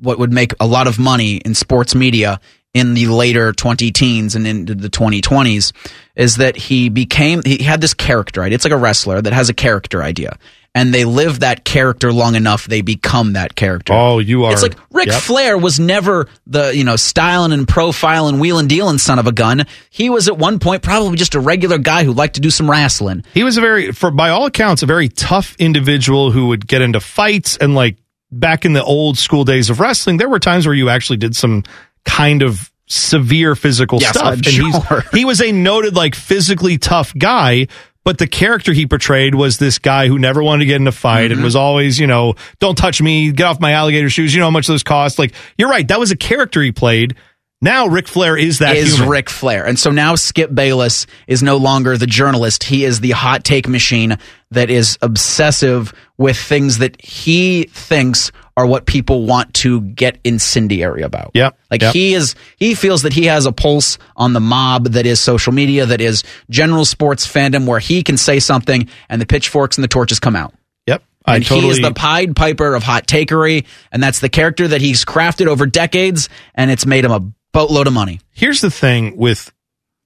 what 0.01 0.19
would 0.19 0.33
make 0.33 0.53
a 0.59 0.67
lot 0.67 0.89
of 0.89 0.99
money 0.99 1.37
in 1.37 1.55
sports 1.55 1.95
media 1.95 2.41
in 2.75 2.95
the 2.95 3.07
later 3.07 3.53
20 3.53 3.93
teens 3.93 4.35
and 4.35 4.47
into 4.47 4.75
the 4.75 4.89
2020s 4.89 5.73
is 6.17 6.37
that 6.39 6.57
he 6.57 6.89
became 6.89 7.43
he 7.45 7.63
had 7.63 7.81
this 7.83 7.93
character 7.95 8.41
right 8.41 8.53
it's 8.53 8.65
like 8.65 8.73
a 8.73 8.77
wrestler 8.79 9.21
that 9.23 9.33
has 9.35 9.49
a 9.51 9.55
character 9.55 10.03
idea 10.03 10.37
and 10.75 10.95
they 10.95 11.05
live 11.05 11.41
that 11.41 11.65
character 11.65 12.13
long 12.13 12.35
enough 12.35 12.67
they 12.67 12.81
become 12.81 13.35
that 13.35 13.55
character 13.55 13.93
oh, 13.93 14.19
you 14.19 14.45
are. 14.45 14.53
it's 14.53 14.63
like 14.63 14.77
Ric 14.91 15.09
Yep. 15.09 15.21
Flair 15.21 15.59
was 15.59 15.79
never 15.81 16.29
the 16.47 16.75
you 16.75 16.85
know 16.85 16.97
styling 16.97 17.53
and 17.53 17.67
profiling, 17.67 18.39
wheeling 18.41 18.69
dealing 18.69 18.99
son 18.99 19.19
of 19.19 19.27
a 19.27 19.33
gun. 19.33 19.67
He 19.91 20.09
was 20.11 20.29
at 20.29 20.39
one 20.39 20.59
point 20.59 20.83
probably 20.83 21.17
just 21.17 21.35
a 21.35 21.41
regular 21.41 21.79
guy 21.79 22.05
who 22.05 22.13
liked 22.13 22.35
to 22.37 22.41
do 22.41 22.51
some 22.51 22.71
wrestling. 22.71 23.25
He 23.35 23.43
was 23.45 23.57
a 23.57 23.61
very, 23.61 23.93
for 23.93 24.11
by 24.11 24.31
all 24.31 24.47
accounts, 24.47 24.83
a 24.83 24.87
very 24.87 25.09
tough 25.09 25.57
individual 25.59 26.31
who 26.31 26.49
would 26.49 26.67
get 26.67 26.83
into 26.83 27.01
fights 27.01 27.57
and 27.57 27.75
like 27.75 27.97
back 28.31 28.65
in 28.65 28.73
the 28.73 28.83
old 28.85 29.19
school 29.19 29.45
days 29.45 29.69
of 29.71 29.81
wrestling, 29.81 30.17
there 30.17 30.29
were 30.29 30.39
times 30.39 30.67
where 30.67 30.75
you 30.75 30.89
actually 30.89 31.17
did 31.19 31.35
some 31.37 31.65
kind 32.05 32.43
of 32.43 32.71
severe 32.87 33.55
physical 33.57 34.01
Yes, 34.01 34.11
stuff. 34.11 34.25
I'm 34.27 34.33
and 34.35 34.47
he's- 34.47 34.87
sure. 34.89 35.03
he 35.13 35.25
was 35.25 35.41
a 35.43 35.53
noted 35.53 35.95
like 35.97 36.15
physically 36.15 36.79
tough 36.79 37.13
guy. 37.19 37.67
But 38.05 38.19
the 38.19 38.27
character 38.27 38.73
he 38.73 38.87
portrayed 38.87 39.35
was 39.35 39.59
this 39.59 39.79
guy 39.79 40.09
who 40.09 40.19
never 40.19 40.43
wanted 40.43 40.61
to 40.61 40.67
get 40.67 40.81
in 40.81 40.87
a 40.89 40.93
fight 40.93 41.27
Mm-hmm. 41.31 41.35
and 41.35 41.45
was 41.45 41.55
always, 41.57 42.01
you 42.01 42.07
know, 42.09 42.35
don't 42.59 42.77
touch 42.77 43.01
me, 43.01 43.31
get 43.31 43.47
off 43.47 43.61
my 43.61 43.73
alligator 43.73 44.11
shoes. 44.11 44.35
You 44.35 44.41
know 44.41 44.47
how 44.47 44.51
much 44.51 44.67
those 44.67 44.83
cost. 44.83 45.19
Like, 45.19 45.35
you're 45.57 45.69
right. 45.71 45.87
That 45.87 46.01
was 46.01 46.11
a 46.11 46.17
character 46.17 46.61
he 46.63 46.73
played. 46.73 47.15
Now 47.63 47.87
Ric 47.87 48.09
Flair 48.09 48.37
is 48.37 48.59
that 48.59 48.77
is 48.77 48.95
human. 48.95 49.09
Ric 49.09 49.31
Flair. 49.31 49.65
And 49.65 49.79
so 49.79 49.93
now 49.93 50.17
Skip 50.17 50.53
Bayless 50.53 51.07
is 51.29 51.45
no 51.45 51.57
longer 51.59 51.97
the 51.97 52.09
journalist. 52.09 52.65
He 52.65 52.85
is 52.85 52.99
the 53.01 53.13
hot 53.13 53.45
take 53.45 53.69
machine 53.69 54.19
that 54.51 54.69
is 54.69 54.99
obsessive 55.01 55.95
with 56.19 56.37
things 56.37 56.79
that 56.79 57.01
he 57.01 57.65
thinks 57.71 58.33
are 58.57 58.67
what 58.67 58.85
people 58.85 59.25
want 59.27 59.55
to 59.55 59.81
get 59.81 60.19
incendiary 60.25 61.03
about. 61.03 61.31
Yeah, 61.35 61.51
Like 61.71 61.83
Yep. 61.83 61.95
he 61.95 62.15
is 62.15 62.35
he 62.59 62.75
feels 62.75 63.03
that 63.03 63.13
he 63.13 63.27
has 63.27 63.47
a 63.47 63.53
pulse 63.53 63.97
on 64.17 64.33
the 64.33 64.41
mob 64.41 64.89
that 64.89 65.07
is 65.07 65.21
social 65.21 65.53
media, 65.53 65.87
that 65.87 66.01
is 66.01 66.25
general 66.51 66.85
sports 66.85 67.27
fandom 67.27 67.67
where 67.67 67.79
he 67.79 68.03
can 68.03 68.17
say 68.17 68.41
something 68.41 68.89
and 69.09 69.23
the 69.23 69.27
pitchforks 69.27 69.79
and 69.79 69.85
the 69.85 69.89
torches 69.89 70.19
come 70.19 70.37
out. 70.37 70.53
Yep. 70.87 71.03
I 71.25 71.37
and 71.37 71.47
totally, 71.47 71.67
he 71.69 71.71
is 71.71 71.81
the 71.81 71.95
Pied 71.95 72.35
Piper 72.35 72.75
of 72.75 72.83
hot 72.83 73.07
takery, 73.07 73.65
and 73.93 74.03
that's 74.03 74.19
the 74.19 74.29
character 74.29 74.67
that 74.67 74.81
he's 74.81 75.05
crafted 75.05 75.47
over 75.47 75.67
decades, 75.67 76.29
and 76.55 76.69
it's 76.71 76.85
made 76.85 77.05
him 77.05 77.13
a 77.13 77.21
boatload 77.53 77.87
of 77.87 77.93
money. 77.93 78.21
here's 78.33 78.61
the 78.61 78.71
thing 78.71 79.17
with 79.17 79.53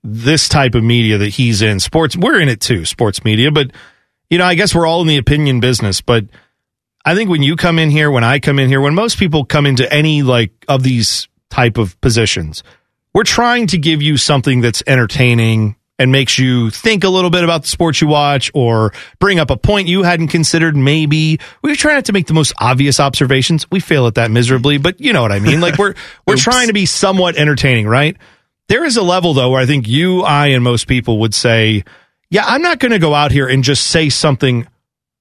this 0.03 0.49
type 0.49 0.75
of 0.75 0.85
media 0.85 1.19
that 1.19 1.31
he's 1.31 1.63
in 1.63 1.81
sports 1.81 2.17
we're 2.17 2.41
in 2.41 2.49
it 2.49 2.61
too 2.61 2.85
sports 2.85 3.25
media 3.25 3.51
but 3.51 3.71
you 4.31 4.39
know 4.39 4.45
i 4.45 4.55
guess 4.55 4.75
we're 4.75 4.87
all 4.87 5.01
in 5.01 5.09
the 5.09 5.17
opinion 5.17 5.59
business 5.59 6.01
but 6.01 6.25
i 7.05 7.15
think 7.15 7.29
when 7.29 7.43
you 7.43 7.57
come 7.57 7.79
in 7.79 7.91
here 7.91 8.11
when 8.11 8.23
i 8.23 8.39
come 8.39 8.59
in 8.59 8.69
here 8.69 8.81
when 8.81 8.95
most 8.95 9.19
people 9.19 9.45
come 9.45 9.67
into 9.67 9.91
any 9.93 10.23
like 10.23 10.53
of 10.69 10.83
these 10.83 11.29
type 11.51 11.77
of 11.77 12.01
positions 12.01 12.63
we're 13.15 13.25
trying 13.25 13.67
to 13.67 13.79
give 13.79 14.01
you 14.01 14.17
something 14.17 14.61
that's 14.61 14.83
entertaining 14.87 15.75
and 15.99 16.13
makes 16.13 16.39
you 16.39 16.71
think 16.71 17.05
a 17.05 17.09
little 17.09 17.31
bit 17.31 17.43
about 17.43 17.63
the 17.63 17.69
sports 17.69 18.01
you 18.01 18.07
watch 18.07 18.51
or 18.55 18.93
bring 19.19 19.39
up 19.39 19.51
a 19.51 19.57
point 19.57 19.89
you 19.89 20.03
hadn't 20.03 20.29
considered 20.29 20.77
maybe. 20.77 21.39
We 21.63 21.75
try 21.77 21.95
not 21.95 22.05
to 22.07 22.13
make 22.13 22.27
the 22.27 22.35
most 22.35 22.53
obvious 22.59 23.01
observations. 23.01 23.71
We 23.71 23.81
fail 23.81 24.07
at 24.07 24.17
that 24.17 24.31
miserably, 24.31 24.79
but 24.79 25.01
you 25.01 25.13
know 25.13 25.23
what 25.23 25.33
I 25.33 25.39
mean. 25.39 25.61
Like 25.61 25.79
we're 25.79 25.95
we're 26.27 26.37
trying 26.37 26.69
to 26.69 26.75
be 26.75 26.87
somewhat 26.87 27.37
entertaining, 27.37 27.87
right? 27.87 28.17
There 28.69 28.85
is 28.85 28.97
a 28.97 29.03
level 29.03 29.33
though 29.35 29.51
where 29.51 29.61
I 29.61 29.67
think 29.67 29.89
you, 29.89 30.23
I, 30.23 30.49
and 30.49 30.63
most 30.63 30.87
people 30.87 31.21
would 31.21 31.35
say, 31.35 31.85
yeah, 32.31 32.45
I'm 32.45 32.63
not 32.63 32.79
going 32.79 32.93
to 32.93 32.99
go 32.99 33.15
out 33.15 33.31
here 33.31 33.47
and 33.47 33.63
just 33.63 33.87
say 33.87 34.09
something 34.09 34.67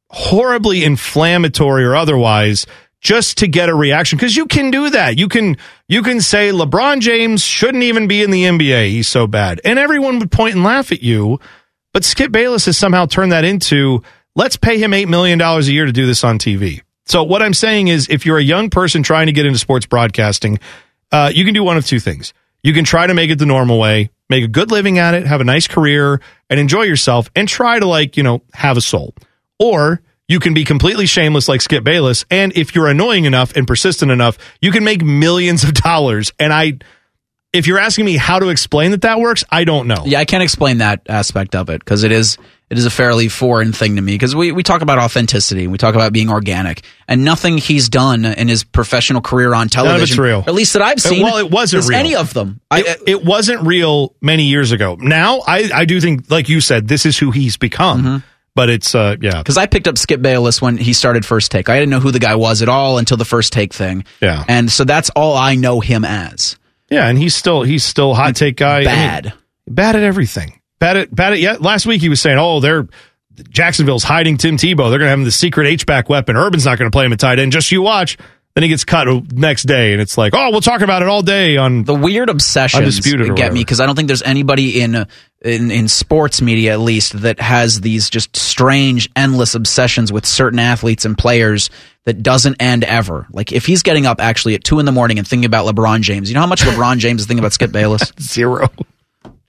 horribly 0.10 0.84
inflammatory 0.84 1.84
or 1.84 1.96
otherwise 1.96 2.66
just 3.06 3.38
to 3.38 3.48
get 3.48 3.70
a 3.70 3.76
reaction 3.76 4.18
because 4.18 4.36
you 4.36 4.48
can 4.48 4.72
do 4.72 4.90
that. 4.90 5.16
You 5.20 5.28
can 5.28 5.58
you 5.88 6.02
can 6.02 6.22
say 6.22 6.50
LeBron 6.50 7.02
James 7.02 7.44
shouldn't 7.44 7.84
even 7.84 8.08
be 8.08 8.24
in 8.24 8.32
the 8.32 8.46
NBA. 8.46 8.90
He's 8.90 9.08
so 9.08 9.28
bad, 9.28 9.62
and 9.64 9.78
everyone 9.78 10.18
would 10.18 10.32
point 10.32 10.56
and 10.56 10.64
laugh 10.64 10.92
at 10.92 11.04
you. 11.04 11.40
But 11.94 12.04
Skip 12.04 12.32
Bayless 12.32 12.66
has 12.66 12.80
somehow 12.80 13.06
turned 13.06 13.32
that 13.32 13.46
into 13.46 14.02
let's 14.36 14.58
pay 14.58 14.80
him 14.80 14.92
eight 14.92 15.08
million 15.08 15.38
dollars 15.38 15.68
a 15.68 15.72
year 15.72 15.86
to 15.86 15.92
do 15.92 16.08
this 16.08 16.24
on 16.24 16.40
TV. 16.40 16.82
So 17.06 17.22
what 17.22 17.44
I'm 17.44 17.54
saying 17.54 17.90
is, 17.90 18.08
if 18.10 18.26
you're 18.26 18.40
a 18.40 18.44
young 18.44 18.72
person 18.72 19.04
trying 19.04 19.28
to 19.28 19.32
get 19.32 19.46
into 19.46 19.60
sports 19.60 19.86
broadcasting, 19.86 20.58
uh, 21.12 21.32
you 21.32 21.46
can 21.46 21.54
do 21.54 21.64
one 21.64 21.78
of 21.78 21.86
two 21.86 22.00
things. 22.00 22.34
You 22.64 22.74
can 22.74 22.86
try 22.86 23.06
to 23.06 23.14
make 23.14 23.30
it 23.30 23.38
the 23.38 23.46
normal 23.46 23.78
way, 23.78 24.10
make 24.32 24.44
a 24.44 24.48
good 24.48 24.72
living 24.72 24.98
at 24.98 25.14
it, 25.14 25.28
have 25.28 25.42
a 25.42 25.44
nice 25.44 25.68
career, 25.68 26.22
and 26.50 26.60
enjoy 26.60 26.82
yourself, 26.82 27.30
and 27.36 27.48
try 27.48 27.78
to 27.78 27.86
like 27.86 28.18
you 28.18 28.24
know 28.24 28.42
have 28.56 28.78
a 28.78 28.82
soul. 28.82 29.14
Or 29.60 30.02
you 30.28 30.40
can 30.40 30.54
be 30.54 30.64
completely 30.64 31.06
shameless 31.06 31.48
like 31.48 31.62
Skip 31.62 31.84
Bayless. 31.84 32.26
And 32.32 32.56
if 32.58 32.76
you're 32.76 32.88
annoying 32.88 33.26
enough 33.26 33.56
and 33.56 33.68
persistent 33.68 34.12
enough, 34.12 34.38
you 34.62 34.72
can 34.72 34.84
make 34.84 35.04
millions 35.04 35.64
of 35.64 35.74
dollars. 35.74 36.32
And 36.40 36.52
I, 36.52 36.80
if 37.54 37.68
you're 37.68 37.80
asking 37.80 38.06
me 38.06 38.18
how 38.18 38.40
to 38.40 38.50
explain 38.50 38.92
that 38.92 39.02
that 39.02 39.20
works, 39.20 39.44
I 39.50 39.64
don't 39.64 39.88
know. 39.88 40.04
Yeah, 40.06 40.20
I 40.20 40.26
can't 40.26 40.44
explain 40.44 40.80
that 40.80 41.02
aspect 41.08 41.56
of 41.56 41.70
it 41.70 41.80
because 41.80 42.04
it 42.04 42.12
is 42.12 42.38
it 42.68 42.80
is 42.80 42.86
a 42.88 42.90
fairly 42.90 43.28
foreign 43.28 43.74
thing 43.74 43.96
to 43.98 44.02
me 44.02 44.14
because 44.14 44.36
we, 44.36 44.52
we 44.52 44.64
talk 44.64 44.82
about 44.82 44.98
authenticity, 44.98 45.68
we 45.68 45.78
talk 45.78 45.94
about 45.94 46.12
being 46.12 46.32
organic, 46.32 46.84
and 47.08 47.24
nothing 47.24 47.60
he's 47.60 47.90
done 47.90 48.26
in 48.26 48.48
his 48.48 48.64
professional 48.64 49.22
career 49.22 49.54
on 49.54 49.70
television, 49.70 49.94
None 49.94 50.02
of 50.02 50.10
it's 50.10 50.18
real. 50.18 50.44
at 50.48 50.56
least 50.56 50.74
that 50.74 50.82
I've 50.82 51.00
seen. 51.00 51.22
Well, 51.22 51.38
it 51.38 51.52
wasn't 51.52 51.84
is 51.84 51.90
real. 51.90 52.00
any 52.00 52.16
of 52.16 52.34
them. 52.34 52.60
it, 52.72 53.02
it 53.06 53.24
wasn't 53.24 53.68
real 53.68 54.16
many 54.20 54.46
years 54.46 54.72
ago. 54.72 54.98
Now, 55.00 55.42
I, 55.46 55.70
I 55.74 55.86
do 55.86 56.02
think, 56.02 56.32
like 56.32 56.50
you 56.50 56.60
said, 56.60 56.88
this 56.88 57.06
is 57.06 57.20
who 57.20 57.30
he's 57.30 57.56
become. 57.56 58.02
Mm-hmm. 58.02 58.18
But 58.56 58.70
it's, 58.70 58.96
uh, 58.96 59.18
yeah. 59.22 59.38
Because 59.40 59.58
I 59.58 59.66
picked 59.66 59.88
up 59.88 59.98
Skip 59.98 60.22
Bayless 60.22 60.62
when 60.62 60.78
he 60.78 60.94
started 60.94 61.26
First 61.26 61.52
Take. 61.52 61.68
I 61.70 61.76
didn't 61.78 61.90
know 61.90 62.00
who 62.00 62.12
the 62.12 62.20
guy 62.20 62.36
was 62.36 62.62
at 62.62 62.70
all 62.70 62.98
until 62.98 63.18
the 63.18 63.26
First 63.26 63.52
Take 63.52 63.74
thing. 63.74 64.06
Yeah. 64.22 64.44
and 64.48 64.72
so 64.72 64.86
that's 64.86 65.10
all 65.10 65.36
I 65.36 65.56
know 65.56 65.82
him 65.82 66.06
as. 66.06 66.58
Yeah, 66.90 67.08
and 67.08 67.18
he's 67.18 67.36
still 67.36 67.64
he's 67.64 67.84
still 67.84 68.14
hot 68.14 68.36
take 68.36 68.58
guy. 68.58 68.76
I 68.76 68.78
mean, 68.80 68.86
Bad. 68.86 69.34
bad 69.68 69.96
at 69.96 70.04
everything. 70.04 70.62
Bad 70.80 70.98
at 70.98 71.14
bad 71.16 71.34
at. 71.34 71.40
Yeah, 71.40 71.58
last 71.60 71.86
week 71.88 72.00
he 72.00 72.10
was 72.10 72.22
saying, 72.22 72.38
"Oh, 72.40 72.60
they're 72.60 72.88
Jacksonville's 73.50 74.04
hiding 74.04 74.38
Tim 74.38 74.56
Tebow. 74.58 74.90
They're 74.90 75.00
going 75.00 75.02
to 75.02 75.10
have 75.10 75.20
him 75.20 75.26
the 75.26 75.32
secret 75.32 75.68
H 75.68 75.86
back 75.88 76.10
weapon. 76.10 76.38
Urban's 76.38 76.64
not 76.66 76.78
going 76.78 76.90
to 76.90 76.96
play 76.96 77.06
him 77.06 77.12
at 77.14 77.20
tight 77.20 77.40
end. 77.40 77.52
Just 77.52 77.72
you 77.72 77.82
watch." 77.82 78.18
Then 78.56 78.64
he 78.64 78.70
gets 78.70 78.86
cut 78.86 79.08
next 79.34 79.64
day, 79.64 79.92
and 79.92 80.02
it's 80.02 80.18
like, 80.18 80.34
"Oh, 80.34 80.50
we'll 80.50 80.62
talk 80.62 80.80
about 80.80 81.02
it 81.02 81.10
all 81.10 81.22
day 81.22 81.58
on 81.58 81.84
the 81.84 81.94
weird 81.94 82.30
obsessions 82.30 82.80
undisputed." 82.80 83.36
get 83.36 83.52
me 83.52 83.60
because 83.60 83.82
I 83.82 83.86
don't 83.86 83.98
think 83.98 84.08
there's 84.08 84.22
anybody 84.22 84.80
in, 84.80 85.08
in 85.42 85.72
in 85.72 85.90
sports 85.90 86.42
media 86.42 86.72
at 86.72 86.80
least 86.80 87.22
that 87.22 87.42
has 87.42 87.82
these 87.82 88.10
just 88.10 88.38
strange, 88.38 89.10
endless 89.14 89.56
obsessions 89.56 90.14
with 90.14 90.26
certain 90.26 90.60
athletes 90.60 91.04
and 91.04 91.18
players 91.18 91.70
that 92.06 92.24
doesn't 92.24 92.62
end 92.62 92.86
ever. 92.86 93.28
Like 93.30 93.52
if 93.52 93.66
he's 93.66 93.84
getting 93.84 94.06
up 94.06 94.22
actually 94.22 94.56
at 94.56 94.64
two 94.64 94.80
in 94.80 94.86
the 94.86 94.94
morning 94.94 95.18
and 95.18 95.28
thinking 95.28 95.46
about 95.46 95.66
LeBron 95.66 96.00
James, 96.00 96.30
you 96.30 96.36
know 96.36 96.40
how 96.40 96.48
much 96.48 96.62
LeBron 96.62 97.00
James 97.00 97.22
is 97.22 97.28
thinking 97.28 97.40
about 97.40 97.52
Skip 97.52 97.74
Bayless? 97.74 98.14
Zero. 98.22 98.70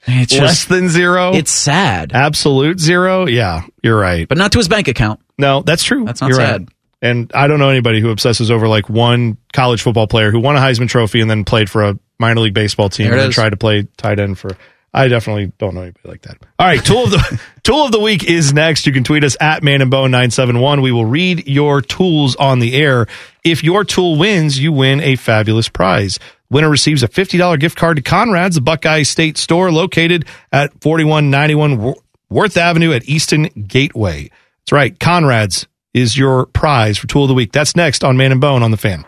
It's 0.09 0.37
Less 0.37 0.65
than 0.67 0.89
zero. 0.89 1.33
it's 1.35 1.51
sad, 1.51 2.13
absolute 2.13 2.79
zero. 2.79 3.27
Yeah, 3.27 3.63
you're 3.83 3.99
right. 3.99 4.29
but 4.29 4.39
not 4.39 4.53
to 4.53 4.59
his 4.59 4.69
bank 4.69 4.87
account. 4.89 5.21
No, 5.37 5.63
that's 5.63 5.83
true. 5.83 6.05
That's 6.05 6.21
not 6.21 6.29
You're 6.29 6.39
sad. 6.39 6.61
Right. 6.63 6.69
And 7.03 7.31
I 7.35 7.47
don't 7.47 7.59
know 7.59 7.69
anybody 7.69 8.01
who 8.01 8.11
obsesses 8.11 8.51
over 8.51 8.69
like 8.69 8.89
one 8.89 9.37
college 9.53 9.83
football 9.83 10.07
player 10.07 10.31
who 10.31 10.41
won 10.41 10.57
a 10.57 10.61
Heisman 10.61 10.89
Trophy 10.89 11.21
and 11.21 11.31
then 11.31 11.45
played 11.45 11.69
for 11.69 11.85
a 11.85 11.99
minor 12.19 12.41
league 12.41 12.55
baseball 12.55 12.89
team 12.89 13.13
and 13.13 13.21
then 13.21 13.31
tried 13.31 13.51
to 13.51 13.57
play 13.57 13.87
tight 13.97 14.19
end 14.19 14.39
for. 14.39 14.51
I 14.95 15.09
definitely 15.09 15.53
don't 15.59 15.75
know 15.75 15.83
anybody 15.83 16.09
like 16.09 16.23
that. 16.23 16.39
All 16.59 16.67
right, 16.67 16.83
tool 16.83 17.05
of 17.05 17.11
the 17.11 17.41
tool 17.63 17.85
of 17.85 17.93
the 17.93 18.01
week 18.01 18.25
is 18.25 18.55
next. 18.55 18.87
You 18.87 18.95
can 18.95 19.05
tweet 19.05 19.25
us 19.25 19.37
at 19.39 19.63
Man 19.63 19.83
and 19.83 19.91
Bone 19.91 20.11
nine 20.11 20.31
seven 20.31 20.59
one. 20.59 20.81
We 20.81 20.91
will 20.91 21.05
read 21.05 21.47
your 21.47 21.83
tools 21.83 22.35
on 22.37 22.61
the 22.61 22.75
air. 22.75 23.07
If 23.45 23.63
your 23.63 23.85
tool 23.85 24.17
wins, 24.17 24.59
you 24.59 24.73
win 24.73 25.01
a 25.03 25.17
fabulous 25.17 25.69
prize. 25.69 26.19
Winner 26.49 26.71
receives 26.71 27.03
a 27.03 27.09
fifty 27.09 27.37
dollar 27.37 27.59
gift 27.59 27.77
card 27.77 27.99
to 27.99 28.03
Conrad's, 28.03 28.55
the 28.55 28.63
Buckeye 28.63 29.03
State 29.03 29.37
store 29.37 29.71
located 29.71 30.25
at 30.51 30.81
forty 30.81 31.05
one 31.05 31.29
ninety 31.29 31.55
one 31.55 31.95
Worth 32.31 32.57
Avenue 32.57 32.93
at 32.93 33.05
Easton 33.05 33.51
Gateway. 33.69 34.31
That's 34.61 34.73
right, 34.73 34.99
Conrad's 34.99 35.67
is 35.97 36.17
your 36.17 36.45
prize 36.47 36.99
for 36.99 37.07
tool 37.07 37.23
of 37.25 37.29
the 37.29 37.35
week. 37.35 37.53
That's 37.53 37.75
next 37.75 38.05
on 38.05 38.19
Man 38.19 38.31
and 38.31 38.41
Bone 38.41 38.63
on 38.63 38.71
the 38.71 38.77
Fan. 38.77 39.05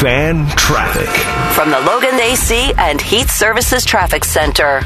Fan 0.00 0.46
traffic. 0.56 1.08
From 1.54 1.70
the 1.70 1.80
Logan 1.80 2.14
AC 2.20 2.72
and 2.78 3.00
Heat 3.00 3.28
Services 3.28 3.84
Traffic 3.84 4.24
Center. 4.24 4.82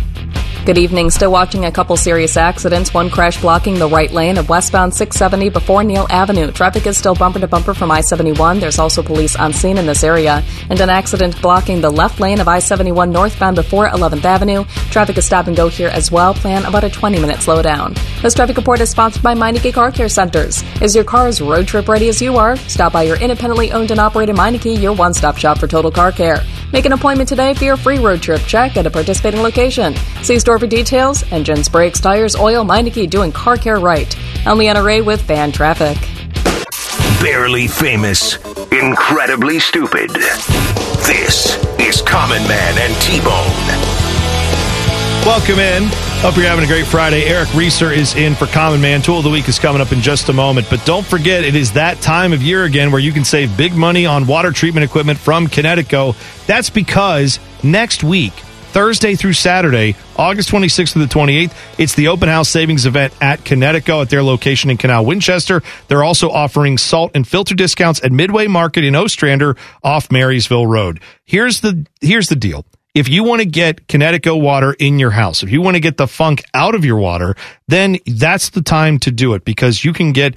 Good 0.66 0.78
evening. 0.78 1.10
Still 1.10 1.30
watching 1.30 1.64
a 1.64 1.70
couple 1.70 1.96
serious 1.96 2.36
accidents. 2.36 2.92
One 2.92 3.08
crash 3.08 3.40
blocking 3.40 3.78
the 3.78 3.86
right 3.86 4.10
lane 4.10 4.36
of 4.36 4.48
westbound 4.48 4.92
670 4.92 5.50
before 5.50 5.84
Neal 5.84 6.08
Avenue. 6.10 6.50
Traffic 6.50 6.88
is 6.88 6.98
still 6.98 7.14
bumper 7.14 7.38
to 7.38 7.46
bumper 7.46 7.72
from 7.72 7.92
I 7.92 8.00
71. 8.00 8.58
There's 8.58 8.80
also 8.80 9.00
police 9.00 9.36
on 9.36 9.52
scene 9.52 9.78
in 9.78 9.86
this 9.86 10.02
area. 10.02 10.42
And 10.68 10.80
an 10.80 10.90
accident 10.90 11.40
blocking 11.40 11.80
the 11.80 11.88
left 11.88 12.18
lane 12.18 12.40
of 12.40 12.48
I 12.48 12.58
71 12.58 13.12
northbound 13.12 13.54
before 13.54 13.88
11th 13.88 14.24
Avenue. 14.24 14.64
Traffic 14.90 15.16
is 15.18 15.26
stop 15.26 15.46
and 15.46 15.56
go 15.56 15.68
here 15.68 15.86
as 15.86 16.10
well. 16.10 16.34
Plan 16.34 16.64
about 16.64 16.82
a 16.82 16.90
20 16.90 17.20
minute 17.20 17.36
slowdown. 17.36 17.96
This 18.20 18.34
traffic 18.34 18.56
report 18.56 18.80
is 18.80 18.90
sponsored 18.90 19.22
by 19.22 19.36
Meineke 19.36 19.72
Car 19.72 19.92
Care 19.92 20.08
Centers. 20.08 20.64
Is 20.82 20.96
your 20.96 21.04
car 21.04 21.28
as 21.28 21.40
road 21.40 21.68
trip 21.68 21.86
ready 21.86 22.08
as 22.08 22.20
you 22.20 22.38
are? 22.38 22.56
Stop 22.56 22.92
by 22.92 23.04
your 23.04 23.18
independently 23.18 23.70
owned 23.70 23.92
and 23.92 24.00
operated 24.00 24.34
Meineke, 24.34 24.82
your 24.82 24.94
one 24.94 25.14
stop 25.14 25.36
shop 25.36 25.58
for 25.58 25.68
total 25.68 25.92
car 25.92 26.10
care. 26.10 26.40
Make 26.76 26.84
an 26.84 26.92
appointment 26.92 27.26
today 27.26 27.54
for 27.54 27.64
your 27.64 27.78
free 27.78 27.96
road 27.96 28.20
trip 28.20 28.42
check 28.42 28.76
at 28.76 28.84
a 28.84 28.90
participating 28.90 29.40
location. 29.40 29.94
See 30.20 30.38
store 30.38 30.58
for 30.58 30.66
details. 30.66 31.24
Engines, 31.32 31.70
brakes, 31.70 32.00
tires, 32.00 32.36
oil, 32.36 32.66
Meineke 32.66 33.08
doing 33.08 33.32
car 33.32 33.56
care 33.56 33.80
right. 33.80 34.14
I'm 34.46 34.58
Leanna 34.58 34.82
Ray 34.82 35.00
with 35.00 35.22
Fan 35.22 35.52
Traffic. 35.52 35.96
Barely 37.22 37.66
famous, 37.66 38.36
incredibly 38.70 39.58
stupid. 39.58 40.10
This 41.06 41.56
is 41.80 42.02
Common 42.02 42.46
Man 42.46 42.78
and 42.78 42.94
T-Bone. 43.00 43.95
Welcome 45.26 45.58
in. 45.58 45.82
Hope 46.22 46.36
you're 46.36 46.46
having 46.46 46.64
a 46.64 46.68
great 46.68 46.86
Friday. 46.86 47.24
Eric 47.24 47.52
Reeser 47.52 47.90
is 47.90 48.14
in 48.14 48.36
for 48.36 48.46
Common 48.46 48.80
Man. 48.80 49.02
Tool 49.02 49.18
of 49.18 49.24
the 49.24 49.30
Week 49.30 49.48
is 49.48 49.58
coming 49.58 49.82
up 49.82 49.90
in 49.90 50.00
just 50.00 50.28
a 50.28 50.32
moment. 50.32 50.68
But 50.70 50.86
don't 50.86 51.04
forget, 51.04 51.42
it 51.42 51.56
is 51.56 51.72
that 51.72 52.00
time 52.00 52.32
of 52.32 52.44
year 52.44 52.62
again 52.62 52.92
where 52.92 53.00
you 53.00 53.10
can 53.10 53.24
save 53.24 53.56
big 53.56 53.74
money 53.74 54.06
on 54.06 54.28
water 54.28 54.52
treatment 54.52 54.84
equipment 54.84 55.18
from 55.18 55.48
Kinetico. 55.48 56.14
That's 56.46 56.70
because 56.70 57.40
next 57.64 58.04
week, 58.04 58.34
Thursday 58.70 59.16
through 59.16 59.32
Saturday, 59.32 59.96
August 60.14 60.48
26th 60.50 60.92
to 60.92 61.00
the 61.00 61.06
28th, 61.06 61.54
it's 61.76 61.94
the 61.96 62.06
open 62.06 62.28
house 62.28 62.48
savings 62.48 62.86
event 62.86 63.12
at 63.20 63.40
Kinetico 63.40 64.02
at 64.02 64.10
their 64.10 64.22
location 64.22 64.70
in 64.70 64.76
Canal 64.76 65.04
Winchester. 65.04 65.60
They're 65.88 66.04
also 66.04 66.30
offering 66.30 66.78
salt 66.78 67.10
and 67.16 67.26
filter 67.26 67.56
discounts 67.56 68.00
at 68.04 68.12
Midway 68.12 68.46
Market 68.46 68.84
in 68.84 68.94
Ostrander 68.94 69.56
off 69.82 70.12
Marysville 70.12 70.68
Road. 70.68 71.00
Here's 71.24 71.62
the 71.62 71.84
here's 72.00 72.28
the 72.28 72.36
deal. 72.36 72.64
If 72.96 73.10
you 73.10 73.24
want 73.24 73.42
to 73.42 73.46
get 73.46 73.88
Kinetico 73.88 74.40
water 74.40 74.72
in 74.72 74.98
your 74.98 75.10
house, 75.10 75.42
if 75.42 75.50
you 75.50 75.60
want 75.60 75.74
to 75.74 75.80
get 75.80 75.98
the 75.98 76.06
funk 76.06 76.42
out 76.54 76.74
of 76.74 76.82
your 76.82 76.96
water, 76.96 77.36
then 77.68 77.98
that's 78.06 78.48
the 78.48 78.62
time 78.62 78.98
to 79.00 79.10
do 79.10 79.34
it 79.34 79.44
because 79.44 79.84
you 79.84 79.92
can 79.92 80.12
get 80.12 80.34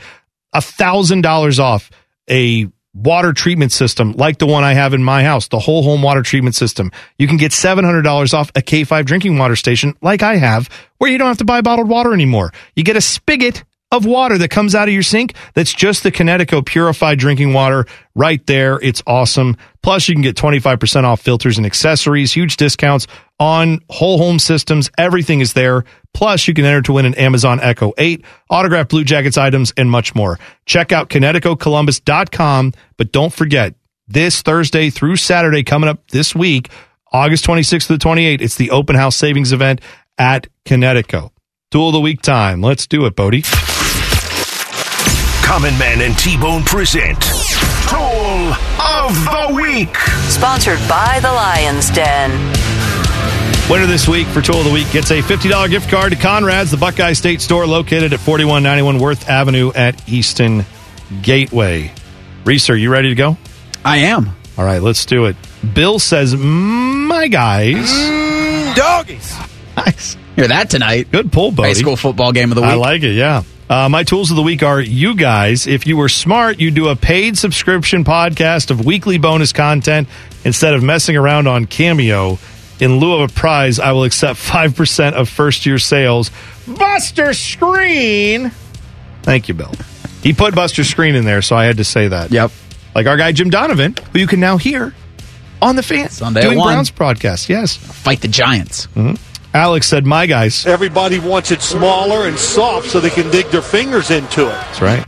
a 0.52 0.60
thousand 0.60 1.22
dollars 1.22 1.58
off 1.58 1.90
a 2.30 2.68
water 2.94 3.32
treatment 3.32 3.72
system 3.72 4.12
like 4.12 4.40
the 4.40 4.46
one 4.46 4.66
I 4.66 4.74
have 4.74 4.94
in 4.94 5.02
my 5.02 5.24
house, 5.24 5.48
the 5.48 5.58
whole 5.58 5.84
home 5.84 6.02
water 6.02 6.22
treatment 6.22 6.54
system. 6.54 6.92
You 7.18 7.28
can 7.30 7.38
get 7.38 7.54
$700 7.54 8.34
off 8.34 8.50
a 8.50 8.62
K5 8.62 9.06
drinking 9.06 9.38
water 9.38 9.56
station 9.56 9.96
like 10.02 10.22
I 10.22 10.36
have 10.36 10.70
where 10.98 11.10
you 11.10 11.18
don't 11.18 11.30
have 11.30 11.38
to 11.38 11.46
buy 11.46 11.62
bottled 11.62 11.88
water 11.88 12.14
anymore. 12.14 12.52
You 12.76 12.84
get 12.84 12.98
a 12.98 13.02
spigot 13.02 13.64
of 13.92 14.06
water 14.06 14.38
that 14.38 14.50
comes 14.50 14.76
out 14.76 14.88
of 14.88 14.94
your 14.94 15.04
sink 15.04 15.34
that's 15.54 15.74
just 15.74 16.04
the 16.04 16.12
Kinetico 16.12 16.66
purified 16.66 17.18
drinking 17.18 17.54
water 17.54 17.86
right 18.16 18.46
there. 18.46 18.80
It's 18.82 19.02
awesome. 19.08 19.58
Plus, 19.82 20.08
you 20.08 20.16
can 20.16 20.22
get 20.22 20.36
25% 20.36 21.04
off 21.04 21.22
filters 21.22 21.58
and 21.58 21.66
accessories, 21.66 22.32
huge 22.32 22.58
discounts 22.58 23.08
on 23.40 23.80
whole 23.90 24.18
home 24.18 24.38
systems. 24.38 24.92
Everything 24.98 25.40
is 25.40 25.54
there. 25.54 25.86
Plus, 26.14 26.48
you 26.48 26.54
can 26.54 26.66
enter 26.66 26.82
to 26.84 26.94
win 26.94 27.06
an 27.06 27.16
Amazon 27.16 27.60
Echo 27.62 27.94
8, 27.98 28.24
autographed 28.50 28.90
Blue 28.90 29.04
Jackets 29.04 29.38
items, 29.38 29.74
and 29.78 29.90
much 29.90 30.14
more. 30.14 30.38
Check 30.66 30.92
out 30.92 31.10
KineticoColumbus.com, 31.10 32.74
but 32.98 33.12
don't 33.12 33.34
forget, 33.34 33.76
this 34.08 34.42
Thursday 34.42 34.90
through 34.90 35.16
Saturday 35.16 35.64
coming 35.64 35.88
up 35.88 36.10
this 36.10 36.36
week, 36.36 36.70
August 37.12 37.46
26th 37.46 37.88
to 37.88 37.94
the 37.94 38.04
28th, 38.04 38.42
it's 38.42 38.56
the 38.56 38.72
open 38.72 38.96
house 38.96 39.16
savings 39.16 39.52
event 39.52 39.82
at 40.18 40.48
Kinetico. 40.66 41.32
Tool 41.72 41.90
of 41.90 41.94
the 41.94 42.02
week 42.02 42.22
time. 42.22 42.62
Let's 42.62 42.88
do 42.88 43.06
it, 43.06 43.16
Bodie. 43.16 43.44
Common 45.50 45.76
Man 45.80 46.02
and 46.02 46.16
T-Bone 46.16 46.62
present 46.62 47.20
Tool 47.90 48.54
of 48.80 49.16
the 49.26 49.52
Week. 49.56 49.98
Sponsored 50.30 50.78
by 50.88 51.18
the 51.24 51.28
Lion's 51.28 51.90
Den. 51.90 52.30
Winner 53.68 53.88
this 53.88 54.08
week 54.08 54.28
for 54.28 54.42
Tool 54.44 54.60
of 54.60 54.66
the 54.66 54.72
Week 54.72 54.90
gets 54.92 55.10
a 55.10 55.24
$50 55.24 55.72
gift 55.72 55.90
card 55.90 56.12
to 56.12 56.20
Conrad's, 56.20 56.70
the 56.70 56.78
Buckeye 56.78 57.14
State 57.14 57.42
store 57.42 57.66
located 57.66 58.14
at 58.14 58.20
4191 58.20 59.00
Worth 59.00 59.28
Avenue 59.28 59.72
at 59.74 60.08
Easton 60.08 60.66
Gateway. 61.24 61.92
Reese, 62.46 62.70
are 62.70 62.78
you 62.78 62.92
ready 62.92 63.10
to 63.10 63.16
go? 63.16 63.36
I 63.84 63.98
am. 63.98 64.30
All 64.56 64.66
right, 64.66 64.84
let's 64.84 65.04
do 65.08 65.26
it. 65.26 65.36
Bill 65.74 65.98
says, 65.98 66.36
My 66.36 67.28
guys. 67.28 67.90
Mm, 67.92 68.76
doggies. 68.76 69.36
Nice. 69.76 70.16
Hear 70.36 70.48
that 70.48 70.70
tonight. 70.70 71.10
Good 71.12 71.32
pull, 71.32 71.52
Bodie. 71.52 71.70
High 71.70 71.74
school 71.74 71.96
football 71.96 72.34
game 72.34 72.52
of 72.52 72.56
the 72.56 72.62
week. 72.62 72.70
I 72.70 72.76
like 72.76 73.02
it, 73.02 73.16
yeah. 73.16 73.42
Uh, 73.70 73.88
my 73.88 74.04
tools 74.04 74.32
of 74.32 74.36
the 74.36 74.42
week 74.42 74.64
are 74.64 74.82
you 74.82 75.16
guys. 75.16 75.68
If 75.68 75.86
you 75.86 75.96
were 75.96 76.10
smart, 76.10 76.60
you'd 76.60 76.74
do 76.74 76.88
a 76.88 76.96
paid 76.96 77.38
subscription 77.38 78.04
podcast 78.04 78.72
of 78.72 78.84
weekly 78.84 79.20
bonus 79.20 79.54
content 79.54 80.08
instead 80.44 80.74
of 80.74 80.82
messing 80.82 81.16
around 81.16 81.48
on 81.48 81.66
Cameo. 81.66 82.40
In 82.80 82.98
lieu 82.98 83.14
of 83.22 83.30
a 83.30 83.34
prize, 83.34 83.78
I 83.80 83.92
will 83.92 84.06
accept 84.06 84.40
5% 84.40 85.14
of 85.14 85.30
first 85.30 85.68
year 85.68 85.78
sales. 85.78 86.32
Buster 86.68 87.34
Screen! 87.34 88.52
Thank 89.22 89.48
you, 89.48 89.54
Bill. 89.54 89.74
He 90.24 90.34
put 90.34 90.56
Buster 90.56 90.84
Screen 90.84 91.14
in 91.14 91.26
there, 91.26 91.44
so 91.44 91.56
I 91.56 91.66
had 91.66 91.78
to 91.78 91.84
say 91.84 92.08
that. 92.08 92.32
Yep. 92.32 92.52
Like 92.96 93.06
our 93.06 93.18
guy 93.18 93.32
Jim 93.34 93.52
Donovan, 93.52 93.96
who 94.14 94.20
you 94.20 94.28
can 94.28 94.40
now 94.40 94.58
hear 94.58 94.96
on 95.62 95.76
the 95.76 95.84
fan. 95.84 96.10
Sunday 96.10 96.42
doing. 96.42 96.58
Browns 96.58 96.90
broadcast, 96.90 97.50
yes. 97.50 97.76
Fight 97.76 98.22
the 98.22 98.28
Giants. 98.28 98.88
Alex 99.54 99.88
said, 99.88 100.06
My 100.06 100.26
guys. 100.26 100.66
Everybody 100.66 101.20
wants 101.20 101.52
it 101.52 101.62
smaller 101.62 102.28
and 102.28 102.38
soft 102.38 102.90
so 102.90 103.00
they 103.00 103.10
can 103.10 103.30
dig 103.32 103.48
their 103.48 103.62
fingers 103.62 104.12
into 104.12 104.46
it. 104.46 104.52
That's 104.52 104.82
right. 104.82 105.06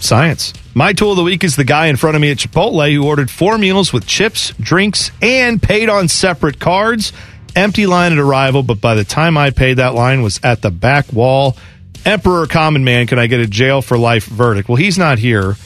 Science. 0.00 0.52
My 0.74 0.92
tool 0.92 1.12
of 1.12 1.16
the 1.16 1.22
week 1.22 1.44
is 1.44 1.56
the 1.56 1.64
guy 1.64 1.86
in 1.86 1.96
front 1.96 2.16
of 2.16 2.22
me 2.22 2.30
at 2.30 2.38
Chipotle 2.38 2.92
who 2.92 3.06
ordered 3.06 3.30
four 3.30 3.58
meals 3.58 3.92
with 3.92 4.06
chips, 4.06 4.52
drinks, 4.58 5.10
and 5.22 5.62
paid 5.62 5.88
on 5.88 6.08
separate 6.08 6.58
cards. 6.58 7.12
Empty 7.54 7.86
line 7.86 8.12
at 8.12 8.18
arrival, 8.18 8.62
but 8.64 8.80
by 8.80 8.94
the 8.94 9.04
time 9.04 9.38
I 9.38 9.50
paid, 9.50 9.74
that 9.74 9.94
line 9.94 10.22
was 10.22 10.40
at 10.42 10.60
the 10.62 10.72
back 10.72 11.12
wall. 11.12 11.56
Emperor 12.04 12.46
Common 12.46 12.82
Man, 12.84 13.06
can 13.06 13.18
I 13.18 13.28
get 13.28 13.40
a 13.40 13.46
jail 13.46 13.80
for 13.80 13.96
life 13.96 14.24
verdict? 14.26 14.68
Well, 14.68 14.76
he's 14.76 14.98
not 14.98 15.18
here. 15.18 15.56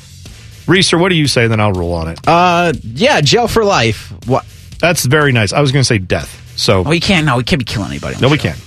Reeser, 0.66 0.98
what 0.98 1.08
do 1.08 1.14
you 1.14 1.26
say? 1.26 1.46
Then 1.46 1.60
I'll 1.60 1.72
rule 1.72 1.92
on 1.94 2.08
it. 2.08 2.20
Uh, 2.26 2.74
yeah, 2.82 3.22
jail 3.22 3.48
for 3.48 3.64
life. 3.64 4.12
What? 4.26 4.44
That's 4.78 5.06
very 5.06 5.32
nice. 5.32 5.52
I 5.54 5.60
was 5.62 5.72
going 5.72 5.80
to 5.80 5.86
say 5.86 5.98
death. 5.98 6.44
So 6.58 6.80
Oh, 6.84 6.88
we 6.90 7.00
can't. 7.00 7.24
No, 7.24 7.36
we 7.36 7.44
can't 7.44 7.58
be 7.60 7.64
killing 7.64 7.90
anybody. 7.90 8.16
no, 8.20 8.28
the 8.28 8.32
we 8.32 8.38
can't. 8.38 8.58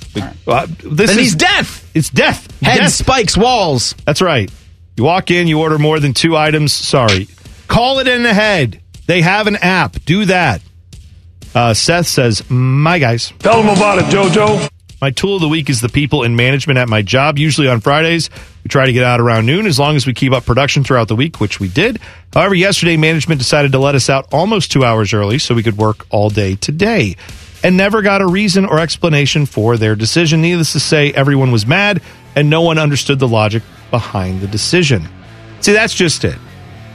Uh, 0.47 0.65
this 0.83 1.09
Then 1.09 1.09
is 1.09 1.15
he's 1.17 1.35
death. 1.35 1.89
It's 1.93 2.09
death. 2.09 2.47
Head 2.61 2.79
Death. 2.79 2.91
spikes 2.93 3.37
walls. 3.37 3.95
That's 4.05 4.21
right. 4.21 4.51
You 4.97 5.03
walk 5.03 5.31
in, 5.31 5.47
you 5.47 5.59
order 5.61 5.77
more 5.79 5.99
than 5.99 6.13
two 6.13 6.35
items. 6.35 6.73
Sorry. 6.73 7.27
Call 7.67 7.99
it 7.99 8.07
in 8.07 8.25
ahead. 8.25 8.81
They 9.07 9.21
have 9.21 9.47
an 9.47 9.55
app. 9.57 10.03
Do 10.05 10.25
that. 10.25 10.61
Uh, 11.55 11.73
Seth 11.73 12.07
says, 12.07 12.49
My 12.49 12.99
guys. 12.99 13.33
Tell 13.39 13.61
them 13.61 13.75
about 13.75 13.99
it, 13.99 14.05
JoJo. 14.05 14.69
My 15.01 15.09
tool 15.11 15.35
of 15.35 15.41
the 15.41 15.49
week 15.49 15.69
is 15.69 15.81
the 15.81 15.89
people 15.89 16.23
in 16.23 16.35
management 16.35 16.77
at 16.77 16.87
my 16.87 17.01
job. 17.01 17.39
Usually 17.39 17.67
on 17.67 17.79
Fridays, 17.79 18.29
we 18.63 18.69
try 18.69 18.85
to 18.85 18.93
get 18.93 19.03
out 19.03 19.19
around 19.19 19.47
noon 19.47 19.65
as 19.65 19.79
long 19.79 19.95
as 19.95 20.05
we 20.05 20.13
keep 20.13 20.31
up 20.31 20.45
production 20.45 20.83
throughout 20.83 21.07
the 21.07 21.15
week, 21.15 21.39
which 21.39 21.59
we 21.59 21.67
did. 21.67 21.99
However, 22.33 22.53
yesterday 22.53 22.97
management 22.97 23.39
decided 23.39 23.71
to 23.71 23.79
let 23.79 23.95
us 23.95 24.09
out 24.09 24.31
almost 24.33 24.71
two 24.71 24.85
hours 24.85 25.11
early 25.13 25.39
so 25.39 25.55
we 25.55 25.63
could 25.63 25.77
work 25.77 26.05
all 26.11 26.29
day 26.29 26.55
today 26.55 27.15
and 27.63 27.77
never 27.77 28.01
got 28.01 28.21
a 28.21 28.27
reason 28.27 28.65
or 28.65 28.79
explanation 28.79 29.45
for 29.45 29.77
their 29.77 29.95
decision. 29.95 30.41
Needless 30.41 30.73
to 30.73 30.79
say, 30.79 31.11
everyone 31.13 31.51
was 31.51 31.65
mad 31.65 32.01
and 32.35 32.49
no 32.49 32.61
one 32.61 32.77
understood 32.77 33.19
the 33.19 33.27
logic 33.27 33.63
behind 33.91 34.41
the 34.41 34.47
decision. 34.47 35.07
See, 35.59 35.73
that's 35.73 35.93
just 35.93 36.23
it. 36.23 36.37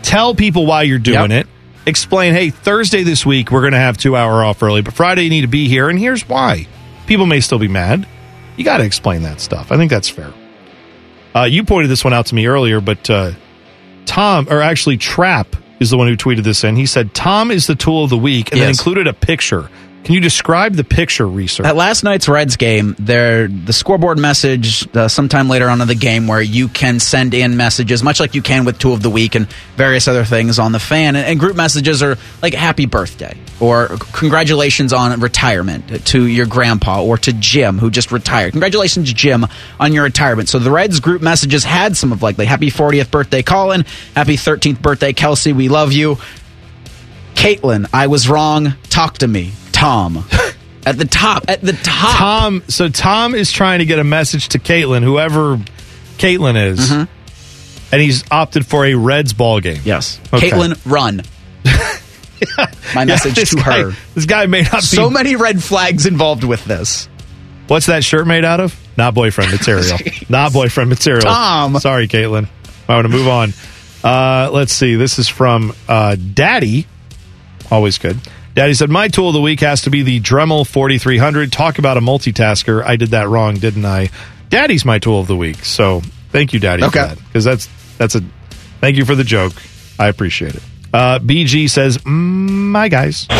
Tell 0.02 0.34
people 0.34 0.66
why 0.66 0.82
you're 0.82 0.98
doing 0.98 1.30
Yep. 1.30 1.46
it. 1.46 1.46
Explain, 1.88 2.34
hey, 2.34 2.50
Thursday 2.50 3.04
this 3.04 3.24
week, 3.24 3.50
we're 3.52 3.60
going 3.60 3.72
to 3.72 3.78
have 3.78 3.96
two 3.96 4.16
hour 4.16 4.42
off 4.44 4.62
early, 4.62 4.82
but 4.82 4.92
Friday 4.94 5.22
you 5.22 5.30
need 5.30 5.42
to 5.42 5.46
be 5.46 5.68
here, 5.68 5.88
and 5.88 5.98
here's 5.98 6.28
why. 6.28 6.66
People 7.06 7.26
may 7.26 7.38
still 7.40 7.60
be 7.60 7.68
mad. 7.68 8.06
You 8.56 8.64
got 8.64 8.78
to 8.78 8.84
explain 8.84 9.22
that 9.22 9.40
stuff. 9.40 9.70
I 9.70 9.76
think 9.76 9.90
that's 9.90 10.08
fair. 10.08 10.32
Uh, 11.34 11.44
you 11.44 11.62
pointed 11.62 11.88
this 11.88 12.02
one 12.02 12.12
out 12.12 12.26
to 12.26 12.34
me 12.34 12.46
earlier, 12.46 12.80
but 12.80 13.08
uh, 13.08 13.32
Tom, 14.06 14.48
or 14.50 14.62
actually 14.62 14.96
Trap, 14.96 15.54
is 15.78 15.90
the 15.90 15.98
one 15.98 16.08
who 16.08 16.16
tweeted 16.16 16.42
this 16.42 16.64
in. 16.64 16.74
He 16.74 16.86
said, 16.86 17.14
Tom 17.14 17.50
is 17.50 17.66
the 17.66 17.74
tool 17.74 18.04
of 18.04 18.10
the 18.10 18.16
week, 18.16 18.50
and 18.52 18.60
then 18.60 18.70
included 18.70 19.06
a 19.06 19.12
picture. 19.12 19.68
Can 20.06 20.14
you 20.14 20.20
describe 20.20 20.74
the 20.74 20.84
picture, 20.84 21.26
Reeser? 21.26 21.66
At 21.66 21.74
last 21.74 22.04
night's 22.04 22.28
Reds 22.28 22.54
game, 22.54 22.94
there 22.96 23.48
the 23.48 23.72
scoreboard 23.72 24.20
message 24.20 24.86
uh, 24.94 25.08
sometime 25.08 25.48
later 25.48 25.68
on 25.68 25.80
in 25.80 25.88
the 25.88 25.96
game 25.96 26.28
where 26.28 26.40
you 26.40 26.68
can 26.68 27.00
send 27.00 27.34
in 27.34 27.56
messages, 27.56 28.04
much 28.04 28.20
like 28.20 28.36
you 28.36 28.40
can 28.40 28.64
with 28.64 28.78
Tool 28.78 28.94
of 28.94 29.02
the 29.02 29.10
Week 29.10 29.34
and 29.34 29.48
various 29.74 30.06
other 30.06 30.24
things 30.24 30.60
on 30.60 30.70
the 30.70 30.78
fan. 30.78 31.16
And, 31.16 31.26
and 31.26 31.40
group 31.40 31.56
messages 31.56 32.04
are 32.04 32.16
like 32.40 32.54
"Happy 32.54 32.86
Birthday" 32.86 33.36
or 33.58 33.96
"Congratulations 34.12 34.92
on 34.92 35.18
retirement" 35.18 36.06
to 36.06 36.24
your 36.24 36.46
grandpa 36.46 37.02
or 37.02 37.18
to 37.18 37.32
Jim 37.32 37.76
who 37.78 37.90
just 37.90 38.12
retired. 38.12 38.52
Congratulations, 38.52 39.12
Jim, 39.12 39.44
on 39.80 39.92
your 39.92 40.04
retirement. 40.04 40.48
So 40.48 40.60
the 40.60 40.70
Reds 40.70 41.00
group 41.00 41.20
messages 41.20 41.64
had 41.64 41.96
some 41.96 42.12
of 42.12 42.22
like, 42.22 42.36
the 42.36 42.44
"Happy 42.44 42.70
40th 42.70 43.10
birthday, 43.10 43.42
Colin," 43.42 43.84
"Happy 44.14 44.36
13th 44.36 44.80
birthday, 44.80 45.12
Kelsey, 45.12 45.52
we 45.52 45.68
love 45.68 45.92
you." 45.92 46.18
Caitlin, 47.34 47.88
I 47.92 48.06
was 48.06 48.28
wrong. 48.28 48.74
Talk 48.88 49.18
to 49.18 49.28
me, 49.28 49.52
Tom. 49.76 50.24
At 50.86 50.98
the 50.98 51.04
top, 51.04 51.46
at 51.48 51.62
the 51.62 51.72
top. 51.72 52.16
Tom, 52.16 52.62
so 52.68 52.88
Tom 52.88 53.34
is 53.34 53.50
trying 53.50 53.80
to 53.80 53.84
get 53.86 53.98
a 53.98 54.04
message 54.04 54.50
to 54.50 54.60
Caitlin, 54.60 55.02
whoever 55.02 55.56
Caitlin 56.16 56.54
is, 56.70 56.92
and 56.92 57.08
he's 57.90 58.22
opted 58.30 58.64
for 58.64 58.86
a 58.86 58.94
Reds 58.94 59.32
ball 59.32 59.58
game. 59.58 59.80
Yes. 59.84 60.20
Okay. 60.32 60.50
Caitlin, 60.50 60.78
run. 60.86 61.22
My 62.94 63.04
message 63.04 63.34
this 63.34 63.50
to 63.50 63.56
guy- 63.56 63.82
her. 63.82 63.92
This 64.14 64.26
guy 64.26 64.46
may 64.46 64.62
not 64.62 64.74
be. 64.74 64.80
So 64.80 65.10
many 65.10 65.34
red 65.34 65.60
flags 65.60 66.06
involved 66.06 66.44
with 66.44 66.64
this. 66.64 67.08
What's 67.66 67.86
that 67.86 68.04
shirt 68.04 68.28
made 68.28 68.44
out 68.44 68.60
of? 68.60 68.78
Not 68.96 69.12
boyfriend 69.12 69.50
material. 69.50 69.98
Not 70.28 70.52
boyfriend 70.52 70.88
material. 70.88 71.22
Tom. 71.22 71.80
Sorry, 71.80 72.06
Caitlin. 72.06 72.48
I 72.88 72.94
want 72.94 73.06
to 73.06 73.12
move 73.12 73.26
on. 73.26 73.52
Uh, 74.04 74.50
let's 74.52 74.72
see. 74.72 74.94
This 74.94 75.18
is 75.18 75.28
from 75.28 75.74
uh, 75.88 76.14
Daddy. 76.14 76.86
Always 77.72 77.98
good. 77.98 78.18
Daddy 78.56 78.72
said, 78.72 78.88
My 78.88 79.08
tool 79.08 79.28
of 79.28 79.34
the 79.34 79.40
week 79.42 79.60
has 79.60 79.82
to 79.82 79.90
be 79.90 80.02
the 80.02 80.18
Dremel 80.18 80.66
4300. 80.66 81.52
Talk 81.52 81.78
about 81.78 81.98
a 81.98 82.00
multitasker. 82.00 82.82
I 82.82 82.96
did 82.96 83.10
that 83.10 83.28
wrong, 83.28 83.56
didn't 83.56 83.84
I? 83.84 84.08
Daddy's 84.48 84.82
my 84.84 84.98
tool 84.98 85.20
of 85.20 85.26
the 85.26 85.36
week. 85.36 85.62
So 85.64 86.00
thank 86.30 86.54
you, 86.54 86.58
Daddy, 86.58 86.82
Okay. 86.84 87.00
for 87.02 87.14
that. 87.14 87.18
Because 87.26 87.44
that's, 87.44 87.68
that's 87.98 88.14
a, 88.14 88.22
thank 88.80 88.96
you 88.96 89.04
for 89.04 89.14
the 89.14 89.24
joke. 89.24 89.52
I 89.98 90.08
appreciate 90.08 90.54
it. 90.54 90.62
Uh, 90.92 91.18
BG 91.18 91.68
says, 91.68 91.98
"Mm, 91.98 92.70
My 92.70 92.88
guys. 92.88 93.26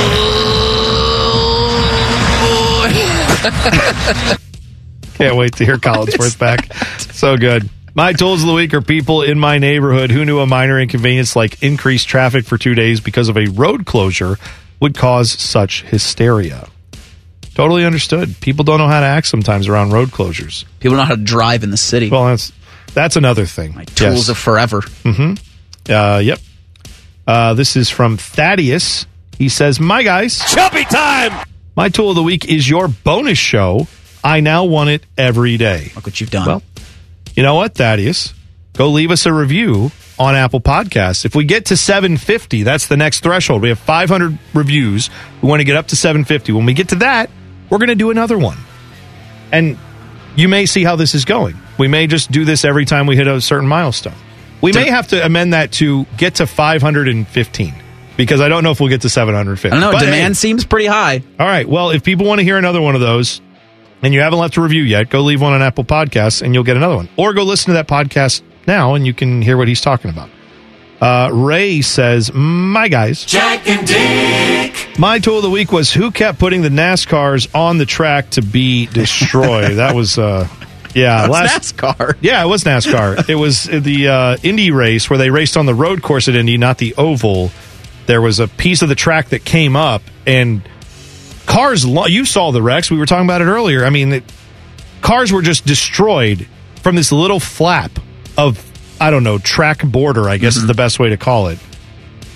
Can't 5.15 5.37
wait 5.37 5.55
to 5.57 5.65
hear 5.65 5.79
Collinsworth 5.79 6.39
back. 6.39 6.73
So 7.15 7.37
good. 7.39 7.71
My 7.95 8.13
tools 8.13 8.43
of 8.43 8.49
the 8.49 8.55
week 8.55 8.75
are 8.75 8.83
people 8.83 9.23
in 9.23 9.39
my 9.39 9.57
neighborhood 9.59 10.11
who 10.11 10.27
knew 10.27 10.41
a 10.41 10.47
minor 10.47 10.79
inconvenience 10.79 11.35
like 11.35 11.63
increased 11.63 12.07
traffic 12.09 12.45
for 12.45 12.59
two 12.59 12.75
days 12.75 13.01
because 13.01 13.31
of 13.31 13.39
a 13.39 13.47
road 13.47 13.87
closure 13.87 14.37
would 14.81 14.95
cause 14.97 15.31
such 15.31 15.83
hysteria. 15.83 16.69
Totally 17.55 17.85
understood. 17.87 18.39
People 18.41 18.65
don't 18.65 18.79
know 18.79 18.87
how 18.89 19.01
to 19.01 19.07
act 19.07 19.27
sometimes 19.27 19.67
around 19.69 19.91
road 19.93 20.09
closures. 20.11 20.65
People 20.81 20.97
don't 20.97 21.05
know 21.07 21.09
how 21.09 21.15
to 21.17 21.23
drive 21.23 21.65
in 21.65 21.71
the 21.71 21.77
city. 21.79 22.11
Well, 22.11 22.27
that's 22.27 22.53
that's 22.93 23.17
another 23.17 23.47
thing. 23.47 23.75
My 23.75 23.85
Tools 23.85 24.29
of 24.29 24.37
forever. 24.39 24.83
hmm 25.03 25.35
Uh, 25.89 26.21
yep. 26.23 26.39
Uh, 27.27 27.55
this 27.55 27.77
is 27.77 27.89
from 27.91 28.17
Thaddeus. 28.19 29.07
He 29.39 29.49
says, 29.49 29.81
"My 29.81 30.03
guys, 30.03 30.39
Chubby 30.55 30.85
time. 30.85 31.47
my 31.77 31.89
tool 31.89 32.11
of 32.11 32.17
the 32.17 32.23
week 32.23 32.45
is 32.49 32.69
your 32.69 32.89
bonus 32.89 33.39
show. 33.39 33.87
I 34.23 34.41
now 34.41 34.65
want 34.65 34.91
it 34.91 35.03
every 35.17 35.57
day. 35.57 35.93
Look 35.95 36.07
what 36.07 36.21
you've 36.21 36.31
done. 36.31 36.47
Well, 36.47 36.63
you 37.35 37.43
know 37.43 37.55
what, 37.55 37.75
Thaddeus? 37.75 38.33
Go 38.75 38.91
leave 38.91 39.11
us 39.11 39.25
a 39.27 39.33
review 39.33 39.91
on 40.19 40.35
Apple 40.35 40.61
Podcasts. 40.61 41.25
If 41.25 41.35
we 41.35 41.45
get 41.45 41.67
to 41.67 41.77
750, 41.77 42.63
that's 42.63 42.87
the 42.87 42.97
next 42.97 43.21
threshold. 43.21 43.63
We 43.63 43.69
have 43.69 43.79
500 43.79 44.39
reviews. 44.55 45.11
We 45.43 45.49
want 45.49 45.61
to 45.61 45.65
get 45.65 45.77
up 45.77 45.89
to 45.89 45.97
750. 45.97 46.53
When 46.53 46.65
we 46.67 46.73
get 46.75 46.89
to 46.91 46.97
that, 46.97 47.31
we're 47.71 47.79
going 47.79 47.89
to 47.89 47.95
do 47.95 48.11
another 48.11 48.39
one. 48.39 48.59
And 49.53 49.79
you 50.35 50.49
may 50.49 50.67
see 50.67 50.85
how 50.85 50.97
this 50.97 51.15
is 51.15 51.25
going. 51.25 51.57
We 51.79 51.89
may 51.89 52.07
just 52.07 52.31
do 52.31 52.45
this 52.45 52.65
every 52.65 52.85
time 52.85 53.07
we 53.07 53.17
hit 53.17 53.27
a 53.27 53.41
certain 53.41 53.69
milestone. 53.69 54.15
We 54.63 54.73
may 54.73 54.89
have 54.89 55.09
to 55.09 55.25
amend 55.25 55.53
that 55.53 55.73
to 55.73 56.07
get 56.17 56.37
to 56.37 56.47
515 56.47 57.75
because 58.17 58.41
I 58.41 58.49
don't 58.49 58.65
know 58.65 58.71
if 58.71 58.81
we'll 58.81 58.89
get 58.89 59.03
to 59.03 59.11
750. 59.11 59.69
I 59.69 59.71
don't 59.71 59.81
know. 59.81 59.93
But, 59.93 60.01
hey, 60.01 60.07
demand 60.07 60.37
seems 60.37 60.65
pretty 60.65 60.87
high. 60.87 61.23
all 61.39 61.47
right. 61.47 61.69
Well, 61.69 61.91
if 61.91 62.03
people 62.03 62.27
want 62.27 62.39
to 62.39 62.45
hear 62.45 62.57
another 62.57 62.81
one 62.81 62.95
of 62.95 63.01
those 63.03 63.43
and 64.03 64.15
you 64.15 64.21
haven't 64.21 64.39
left 64.39 64.57
a 64.57 64.63
review 64.63 64.83
yet, 64.83 65.11
go 65.11 65.21
leave 65.21 65.43
one 65.43 65.53
on 65.53 65.63
Apple 65.63 65.85
Podcasts 65.85 66.41
and 66.43 66.55
you'll 66.55 66.65
get 66.65 66.77
another 66.77 66.97
one. 66.97 67.09
Or 67.17 67.35
go 67.35 67.45
listen 67.45 67.67
to 67.67 67.73
that 67.75 67.87
podcast 67.87 68.43
now 68.67 68.95
and 68.95 69.07
you 69.07 69.15
can 69.15 69.43
hear 69.43 69.57
what 69.57 69.69
he's 69.69 69.81
talking 69.81 70.11
about. 70.11 70.31
Uh, 71.01 71.31
Ray 71.33 71.83
says, 71.83 72.33
My 72.33 72.89
guys. 72.89 73.25
Jack 73.25 73.69
and 73.69 73.87
Dick. 73.87 74.99
My 74.99 75.19
tool 75.19 75.37
of 75.37 75.43
the 75.43 75.51
week 75.51 75.71
was 75.71 75.93
who 75.93 76.11
kept 76.11 76.39
putting 76.39 76.63
the 76.63 76.71
NASCARs 76.71 77.55
on 77.55 77.77
the 77.79 77.85
track 77.85 78.31
to 78.31 78.43
be 78.43 78.87
destroyed. 78.87 79.73
that 79.77 79.95
was, 79.95 80.19
uh, 80.19 80.49
yeah, 80.95 81.29
That's 81.29 81.73
NASCAR. 81.73 82.17
Yeah, 82.23 82.43
it 82.43 82.47
was 82.49 82.65
NASCAR. 82.65 83.29
it 83.29 83.35
was 83.35 83.65
the 83.65 84.09
uh, 84.09 84.37
Indy 84.43 84.71
race 84.71 85.11
where 85.11 85.19
they 85.19 85.29
raced 85.29 85.59
on 85.59 85.67
the 85.67 85.75
road 85.75 86.03
course 86.03 86.29
at 86.29 86.35
Indy, 86.35 86.57
not 86.57 86.79
the 86.79 86.95
oval. 86.97 87.51
There 88.07 88.23
was 88.23 88.41
a 88.41 88.49
piece 88.49 88.81
of 88.81 88.89
the 88.89 88.95
track 88.95 89.29
that 89.31 89.45
came 89.45 89.77
up, 89.77 90.01
and 90.27 90.63
cars. 91.45 91.85
lo- 91.85 92.07
You 92.07 92.25
saw 92.25 92.53
the 92.53 92.63
wrecks. 92.63 92.91
We 92.91 92.97
were 92.97 93.05
talking 93.07 93.27
about 93.27 93.43
it 93.43 93.47
earlier. 93.47 93.85
I 93.85 93.91
mean, 93.91 94.13
it, 94.15 94.25
cars 95.03 95.31
were 95.31 95.43
just 95.43 95.67
destroyed 95.67 96.47
from 96.83 96.97
this 96.97 97.13
little 97.13 97.41
flap 97.41 97.91
of 98.37 98.63
I 99.01 99.11
don't 99.11 99.25
know 99.25 99.39
track 99.39 99.83
border. 99.85 100.29
I 100.29 100.39
guess 100.39 100.57
is 100.57 100.67
the 100.67 100.75
best 100.75 100.99
way 100.99 101.11
to 101.11 101.17
call 101.17 101.49
it. 101.49 101.59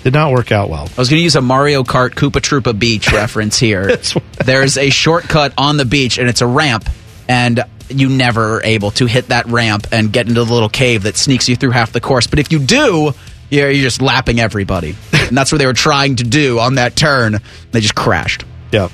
Did 0.03 0.13
not 0.13 0.31
work 0.31 0.51
out 0.51 0.69
well. 0.69 0.89
I 0.97 0.99
was 0.99 1.09
going 1.09 1.19
to 1.19 1.23
use 1.23 1.35
a 1.35 1.41
Mario 1.41 1.83
Kart 1.83 2.11
Koopa 2.11 2.41
Troopa 2.41 2.77
Beach 2.77 3.11
reference 3.13 3.59
here. 3.59 3.97
There's 4.43 4.77
a 4.77 4.89
shortcut 4.89 5.53
on 5.59 5.77
the 5.77 5.85
beach, 5.85 6.17
and 6.17 6.27
it's 6.27 6.41
a 6.41 6.47
ramp, 6.47 6.89
and 7.27 7.63
you 7.87 8.09
never 8.09 8.55
are 8.57 8.63
able 8.63 8.89
to 8.91 9.05
hit 9.05 9.27
that 9.27 9.45
ramp 9.45 9.87
and 9.91 10.11
get 10.11 10.27
into 10.27 10.43
the 10.43 10.51
little 10.51 10.69
cave 10.69 11.03
that 11.03 11.17
sneaks 11.17 11.47
you 11.47 11.55
through 11.55 11.71
half 11.71 11.91
the 11.91 12.01
course. 12.01 12.25
But 12.25 12.39
if 12.39 12.51
you 12.51 12.57
do, 12.57 13.13
you're, 13.51 13.69
you're 13.69 13.83
just 13.83 14.01
lapping 14.01 14.39
everybody, 14.39 14.95
and 15.13 15.37
that's 15.37 15.51
what 15.51 15.59
they 15.59 15.67
were 15.67 15.73
trying 15.73 16.15
to 16.15 16.23
do 16.23 16.57
on 16.57 16.75
that 16.75 16.95
turn. 16.95 17.37
They 17.71 17.81
just 17.81 17.95
crashed. 17.95 18.43
Yeah. 18.71 18.89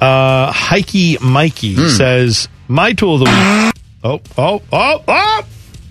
Uh, 0.00 0.50
Hikey 0.52 1.18
Mikey 1.20 1.88
says 1.88 2.48
my 2.66 2.94
tool 2.94 3.14
of 3.14 3.20
the 3.20 3.24
week. 3.26 3.74
Oh, 4.02 4.20
oh, 4.36 4.62
oh, 4.72 5.04
oh! 5.06 5.42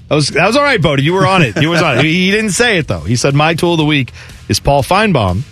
That 0.07 0.15
was 0.15 0.29
that 0.29 0.47
was 0.47 0.55
all 0.55 0.63
right, 0.63 0.81
Bodie. 0.81 1.03
You 1.03 1.13
were 1.13 1.27
on 1.27 1.41
it. 1.41 1.61
You 1.61 1.69
was 1.69 1.81
on 1.81 1.99
it. 1.99 2.05
He 2.05 2.31
didn't 2.31 2.51
say 2.51 2.77
it 2.77 2.87
though. 2.87 3.01
He 3.01 3.15
said 3.15 3.33
my 3.35 3.53
tool 3.53 3.73
of 3.73 3.77
the 3.77 3.85
week 3.85 4.13
is 4.47 4.59
Paul 4.59 4.83
Finebaum. 4.83 5.43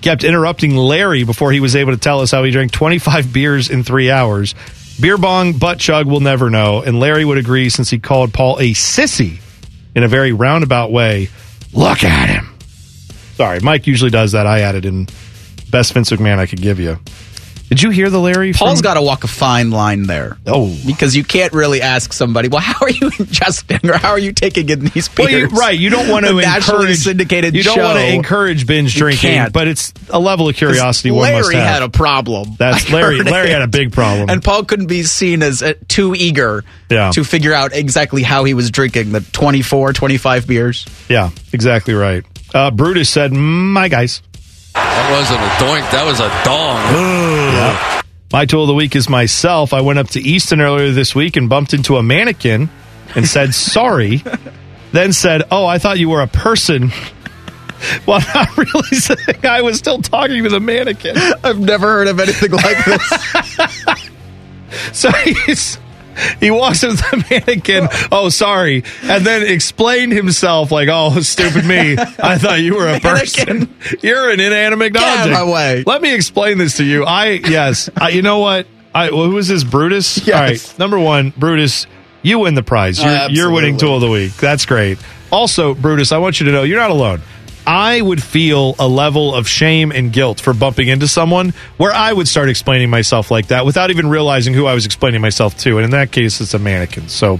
Kept 0.00 0.24
interrupting 0.24 0.76
Larry 0.76 1.24
before 1.24 1.52
he 1.52 1.60
was 1.60 1.76
able 1.76 1.92
to 1.92 1.98
tell 1.98 2.20
us 2.20 2.30
how 2.30 2.42
he 2.42 2.50
drank 2.50 2.72
25 2.72 3.32
beers 3.32 3.68
in 3.68 3.84
three 3.84 4.10
hours. 4.10 4.54
Beer 4.98 5.18
bong, 5.18 5.54
butt 5.54 5.78
chug, 5.78 6.06
we'll 6.06 6.20
never 6.20 6.48
know. 6.50 6.82
And 6.82 6.98
Larry 6.98 7.24
would 7.24 7.38
agree 7.38 7.68
since 7.68 7.90
he 7.90 7.98
called 7.98 8.32
Paul 8.32 8.58
a 8.58 8.72
sissy 8.72 9.40
in 9.94 10.02
a 10.02 10.08
very 10.08 10.32
roundabout 10.32 10.90
way. 10.90 11.28
Look 11.72 12.02
at 12.04 12.28
him. 12.28 12.54
Sorry, 13.34 13.60
Mike 13.60 13.86
usually 13.86 14.10
does 14.10 14.32
that. 14.32 14.46
I 14.46 14.60
added 14.60 14.84
in 14.84 15.08
best 15.70 15.92
Vince 15.92 16.10
McMahon 16.10 16.38
I 16.38 16.46
could 16.46 16.60
give 16.60 16.80
you. 16.80 16.98
Did 17.70 17.82
you 17.82 17.90
hear 17.90 18.10
the 18.10 18.18
Larry? 18.20 18.52
Paul's 18.52 18.82
got 18.82 18.94
to 18.94 19.02
walk 19.02 19.22
a 19.24 19.28
fine 19.28 19.70
line 19.70 20.02
there. 20.02 20.36
Oh, 20.46 20.76
because 20.84 21.14
you 21.16 21.22
can't 21.24 21.52
really 21.52 21.80
ask 21.80 22.12
somebody, 22.12 22.48
"Well, 22.48 22.60
how 22.60 22.84
are 22.84 22.90
you 22.90 23.10
ingesting 23.10 23.88
or 23.88 23.96
how 23.96 24.10
are 24.10 24.18
you 24.18 24.32
taking 24.32 24.68
in 24.68 24.80
these 24.86 25.08
beers?" 25.08 25.52
Well, 25.52 25.60
right. 25.60 25.78
You 25.78 25.88
don't 25.88 26.08
want 26.08 26.26
to 26.26 26.36
encourage 26.38 26.98
syndicated. 26.98 27.54
You 27.54 27.62
don't 27.62 27.76
show. 27.76 27.84
want 27.84 27.98
to 28.00 28.12
encourage 28.12 28.66
binge 28.66 28.94
drinking, 28.96 29.30
can't. 29.30 29.52
but 29.52 29.68
it's 29.68 29.94
a 30.08 30.18
level 30.18 30.48
of 30.48 30.56
curiosity 30.56 31.12
one 31.12 31.22
Larry 31.22 31.38
must 31.42 31.52
have. 31.52 31.62
had 31.74 31.82
a 31.84 31.88
problem. 31.88 32.56
That's 32.58 32.90
I 32.90 32.92
Larry. 32.92 33.22
Larry 33.22 33.50
it. 33.50 33.52
had 33.52 33.62
a 33.62 33.68
big 33.68 33.92
problem. 33.92 34.28
and 34.30 34.42
Paul 34.42 34.64
couldn't 34.64 34.88
be 34.88 35.04
seen 35.04 35.42
as 35.44 35.62
uh, 35.62 35.74
too 35.86 36.14
eager 36.16 36.64
Yeah. 36.90 37.12
to 37.12 37.22
figure 37.22 37.54
out 37.54 37.72
exactly 37.72 38.24
how 38.24 38.42
he 38.42 38.52
was 38.54 38.72
drinking 38.72 39.12
the 39.12 39.20
24, 39.20 39.92
25 39.92 40.46
beers. 40.48 40.86
yeah, 41.08 41.30
exactly 41.52 41.94
right. 41.94 42.24
Uh, 42.52 42.72
Brutus 42.72 43.08
said, 43.08 43.32
"My 43.32 43.86
guys." 43.88 44.22
That 44.80 45.10
wasn't 45.12 45.40
a 45.40 45.50
doink. 45.64 45.90
That 45.92 46.04
was 46.06 46.20
a 46.20 46.28
dong. 46.44 46.76
Yeah. 47.54 48.02
My 48.32 48.44
tool 48.46 48.62
of 48.62 48.68
the 48.68 48.74
week 48.74 48.94
is 48.94 49.08
myself. 49.08 49.72
I 49.72 49.80
went 49.80 49.98
up 49.98 50.08
to 50.10 50.20
Easton 50.20 50.60
earlier 50.60 50.92
this 50.92 51.14
week 51.14 51.36
and 51.36 51.48
bumped 51.48 51.74
into 51.74 51.96
a 51.96 52.02
mannequin 52.02 52.68
and 53.16 53.26
said 53.26 53.54
sorry. 53.76 54.22
then 54.92 55.12
said, 55.12 55.42
"Oh, 55.50 55.66
I 55.66 55.78
thought 55.78 55.98
you 55.98 56.08
were 56.10 56.22
a 56.22 56.28
person." 56.28 56.90
Well, 58.06 58.20
not 58.34 58.58
realizing 58.58 59.16
I 59.42 59.62
was 59.62 59.78
still 59.78 60.02
talking 60.02 60.42
to 60.42 60.50
the 60.50 60.60
mannequin. 60.60 61.16
I've 61.16 61.58
never 61.58 61.86
heard 61.86 62.08
of 62.08 62.20
anything 62.20 62.50
like 62.50 62.84
this. 62.84 64.10
so 64.92 65.10
he's 65.12 65.78
he 66.40 66.50
walks 66.50 66.84
up 66.84 66.90
to 66.90 66.96
the 66.96 67.24
mannequin. 67.46 67.88
Oh, 68.12 68.28
sorry, 68.28 68.84
and 69.02 69.24
then 69.26 69.42
explained 69.46 70.12
himself 70.12 70.70
like, 70.70 70.88
"Oh, 70.90 71.20
stupid 71.20 71.64
me! 71.66 71.96
I 71.98 72.38
thought 72.38 72.60
you 72.60 72.74
were 72.76 72.88
a 72.88 73.00
person. 73.00 73.74
You're 74.02 74.30
an 74.30 74.40
inanimate 74.40 74.92
Get 74.92 75.02
out 75.02 75.26
of 75.28 75.32
my 75.32 75.44
way. 75.44 75.84
Let 75.86 76.02
me 76.02 76.14
explain 76.14 76.58
this 76.58 76.76
to 76.78 76.84
you. 76.84 77.04
I 77.04 77.30
yes, 77.30 77.88
I, 77.96 78.10
you 78.10 78.22
know 78.22 78.38
what? 78.38 78.66
I 78.94 79.10
well, 79.10 79.24
who 79.24 79.38
is 79.38 79.48
this? 79.48 79.64
Brutus. 79.64 80.26
Yes. 80.26 80.34
All 80.36 80.42
right, 80.42 80.78
number 80.78 80.98
one, 80.98 81.32
Brutus. 81.36 81.86
You 82.22 82.40
win 82.40 82.54
the 82.54 82.62
prize. 82.62 82.98
You're, 83.02 83.08
Uh, 83.08 83.28
you're 83.30 83.50
winning 83.50 83.78
tool 83.78 83.94
of 83.94 84.02
the 84.02 84.10
week. 84.10 84.34
That's 84.36 84.66
great. 84.66 84.98
Also, 85.32 85.72
Brutus, 85.74 86.12
I 86.12 86.18
want 86.18 86.38
you 86.38 86.46
to 86.46 86.52
know 86.52 86.64
you're 86.64 86.78
not 86.80 86.90
alone. 86.90 87.22
I 87.70 88.00
would 88.00 88.20
feel 88.20 88.74
a 88.80 88.88
level 88.88 89.32
of 89.32 89.46
shame 89.46 89.92
and 89.92 90.12
guilt 90.12 90.40
for 90.40 90.52
bumping 90.52 90.88
into 90.88 91.06
someone 91.06 91.54
where 91.76 91.92
I 91.92 92.12
would 92.12 92.26
start 92.26 92.48
explaining 92.48 92.90
myself 92.90 93.30
like 93.30 93.46
that 93.46 93.64
without 93.64 93.90
even 93.90 94.08
realizing 94.08 94.54
who 94.54 94.66
I 94.66 94.74
was 94.74 94.86
explaining 94.86 95.20
myself 95.20 95.56
to. 95.58 95.76
And 95.78 95.84
in 95.84 95.92
that 95.92 96.10
case, 96.10 96.40
it's 96.40 96.52
a 96.52 96.58
mannequin. 96.58 97.08
So, 97.08 97.38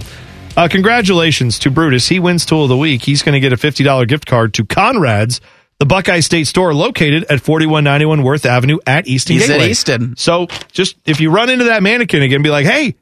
uh, 0.55 0.69
congratulations 0.69 1.59
to 1.59 1.69
Brutus. 1.69 2.07
He 2.07 2.21
wins 2.21 2.45
Tool 2.45 2.63
of 2.63 2.69
the 2.69 2.77
Week. 2.77 3.01
He's 3.01 3.23
going 3.23 3.33
to 3.33 3.41
get 3.41 3.51
a 3.51 3.57
$50 3.57 4.07
gift 4.07 4.25
card 4.25 4.53
to 4.53 4.63
Conrad's, 4.63 5.41
the 5.79 5.85
Buckeye 5.85 6.21
State 6.21 6.47
store 6.47 6.73
located 6.73 7.25
at 7.25 7.41
4191 7.41 8.23
Worth 8.23 8.45
Avenue 8.45 8.77
at 8.87 9.07
Easton 9.07 9.35
He's 9.35 9.49
at 9.49 9.59
Easton. 9.59 10.15
So, 10.15 10.47
just 10.71 10.95
if 11.05 11.19
you 11.19 11.29
run 11.29 11.49
into 11.49 11.65
that 11.65 11.83
mannequin 11.83 12.21
again, 12.21 12.41
be 12.41 12.49
like, 12.49 12.65
hey, 12.65 12.95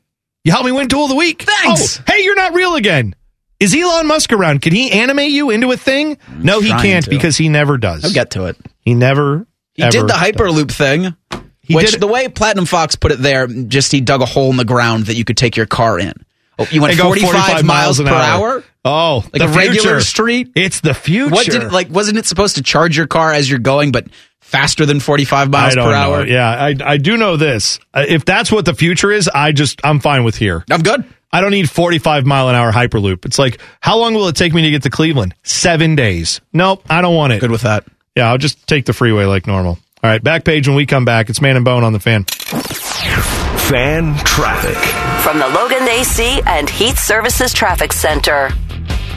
you 0.43 0.51
helped 0.51 0.65
me 0.65 0.71
win 0.71 0.87
Tool 0.87 1.03
of 1.03 1.09
the 1.09 1.15
Week. 1.15 1.43
Thanks. 1.43 1.99
Oh, 1.99 2.03
hey, 2.07 2.23
you're 2.23 2.35
not 2.35 2.55
real 2.55 2.73
again. 2.73 3.13
Is 3.59 3.75
Elon 3.75 4.07
Musk 4.07 4.31
around? 4.31 4.61
Can 4.61 4.73
he 4.73 4.91
animate 4.91 5.31
you 5.31 5.49
into 5.49 5.71
a 5.71 5.77
thing? 5.77 6.17
no, 6.31 6.61
he 6.61 6.69
can't 6.69 7.03
to. 7.05 7.09
because 7.11 7.35
he 7.37 7.49
never 7.49 7.77
does. 7.77 8.05
I'll 8.05 8.13
get 8.13 8.31
to 8.31 8.45
it. 8.45 8.57
He 8.81 8.93
never. 8.93 9.45
He 9.73 9.83
did 9.89 10.03
the 10.03 10.07
does. 10.07 10.17
Hyperloop 10.17 10.71
thing. 10.71 11.15
He 11.61 11.75
which 11.75 11.91
did- 11.91 11.99
the 12.01 12.07
way 12.07 12.27
Platinum 12.29 12.65
Fox 12.65 12.95
put 12.95 13.11
it 13.11 13.19
there, 13.19 13.47
just 13.47 13.91
he 13.91 14.01
dug 14.01 14.21
a 14.21 14.25
hole 14.25 14.49
in 14.49 14.57
the 14.57 14.65
ground 14.65 15.05
that 15.07 15.15
you 15.15 15.23
could 15.25 15.37
take 15.37 15.55
your 15.57 15.65
car 15.67 15.99
in. 15.99 16.13
Oh, 16.57 16.67
you 16.71 16.81
went 16.81 16.93
They 16.93 16.97
go 16.97 17.13
45, 17.13 17.63
miles, 17.63 18.01
per 18.01 18.09
hour? 18.09 18.63
Oh, 18.83 19.23
Like 19.31 19.31
the 19.33 19.45
a 19.45 19.47
regular 19.47 19.75
future. 19.81 19.99
street? 20.01 20.51
It's 20.55 20.81
the 20.81 20.93
future. 20.93 21.29
What 21.33 21.45
did 21.45 21.71
like 21.71 21.89
wasn't 21.89 22.17
it 22.17 22.25
supposed 22.25 22.55
to 22.55 22.63
charge 22.63 22.97
your 22.97 23.07
car 23.07 23.31
as 23.31 23.49
you're 23.49 23.59
going 23.59 23.91
but 23.93 24.07
faster 24.41 24.85
than 24.85 24.99
45 24.99 25.49
miles 25.51 25.75
per 25.75 25.81
know. 25.83 25.91
hour? 25.91 26.25
Yeah, 26.25 26.49
I 26.49 26.75
I 26.83 26.97
do 26.97 27.15
know 27.15 27.37
this. 27.37 27.79
Uh, 27.93 28.03
if 28.07 28.25
that's 28.25 28.51
what 28.51 28.65
the 28.65 28.73
future 28.73 29.11
is, 29.11 29.29
I 29.33 29.51
just 29.53 29.79
I'm 29.85 29.99
fine 30.01 30.23
with 30.25 30.35
here. 30.35 30.65
I'm 30.71 30.81
good. 30.81 31.05
I 31.31 31.41
don't 31.41 31.51
need 31.51 31.69
45 31.69 32.25
mile 32.25 32.49
an 32.49 32.55
hour 32.55 32.71
hyperloop. 32.71 33.25
It's 33.25 33.37
like, 33.37 33.61
how 33.81 33.97
long 33.97 34.13
will 34.15 34.27
it 34.27 34.35
take 34.35 34.53
me 34.53 34.63
to 34.63 34.71
get 34.71 34.83
to 34.83 34.89
Cleveland? 34.89 35.35
Seven 35.43 35.95
days. 35.95 36.41
Nope, 36.53 36.83
I 36.89 37.01
don't 37.01 37.15
want 37.15 37.33
it. 37.33 37.39
Good 37.39 37.51
with 37.51 37.61
that. 37.61 37.85
Yeah, 38.15 38.29
I'll 38.29 38.37
just 38.37 38.65
take 38.67 38.85
the 38.85 38.93
freeway 38.93 39.25
like 39.25 39.45
normal. 39.45 39.77
All 40.03 40.09
right, 40.09 40.23
back 40.23 40.43
page 40.45 40.67
when 40.67 40.75
we 40.75 40.85
come 40.85 41.05
back. 41.05 41.29
It's 41.29 41.41
Man 41.41 41.55
and 41.55 41.65
Bone 41.65 41.83
on 41.83 41.93
the 41.93 41.99
fan. 41.99 42.23
Fan 42.23 44.15
traffic. 44.25 44.77
From 45.23 45.37
the 45.37 45.47
Logan 45.49 45.87
AC 45.87 46.41
and 46.47 46.69
Heat 46.69 46.97
Services 46.97 47.53
Traffic 47.53 47.93
Center. 47.93 48.49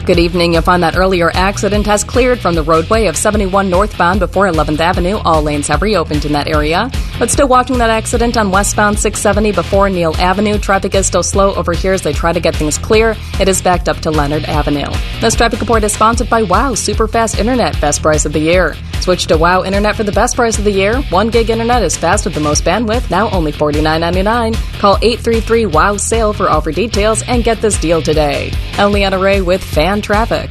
Good 0.05 0.19
evening. 0.19 0.51
You'll 0.51 0.63
find 0.63 0.83
that 0.83 0.97
earlier 0.97 1.31
accident 1.33 1.85
has 1.85 2.03
cleared 2.03 2.37
from 2.37 2.55
the 2.55 2.63
roadway 2.63 3.05
of 3.05 3.15
71 3.15 3.69
northbound 3.69 4.19
before 4.19 4.47
11th 4.47 4.81
Avenue. 4.81 5.15
All 5.23 5.41
lanes 5.41 5.69
have 5.69 5.81
reopened 5.81 6.25
in 6.25 6.33
that 6.33 6.49
area. 6.49 6.91
But 7.17 7.31
still 7.31 7.47
watching 7.47 7.77
that 7.77 7.89
accident 7.89 8.35
on 8.35 8.51
westbound 8.51 8.99
670 8.99 9.53
before 9.53 9.89
Neal 9.89 10.13
Avenue. 10.17 10.57
Traffic 10.57 10.93
is 10.93 11.07
still 11.07 11.23
slow 11.23 11.55
over 11.55 11.71
here 11.71 11.93
as 11.93 12.01
they 12.01 12.11
try 12.11 12.33
to 12.33 12.41
get 12.41 12.53
things 12.53 12.77
clear. 12.77 13.15
It 13.39 13.47
is 13.47 13.61
backed 13.61 13.87
up 13.87 13.99
to 13.99 14.11
Leonard 14.11 14.43
Avenue. 14.43 14.91
This 15.21 15.35
traffic 15.35 15.61
report 15.61 15.85
is 15.85 15.93
sponsored 15.93 16.29
by 16.29 16.43
Wow 16.43 16.73
Super 16.75 17.07
Fast 17.07 17.39
Internet, 17.39 17.79
best 17.79 18.01
price 18.01 18.25
of 18.25 18.33
the 18.33 18.39
year. 18.39 18.75
Switch 19.03 19.27
to 19.27 19.37
Wow 19.37 19.63
Internet 19.63 19.97
for 19.97 20.03
the 20.03 20.13
best 20.13 20.37
price 20.37 20.57
of 20.57 20.63
the 20.63 20.71
year. 20.71 21.01
One 21.03 21.29
gig 21.29 21.49
internet 21.49 21.83
is 21.83 21.97
fast 21.97 22.23
with 22.23 22.33
the 22.33 22.39
most 22.39 22.63
bandwidth, 22.63 23.11
now 23.11 23.29
only 23.31 23.51
$49.99. 23.51 24.79
Call 24.79 24.95
833 25.01 25.65
Wow 25.65 25.97
Sale 25.97 26.31
for 26.31 26.49
offer 26.49 26.71
details 26.71 27.21
and 27.23 27.43
get 27.43 27.61
this 27.61 27.77
deal 27.79 28.01
today. 28.01 28.51
Eliana 28.75 29.21
Ray 29.21 29.41
with 29.41 29.61
Fan 29.61 29.92
Traffic. 30.01 30.49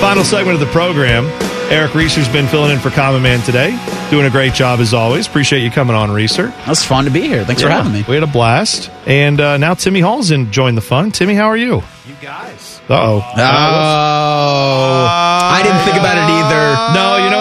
Final 0.00 0.24
segment 0.24 0.54
of 0.54 0.60
the 0.60 0.70
program. 0.72 1.24
Eric 1.72 1.94
Reeser's 1.94 2.28
been 2.28 2.46
filling 2.46 2.70
in 2.70 2.78
for 2.78 2.90
Common 2.90 3.22
Man 3.22 3.40
today. 3.40 3.76
Doing 4.10 4.24
a 4.26 4.30
great 4.30 4.52
job 4.54 4.78
as 4.78 4.94
always. 4.94 5.26
Appreciate 5.26 5.62
you 5.64 5.70
coming 5.70 5.96
on, 5.96 6.12
Reeser. 6.12 6.46
That 6.46 6.68
was 6.68 6.84
fun 6.84 7.06
to 7.06 7.10
be 7.10 7.22
here. 7.22 7.44
Thanks 7.44 7.60
for 7.62 7.68
having 7.68 7.92
me. 7.92 8.04
We 8.06 8.14
had 8.14 8.22
a 8.22 8.28
blast. 8.28 8.88
And 9.04 9.40
uh, 9.40 9.56
now 9.56 9.74
Timmy 9.74 9.98
Hall's 10.00 10.30
in 10.30 10.52
joined 10.52 10.76
the 10.76 10.82
fun. 10.82 11.10
Timmy, 11.10 11.34
how 11.34 11.46
are 11.46 11.56
you? 11.56 11.82
You 12.06 12.14
guys. 12.22 12.80
Uh 12.88 12.94
oh. 12.94 13.16
Oh, 13.16 15.06
I 15.10 15.60
didn't 15.64 15.82
think 15.82 15.96
about 15.98 16.18
it 16.18 16.28
either. 16.30 16.94
No, 16.94 17.24
you 17.24 17.30
know 17.32 17.35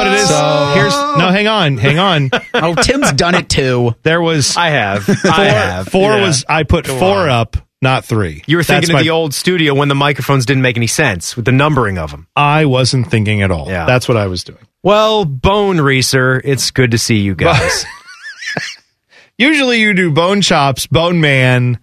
what 0.96 1.08
it 1.08 1.10
is? 1.10 1.16
So- 1.16 1.16
Here's 1.16 1.16
oh. 1.16 1.20
no, 1.20 1.30
hang 1.32 1.48
on, 1.48 1.78
hang 1.78 2.00
on. 2.00 2.30
Oh, 2.54 2.76
Tim's 2.76 3.12
done 3.14 3.36
it 3.36 3.50
too. 3.50 3.96
There 4.04 4.22
was 4.22 4.56
I 4.58 4.70
have. 4.70 5.04
four, 5.04 5.16
I 5.32 5.44
have. 5.46 5.88
four 5.90 6.12
Yeah. 6.12 6.22
was 6.26 6.46
I 6.48 6.64
put 6.64 6.86
Go 6.86 6.98
four 7.00 7.18
on. 7.24 7.30
up, 7.30 7.58
not 7.82 8.06
three. 8.06 8.44
You 8.48 8.58
were 8.58 8.64
That's 8.64 8.88
thinking 8.88 8.94
my- 8.96 9.04
the 9.04 9.10
old 9.12 9.34
studio 9.34 9.74
when 9.74 9.88
the 9.90 9.96
microphones 9.96 10.46
didn't 10.46 10.62
make 10.64 10.78
any 10.78 10.88
sense 10.88 11.36
with 11.36 11.46
the 11.46 11.52
numbering 11.52 11.98
of 11.98 12.12
them. 12.12 12.28
I 12.36 12.66
wasn't 12.66 13.10
thinking 13.12 13.42
at 13.42 13.52
all. 13.52 13.68
Yeah. 13.68 13.86
That's 13.86 14.08
what 14.08 14.18
I 14.18 14.28
was 14.28 14.44
doing. 14.44 14.60
Well, 14.84 15.26
Bone 15.26 15.82
Reeser, 15.82 16.40
it's 16.44 16.72
good 16.72 16.92
to 16.92 16.98
see 16.98 17.18
you 17.18 17.34
guys. 17.36 17.86
Usually 19.38 19.82
you 19.82 19.94
do 19.94 20.12
bone 20.12 20.42
chops, 20.42 20.88
bone 20.88 21.20
man. 21.20 21.80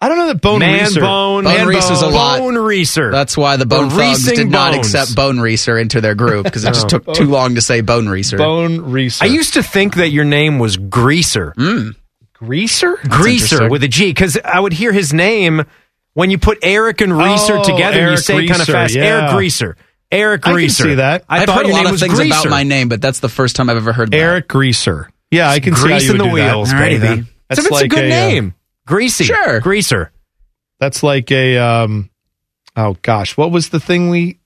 I 0.00 0.08
don't 0.08 0.18
know 0.18 0.26
that 0.28 0.40
bone 0.40 0.60
Man 0.60 0.84
reeser. 0.84 1.00
bone, 1.00 1.42
Bone 1.44 1.52
man 1.54 1.66
Reeser's 1.66 2.02
a 2.02 2.06
lot. 2.08 2.38
Bone 2.38 2.56
Reeser. 2.56 3.10
That's 3.10 3.36
why 3.36 3.56
the 3.56 3.66
Bone 3.66 3.88
The 3.88 3.96
Thugs 3.96 4.24
did 4.26 4.38
Reesing 4.38 4.50
not 4.50 4.74
accept 4.76 5.16
Bone 5.16 5.40
Reeser 5.40 5.76
into 5.76 6.00
their 6.00 6.14
group 6.14 6.44
because 6.44 6.62
it 6.64 6.68
just 6.68 6.84
No. 6.92 6.98
took 7.00 7.14
too 7.14 7.24
long 7.24 7.56
to 7.56 7.60
say 7.60 7.80
Bone 7.80 8.08
Reeser. 8.08 8.36
Bone 8.36 8.92
reeser. 8.92 9.24
I 9.24 9.26
used 9.26 9.54
to 9.54 9.62
think 9.62 9.96
that 9.96 10.10
your 10.10 10.24
name 10.24 10.60
was 10.60 10.76
Greaser. 10.76 11.52
greaser. 12.32 12.96
Greaser 13.08 13.68
with 13.68 13.82
a 13.82 13.88
G 13.88 14.06
because 14.10 14.38
I 14.44 14.60
would 14.60 14.72
hear 14.72 14.92
his 14.92 15.12
name 15.12 15.64
when 16.14 16.30
you 16.30 16.38
put 16.38 16.58
Eric 16.62 17.00
and 17.00 17.12
Reeser 17.16 17.58
Oh, 17.58 17.64
together. 17.64 18.00
and 18.00 18.10
you 18.12 18.16
say 18.18 18.46
kind 18.46 18.60
of 18.60 18.66
fast, 18.68 18.94
yeah. 18.94 19.04
Eric 19.04 19.30
Greaser. 19.32 19.76
Eric 20.12 20.42
Greaser. 20.42 20.84
I 20.84 20.86
can 20.86 20.90
see 20.90 20.94
that. 20.96 21.24
I 21.28 21.40
I've 21.40 21.46
thought 21.46 21.56
heard 21.56 21.66
a 21.66 21.72
lot 21.72 21.92
of 21.92 21.98
things 21.98 22.14
Greaser. 22.14 22.34
about 22.40 22.50
my 22.50 22.62
name, 22.62 22.88
but 22.88 23.00
that's 23.02 23.18
the 23.20 23.28
first 23.28 23.56
time 23.56 23.68
I've 23.68 23.76
ever 23.76 23.92
heard 23.92 24.10
that. 24.12 24.16
Eric 24.16 24.48
Greaser. 24.48 25.10
Yeah, 25.30 25.50
I 25.50 25.58
can 25.60 25.74
see 25.74 25.90
how 25.90 25.98
you 25.98 26.12
in 26.12 26.18
would 26.18 26.20
the 26.20 26.30
do 26.30 26.36
that. 26.36 26.54
wheels, 26.56 26.72
Alrighty 26.72 27.00
then. 27.00 27.28
That's 27.48 27.62
That's 27.62 27.72
it's 27.72 27.82
a 27.82 27.88
good 27.88 28.04
a, 28.04 28.06
uh, 28.06 28.08
name. 28.08 28.54
Greasy. 28.88 29.24
Sure. 29.24 29.60
Greaser. 29.60 30.10
That's 30.80 31.02
like 31.02 31.30
a 31.30 31.58
um 31.58 32.10
oh 32.76 32.96
gosh, 33.02 33.36
what 33.36 33.50
was 33.50 33.68
the 33.68 33.80
thing 33.80 34.10
we 34.10 34.38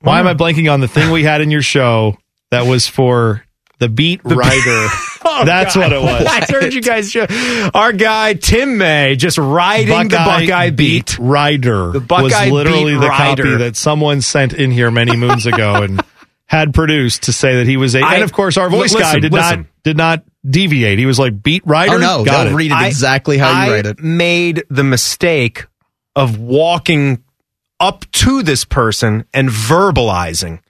Why 0.00 0.20
am 0.20 0.26
I 0.26 0.34
blanking 0.34 0.72
on 0.72 0.80
the 0.80 0.88
thing 0.88 1.10
we 1.10 1.24
had 1.24 1.40
in 1.40 1.50
your 1.50 1.62
show 1.62 2.16
that 2.50 2.66
was 2.66 2.86
for 2.88 3.44
the 3.78 3.88
beat 3.88 4.20
writer? 4.24 4.86
Oh, 5.24 5.44
That's 5.44 5.76
God. 5.76 5.82
what 5.82 5.92
it 5.92 6.02
was. 6.02 6.26
I 6.28 6.44
heard 6.52 6.74
you 6.74 6.82
guys. 6.82 7.08
Show. 7.10 7.26
Our 7.74 7.92
guy 7.92 8.34
Tim 8.34 8.76
May 8.76 9.14
just 9.14 9.38
riding 9.38 10.08
the 10.08 10.16
Buckeye 10.16 10.70
beat. 10.70 11.16
rider 11.16 11.92
The 11.92 12.00
Buckeye 12.00 12.44
was 12.46 12.52
literally 12.52 12.94
beat 12.94 13.00
the 13.00 13.06
rider. 13.08 13.42
copy 13.44 13.56
that 13.58 13.76
someone 13.76 14.20
sent 14.20 14.52
in 14.52 14.72
here 14.72 14.90
many 14.90 15.16
moons 15.16 15.46
ago 15.46 15.84
and 15.84 16.02
had 16.46 16.74
produced 16.74 17.22
to 17.24 17.32
say 17.32 17.54
that 17.58 17.68
he 17.68 17.76
was 17.76 17.94
a 17.94 18.00
I- 18.00 18.14
and 18.16 18.24
of 18.24 18.32
course 18.32 18.56
our 18.56 18.68
voice 18.68 18.92
L- 18.94 19.00
guy 19.00 19.20
did 19.20 19.32
listen. 19.32 19.60
not 19.60 19.66
did 19.84 19.96
not 19.96 20.24
deviate. 20.48 20.98
He 20.98 21.06
was 21.06 21.18
like 21.18 21.42
beat 21.42 21.66
writer. 21.66 21.94
Oh 21.94 21.98
no, 21.98 22.24
Got 22.24 22.44
they'll 22.44 22.52
it. 22.52 22.56
read 22.56 22.70
it 22.72 22.76
I- 22.76 22.86
exactly 22.88 23.38
how 23.38 23.48
you 23.50 23.72
I 23.72 23.76
write 23.76 23.86
it. 23.86 24.00
made 24.00 24.64
the 24.70 24.84
mistake 24.84 25.66
of 26.16 26.38
walking 26.38 27.22
up 27.80 28.04
to 28.12 28.42
this 28.42 28.64
person 28.64 29.24
and 29.32 29.48
verbalizing. 29.48 30.60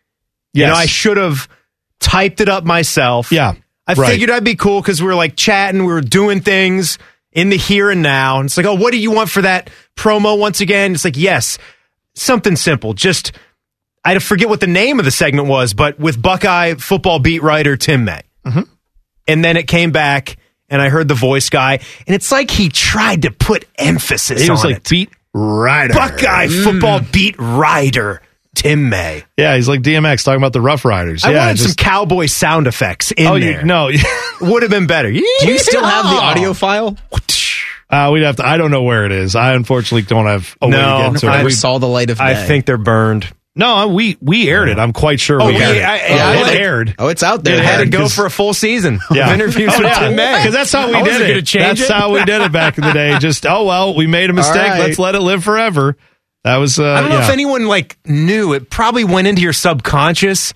You 0.55 0.67
know, 0.67 0.75
I 0.75 0.87
should 0.87 1.17
have 1.17 1.49
typed 1.99 2.41
it 2.41 2.49
up 2.49 2.65
myself. 2.65 3.33
Yeah. 3.33 3.55
I 3.87 3.95
right. 3.95 4.11
figured 4.13 4.31
I'd 4.31 4.45
be 4.45 4.55
cool 4.55 4.81
because 4.81 5.01
we 5.01 5.07
were 5.09 5.15
like 5.15 5.35
chatting, 5.35 5.81
we 5.85 5.93
were 5.93 6.01
doing 6.03 6.41
things 6.41 6.99
in 7.33 7.49
the 7.49 7.57
here 7.57 7.91
and 7.91 8.03
now. 8.03 8.39
And 8.39 8.47
it's 8.47 8.57
like, 8.57 8.67
oh, 8.67 8.75
what 8.75 8.93
do 8.93 8.99
you 8.99 9.11
want 9.11 9.31
for 9.31 9.43
that 9.43 9.71
promo 9.97 10.39
once 10.39 10.61
again? 10.61 10.93
It's 10.93 11.05
like, 11.05 11.17
yes, 11.17 11.59
something 12.15 12.55
simple. 12.57 12.93
Just, 12.93 13.33
I 14.05 14.19
forget 14.19 14.49
what 14.49 14.61
the 14.61 14.67
name 14.67 14.99
of 14.99 15.05
the 15.05 15.11
segment 15.11 15.49
was, 15.49 15.75
but 15.75 15.99
with 15.99 16.21
Buckeye 16.21 16.75
football 16.75 17.19
beat 17.19 17.43
writer 17.43 17.77
Tim 17.77 18.05
May. 18.05 18.23
Mm-hmm. 18.47 18.63
And 19.27 19.45
then 19.45 19.57
it 19.57 19.67
came 19.69 19.93
back 19.93 20.37
and 20.69 20.81
I 20.81 20.89
heard 20.89 21.07
the 21.07 21.15
voice 21.15 21.51
guy, 21.51 21.81
and 22.07 22.15
it's 22.15 22.33
like 22.33 22.51
he 22.51 22.69
tried 22.71 23.23
to 23.23 23.31
put 23.31 23.67
emphasis 23.79 24.41
He 24.43 24.51
was 24.51 24.65
like 24.65 24.77
it. 24.79 24.89
beat 24.89 25.11
rider. 25.35 25.93
Buckeye 25.95 26.49
football 26.49 27.01
beat 27.13 27.37
rider. 27.39 28.23
Tim 28.55 28.89
May. 28.91 29.25
Yeah, 29.37 29.57
he's 29.57 29.67
like 29.69 29.81
DMX 29.81 30.25
talking 30.25 30.39
about 30.39 30.53
the 30.53 30.61
Rough 30.61 30.85
Riders. 30.85 31.25
I 31.25 31.33
yeah, 31.33 31.47
wanted 31.47 31.59
some 31.61 31.75
cowboy 31.75 32.27
sound 32.27 32.67
effects 32.67 33.11
in 33.11 33.27
oh, 33.27 33.39
there. 33.39 33.61
you, 33.61 33.67
no. 33.67 33.91
Would 34.43 34.63
have 34.63 34.71
been 34.71 34.87
better. 34.87 35.11
Do 35.11 35.19
you 35.19 35.59
still 35.59 35.85
have 35.85 36.05
the 36.05 36.21
audio 36.21 36.53
file? 36.53 36.97
Uh, 37.91 38.09
we'd 38.11 38.23
have 38.23 38.37
to. 38.37 38.47
I 38.47 38.57
don't 38.57 38.71
know 38.71 38.85
where 38.85 39.05
it 39.05 39.13
is. 39.13 39.37
I 39.37 39.53
unfortunately 39.53 40.01
don't 40.01 40.25
have 40.25 40.57
a 40.63 40.67
way 40.67 40.71
No, 40.71 40.79
to 40.79 41.11
get 41.13 41.21
to 41.21 41.27
I 41.27 41.35
it. 41.35 41.37
never 41.37 41.45
We- 41.49 41.53
saw 41.53 41.77
the 41.77 41.87
light 41.87 42.09
of 42.09 42.17
day. 42.17 42.25
I 42.25 42.35
think 42.35 42.65
they're 42.65 42.79
burned. 42.79 43.31
No, 43.55 43.89
we 43.89 44.17
we 44.21 44.49
aired 44.49 44.69
it. 44.69 44.79
I'm 44.79 44.93
quite 44.93 45.21
sure 45.21 45.41
Oh, 45.43 45.47
we 45.47 45.53
we- 45.55 45.63
aired 45.63 45.77
it. 45.77 45.83
I- 45.83 45.97
yeah, 46.09 46.33
it 46.33 46.43
like- 46.43 46.57
aired. 46.59 46.95
Oh, 46.99 47.09
it's 47.09 47.23
out 47.23 47.45
there. 47.45 47.57
It 47.59 47.65
had 47.65 47.79
to 47.79 47.85
Yeah. 47.85 47.91
go 47.91 47.99
'cause- 48.01 48.15
for 48.15 48.27
a 48.27 48.31
full 48.31 48.55
season 48.55 49.01
Yeah. 49.11 49.27
of 49.29 49.35
interviews 49.35 49.73
Oh, 49.75 49.79
with 49.79 49.87
yeah. 49.89 49.99
Tim 50.01 50.17
May. 50.17 50.39
Because 50.39 50.55
that's 50.55 50.73
how 50.73 50.89
we 50.89 50.95
I 50.95 51.03
did 51.03 51.21
it. 51.23 51.53
that's 51.53 51.81
it. 51.81 51.91
how 51.91 52.13
we 52.13 52.25
did 52.25 52.41
it 52.41 52.51
back 52.53 52.79
in 52.79 52.85
the 52.85 52.93
day. 52.93 53.19
Just 53.21 53.45
oh 53.47 53.65
well, 53.65 53.95
we 53.95 54.07
made 54.07 54.31
a 54.31 54.33
mistake. 54.33 54.57
right. 54.71 54.79
Let's 54.81 54.99
let 54.99 55.15
it 55.15 55.21
live 55.21 55.45
forever. 55.45 55.97
That 56.45 56.57
was. 56.57 56.79
Uh, 56.79 56.85
I 56.93 57.01
don't 57.03 57.11
know 57.11 57.19
yeah. 57.19 57.25
if 57.27 57.31
anyone 57.31 57.67
like 57.67 57.99
knew. 58.07 58.53
It 58.55 58.69
probably 58.71 59.05
went 59.05 59.29
into 59.29 59.43
your 59.43 59.53
subconscious. 59.53 60.55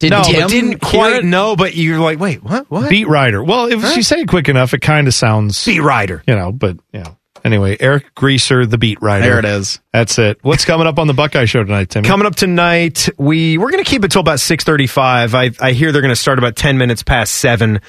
Did 0.00 0.10
no, 0.10 0.22
Tim 0.24 0.40
but 0.40 0.50
didn't 0.50 0.68
hear 0.70 0.78
quite 0.78 1.12
it? 1.16 1.24
know. 1.24 1.54
But 1.54 1.76
you're 1.76 2.00
like, 2.00 2.18
wait, 2.18 2.42
what? 2.42 2.68
What? 2.70 2.90
beat 2.90 3.06
rider. 3.06 3.44
Well, 3.44 3.66
if 3.66 3.96
you 3.96 4.02
say 4.02 4.22
it 4.22 4.28
quick 4.28 4.48
enough, 4.48 4.74
it 4.74 4.80
kind 4.80 5.06
of 5.06 5.14
sounds. 5.14 5.64
Beat 5.64 5.80
rider. 5.80 6.22
You 6.26 6.34
know, 6.34 6.50
but 6.50 6.78
you 6.92 7.00
know. 7.00 7.16
Anyway, 7.44 7.76
Eric 7.78 8.14
Greaser, 8.14 8.64
the 8.64 8.78
beat 8.78 9.02
writer. 9.02 9.24
There 9.24 9.38
it 9.38 9.44
is. 9.44 9.78
That's 9.92 10.18
it. 10.18 10.38
What's 10.42 10.64
coming 10.64 10.86
up 10.86 10.98
on 10.98 11.06
the 11.06 11.12
Buckeye 11.12 11.44
Show 11.44 11.62
tonight, 11.62 11.90
Timmy? 11.90 12.08
Coming 12.08 12.26
up 12.26 12.34
tonight, 12.34 13.08
we 13.18 13.58
we're 13.58 13.70
going 13.70 13.84
to 13.84 13.90
keep 13.90 14.02
it 14.02 14.10
till 14.10 14.22
about 14.22 14.40
six 14.40 14.64
thirty-five. 14.64 15.34
I 15.34 15.50
I 15.60 15.72
hear 15.72 15.92
they're 15.92 16.00
going 16.00 16.08
to 16.14 16.16
start 16.16 16.38
about 16.38 16.56
ten 16.56 16.78
minutes 16.78 17.02
past 17.02 17.34
seven 17.34 17.80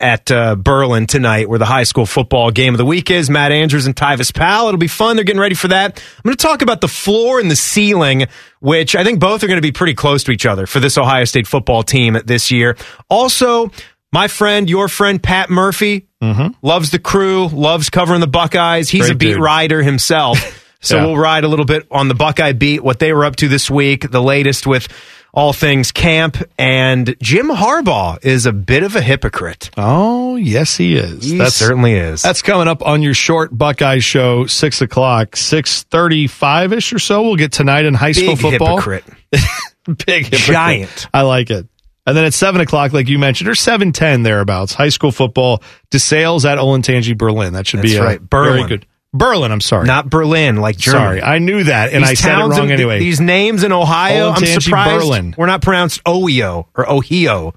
at 0.00 0.32
uh, 0.32 0.56
Berlin 0.56 1.06
tonight, 1.06 1.48
where 1.48 1.58
the 1.60 1.64
high 1.64 1.84
school 1.84 2.06
football 2.06 2.50
game 2.50 2.74
of 2.74 2.78
the 2.78 2.84
week 2.84 3.10
is. 3.10 3.30
Matt 3.30 3.52
Andrews 3.52 3.86
and 3.86 3.94
Tyvis 3.94 4.34
Powell. 4.34 4.66
It'll 4.68 4.78
be 4.78 4.88
fun. 4.88 5.14
They're 5.16 5.24
getting 5.24 5.40
ready 5.40 5.54
for 5.54 5.68
that. 5.68 6.02
I'm 6.16 6.22
going 6.24 6.36
to 6.36 6.42
talk 6.42 6.62
about 6.62 6.80
the 6.80 6.88
floor 6.88 7.38
and 7.38 7.50
the 7.50 7.54
ceiling, 7.54 8.26
which 8.60 8.96
I 8.96 9.04
think 9.04 9.20
both 9.20 9.44
are 9.44 9.46
going 9.46 9.58
to 9.58 9.62
be 9.62 9.70
pretty 9.72 9.94
close 9.94 10.24
to 10.24 10.32
each 10.32 10.44
other 10.44 10.66
for 10.66 10.80
this 10.80 10.98
Ohio 10.98 11.24
State 11.24 11.46
football 11.46 11.84
team 11.84 12.18
this 12.24 12.50
year. 12.50 12.76
Also, 13.08 13.70
my 14.12 14.26
friend, 14.26 14.68
your 14.68 14.88
friend 14.88 15.22
Pat 15.22 15.50
Murphy, 15.50 16.08
Mm-hmm. 16.22 16.66
loves 16.66 16.90
the 16.92 16.98
crew, 17.00 17.48
loves 17.48 17.90
covering 17.90 18.20
the 18.20 18.26
Buckeyes. 18.28 18.88
He's 18.88 19.02
Great 19.02 19.12
a 19.12 19.14
beat 19.16 19.32
dude. 19.34 19.40
rider 19.42 19.82
himself. 19.82 20.58
So 20.84 20.96
Yeah. 20.96 21.06
we'll 21.06 21.16
ride 21.16 21.44
a 21.44 21.48
little 21.48 21.64
bit 21.64 21.86
on 21.92 22.08
the 22.08 22.14
Buckeye 22.16 22.50
beat, 22.54 22.82
what 22.82 22.98
they 22.98 23.12
were 23.12 23.24
up 23.24 23.36
to 23.36 23.46
this 23.46 23.70
week, 23.70 24.10
the 24.10 24.20
latest 24.20 24.66
with 24.66 24.88
all 25.32 25.52
things 25.52 25.92
camp. 25.92 26.36
And 26.58 27.14
Jim 27.22 27.50
Harbaugh 27.50 28.18
is 28.24 28.46
a 28.46 28.52
bit 28.52 28.82
of 28.82 28.96
a 28.96 29.00
hypocrite. 29.00 29.70
Oh, 29.76 30.34
yes, 30.34 30.76
he 30.76 30.96
is. 30.96 31.22
He 31.22 31.38
certainly 31.50 31.92
is. 31.92 32.22
That's 32.22 32.42
coming 32.42 32.66
up 32.66 32.84
on 32.84 33.00
your 33.00 33.14
short 33.14 33.56
Buckeye 33.56 34.00
show, 34.00 34.46
six 34.46 34.82
o'clock, 34.82 35.36
six 35.36 35.84
thirty-five 35.84 36.72
ish 36.72 36.92
or 36.92 36.98
so. 36.98 37.22
We'll 37.22 37.36
get 37.36 37.52
tonight 37.52 37.84
in 37.84 37.94
high 37.94 38.10
school 38.10 38.30
Big 38.34 38.40
football. 38.40 38.78
hypocrite. 38.78 39.04
Big 39.86 40.24
hypocrite. 40.24 40.32
Giant. 40.32 41.06
I 41.14 41.22
like 41.22 41.50
it. 41.52 41.68
And 42.06 42.16
then 42.16 42.24
at 42.24 42.34
seven 42.34 42.60
o'clock, 42.60 42.92
like 42.92 43.08
you 43.08 43.18
mentioned, 43.18 43.48
or 43.48 43.54
seven 43.54 43.92
ten 43.92 44.22
thereabouts, 44.24 44.74
high 44.74 44.88
school 44.88 45.12
football. 45.12 45.62
DeSales 45.90 46.44
at 46.44 46.58
Olentangy, 46.58 47.16
Berlin. 47.16 47.52
That 47.52 47.66
should 47.66 47.82
be 47.82 47.90
That's 47.92 48.00
a 48.00 48.04
right. 48.04 48.20
Berlin. 48.20 48.56
very 48.56 48.68
good. 48.68 48.86
Berlin. 49.14 49.52
I'm 49.52 49.60
sorry, 49.60 49.86
Not 49.86 50.08
Berlin, 50.08 50.56
like 50.56 50.78
Germany. 50.78 51.20
sorry. 51.20 51.22
I 51.22 51.38
knew 51.38 51.64
that, 51.64 51.92
and 51.92 52.02
These 52.02 52.10
I 52.10 52.14
said 52.14 52.38
it 52.38 52.42
wrong 52.44 52.64
in- 52.64 52.70
anyway. 52.72 52.98
These 52.98 53.20
names 53.20 53.62
in 53.62 53.70
Ohio, 53.70 54.30
I'm 54.30 54.44
surprised 54.46 55.00
Berlin. 55.04 55.34
we're 55.36 55.46
not 55.46 55.60
pronounced 55.62 56.00
Ohio 56.06 56.66
or 56.74 56.90
Ohio 56.90 57.52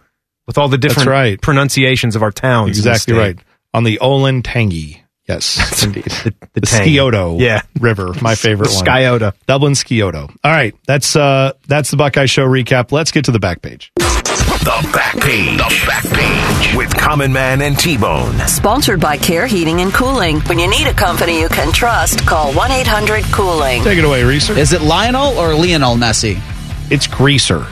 with 0.47 0.57
all 0.57 0.67
the 0.67 0.77
different 0.77 1.07
right. 1.09 1.41
pronunciations 1.41 2.15
of 2.17 2.21
our 2.23 2.31
towns. 2.31 2.77
exactly 2.77 3.13
right 3.15 3.39
on 3.73 3.83
the 3.85 3.97
Olentangy. 4.01 4.99
Yes, 5.27 5.81
indeed. 5.83 6.03
The, 6.03 6.35
the, 6.53 6.59
the. 6.61 6.67
Scioto 6.67 7.39
Yeah. 7.39 7.61
River, 7.79 8.13
my 8.21 8.35
favorite 8.35 8.67
The 8.69 8.75
one. 8.75 8.85
Scioto. 8.85 9.31
Dublin 9.47 9.73
Scioto. 9.73 10.29
All 10.43 10.51
right, 10.51 10.75
that's 10.85 11.15
uh 11.15 11.53
that's 11.67 11.89
the 11.89 11.97
Buckeye 11.97 12.25
Show 12.27 12.45
recap. 12.45 12.91
Let's 12.91 13.11
get 13.11 13.25
to 13.25 13.31
the 13.31 13.39
back 13.39 13.61
page. 13.63 13.91
The 14.65 14.89
back 14.93 15.15
page. 15.21 15.57
The 15.57 15.83
back 15.85 16.03
page 16.05 16.75
with 16.75 16.89
Common 16.97 17.31
Man 17.31 17.61
and 17.61 17.77
T 17.77 17.97
Bone. 17.97 18.35
Sponsored 18.47 18.99
by 18.99 19.15
Care 19.17 19.45
Heating 19.45 19.79
and 19.81 19.93
Cooling. 19.93 20.39
When 20.41 20.57
you 20.57 20.67
need 20.67 20.87
a 20.87 20.93
company 20.93 21.39
you 21.39 21.49
can 21.49 21.71
trust, 21.71 22.25
call 22.25 22.51
1 22.53 22.71
800 22.71 23.23
Cooling. 23.25 23.83
Take 23.83 23.99
it 23.99 24.03
away, 24.03 24.23
Reeser. 24.23 24.53
Is 24.57 24.73
it 24.73 24.81
Lionel 24.81 25.37
or 25.37 25.53
Lionel 25.53 25.95
Messi? 25.95 26.39
It's 26.91 27.05
Greaser. 27.07 27.65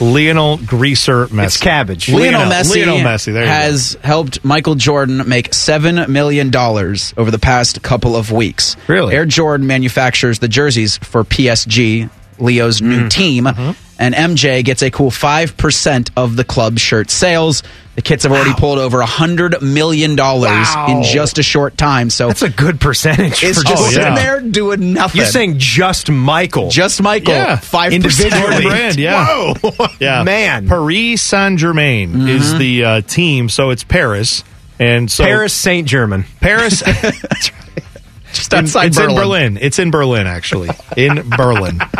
Lionel 0.00 0.56
Greaser 0.64 1.26
Messi. 1.26 1.44
It's 1.44 1.56
cabbage. 1.58 2.08
Lionel, 2.08 2.50
Messi, 2.50 2.76
Lionel 2.76 2.98
Messi. 3.00 3.32
There 3.34 3.42
you 3.44 3.48
has 3.50 3.98
helped 4.02 4.42
Michael 4.42 4.76
Jordan 4.76 5.28
make 5.28 5.52
seven 5.52 6.10
million 6.10 6.48
dollars 6.50 7.12
over 7.18 7.30
the 7.30 7.38
past 7.38 7.82
couple 7.82 8.16
of 8.16 8.32
weeks. 8.32 8.76
Really? 8.88 9.14
Air 9.14 9.26
Jordan 9.26 9.66
manufactures 9.66 10.38
the 10.38 10.48
jerseys 10.48 10.96
for 10.96 11.22
PSG, 11.24 12.08
Leo's 12.38 12.80
new 12.80 13.02
Mm. 13.02 13.10
team, 13.10 13.44
Mm-hmm. 13.44 13.72
And 14.00 14.14
MJ 14.16 14.64
gets 14.64 14.82
a 14.82 14.90
cool 14.90 15.12
five 15.12 15.56
percent 15.56 16.10
of 16.16 16.34
the 16.34 16.42
club 16.42 16.78
shirt 16.80 17.10
sales. 17.10 17.62
The 17.96 18.02
kits 18.02 18.22
have 18.22 18.32
already 18.32 18.54
pulled 18.54 18.78
over 18.78 19.00
a 19.00 19.06
hundred 19.06 19.60
million 19.60 20.16
dollars 20.16 20.66
in 20.88 21.02
just 21.02 21.38
a 21.38 21.42
short 21.42 21.76
time. 21.76 22.08
So 22.08 22.28
That's 22.28 22.40
a 22.42 22.48
good 22.48 22.80
percentage. 22.80 23.44
it's 23.44 23.58
for 23.58 23.64
just 23.64 23.66
just 23.66 23.82
Oh, 23.82 23.90
sitting 23.90 24.02
yeah. 24.06 24.14
there 24.14 24.40
doing 24.40 24.94
nothing. 24.94 25.18
You're 25.18 25.26
saying 25.26 25.54
just 25.58 26.10
Michael. 26.10 26.70
just 26.70 27.02
Michael, 27.02 27.34
Yeah. 27.34 27.56
five 27.56 27.92
Individually. 27.92 28.40
percent. 28.40 28.62
brand, 28.64 28.96
yeah. 28.98 29.52
Whoa. 29.60 29.86
Yeah, 30.00 30.22
Man. 30.22 30.66
Paris 30.66 31.20
Saint 31.20 31.58
Germain 31.58 32.26
is 32.28 32.56
the 32.56 32.84
uh, 32.84 33.00
team, 33.02 33.48
so 33.50 33.68
it's 33.70 33.84
Paris, 33.84 34.44
and 34.78 35.10
so 35.10 35.24
Paris 35.24 35.52
Saint 35.52 35.86
German. 35.86 36.24
Paris. 36.40 36.82
Just 38.32 38.54
outside 38.54 38.86
it's 38.86 38.96
Berlin. 38.96 39.10
in 39.10 39.16
Berlin. 39.16 39.58
It's 39.60 39.78
in 39.80 39.90
Berlin, 39.90 40.26
actually. 40.28 40.70
In 40.96 41.28
Berlin. 41.36 41.80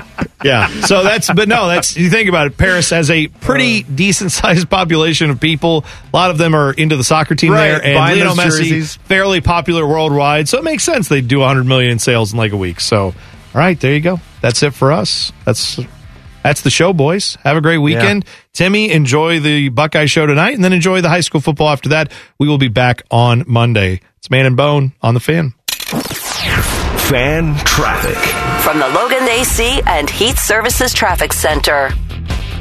Yeah. 0.43 0.69
So 0.83 1.03
that's, 1.03 1.31
but 1.33 1.49
no, 1.49 1.69
that's, 1.69 1.97
you 1.97 2.09
think 2.11 2.29
about 2.29 2.47
it. 2.47 2.57
Paris 2.57 2.91
has 2.91 3.11
a 3.11 3.27
pretty 3.29 3.83
uh, 3.85 3.87
decent 3.95 4.33
sized 4.33 4.71
population 4.71 5.31
of 5.31 5.41
people. 5.41 5.85
A 6.13 6.17
lot 6.17 6.31
of 6.31 6.39
them 6.39 6.55
are 6.55 6.73
into 6.73 6.97
the 6.97 7.05
soccer 7.05 7.35
team 7.35 7.53
Right, 7.53 7.69
there. 7.69 7.85
And 7.85 7.95
Lionel 7.97 8.35
Messi, 8.35 8.45
jerseys. 8.59 8.97
fairly 8.97 9.41
popular 9.41 9.87
worldwide. 9.87 10.49
So 10.49 10.59
it 10.59 10.65
makes 10.65 10.83
sense 10.85 11.09
they 11.09 11.21
do 11.21 11.41
100 11.41 11.65
million 11.65 11.91
in 11.93 11.99
sales 11.99 12.33
in 12.33 12.39
like 12.39 12.53
a 12.53 12.57
week. 12.57 12.81
So, 12.81 13.07
all 13.07 13.15
right, 13.55 13.79
there 13.79 13.93
you 13.95 14.01
go. 14.01 14.19
That's 14.41 14.63
it 14.63 14.73
for 14.73 14.93
us. 14.93 15.31
That's, 15.45 15.79
that's 16.43 16.63
the 16.63 16.71
show, 16.71 16.93
boys. 16.95 17.37
Have 17.45 17.59
a 17.59 17.61
great 17.61 17.79
weekend. 17.79 18.25
Timmy, 18.55 18.91
enjoy 18.91 19.41
the 19.41 19.69
Buckeye 19.69 20.07
show 20.07 20.25
tonight 20.27 20.55
and 20.55 20.65
then 20.65 20.73
enjoy 20.73 21.03
the 21.03 21.11
high 21.11 21.21
school 21.21 21.43
football 21.43 21.69
after 21.69 21.91
that. 21.91 22.13
We 22.39 22.49
will 22.49 22.57
be 22.59 22.69
back 22.69 23.03
on 23.11 23.45
Monday. 23.47 24.01
It's 24.19 24.31
Man 24.31 24.47
and 24.47 24.57
Bone 24.57 24.93
on 25.03 25.13
the 25.15 25.21
fan. 25.21 25.53
Fan 27.11 27.57
traffic. 27.65 28.17
From 28.63 28.79
the 28.79 28.87
Logan 28.91 29.29
AC 29.29 29.83
and 29.85 30.09
Heat 30.09 30.37
Services 30.37 30.95
Traffic 30.95 31.33
Center. 31.33 31.91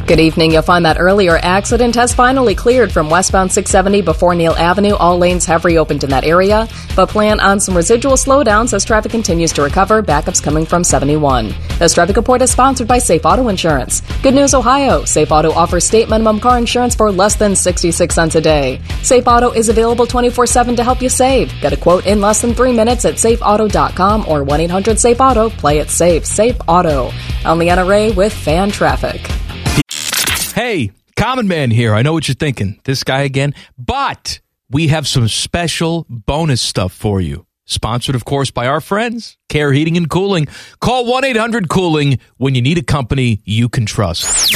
Good 0.10 0.20
evening. 0.20 0.52
You'll 0.52 0.64
find 0.64 0.86
that 0.86 1.00
earlier 1.00 1.38
accident 1.38 1.94
has 1.94 2.16
finally 2.16 2.56
cleared 2.56 2.92
from 2.92 3.12
westbound 3.12 3.52
670 3.52 4.02
before 4.02 4.34
Neal 4.34 4.54
Avenue. 4.54 4.96
All 4.96 5.20
lanes 5.20 5.46
have 5.46 5.66
reopened 5.66 6.04
in 6.04 6.10
that 6.10 6.24
area, 6.24 6.68
but 6.96 7.10
plan 7.10 7.40
on 7.40 7.60
some 7.60 7.78
residual 7.78 8.14
slowdowns 8.14 8.74
as 8.74 8.84
traffic 8.84 9.12
continues 9.12 9.54
to 9.54 9.62
recover. 9.62 10.02
Backups 10.02 10.42
coming 10.42 10.66
from 10.66 10.84
71. 10.84 11.54
This 11.78 11.94
traffic 11.94 12.18
report 12.18 12.42
is 12.42 12.50
sponsored 12.50 12.88
by 12.88 12.98
Safe 12.98 13.24
Auto 13.24 13.50
Insurance. 13.50 14.02
Good 14.24 14.34
news, 14.34 14.56
Ohio. 14.56 15.06
Safe 15.06 15.32
Auto 15.32 15.52
offers 15.52 15.86
state 15.86 16.10
minimum 16.10 16.40
car 16.40 16.58
insurance 16.58 16.96
for 16.96 17.12
less 17.12 17.36
than 17.36 17.56
66 17.56 18.16
cents 18.16 18.34
a 18.34 18.42
day. 18.42 18.82
Safe 19.04 19.28
Auto 19.28 19.52
is 19.52 19.70
available 19.70 20.08
24 20.08 20.48
7 20.48 20.76
to 20.78 20.84
help 20.84 21.04
you 21.04 21.10
save. 21.10 21.54
Get 21.62 21.74
a 21.74 21.78
quote 21.78 22.08
in 22.08 22.20
less 22.20 22.42
than 22.42 22.56
three 22.56 22.74
minutes 22.74 23.06
at 23.06 23.18
safeauto.com 23.18 24.26
or 24.28 24.44
1 24.44 24.60
800 24.62 25.00
Safe 25.00 25.22
Auto. 25.22 25.52
Play 25.52 25.78
it 25.78 25.92
safe. 25.92 26.26
Safe 26.26 26.58
Auto. 26.68 27.12
On 27.46 27.60
the 27.60 27.68
NRA 27.68 28.16
with 28.16 28.34
fan 28.34 28.72
traffic. 28.72 29.22
Hey, 30.54 30.92
Common 31.16 31.48
Man 31.48 31.72
here. 31.72 31.94
I 31.94 32.02
know 32.02 32.14
what 32.14 32.28
you're 32.28 32.36
thinking. 32.36 32.80
This 32.84 33.04
guy 33.04 33.22
again. 33.22 33.54
But 33.78 34.40
we 34.70 34.88
have 34.88 35.08
some 35.08 35.28
special 35.28 36.06
bonus 36.10 36.62
stuff 36.62 36.92
for 36.92 37.22
you. 37.22 37.46
Sponsored, 37.66 38.16
of 38.16 38.26
course, 38.26 38.50
by 38.50 38.68
our 38.68 38.82
friends, 38.82 39.38
Care 39.48 39.72
Heating 39.72 39.96
and 39.96 40.10
Cooling. 40.10 40.48
Call 40.82 41.06
1 41.06 41.24
800 41.24 41.70
Cooling 41.70 42.20
when 42.38 42.56
you 42.56 42.64
need 42.64 42.80
a 42.80 42.84
company 42.84 43.42
you 43.46 43.70
can 43.70 43.86
trust. 43.86 44.56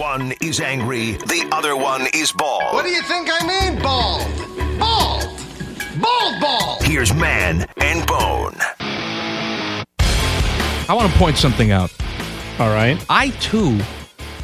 One 0.00 0.32
is 0.40 0.60
angry, 0.60 1.12
the 1.12 1.48
other 1.52 1.76
one 1.76 2.06
is 2.14 2.32
bald. 2.32 2.74
What 2.74 2.84
do 2.84 2.90
you 2.90 3.02
think 3.02 3.28
I 3.30 3.70
mean, 3.70 3.82
bald? 3.82 4.22
Bald! 4.78 5.28
Bald 6.00 6.40
ball! 6.40 6.78
Here's 6.82 7.14
Man 7.14 7.66
and 7.78 8.06
Bone. 8.06 8.56
I 10.88 10.94
want 10.94 11.12
to 11.12 11.18
point 11.18 11.36
something 11.36 11.70
out. 11.70 11.92
All 12.58 12.68
right. 12.68 13.02
I 13.10 13.30
too 13.40 13.78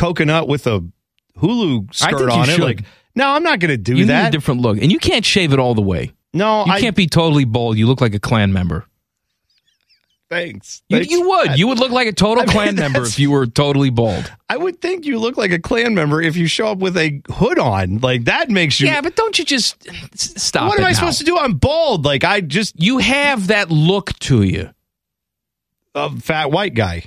coconut 0.00 0.48
with 0.48 0.66
a 0.66 0.84
hula 1.36 1.84
skirt 1.92 2.30
on 2.30 2.48
it. 2.48 2.52
Should. 2.52 2.60
Like, 2.60 2.84
no, 3.14 3.28
I'm 3.28 3.42
not 3.42 3.58
going 3.60 3.70
to 3.70 3.76
do 3.76 3.96
you 3.96 4.06
that. 4.06 4.22
Need 4.22 4.28
a 4.28 4.30
different 4.30 4.60
look, 4.60 4.78
and 4.78 4.90
you 4.90 4.98
can't 4.98 5.24
shave 5.24 5.52
it 5.52 5.58
all 5.58 5.74
the 5.74 5.82
way. 5.82 6.12
No, 6.32 6.64
you 6.64 6.72
I, 6.72 6.80
can't 6.80 6.96
be 6.96 7.06
totally 7.06 7.44
bald. 7.44 7.76
You 7.76 7.86
look 7.86 8.00
like 8.00 8.14
a 8.14 8.20
Klan 8.20 8.52
member. 8.52 8.86
Thanks. 10.30 10.80
You, 10.88 10.98
Thanks. 10.98 11.10
you 11.10 11.28
would. 11.28 11.58
You 11.58 11.66
would 11.66 11.80
look 11.80 11.90
like 11.90 12.06
a 12.06 12.12
total 12.12 12.42
I 12.42 12.46
mean, 12.46 12.52
Klan 12.52 12.76
member 12.76 13.02
if 13.02 13.18
you 13.18 13.32
were 13.32 13.46
totally 13.46 13.90
bald. 13.90 14.32
I 14.48 14.56
would 14.56 14.80
think 14.80 15.04
you 15.04 15.18
look 15.18 15.36
like 15.36 15.50
a 15.50 15.58
Klan 15.58 15.92
member 15.92 16.22
if 16.22 16.36
you 16.36 16.46
show 16.46 16.68
up 16.68 16.78
with 16.78 16.96
a 16.96 17.20
hood 17.28 17.58
on. 17.58 17.98
Like 17.98 18.24
that 18.24 18.48
makes 18.48 18.80
you. 18.80 18.86
Yeah, 18.86 19.00
but 19.00 19.16
don't 19.16 19.36
you 19.40 19.44
just 19.44 19.84
stop? 20.16 20.68
What 20.68 20.78
am 20.78 20.84
I 20.84 20.90
now. 20.90 20.94
supposed 20.94 21.18
to 21.18 21.24
do? 21.24 21.36
I'm 21.36 21.54
bald. 21.54 22.04
Like 22.04 22.22
I 22.22 22.42
just. 22.42 22.80
You 22.80 22.98
have 22.98 23.48
that 23.48 23.70
look 23.70 24.16
to 24.20 24.42
you. 24.42 24.70
A 25.96 26.16
fat 26.16 26.52
white 26.52 26.74
guy 26.74 27.06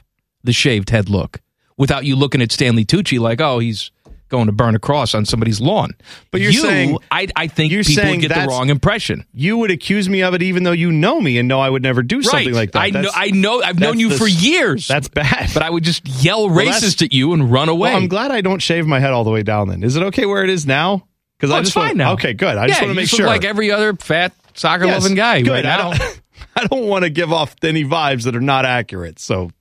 the 0.43 0.53
shaved 0.53 0.89
head 0.89 1.09
look 1.09 1.41
without 1.77 2.05
you 2.05 2.15
looking 2.15 2.41
at 2.41 2.51
Stanley 2.51 2.85
Tucci 2.85 3.19
like, 3.19 3.41
oh, 3.41 3.59
he's 3.59 3.91
going 4.29 4.45
to 4.45 4.51
burn 4.53 4.75
a 4.75 4.79
cross 4.79 5.13
on 5.13 5.25
somebody's 5.25 5.59
lawn. 5.59 5.91
But 6.31 6.39
you're 6.39 6.51
you, 6.51 6.61
saying- 6.61 6.97
I, 7.11 7.27
I 7.35 7.47
think 7.47 7.73
you're 7.73 7.83
people 7.83 8.03
saying 8.03 8.19
get 8.21 8.33
the 8.33 8.47
wrong 8.47 8.69
impression. 8.69 9.25
You 9.33 9.57
would 9.57 9.71
accuse 9.71 10.07
me 10.07 10.23
of 10.23 10.33
it, 10.33 10.41
even 10.41 10.63
though 10.63 10.71
you 10.71 10.89
know 10.91 11.19
me 11.19 11.37
and 11.37 11.49
know 11.49 11.59
I 11.59 11.69
would 11.69 11.83
never 11.83 12.01
do 12.01 12.21
something 12.23 12.47
right. 12.47 12.55
like 12.55 12.71
that. 12.71 12.79
I 12.81 12.89
know. 12.91 13.09
I 13.13 13.31
know. 13.31 13.61
I've 13.61 13.77
known 13.79 13.99
you 13.99 14.07
the- 14.09 14.15
for 14.17 14.27
years. 14.27 14.87
That's 14.87 15.09
bad. 15.09 15.49
but 15.53 15.63
I 15.63 15.69
would 15.69 15.83
just 15.83 16.07
yell 16.23 16.49
Well, 16.49 16.65
racist 16.65 17.01
at 17.01 17.11
you 17.11 17.33
and 17.33 17.51
run 17.51 17.67
away. 17.67 17.89
Well, 17.89 17.97
I'm 17.97 18.07
glad 18.07 18.31
I 18.31 18.39
don't 18.39 18.59
shave 18.61 18.87
my 18.87 18.99
head 19.01 19.11
all 19.11 19.25
the 19.25 19.31
way 19.31 19.43
down. 19.43 19.67
Then 19.67 19.83
is 19.83 19.97
it 19.97 20.03
okay 20.03 20.25
where 20.25 20.43
it 20.45 20.49
is 20.49 20.65
now? 20.65 21.07
Because 21.37 21.51
Oh, 21.51 21.55
I 21.55 21.59
it's 21.59 21.67
just 21.67 21.73
fine 21.73 21.87
want, 21.87 21.97
now. 21.97 22.13
Okay, 22.13 22.33
good. 22.33 22.55
I 22.55 22.61
yeah, 22.61 22.67
just 22.67 22.81
want 22.81 22.91
to 22.91 22.95
make 22.95 23.03
just 23.07 23.15
sure. 23.17 23.25
look 23.25 23.33
like 23.33 23.43
every 23.45 23.71
other 23.71 23.93
fat 23.95 24.31
soccer 24.53 24.85
Yes, 24.85 25.01
loving 25.01 25.15
guy. 25.17 25.41
Good. 25.41 25.49
right 25.51 25.65
I 25.65 25.77
don't. 25.77 26.21
I 26.55 26.67
don't 26.67 26.87
want 26.87 27.03
to 27.03 27.09
give 27.09 27.33
off 27.33 27.55
any 27.63 27.83
vibes 27.83 28.23
that 28.23 28.35
are 28.35 28.41
not 28.41 28.65
accurate. 28.65 29.19
So 29.19 29.49